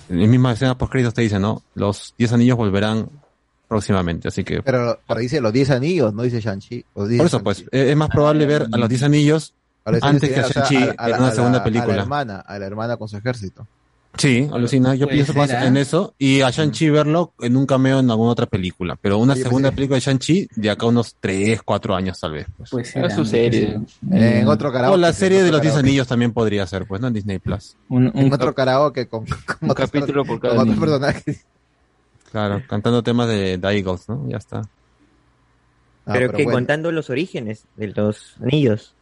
en 0.09 0.21
la 0.21 0.27
misma 0.27 0.53
escena 0.53 0.77
post 0.77 0.91
créditos 0.91 1.15
te 1.15 1.23
dicen, 1.23 1.43
¿no? 1.43 1.63
Los 1.75 2.15
10 2.19 2.33
anillos 2.33 2.57
volverán 2.57 3.09
próximamente, 3.69 4.29
así 4.29 4.43
que... 4.43 4.63
Pero, 4.63 4.99
pero 5.07 5.21
dice 5.21 5.41
los 5.41 5.53
10 5.53 5.71
anillos, 5.71 6.15
no 6.15 6.23
dice 6.23 6.41
Shang-Chi. 6.41 6.85
Por 6.95 7.13
eso, 7.13 7.43
pues, 7.43 7.65
es 7.71 7.97
más 7.97 8.09
probable 8.09 8.47
ver 8.47 8.67
a 8.73 8.79
los 8.79 8.89
10 8.89 9.03
anillos 9.05 9.55
antes 10.03 10.31
que 10.31 10.41
a 10.41 10.49
Shang-Chi 10.49 10.77
o 10.77 10.81
sea, 10.81 10.95
en 11.09 11.15
una 11.23 11.31
segunda 11.33 11.65
película. 11.65 11.93
A 11.93 11.97
la 11.97 12.03
hermana, 12.03 12.37
a 12.41 12.59
la 12.59 12.67
hermana 12.67 12.97
con 12.97 13.09
su 13.09 13.17
ejército. 13.17 13.67
Sí, 14.17 14.49
alucina. 14.53 14.95
Yo 14.97 15.07
pienso 15.07 15.33
más 15.35 15.51
en 15.51 15.77
eso 15.77 16.15
y 16.19 16.41
a 16.41 16.51
Shang-Chi 16.51 16.89
verlo 16.91 17.35
en 17.41 17.57
un 17.57 17.67
cameo 17.67 18.01
en 18.01 18.11
alguna 18.11 18.33
otra 18.33 18.47
película. 18.47 18.97
Pero 19.01 19.19
una 19.19 19.35
Sí, 19.35 19.41
pues 19.43 19.49
segunda 19.49 19.69
sí. 19.69 19.75
película 19.77 19.97
de 19.97 20.01
Shang-Chi 20.01 20.49
de 20.57 20.71
acá 20.71 20.87
unos 20.87 21.15
3, 21.21 21.63
4 21.63 21.95
años 21.95 22.19
tal 22.19 22.33
vez. 22.33 22.47
Pues. 22.57 22.71
Pues 22.71 22.97
Era 22.97 23.11
su 23.11 23.25
serie. 23.25 23.79
En 24.11 24.49
otro 24.49 24.71
O 24.71 24.73
karaoke. 24.73 24.99
la 24.99 25.13
sí, 25.13 25.21
serie 25.21 25.39
de 25.39 25.45
otro 25.45 25.53
los 25.59 25.63
10 25.63 25.73
karaoke. 25.73 25.89
anillos 25.89 26.07
también 26.09 26.33
podría 26.33 26.67
ser, 26.67 26.87
pues, 26.87 27.01
¿no? 27.01 27.09
En 27.09 27.15
Disney 27.15 27.39
Plus. 27.39 27.77
Un, 27.91 28.07
un 28.07 28.13
En 28.17 28.33
otro 28.33 28.55
karaoke 28.55 29.07
con, 29.07 29.25
con 29.27 29.57
un 29.61 29.75
capítulo 29.75 30.25
por 30.25 30.41
cada 30.41 30.55
con 30.57 30.63
otros 30.71 30.77
niño. 30.79 30.87
personajes. 30.99 31.45
Claro, 32.33 32.63
cantando 32.69 33.03
temas 33.03 33.29
de 33.29 33.57
The 33.59 33.69
Eagles, 33.69 34.09
¿no? 34.09 34.29
Ya 34.29 34.39
está. 34.39 34.63
Ah, 36.07 36.13
pero, 36.15 36.33
que 36.33 36.45
bueno. 36.45 36.57
contando 36.59 36.91
los 36.91 37.11
orígenes 37.11 37.65
de 37.77 37.89
los 37.89 38.35
anillos. 38.43 38.95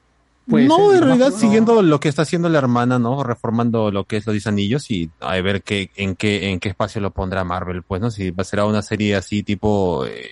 No, 0.46 0.92
en 0.94 1.02
realidad 1.02 1.30
no. 1.30 1.36
siguiendo 1.38 1.82
lo 1.82 1.98
que 2.00 2.08
está 2.08 2.22
haciendo 2.22 2.48
la 2.48 2.58
hermana, 2.58 2.98
¿no? 2.98 3.22
Reformando 3.24 3.90
lo 3.90 4.04
que 4.04 4.16
es 4.18 4.26
los 4.26 4.32
10 4.34 4.46
anillos 4.46 4.90
y 4.90 5.10
a 5.20 5.40
ver 5.40 5.62
qué, 5.62 5.90
en 5.96 6.14
qué, 6.14 6.50
en 6.50 6.60
qué 6.60 6.68
espacio 6.68 7.00
lo 7.00 7.10
pondrá 7.10 7.42
Marvel, 7.44 7.82
pues, 7.82 8.00
¿no? 8.00 8.10
Si 8.10 8.30
va 8.30 8.42
a 8.42 8.44
ser 8.44 8.60
una 8.60 8.82
serie 8.82 9.16
así 9.16 9.42
tipo 9.42 10.06
eh, 10.06 10.28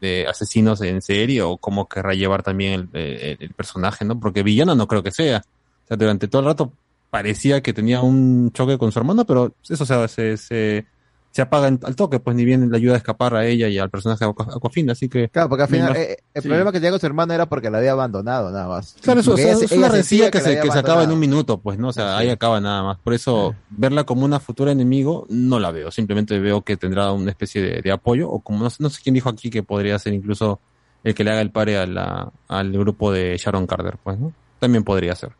de 0.00 0.26
asesinos 0.28 0.80
en 0.82 1.00
serie 1.02 1.42
o 1.42 1.56
cómo 1.56 1.88
querrá 1.88 2.14
llevar 2.14 2.42
también 2.42 2.88
el, 2.92 3.00
el- 3.00 3.36
el 3.40 3.54
personaje, 3.54 4.04
¿no? 4.04 4.18
Porque 4.20 4.42
villano 4.42 4.74
no 4.74 4.86
creo 4.86 5.02
que 5.02 5.10
sea. 5.10 5.38
O 5.84 5.88
sea, 5.88 5.96
durante 5.96 6.28
todo 6.28 6.40
el 6.42 6.46
rato 6.48 6.72
parecía 7.10 7.62
que 7.62 7.72
tenía 7.72 8.02
un 8.02 8.52
choque 8.52 8.78
con 8.78 8.92
su 8.92 8.98
hermano, 8.98 9.24
pero 9.24 9.54
eso 9.68 9.84
se, 9.86 10.08
se, 10.08 10.36
se, 10.36 10.86
se 11.32 11.42
apaga 11.42 11.68
en- 11.68 11.78
al 11.84 11.94
toque, 11.94 12.18
pues 12.18 12.36
ni 12.36 12.44
bien 12.44 12.70
le 12.70 12.76
ayuda 12.76 12.94
a 12.94 12.96
escapar 12.96 13.34
a 13.36 13.46
ella 13.46 13.68
y 13.68 13.78
al 13.78 13.88
personaje 13.88 14.24
Aquafina, 14.24 14.92
así 14.92 15.08
que... 15.08 15.28
Claro, 15.28 15.48
porque 15.48 15.62
al 15.62 15.68
final 15.68 15.92
imag- 15.94 15.96
eh, 15.98 16.16
el 16.34 16.42
sí. 16.42 16.48
problema 16.48 16.72
que 16.72 16.78
tenía 16.78 16.90
con 16.90 16.98
su 17.00 17.06
hermana 17.06 17.34
era 17.34 17.46
porque 17.46 17.70
la 17.70 17.78
había 17.78 17.92
abandonado, 17.92 18.50
nada 18.50 18.66
más. 18.68 18.96
Claro, 19.00 19.20
eso, 19.20 19.30
o 19.30 19.34
Porque 19.34 19.42
sea, 19.44 19.52
ella- 19.54 19.64
es 19.64 19.72
una 19.72 19.88
rencilla 19.88 20.30
que, 20.30 20.40
se, 20.40 20.60
que 20.60 20.70
se 20.70 20.78
acaba 20.78 21.04
en 21.04 21.12
un 21.12 21.18
minuto, 21.20 21.58
pues, 21.58 21.78
¿no? 21.78 21.88
O 21.88 21.92
sea, 21.92 22.16
ahí 22.18 22.30
acaba 22.30 22.60
nada 22.60 22.82
más. 22.82 22.98
Por 22.98 23.14
eso, 23.14 23.54
verla 23.70 24.02
como 24.04 24.24
una 24.24 24.40
futura 24.40 24.72
enemigo, 24.72 25.26
no 25.28 25.60
la 25.60 25.70
veo. 25.70 25.90
Simplemente 25.90 26.38
veo 26.40 26.62
que 26.62 26.76
tendrá 26.76 27.12
una 27.12 27.30
especie 27.30 27.62
de, 27.62 27.80
de 27.80 27.92
apoyo, 27.92 28.28
o 28.28 28.40
como 28.40 28.64
no, 28.64 28.70
sé- 28.70 28.82
no 28.82 28.90
sé 28.90 29.00
quién 29.02 29.14
dijo 29.14 29.28
aquí 29.28 29.50
que 29.50 29.62
podría 29.62 29.98
ser 30.00 30.12
incluso 30.14 30.58
el 31.04 31.14
que 31.14 31.22
le 31.24 31.30
haga 31.30 31.40
el 31.42 31.50
pare 31.52 31.78
a 31.78 31.86
la, 31.86 32.30
al 32.48 32.72
grupo 32.72 33.12
de 33.12 33.36
Sharon 33.38 33.66
Carter, 33.68 33.96
pues, 34.02 34.18
¿no? 34.18 34.32
También 34.58 34.82
podría 34.84 35.14
ser. 35.14 35.30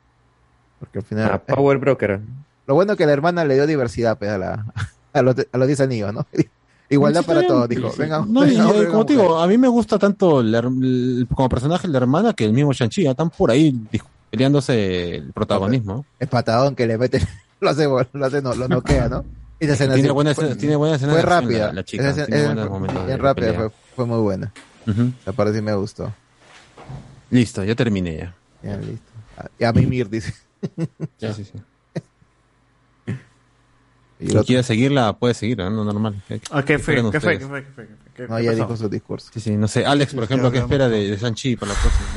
Porque 0.79 1.01
al 1.01 1.05
final. 1.05 1.33
A 1.33 1.39
Power 1.43 1.79
Broker. 1.79 2.21
Lo 2.67 2.75
bueno 2.77 2.93
es 2.93 2.99
que 2.99 3.05
la 3.07 3.13
hermana 3.13 3.45
le 3.45 3.55
dio 3.55 3.67
diversidad 3.67 4.17
pues, 4.17 4.31
a, 4.31 4.39
la, 4.39 4.65
a, 5.13 5.23
los, 5.23 5.37
a 5.53 5.59
los 5.59 5.67
10 5.67 5.81
anillos, 5.81 6.13
¿no? 6.15 6.27
Igualdad 6.93 7.25
para 7.25 7.47
todos, 7.47 7.69
dijo. 7.69 7.93
Venga, 7.97 8.25
No, 8.29 8.45
y, 8.45 8.51
venga, 8.51 8.65
eh, 8.65 8.67
hombre, 8.67 8.89
como 8.89 9.07
te 9.07 9.13
digo, 9.13 9.39
a 9.39 9.47
mí 9.47 9.57
me 9.59 9.69
gusta 9.69 9.97
tanto 9.99 10.43
la 10.43 10.59
el- 10.59 11.29
como 11.35 11.49
personaje 11.49 11.87
la 11.87 11.99
hermana 11.99 12.33
que 12.33 12.45
el 12.45 12.53
mismo 12.53 12.73
Shang-Chi. 12.73 13.05
ya 13.05 13.11
Están 13.13 13.31
por 13.31 13.51
ahí 13.53 13.73
peleándose 14.31 15.17
el 15.17 15.33
protagonismo. 15.33 16.05
El 16.19 16.27
patadón 16.29 16.75
que 16.75 16.87
le 16.89 16.99
mete, 16.99 17.21
lo 17.61 17.71
hace, 17.71 17.85
lo 17.87 18.27
hace, 18.27 18.43
no, 18.43 18.55
lo 18.55 18.67
noquea, 18.67 19.09
¿no? 19.09 19.25
Y 19.61 19.65
esa 19.67 19.75
escena 19.75 19.95
Tiene 19.95 20.09
así, 20.09 20.15
buena 20.15 20.35
fue- 20.35 20.57
tiene 20.57 20.75
buena 20.77 20.97
escena 20.97 21.13
Fue 21.13 21.23
rápida. 21.23 21.67
la- 21.69 21.73
la 21.75 21.85
chica, 21.85 22.11
Esa 22.11 22.27
tiene 22.27 22.47
buenos 22.47 23.07
bien 23.07 23.19
rápida, 23.21 23.53
fue, 23.55 23.71
fue 23.95 24.07
muy 24.07 24.19
buena. 24.21 24.53
Ujú. 24.89 25.13
La 25.27 25.33
parte 25.33 25.55
sí 25.55 25.63
me 25.63 25.75
gustó. 25.75 26.13
Listo, 27.31 27.63
ya 27.63 27.77
terminé 27.77 28.17
ya. 28.17 28.35
Ya, 28.63 28.77
listo. 28.79 29.13
Y 29.59 29.65
a 29.65 29.73
mimir, 29.73 30.09
dice. 30.11 30.35
Sí, 31.19 31.27
sí, 31.37 31.45
sí. 31.45 31.53
Y 34.21 34.27
Si 34.27 34.31
otro- 34.33 34.45
quiere 34.45 34.63
seguirla, 34.63 35.15
puede 35.15 35.35
seguirla, 35.35 35.71
no 35.71 35.85
normal. 35.85 36.15
¿Qué, 36.29 36.41
Ah, 36.51 36.63
¿Qué 36.63 36.79
fue? 36.79 36.97
¿Qué 37.11 37.21
fue? 37.21 37.39
¿Qué 37.39 37.47
fue? 37.47 37.63
¿Qué 37.65 37.71
fue? 37.75 37.89
¿Qué- 38.15 38.29
No, 38.29 38.37
qué 38.37 38.45
ya 38.45 38.53
dijo 38.53 38.77
su 38.77 38.89
discurso. 38.89 39.31
Sí, 39.33 39.41
sí, 39.41 39.57
no 39.57 39.67
sé. 39.67 39.87
Alex, 39.87 40.13
por 40.15 40.25
ejemplo, 40.25 40.51
¿qué 40.53 40.59
espera 40.59 40.89
de, 40.89 41.09
de 41.11 41.17
Shang-Chi 41.17 41.57
para 41.57 41.73
la 41.73 41.79
próxima? 41.81 42.09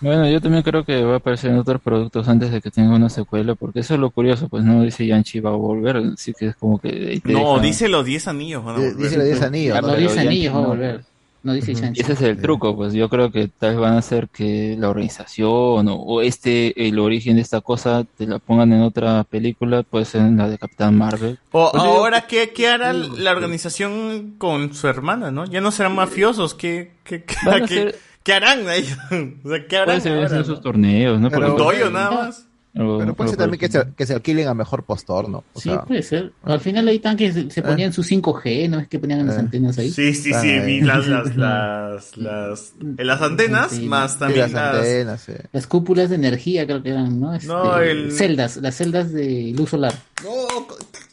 Bueno, 0.00 0.28
yo 0.28 0.40
también 0.40 0.62
creo 0.64 0.84
que 0.84 1.02
va 1.04 1.14
a 1.14 1.16
aparecer 1.18 1.50
en 1.52 1.58
otros 1.58 1.80
productos 1.80 2.26
antes 2.28 2.50
de 2.50 2.60
que 2.60 2.72
tenga 2.72 2.92
una 2.94 3.08
secuela, 3.08 3.54
porque 3.54 3.80
eso 3.80 3.94
es 3.94 4.00
lo 4.00 4.10
curioso, 4.10 4.48
pues 4.48 4.64
no 4.64 4.82
dice 4.82 5.06
Yanchi 5.06 5.38
va 5.38 5.50
a 5.50 5.54
volver, 5.54 5.96
así 5.96 6.32
que 6.34 6.48
es 6.48 6.56
como 6.56 6.80
que... 6.80 7.20
No, 7.24 7.54
deja- 7.54 7.60
dice 7.62 7.88
los 7.88 8.04
10 8.04 8.26
anillos. 8.26 8.64
van 8.64 8.74
a 8.74 8.78
Di- 8.80 8.84
volver. 8.86 9.02
Dice 9.04 9.16
los 9.16 9.26
10 9.26 9.42
anillos. 9.42 9.76
Dice 9.96 10.14
ya 10.16 10.20
anillos, 10.22 10.54
va 10.54 10.58
a 10.58 10.66
volver. 10.66 11.04
No 11.44 11.52
dice 11.54 11.72
ese 11.72 12.12
es 12.12 12.20
el 12.22 12.40
truco, 12.40 12.76
pues 12.76 12.92
yo 12.92 13.08
creo 13.08 13.32
que 13.32 13.48
tal 13.48 13.70
vez 13.70 13.80
van 13.80 13.94
a 13.94 13.98
hacer 13.98 14.28
que 14.28 14.76
la 14.78 14.88
organización 14.90 15.88
o, 15.88 15.94
o 15.96 16.20
este, 16.22 16.86
el 16.88 16.98
origen 17.00 17.34
de 17.36 17.42
esta 17.42 17.60
cosa, 17.60 18.04
te 18.16 18.26
la 18.26 18.38
pongan 18.38 18.72
en 18.72 18.82
otra 18.82 19.24
película, 19.24 19.82
puede 19.82 20.04
ser 20.04 20.20
en 20.20 20.36
la 20.36 20.48
de 20.48 20.58
Capitán 20.58 20.96
Marvel. 20.96 21.38
O 21.50 21.70
Pues 21.72 21.82
ahora, 21.82 22.26
¿qué, 22.28 22.52
¿qué 22.52 22.68
hará 22.68 22.92
la 22.92 23.32
organización 23.32 24.34
con 24.38 24.72
su 24.74 24.86
hermana, 24.88 25.30
no? 25.32 25.44
Ya 25.46 25.60
no 25.60 25.72
serán 25.72 25.94
mafiosos. 25.96 26.54
¿Qué, 26.54 26.92
qué, 27.04 27.24
qué, 27.24 27.34
qué- 27.66 27.66
ser- 27.68 27.98
qué 28.22 28.32
harán? 28.34 28.60
O 29.44 29.48
sea, 29.48 29.66
¿qué 29.66 29.76
harán 29.76 29.86
Puede 29.86 30.00
ser 30.00 30.12
ahora, 30.24 30.36
no? 30.38 30.44
sus 30.44 30.60
torneos, 30.60 31.20
¿no? 31.20 31.28
Pero- 31.30 31.52
¿Un 31.52 31.56
Porque- 31.56 31.78
doyo 31.78 31.90
nada 31.90 32.10
más? 32.12 32.46
O- 32.74 32.98
Pero 32.98 33.14
puede 33.14 33.30
ser 33.30 33.38
también 33.38 33.60
que 33.60 33.68
se, 33.68 33.84
que 33.96 34.06
se 34.06 34.14
alquilen 34.14 34.48
a 34.48 34.54
mejor 34.54 34.84
postor, 34.84 35.28
¿no? 35.28 35.44
O 35.52 35.60
Sí, 35.60 35.68
sea, 35.68 35.82
puede 35.84 36.02
ser. 36.02 36.32
Al 36.42 36.58
final 36.60 36.88
ahí 36.88 36.96
están 36.96 37.16
que 37.16 37.30
se, 37.32 37.50
se 37.50 37.60
ponían 37.62 37.92
su 37.92 38.02
5G, 38.02 38.68
¿no? 38.70 38.78
Es 38.80 38.88
que 38.88 38.98
ponían 38.98 39.26
las 39.26 39.36
Eh. 39.36 39.40
antenas 39.40 39.78
ahí. 39.78 39.90
Sí, 39.90 40.14
sí, 40.14 40.32
sí, 40.32 40.48
eh. 40.50 40.64
vi 40.64 40.80
las, 40.80 41.06
las, 41.06 41.36
las, 41.36 42.16
las, 42.16 42.72
en 42.80 43.06
las 43.06 43.20
antenas, 43.20 43.72
Sí, 43.72 43.86
más 43.86 44.18
también 44.18 44.40
las 44.40 44.52
las... 44.52 44.74
antenas, 44.76 45.20
sí. 45.20 45.32
Las 45.52 45.66
cúpulas 45.66 46.08
de 46.08 46.16
energía 46.16 46.64
creo 46.66 46.82
que 46.82 46.90
eran, 46.90 47.20
¿no? 47.20 47.34
Este, 47.34 47.46
No, 47.48 47.78
el- 47.78 48.10
Celdas, 48.12 48.56
las 48.56 48.74
celdas 48.76 49.12
de 49.12 49.52
luz 49.56 49.70
solar. 49.70 49.92
No, 50.24 50.30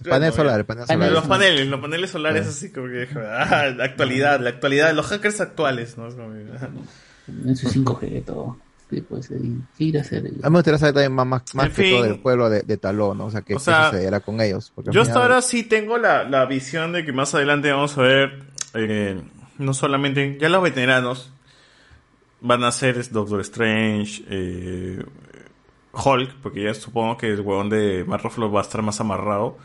Panel 0.09 0.29
no, 0.29 0.35
solar, 0.35 0.65
panel 0.65 0.85
solar. 0.87 1.11
Los 1.11 1.25
paneles, 1.27 1.67
los 1.67 1.81
paneles 1.81 2.09
solares 2.09 2.47
así 2.47 2.71
como 2.71 2.87
que, 2.87 3.05
ah, 3.19 3.67
la 3.75 3.83
actualidad, 3.83 4.39
la 4.39 4.51
actualidad, 4.51 4.93
los 4.93 5.07
hackers 5.07 5.41
actuales, 5.41 5.97
¿no? 5.97 6.07
Es 6.07 6.15
como. 6.15 6.31
En 6.33 7.55
su 7.57 7.67
5G, 7.69 8.23
todo. 8.23 8.57
Ser. 9.21 9.37
y 9.43 9.61
¿Qué 9.77 9.83
irá 9.85 9.99
a 9.99 10.03
hacer? 10.03 10.19
A 10.19 10.23
mí 10.23 10.33
me 10.41 10.49
gustaría 10.49 10.77
saber 10.79 10.93
también 10.95 11.13
más, 11.13 11.27
más, 11.27 11.55
más 11.55 11.69
que 11.69 11.83
fin. 11.83 11.91
todo 11.91 12.03
del 12.03 12.19
pueblo 12.19 12.49
de, 12.49 12.61
de 12.63 12.77
Talón, 12.77 13.17
¿no? 13.19 13.25
O 13.25 13.31
sea, 13.31 13.41
que 13.41 13.55
O 13.55 13.59
sea, 13.59 13.91
sucederá 13.91 14.19
con 14.19 14.41
ellos. 14.41 14.71
Porque 14.73 14.91
Yo 14.91 15.01
hasta 15.01 15.21
ahora 15.21 15.41
sí 15.41 15.63
tengo 15.63 15.97
la, 15.97 16.23
la 16.23 16.45
visión 16.45 16.91
de 16.91 17.05
que 17.05 17.13
más 17.13 17.35
adelante 17.35 17.71
vamos 17.71 17.97
a 17.97 18.01
ver, 18.01 18.43
eh, 18.73 19.21
no 19.57 19.73
solamente, 19.73 20.37
ya 20.39 20.49
los 20.49 20.63
veteranos, 20.63 21.31
van 22.41 22.63
a 22.63 22.71
ser 22.71 23.09
Doctor 23.11 23.41
Strange, 23.41 24.23
eh, 24.29 25.03
Hulk, 25.91 26.35
porque 26.41 26.63
ya 26.63 26.73
supongo 26.73 27.17
que 27.17 27.27
el 27.27 27.41
huevón 27.41 27.69
de 27.69 28.03
Ruffalo 28.07 28.51
va 28.51 28.61
a 28.61 28.63
estar 28.63 28.81
más 28.81 28.99
amarrado. 29.01 29.57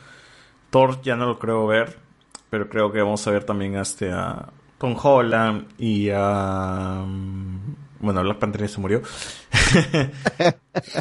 Thor 0.70 1.01
ya 1.02 1.16
no 1.16 1.26
lo 1.26 1.38
creo 1.38 1.66
ver, 1.66 1.98
pero 2.51 2.68
creo 2.68 2.92
que 2.92 3.01
vamos 3.01 3.26
a 3.26 3.30
ver 3.30 3.44
también 3.44 3.76
este, 3.76 4.10
a 4.12 4.48
Tom 4.78 4.96
Holland 5.01 5.68
y 5.78 6.10
a... 6.12 7.05
mm, 7.06 7.84
Bueno, 8.05 8.22
Black 8.22 8.39
Panther 8.39 8.62
ya 8.62 8.68
se 8.68 8.81
murió. 8.81 9.02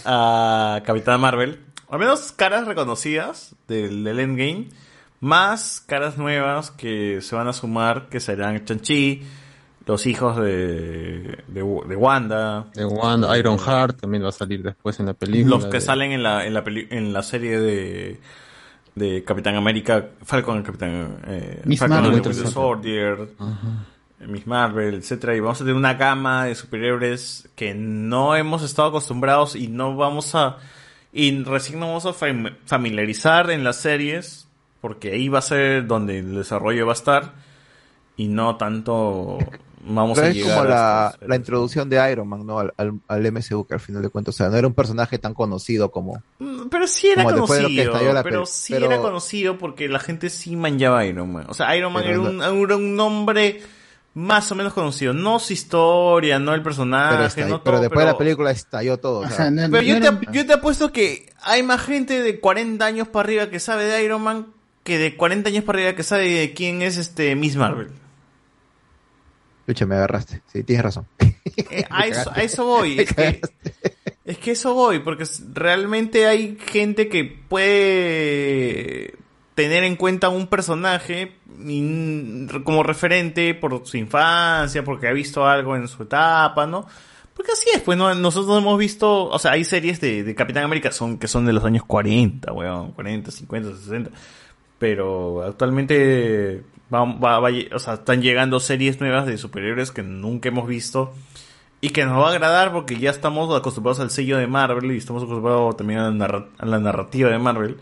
a 0.05 0.81
Capitana 0.85 1.17
Marvel. 1.17 1.59
Al 1.89 1.99
menos 1.99 2.31
caras 2.31 2.65
reconocidas 2.67 3.55
del, 3.67 4.03
del 4.03 4.19
Endgame. 4.19 4.69
Más 5.19 5.81
caras 5.85 6.17
nuevas 6.17 6.71
que 6.71 7.19
se 7.21 7.35
van 7.35 7.47
a 7.47 7.53
sumar, 7.53 8.09
que 8.09 8.19
serán 8.19 8.65
Chanchi, 8.65 9.21
los 9.85 10.05
hijos 10.05 10.35
de, 10.37 11.43
de, 11.47 11.81
de 11.87 11.95
Wanda. 11.95 12.65
De 12.73 12.83
Wanda, 12.83 13.37
Iron 13.37 13.57
Heart 13.57 14.01
también 14.01 14.23
va 14.25 14.29
a 14.29 14.33
salir 14.33 14.61
después 14.63 14.99
en 14.99 15.05
la 15.05 15.13
película. 15.13 15.55
Los 15.55 15.65
que 15.67 15.77
de- 15.77 15.81
salen 15.81 16.11
en 16.11 16.23
la, 16.23 16.45
en 16.45 16.53
la, 16.53 16.63
peli- 16.65 16.87
en 16.89 17.13
la 17.13 17.23
serie 17.23 17.57
de, 17.57 18.19
de 18.95 19.23
Capitán 19.23 19.55
América, 19.55 20.07
Falcon, 20.23 20.57
el 20.57 20.63
Capitán, 20.63 21.19
eh, 21.27 21.61
Falcon 21.77 22.13
Winter 22.13 22.33
Soldier, 22.35 23.17
eh, 23.21 23.25
Miss 24.19 24.47
Marvel, 24.47 24.93
etcétera, 24.95 25.35
y 25.35 25.39
vamos 25.41 25.57
a 25.59 25.63
tener 25.65 25.75
una 25.75 25.95
gama 25.95 26.45
de 26.45 26.55
superhéroes 26.55 27.49
que 27.55 27.73
no 27.73 28.35
hemos 28.35 28.63
estado 28.63 28.87
acostumbrados 28.89 29.55
y 29.55 29.67
no 29.67 29.95
vamos 29.95 30.33
a, 30.35 30.57
y 31.11 31.43
recién 31.43 31.79
nos 31.79 31.89
vamos 31.89 32.05
a 32.05 32.13
fam- 32.13 32.55
familiarizar 32.65 33.51
en 33.51 33.63
las 33.63 33.77
series, 33.77 34.47
porque 34.81 35.11
ahí 35.11 35.27
va 35.27 35.39
a 35.39 35.43
ser 35.43 35.87
donde 35.87 36.19
el 36.19 36.35
desarrollo 36.35 36.85
va 36.85 36.93
a 36.93 36.95
estar, 36.95 37.33
y 38.15 38.27
no 38.27 38.55
tanto 38.57 39.39
vamos 39.85 40.15
Pero 40.15 40.27
a 40.27 40.29
es 40.29 40.35
llegar 40.37 40.57
como 40.57 40.61
a 40.71 40.73
la, 40.73 41.17
la 41.27 41.35
introducción 41.35 41.89
de 41.89 42.09
Iron 42.11 42.27
Man, 42.29 42.45
¿no? 42.45 42.59
Al, 42.59 42.73
al, 42.77 42.93
al 43.09 43.31
MCU, 43.33 43.65
que 43.67 43.73
al 43.73 43.81
final 43.81 44.01
de 44.01 44.07
cuentas, 44.09 44.35
o 44.35 44.37
sea, 44.37 44.47
no 44.49 44.55
era 44.55 44.67
un 44.67 44.73
personaje 44.73 45.17
tan 45.17 45.33
conocido 45.33 45.91
como... 45.91 46.23
Mm, 46.39 46.67
Pero 46.69 46.87
sí 46.87 47.07
era 47.09 47.25
conocido, 47.25 47.91
pero 48.23 48.23
peli- 48.23 48.45
sí 48.45 48.73
pero- 48.73 48.85
era 48.85 48.99
conocido 49.01 49.57
porque 49.57 49.89
la 49.89 49.99
gente 49.99 50.29
sí 50.29 50.55
manchaba 50.55 50.99
a 50.99 51.05
Iron 51.05 51.33
Man. 51.33 51.47
O 51.49 51.53
sea, 51.53 51.75
Iron 51.75 51.91
Man 51.91 52.05
era 52.05 52.19
un, 52.21 52.41
era 52.41 52.75
un 52.77 52.95
nombre 52.95 53.61
más 54.15 54.51
o 54.51 54.55
menos 54.55 54.73
conocido. 54.73 55.13
No 55.13 55.39
su 55.39 55.53
historia, 55.53 56.37
no 56.39 56.53
el 56.53 56.61
personaje, 56.61 57.15
pero, 57.15 57.27
estalló- 57.27 57.47
no 57.49 57.55
todo, 57.55 57.63
pero 57.63 57.79
después 57.81 58.05
de 58.05 58.11
la 58.11 58.17
película 58.17 58.51
estalló 58.51 58.97
todo. 58.97 59.19
o 59.19 59.23
sea, 59.27 59.31
O 59.33 59.35
sea, 59.37 59.51
no- 59.51 59.69
pero 59.71 59.81
yo, 59.83 59.99
no 59.99 60.19
te, 60.19 60.27
yo 60.31 60.45
te 60.45 60.53
apuesto 60.53 60.91
que 60.91 61.31
hay 61.41 61.63
más 61.63 61.81
gente 61.81 62.21
de 62.21 62.39
40 62.39 62.85
años 62.85 63.07
para 63.07 63.25
arriba 63.25 63.49
que 63.49 63.59
sabe 63.59 63.85
de 63.85 64.03
Iron 64.03 64.21
Man 64.21 64.47
que 64.83 64.97
de 64.97 65.15
40 65.15 65.49
años 65.49 65.63
para 65.63 65.79
arriba 65.79 65.95
que 65.95 66.03
sabe 66.03 66.29
de 66.29 66.53
quién 66.53 66.81
es 66.81 66.97
este 66.97 67.35
Miss 67.35 67.55
Marvel. 67.55 67.89
Pucha, 69.65 69.85
me 69.85 69.95
agarraste. 69.95 70.41
Sí, 70.51 70.61
tienes 70.63 70.83
razón. 70.83 71.07
Eh, 71.69 71.85
a, 71.89 72.05
eso, 72.05 72.31
a 72.33 72.41
eso 72.43 72.65
voy. 72.65 72.99
Es 72.99 73.13
que, 73.13 73.41
es 74.25 74.37
que 74.37 74.51
eso 74.51 74.73
voy, 74.73 74.99
porque 74.99 75.23
realmente 75.53 76.27
hay 76.27 76.57
gente 76.59 77.07
que 77.07 77.23
puede 77.47 79.15
tener 79.55 79.83
en 79.83 79.95
cuenta 79.95 80.29
un 80.29 80.47
personaje 80.47 81.35
y- 81.65 82.47
como 82.63 82.83
referente 82.83 83.53
por 83.53 83.85
su 83.85 83.97
infancia, 83.97 84.83
porque 84.83 85.07
ha 85.07 85.13
visto 85.13 85.45
algo 85.45 85.75
en 85.75 85.87
su 85.87 86.03
etapa, 86.03 86.65
¿no? 86.65 86.85
Porque 87.35 87.51
así 87.51 87.69
es, 87.73 87.81
pues 87.81 87.97
¿no? 87.97 88.13
nosotros 88.13 88.57
hemos 88.59 88.77
visto, 88.77 89.25
o 89.25 89.39
sea, 89.39 89.51
hay 89.53 89.63
series 89.63 89.99
de, 89.99 90.23
de 90.23 90.35
Capitán 90.35 90.63
América 90.65 90.91
son, 90.91 91.17
que 91.17 91.27
son 91.27 91.45
de 91.45 91.53
los 91.53 91.63
años 91.65 91.83
40, 91.85 92.51
weón, 92.53 92.91
40, 92.91 93.31
50, 93.31 93.75
60. 93.75 94.11
Pero 94.79 95.43
actualmente 95.43 96.63
va, 96.93 97.05
va- 97.05 97.39
va- 97.39 97.49
o 97.73 97.79
sea, 97.79 97.95
están 97.95 98.21
llegando 98.21 98.59
series 98.59 98.99
nuevas 98.99 99.25
de 99.25 99.37
superhéroes 99.37 99.91
que 99.91 100.03
nunca 100.03 100.49
hemos 100.49 100.67
visto 100.67 101.13
y 101.81 101.89
que 101.89 102.05
nos 102.05 102.21
va 102.21 102.27
a 102.29 102.31
agradar 102.31 102.71
porque 102.71 102.97
ya 102.99 103.09
estamos 103.09 103.55
acostumbrados 103.55 103.99
al 103.99 104.11
sello 104.11 104.37
de 104.37 104.47
Marvel 104.47 104.91
y 104.91 104.97
estamos 104.97 105.23
acostumbrados 105.23 105.75
también 105.77 105.99
a 106.01 106.65
la 106.65 106.79
narrativa 106.79 107.29
de 107.29 107.39
Marvel. 107.39 107.77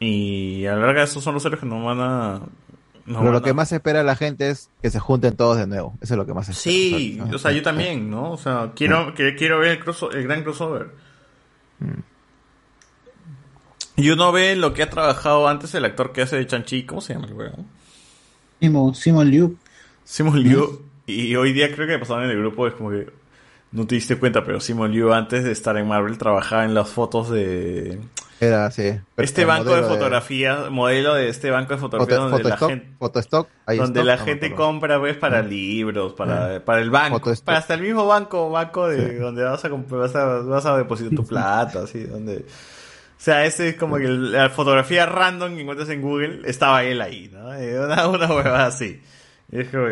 Y 0.00 0.66
a 0.66 0.74
la 0.76 0.86
larga 0.86 1.02
esos 1.04 1.22
son 1.24 1.34
los 1.34 1.44
héroes 1.44 1.60
que 1.60 1.66
nos 1.66 1.84
van 1.84 2.00
a... 2.00 2.32
nos 2.40 2.48
Pero 3.06 3.18
van 3.22 3.32
lo 3.32 3.38
a- 3.38 3.42
que 3.42 3.54
más 3.54 3.72
espera 3.72 4.02
la 4.02 4.16
gente 4.16 4.50
es 4.50 4.68
que 4.82 4.90
se 4.90 4.98
junten 5.00 5.36
todos 5.36 5.56
de 5.56 5.66
nuevo. 5.66 5.94
Eso 6.00 6.14
es 6.14 6.18
lo 6.18 6.26
que 6.26 6.34
más 6.34 6.48
espera. 6.48 6.62
Sí, 6.62 7.16
¿no? 7.18 7.34
o 7.34 7.38
sea, 7.38 7.52
yo 7.52 7.62
también, 7.62 8.10
¿no? 8.10 8.32
O 8.32 8.36
sea, 8.36 8.72
quiero, 8.74 9.14
que, 9.14 9.34
quiero 9.34 9.58
ver 9.60 9.78
el, 9.78 9.84
crosso- 9.84 10.12
el 10.12 10.22
gran 10.24 10.42
crossover. 10.42 10.88
Y 13.96 14.10
uno 14.10 14.32
ve 14.32 14.56
lo 14.56 14.74
que 14.74 14.82
ha 14.82 14.90
trabajado 14.90 15.46
antes 15.48 15.74
el 15.74 15.84
actor 15.84 16.12
que 16.12 16.22
hace 16.22 16.36
de 16.36 16.46
Chanchi, 16.46 16.84
¿cómo 16.84 17.00
se 17.00 17.14
llama 17.14 17.26
el 17.28 17.34
weón? 17.34 17.66
Simon, 18.60 18.94
Simon 18.94 19.30
Liu. 19.30 19.56
Simon 20.04 20.42
Liu. 20.42 20.82
Y 21.06 21.36
hoy 21.36 21.52
día 21.52 21.72
creo 21.74 21.86
que 21.86 21.98
pasaron 21.98 22.24
en 22.24 22.30
el 22.30 22.38
grupo, 22.38 22.66
es 22.66 22.74
como 22.74 22.90
que 22.90 23.08
no 23.72 23.86
te 23.86 23.94
diste 23.94 24.16
cuenta, 24.18 24.42
pero 24.44 24.58
Simon 24.60 24.90
Liu 24.90 25.12
antes 25.12 25.44
de 25.44 25.52
estar 25.52 25.76
en 25.76 25.86
Marvel 25.86 26.18
trabajaba 26.18 26.64
en 26.64 26.74
las 26.74 26.88
fotos 26.90 27.30
de 27.30 28.00
Era 28.44 28.66
así. 28.66 29.00
este 29.16 29.44
banco 29.44 29.74
de 29.74 29.82
fotografía, 29.82 30.66
modelo 30.70 31.14
de 31.14 31.28
este 31.28 31.50
banco 31.50 31.74
de 31.74 31.80
fotografía 31.80 32.16
Foto- 32.16 32.28
donde 32.30 32.48
la 32.48 32.56
gente 32.56 32.88
Photostock, 32.98 33.48
ahí 33.66 33.78
donde 33.78 34.00
stock, 34.00 34.06
la 34.06 34.16
no 34.16 34.20
me 34.24 34.30
gente 34.30 34.46
acuerdo. 34.46 34.64
compra 34.66 34.98
ves 34.98 35.16
para 35.16 35.42
libros, 35.42 36.12
para, 36.14 36.64
para 36.64 36.80
el 36.80 36.90
banco, 36.90 37.32
para 37.44 37.58
hasta 37.58 37.74
el 37.74 37.80
mismo 37.82 38.06
banco, 38.06 38.50
banco 38.50 38.88
de 38.88 39.18
donde 39.18 39.42
vas 39.44 39.64
a 39.64 39.70
comprar, 39.70 40.00
vas 40.02 40.14
a, 40.16 40.24
vas 40.40 40.66
a 40.66 40.76
depositar 40.76 41.14
tu 41.14 41.24
plata, 41.26 41.82
así, 41.84 42.04
donde 42.04 42.38
o 42.38 43.24
sea, 43.24 43.46
ese 43.46 43.70
es 43.70 43.76
como 43.76 43.96
que 43.96 44.06
la 44.08 44.50
fotografía 44.50 45.06
random 45.06 45.54
que 45.54 45.62
encuentras 45.62 45.88
en 45.88 46.02
Google, 46.02 46.40
estaba 46.44 46.84
él 46.84 47.00
ahí, 47.00 47.30
¿no? 47.32 47.54
Eh, 47.54 47.78
Una, 47.80 48.06
una 48.08 48.64
así. 48.66 49.00
Y 49.50 49.60
es 49.60 49.68
como, 49.68 49.86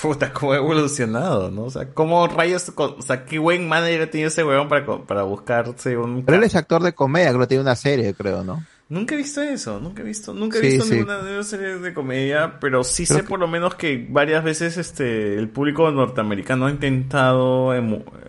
puta, 0.00 0.32
cómo 0.32 0.52
ha 0.52 0.56
evolucionado, 0.56 1.50
¿no? 1.50 1.64
O 1.64 1.70
sea, 1.70 1.92
cómo 1.92 2.26
rayos, 2.26 2.72
o 2.76 3.02
sea, 3.02 3.24
qué 3.24 3.38
buen 3.38 3.68
manager 3.68 4.10
tiene 4.10 4.26
ese 4.28 4.44
huevón 4.44 4.68
para, 4.68 4.84
para 5.06 5.22
buscarse 5.22 5.96
un... 5.96 6.24
Pero 6.24 6.38
él 6.38 6.44
es 6.44 6.54
actor 6.56 6.82
de 6.82 6.94
comedia, 6.94 7.28
creo 7.28 7.40
que 7.40 7.46
tiene 7.46 7.62
una 7.62 7.76
serie, 7.76 8.14
creo, 8.14 8.44
¿no? 8.44 8.64
Nunca 8.88 9.14
he 9.14 9.18
visto 9.18 9.40
eso, 9.40 9.80
nunca 9.80 10.02
he 10.02 10.04
visto, 10.04 10.34
nunca 10.34 10.58
he 10.58 10.60
Sí, 10.60 10.66
visto 10.66 10.84
sí. 10.84 10.94
ninguna 10.96 11.42
series 11.42 11.80
de 11.80 11.94
comedia, 11.94 12.58
pero 12.60 12.84
sí 12.84 13.06
Creo 13.06 13.18
sé 13.18 13.24
por 13.24 13.40
lo 13.40 13.48
menos 13.48 13.76
que 13.76 14.06
varias 14.10 14.44
veces 14.44 14.76
este 14.76 15.36
el 15.38 15.48
público 15.48 15.90
norteamericano 15.90 16.66
ha 16.66 16.70
intentado 16.70 17.72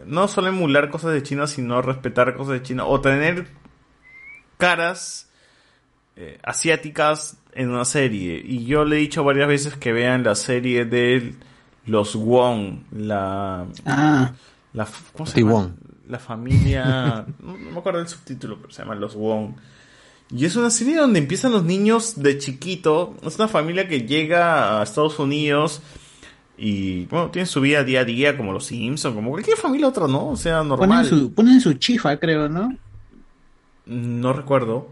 no 0.06 0.28
solo 0.30 0.48
emular 0.48 0.90
cosas 0.90 1.12
de 1.12 1.24
China, 1.24 1.46
sino 1.48 1.82
respetar 1.82 2.36
cosas 2.36 2.54
de 2.54 2.62
China 2.62 2.86
o 2.86 3.02
tener 3.02 3.48
caras 4.58 5.30
eh, 6.16 6.40
asiáticas 6.42 7.38
en 7.54 7.70
una 7.70 7.84
serie. 7.84 8.42
Y 8.44 8.66
yo 8.66 8.86
le 8.86 8.96
he 8.96 9.00
dicho 9.00 9.26
varias 9.26 9.50
veces 9.50 9.76
que 9.76 9.92
vean 9.92 10.24
la 10.24 10.36
serie 10.36 10.86
de 10.86 11.36
los 11.86 12.16
Wong, 12.16 12.80
la 12.92 13.66
Ah, 13.86 14.34
la, 14.74 14.88
¿cómo 15.14 15.26
se 15.26 15.40
llama? 15.40 15.52
Wong. 15.52 15.72
La 16.08 16.20
familia. 16.20 17.26
no, 17.40 17.58
no 17.58 17.72
me 17.72 17.78
acuerdo 17.80 18.00
del 18.00 18.08
subtítulo, 18.08 18.58
pero 18.58 18.72
se 18.72 18.82
llama 18.82 18.96
Los 18.96 19.16
Wong. 19.16 19.54
Y 20.32 20.46
es 20.46 20.56
una 20.56 20.70
serie 20.70 20.98
donde 20.98 21.20
empiezan 21.20 21.52
los 21.52 21.64
niños 21.64 22.22
de 22.22 22.38
chiquito. 22.38 23.16
Es 23.24 23.38
una 23.38 23.48
familia 23.48 23.88
que 23.88 24.02
llega 24.02 24.80
a 24.80 24.84
Estados 24.84 25.20
Unidos 25.20 25.82
y, 26.58 27.06
bueno, 27.06 27.30
tienen 27.32 27.48
su 27.48 27.62
vida 27.62 27.84
día 27.84 28.02
a 28.02 28.06
día, 28.06 28.38
como 28.38 28.54
los 28.54 28.66
Simpsons, 28.66 29.14
como 29.14 29.32
cualquier 29.32 29.58
familia 29.58 29.88
otra, 29.88 30.08
¿no? 30.08 30.30
O 30.30 30.38
sea, 30.38 30.60
ponen 30.60 30.70
normal. 30.70 31.06
su, 31.06 31.34
ponen 31.34 31.62
su 31.62 31.74
chifa, 31.74 32.18
creo, 32.18 32.50
¿no? 32.50 32.76
No 33.86 34.34
recuerdo. 34.34 34.90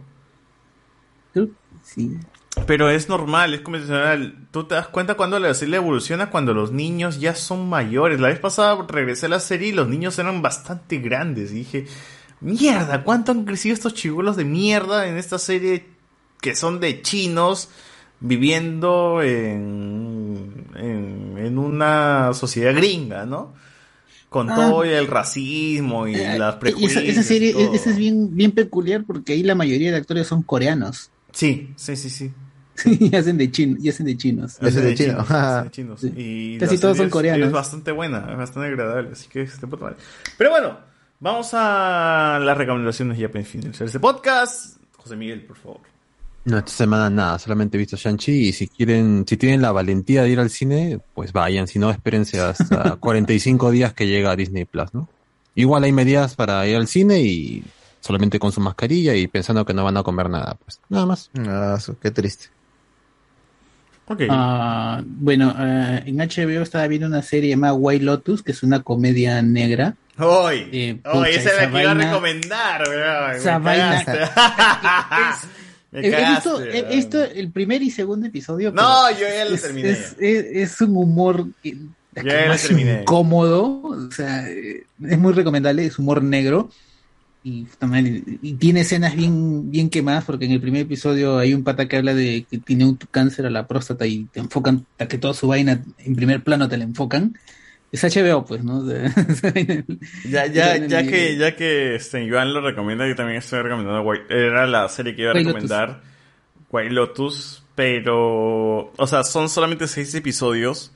Sí. 1.82 2.18
Pero 2.65 2.90
es 2.90 3.10
normal, 3.10 3.53
es 3.53 3.61
convencional. 3.61 4.48
Tú 4.52 4.65
te 4.65 4.76
das 4.76 4.88
cuenta 4.88 5.15
cuando 5.15 5.38
la 5.40 5.53
serie 5.53 5.76
evoluciona 5.77 6.30
cuando 6.30 6.53
los 6.53 6.72
niños 6.72 7.19
ya 7.19 7.35
son 7.35 7.68
mayores. 7.68 8.19
La 8.19 8.30
vez 8.30 8.40
pasada 8.40 8.85
regresé 8.88 9.26
a 9.26 9.30
la 9.30 9.40
serie 9.40 9.69
y 9.69 9.72
los 9.73 9.88
niños 9.90 10.18
eran 10.19 10.41
bastante 10.41 10.98
grandes. 10.99 11.52
Y 11.52 11.56
dije, 11.56 11.85
mierda, 12.41 13.03
¿cuánto 13.03 13.31
han 13.31 13.45
crecido 13.45 13.73
estos 13.73 13.94
chibolos 13.94 14.38
de 14.38 14.45
mierda 14.45 15.07
en 15.07 15.18
esta 15.18 15.40
serie 15.40 15.85
que 16.41 16.56
son 16.56 16.80
de 16.80 17.02
chinos 17.02 17.69
viviendo 18.19 19.22
en, 19.22 20.68
en, 20.76 21.38
en 21.38 21.57
una 21.57 22.34
sociedad 22.34 22.73
gringa, 22.73 23.26
¿no? 23.26 23.53
Con 24.30 24.49
Ah. 24.49 24.56
todo 24.56 24.84
el 24.84 25.07
racismo 25.07 26.07
y 26.07 26.15
Eh, 26.15 26.40
las 26.40 26.56
prejuicios. 26.56 27.03
esa 27.03 27.22
serie 27.23 27.53
todo. 27.53 27.73
esa 27.73 27.90
es 27.91 27.98
bien, 27.98 28.34
bien 28.35 28.52
peculiar 28.52 29.03
porque 29.06 29.34
ahí 29.34 29.44
la 29.44 29.56
mayoría 29.56 29.91
de 29.91 29.98
actores 29.98 30.27
son 30.27 30.41
coreanos. 30.44 31.11
Sí, 31.34 31.72
sí, 31.76 31.95
sí, 31.95 32.10
sí. 32.10 32.31
y 32.86 33.16
hacen 33.16 33.38
de 33.38 33.52
chin, 33.52 33.78
y 33.82 33.90
hacen 33.90 34.06
de 34.06 34.18
chinos. 34.18 34.58
Ese 34.62 34.82
de 34.82 34.95
chino. 34.95 35.24
chinos, 35.24 35.30
ese 35.30 35.64
de 35.64 35.72
chinos. 35.72 36.00
Sí. 36.02 36.14
Y 36.16 36.58
Casi 36.58 36.76
la 36.76 36.82
todos 36.82 36.98
son 36.98 37.06
es- 37.08 37.12
coreanos. 37.12 37.48
Es 37.48 37.54
bastante 37.54 37.91
buena, 37.91 38.28
es 38.32 38.38
bastante 38.38 38.68
agradable, 38.70 39.10
así 39.14 39.28
que 39.30 39.41
es 39.44 39.60
de 39.62 39.68
puta 39.68 39.86
madre. 39.86 39.98
Pero 40.38 40.50
bueno, 40.52 40.78
vamos 41.20 41.50
a 41.54 42.40
las 42.41 42.58
recomendaciones 42.58 43.18
ya 43.18 43.30
para 43.30 43.44
finalizar 43.45 43.88
este 43.88 44.00
podcast. 44.00 44.78
José 44.98 45.16
Miguel, 45.16 45.41
por 45.45 45.58
favor. 45.58 45.80
No, 46.45 46.58
esta 46.58 46.72
semana 46.72 47.10
nada, 47.10 47.40
solamente 47.40 47.78
he 47.78 47.80
visto 47.80 47.95
Shang-Chi 47.95 48.50
y 48.50 48.52
si 48.54 48.68
quieren, 48.68 49.24
si 49.26 49.38
tienen 49.38 49.62
la 49.62 49.72
valentía 49.72 50.24
de 50.24 50.30
ir 50.30 50.40
al 50.41 50.50
cine, 50.50 51.00
pues 51.14 51.32
vayan, 51.32 51.68
si 51.68 51.80
no, 51.80 51.90
espérense 51.90 52.40
hasta 52.41 52.95
45 53.00 53.72
días 53.72 53.94
que 53.94 54.08
llega 54.08 54.32
a 54.32 54.36
Disney 54.36 54.66
Plus, 54.66 54.94
¿no? 54.94 55.08
Igual 55.56 55.84
hay 55.86 55.94
medidas 55.94 56.36
para 56.36 56.68
ir 56.68 56.76
al 56.76 56.88
cine 56.88 57.22
y 57.22 57.64
solamente 58.02 58.40
con 58.40 58.52
su 58.52 58.60
mascarilla 58.60 59.16
y 59.16 59.28
pensando 59.28 59.64
que 59.66 59.74
no 59.74 59.86
van 59.86 59.95
a 59.95 60.04
comer 60.04 60.30
nada, 60.30 60.58
pues 60.66 60.82
nada 60.90 61.06
más. 61.06 61.30
Ah, 61.48 61.78
su- 61.80 61.98
qué 61.98 62.12
triste. 62.12 62.48
Ah, 64.30 65.01
bueno, 65.05 65.55
eh, 65.57 66.03
en 66.05 66.17
HBO 66.17 66.61
estaba 66.61 66.88
viendo 66.88 67.07
una 67.07 67.21
serie 67.21 67.49
llamada 67.51 67.73
White 67.73 68.03
Lotus, 68.03 68.43
que 68.43 68.51
es 68.51 68.61
una 68.63 68.81
comedia 68.84 69.41
negra. 69.41 69.95
¡Hoy! 70.19 70.67
Eh, 70.71 70.99
¡Hoy! 71.05 71.30
Esa 71.30 71.39
es 71.39 71.45
la 71.45 71.51
esa 71.63 71.71
que 71.71 71.81
iba 71.81 71.91
a 71.91 71.93
vaina- 71.95 72.09
recomendar, 72.11 72.84
weón. 72.88 73.31
Esa 73.35 73.59
Me 73.59 73.65
vaina- 73.65 74.03
cagaste. 74.05 75.47
Me 75.91 75.99
He, 76.01 76.07
he 76.07 76.09
visto, 76.30 76.57
cagaste, 76.57 76.80
he 76.80 76.95
visto 76.95 77.23
el 77.23 77.51
primer 77.51 77.81
y 77.84 77.91
segundo 77.91 78.25
episodio. 78.27 78.71
No, 78.71 79.11
yo 79.11 79.19
ya 79.27 79.45
lo 79.45 79.55
es, 79.55 79.61
terminé 79.61 79.89
Es, 79.91 80.15
es- 80.19 80.45
es 80.73 80.81
un 80.81 80.97
humor 80.97 81.47
que- 81.61 81.77
Ya 82.15 82.41
lo 82.43 82.47
más 82.49 82.61
terminé. 82.63 83.01
incómodo. 83.01 83.81
O 83.84 84.11
sea, 84.11 84.47
eh, 84.49 84.84
es 85.07 85.17
muy 85.17 85.34
recomendable, 85.34 85.85
es 85.85 85.97
humor 85.99 86.21
negro. 86.23 86.69
Y, 87.45 87.68
y 88.41 88.53
tiene 88.53 88.82
escenas 88.82 89.15
bien, 89.15 89.70
bien 89.70 89.90
quemadas, 89.90 90.24
porque 90.24 90.45
en 90.45 90.52
el 90.52 90.61
primer 90.61 90.84
episodio 90.84 91.38
hay 91.38 91.53
un 91.53 91.64
pata 91.64 91.88
que 91.88 91.98
habla 91.98 92.14
de 92.14 92.45
que 92.49 92.57
tiene 92.57 92.86
un 92.86 92.98
cáncer 93.11 93.45
a 93.45 93.49
la 93.49 93.68
próstata 93.68 94.07
y 94.07 94.26
te 94.26 94.40
enfocan, 94.40 94.86
hasta 94.91 95.07
que 95.10 95.18
toda 95.18 95.34
su 95.34 95.48
vaina 95.48 95.84
en 95.98 96.15
primer 96.15 96.44
plano 96.44 96.70
te 96.70 96.78
la 96.78 96.86
enfocan. 96.86 97.38
Es 97.91 98.03
HBO, 98.03 98.44
pues, 98.44 98.64
¿no? 98.64 98.84
Ya, 100.26 100.48
ya, 100.48 100.78
ya 100.78 101.06
que, 101.06 101.38
ya 101.38 101.56
que 101.56 101.95
este, 101.95 102.24
Iván 102.24 102.53
lo 102.53 102.61
recomienda, 102.61 103.07
yo 103.07 103.15
también 103.15 103.38
estoy 103.38 103.61
recomendando 103.61 104.02
White, 104.02 104.26
era 104.30 104.65
la 104.65 104.90
serie 104.90 105.15
que 105.15 105.22
iba 105.24 105.32
a 105.32 105.36
White 105.36 105.48
recomendar, 105.48 106.02
White 106.72 106.90
Lotus, 106.91 107.64
pero, 107.76 108.91
o 108.95 109.07
sea, 109.07 109.24
son 109.24 109.48
solamente 109.49 109.88
seis 109.88 110.15
episodios 110.15 110.91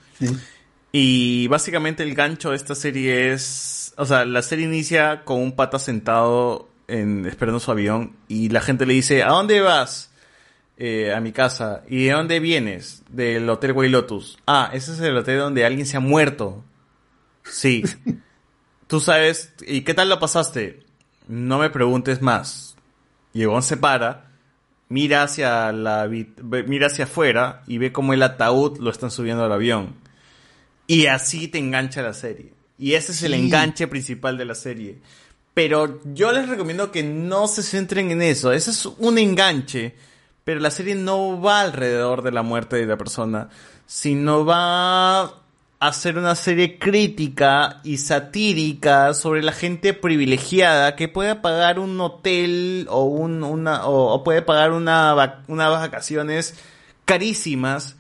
y 0.91 1.47
básicamente 1.47 2.01
el 2.01 2.15
gancho 2.15 2.49
de 2.49 2.55
esta 2.55 2.73
serie 2.73 3.31
es, 3.33 3.86
o 3.97 4.05
sea, 4.05 4.25
la 4.25 4.41
serie 4.41 4.65
inicia 4.65 5.23
con 5.25 5.41
un 5.41 5.53
pata 5.53 5.79
sentado 5.79 6.69
en, 6.87 7.25
esperando 7.25 7.59
su 7.59 7.71
avión 7.71 8.15
y 8.27 8.49
la 8.49 8.61
gente 8.61 8.85
le 8.85 8.93
dice, 8.93 9.23
¿a 9.23 9.29
dónde 9.29 9.59
vas? 9.61 10.11
"Eh, 10.77 11.11
a 11.13 11.19
mi 11.19 11.31
casa. 11.31 11.83
¿Y 11.89 12.05
de 12.05 12.11
dónde 12.11 12.39
vienes? 12.39 13.03
Del 13.09 13.49
Hotel 13.49 13.71
White 13.73 13.91
Lotus. 13.91 14.37
Ah, 14.45 14.69
ese 14.73 14.93
es 14.93 14.99
el 14.99 15.17
hotel 15.17 15.39
donde 15.39 15.65
alguien 15.65 15.87
se 15.87 15.97
ha 15.97 15.99
muerto. 15.99 16.63
Sí. 17.43 17.83
Tú 18.87 18.99
sabes, 18.99 19.53
¿y 19.65 19.81
qué 19.81 19.93
tal 19.93 20.09
lo 20.09 20.19
pasaste? 20.19 20.83
No 21.27 21.57
me 21.59 21.69
preguntes 21.71 22.21
más. 22.21 22.77
Evon 23.33 23.63
se 23.63 23.77
para, 23.77 24.31
mira 24.89 25.23
hacia 25.23 25.71
la 25.71 26.07
mira 26.07 26.87
hacia 26.87 27.05
afuera 27.05 27.63
y 27.67 27.77
ve 27.77 27.91
como 27.91 28.13
el 28.13 28.23
ataúd 28.23 28.79
lo 28.79 28.89
están 28.89 29.11
subiendo 29.11 29.43
al 29.43 29.51
avión. 29.51 29.95
Y 30.87 31.07
así 31.07 31.47
te 31.47 31.57
engancha 31.57 32.01
la 32.01 32.13
serie. 32.13 32.53
Y 32.79 32.93
ese 32.93 33.11
es 33.11 33.23
el 33.23 33.33
Sí. 33.33 33.39
enganche 33.39 33.87
principal 33.87 34.37
de 34.37 34.45
la 34.45 34.55
serie. 34.55 34.99
Pero 35.53 35.99
yo 36.13 36.31
les 36.31 36.47
recomiendo 36.47 36.91
que 36.91 37.01
no 37.03 37.47
se 37.47 37.63
centren 37.63 38.11
en 38.11 38.21
eso. 38.21 38.51
Ese 38.51 38.71
es 38.71 38.85
un 38.85 39.17
enganche. 39.17 39.95
Pero 40.43 40.59
la 40.61 40.71
serie 40.71 40.95
no 40.95 41.41
va 41.41 41.61
alrededor 41.61 42.21
de 42.21 42.31
la 42.31 42.41
muerte 42.43 42.77
de 42.77 42.85
la 42.85 42.97
persona, 42.97 43.49
sino 43.85 44.45
va 44.45 45.21
a 45.23 45.33
hacer 45.79 46.17
una 46.17 46.35
serie 46.35 46.79
crítica 46.79 47.81
y 47.83 47.97
satírica 47.97 49.13
sobre 49.13 49.43
la 49.43 49.51
gente 49.51 49.93
privilegiada 49.93 50.95
que 50.95 51.09
puede 51.09 51.35
pagar 51.35 51.79
un 51.79 51.99
hotel 51.99 52.87
o, 52.89 53.03
un, 53.03 53.43
una, 53.43 53.85
o, 53.87 54.13
o 54.13 54.23
puede 54.23 54.41
pagar 54.41 54.71
una, 54.71 55.43
unas 55.47 55.69
vacaciones 55.69 56.55
carísimas 57.05 57.96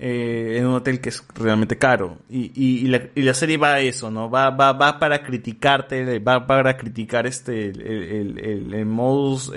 eh, 0.00 0.58
en 0.58 0.66
un 0.66 0.74
hotel 0.74 1.00
que 1.00 1.08
es 1.08 1.24
realmente 1.34 1.76
caro. 1.76 2.18
Y, 2.30 2.52
y, 2.54 2.84
y 2.84 2.88
la, 2.88 3.02
y 3.14 3.22
la 3.22 3.34
serie 3.34 3.56
va 3.56 3.74
a 3.74 3.80
eso, 3.80 4.10
¿no? 4.10 4.30
Va, 4.30 4.50
va, 4.50 4.72
va 4.72 4.98
para 4.98 5.22
criticarte, 5.24 6.18
va 6.20 6.46
para 6.46 6.76
criticar 6.76 7.26
este, 7.26 7.70
el, 7.70 8.38
el, 8.38 8.74
el, 8.74 8.86
modus, 8.86 9.52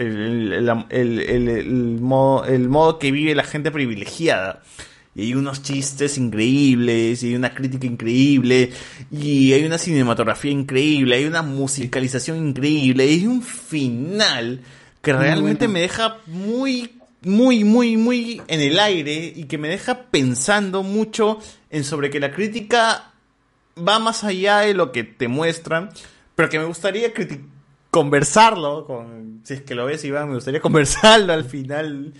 modo, 1.99 2.45
el 2.45 2.69
modo 2.69 2.97
que 2.97 3.11
vive 3.11 3.35
la 3.35 3.43
gente 3.43 3.69
privilegiada. 3.72 4.63
Y 5.13 5.23
hay 5.23 5.34
unos 5.35 5.61
chistes 5.61 6.18
increíbles, 6.18 7.22
y 7.22 7.27
hay 7.27 7.35
una 7.35 7.53
crítica 7.53 7.85
increíble, 7.85 8.72
y 9.11 9.51
hay 9.51 9.65
una 9.65 9.77
cinematografía 9.77 10.51
increíble, 10.51 11.18
hay 11.18 11.26
una 11.26 11.41
musicalización 11.41 12.47
increíble, 12.47 13.05
y 13.05 13.19
hay 13.19 13.27
un 13.27 13.41
final 13.41 14.61
que 15.01 15.11
realmente 15.11 15.65
bueno. 15.65 15.73
me 15.73 15.81
deja 15.81 16.18
muy, 16.27 16.91
muy, 17.22 17.64
muy, 17.64 17.98
muy 17.98 18.41
en 18.48 18.61
el 18.61 18.80
aire 18.80 19.34
y 19.35 19.45
que 19.45 19.57
me 19.57 19.69
deja 19.69 20.03
pensando 20.03 20.84
mucho 20.84 21.39
en 21.69 21.84
sobre 21.84 22.10
que 22.10 22.19
la 22.19 22.31
crítica 22.31 23.14
va 23.77 23.99
más 23.99 24.23
allá 24.23 24.60
de 24.60 24.73
lo 24.73 24.91
que 24.91 25.03
te 25.03 25.27
muestran, 25.27 25.91
pero 26.35 26.49
que 26.49 26.60
me 26.60 26.65
gustaría 26.65 27.14
conversarlo 27.89 28.85
con, 28.85 29.41
si 29.43 29.56
es 29.56 29.61
que 29.61 29.76
lo 29.76 29.85
ves 29.85 30.03
Iván, 30.03 30.30
me 30.30 30.35
gustaría 30.35 30.61
conversarlo 30.61 31.34
al 31.34 31.45
final, 31.45 32.14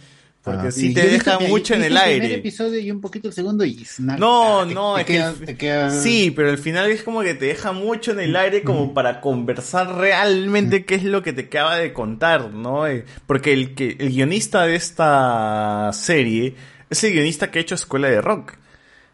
porque 0.44 0.68
Ah, 0.68 0.72
sí 0.72 0.88
sí. 0.90 0.94
te 0.96 1.08
deja 1.08 1.38
que 1.38 1.48
mucho 1.48 1.76
en 1.76 1.82
hice 1.82 1.88
el 1.90 1.94
primer 1.94 2.22
aire. 2.24 2.34
episodio 2.36 2.80
y 2.80 2.90
un 2.90 3.00
poquito 3.00 3.28
el 3.28 3.34
segundo 3.34 3.64
y 3.64 3.86
una- 4.00 4.18
No, 4.18 4.62
ah, 4.62 4.66
te- 4.68 4.74
no, 4.74 4.96
te 4.96 5.02
es 5.02 5.06
que 5.08 5.14
queda- 5.14 5.30
el- 5.30 5.46
te 5.46 5.58
queda- 5.58 5.90
sí, 6.02 6.32
pero 6.36 6.50
al 6.50 6.58
final 6.58 6.90
es 6.90 7.04
como 7.04 7.22
que 7.22 7.34
te 7.36 7.46
deja 7.46 7.72
mucho 7.74 8.12
en 8.12 8.20
el 8.22 8.36
aire 8.36 8.64
como 8.64 8.94
para 8.94 9.22
conversar 9.22 9.96
realmente 9.98 10.84
qué 10.86 10.96
es 10.96 11.04
lo 11.04 11.22
que 11.22 11.34
te 11.34 11.42
acaba 11.44 11.76
de 11.78 11.94
contar, 11.94 12.52
¿no? 12.52 12.88
Eh, 12.88 13.06
Porque 13.28 13.54
el 13.54 13.76
que 13.76 13.96
el 14.00 14.10
guionista 14.10 14.66
de 14.66 14.76
esta 14.76 15.92
serie 15.94 16.56
es 16.90 17.04
el 17.04 17.14
guionista 17.14 17.52
que 17.52 17.60
ha 17.60 17.62
hecho 17.62 17.76
Escuela 17.76 18.10
de 18.10 18.22
Rock. 18.22 18.54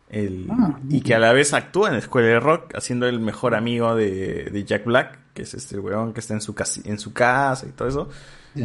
El- 0.09 0.47
Ah, 0.49 0.79
y 0.89 1.01
que 1.01 1.13
a 1.13 1.19
la 1.19 1.33
vez 1.33 1.53
actúa 1.53 1.89
en 1.89 1.95
Escuela 1.95 2.27
de 2.29 2.39
Rock 2.39 2.73
haciendo 2.75 3.07
el 3.07 3.19
mejor 3.19 3.53
amigo 3.55 3.93
de, 3.95 4.45
de 4.45 4.63
Jack 4.63 4.85
Black, 4.85 5.19
que 5.33 5.41
es 5.41 5.53
este 5.53 5.77
weón 5.77 6.13
que 6.13 6.21
está 6.21 6.33
en 6.33 6.39
su, 6.41 6.55
casi- 6.55 6.81
en 6.85 6.97
su 6.97 7.11
casa 7.11 7.65
y 7.67 7.71
todo 7.73 7.89
eso. 7.89 8.09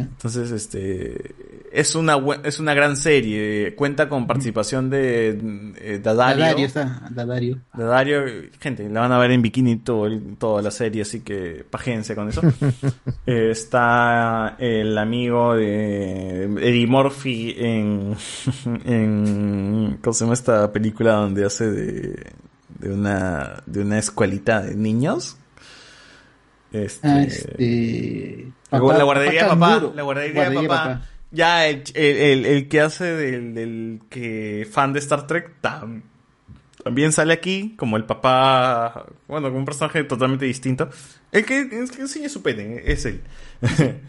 Entonces, 0.01 0.51
este 0.51 1.33
es 1.71 1.95
una 1.95 2.17
es 2.43 2.59
una 2.59 2.73
gran 2.73 2.95
serie. 2.97 3.73
Cuenta 3.75 4.07
con 4.09 4.27
participación 4.27 4.89
de 4.89 5.73
eh, 5.79 5.99
Dadario. 6.03 6.43
Dadario 6.43 6.65
está, 6.67 7.07
Dadario. 7.11 7.59
Dadario, 7.73 8.21
gente, 8.59 8.87
la 8.89 8.99
van 9.01 9.11
a 9.11 9.17
ver 9.17 9.31
en 9.31 9.41
bikini 9.41 9.77
todo 9.77 10.05
el- 10.07 10.35
toda 10.37 10.61
la 10.61 10.71
serie, 10.71 11.01
así 11.01 11.21
que 11.21 11.65
pájense 11.69 12.13
con 12.15 12.29
eso. 12.29 12.41
Eh, 13.25 13.49
está 13.51 14.55
el 14.59 14.97
amigo 14.97 15.55
de 15.55 16.43
Eddie 16.43 16.87
Murphy 16.87 17.55
en, 17.57 18.15
en 18.85 19.97
¿cómo 20.03 20.13
se 20.13 20.23
llama 20.25 20.33
esta 20.33 20.71
película 20.71 21.13
donde 21.13 21.45
hace 21.45 21.71
de, 21.71 22.31
de 22.79 22.89
una 22.93 23.63
de 23.65 23.81
una 23.81 23.97
escuelita 23.99 24.61
de 24.61 24.75
niños? 24.75 25.37
Este, 26.71 27.07
Ah, 27.07 27.21
este, 27.21 28.51
papá- 28.79 28.97
la 28.97 29.03
guardería 29.03 29.31
de 29.43 29.49
papá 29.49 29.59
papá, 29.59 29.71
canguro. 29.73 29.93
la 29.95 30.03
guardería, 30.03 30.33
Guardería 30.33 30.59
de 30.59 30.63
de 30.63 30.67
papá. 30.69 30.83
papá. 30.93 31.05
Ya, 31.31 31.67
el, 31.67 31.83
el, 31.95 32.15
el- 32.17 32.45
el 32.45 32.67
que 32.67 32.81
hace 32.81 33.05
del, 33.05 33.55
del 33.55 34.01
que 34.09 34.67
fan 34.71 34.93
de 34.93 34.99
Star 34.99 35.25
Trek 35.27 35.51
tam- 35.61 36.03
también 36.83 37.11
sale 37.11 37.33
aquí 37.33 37.73
como 37.77 37.97
el 37.97 38.03
papá, 38.05 39.05
bueno, 39.27 39.47
como 39.47 39.59
un 39.59 39.65
personaje 39.65 40.03
totalmente 40.03 40.45
distinto. 40.45 40.89
El 41.31 41.45
que, 41.45 41.69
que 41.69 41.77
enseña 41.79 42.29
su 42.29 42.41
pene, 42.43 42.81
es 42.85 43.05
él. 43.05 43.21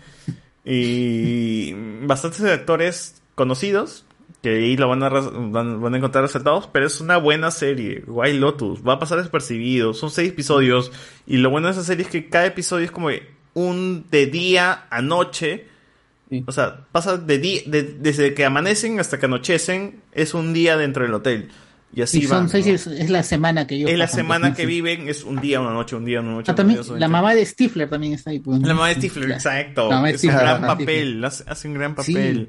y 0.65 1.73
bastantes 2.07 2.43
actores 2.43 3.23
conocidos 3.35 4.05
que 4.43 4.51
ahí 4.57 4.77
lo 4.77 4.89
van 4.89 5.03
a, 5.03 5.09
van, 5.09 5.81
van 5.81 5.95
a 5.95 5.97
encontrar 5.97 6.24
resaltados, 6.24 6.66
pero 6.70 6.86
es 6.86 7.01
una 7.01 7.16
buena 7.16 7.51
serie. 7.51 8.03
White 8.07 8.39
Lotus, 8.39 8.86
va 8.86 8.95
a 8.95 8.99
pasar 8.99 9.16
despercibido. 9.19 9.95
Son 9.95 10.11
seis 10.11 10.31
episodios. 10.32 10.93
Y 11.27 11.39
lo 11.39 11.49
bueno 11.49 11.69
de 11.69 11.73
esa 11.73 11.82
serie 11.82 12.05
es 12.05 12.11
que 12.11 12.28
cada 12.28 12.45
episodio 12.45 12.85
es 12.85 12.91
como 12.91 13.09
un 13.55 14.07
de 14.11 14.27
día 14.27 14.85
a 14.91 15.03
noche. 15.03 15.67
O 16.47 16.53
sea, 16.53 16.87
pasa 16.91 17.17
de 17.17 17.39
día, 17.39 17.61
de- 17.67 17.83
desde 18.01 18.35
que 18.35 18.45
amanecen 18.45 18.99
hasta 18.99 19.19
que 19.21 19.27
anochecen, 19.27 20.01
es 20.13 20.35
un 20.35 20.53
día 20.53 20.77
dentro 20.77 21.05
del 21.05 21.15
hotel. 21.15 21.51
Y 21.97 22.03
así 22.03 22.19
Y 22.19 22.23
son 22.23 22.39
van, 22.39 22.49
seis, 22.49 22.67
¿no? 22.67 22.73
es, 22.73 22.87
es 22.89 23.09
la 23.11 23.23
semana 23.23 23.69
que 23.69 23.77
ellos 23.77 23.89
Es 23.89 23.97
la 23.97 24.07
pasan, 24.07 24.17
semana 24.17 24.55
que 24.55 24.63
Sí. 24.63 24.67
viven, 24.67 25.09
es 25.09 25.23
un 25.23 25.41
día, 25.41 25.61
una 25.61 25.71
noche, 25.71 25.95
un 25.95 26.05
día, 26.05 26.21
una 26.21 26.33
noche. 26.33 26.51
Ah, 26.51 26.55
también, 26.57 26.81
la 26.99 27.07
mamá 27.07 27.35
de 27.37 27.47
Stifler 27.47 27.89
también 27.89 28.15
está 28.15 28.31
ahí. 28.31 28.41
pues. 28.41 28.61
La 28.63 28.75
mamá 28.75 28.89
de 28.89 28.95
Stifler, 28.97 29.31
exacto. 29.31 29.89
la 29.91 29.97
mamá 29.97 30.09
de 30.09 30.15
es 30.15 30.25
un 30.25 30.31
gran 30.31 30.61
papel, 30.63 31.25
hace, 31.25 31.45
hace 31.47 31.69
un 31.69 31.75
gran 31.75 31.95
Sí. 32.03 32.49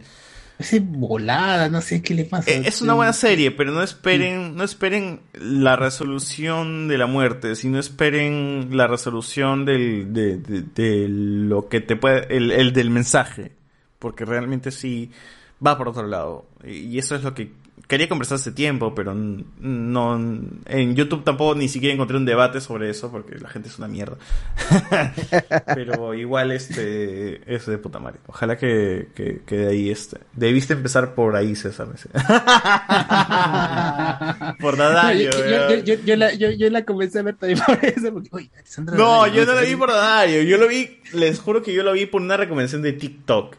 Ese 0.57 0.79
volada, 0.79 1.67
no 1.69 1.81
sé 1.81 2.01
qué 2.01 2.13
le 2.13 2.23
pasa. 2.25 2.49
Eh, 2.49 2.63
Es 2.65 2.81
una 2.81 2.93
buena 2.93 3.11
serie, 3.13 3.51
pero 3.51 3.71
no 3.73 3.83
esperen, 3.83 4.55
no 4.55 4.63
esperen 4.63 5.19
la 5.33 5.75
resolución 5.75 6.87
de 6.87 6.97
la 6.97 7.07
muerte, 7.07 7.55
sino 7.55 7.77
esperen 7.79 8.69
la 8.71 8.87
resolución 8.87 9.65
del, 9.65 10.13
de, 10.13 10.37
de- 10.37 10.61
de 10.61 11.07
lo 11.09 11.67
que 11.67 11.81
te 11.81 11.95
puede, 11.97 12.35
el, 12.35 12.51
el 12.51 12.71
del 12.73 12.89
mensaje, 12.89 13.51
porque 13.99 14.23
realmente 14.25 14.71
sí 14.71 15.11
va 15.65 15.77
por 15.77 15.89
otro 15.89 16.07
lado. 16.07 16.45
Y 16.65 16.97
eso 16.99 17.15
es 17.15 17.23
lo 17.23 17.33
que 17.33 17.51
quería 17.87 18.09
conversar 18.09 18.35
hace 18.35 18.51
tiempo, 18.51 18.93
pero 18.95 19.13
no, 19.13 20.15
en 20.65 20.95
YouTube 20.95 21.23
tampoco 21.23 21.55
ni 21.55 21.67
siquiera 21.67 21.93
encontré 21.93 22.17
un 22.17 22.25
debate 22.25 22.61
sobre 22.61 22.89
eso, 22.89 23.11
porque 23.11 23.37
la 23.39 23.49
gente 23.49 23.69
es 23.69 23.77
una 23.77 23.87
mierda. 23.87 24.17
pero 25.75 26.13
igual 26.13 26.51
este, 26.51 27.41
es 27.53 27.65
de 27.65 27.77
puta 27.77 27.99
madre. 27.99 28.19
Ojalá 28.27 28.57
que, 28.57 29.07
que, 29.15 29.41
que 29.45 29.57
de 29.57 29.67
ahí 29.69 29.89
este, 29.89 30.17
debiste 30.33 30.73
empezar 30.73 31.13
por 31.15 31.35
ahí, 31.35 31.55
César. 31.55 31.85
por 34.59 34.77
Dadario. 34.77 35.31
Yo, 35.31 35.45
yo, 35.45 35.69
yo, 35.69 35.75
yo- 35.95 36.03
yo 36.05 36.15
la, 36.15 36.33
yo, 36.33 36.69
la 36.69 36.85
comencé 36.85 37.19
a 37.19 37.23
ver 37.23 37.35
también 37.35 37.59
por 37.65 37.83
eso. 37.83 38.13
Porque, 38.13 38.29
oye, 38.31 38.51
Alessandra 38.57 38.97
No, 38.97 39.27
yo 39.27 39.45
no 39.45 39.53
la 39.53 39.61
vi 39.61 39.75
por 39.75 39.91
Dadario. 39.91 40.43
Yo 40.43 40.57
lo 40.57 40.67
vi, 40.67 40.99
les 41.13 41.39
juro 41.39 41.61
que 41.61 41.73
yo 41.73 41.83
lo 41.83 41.93
vi 41.93 42.05
por 42.05 42.21
una 42.21 42.37
recomendación 42.37 42.81
de 42.81 42.93
TikTok. 42.93 43.55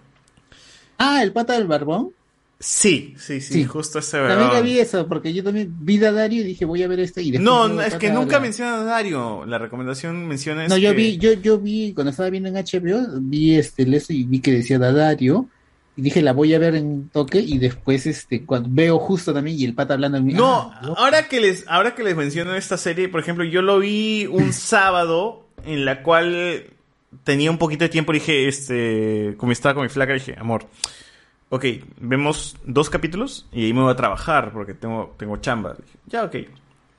Ah, 0.98 1.22
el 1.22 1.32
pata 1.32 1.54
del 1.54 1.66
barbón. 1.66 2.10
Sí, 2.58 3.14
sí, 3.18 3.42
sí, 3.42 3.64
justo 3.64 3.98
ese 3.98 4.16
También 4.16 4.50
la 4.50 4.62
vi 4.62 4.78
eso, 4.78 5.06
porque 5.06 5.34
yo 5.34 5.44
también 5.44 5.74
vi 5.78 6.02
a 6.02 6.10
Dario 6.10 6.40
y 6.40 6.44
dije 6.44 6.64
voy 6.64 6.82
a 6.82 6.88
ver 6.88 7.00
este 7.00 7.22
y 7.22 7.32
No, 7.32 7.80
es 7.82 7.94
que 7.96 8.10
nunca 8.10 8.36
la- 8.36 8.40
menciona 8.40 8.76
a 8.80 8.84
Dario. 8.84 9.44
La 9.44 9.58
recomendación 9.58 10.26
menciona 10.26 10.64
es 10.64 10.70
No, 10.70 10.78
yo 10.78 10.90
que- 10.92 10.96
vi, 10.96 11.18
yo, 11.18 11.34
yo 11.34 11.58
vi, 11.58 11.92
cuando 11.92 12.12
estaba 12.12 12.30
viendo 12.30 12.48
en 12.48 12.56
HBO, 12.56 13.20
vi 13.20 13.56
este 13.56 13.82
eso 13.94 14.12
y 14.14 14.24
vi 14.24 14.40
que 14.40 14.52
decía 14.52 14.78
Dadario, 14.78 15.50
y 15.96 16.02
dije 16.02 16.22
la 16.22 16.32
voy 16.32 16.54
a 16.54 16.58
ver 16.58 16.76
en 16.76 17.10
toque, 17.10 17.40
y 17.40 17.58
después 17.58 18.06
este, 18.06 18.46
cuando 18.46 18.70
veo 18.72 18.98
justo 18.98 19.34
también, 19.34 19.58
y 19.58 19.64
el 19.64 19.74
pata 19.74 19.92
hablando 19.92 20.16
en 20.16 20.26
No, 20.28 20.70
ah, 20.72 20.94
ahora 20.96 21.28
que 21.28 21.40
les, 21.42 21.64
ahora 21.68 21.94
que 21.94 22.02
les 22.04 22.16
menciono 22.16 22.54
esta 22.54 22.78
serie, 22.78 23.10
por 23.10 23.20
ejemplo, 23.20 23.44
yo 23.44 23.60
lo 23.60 23.80
vi 23.80 24.26
un 24.26 24.52
sábado 24.54 25.46
en 25.66 25.84
la 25.84 26.02
cual 26.02 26.64
tenía 27.24 27.50
un 27.50 27.58
poquito 27.58 27.84
de 27.84 27.90
tiempo 27.90 28.12
y 28.12 28.18
dije, 28.18 28.48
este, 28.48 29.34
como 29.36 29.52
estaba 29.52 29.74
con 29.74 29.82
mi 29.82 29.90
flaca, 29.90 30.14
dije, 30.14 30.34
amor, 30.38 30.66
ok, 31.48 31.64
vemos 32.00 32.56
dos 32.64 32.90
capítulos 32.90 33.46
y 33.52 33.66
ahí 33.66 33.72
me 33.72 33.82
voy 33.82 33.92
a 33.92 33.96
trabajar 33.96 34.52
porque 34.52 34.74
tengo, 34.74 35.14
tengo 35.18 35.36
chamba. 35.38 35.74
Dije, 35.74 35.98
ya, 36.06 36.24
ok. 36.24 36.36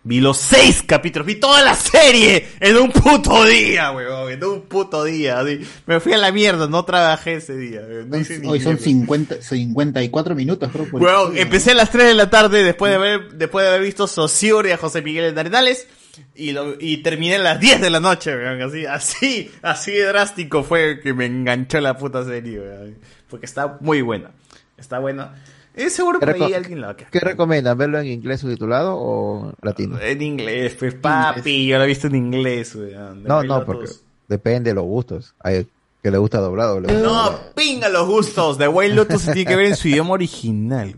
Vi 0.03 0.21
los 0.21 0.37
seis 0.37 0.83
capítulos, 0.83 1.25
vi 1.25 1.35
toda 1.35 1.61
la 1.61 1.75
serie 1.75 2.47
en 2.61 2.77
un 2.77 2.91
puto 2.91 3.43
día, 3.43 3.91
weón, 3.91 4.31
en 4.31 4.41
un 4.41 4.61
puto 4.61 5.03
día. 5.03 5.43
Me 5.85 5.99
fui 5.99 6.13
a 6.13 6.17
la 6.17 6.31
mierda, 6.31 6.65
no 6.67 6.85
trabajé 6.85 7.33
ese 7.33 7.57
día. 7.57 7.81
no 8.07 8.17
hice 8.17 8.39
ni 8.39 8.47
hoy 8.47 8.61
son 8.61 8.75
mierda. 8.75 8.85
50, 8.85 9.41
54 9.41 10.33
minutos, 10.33 10.69
creo. 10.71 10.89
por 10.89 11.01
Weón, 11.01 11.21
episodio. 11.23 11.41
empecé 11.41 11.71
a 11.71 11.75
las 11.75 11.91
3 11.91 12.05
de 12.07 12.13
la 12.13 12.29
tarde 12.29 12.63
después 12.63 12.89
de 12.91 12.95
haber, 12.95 13.33
después 13.33 13.63
de 13.65 13.69
haber 13.69 13.81
visto 13.81 14.07
Sociur 14.07 14.65
y 14.67 14.71
a 14.71 14.77
José 14.77 15.01
Miguel 15.01 15.25
en 15.25 15.39
Arenales 15.39 15.87
y, 16.35 16.53
lo, 16.53 16.75
y 16.79 16.97
terminé 16.97 17.35
a 17.35 17.39
las 17.39 17.59
10 17.59 17.81
de 17.81 17.89
la 17.89 17.99
noche, 17.99 18.33
weón. 18.33 18.61
Así, 18.61 18.85
así, 18.85 19.51
así 19.61 19.91
de 19.91 20.05
drástico 20.05 20.63
fue 20.63 21.01
que 21.01 21.13
me 21.13 21.25
enganchó 21.25 21.81
la 21.81 21.97
puta 21.97 22.23
serie, 22.23 22.59
weón. 22.61 22.97
Porque 23.29 23.45
está 23.45 23.77
muy 23.81 24.01
buena. 24.01 24.31
Está 24.77 24.99
buena. 24.99 25.35
Es 25.73 25.93
seguro 25.93 26.19
que 26.19 26.25
¿Qué 26.33 26.43
ahí 26.43 26.53
alguien 26.53 26.81
la 26.81 26.95
¿Qué 26.95 27.19
recomiendan? 27.19 27.77
¿Verlo 27.77 27.99
en 27.99 28.07
inglés 28.07 28.39
subtitulado 28.41 28.95
o 28.97 29.53
latino? 29.61 29.99
En 29.99 30.21
inglés, 30.23 30.75
pues 30.77 30.95
papi, 30.95 31.67
yo 31.67 31.77
lo 31.77 31.83
he 31.83 31.87
visto 31.87 32.07
en 32.07 32.15
inglés, 32.15 32.73
weón. 32.73 33.23
No, 33.23 33.37
White 33.37 33.47
no, 33.47 33.63
porque 33.65 33.89
depende 34.27 34.71
de 34.71 34.75
los 34.75 34.85
gustos. 34.85 35.35
Hay 35.39 35.67
que 36.01 36.09
le 36.09 36.17
gusta 36.17 36.39
doblado. 36.39 36.79
Le 36.79 36.87
gusta 36.87 37.03
No, 37.03 37.13
doblado. 37.13 37.53
pinga 37.53 37.89
los 37.89 38.07
gustos. 38.07 38.57
The 38.57 38.67
Wild 38.67 38.95
Lotus 38.95 39.21
se 39.21 39.33
tiene 39.33 39.49
que 39.49 39.55
ver 39.55 39.65
en 39.67 39.75
su 39.75 39.87
idioma 39.89 40.11
original. 40.13 40.95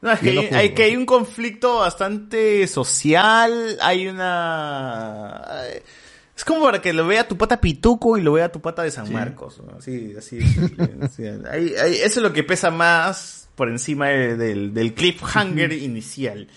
No, 0.00 0.10
es 0.10 0.18
que 0.18 0.32
no 0.32 0.40
hay, 0.40 0.46
hay 0.48 0.74
que 0.74 0.82
hay 0.82 0.96
un 0.96 1.06
conflicto 1.06 1.78
bastante 1.78 2.66
social. 2.66 3.78
Hay 3.80 4.08
una. 4.08 5.42
Es 6.36 6.44
como 6.44 6.64
para 6.64 6.80
que 6.82 6.92
lo 6.92 7.06
vea 7.06 7.28
tu 7.28 7.36
pata 7.36 7.60
Pituco 7.60 8.18
y 8.18 8.22
lo 8.22 8.32
vea 8.32 8.50
tu 8.50 8.60
pata 8.60 8.82
de 8.82 8.90
San 8.90 9.12
Marcos. 9.12 9.62
¿no? 9.64 9.78
Así, 9.78 10.14
así. 10.18 10.38
así. 11.02 11.22
Eso 11.24 12.04
es 12.04 12.16
lo 12.16 12.32
que 12.32 12.42
pesa 12.42 12.70
más 12.70 13.48
por 13.54 13.68
encima 13.68 14.08
de- 14.08 14.36
del, 14.36 14.74
del 14.74 14.94
cliffhanger 14.94 15.72
inicial. 15.72 16.48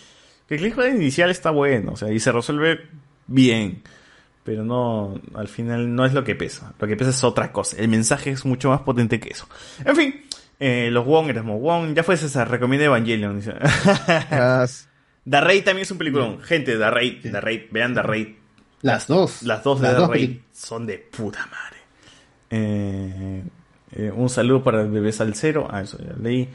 El 0.50 0.58
cliffhanger 0.58 0.96
inicial 0.96 1.30
está 1.30 1.52
bueno, 1.52 1.92
o 1.92 1.96
sea, 1.98 2.12
y 2.12 2.20
se 2.20 2.32
resuelve 2.32 2.88
bien. 3.28 3.84
Pero 4.44 4.64
no, 4.64 5.20
al 5.36 5.48
final 5.50 5.94
no 5.94 6.06
es 6.06 6.14
lo 6.14 6.24
que 6.24 6.34
pesa. 6.34 6.74
Lo 6.80 6.88
que 6.88 6.96
pesa 6.96 7.10
es 7.12 7.24
otra 7.24 7.52
cosa. 7.52 7.76
El 7.78 7.90
mensaje 7.90 8.32
es 8.32 8.46
mucho 8.46 8.70
más 8.70 8.80
potente 8.82 9.20
que 9.20 9.30
eso. 9.30 9.48
En 9.84 9.96
fin, 9.96 10.22
eh, 10.60 10.88
los 10.90 11.06
Wong, 11.06 11.30
Erasmo 11.30 11.60
Wong, 11.60 11.94
ya 11.94 12.02
fue 12.04 12.16
César, 12.18 12.50
recomienda 12.50 12.86
Evangelion. 12.86 13.36
dice. 13.38 13.54
The 15.30 15.42
Raid 15.42 15.64
también 15.66 15.84
es 15.84 15.92
un 15.92 15.98
peliculón. 15.98 16.40
Gente, 16.42 16.78
The 16.78 16.90
Raid, 16.90 17.22
The 17.30 17.42
Raid, 17.42 17.62
vean 17.72 17.94
The 17.94 18.02
Raid. 18.04 18.28
Las 18.82 19.08
dos. 19.08 19.44
Las 19.44 19.64
dos 19.64 19.82
de 19.82 19.88
Las 19.88 19.98
dos 19.98 20.18
son 20.54 20.86
de 20.86 20.98
puta 20.98 21.46
madre. 21.48 21.78
Eh, 22.50 23.44
eh, 23.92 24.12
un 24.16 24.30
saludo 24.30 24.64
para 24.64 24.82
el 24.82 24.90
bebé 24.90 25.12
salsero. 25.12 25.68
Ah, 25.70 25.82
eso 25.82 25.98
ya 25.98 26.14
leí. 26.22 26.50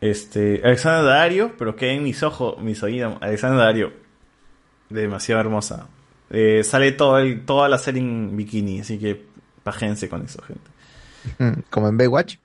Este, 0.00 0.60
Alexandra 0.62 1.02
Dario, 1.02 1.54
pero 1.58 1.74
que 1.76 1.90
en 1.92 2.02
mis 2.02 2.22
ojos, 2.22 2.58
mis 2.60 2.82
oídos. 2.82 3.16
Alexandra 3.20 3.64
Dario, 3.64 3.92
demasiado 4.90 5.40
hermosa. 5.40 5.88
Eh, 6.30 6.62
sale 6.64 6.92
todo 6.92 7.18
el, 7.18 7.44
toda 7.44 7.68
la 7.68 7.78
serie 7.78 8.02
en 8.02 8.36
bikini, 8.36 8.80
así 8.80 8.98
que 8.98 9.24
pájense 9.62 10.08
con 10.08 10.22
eso, 10.22 10.42
gente. 10.42 11.62
Como 11.70 11.88
en 11.88 11.96
Baywatch. 11.96 12.36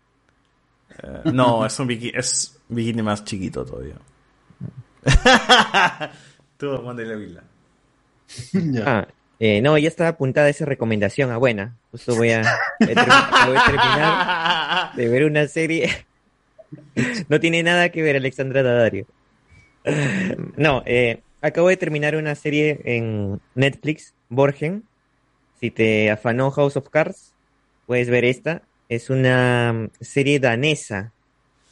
Eh, 1.04 1.32
no, 1.34 1.66
es 1.66 1.80
un 1.80 1.88
bikini, 1.88 2.12
es 2.16 2.60
bikini 2.70 3.02
más 3.02 3.24
chiquito 3.24 3.66
todavía. 3.66 3.96
Tú, 6.58 6.82
mándale 6.84 7.10
la 7.10 7.16
vila. 7.16 7.44
Ah, 8.86 9.08
eh, 9.40 9.62
no, 9.62 9.78
ya 9.78 9.88
estaba 9.88 10.10
apuntada 10.10 10.50
esa 10.50 10.66
recomendación. 10.66 11.32
Ah, 11.32 11.38
buena. 11.38 11.78
Justo 11.92 12.12
a, 12.12 12.16
a 12.16 12.18
voy 12.18 12.30
a 12.30 13.66
terminar 13.66 14.96
de 14.96 15.08
ver 15.08 15.26
una 15.26 15.48
serie. 15.48 15.90
No 17.30 17.40
tiene 17.40 17.64
nada 17.64 17.90
que 17.90 18.04
ver 18.04 18.16
Alexandra 18.16 18.62
Daddario. 18.62 19.08
No, 20.56 20.84
eh, 20.86 21.22
acabo 21.42 21.70
de 21.70 21.78
terminar 21.78 22.16
una 22.16 22.36
serie 22.36 22.80
en 22.84 23.42
Netflix, 23.56 24.14
Borgen. 24.30 24.84
Si 25.60 25.72
te 25.72 26.12
afanó 26.12 26.52
House 26.52 26.78
of 26.78 26.90
Cards, 26.90 27.34
puedes 27.88 28.10
ver 28.10 28.26
esta. 28.26 28.62
Es 28.88 29.10
una 29.10 29.74
mm, 29.74 29.90
serie 30.00 30.40
danesa 30.40 31.12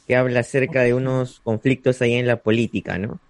que 0.06 0.16
habla 0.16 0.40
acerca 0.40 0.82
de 0.82 0.94
unos 0.94 1.40
conflictos 1.40 2.00
ahí 2.02 2.14
en 2.14 2.26
la 2.26 2.36
política, 2.38 2.98
¿no? 2.98 3.20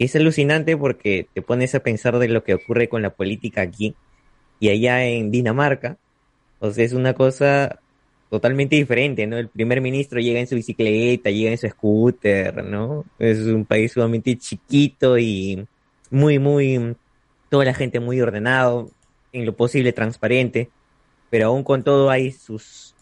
Es 0.00 0.16
alucinante 0.16 0.78
porque 0.78 1.28
te 1.34 1.42
pones 1.42 1.74
a 1.74 1.80
pensar 1.80 2.18
de 2.18 2.26
lo 2.26 2.42
que 2.42 2.54
ocurre 2.54 2.88
con 2.88 3.02
la 3.02 3.10
política 3.10 3.60
aquí 3.60 3.94
y 4.58 4.70
allá 4.70 5.04
en 5.04 5.30
Dinamarca. 5.30 5.98
O 6.58 6.70
sea, 6.70 6.86
es 6.86 6.94
una 6.94 7.12
cosa 7.12 7.80
totalmente 8.30 8.76
diferente, 8.76 9.26
¿no? 9.26 9.36
El 9.36 9.48
primer 9.48 9.82
ministro 9.82 10.18
llega 10.18 10.40
en 10.40 10.46
su 10.46 10.54
bicicleta, 10.54 11.28
llega 11.28 11.50
en 11.50 11.58
su 11.58 11.68
scooter, 11.68 12.64
¿no? 12.64 13.04
Es 13.18 13.40
un 13.40 13.66
país 13.66 13.92
sumamente 13.92 14.38
chiquito 14.38 15.18
y 15.18 15.66
muy, 16.10 16.38
muy, 16.38 16.96
toda 17.50 17.66
la 17.66 17.74
gente 17.74 18.00
muy 18.00 18.22
ordenado, 18.22 18.90
en 19.34 19.44
lo 19.44 19.54
posible 19.54 19.92
transparente, 19.92 20.70
pero 21.28 21.48
aún 21.48 21.62
con 21.62 21.84
todo 21.84 22.08
hay 22.08 22.32
sus 22.32 22.94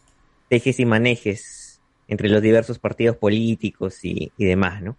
tejes 0.48 0.80
y 0.80 0.84
manejes 0.84 1.80
entre 2.08 2.28
los 2.28 2.42
diversos 2.42 2.80
partidos 2.80 3.16
políticos 3.16 4.04
y, 4.04 4.32
y 4.36 4.44
demás, 4.46 4.82
¿no? 4.82 4.96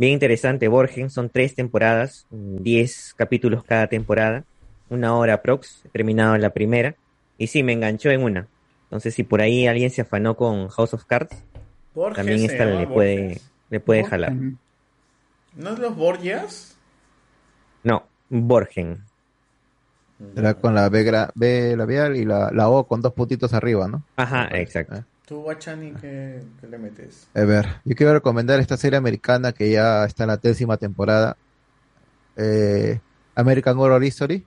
Bien 0.00 0.14
interesante, 0.14 0.66
Borgen, 0.68 1.10
son 1.10 1.28
tres 1.28 1.54
temporadas, 1.54 2.26
diez 2.30 3.12
capítulos 3.18 3.64
cada 3.64 3.86
temporada, 3.86 4.44
una 4.88 5.14
hora 5.14 5.42
prox, 5.42 5.84
he 5.84 5.90
terminado 5.90 6.38
la 6.38 6.54
primera, 6.54 6.94
y 7.36 7.48
sí, 7.48 7.62
me 7.62 7.74
enganchó 7.74 8.08
en 8.08 8.22
una. 8.22 8.48
Entonces, 8.84 9.12
si 9.12 9.24
por 9.24 9.42
ahí 9.42 9.66
alguien 9.66 9.90
se 9.90 10.00
afanó 10.00 10.38
con 10.38 10.68
House 10.70 10.94
of 10.94 11.04
Cards, 11.04 11.36
Borges 11.94 12.16
también 12.16 12.40
esta 12.50 12.64
le 12.64 12.86
puede, 12.86 13.24
Borges. 13.24 13.50
le 13.68 13.80
puede 13.80 14.04
jalar. 14.04 14.32
¿No 15.56 15.70
es 15.74 15.78
los 15.78 15.94
Borgias? 15.94 16.78
No, 17.84 18.04
Borgen. 18.30 19.02
Era 20.34 20.54
con 20.54 20.74
la 20.74 20.88
B, 20.88 21.04
gra- 21.04 21.30
B 21.34 21.76
labial 21.76 22.16
y 22.16 22.24
la, 22.24 22.50
la 22.54 22.70
O 22.70 22.86
con 22.88 23.02
dos 23.02 23.12
puntitos 23.12 23.52
arriba, 23.52 23.86
¿no? 23.86 24.02
Ajá, 24.16 24.48
exacto. 24.54 25.04
¿Tú, 25.30 25.44
qué, 26.00 26.42
qué 26.60 26.66
le 26.66 26.76
metes? 26.76 27.28
A 27.34 27.42
ver, 27.44 27.80
yo 27.84 27.94
quiero 27.94 28.12
recomendar 28.12 28.58
esta 28.58 28.76
serie 28.76 28.96
americana 28.96 29.52
que 29.52 29.70
ya 29.70 30.04
está 30.04 30.24
en 30.24 30.28
la 30.30 30.36
décima 30.38 30.76
temporada. 30.76 31.36
Eh, 32.36 32.98
American 33.36 33.78
Horror 33.78 34.02
History. 34.02 34.44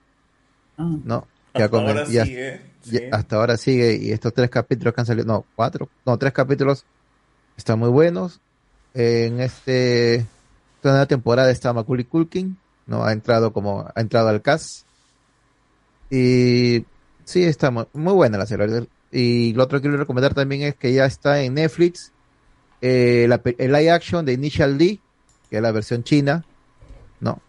¿No? 0.78 1.26
Que 1.54 1.64
Hasta 1.64 1.78
ahora 1.78 2.06
ya- 2.10 2.26
sigue, 2.26 2.62
ya- 2.84 3.00
sí. 3.00 3.06
hasta 3.14 3.36
ahora 3.38 3.56
sigue. 3.56 3.96
Y 3.96 4.12
estos 4.12 4.34
tres 4.34 4.50
capítulos 4.50 4.94
que 4.94 5.00
han 5.00 5.08
salido, 5.08 5.26
no, 5.26 5.46
cuatro, 5.56 5.88
no, 6.06 6.18
tres 6.18 6.34
capítulos 6.34 6.84
están 7.56 7.80
muy 7.80 7.88
buenos. 7.90 8.42
En 8.94 9.40
este, 9.40 10.16
esta 10.16 10.90
nueva 10.90 11.06
temporada 11.06 11.50
está 11.50 11.72
Macaulay 11.72 12.04
Culkin, 12.04 12.58
¿no? 12.88 13.06
Ha 13.06 13.14
entrado 13.14 13.54
como, 13.54 13.90
ha 13.96 14.02
entrado 14.02 14.28
al 14.28 14.42
cast. 14.42 14.86
Y 16.10 16.86
sí, 17.24 17.46
está 17.46 17.72
mu- 17.72 17.86
muy, 17.94 18.12
buena 18.14 18.38
la 18.38 18.46
serie. 18.46 18.86
Y 19.14 19.54
lo 19.54 19.64
otro 19.64 19.78
que 19.78 19.84
quiero 19.84 19.98
recomendar 19.98 20.34
también 20.34 20.64
es 20.64 20.76
que 20.76 20.92
ya 20.92 21.06
está 21.06 21.42
en 21.42 21.54
Netflix 21.54 22.12
eh, 22.82 23.28
la 23.30 23.40
el 23.60 23.72
live 23.72 23.92
action 23.92 24.26
de 24.26 24.34
Initial 24.34 24.78
D, 24.78 25.00
que 25.50 25.56
es 25.56 25.62
la 25.62 25.72
versión 25.72 26.04
china, 26.04 26.44
¿no? 27.22 27.40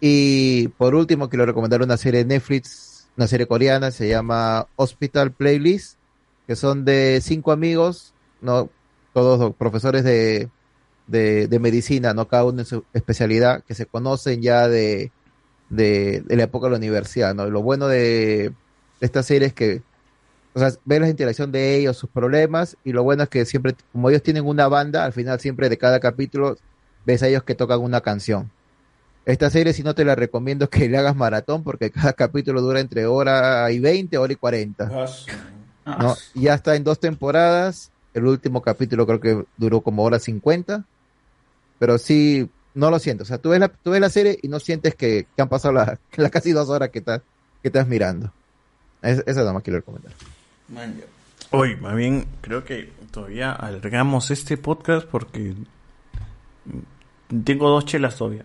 Y 0.00 0.66
por 0.68 0.96
último 0.96 1.28
quiero 1.28 1.46
recomendar 1.46 1.80
una 1.80 1.96
serie 1.96 2.24
de 2.24 2.26
Netflix, 2.26 3.06
una 3.16 3.28
serie 3.28 3.46
coreana, 3.46 3.92
se 3.92 4.08
llama 4.08 4.66
Hospital 4.74 5.30
Playlist, 5.30 5.96
que 6.48 6.56
son 6.56 6.84
de 6.84 7.20
cinco 7.22 7.52
amigos, 7.52 8.14
¿no? 8.40 8.68
Todos 9.12 9.54
profesores 9.54 10.02
de, 10.02 10.48
de, 11.06 11.46
de 11.46 11.58
medicina, 11.60 12.14
¿no? 12.14 12.26
Cada 12.26 12.44
uno 12.44 12.60
en 12.60 12.66
su 12.66 12.84
especialidad, 12.94 13.62
que 13.62 13.74
se 13.74 13.86
conocen 13.86 14.42
ya 14.42 14.66
de, 14.66 15.12
de, 15.68 16.22
de 16.26 16.36
la 16.36 16.44
época 16.44 16.66
de 16.66 16.72
la 16.72 16.78
universidad, 16.78 17.32
¿no? 17.32 17.48
Lo 17.48 17.62
bueno 17.62 17.86
de 17.86 18.52
esta 19.00 19.22
serie 19.22 19.46
es 19.46 19.54
que, 19.54 19.82
o 20.54 20.58
sea, 20.58 20.72
ves 20.84 21.00
la 21.00 21.08
interacción 21.08 21.50
de 21.50 21.76
ellos, 21.76 21.96
sus 21.96 22.10
problemas, 22.10 22.76
y 22.84 22.92
lo 22.92 23.02
bueno 23.02 23.22
es 23.22 23.28
que 23.28 23.44
siempre, 23.44 23.74
como 23.92 24.10
ellos 24.10 24.22
tienen 24.22 24.46
una 24.46 24.68
banda, 24.68 25.04
al 25.04 25.12
final 25.12 25.40
siempre 25.40 25.68
de 25.68 25.78
cada 25.78 25.98
capítulo 26.00 26.56
ves 27.06 27.22
a 27.22 27.28
ellos 27.28 27.42
que 27.42 27.54
tocan 27.54 27.80
una 27.80 28.00
canción. 28.00 28.50
Esta 29.24 29.50
serie, 29.50 29.72
si 29.72 29.82
no 29.82 29.94
te 29.94 30.04
la 30.04 30.14
recomiendo 30.14 30.68
que 30.68 30.88
le 30.88 30.98
hagas 30.98 31.16
maratón, 31.16 31.62
porque 31.62 31.90
cada 31.92 32.12
capítulo 32.12 32.60
dura 32.60 32.80
entre 32.80 33.06
hora 33.06 33.70
y 33.70 33.78
20, 33.78 34.18
hora 34.18 34.32
y 34.32 34.36
40. 34.36 34.90
¿no? 35.84 36.14
Ya 36.34 36.54
está 36.54 36.76
en 36.76 36.84
dos 36.84 37.00
temporadas 37.00 37.90
El 38.14 38.26
último 38.26 38.62
capítulo 38.62 39.04
creo 39.04 39.20
que 39.20 39.44
duró 39.56 39.80
como 39.80 40.02
hora 40.02 40.18
50. 40.18 40.84
Pero 41.78 41.98
sí, 41.98 42.48
no 42.74 42.90
lo 42.90 42.98
siento. 42.98 43.22
O 43.22 43.26
sea, 43.26 43.38
tú 43.38 43.50
ves 43.50 43.60
la, 43.60 43.68
tú 43.68 43.90
ves 43.90 44.00
la 44.00 44.10
serie 44.10 44.38
y 44.42 44.48
no 44.48 44.60
sientes 44.60 44.94
que, 44.94 45.26
que 45.34 45.42
han 45.42 45.48
pasado 45.48 45.72
las 45.74 45.98
la 46.16 46.30
casi 46.30 46.52
dos 46.52 46.68
horas 46.68 46.90
que 46.90 46.98
estás, 46.98 47.22
que 47.62 47.68
estás 47.68 47.86
mirando. 47.86 48.32
Es, 49.02 49.22
eso 49.26 49.40
nada 49.40 49.52
más 49.52 49.62
quiero 49.62 49.78
recomendar. 49.78 50.12
Hoy, 51.50 51.76
más 51.76 51.94
bien, 51.94 52.26
creo 52.40 52.64
que 52.64 52.90
todavía 53.10 53.52
alargamos 53.52 54.30
este 54.30 54.56
podcast 54.56 55.06
porque 55.06 55.54
tengo 57.44 57.68
dos 57.68 57.84
chelas 57.84 58.16
todavía. 58.16 58.44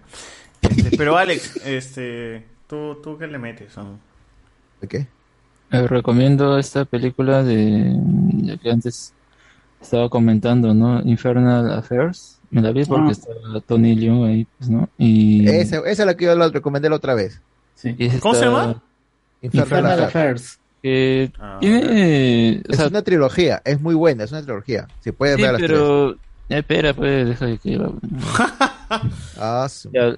Este, 0.62 0.98
pero 0.98 1.18
Alex, 1.18 1.56
este, 1.66 2.46
¿tú, 2.68 2.98
¿tú 3.02 3.18
qué 3.18 3.28
le 3.28 3.38
metes? 3.38 3.74
¿De 4.82 4.88
qué? 4.88 5.08
Eh, 5.72 5.88
recomiendo 5.88 6.58
esta 6.58 6.86
película 6.86 7.44
de, 7.44 8.58
que 8.62 8.72
antes 8.72 9.14
estaba 9.82 10.10
comentando, 10.10 10.74
¿no? 10.74 11.02
Infernal 11.02 11.72
Affairs. 11.72 12.40
Me 12.50 12.62
la 12.62 12.72
vi 12.72 12.86
porque 12.86 13.10
Ah. 13.10 13.12
está 13.12 13.62
Tony 13.66 13.96
Leung 13.96 14.26
ahí, 14.26 14.48
pues, 14.58 14.70
¿no? 14.70 14.90
Y 14.98 15.48
Esa, 15.48 15.78
esa 15.80 15.90
es 15.90 16.06
la 16.06 16.16
que 16.16 16.26
yo 16.26 16.36
la 16.36 16.50
recomendé 16.50 16.90
la 16.90 16.96
otra 16.96 17.14
vez. 17.16 17.42
¿Cómo 18.20 18.34
se 18.34 18.46
llama? 18.46 18.82
Infernal 19.42 20.04
Affairs. 20.04 20.60
Que 20.82 21.32
Ah, 21.40 21.58
tiene, 21.60 22.62
o 22.68 22.72
Es 22.72 22.78
sea, 22.78 22.88
una 22.88 23.02
trilogía, 23.02 23.62
es 23.66 23.82
muy 23.82 23.96
buena, 23.96 24.24
es 24.24 24.32
una 24.32 24.44
trilogía. 24.44 24.88
Si 25.02 25.12
puedes 25.12 25.36
sí, 25.36 25.42
ver 25.42 25.52
las 25.54 25.62
pero 25.62 26.12
eh, 26.12 26.16
espera, 26.50 26.94
pues, 26.94 27.28
deja 27.28 27.46
de 27.46 27.58
que 27.58 27.78
Ya, 29.94 30.16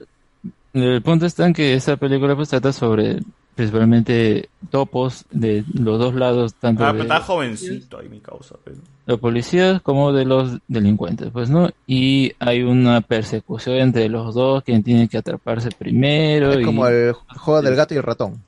el 0.73 1.01
punto 1.01 1.25
está 1.25 1.47
en 1.47 1.53
que 1.53 1.73
esa 1.73 1.97
película 1.97 2.35
pues 2.35 2.49
trata 2.49 2.71
sobre 2.71 3.19
principalmente 3.55 4.49
topos 4.69 5.25
de 5.31 5.65
los 5.73 5.99
dos 5.99 6.13
lados, 6.15 6.53
tanto 6.53 6.85
Ah, 6.85 6.93
de 6.93 7.01
está 7.01 7.19
jovencito 7.19 7.99
ahí 7.99 8.07
mi 8.07 8.21
causa. 8.21 8.55
Pero... 8.63 8.77
los 9.05 9.19
policías 9.19 9.81
como 9.81 10.13
de 10.13 10.23
los 10.23 10.59
delincuentes, 10.69 11.29
pues, 11.33 11.49
¿no? 11.49 11.69
Y 11.85 12.31
hay 12.39 12.61
una 12.61 13.01
persecución 13.01 13.75
entre 13.77 14.07
los 14.07 14.33
dos, 14.33 14.63
quien 14.63 14.81
tiene 14.83 15.09
que 15.09 15.17
atraparse 15.17 15.69
primero. 15.77 16.51
Es 16.51 16.61
y, 16.61 16.63
como 16.63 16.87
el 16.87 17.11
juego 17.13 17.61
del 17.61 17.75
gato 17.75 17.93
y 17.93 17.97
el 17.97 18.03
ratón. 18.03 18.41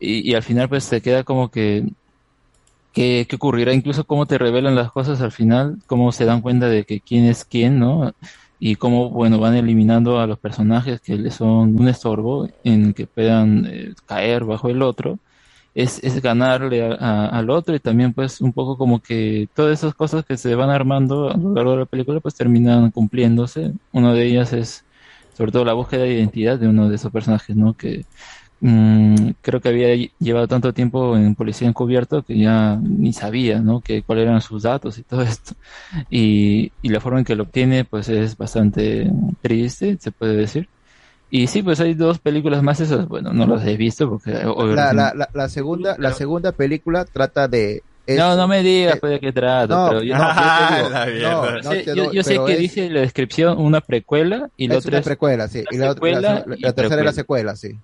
Y, 0.00 0.34
al 0.34 0.42
final 0.42 0.68
pues 0.68 0.88
te 0.88 1.02
queda 1.02 1.24
como 1.24 1.50
que 1.50 1.86
¿Qué, 2.92 3.26
qué 3.28 3.36
ocurrirá? 3.36 3.72
Incluso 3.72 4.04
cómo 4.04 4.26
te 4.26 4.36
revelan 4.38 4.74
las 4.74 4.90
cosas 4.90 5.20
al 5.20 5.30
final, 5.32 5.78
cómo 5.86 6.10
se 6.10 6.24
dan 6.24 6.40
cuenta 6.42 6.68
de 6.68 6.84
que 6.84 7.00
quién 7.00 7.24
es 7.26 7.44
quién, 7.44 7.78
¿no? 7.78 8.12
Y 8.58 8.74
cómo, 8.76 9.10
bueno, 9.10 9.38
van 9.38 9.54
eliminando 9.56 10.18
a 10.18 10.26
los 10.26 10.38
personajes 10.40 11.00
que 11.00 11.16
le 11.16 11.30
son 11.30 11.78
un 11.80 11.88
estorbo 11.88 12.48
en 12.64 12.92
que 12.92 13.06
puedan 13.06 13.64
eh, 13.66 13.94
caer 14.06 14.44
bajo 14.44 14.68
el 14.68 14.82
otro. 14.82 15.20
Es, 15.74 16.02
es 16.04 16.22
ganarle 16.22 16.82
a- 16.84 16.94
a- 16.94 17.28
al 17.28 17.50
otro 17.50 17.74
y 17.76 17.80
también 17.80 18.12
pues 18.14 18.40
un 18.40 18.52
poco 18.52 18.76
como 18.78 19.00
que 19.00 19.48
todas 19.54 19.78
esas 19.80 19.94
cosas 19.94 20.24
que 20.24 20.36
se 20.36 20.54
van 20.56 20.70
armando 20.70 21.30
a 21.30 21.36
lo 21.36 21.54
largo 21.54 21.72
de 21.72 21.78
la 21.80 21.86
película 21.86 22.20
pues 22.20 22.34
terminan 22.36 22.90
cumpliéndose. 22.92 23.72
Una 23.92 24.12
de 24.14 24.26
ellas 24.26 24.52
es 24.52 24.84
sobre 25.32 25.52
todo 25.52 25.64
la 25.64 25.74
búsqueda 25.74 26.02
de 26.04 26.14
identidad 26.14 26.58
de 26.58 26.68
uno 26.68 26.88
de 26.88 26.96
esos 26.96 27.12
personajes, 27.12 27.56
¿no? 27.56 27.74
Que 27.74 28.06
mm, 28.60 29.30
creo 29.42 29.60
que 29.60 29.68
había 29.68 29.88
lle- 29.94 30.12
llevado 30.18 30.48
tanto 30.48 30.72
tiempo 30.72 31.16
en 31.16 31.34
policía 31.34 31.68
encubierto 31.68 32.22
que 32.22 32.38
ya 32.38 32.76
ni 32.82 33.12
sabía, 33.12 33.60
¿no? 33.60 33.80
Que 33.80 34.02
cuáles 34.02 34.26
eran 34.26 34.40
sus 34.40 34.62
datos 34.64 34.98
y 34.98 35.02
todo 35.04 35.22
esto. 35.22 35.54
Y, 36.10 36.72
y 36.82 36.88
la 36.90 37.00
forma 37.00 37.18
en 37.20 37.24
que 37.24 37.36
lo 37.36 37.44
obtiene, 37.44 37.84
pues 37.84 38.08
es 38.08 38.36
bastante 38.36 39.10
triste, 39.40 39.96
se 40.00 40.12
puede 40.12 40.36
decir. 40.36 40.68
Y 41.32 41.46
sí, 41.46 41.62
pues 41.62 41.78
hay 41.80 41.94
dos 41.94 42.18
películas 42.18 42.62
más, 42.62 42.80
esas, 42.80 43.06
bueno, 43.06 43.32
no 43.32 43.46
las 43.46 43.64
he 43.64 43.76
visto 43.76 44.08
porque... 44.10 44.32
La, 44.74 44.92
la, 44.92 45.14
la, 45.14 45.28
la 45.32 45.48
segunda, 45.48 45.94
la 45.98 46.12
segunda 46.12 46.50
película 46.52 47.04
trata 47.04 47.46
de... 47.46 47.82
es- 48.04 48.18
no, 48.18 48.34
no 48.34 48.48
me 48.48 48.62
digas 48.64 48.98
pues, 48.98 49.12
de 49.12 49.20
qué 49.20 49.32
trata, 49.32 49.74
No, 49.76 49.88
pero 49.90 50.02
yo, 50.02 50.16
no, 50.16 50.26
yo 50.28 50.34
te 50.34 50.74
digo, 50.76 50.90
la 50.90 51.06
no, 51.06 51.12
mierda. 51.12 51.62
no 51.62 51.70
Sí, 51.70 51.82
te 51.84 51.94
yo, 51.94 52.04
doy, 52.06 52.16
yo 52.16 52.22
sé 52.24 52.34
que 52.46 52.52
es- 52.54 52.58
dice 52.58 52.86
en 52.86 52.94
la 52.94 53.00
descripción 53.02 53.58
una 53.60 53.80
precuela 53.80 54.48
y 54.56 54.66
la 54.66 54.74
es 54.74 54.80
otra 54.80 54.88
una 54.90 54.98
es 54.98 55.04
precuela, 55.04 55.46
sí. 55.48 55.64
Y 55.70 55.76
la, 55.78 55.90
otra- 55.92 56.10
la- 56.20 56.56
y 56.56 56.62
tercera 56.62 56.70
es 56.72 56.74
precuela. 56.74 57.04
la 57.04 57.12
secuela, 57.12 57.56
sí. 57.56 57.78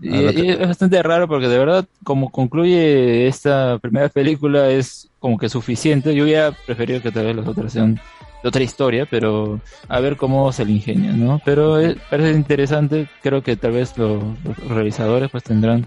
Y, 0.00 0.10
y 0.40 0.48
es 0.50 0.58
bastante 0.60 1.02
raro 1.02 1.26
porque 1.26 1.48
de 1.48 1.58
verdad, 1.58 1.84
como 2.04 2.30
concluye 2.30 3.26
esta 3.26 3.78
primera 3.78 4.08
película, 4.08 4.70
es 4.70 5.08
como 5.18 5.38
que 5.38 5.48
suficiente. 5.48 6.14
Yo 6.14 6.24
hubiera 6.24 6.52
preferido 6.52 7.02
que 7.02 7.10
tal 7.10 7.26
vez 7.26 7.36
las 7.36 7.48
otras 7.48 7.72
sean 7.72 8.00
de 8.42 8.48
otra 8.48 8.62
historia, 8.62 9.06
pero 9.10 9.60
a 9.88 9.98
ver 10.00 10.16
cómo 10.16 10.52
se 10.52 10.64
le 10.64 10.72
ingenia, 10.72 11.10
¿no? 11.12 11.40
Pero 11.44 11.78
es- 11.80 11.96
parece 12.08 12.30
interesante. 12.32 13.08
Creo 13.22 13.42
que 13.42 13.56
tal 13.56 13.72
vez 13.72 13.98
los, 13.98 14.22
los 14.44 14.56
realizadores 14.68 15.30
pues 15.30 15.42
tendrán, 15.42 15.86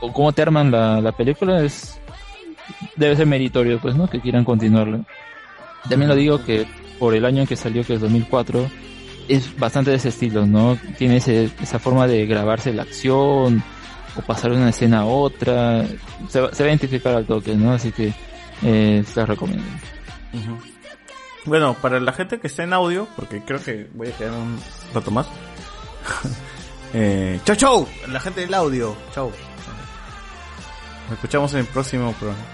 o 0.00 0.10
cómo 0.12 0.32
te 0.32 0.40
arman 0.40 0.70
la, 0.70 1.00
la 1.02 1.12
película, 1.12 1.62
es 1.62 2.00
debe 2.96 3.16
ser 3.16 3.26
meritorio, 3.26 3.78
pues, 3.78 3.94
¿no? 3.94 4.08
Que 4.08 4.20
quieran 4.20 4.44
continuarla. 4.44 5.00
También 5.88 6.08
lo 6.08 6.14
digo 6.14 6.42
que 6.44 6.66
por 6.98 7.14
el 7.14 7.24
año 7.26 7.42
en 7.42 7.46
que 7.46 7.56
salió, 7.56 7.84
que 7.84 7.94
es 7.94 8.00
2004, 8.00 8.70
es 9.28 9.56
bastante 9.58 9.90
de 9.90 9.96
ese 9.96 10.08
estilo, 10.10 10.46
¿no? 10.46 10.78
Tiene 10.98 11.16
ese- 11.18 11.50
esa 11.62 11.78
forma 11.78 12.06
de 12.06 12.26
grabarse 12.26 12.72
la 12.72 12.82
acción 12.82 13.62
o 14.16 14.20
pasar 14.22 14.50
de 14.50 14.56
una 14.58 14.70
escena 14.70 15.00
a 15.00 15.04
otra. 15.04 15.84
Se 16.28 16.40
va, 16.40 16.52
se 16.52 16.62
va 16.62 16.66
a 16.68 16.70
identificar 16.72 17.14
al 17.14 17.26
toque, 17.26 17.54
¿no? 17.54 17.72
Así 17.72 17.92
que 17.92 18.12
eh, 18.62 19.04
se 19.12 19.24
recomiendo. 19.26 19.64
Bueno, 21.46 21.74
para 21.74 21.98
la 22.00 22.12
gente 22.12 22.38
que 22.38 22.46
está 22.48 22.64
en 22.64 22.72
audio, 22.72 23.08
porque 23.16 23.42
creo 23.44 23.62
que 23.62 23.88
voy 23.94 24.08
a 24.08 24.12
quedar 24.12 24.32
un 24.32 24.58
rato 24.94 25.10
más. 25.10 25.26
eh, 26.94 27.40
chau, 27.44 27.56
chau, 27.56 27.88
la 28.08 28.20
gente 28.20 28.40
del 28.42 28.52
audio. 28.54 28.96
Chau. 29.14 29.30
Nos 31.04 31.12
escuchamos 31.14 31.52
en 31.54 31.60
el 31.60 31.66
próximo 31.66 32.12
programa. 32.12 32.44